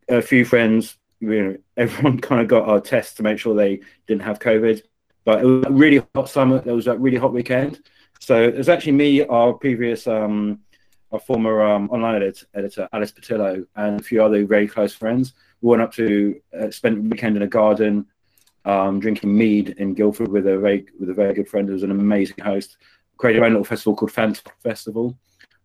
a 0.09 0.21
few 0.21 0.43
friends, 0.43 0.97
you 1.19 1.43
know, 1.43 1.57
everyone 1.77 2.19
kind 2.21 2.41
of 2.41 2.47
got 2.47 2.67
our 2.67 2.79
tests 2.79 3.15
to 3.15 3.23
make 3.23 3.39
sure 3.39 3.55
they 3.55 3.81
didn't 4.07 4.23
have 4.23 4.39
COVID. 4.39 4.81
But 5.25 5.41
it 5.41 5.45
was 5.45 5.65
a 5.65 5.71
really 5.71 6.01
hot 6.15 6.29
summer. 6.29 6.57
It 6.65 6.71
was 6.71 6.87
a 6.87 6.97
really 6.97 7.17
hot 7.17 7.33
weekend. 7.33 7.81
So 8.19 8.41
it 8.43 8.57
was 8.57 8.69
actually 8.69 8.93
me, 8.93 9.25
our 9.25 9.53
previous, 9.53 10.07
um, 10.07 10.59
our 11.11 11.19
former 11.19 11.61
um, 11.61 11.89
online 11.89 12.15
editor, 12.15 12.45
editor, 12.53 12.89
Alice 12.91 13.11
Patillo, 13.11 13.65
and 13.75 13.99
a 13.99 14.03
few 14.03 14.23
other 14.23 14.45
very 14.45 14.67
close 14.67 14.93
friends. 14.93 15.33
We 15.61 15.69
went 15.69 15.81
up 15.81 15.93
to 15.93 16.39
uh, 16.57 16.71
spend 16.71 16.97
the 16.97 17.09
weekend 17.09 17.35
in 17.37 17.43
a 17.43 17.47
garden, 17.47 18.05
um, 18.65 18.99
drinking 18.99 19.35
mead 19.35 19.69
in 19.77 19.93
Guildford 19.93 20.29
with 20.29 20.47
a 20.47 20.57
very 20.57 20.85
with 20.99 21.09
a 21.09 21.13
very 21.13 21.33
good 21.33 21.47
friend 21.47 21.67
who 21.67 21.73
was 21.73 21.83
an 21.83 21.91
amazing 21.91 22.43
host. 22.43 22.77
Created 23.17 23.39
our 23.39 23.45
own 23.45 23.53
little 23.53 23.65
festival 23.65 23.95
called 23.95 24.11
Fant 24.11 24.41
Festival, 24.61 25.17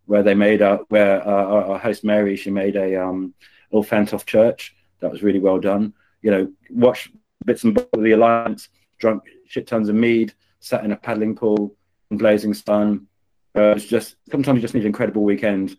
where 0.07 0.23
they 0.23 0.35
made 0.35 0.61
where 0.89 1.27
uh, 1.27 1.45
our, 1.45 1.65
our, 1.65 1.79
host 1.79 2.05
Mary 2.05 2.37
she 2.37 2.51
made 2.51 2.77
a 2.77 2.97
um, 2.97 3.35
little 3.71 3.85
Fantoft 3.85 4.27
church 4.27 4.74
that 5.01 5.11
was 5.11 5.23
really 5.23 5.41
well 5.41 5.59
done. 5.59 5.95
You 6.23 6.31
know, 6.31 6.53
watched 6.71 7.11
bits 7.45 7.65
and 7.65 7.75
bobs 7.75 7.89
of 7.93 8.03
the 8.03 8.13
Alliance, 8.13 8.69
drunk 8.99 9.25
shit 9.47 9.67
tons 9.67 9.89
of 9.89 9.95
mead, 9.95 10.33
sat 10.61 10.85
in 10.85 10.93
a 10.93 10.97
paddling 10.97 11.35
pool 11.35 11.75
in 12.11 12.19
blazing 12.19 12.55
sun. 12.55 13.07
Uh, 13.57 13.75
it's 13.77 13.85
just 13.85 14.17
sometimes 14.31 14.57
you 14.57 14.63
just 14.63 14.75
need 14.75 14.81
an 14.81 14.89
incredible 14.89 15.23
weekend 15.23 15.77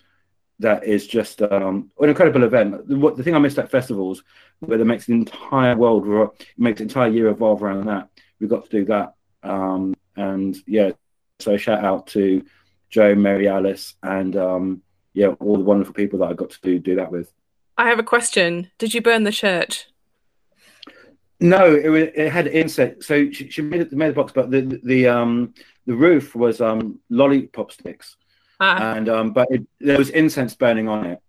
that 0.60 0.86
is 0.86 1.06
just 1.06 1.42
um, 1.42 1.92
an 2.00 2.10
incredible 2.10 2.44
event. 2.44 2.88
The, 2.88 2.98
what, 2.98 3.18
the 3.18 3.24
thing 3.24 3.36
I 3.36 3.40
missed 3.40 3.60
at 3.60 3.72
festivals, 3.72 4.24
where 4.60 4.80
it 4.80 4.86
makes 4.86 5.06
the 5.06 5.14
entire 5.14 5.76
world, 5.76 6.38
makes 6.58 6.78
the 6.78 6.84
entire 6.84 7.10
year 7.10 7.28
evolve 7.28 7.62
around 7.62 7.86
that. 7.88 8.10
We've 8.40 8.50
got 8.50 8.64
to 8.66 8.70
do 8.70 8.86
that. 8.86 9.16
Um, 9.44 9.96
and 10.16 10.56
yeah, 10.66 10.92
so 11.40 11.58
shout 11.58 11.84
out 11.84 12.08
to 12.08 12.46
Joe, 12.90 13.16
Mary 13.16 13.48
Alice, 13.48 13.96
and 14.02 14.36
um, 14.38 14.82
yeah, 15.14 15.28
all 15.28 15.58
the 15.58 15.64
wonderful 15.64 15.94
people 15.94 16.20
that 16.20 16.30
I 16.30 16.34
got 16.34 16.52
to 16.52 16.62
do, 16.62 16.80
do 16.80 16.96
that 16.96 17.12
with. 17.12 17.32
I 17.78 17.90
have 17.90 18.00
a 18.00 18.04
question. 18.04 18.72
Did 18.78 18.94
you 18.94 19.02
burn 19.02 19.24
the 19.24 19.32
church? 19.32 19.88
No, 21.40 21.76
it, 21.76 22.14
it 22.16 22.32
had 22.32 22.48
inset. 22.48 23.04
So 23.04 23.30
she, 23.32 23.50
she 23.50 23.62
made, 23.62 23.82
it, 23.82 23.92
made 23.92 24.10
the 24.10 24.14
box, 24.14 24.32
but 24.32 24.50
the, 24.50 24.62
the, 24.62 24.82
the 24.84 25.08
um 25.08 25.54
the 25.86 25.96
roof 25.96 26.36
was 26.36 26.62
um, 26.62 27.00
lollipop 27.10 27.72
sticks, 27.72 28.16
ah. 28.60 28.94
and 28.96 29.10
um, 29.10 29.34
but 29.34 29.48
it, 29.52 29.68
there 29.80 29.98
was 29.98 30.10
incense 30.10 30.56
burning 30.56 30.88
on 30.88 31.06
it. 31.06 31.22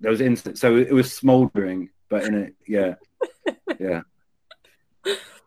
There 0.00 0.10
was 0.10 0.20
incense, 0.20 0.60
so 0.60 0.76
it 0.76 0.92
was 0.92 1.12
smouldering, 1.12 1.90
but 2.08 2.24
in 2.24 2.34
it, 2.34 2.54
yeah, 2.66 2.94
yeah, 3.78 4.02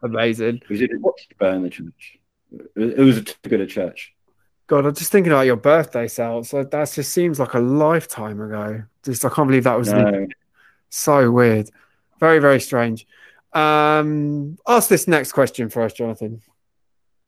amazing. 0.04 0.62
We 0.70 0.78
didn't 0.78 1.04
burn 1.40 1.64
the 1.64 1.70
church. 1.70 2.20
It 2.76 3.00
was 3.00 3.18
a 3.18 3.26
good 3.48 3.62
a 3.62 3.66
church. 3.66 4.14
God, 4.68 4.86
I'm 4.86 4.96
just 4.96 5.12
thinking 5.12 5.32
about 5.32 5.46
your 5.46 5.58
birthday, 5.58 6.08
Sal. 6.08 6.44
So 6.44 6.64
that 6.64 6.92
just 6.92 7.12
seems 7.12 7.40
like 7.40 7.54
a 7.54 7.60
lifetime 7.60 8.40
ago. 8.42 8.84
Just 9.04 9.26
I 9.26 9.30
can't 9.30 9.48
believe 9.48 9.66
that 9.66 9.78
was 9.78 9.92
no. 9.92 10.28
so 10.90 11.32
weird. 11.32 11.70
Very, 12.20 12.40
very 12.40 12.62
strange. 12.62 13.06
Um, 13.52 14.58
ask 14.68 14.90
this 14.90 15.08
next 15.08 15.34
question 15.34 15.70
for 15.70 15.84
us, 15.84 15.94
Jonathan. 15.94 16.42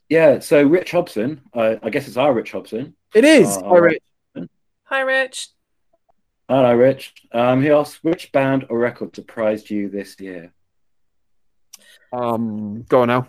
Yeah, 0.10 0.40
so 0.40 0.64
Rich 0.64 0.92
Hobson, 0.92 1.42
uh, 1.54 1.76
I 1.84 1.90
guess 1.90 2.08
it's 2.08 2.18
our 2.18 2.34
Rich 2.34 2.52
Hobson. 2.52 2.96
It 3.14 3.26
is. 3.26 3.58
Uh, 3.58 3.64
Hi, 3.64 3.78
Rich. 3.78 4.04
Hi, 4.84 5.02
Rich. 5.02 5.50
Hello, 6.48 6.76
Rich. 6.76 7.14
Um, 7.32 7.62
he 7.62 7.72
asks, 7.72 8.04
which 8.04 8.32
band 8.32 8.68
or 8.70 8.78
record 8.78 9.16
surprised 9.16 9.70
you 9.70 9.90
this 9.90 10.20
year? 10.20 10.54
Um, 12.14 12.84
go 12.84 13.02
on 13.02 13.08
now. 13.08 13.28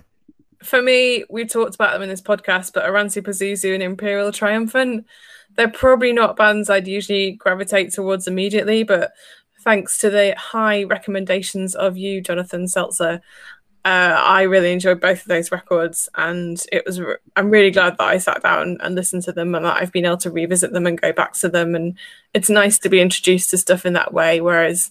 For 0.62 0.80
me, 0.82 1.24
we 1.28 1.44
talked 1.44 1.74
about 1.74 1.92
them 1.92 2.02
in 2.02 2.08
this 2.08 2.22
podcast, 2.22 2.72
but 2.72 2.84
Oranssi 2.84 3.22
Pazuzu 3.22 3.74
and 3.74 3.82
Imperial 3.82 4.32
Triumphant, 4.32 5.06
they're 5.54 5.68
probably 5.68 6.12
not 6.12 6.36
bands 6.36 6.70
I'd 6.70 6.88
usually 6.88 7.32
gravitate 7.32 7.92
towards 7.92 8.26
immediately, 8.26 8.82
but 8.82 9.12
thanks 9.60 9.98
to 9.98 10.10
the 10.10 10.34
high 10.36 10.84
recommendations 10.84 11.74
of 11.74 11.96
you, 11.96 12.20
Jonathan 12.20 12.68
Seltzer, 12.68 13.20
uh, 13.86 14.20
I 14.20 14.42
really 14.42 14.72
enjoyed 14.72 15.00
both 15.00 15.20
of 15.20 15.28
those 15.28 15.52
records, 15.52 16.08
and 16.16 16.60
it 16.72 16.84
was. 16.84 17.00
I'm 17.36 17.50
really 17.50 17.70
glad 17.70 17.96
that 17.96 18.08
I 18.08 18.18
sat 18.18 18.42
down 18.42 18.78
and 18.80 18.96
listened 18.96 19.22
to 19.24 19.32
them, 19.32 19.54
and 19.54 19.64
that 19.64 19.80
I've 19.80 19.92
been 19.92 20.04
able 20.04 20.16
to 20.18 20.30
revisit 20.30 20.72
them 20.72 20.88
and 20.88 21.00
go 21.00 21.12
back 21.12 21.34
to 21.34 21.48
them. 21.48 21.76
And 21.76 21.96
it's 22.34 22.50
nice 22.50 22.80
to 22.80 22.88
be 22.88 23.00
introduced 23.00 23.50
to 23.50 23.58
stuff 23.58 23.86
in 23.86 23.92
that 23.92 24.12
way. 24.12 24.40
Whereas, 24.40 24.90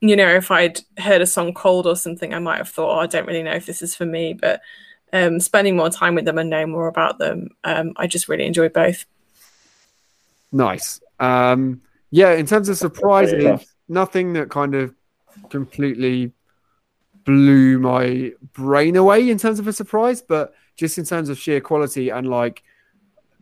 you 0.00 0.16
know, 0.16 0.28
if 0.28 0.50
I'd 0.50 0.80
heard 0.98 1.22
a 1.22 1.26
song 1.26 1.54
cold 1.54 1.86
or 1.86 1.94
something, 1.94 2.34
I 2.34 2.40
might 2.40 2.58
have 2.58 2.68
thought, 2.68 2.96
oh, 2.96 2.98
I 2.98 3.06
don't 3.06 3.28
really 3.28 3.44
know 3.44 3.52
if 3.52 3.66
this 3.66 3.80
is 3.80 3.94
for 3.94 4.06
me. 4.06 4.32
But 4.34 4.60
um, 5.12 5.40
spending 5.40 5.76
more 5.76 5.90
time 5.90 6.14
with 6.14 6.24
them 6.24 6.38
and 6.38 6.50
knowing 6.50 6.70
more 6.70 6.88
about 6.88 7.18
them, 7.18 7.50
um, 7.64 7.92
I 7.96 8.06
just 8.06 8.28
really 8.28 8.46
enjoyed 8.46 8.72
both. 8.72 9.04
Nice. 10.50 11.00
Um, 11.20 11.82
yeah, 12.10 12.32
in 12.32 12.46
terms 12.46 12.68
of 12.68 12.76
surprises, 12.76 13.64
nothing 13.88 14.34
that 14.34 14.50
kind 14.50 14.74
of 14.74 14.94
completely 15.48 16.32
blew 17.24 17.78
my 17.78 18.32
brain 18.52 18.96
away 18.96 19.30
in 19.30 19.38
terms 19.38 19.58
of 19.58 19.66
a 19.66 19.72
surprise, 19.72 20.20
but 20.20 20.54
just 20.76 20.98
in 20.98 21.04
terms 21.04 21.28
of 21.28 21.38
sheer 21.38 21.60
quality 21.60 22.10
and 22.10 22.28
like 22.28 22.62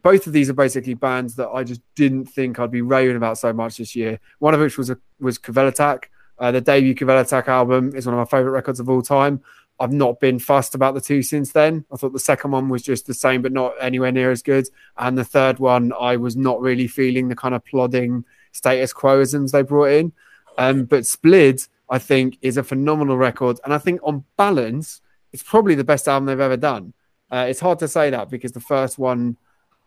both 0.03 0.27
of 0.27 0.33
these 0.33 0.49
are 0.49 0.55
basically 0.55 0.95
bands 0.95 1.37
that 1.37 1.49
I 1.49 1.63
just 1.63 1.83
didn't 1.95 2.27
think 2.27 2.59
I'd 2.59 2.71
be 2.71 2.83
raving 2.83 3.17
about 3.17 3.39
so 3.39 3.53
much 3.53 3.77
this 3.77 3.95
year. 3.95 4.19
One 4.39 4.55
of 4.55 4.61
which 4.61 4.79
was 4.79 4.91
a, 4.91 4.99
was 5.21 5.39
Kvelertak. 5.39 6.05
Uh, 6.39 6.51
the 6.51 6.61
debut 6.61 6.95
Kvelertak 6.95 7.49
album 7.49 7.93
is 7.95 8.07
one 8.07 8.15
of 8.15 8.19
my 8.19 8.25
favorite 8.25 8.53
records 8.53 8.81
of 8.81 8.89
all 8.89 9.03
time. 9.03 9.43
I've 9.81 9.93
not 9.93 10.21
been 10.21 10.39
fussed 10.39 10.75
about 10.75 10.95
the 10.95 11.01
two 11.01 11.23
since 11.23 11.53
then. 11.53 11.87
I 11.91 11.97
thought 11.97 12.13
the 12.13 12.19
second 12.19 12.51
one 12.51 12.69
was 12.69 12.83
just 12.83 13.07
the 13.07 13.15
same, 13.15 13.41
but 13.41 13.51
not 13.51 13.73
anywhere 13.81 14.13
near 14.13 14.31
as 14.31 14.43
good. 14.43 14.69
And 14.99 15.17
the 15.17 15.25
third 15.25 15.59
one, 15.59 15.93
I 15.99 16.17
was 16.17 16.37
not 16.37 16.61
really 16.61 16.87
feeling 16.87 17.29
the 17.29 17.35
kind 17.35 17.55
of 17.55 17.65
plodding 17.65 18.25
status 18.53 18.93
quoisms 18.93 19.53
they 19.53 19.63
brought 19.63 19.91
in. 19.93 20.13
Um, 20.59 20.85
but 20.85 21.07
Splid, 21.07 21.67
I 21.89 21.99
think 21.99 22.37
is 22.43 22.59
a 22.59 22.63
phenomenal 22.63 23.17
record. 23.17 23.59
And 23.65 23.73
I 23.73 23.79
think 23.79 24.01
on 24.03 24.25
balance, 24.37 25.01
it's 25.33 25.43
probably 25.43 25.75
the 25.75 25.85
best 25.85 26.07
album 26.07 26.27
they've 26.27 26.39
ever 26.39 26.59
done. 26.59 26.93
Uh, 27.31 27.47
it's 27.49 27.61
hard 27.61 27.79
to 27.79 27.89
say 27.89 28.11
that 28.11 28.29
because 28.29 28.53
the 28.53 28.61
first 28.61 28.99
one 28.99 29.39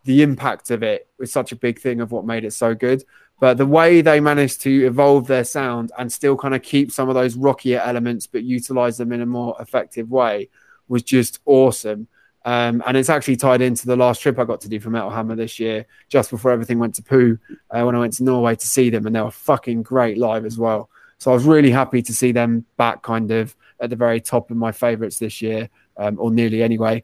the 0.06 0.22
impact 0.22 0.70
of 0.72 0.84
it 0.84 1.08
was 1.18 1.32
such 1.32 1.52
a 1.52 1.56
big 1.56 1.80
thing 1.80 2.02
of 2.02 2.12
what 2.12 2.26
made 2.26 2.44
it 2.44 2.52
so 2.52 2.76
good. 2.76 3.04
But 3.40 3.58
the 3.58 3.66
way 3.66 4.02
they 4.02 4.20
managed 4.20 4.62
to 4.62 4.86
evolve 4.86 5.28
their 5.28 5.44
sound 5.44 5.92
and 5.98 6.12
still 6.12 6.38
kind 6.38 6.56
of 6.56 6.62
keep 6.62 6.92
some 6.92 7.10
of 7.10 7.16
those 7.16 7.36
rockier 7.36 7.82
elements, 7.82 8.26
but 8.28 8.44
utilize 8.44 8.98
them 8.98 9.12
in 9.12 9.22
a 9.22 9.26
more 9.26 9.56
effective 9.60 10.10
way, 10.10 10.50
was 10.88 11.04
just 11.04 11.40
awesome. 11.46 12.08
Um, 12.46 12.84
and 12.86 12.98
it's 12.98 13.10
actually 13.10 13.38
tied 13.38 13.62
into 13.62 13.86
the 13.88 13.96
last 13.96 14.22
trip 14.22 14.38
I 14.38 14.44
got 14.44 14.62
to 14.62 14.70
do 14.70 14.80
for 14.80 14.90
Metal 14.90 15.10
Hammer 15.10 15.36
this 15.36 15.60
year, 15.60 15.86
just 16.10 16.30
before 16.30 16.52
everything 16.52 16.80
went 16.80 16.96
to 16.96 17.04
poo, 17.04 17.38
uh, 17.72 17.84
when 17.84 17.96
I 17.96 18.00
went 18.00 18.14
to 18.14 18.24
Norway 18.24 18.56
to 18.56 18.68
see 18.68 18.90
them, 18.90 19.06
and 19.08 19.16
they 19.16 19.22
were 19.22 19.32
fucking 19.32 19.84
great 19.84 20.18
live 20.18 20.46
as 20.46 20.58
well. 20.58 20.90
So 21.18 21.32
I 21.32 21.34
was 21.34 21.46
really 21.46 21.72
happy 21.72 22.02
to 22.02 22.14
see 22.14 22.34
them 22.34 22.66
back, 22.76 23.02
kind 23.02 23.32
of 23.32 23.56
at 23.80 23.90
the 23.90 23.96
very 23.96 24.20
top 24.20 24.52
of 24.52 24.58
my 24.58 24.72
favourites 24.72 25.20
this 25.20 25.42
year, 25.42 25.70
um, 25.98 26.18
or 26.20 26.32
nearly 26.32 26.62
anyway. 26.62 27.04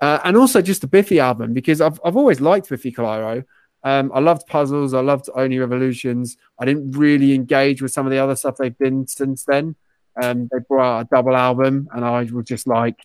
Uh, 0.00 0.20
and 0.24 0.36
also 0.36 0.62
just 0.62 0.80
the 0.80 0.86
Biffy 0.86 1.18
album 1.18 1.52
because 1.52 1.80
I've 1.80 2.00
I've 2.04 2.16
always 2.16 2.40
liked 2.40 2.68
Biffy 2.68 2.92
Clyro. 2.92 3.44
Um, 3.84 4.10
I 4.12 4.20
loved 4.20 4.46
puzzles. 4.46 4.92
I 4.92 5.00
loved 5.00 5.30
Only 5.34 5.58
Revolutions. 5.58 6.36
I 6.58 6.64
didn't 6.64 6.92
really 6.92 7.32
engage 7.34 7.80
with 7.80 7.92
some 7.92 8.06
of 8.06 8.10
the 8.10 8.18
other 8.18 8.34
stuff 8.34 8.56
they've 8.56 8.76
been 8.76 9.06
since 9.06 9.44
then. 9.44 9.76
Um, 10.20 10.48
they 10.50 10.58
brought 10.68 10.98
out 10.98 11.06
a 11.06 11.08
double 11.14 11.36
album, 11.36 11.88
and 11.92 12.04
I 12.04 12.22
was 12.22 12.44
just 12.44 12.66
like, 12.66 12.96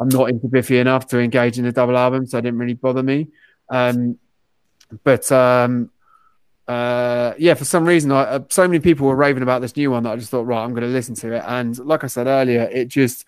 I'm 0.00 0.08
not 0.08 0.30
into 0.30 0.48
Biffy 0.48 0.78
enough 0.78 1.06
to 1.08 1.18
engage 1.18 1.58
in 1.58 1.66
a 1.66 1.72
double 1.72 1.96
album, 1.96 2.26
so 2.26 2.38
it 2.38 2.42
didn't 2.42 2.58
really 2.58 2.74
bother 2.74 3.02
me. 3.02 3.28
Um, 3.68 4.18
but 5.04 5.30
um, 5.30 5.90
uh, 6.66 7.34
yeah, 7.38 7.54
for 7.54 7.66
some 7.66 7.84
reason, 7.84 8.10
I, 8.12 8.22
uh, 8.22 8.40
so 8.48 8.66
many 8.66 8.80
people 8.80 9.06
were 9.06 9.14
raving 9.14 9.42
about 9.42 9.60
this 9.60 9.76
new 9.76 9.90
one 9.90 10.04
that 10.04 10.12
I 10.12 10.16
just 10.16 10.30
thought, 10.30 10.46
right, 10.46 10.64
I'm 10.64 10.70
going 10.70 10.82
to 10.82 10.88
listen 10.88 11.14
to 11.16 11.34
it. 11.34 11.44
And 11.46 11.78
like 11.78 12.02
I 12.02 12.06
said 12.06 12.26
earlier, 12.26 12.62
it 12.62 12.88
just, 12.88 13.26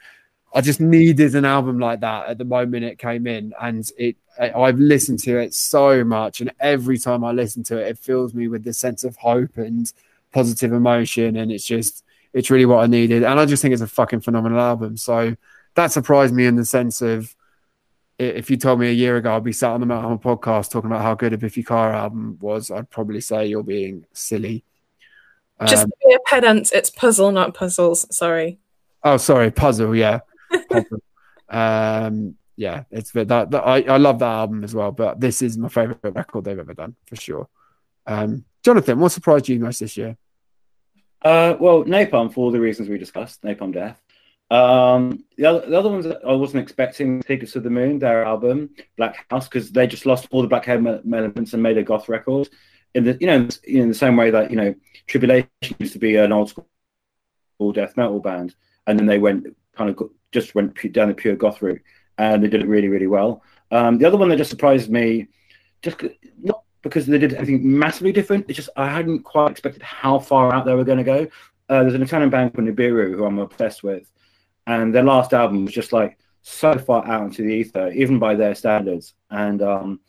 I 0.54 0.62
just 0.62 0.80
needed 0.80 1.34
an 1.34 1.44
album 1.44 1.78
like 1.78 2.00
that 2.00 2.28
at 2.28 2.38
the 2.38 2.44
moment 2.44 2.84
it 2.84 2.98
came 2.98 3.26
in, 3.26 3.52
and 3.60 3.86
it. 3.98 4.16
I've 4.38 4.78
listened 4.78 5.20
to 5.20 5.38
it 5.38 5.54
so 5.54 6.04
much, 6.04 6.40
and 6.40 6.52
every 6.60 6.98
time 6.98 7.24
I 7.24 7.32
listen 7.32 7.62
to 7.64 7.78
it, 7.78 7.88
it 7.88 7.98
fills 7.98 8.34
me 8.34 8.48
with 8.48 8.64
this 8.64 8.78
sense 8.78 9.04
of 9.04 9.16
hope 9.16 9.56
and 9.56 9.90
positive 10.32 10.72
emotion, 10.72 11.36
and 11.36 11.52
it's 11.52 11.64
just, 11.64 12.04
it's 12.32 12.50
really 12.50 12.66
what 12.66 12.82
I 12.82 12.86
needed. 12.86 13.22
And 13.22 13.38
I 13.38 13.46
just 13.46 13.62
think 13.62 13.72
it's 13.72 13.82
a 13.82 13.86
fucking 13.86 14.20
phenomenal 14.20 14.60
album. 14.60 14.96
So 14.96 15.36
that 15.74 15.92
surprised 15.92 16.34
me 16.34 16.46
in 16.46 16.56
the 16.56 16.64
sense 16.64 17.00
of 17.00 17.34
if 18.18 18.50
you 18.50 18.56
told 18.56 18.78
me 18.78 18.88
a 18.88 18.92
year 18.92 19.16
ago 19.16 19.34
I'd 19.34 19.44
be 19.44 19.52
sat 19.52 19.70
on 19.70 19.80
the 19.80 19.86
Metal 19.86 20.18
podcast 20.18 20.70
talking 20.70 20.90
about 20.90 21.02
how 21.02 21.14
good 21.14 21.32
a 21.32 21.38
Biffy 21.38 21.64
Clyro 21.64 21.94
album 21.94 22.38
was, 22.40 22.70
I'd 22.70 22.90
probably 22.90 23.20
say 23.20 23.46
you're 23.46 23.62
being 23.62 24.06
silly. 24.12 24.64
Just 25.66 25.84
um, 25.84 25.90
to 25.90 25.96
be 26.06 26.14
a 26.14 26.18
pedant, 26.26 26.72
it's 26.72 26.90
puzzle, 26.90 27.30
not 27.30 27.54
puzzles. 27.54 28.06
Sorry. 28.14 28.58
Oh, 29.02 29.16
sorry, 29.16 29.50
puzzle. 29.50 29.94
Yeah, 29.94 30.20
puzzle. 30.70 31.02
um, 31.48 32.36
yeah, 32.56 32.84
it's 32.90 33.10
that, 33.12 33.28
that 33.28 33.66
I, 33.66 33.82
I 33.82 33.96
love 33.96 34.18
that 34.20 34.32
album 34.32 34.64
as 34.64 34.74
well. 34.74 34.92
But 34.92 35.20
this 35.20 35.42
is 35.42 35.58
my 35.58 35.68
favorite 35.68 35.98
record 36.02 36.44
they've 36.44 36.58
ever 36.58 36.74
done 36.74 36.96
for 37.06 37.16
sure. 37.16 37.48
Um, 38.06 38.44
Jonathan, 38.62 38.98
what 39.00 39.12
surprised 39.12 39.48
you 39.48 39.58
most 39.58 39.80
this 39.80 39.96
year? 39.96 40.16
Uh, 41.22 41.56
well, 41.58 41.84
Napalm 41.84 42.32
for 42.32 42.44
all 42.44 42.50
the 42.50 42.60
reasons 42.60 42.88
we 42.88 42.98
discussed. 42.98 43.42
Napalm 43.42 43.72
Death. 43.72 44.00
Um, 44.50 45.24
the 45.36 45.46
other, 45.46 45.68
the 45.68 45.78
other 45.78 45.88
ones 45.88 46.04
that 46.04 46.20
I 46.26 46.32
wasn't 46.32 46.62
expecting, 46.62 47.22
Tickets 47.22 47.52
to 47.52 47.60
the 47.60 47.70
Moon, 47.70 47.98
their 47.98 48.24
album 48.24 48.70
Black 48.96 49.26
House, 49.30 49.48
because 49.48 49.72
they 49.72 49.86
just 49.86 50.06
lost 50.06 50.28
all 50.30 50.42
the 50.42 50.48
black 50.48 50.66
hair 50.66 50.76
elements 50.76 51.54
and 51.54 51.62
made 51.62 51.78
a 51.78 51.82
goth 51.82 52.08
record. 52.08 52.48
In 52.94 53.04
the 53.04 53.16
you 53.20 53.26
know 53.26 53.48
in 53.64 53.88
the 53.88 53.94
same 53.94 54.16
way 54.16 54.30
that 54.30 54.50
you 54.50 54.56
know 54.56 54.74
Tribulation 55.06 55.48
used 55.78 55.94
to 55.94 55.98
be 55.98 56.16
an 56.16 56.30
old 56.30 56.50
school 56.50 56.66
death 57.72 57.96
metal 57.96 58.20
band, 58.20 58.54
and 58.86 58.98
then 58.98 59.06
they 59.06 59.18
went 59.18 59.46
kind 59.74 59.90
of 59.90 60.10
just 60.30 60.54
went 60.54 60.76
down 60.92 61.08
the 61.08 61.14
pure 61.14 61.36
goth 61.36 61.62
route, 61.62 61.82
and 62.18 62.42
they 62.42 62.48
did 62.48 62.62
it 62.62 62.68
really 62.68 62.88
really 62.88 63.06
well. 63.06 63.42
Um, 63.70 63.98
the 63.98 64.06
other 64.06 64.16
one 64.16 64.28
that 64.28 64.36
just 64.36 64.50
surprised 64.50 64.90
me, 64.90 65.28
just 65.82 66.02
not 66.42 66.62
because 66.82 67.06
they 67.06 67.18
did 67.18 67.34
anything 67.34 67.78
massively 67.78 68.12
different. 68.12 68.46
It's 68.48 68.56
just 68.56 68.70
I 68.76 68.88
hadn't 68.88 69.22
quite 69.22 69.50
expected 69.50 69.82
how 69.82 70.18
far 70.18 70.52
out 70.52 70.64
they 70.64 70.74
were 70.74 70.84
going 70.84 70.98
to 70.98 71.04
go. 71.04 71.26
Uh, 71.68 71.82
there's 71.82 71.94
an 71.94 72.02
Italian 72.02 72.30
band 72.30 72.54
called 72.54 72.68
Nibiru 72.68 73.16
who 73.16 73.24
I'm 73.24 73.38
obsessed 73.38 73.82
with, 73.82 74.10
and 74.66 74.94
their 74.94 75.02
last 75.02 75.32
album 75.32 75.64
was 75.64 75.74
just 75.74 75.92
like 75.92 76.18
so 76.42 76.78
far 76.78 77.06
out 77.06 77.24
into 77.24 77.42
the 77.42 77.54
ether, 77.54 77.88
even 77.92 78.18
by 78.18 78.34
their 78.34 78.54
standards. 78.54 79.14
And 79.30 79.62
um, 79.62 80.00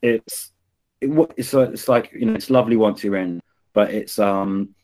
it's 0.00 0.52
it, 1.00 1.10
it's 1.36 1.52
it's 1.52 1.88
like 1.88 2.12
you 2.12 2.26
know 2.26 2.34
it's 2.34 2.50
lovely 2.50 2.76
once 2.76 3.02
you're 3.02 3.16
in, 3.16 3.42
but 3.72 3.90
it's 3.90 4.18
um 4.18 4.74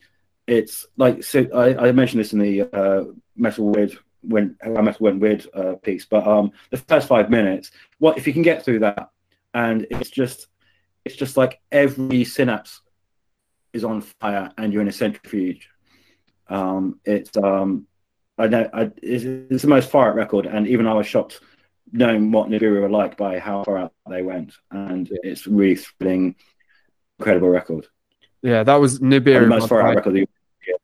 it's 0.47 0.87
like 0.97 1.23
so 1.23 1.47
I, 1.55 1.89
I 1.89 1.93
mentioned 1.93 2.21
this 2.21 2.33
in 2.33 2.41
the 2.41 2.63
uh, 2.63 3.05
metal 3.37 3.69
weird 3.69 3.97
when 4.23 4.57
I 4.63 4.69
metal 4.69 5.05
went 5.05 5.21
weird 5.21 5.47
uh, 5.55 5.75
piece, 5.75 6.05
but 6.05 6.27
um 6.27 6.53
the 6.71 6.77
first 6.77 7.09
five 7.09 7.31
minutes, 7.31 7.71
what 7.99 8.19
if 8.19 8.27
you 8.27 8.33
can 8.33 8.43
get 8.43 8.65
through 8.65 8.81
that, 8.81 9.11
and 9.55 9.87
it's 9.91 10.11
just 10.11 10.49
it's 11.05 11.17
just 11.17 11.37
like 11.37 11.61
every 11.73 12.25
synapse 12.25 12.83
is 13.73 13.85
on 13.85 14.01
fire 14.01 14.51
and 14.59 14.73
you're 14.73 14.83
in 14.83 14.89
a 14.89 14.93
centrifuge. 14.93 15.69
Um, 16.49 17.01
it's 17.05 17.37
um, 17.37 17.87
I 18.37 18.47
know 18.47 18.69
I, 18.73 18.91
it's, 19.03 19.25
it's, 19.25 19.63
the 19.63 19.69
most 19.69 19.91
far 19.91 20.11
out 20.11 20.17
record, 20.17 20.47
and 20.47 20.67
even 20.67 20.87
I 20.87 20.95
was 20.95 21.07
shocked 21.07 21.41
knowing 21.93 22.31
what 22.31 22.49
Nibiru 22.49 22.81
were 22.81 22.89
like 22.89 23.17
by 23.17 23.39
how 23.39 23.65
far 23.65 23.79
out 23.79 23.93
they 24.09 24.23
went, 24.23 24.55
and 24.71 25.09
it's 25.23 25.47
really 25.47 25.77
thrilling, 25.77 26.37
incredible 27.19 27.49
record. 27.49 27.87
Yeah, 28.43 28.63
that 28.63 28.77
was 28.77 29.01
Nibiru. 29.01 29.41
the 29.41 29.47
most 29.47 29.69
far 29.69 29.83
out 29.83 29.97
record. 29.97 30.17
Yeah. 30.17 30.75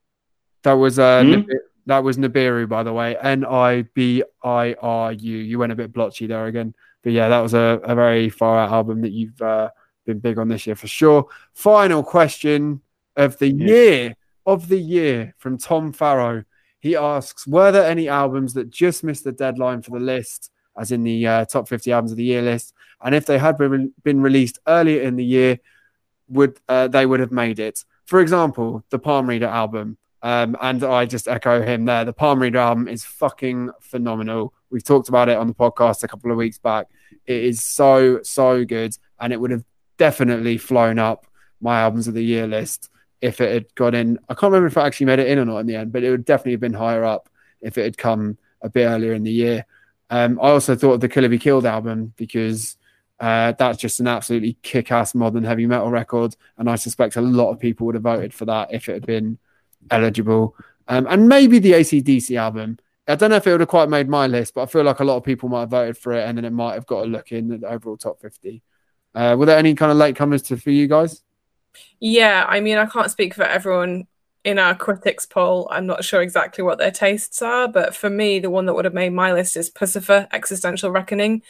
That 0.63 0.73
was 0.73 0.99
uh, 0.99 1.23
hmm? 1.23 1.33
Nibiru, 1.33 1.59
that 1.87 2.03
was 2.03 2.17
Nibiru, 2.17 2.69
by 2.69 2.83
the 2.83 2.93
way. 2.93 3.17
N 3.17 3.45
I 3.45 3.83
B 3.95 4.23
I 4.43 4.75
R 4.81 5.13
U. 5.13 5.37
You 5.39 5.59
went 5.59 5.73
a 5.73 5.77
bit 5.77 5.93
blotchy 5.93 6.27
there 6.27 6.47
again, 6.47 6.75
but 7.03 7.13
yeah, 7.13 7.29
that 7.29 7.41
was 7.41 7.55
a, 7.55 7.81
a 7.85 7.95
very 7.95 8.29
far 8.31 8.59
out 8.59 8.73
album 8.73 9.03
that 9.03 9.13
you've 9.13 9.41
uh, 9.43 9.71
been 10.05 10.19
big 10.19 10.39
on 10.39 10.49
this 10.49 10.67
year 10.67 10.77
for 10.77 10.87
sure. 10.87 11.27
Final 11.53 12.03
question 12.03 12.81
of 13.17 13.39
the 13.39 13.51
yeah. 13.51 13.67
year 13.67 14.17
of 14.47 14.69
the 14.69 14.79
year 14.79 15.35
from 15.39 15.59
Tom 15.59 15.93
Farrow. 15.93 16.45
He 16.81 16.97
asks, 16.97 17.47
were 17.47 17.73
there 17.73 17.87
any 17.89 18.09
albums 18.09 18.55
that 18.55 18.69
just 18.69 19.05
missed 19.05 19.25
the 19.25 19.33
deadline 19.33 19.81
for 19.81 19.93
the 19.93 20.05
list, 20.05 20.51
as 20.77 20.93
in 20.93 21.03
the 21.03 21.27
uh, 21.27 21.45
top 21.47 21.67
50 21.67 21.91
albums 21.93 22.11
of 22.11 22.19
the 22.19 22.25
year 22.25 22.43
list? 22.43 22.75
And 23.03 23.15
if 23.15 23.25
they 23.25 23.39
had 23.39 23.57
been, 23.57 23.93
been 24.03 24.21
released 24.21 24.59
earlier 24.67 25.01
in 25.03 25.17
the 25.17 25.25
year, 25.25 25.59
would 26.29 26.59
uh, 26.69 26.89
they 26.89 27.07
would 27.07 27.21
have 27.21 27.33
made 27.33 27.59
it? 27.59 27.85
For 28.07 28.21
example, 28.21 28.85
the 28.91 28.99
Palm 28.99 29.29
Reader 29.29 29.47
album. 29.47 29.97
Um, 30.25 30.57
and 30.63 30.83
I 30.83 31.05
just 31.05 31.29
echo 31.29 31.61
him 31.61 31.85
there. 31.85 32.07
The 32.07 32.15
Palm 32.15 32.41
Reader 32.41 32.59
album 32.59 32.89
is 32.89 33.05
fucking 33.05 33.71
phenomenal. 33.83 34.55
We've 34.71 34.83
talked 34.83 35.11
about 35.11 35.29
it 35.29 35.37
on 35.37 35.49
the 35.49 35.55
podcast 35.55 36.03
a 36.03 36.09
couple 36.09 36.31
of 36.31 36.39
weeks 36.39 36.57
back. 36.57 36.87
It 37.27 37.45
is 37.45 37.63
so, 37.63 38.21
so 38.23 38.65
good. 38.65 38.97
And 39.21 39.35
it 39.35 39.41
would 39.41 39.51
have 39.51 39.65
definitely 39.99 40.57
flown 40.57 40.99
up 40.99 41.27
my 41.61 41.81
albums 41.81 42.09
of 42.09 42.15
the 42.15 42.25
year 42.25 42.47
list 42.47 42.89
if 43.21 43.39
it 43.43 43.53
had 43.53 43.75
got 43.75 43.95
in. 43.95 44.19
I 44.31 44.33
can't 44.33 44.51
remember 44.51 44.67
if 44.67 44.79
I 44.79 44.87
actually 44.87 45.07
made 45.07 45.19
it 45.19 45.29
in 45.29 45.39
or 45.39 45.45
not 45.45 45.59
in 45.59 45.67
the 45.67 45.77
end, 45.77 45.93
but 45.93 46.03
it 46.03 46.11
would 46.11 46.25
definitely 46.25 46.53
have 46.53 46.61
been 46.61 46.73
higher 46.73 47.05
up 47.05 47.29
if 47.61 47.77
it 47.77 47.85
had 47.85 47.99
come 47.99 48.39
a 48.63 48.71
bit 48.71 48.87
earlier 48.87 49.13
in 49.13 49.25
the 49.25 49.31
year. 49.31 49.67
Um, 50.09 50.39
I 50.41 50.49
also 50.49 50.75
thought 50.75 50.95
of 50.95 51.01
the 51.01 51.09
Killer 51.11 51.29
Be 51.29 51.39
Killed 51.39 51.67
album 51.67 52.15
because 52.17 52.79
uh, 53.21 53.53
that's 53.59 53.77
just 53.79 54.01
an 54.01 54.07
absolutely 54.07 54.57
kick 54.63 54.91
ass 54.91 55.15
modern 55.15 55.45
heavy 55.45 55.67
metal 55.67 55.91
record. 55.91 56.35
And 56.57 56.71
I 56.71 56.77
suspect 56.77 57.17
a 57.17 57.21
lot 57.21 57.51
of 57.51 57.61
people 57.61 57.85
would 57.85 57.95
have 57.95 58.05
voted 58.05 58.33
for 58.33 58.47
that 58.47 58.73
if 58.73 58.89
it 58.89 58.95
had 58.95 59.07
been 59.07 59.39
eligible. 59.91 60.57
Um, 60.89 61.07
and 61.09 61.29
maybe 61.29 61.59
the 61.59 61.73
ACDC 61.73 62.37
album. 62.39 62.79
I 63.07 63.17
don't 63.17 63.31
know 63.31 63.37
if 63.37 63.47
it 63.47 63.51
would 63.51 63.61
have 63.61 63.69
quite 63.69 63.91
made 63.91 64.09
my 64.09 64.27
list, 64.27 64.55
but 64.55 64.63
I 64.63 64.67
feel 64.67 64.83
like 64.83 65.01
a 65.01 65.05
lot 65.05 65.17
of 65.17 65.25
people 65.25 65.49
might 65.49 65.61
have 65.61 65.71
voted 65.71 65.99
for 65.99 66.13
it 66.15 66.27
and 66.27 66.39
then 66.39 66.45
it 66.45 66.53
might 66.53 66.75
have 66.75 66.87
got 66.87 67.05
a 67.05 67.07
look 67.07 67.33
in 67.33 67.49
the 67.49 67.69
overall 67.69 67.99
top 67.99 68.21
50. 68.21 68.63
Uh, 69.15 69.37
were 69.39 69.47
there 69.47 69.59
any 69.59 69.75
kind 69.75 69.93
of 69.93 69.99
latecomers 69.99 70.45
to, 70.47 70.57
for 70.57 70.71
you 70.71 70.87
guys? 70.87 71.23
Yeah, 72.01 72.45
I 72.49 72.61
mean, 72.61 72.79
I 72.79 72.87
can't 72.87 73.11
speak 73.11 73.35
for 73.35 73.45
everyone 73.45 74.07
in 74.45 74.59
our 74.59 74.75
critics 74.75 75.27
poll. 75.27 75.69
I'm 75.71 75.87
not 75.87 76.05
sure 76.05 76.23
exactly 76.23 76.65
what 76.65 76.79
their 76.79 76.91
tastes 76.91 77.41
are, 77.43 77.69
but 77.69 77.95
for 77.95 78.11
me, 78.11 78.39
the 78.39 78.51
one 78.51 78.67
that 78.67 78.75
would 78.75 78.85
have 78.85 78.95
made 78.95 79.13
my 79.13 79.33
list 79.33 79.57
is 79.57 79.71
Puscifer 79.71 80.29
Existential 80.33 80.91
Reckoning 80.91 81.43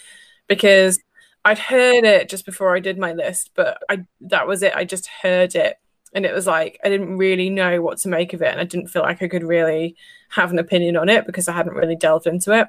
because 0.48 0.98
I'd 1.44 1.58
heard 1.58 2.04
it 2.04 2.28
just 2.28 2.46
before 2.46 2.74
I 2.74 2.80
did 2.80 2.98
my 2.98 3.12
list, 3.12 3.50
but 3.54 3.82
I 3.88 4.06
that 4.22 4.46
was 4.46 4.62
it. 4.62 4.74
I 4.74 4.84
just 4.84 5.06
heard 5.06 5.54
it 5.54 5.76
and 6.14 6.24
it 6.24 6.32
was 6.32 6.46
like 6.46 6.78
I 6.84 6.88
didn't 6.88 7.18
really 7.18 7.50
know 7.50 7.82
what 7.82 7.98
to 7.98 8.08
make 8.08 8.32
of 8.32 8.42
it 8.42 8.48
and 8.48 8.60
I 8.60 8.64
didn't 8.64 8.88
feel 8.88 9.02
like 9.02 9.22
I 9.22 9.28
could 9.28 9.42
really 9.42 9.96
have 10.30 10.50
an 10.50 10.58
opinion 10.58 10.96
on 10.96 11.08
it 11.08 11.26
because 11.26 11.48
I 11.48 11.52
hadn't 11.52 11.74
really 11.74 11.96
delved 11.96 12.26
into 12.26 12.52
it. 12.52 12.68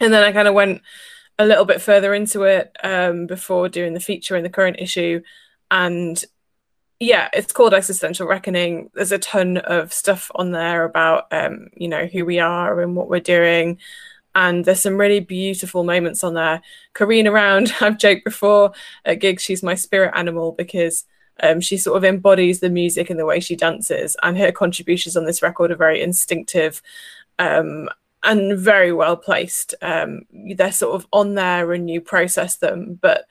And 0.00 0.12
then 0.12 0.22
I 0.22 0.32
kind 0.32 0.48
of 0.48 0.54
went 0.54 0.82
a 1.38 1.46
little 1.46 1.64
bit 1.64 1.80
further 1.80 2.14
into 2.14 2.42
it 2.42 2.76
um, 2.82 3.26
before 3.26 3.68
doing 3.68 3.94
the 3.94 4.00
feature 4.00 4.36
in 4.36 4.42
the 4.42 4.50
current 4.50 4.76
issue 4.80 5.22
and 5.70 6.22
yeah, 6.98 7.28
it's 7.32 7.52
called 7.52 7.74
Existential 7.74 8.26
Reckoning. 8.26 8.90
There's 8.94 9.12
a 9.12 9.18
ton 9.18 9.58
of 9.58 9.92
stuff 9.92 10.30
on 10.34 10.52
there 10.52 10.84
about, 10.84 11.26
um, 11.30 11.68
you 11.74 11.88
know, 11.88 12.06
who 12.06 12.24
we 12.24 12.38
are 12.40 12.80
and 12.80 12.96
what 12.96 13.10
we're 13.10 13.20
doing. 13.20 13.78
And 14.34 14.64
there's 14.64 14.80
some 14.80 14.98
really 14.98 15.20
beautiful 15.20 15.84
moments 15.84 16.24
on 16.24 16.34
there. 16.34 16.62
Carina 16.94 17.32
Round, 17.32 17.72
I've 17.80 17.98
joked 17.98 18.24
before 18.24 18.72
at 19.04 19.20
gigs, 19.20 19.42
she's 19.42 19.62
my 19.62 19.74
spirit 19.74 20.12
animal 20.14 20.52
because 20.52 21.04
um, 21.42 21.60
she 21.60 21.76
sort 21.76 21.96
of 21.96 22.04
embodies 22.04 22.60
the 22.60 22.70
music 22.70 23.10
and 23.10 23.18
the 23.18 23.26
way 23.26 23.40
she 23.40 23.56
dances. 23.56 24.16
And 24.22 24.38
her 24.38 24.52
contributions 24.52 25.16
on 25.16 25.24
this 25.24 25.42
record 25.42 25.70
are 25.70 25.76
very 25.76 26.02
instinctive 26.02 26.82
um, 27.38 27.88
and 28.22 28.58
very 28.58 28.92
well 28.92 29.16
placed. 29.16 29.74
Um, 29.82 30.22
they're 30.56 30.72
sort 30.72 30.94
of 30.94 31.06
on 31.12 31.34
there 31.34 31.72
and 31.72 31.90
you 31.90 32.00
process 32.00 32.56
them, 32.56 32.98
but 33.00 33.26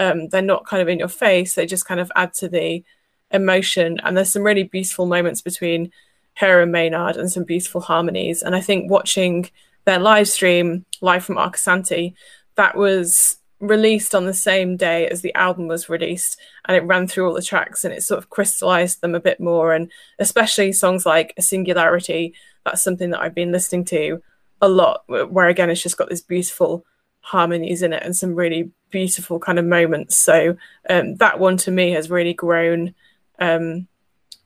Um, 0.00 0.28
they're 0.28 0.52
not 0.54 0.68
kind 0.70 0.80
of 0.82 0.88
in 0.88 1.00
your 1.00 1.10
face; 1.10 1.54
they 1.54 1.66
just 1.66 1.88
kind 1.88 2.00
of 2.00 2.12
add 2.14 2.32
to 2.34 2.48
the 2.48 2.84
emotion. 3.30 3.98
And 4.02 4.14
there's 4.14 4.32
some 4.32 4.46
really 4.46 4.62
beautiful 4.62 5.06
moments 5.06 5.42
between 5.42 5.90
her 6.34 6.62
and 6.62 6.70
Maynard, 6.70 7.16
and 7.16 7.28
some 7.30 7.44
beautiful 7.44 7.80
harmonies. 7.80 8.42
And 8.44 8.54
I 8.54 8.62
think 8.62 8.90
watching 8.90 9.50
their 9.84 9.98
live 9.98 10.28
stream 10.28 10.84
live 11.00 11.24
from 11.24 11.36
Arcosanti, 11.36 12.14
that 12.54 12.76
was 12.76 13.38
released 13.60 14.14
on 14.14 14.26
the 14.26 14.34
same 14.34 14.76
day 14.76 15.08
as 15.08 15.20
the 15.20 15.34
album 15.34 15.66
was 15.66 15.88
released 15.88 16.38
and 16.66 16.76
it 16.76 16.84
ran 16.84 17.06
through 17.06 17.26
all 17.26 17.34
the 17.34 17.42
tracks 17.42 17.84
and 17.84 17.92
it 17.92 18.02
sort 18.02 18.18
of 18.18 18.30
crystallized 18.30 19.00
them 19.00 19.14
a 19.14 19.20
bit 19.20 19.40
more 19.40 19.72
and 19.72 19.90
especially 20.20 20.72
songs 20.72 21.04
like 21.04 21.34
a 21.36 21.42
singularity 21.42 22.32
that's 22.64 22.84
something 22.84 23.10
that 23.10 23.20
i've 23.20 23.34
been 23.34 23.50
listening 23.50 23.84
to 23.84 24.22
a 24.62 24.68
lot 24.68 25.02
where 25.08 25.48
again 25.48 25.70
it's 25.70 25.82
just 25.82 25.96
got 25.96 26.08
this 26.08 26.20
beautiful 26.20 26.84
harmonies 27.20 27.82
in 27.82 27.92
it 27.92 28.02
and 28.04 28.16
some 28.16 28.34
really 28.34 28.70
beautiful 28.90 29.38
kind 29.38 29.58
of 29.58 29.64
moments. 29.64 30.16
So 30.16 30.56
um, 30.88 31.16
that 31.16 31.38
one 31.38 31.58
to 31.58 31.70
me 31.70 31.90
has 31.90 32.08
really 32.08 32.32
grown 32.32 32.94
um, 33.38 33.86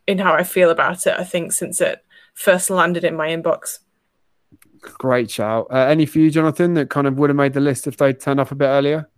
in 0.06 0.18
how 0.18 0.34
i 0.34 0.42
feel 0.42 0.70
about 0.70 1.06
it 1.06 1.14
i 1.18 1.24
think 1.24 1.52
since 1.52 1.80
it 1.80 2.04
first 2.34 2.70
landed 2.70 3.04
in 3.04 3.16
my 3.16 3.28
inbox 3.28 3.78
Great 4.82 5.30
shout. 5.30 5.68
Uh, 5.70 5.76
any 5.76 6.06
for 6.06 6.18
you, 6.18 6.30
Jonathan, 6.30 6.74
that 6.74 6.90
kind 6.90 7.06
of 7.06 7.16
would 7.18 7.30
have 7.30 7.36
made 7.36 7.54
the 7.54 7.60
list 7.60 7.86
if 7.86 7.96
they'd 7.96 8.20
turned 8.20 8.40
up 8.40 8.50
a 8.50 8.54
bit 8.54 8.66
earlier? 8.66 9.08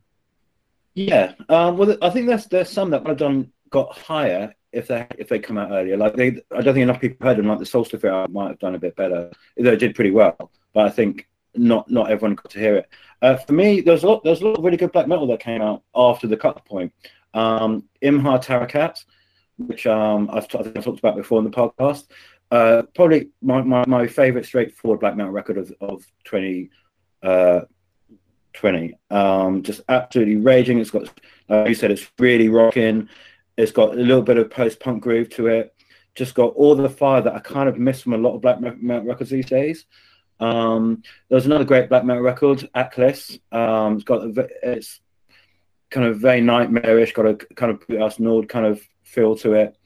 Yeah. 0.95 1.33
Um, 1.49 1.77
well, 1.77 1.97
I 2.03 2.11
think 2.11 2.27
there's 2.27 2.47
there's 2.47 2.71
some 2.71 2.91
that 2.91 3.03
would 3.03 3.09
have 3.09 3.19
done 3.19 3.51
got 3.71 3.97
higher 3.97 4.55
if 4.73 4.89
they 4.89 5.07
if 5.19 5.29
they 5.29 5.39
come 5.39 5.59
out 5.59 5.71
earlier. 5.73 5.97
Like 5.97 6.15
they, 6.17 6.43
I 6.53 6.61
don't 6.61 6.75
think 6.75 6.85
enough 6.85 7.01
people 7.01 7.27
heard 7.27 7.39
them. 7.39 7.49
Like 7.49 7.59
the 7.59 7.67
Solstice 7.67 8.03
might 8.31 8.49
have 8.49 8.59
done 8.59 8.75
a 8.75 8.79
bit 8.79 8.95
better. 8.95 9.31
They 9.57 9.77
did 9.77 9.95
pretty 9.95 10.11
well, 10.11 10.51
but 10.73 10.87
I 10.87 10.91
think 10.91 11.27
not 11.55 11.91
not 11.91 12.11
everyone 12.11 12.37
got 12.37 12.51
to 12.51 12.59
hear 12.59 12.77
it. 12.77 12.89
Uh, 13.23 13.37
for 13.37 13.53
me, 13.55 13.81
there's 13.81 14.03
a 14.03 14.07
lot 14.07 14.23
there's 14.23 14.43
a 14.43 14.47
lot 14.47 14.59
of 14.59 14.65
really 14.65 14.77
good 14.77 14.93
black 14.93 15.09
metal 15.09 15.27
that 15.29 15.41
came 15.41 15.63
out 15.63 15.83
after 15.95 16.27
the 16.27 16.37
cut 16.37 16.65
point. 16.65 16.93
Um, 17.33 17.85
Imha 18.03 18.45
Tarikat, 18.45 19.05
which 19.57 19.87
um, 19.87 20.31
I've, 20.33 20.47
t- 20.47 20.59
I've 20.59 20.85
talked 20.85 20.99
about 20.99 21.17
before 21.17 21.39
in 21.39 21.45
the 21.45 21.51
podcast. 21.51 22.07
Uh, 22.51 22.83
probably 22.95 23.31
my, 23.43 23.63
my, 23.63 23.85
my 23.87 24.07
favorite 24.07 24.47
straightforward 24.47 25.01
black 25.01 25.17
metal 25.17 25.33
record 25.33 25.59
of, 25.59 25.73
of 25.81 26.05
20, 26.25 26.71
uh, 27.23 27.63
20. 28.53 28.95
Um, 29.11 29.63
just 29.63 29.83
absolutely 29.89 30.37
raging. 30.37 30.79
It's 30.79 30.91
got, 30.91 31.09
like 31.49 31.69
you 31.69 31.75
said, 31.75 31.91
it's 31.91 32.11
really 32.19 32.49
rocking. 32.49 33.09
It's 33.57 33.73
got 33.73 33.95
a 33.95 34.01
little 34.01 34.23
bit 34.23 34.37
of 34.39 34.51
post 34.51 34.81
punk 34.81 35.03
groove 35.03 35.31
to 35.31 35.49
it. 35.49 35.75
Just 36.15 36.35
got 36.35 36.55
all 36.55 36.77
the 36.77 36.89
fire 36.89 37.21
that 37.21 37.35
I 37.35 37.41
kind 37.41 37.69
of 37.69 37.79
miss 37.79 38.03
from 38.03 38.15
a 38.15 38.19
lot 38.19 38.37
of 38.37 38.43
black 38.43 38.61
metal 38.61 39.05
records 39.05 39.31
these 39.31 39.47
days. 39.47 39.85
Um, 40.41 41.03
there's 41.29 41.47
another 41.47 41.65
great 41.65 41.89
black 41.89 42.05
metal 42.05 42.23
record, 42.23 42.69
Atlas. 42.75 43.39
Um, 43.51 43.97
it's 43.97 44.05
got 44.05 44.23
a, 44.23 44.49
it's 44.63 45.01
kind 45.91 46.07
of 46.07 46.19
very 46.19 46.41
nightmarish, 46.41 47.13
got 47.13 47.27
a 47.27 47.35
kind 47.55 47.73
of 47.73 48.01
us 48.01 48.19
Nord 48.19 48.49
kind 48.49 48.67
of 48.67 48.83
feel 49.03 49.37
to 49.37 49.55
it. 49.55 49.77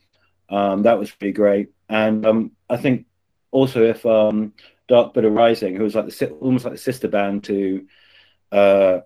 Um, 0.49 0.83
that 0.83 0.99
was 0.99 1.11
pretty 1.11 1.33
great. 1.33 1.71
And 1.89 2.25
um, 2.27 2.53
I 2.69 2.77
think 2.77 3.07
also 3.51 3.83
if 3.83 4.05
um, 4.07 4.55
Dark 4.89 5.15
Buddha 5.15 5.31
Rising, 5.31 5.77
who 5.77 5.85
was 5.85 5.95
like 5.95 6.07
the 6.07 6.31
almost 6.41 6.65
like 6.65 6.75
the 6.75 6.79
sister 6.79 7.09
band 7.09 7.45
to 7.45 7.87
uh, 8.53 9.01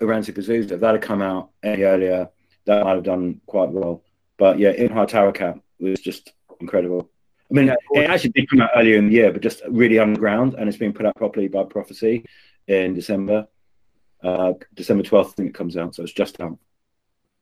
Pazuzu, 0.00 0.70
if 0.70 0.80
that 0.80 0.94
had 0.94 1.02
come 1.02 1.22
out 1.22 1.50
any 1.62 1.82
earlier, 1.82 2.28
that 2.66 2.84
might 2.84 2.94
have 2.94 3.04
done 3.04 3.40
quite 3.46 3.70
well. 3.70 4.02
But 4.36 4.58
yeah, 4.58 4.70
In 4.70 4.92
High 4.92 5.06
Tower 5.06 5.32
Tarakat 5.32 5.60
was 5.78 6.00
just 6.00 6.32
incredible. 6.60 7.10
I 7.50 7.54
mean, 7.54 7.68
it 7.68 8.08
actually 8.08 8.30
did 8.30 8.48
come 8.48 8.60
out 8.60 8.70
earlier 8.76 8.96
in 8.96 9.08
the 9.08 9.14
year, 9.14 9.32
but 9.32 9.42
just 9.42 9.62
really 9.68 9.98
underground, 9.98 10.54
and 10.54 10.68
it's 10.68 10.78
been 10.78 10.92
put 10.92 11.04
out 11.04 11.16
properly 11.16 11.48
by 11.48 11.64
Prophecy 11.64 12.24
in 12.68 12.94
December. 12.94 13.48
Uh, 14.22 14.52
December 14.74 15.02
12th, 15.02 15.30
I 15.30 15.32
think 15.32 15.48
it 15.48 15.54
comes 15.54 15.76
out, 15.76 15.94
so 15.94 16.04
it's 16.04 16.12
just 16.12 16.40
out. 16.40 16.58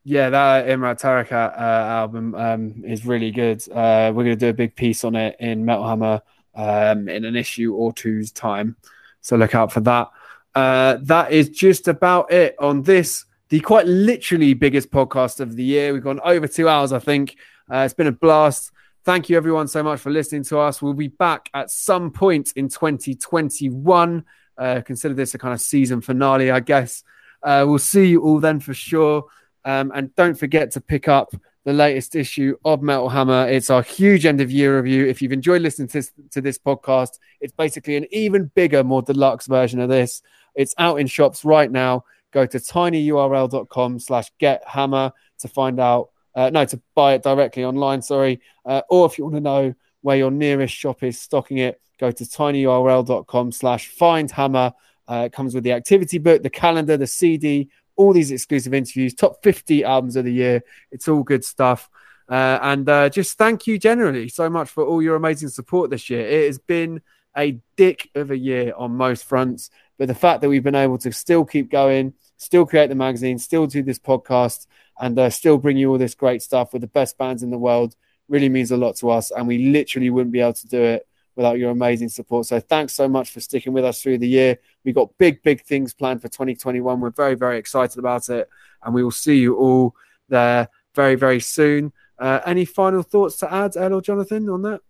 Yeah, 0.09 0.31
that 0.31 0.69
Imha 0.69 0.99
Tarikat 0.99 1.53
uh, 1.53 1.61
album 1.61 2.35
um, 2.35 2.83
is 2.83 3.05
really 3.05 3.31
good. 3.31 3.63
Uh, 3.69 4.11
we're 4.15 4.25
going 4.25 4.29
to 4.29 4.37
do 4.37 4.49
a 4.49 4.55
big 4.55 4.75
piece 4.75 5.05
on 5.05 5.15
it 5.15 5.37
in 5.39 5.67
Metal 5.67 5.87
Hammer 5.87 6.23
um, 6.55 7.11
in 7.11 7.27
an 7.27 7.37
issue 7.37 7.75
or 7.75 7.93
two's 7.93 8.33
time. 8.33 8.77
So 9.21 9.37
look 9.37 9.55
out 9.55 9.71
for 9.71 9.81
that. 9.81 10.09
Uh, 10.55 10.97
that 11.03 11.33
is 11.33 11.51
just 11.51 11.89
about 11.89 12.33
it 12.33 12.57
on 12.59 12.85
this, 12.85 13.27
the 13.51 13.61
quite 13.61 13.87
literally 13.87 14.55
biggest 14.55 14.91
podcast 14.91 15.41
of 15.41 15.57
the 15.57 15.63
year. 15.63 15.93
We've 15.93 16.03
gone 16.03 16.21
over 16.25 16.49
two 16.49 16.71
hours, 16.71 16.91
I 16.95 17.01
think. 17.01 17.37
Uh, 17.71 17.81
it's 17.81 17.93
been 17.93 18.07
a 18.07 18.13
blast. 18.13 18.73
Thank 19.05 19.29
you, 19.29 19.37
everyone, 19.37 19.69
so 19.69 19.83
much 19.83 20.01
for 20.01 20.09
listening 20.09 20.45
to 20.45 20.59
us. 20.59 20.81
We'll 20.81 20.95
be 20.95 21.09
back 21.09 21.51
at 21.53 21.71
some 21.71 22.13
point 22.13 22.55
in 22.57 22.71
2021. 22.71 24.25
Uh, 24.57 24.81
consider 24.81 25.13
this 25.13 25.35
a 25.35 25.39
kind 25.39 25.53
of 25.53 25.61
season 25.61 26.01
finale, 26.01 26.51
I 26.51 26.61
guess. 26.61 27.05
Uh, 27.43 27.67
we'll 27.69 27.79
see 27.79 28.07
you 28.07 28.23
all 28.23 28.41
then 28.41 28.59
for 28.59 28.73
sure. 28.73 29.27
Um, 29.69 29.93
and 29.95 30.15
don't 30.15 30.35
forget 30.35 30.71
to 30.73 30.81
pick 30.81 31.09
up 31.09 31.35
the 31.67 31.75
latest 31.75 32.17
issue 32.17 32.57
of 32.65 32.81
Metal 32.81 33.11
Hammer. 33.11 33.47
It's 33.47 33.69
our 33.69 33.83
huge 33.83 34.25
end 34.25 34.41
of 34.41 34.51
year 34.51 34.79
review. 34.79 35.05
If 35.05 35.21
you've 35.21 35.33
enjoyed 35.33 35.61
listening 35.61 35.89
to 35.89 35.99
this, 35.99 36.13
to 36.31 36.41
this 36.41 36.59
podcast, 36.59 37.19
it's 37.43 37.53
basically 37.53 37.97
an 37.97 38.07
even 38.11 38.51
bigger, 38.55 38.83
more 38.83 39.03
deluxe 39.03 39.47
version 39.47 39.79
of 39.79 39.91
this. 39.91 40.23
It's 40.55 40.75
out 40.79 41.01
in 41.01 41.07
shops 41.07 41.45
right 41.45 41.71
now. 41.71 42.05
Go 42.33 42.47
to 42.47 42.59
tinyurl.com 42.59 43.99
slash 43.99 44.31
get 44.39 44.63
hammer 44.67 45.13
to 45.41 45.49
find 45.49 45.79
out, 45.79 46.13
uh, 46.35 46.49
no, 46.49 46.65
to 46.65 46.81
buy 46.95 47.13
it 47.13 47.23
directly 47.23 47.67
online, 47.67 48.01
sorry. 48.01 48.41
Uh, 48.65 48.81
or 48.89 49.05
if 49.05 49.19
you 49.19 49.25
want 49.25 49.37
to 49.37 49.41
know 49.43 49.75
where 50.01 50.17
your 50.17 50.31
nearest 50.31 50.75
shop 50.75 51.03
is 51.03 51.21
stocking 51.21 51.59
it, 51.59 51.79
go 52.01 52.11
to 52.11 52.25
tinyurl.com 52.25 53.53
slash 53.53 53.89
find 53.89 54.31
hammer. 54.31 54.73
Uh, 55.07 55.25
it 55.27 55.33
comes 55.33 55.55
with 55.55 55.65
the 55.65 55.73
activity 55.73 56.17
book, 56.17 56.43
the 56.43 56.49
calendar, 56.49 56.97
the 56.97 57.07
CD, 57.07 57.69
all 57.99 58.13
these 58.13 58.31
exclusive 58.31 58.73
interviews, 58.73 59.13
top 59.13 59.43
50 59.43 59.85
albums 59.85 60.17
of 60.17 60.25
the 60.25 60.33
year. 60.33 60.63
It's 60.91 61.09
all 61.09 61.23
good 61.23 61.45
stuff. 61.45 61.91
Uh, 62.29 62.59
and 62.63 62.89
uh, 62.89 63.09
just 63.09 63.37
thank 63.37 63.67
you 63.67 63.79
generally 63.79 64.29
so 64.29 64.49
much 64.49 64.71
for 64.71 64.85
all 64.85 65.03
your 65.03 65.17
amazing 65.17 65.49
support 65.49 65.91
this 65.91 66.09
year. 66.09 66.27
It 66.27 66.47
has 66.47 66.59
been 66.59 67.03
a 67.37 67.59
dick 67.77 68.09
of 68.15 68.31
a 68.31 68.39
year 68.39 68.73
on 68.77 68.93
most 68.93 69.25
fronts, 69.25 69.71
but 69.99 70.07
the 70.07 70.15
fact 70.15 70.41
that 70.41 70.49
we've 70.49 70.63
been 70.63 70.75
able 70.75 70.99
to 70.99 71.13
still 71.13 71.45
keep 71.45 71.71
going, 71.71 72.15
still 72.37 72.65
create 72.65 72.89
the 72.89 72.95
magazine, 72.95 73.37
still 73.39 73.67
do 73.67 73.83
this 73.83 73.99
podcast, 73.99 74.67
and 75.01 75.19
uh, 75.19 75.29
still 75.29 75.59
bring 75.59 75.77
you 75.77 75.91
all 75.91 75.99
this 75.99 76.15
great 76.15 76.41
stuff 76.41 76.73
with 76.73 76.83
the 76.83 76.89
best 76.89 77.19
bands 77.19 77.43
in 77.43 77.51
the 77.51 77.59
world 77.59 77.97
really 78.29 78.49
means 78.49 78.71
a 78.71 78.77
lot 78.77 78.95
to 78.97 79.11
us. 79.11 79.33
And 79.33 79.49
we 79.49 79.59
literally 79.59 80.11
wouldn't 80.11 80.33
be 80.33 80.41
able 80.41 80.53
to 80.53 80.69
do 80.69 80.83
it 80.83 81.08
without 81.39 81.57
your 81.57 81.71
amazing 81.71 82.09
support. 82.09 82.47
So 82.47 82.59
thanks 82.59 82.93
so 82.93 83.09
much 83.09 83.31
for 83.31 83.39
sticking 83.39 83.73
with 83.73 83.85
us 83.85 84.03
through 84.03 84.19
the 84.19 84.27
year. 84.27 84.59
We've 84.85 84.95
got 84.95 85.17
big, 85.19 85.41
big 85.45 85.63
things 85.63 85.95
planned 85.95 86.21
for 86.21 86.27
2021. 86.27 87.01
We're 87.01 87.11
very, 87.11 87.37
very 87.37 87.59
excited 87.59 87.97
about 87.97 88.29
it. 88.29 88.51
And 88.83 88.93
we 88.93 89.05
will 89.05 89.13
see 89.13 89.39
you 89.39 89.55
all 89.55 89.95
there 90.29 90.69
very, 90.97 91.15
very 91.15 91.39
soon. 91.39 91.93
Uh, 92.19 92.41
any 92.45 92.65
final 92.65 93.05
thoughts 93.05 93.37
to 93.37 93.55
add, 93.55 93.77
Ed 93.77 93.93
or 93.93 94.03
Jonathan, 94.03 94.49
on 94.49 94.63
that? 94.63 94.81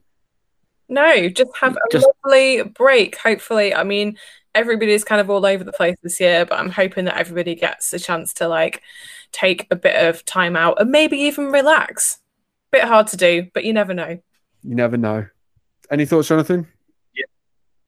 No, 0.88 1.28
just 1.28 1.54
have 1.60 1.76
a 1.76 1.80
just... 1.92 2.08
lovely 2.24 2.62
break. 2.62 3.18
Hopefully, 3.18 3.74
I 3.74 3.84
mean, 3.84 4.16
everybody's 4.54 5.04
kind 5.04 5.20
of 5.20 5.28
all 5.28 5.44
over 5.44 5.62
the 5.62 5.72
place 5.72 5.98
this 6.02 6.18
year, 6.18 6.46
but 6.46 6.58
I'm 6.58 6.70
hoping 6.70 7.04
that 7.04 7.18
everybody 7.18 7.56
gets 7.56 7.92
a 7.92 7.98
chance 7.98 8.32
to 8.34 8.48
like 8.48 8.80
take 9.32 9.66
a 9.70 9.76
bit 9.76 10.02
of 10.08 10.24
time 10.24 10.56
out 10.56 10.80
and 10.80 10.90
maybe 10.90 11.18
even 11.18 11.52
relax. 11.52 12.20
Bit 12.70 12.84
hard 12.84 13.08
to 13.08 13.18
do, 13.18 13.48
but 13.52 13.64
you 13.64 13.74
never 13.74 13.92
know. 13.92 14.18
You 14.64 14.74
never 14.74 14.96
know. 14.96 15.26
Any 15.90 16.04
thoughts, 16.04 16.28
Jonathan? 16.28 16.66
Yeah, 17.14 17.24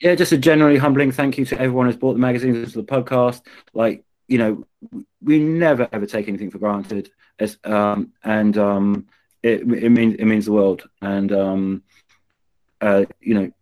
yeah. 0.00 0.14
Just 0.14 0.32
a 0.32 0.38
generally 0.38 0.78
humbling 0.78 1.12
thank 1.12 1.38
you 1.38 1.44
to 1.46 1.60
everyone 1.60 1.86
who's 1.86 1.96
bought 1.96 2.14
the 2.14 2.18
magazines 2.18 2.72
to 2.72 2.82
the 2.82 2.86
podcast. 2.86 3.42
Like 3.74 4.04
you 4.28 4.38
know, 4.38 4.66
we 5.22 5.38
never 5.38 5.88
ever 5.92 6.06
take 6.06 6.28
anything 6.28 6.50
for 6.50 6.58
granted, 6.58 7.10
as 7.38 7.58
um, 7.64 8.12
and 8.24 8.56
um, 8.56 9.06
it 9.42 9.60
it 9.60 9.90
means 9.90 10.14
it 10.14 10.24
means 10.24 10.46
the 10.46 10.52
world. 10.52 10.88
And 11.02 11.32
um, 11.32 11.82
uh, 12.80 13.04
you 13.20 13.34
know, 13.34 13.52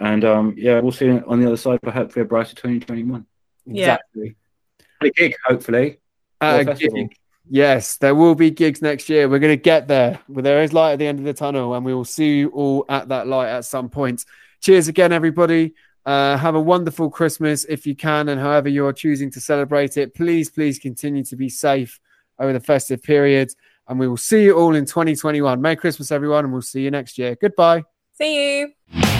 and 0.00 0.24
um, 0.24 0.54
yeah, 0.56 0.80
we'll 0.80 0.92
see 0.92 1.10
on 1.10 1.40
the 1.40 1.46
other 1.46 1.56
side 1.56 1.80
for 1.82 1.90
hopefully 1.90 2.22
a 2.22 2.26
brighter 2.26 2.54
2021. 2.54 3.26
Yeah. 3.66 3.94
Exactly. 3.94 4.36
A 5.00 5.10
gig, 5.10 5.34
hopefully. 5.44 5.98
Uh, 6.40 6.62
gig. 6.62 7.14
Yes, 7.50 7.96
there 7.96 8.14
will 8.14 8.34
be 8.34 8.50
gigs 8.50 8.82
next 8.82 9.08
year. 9.08 9.28
We're 9.28 9.38
going 9.38 9.56
to 9.56 9.62
get 9.62 9.88
there. 9.88 10.20
Well, 10.28 10.42
there 10.42 10.62
is 10.62 10.72
light 10.72 10.92
at 10.92 10.98
the 10.98 11.06
end 11.06 11.18
of 11.18 11.24
the 11.24 11.32
tunnel, 11.32 11.74
and 11.74 11.84
we 11.84 11.94
will 11.94 12.04
see 12.04 12.38
you 12.38 12.48
all 12.50 12.84
at 12.88 13.08
that 13.08 13.26
light 13.26 13.48
at 13.48 13.64
some 13.64 13.88
point. 13.88 14.24
Cheers 14.60 14.88
again, 14.88 15.12
everybody. 15.12 15.74
Uh, 16.04 16.36
have 16.36 16.54
a 16.54 16.60
wonderful 16.60 17.10
Christmas 17.10 17.64
if 17.64 17.86
you 17.86 17.94
can, 17.94 18.28
and 18.28 18.40
however 18.40 18.68
you're 18.68 18.92
choosing 18.92 19.30
to 19.30 19.40
celebrate 19.40 19.96
it. 19.96 20.14
Please, 20.14 20.50
please 20.50 20.78
continue 20.78 21.24
to 21.24 21.36
be 21.36 21.48
safe 21.48 22.00
over 22.38 22.52
the 22.52 22.60
festive 22.60 23.02
period, 23.02 23.50
and 23.88 23.98
we 23.98 24.08
will 24.08 24.16
see 24.16 24.44
you 24.44 24.56
all 24.56 24.74
in 24.74 24.84
2021. 24.84 25.60
Merry 25.60 25.76
Christmas, 25.76 26.12
everyone, 26.12 26.44
and 26.44 26.52
we'll 26.52 26.62
see 26.62 26.82
you 26.82 26.90
next 26.90 27.18
year. 27.18 27.36
Goodbye. 27.40 27.82
See 28.14 28.60
you. 28.60 29.17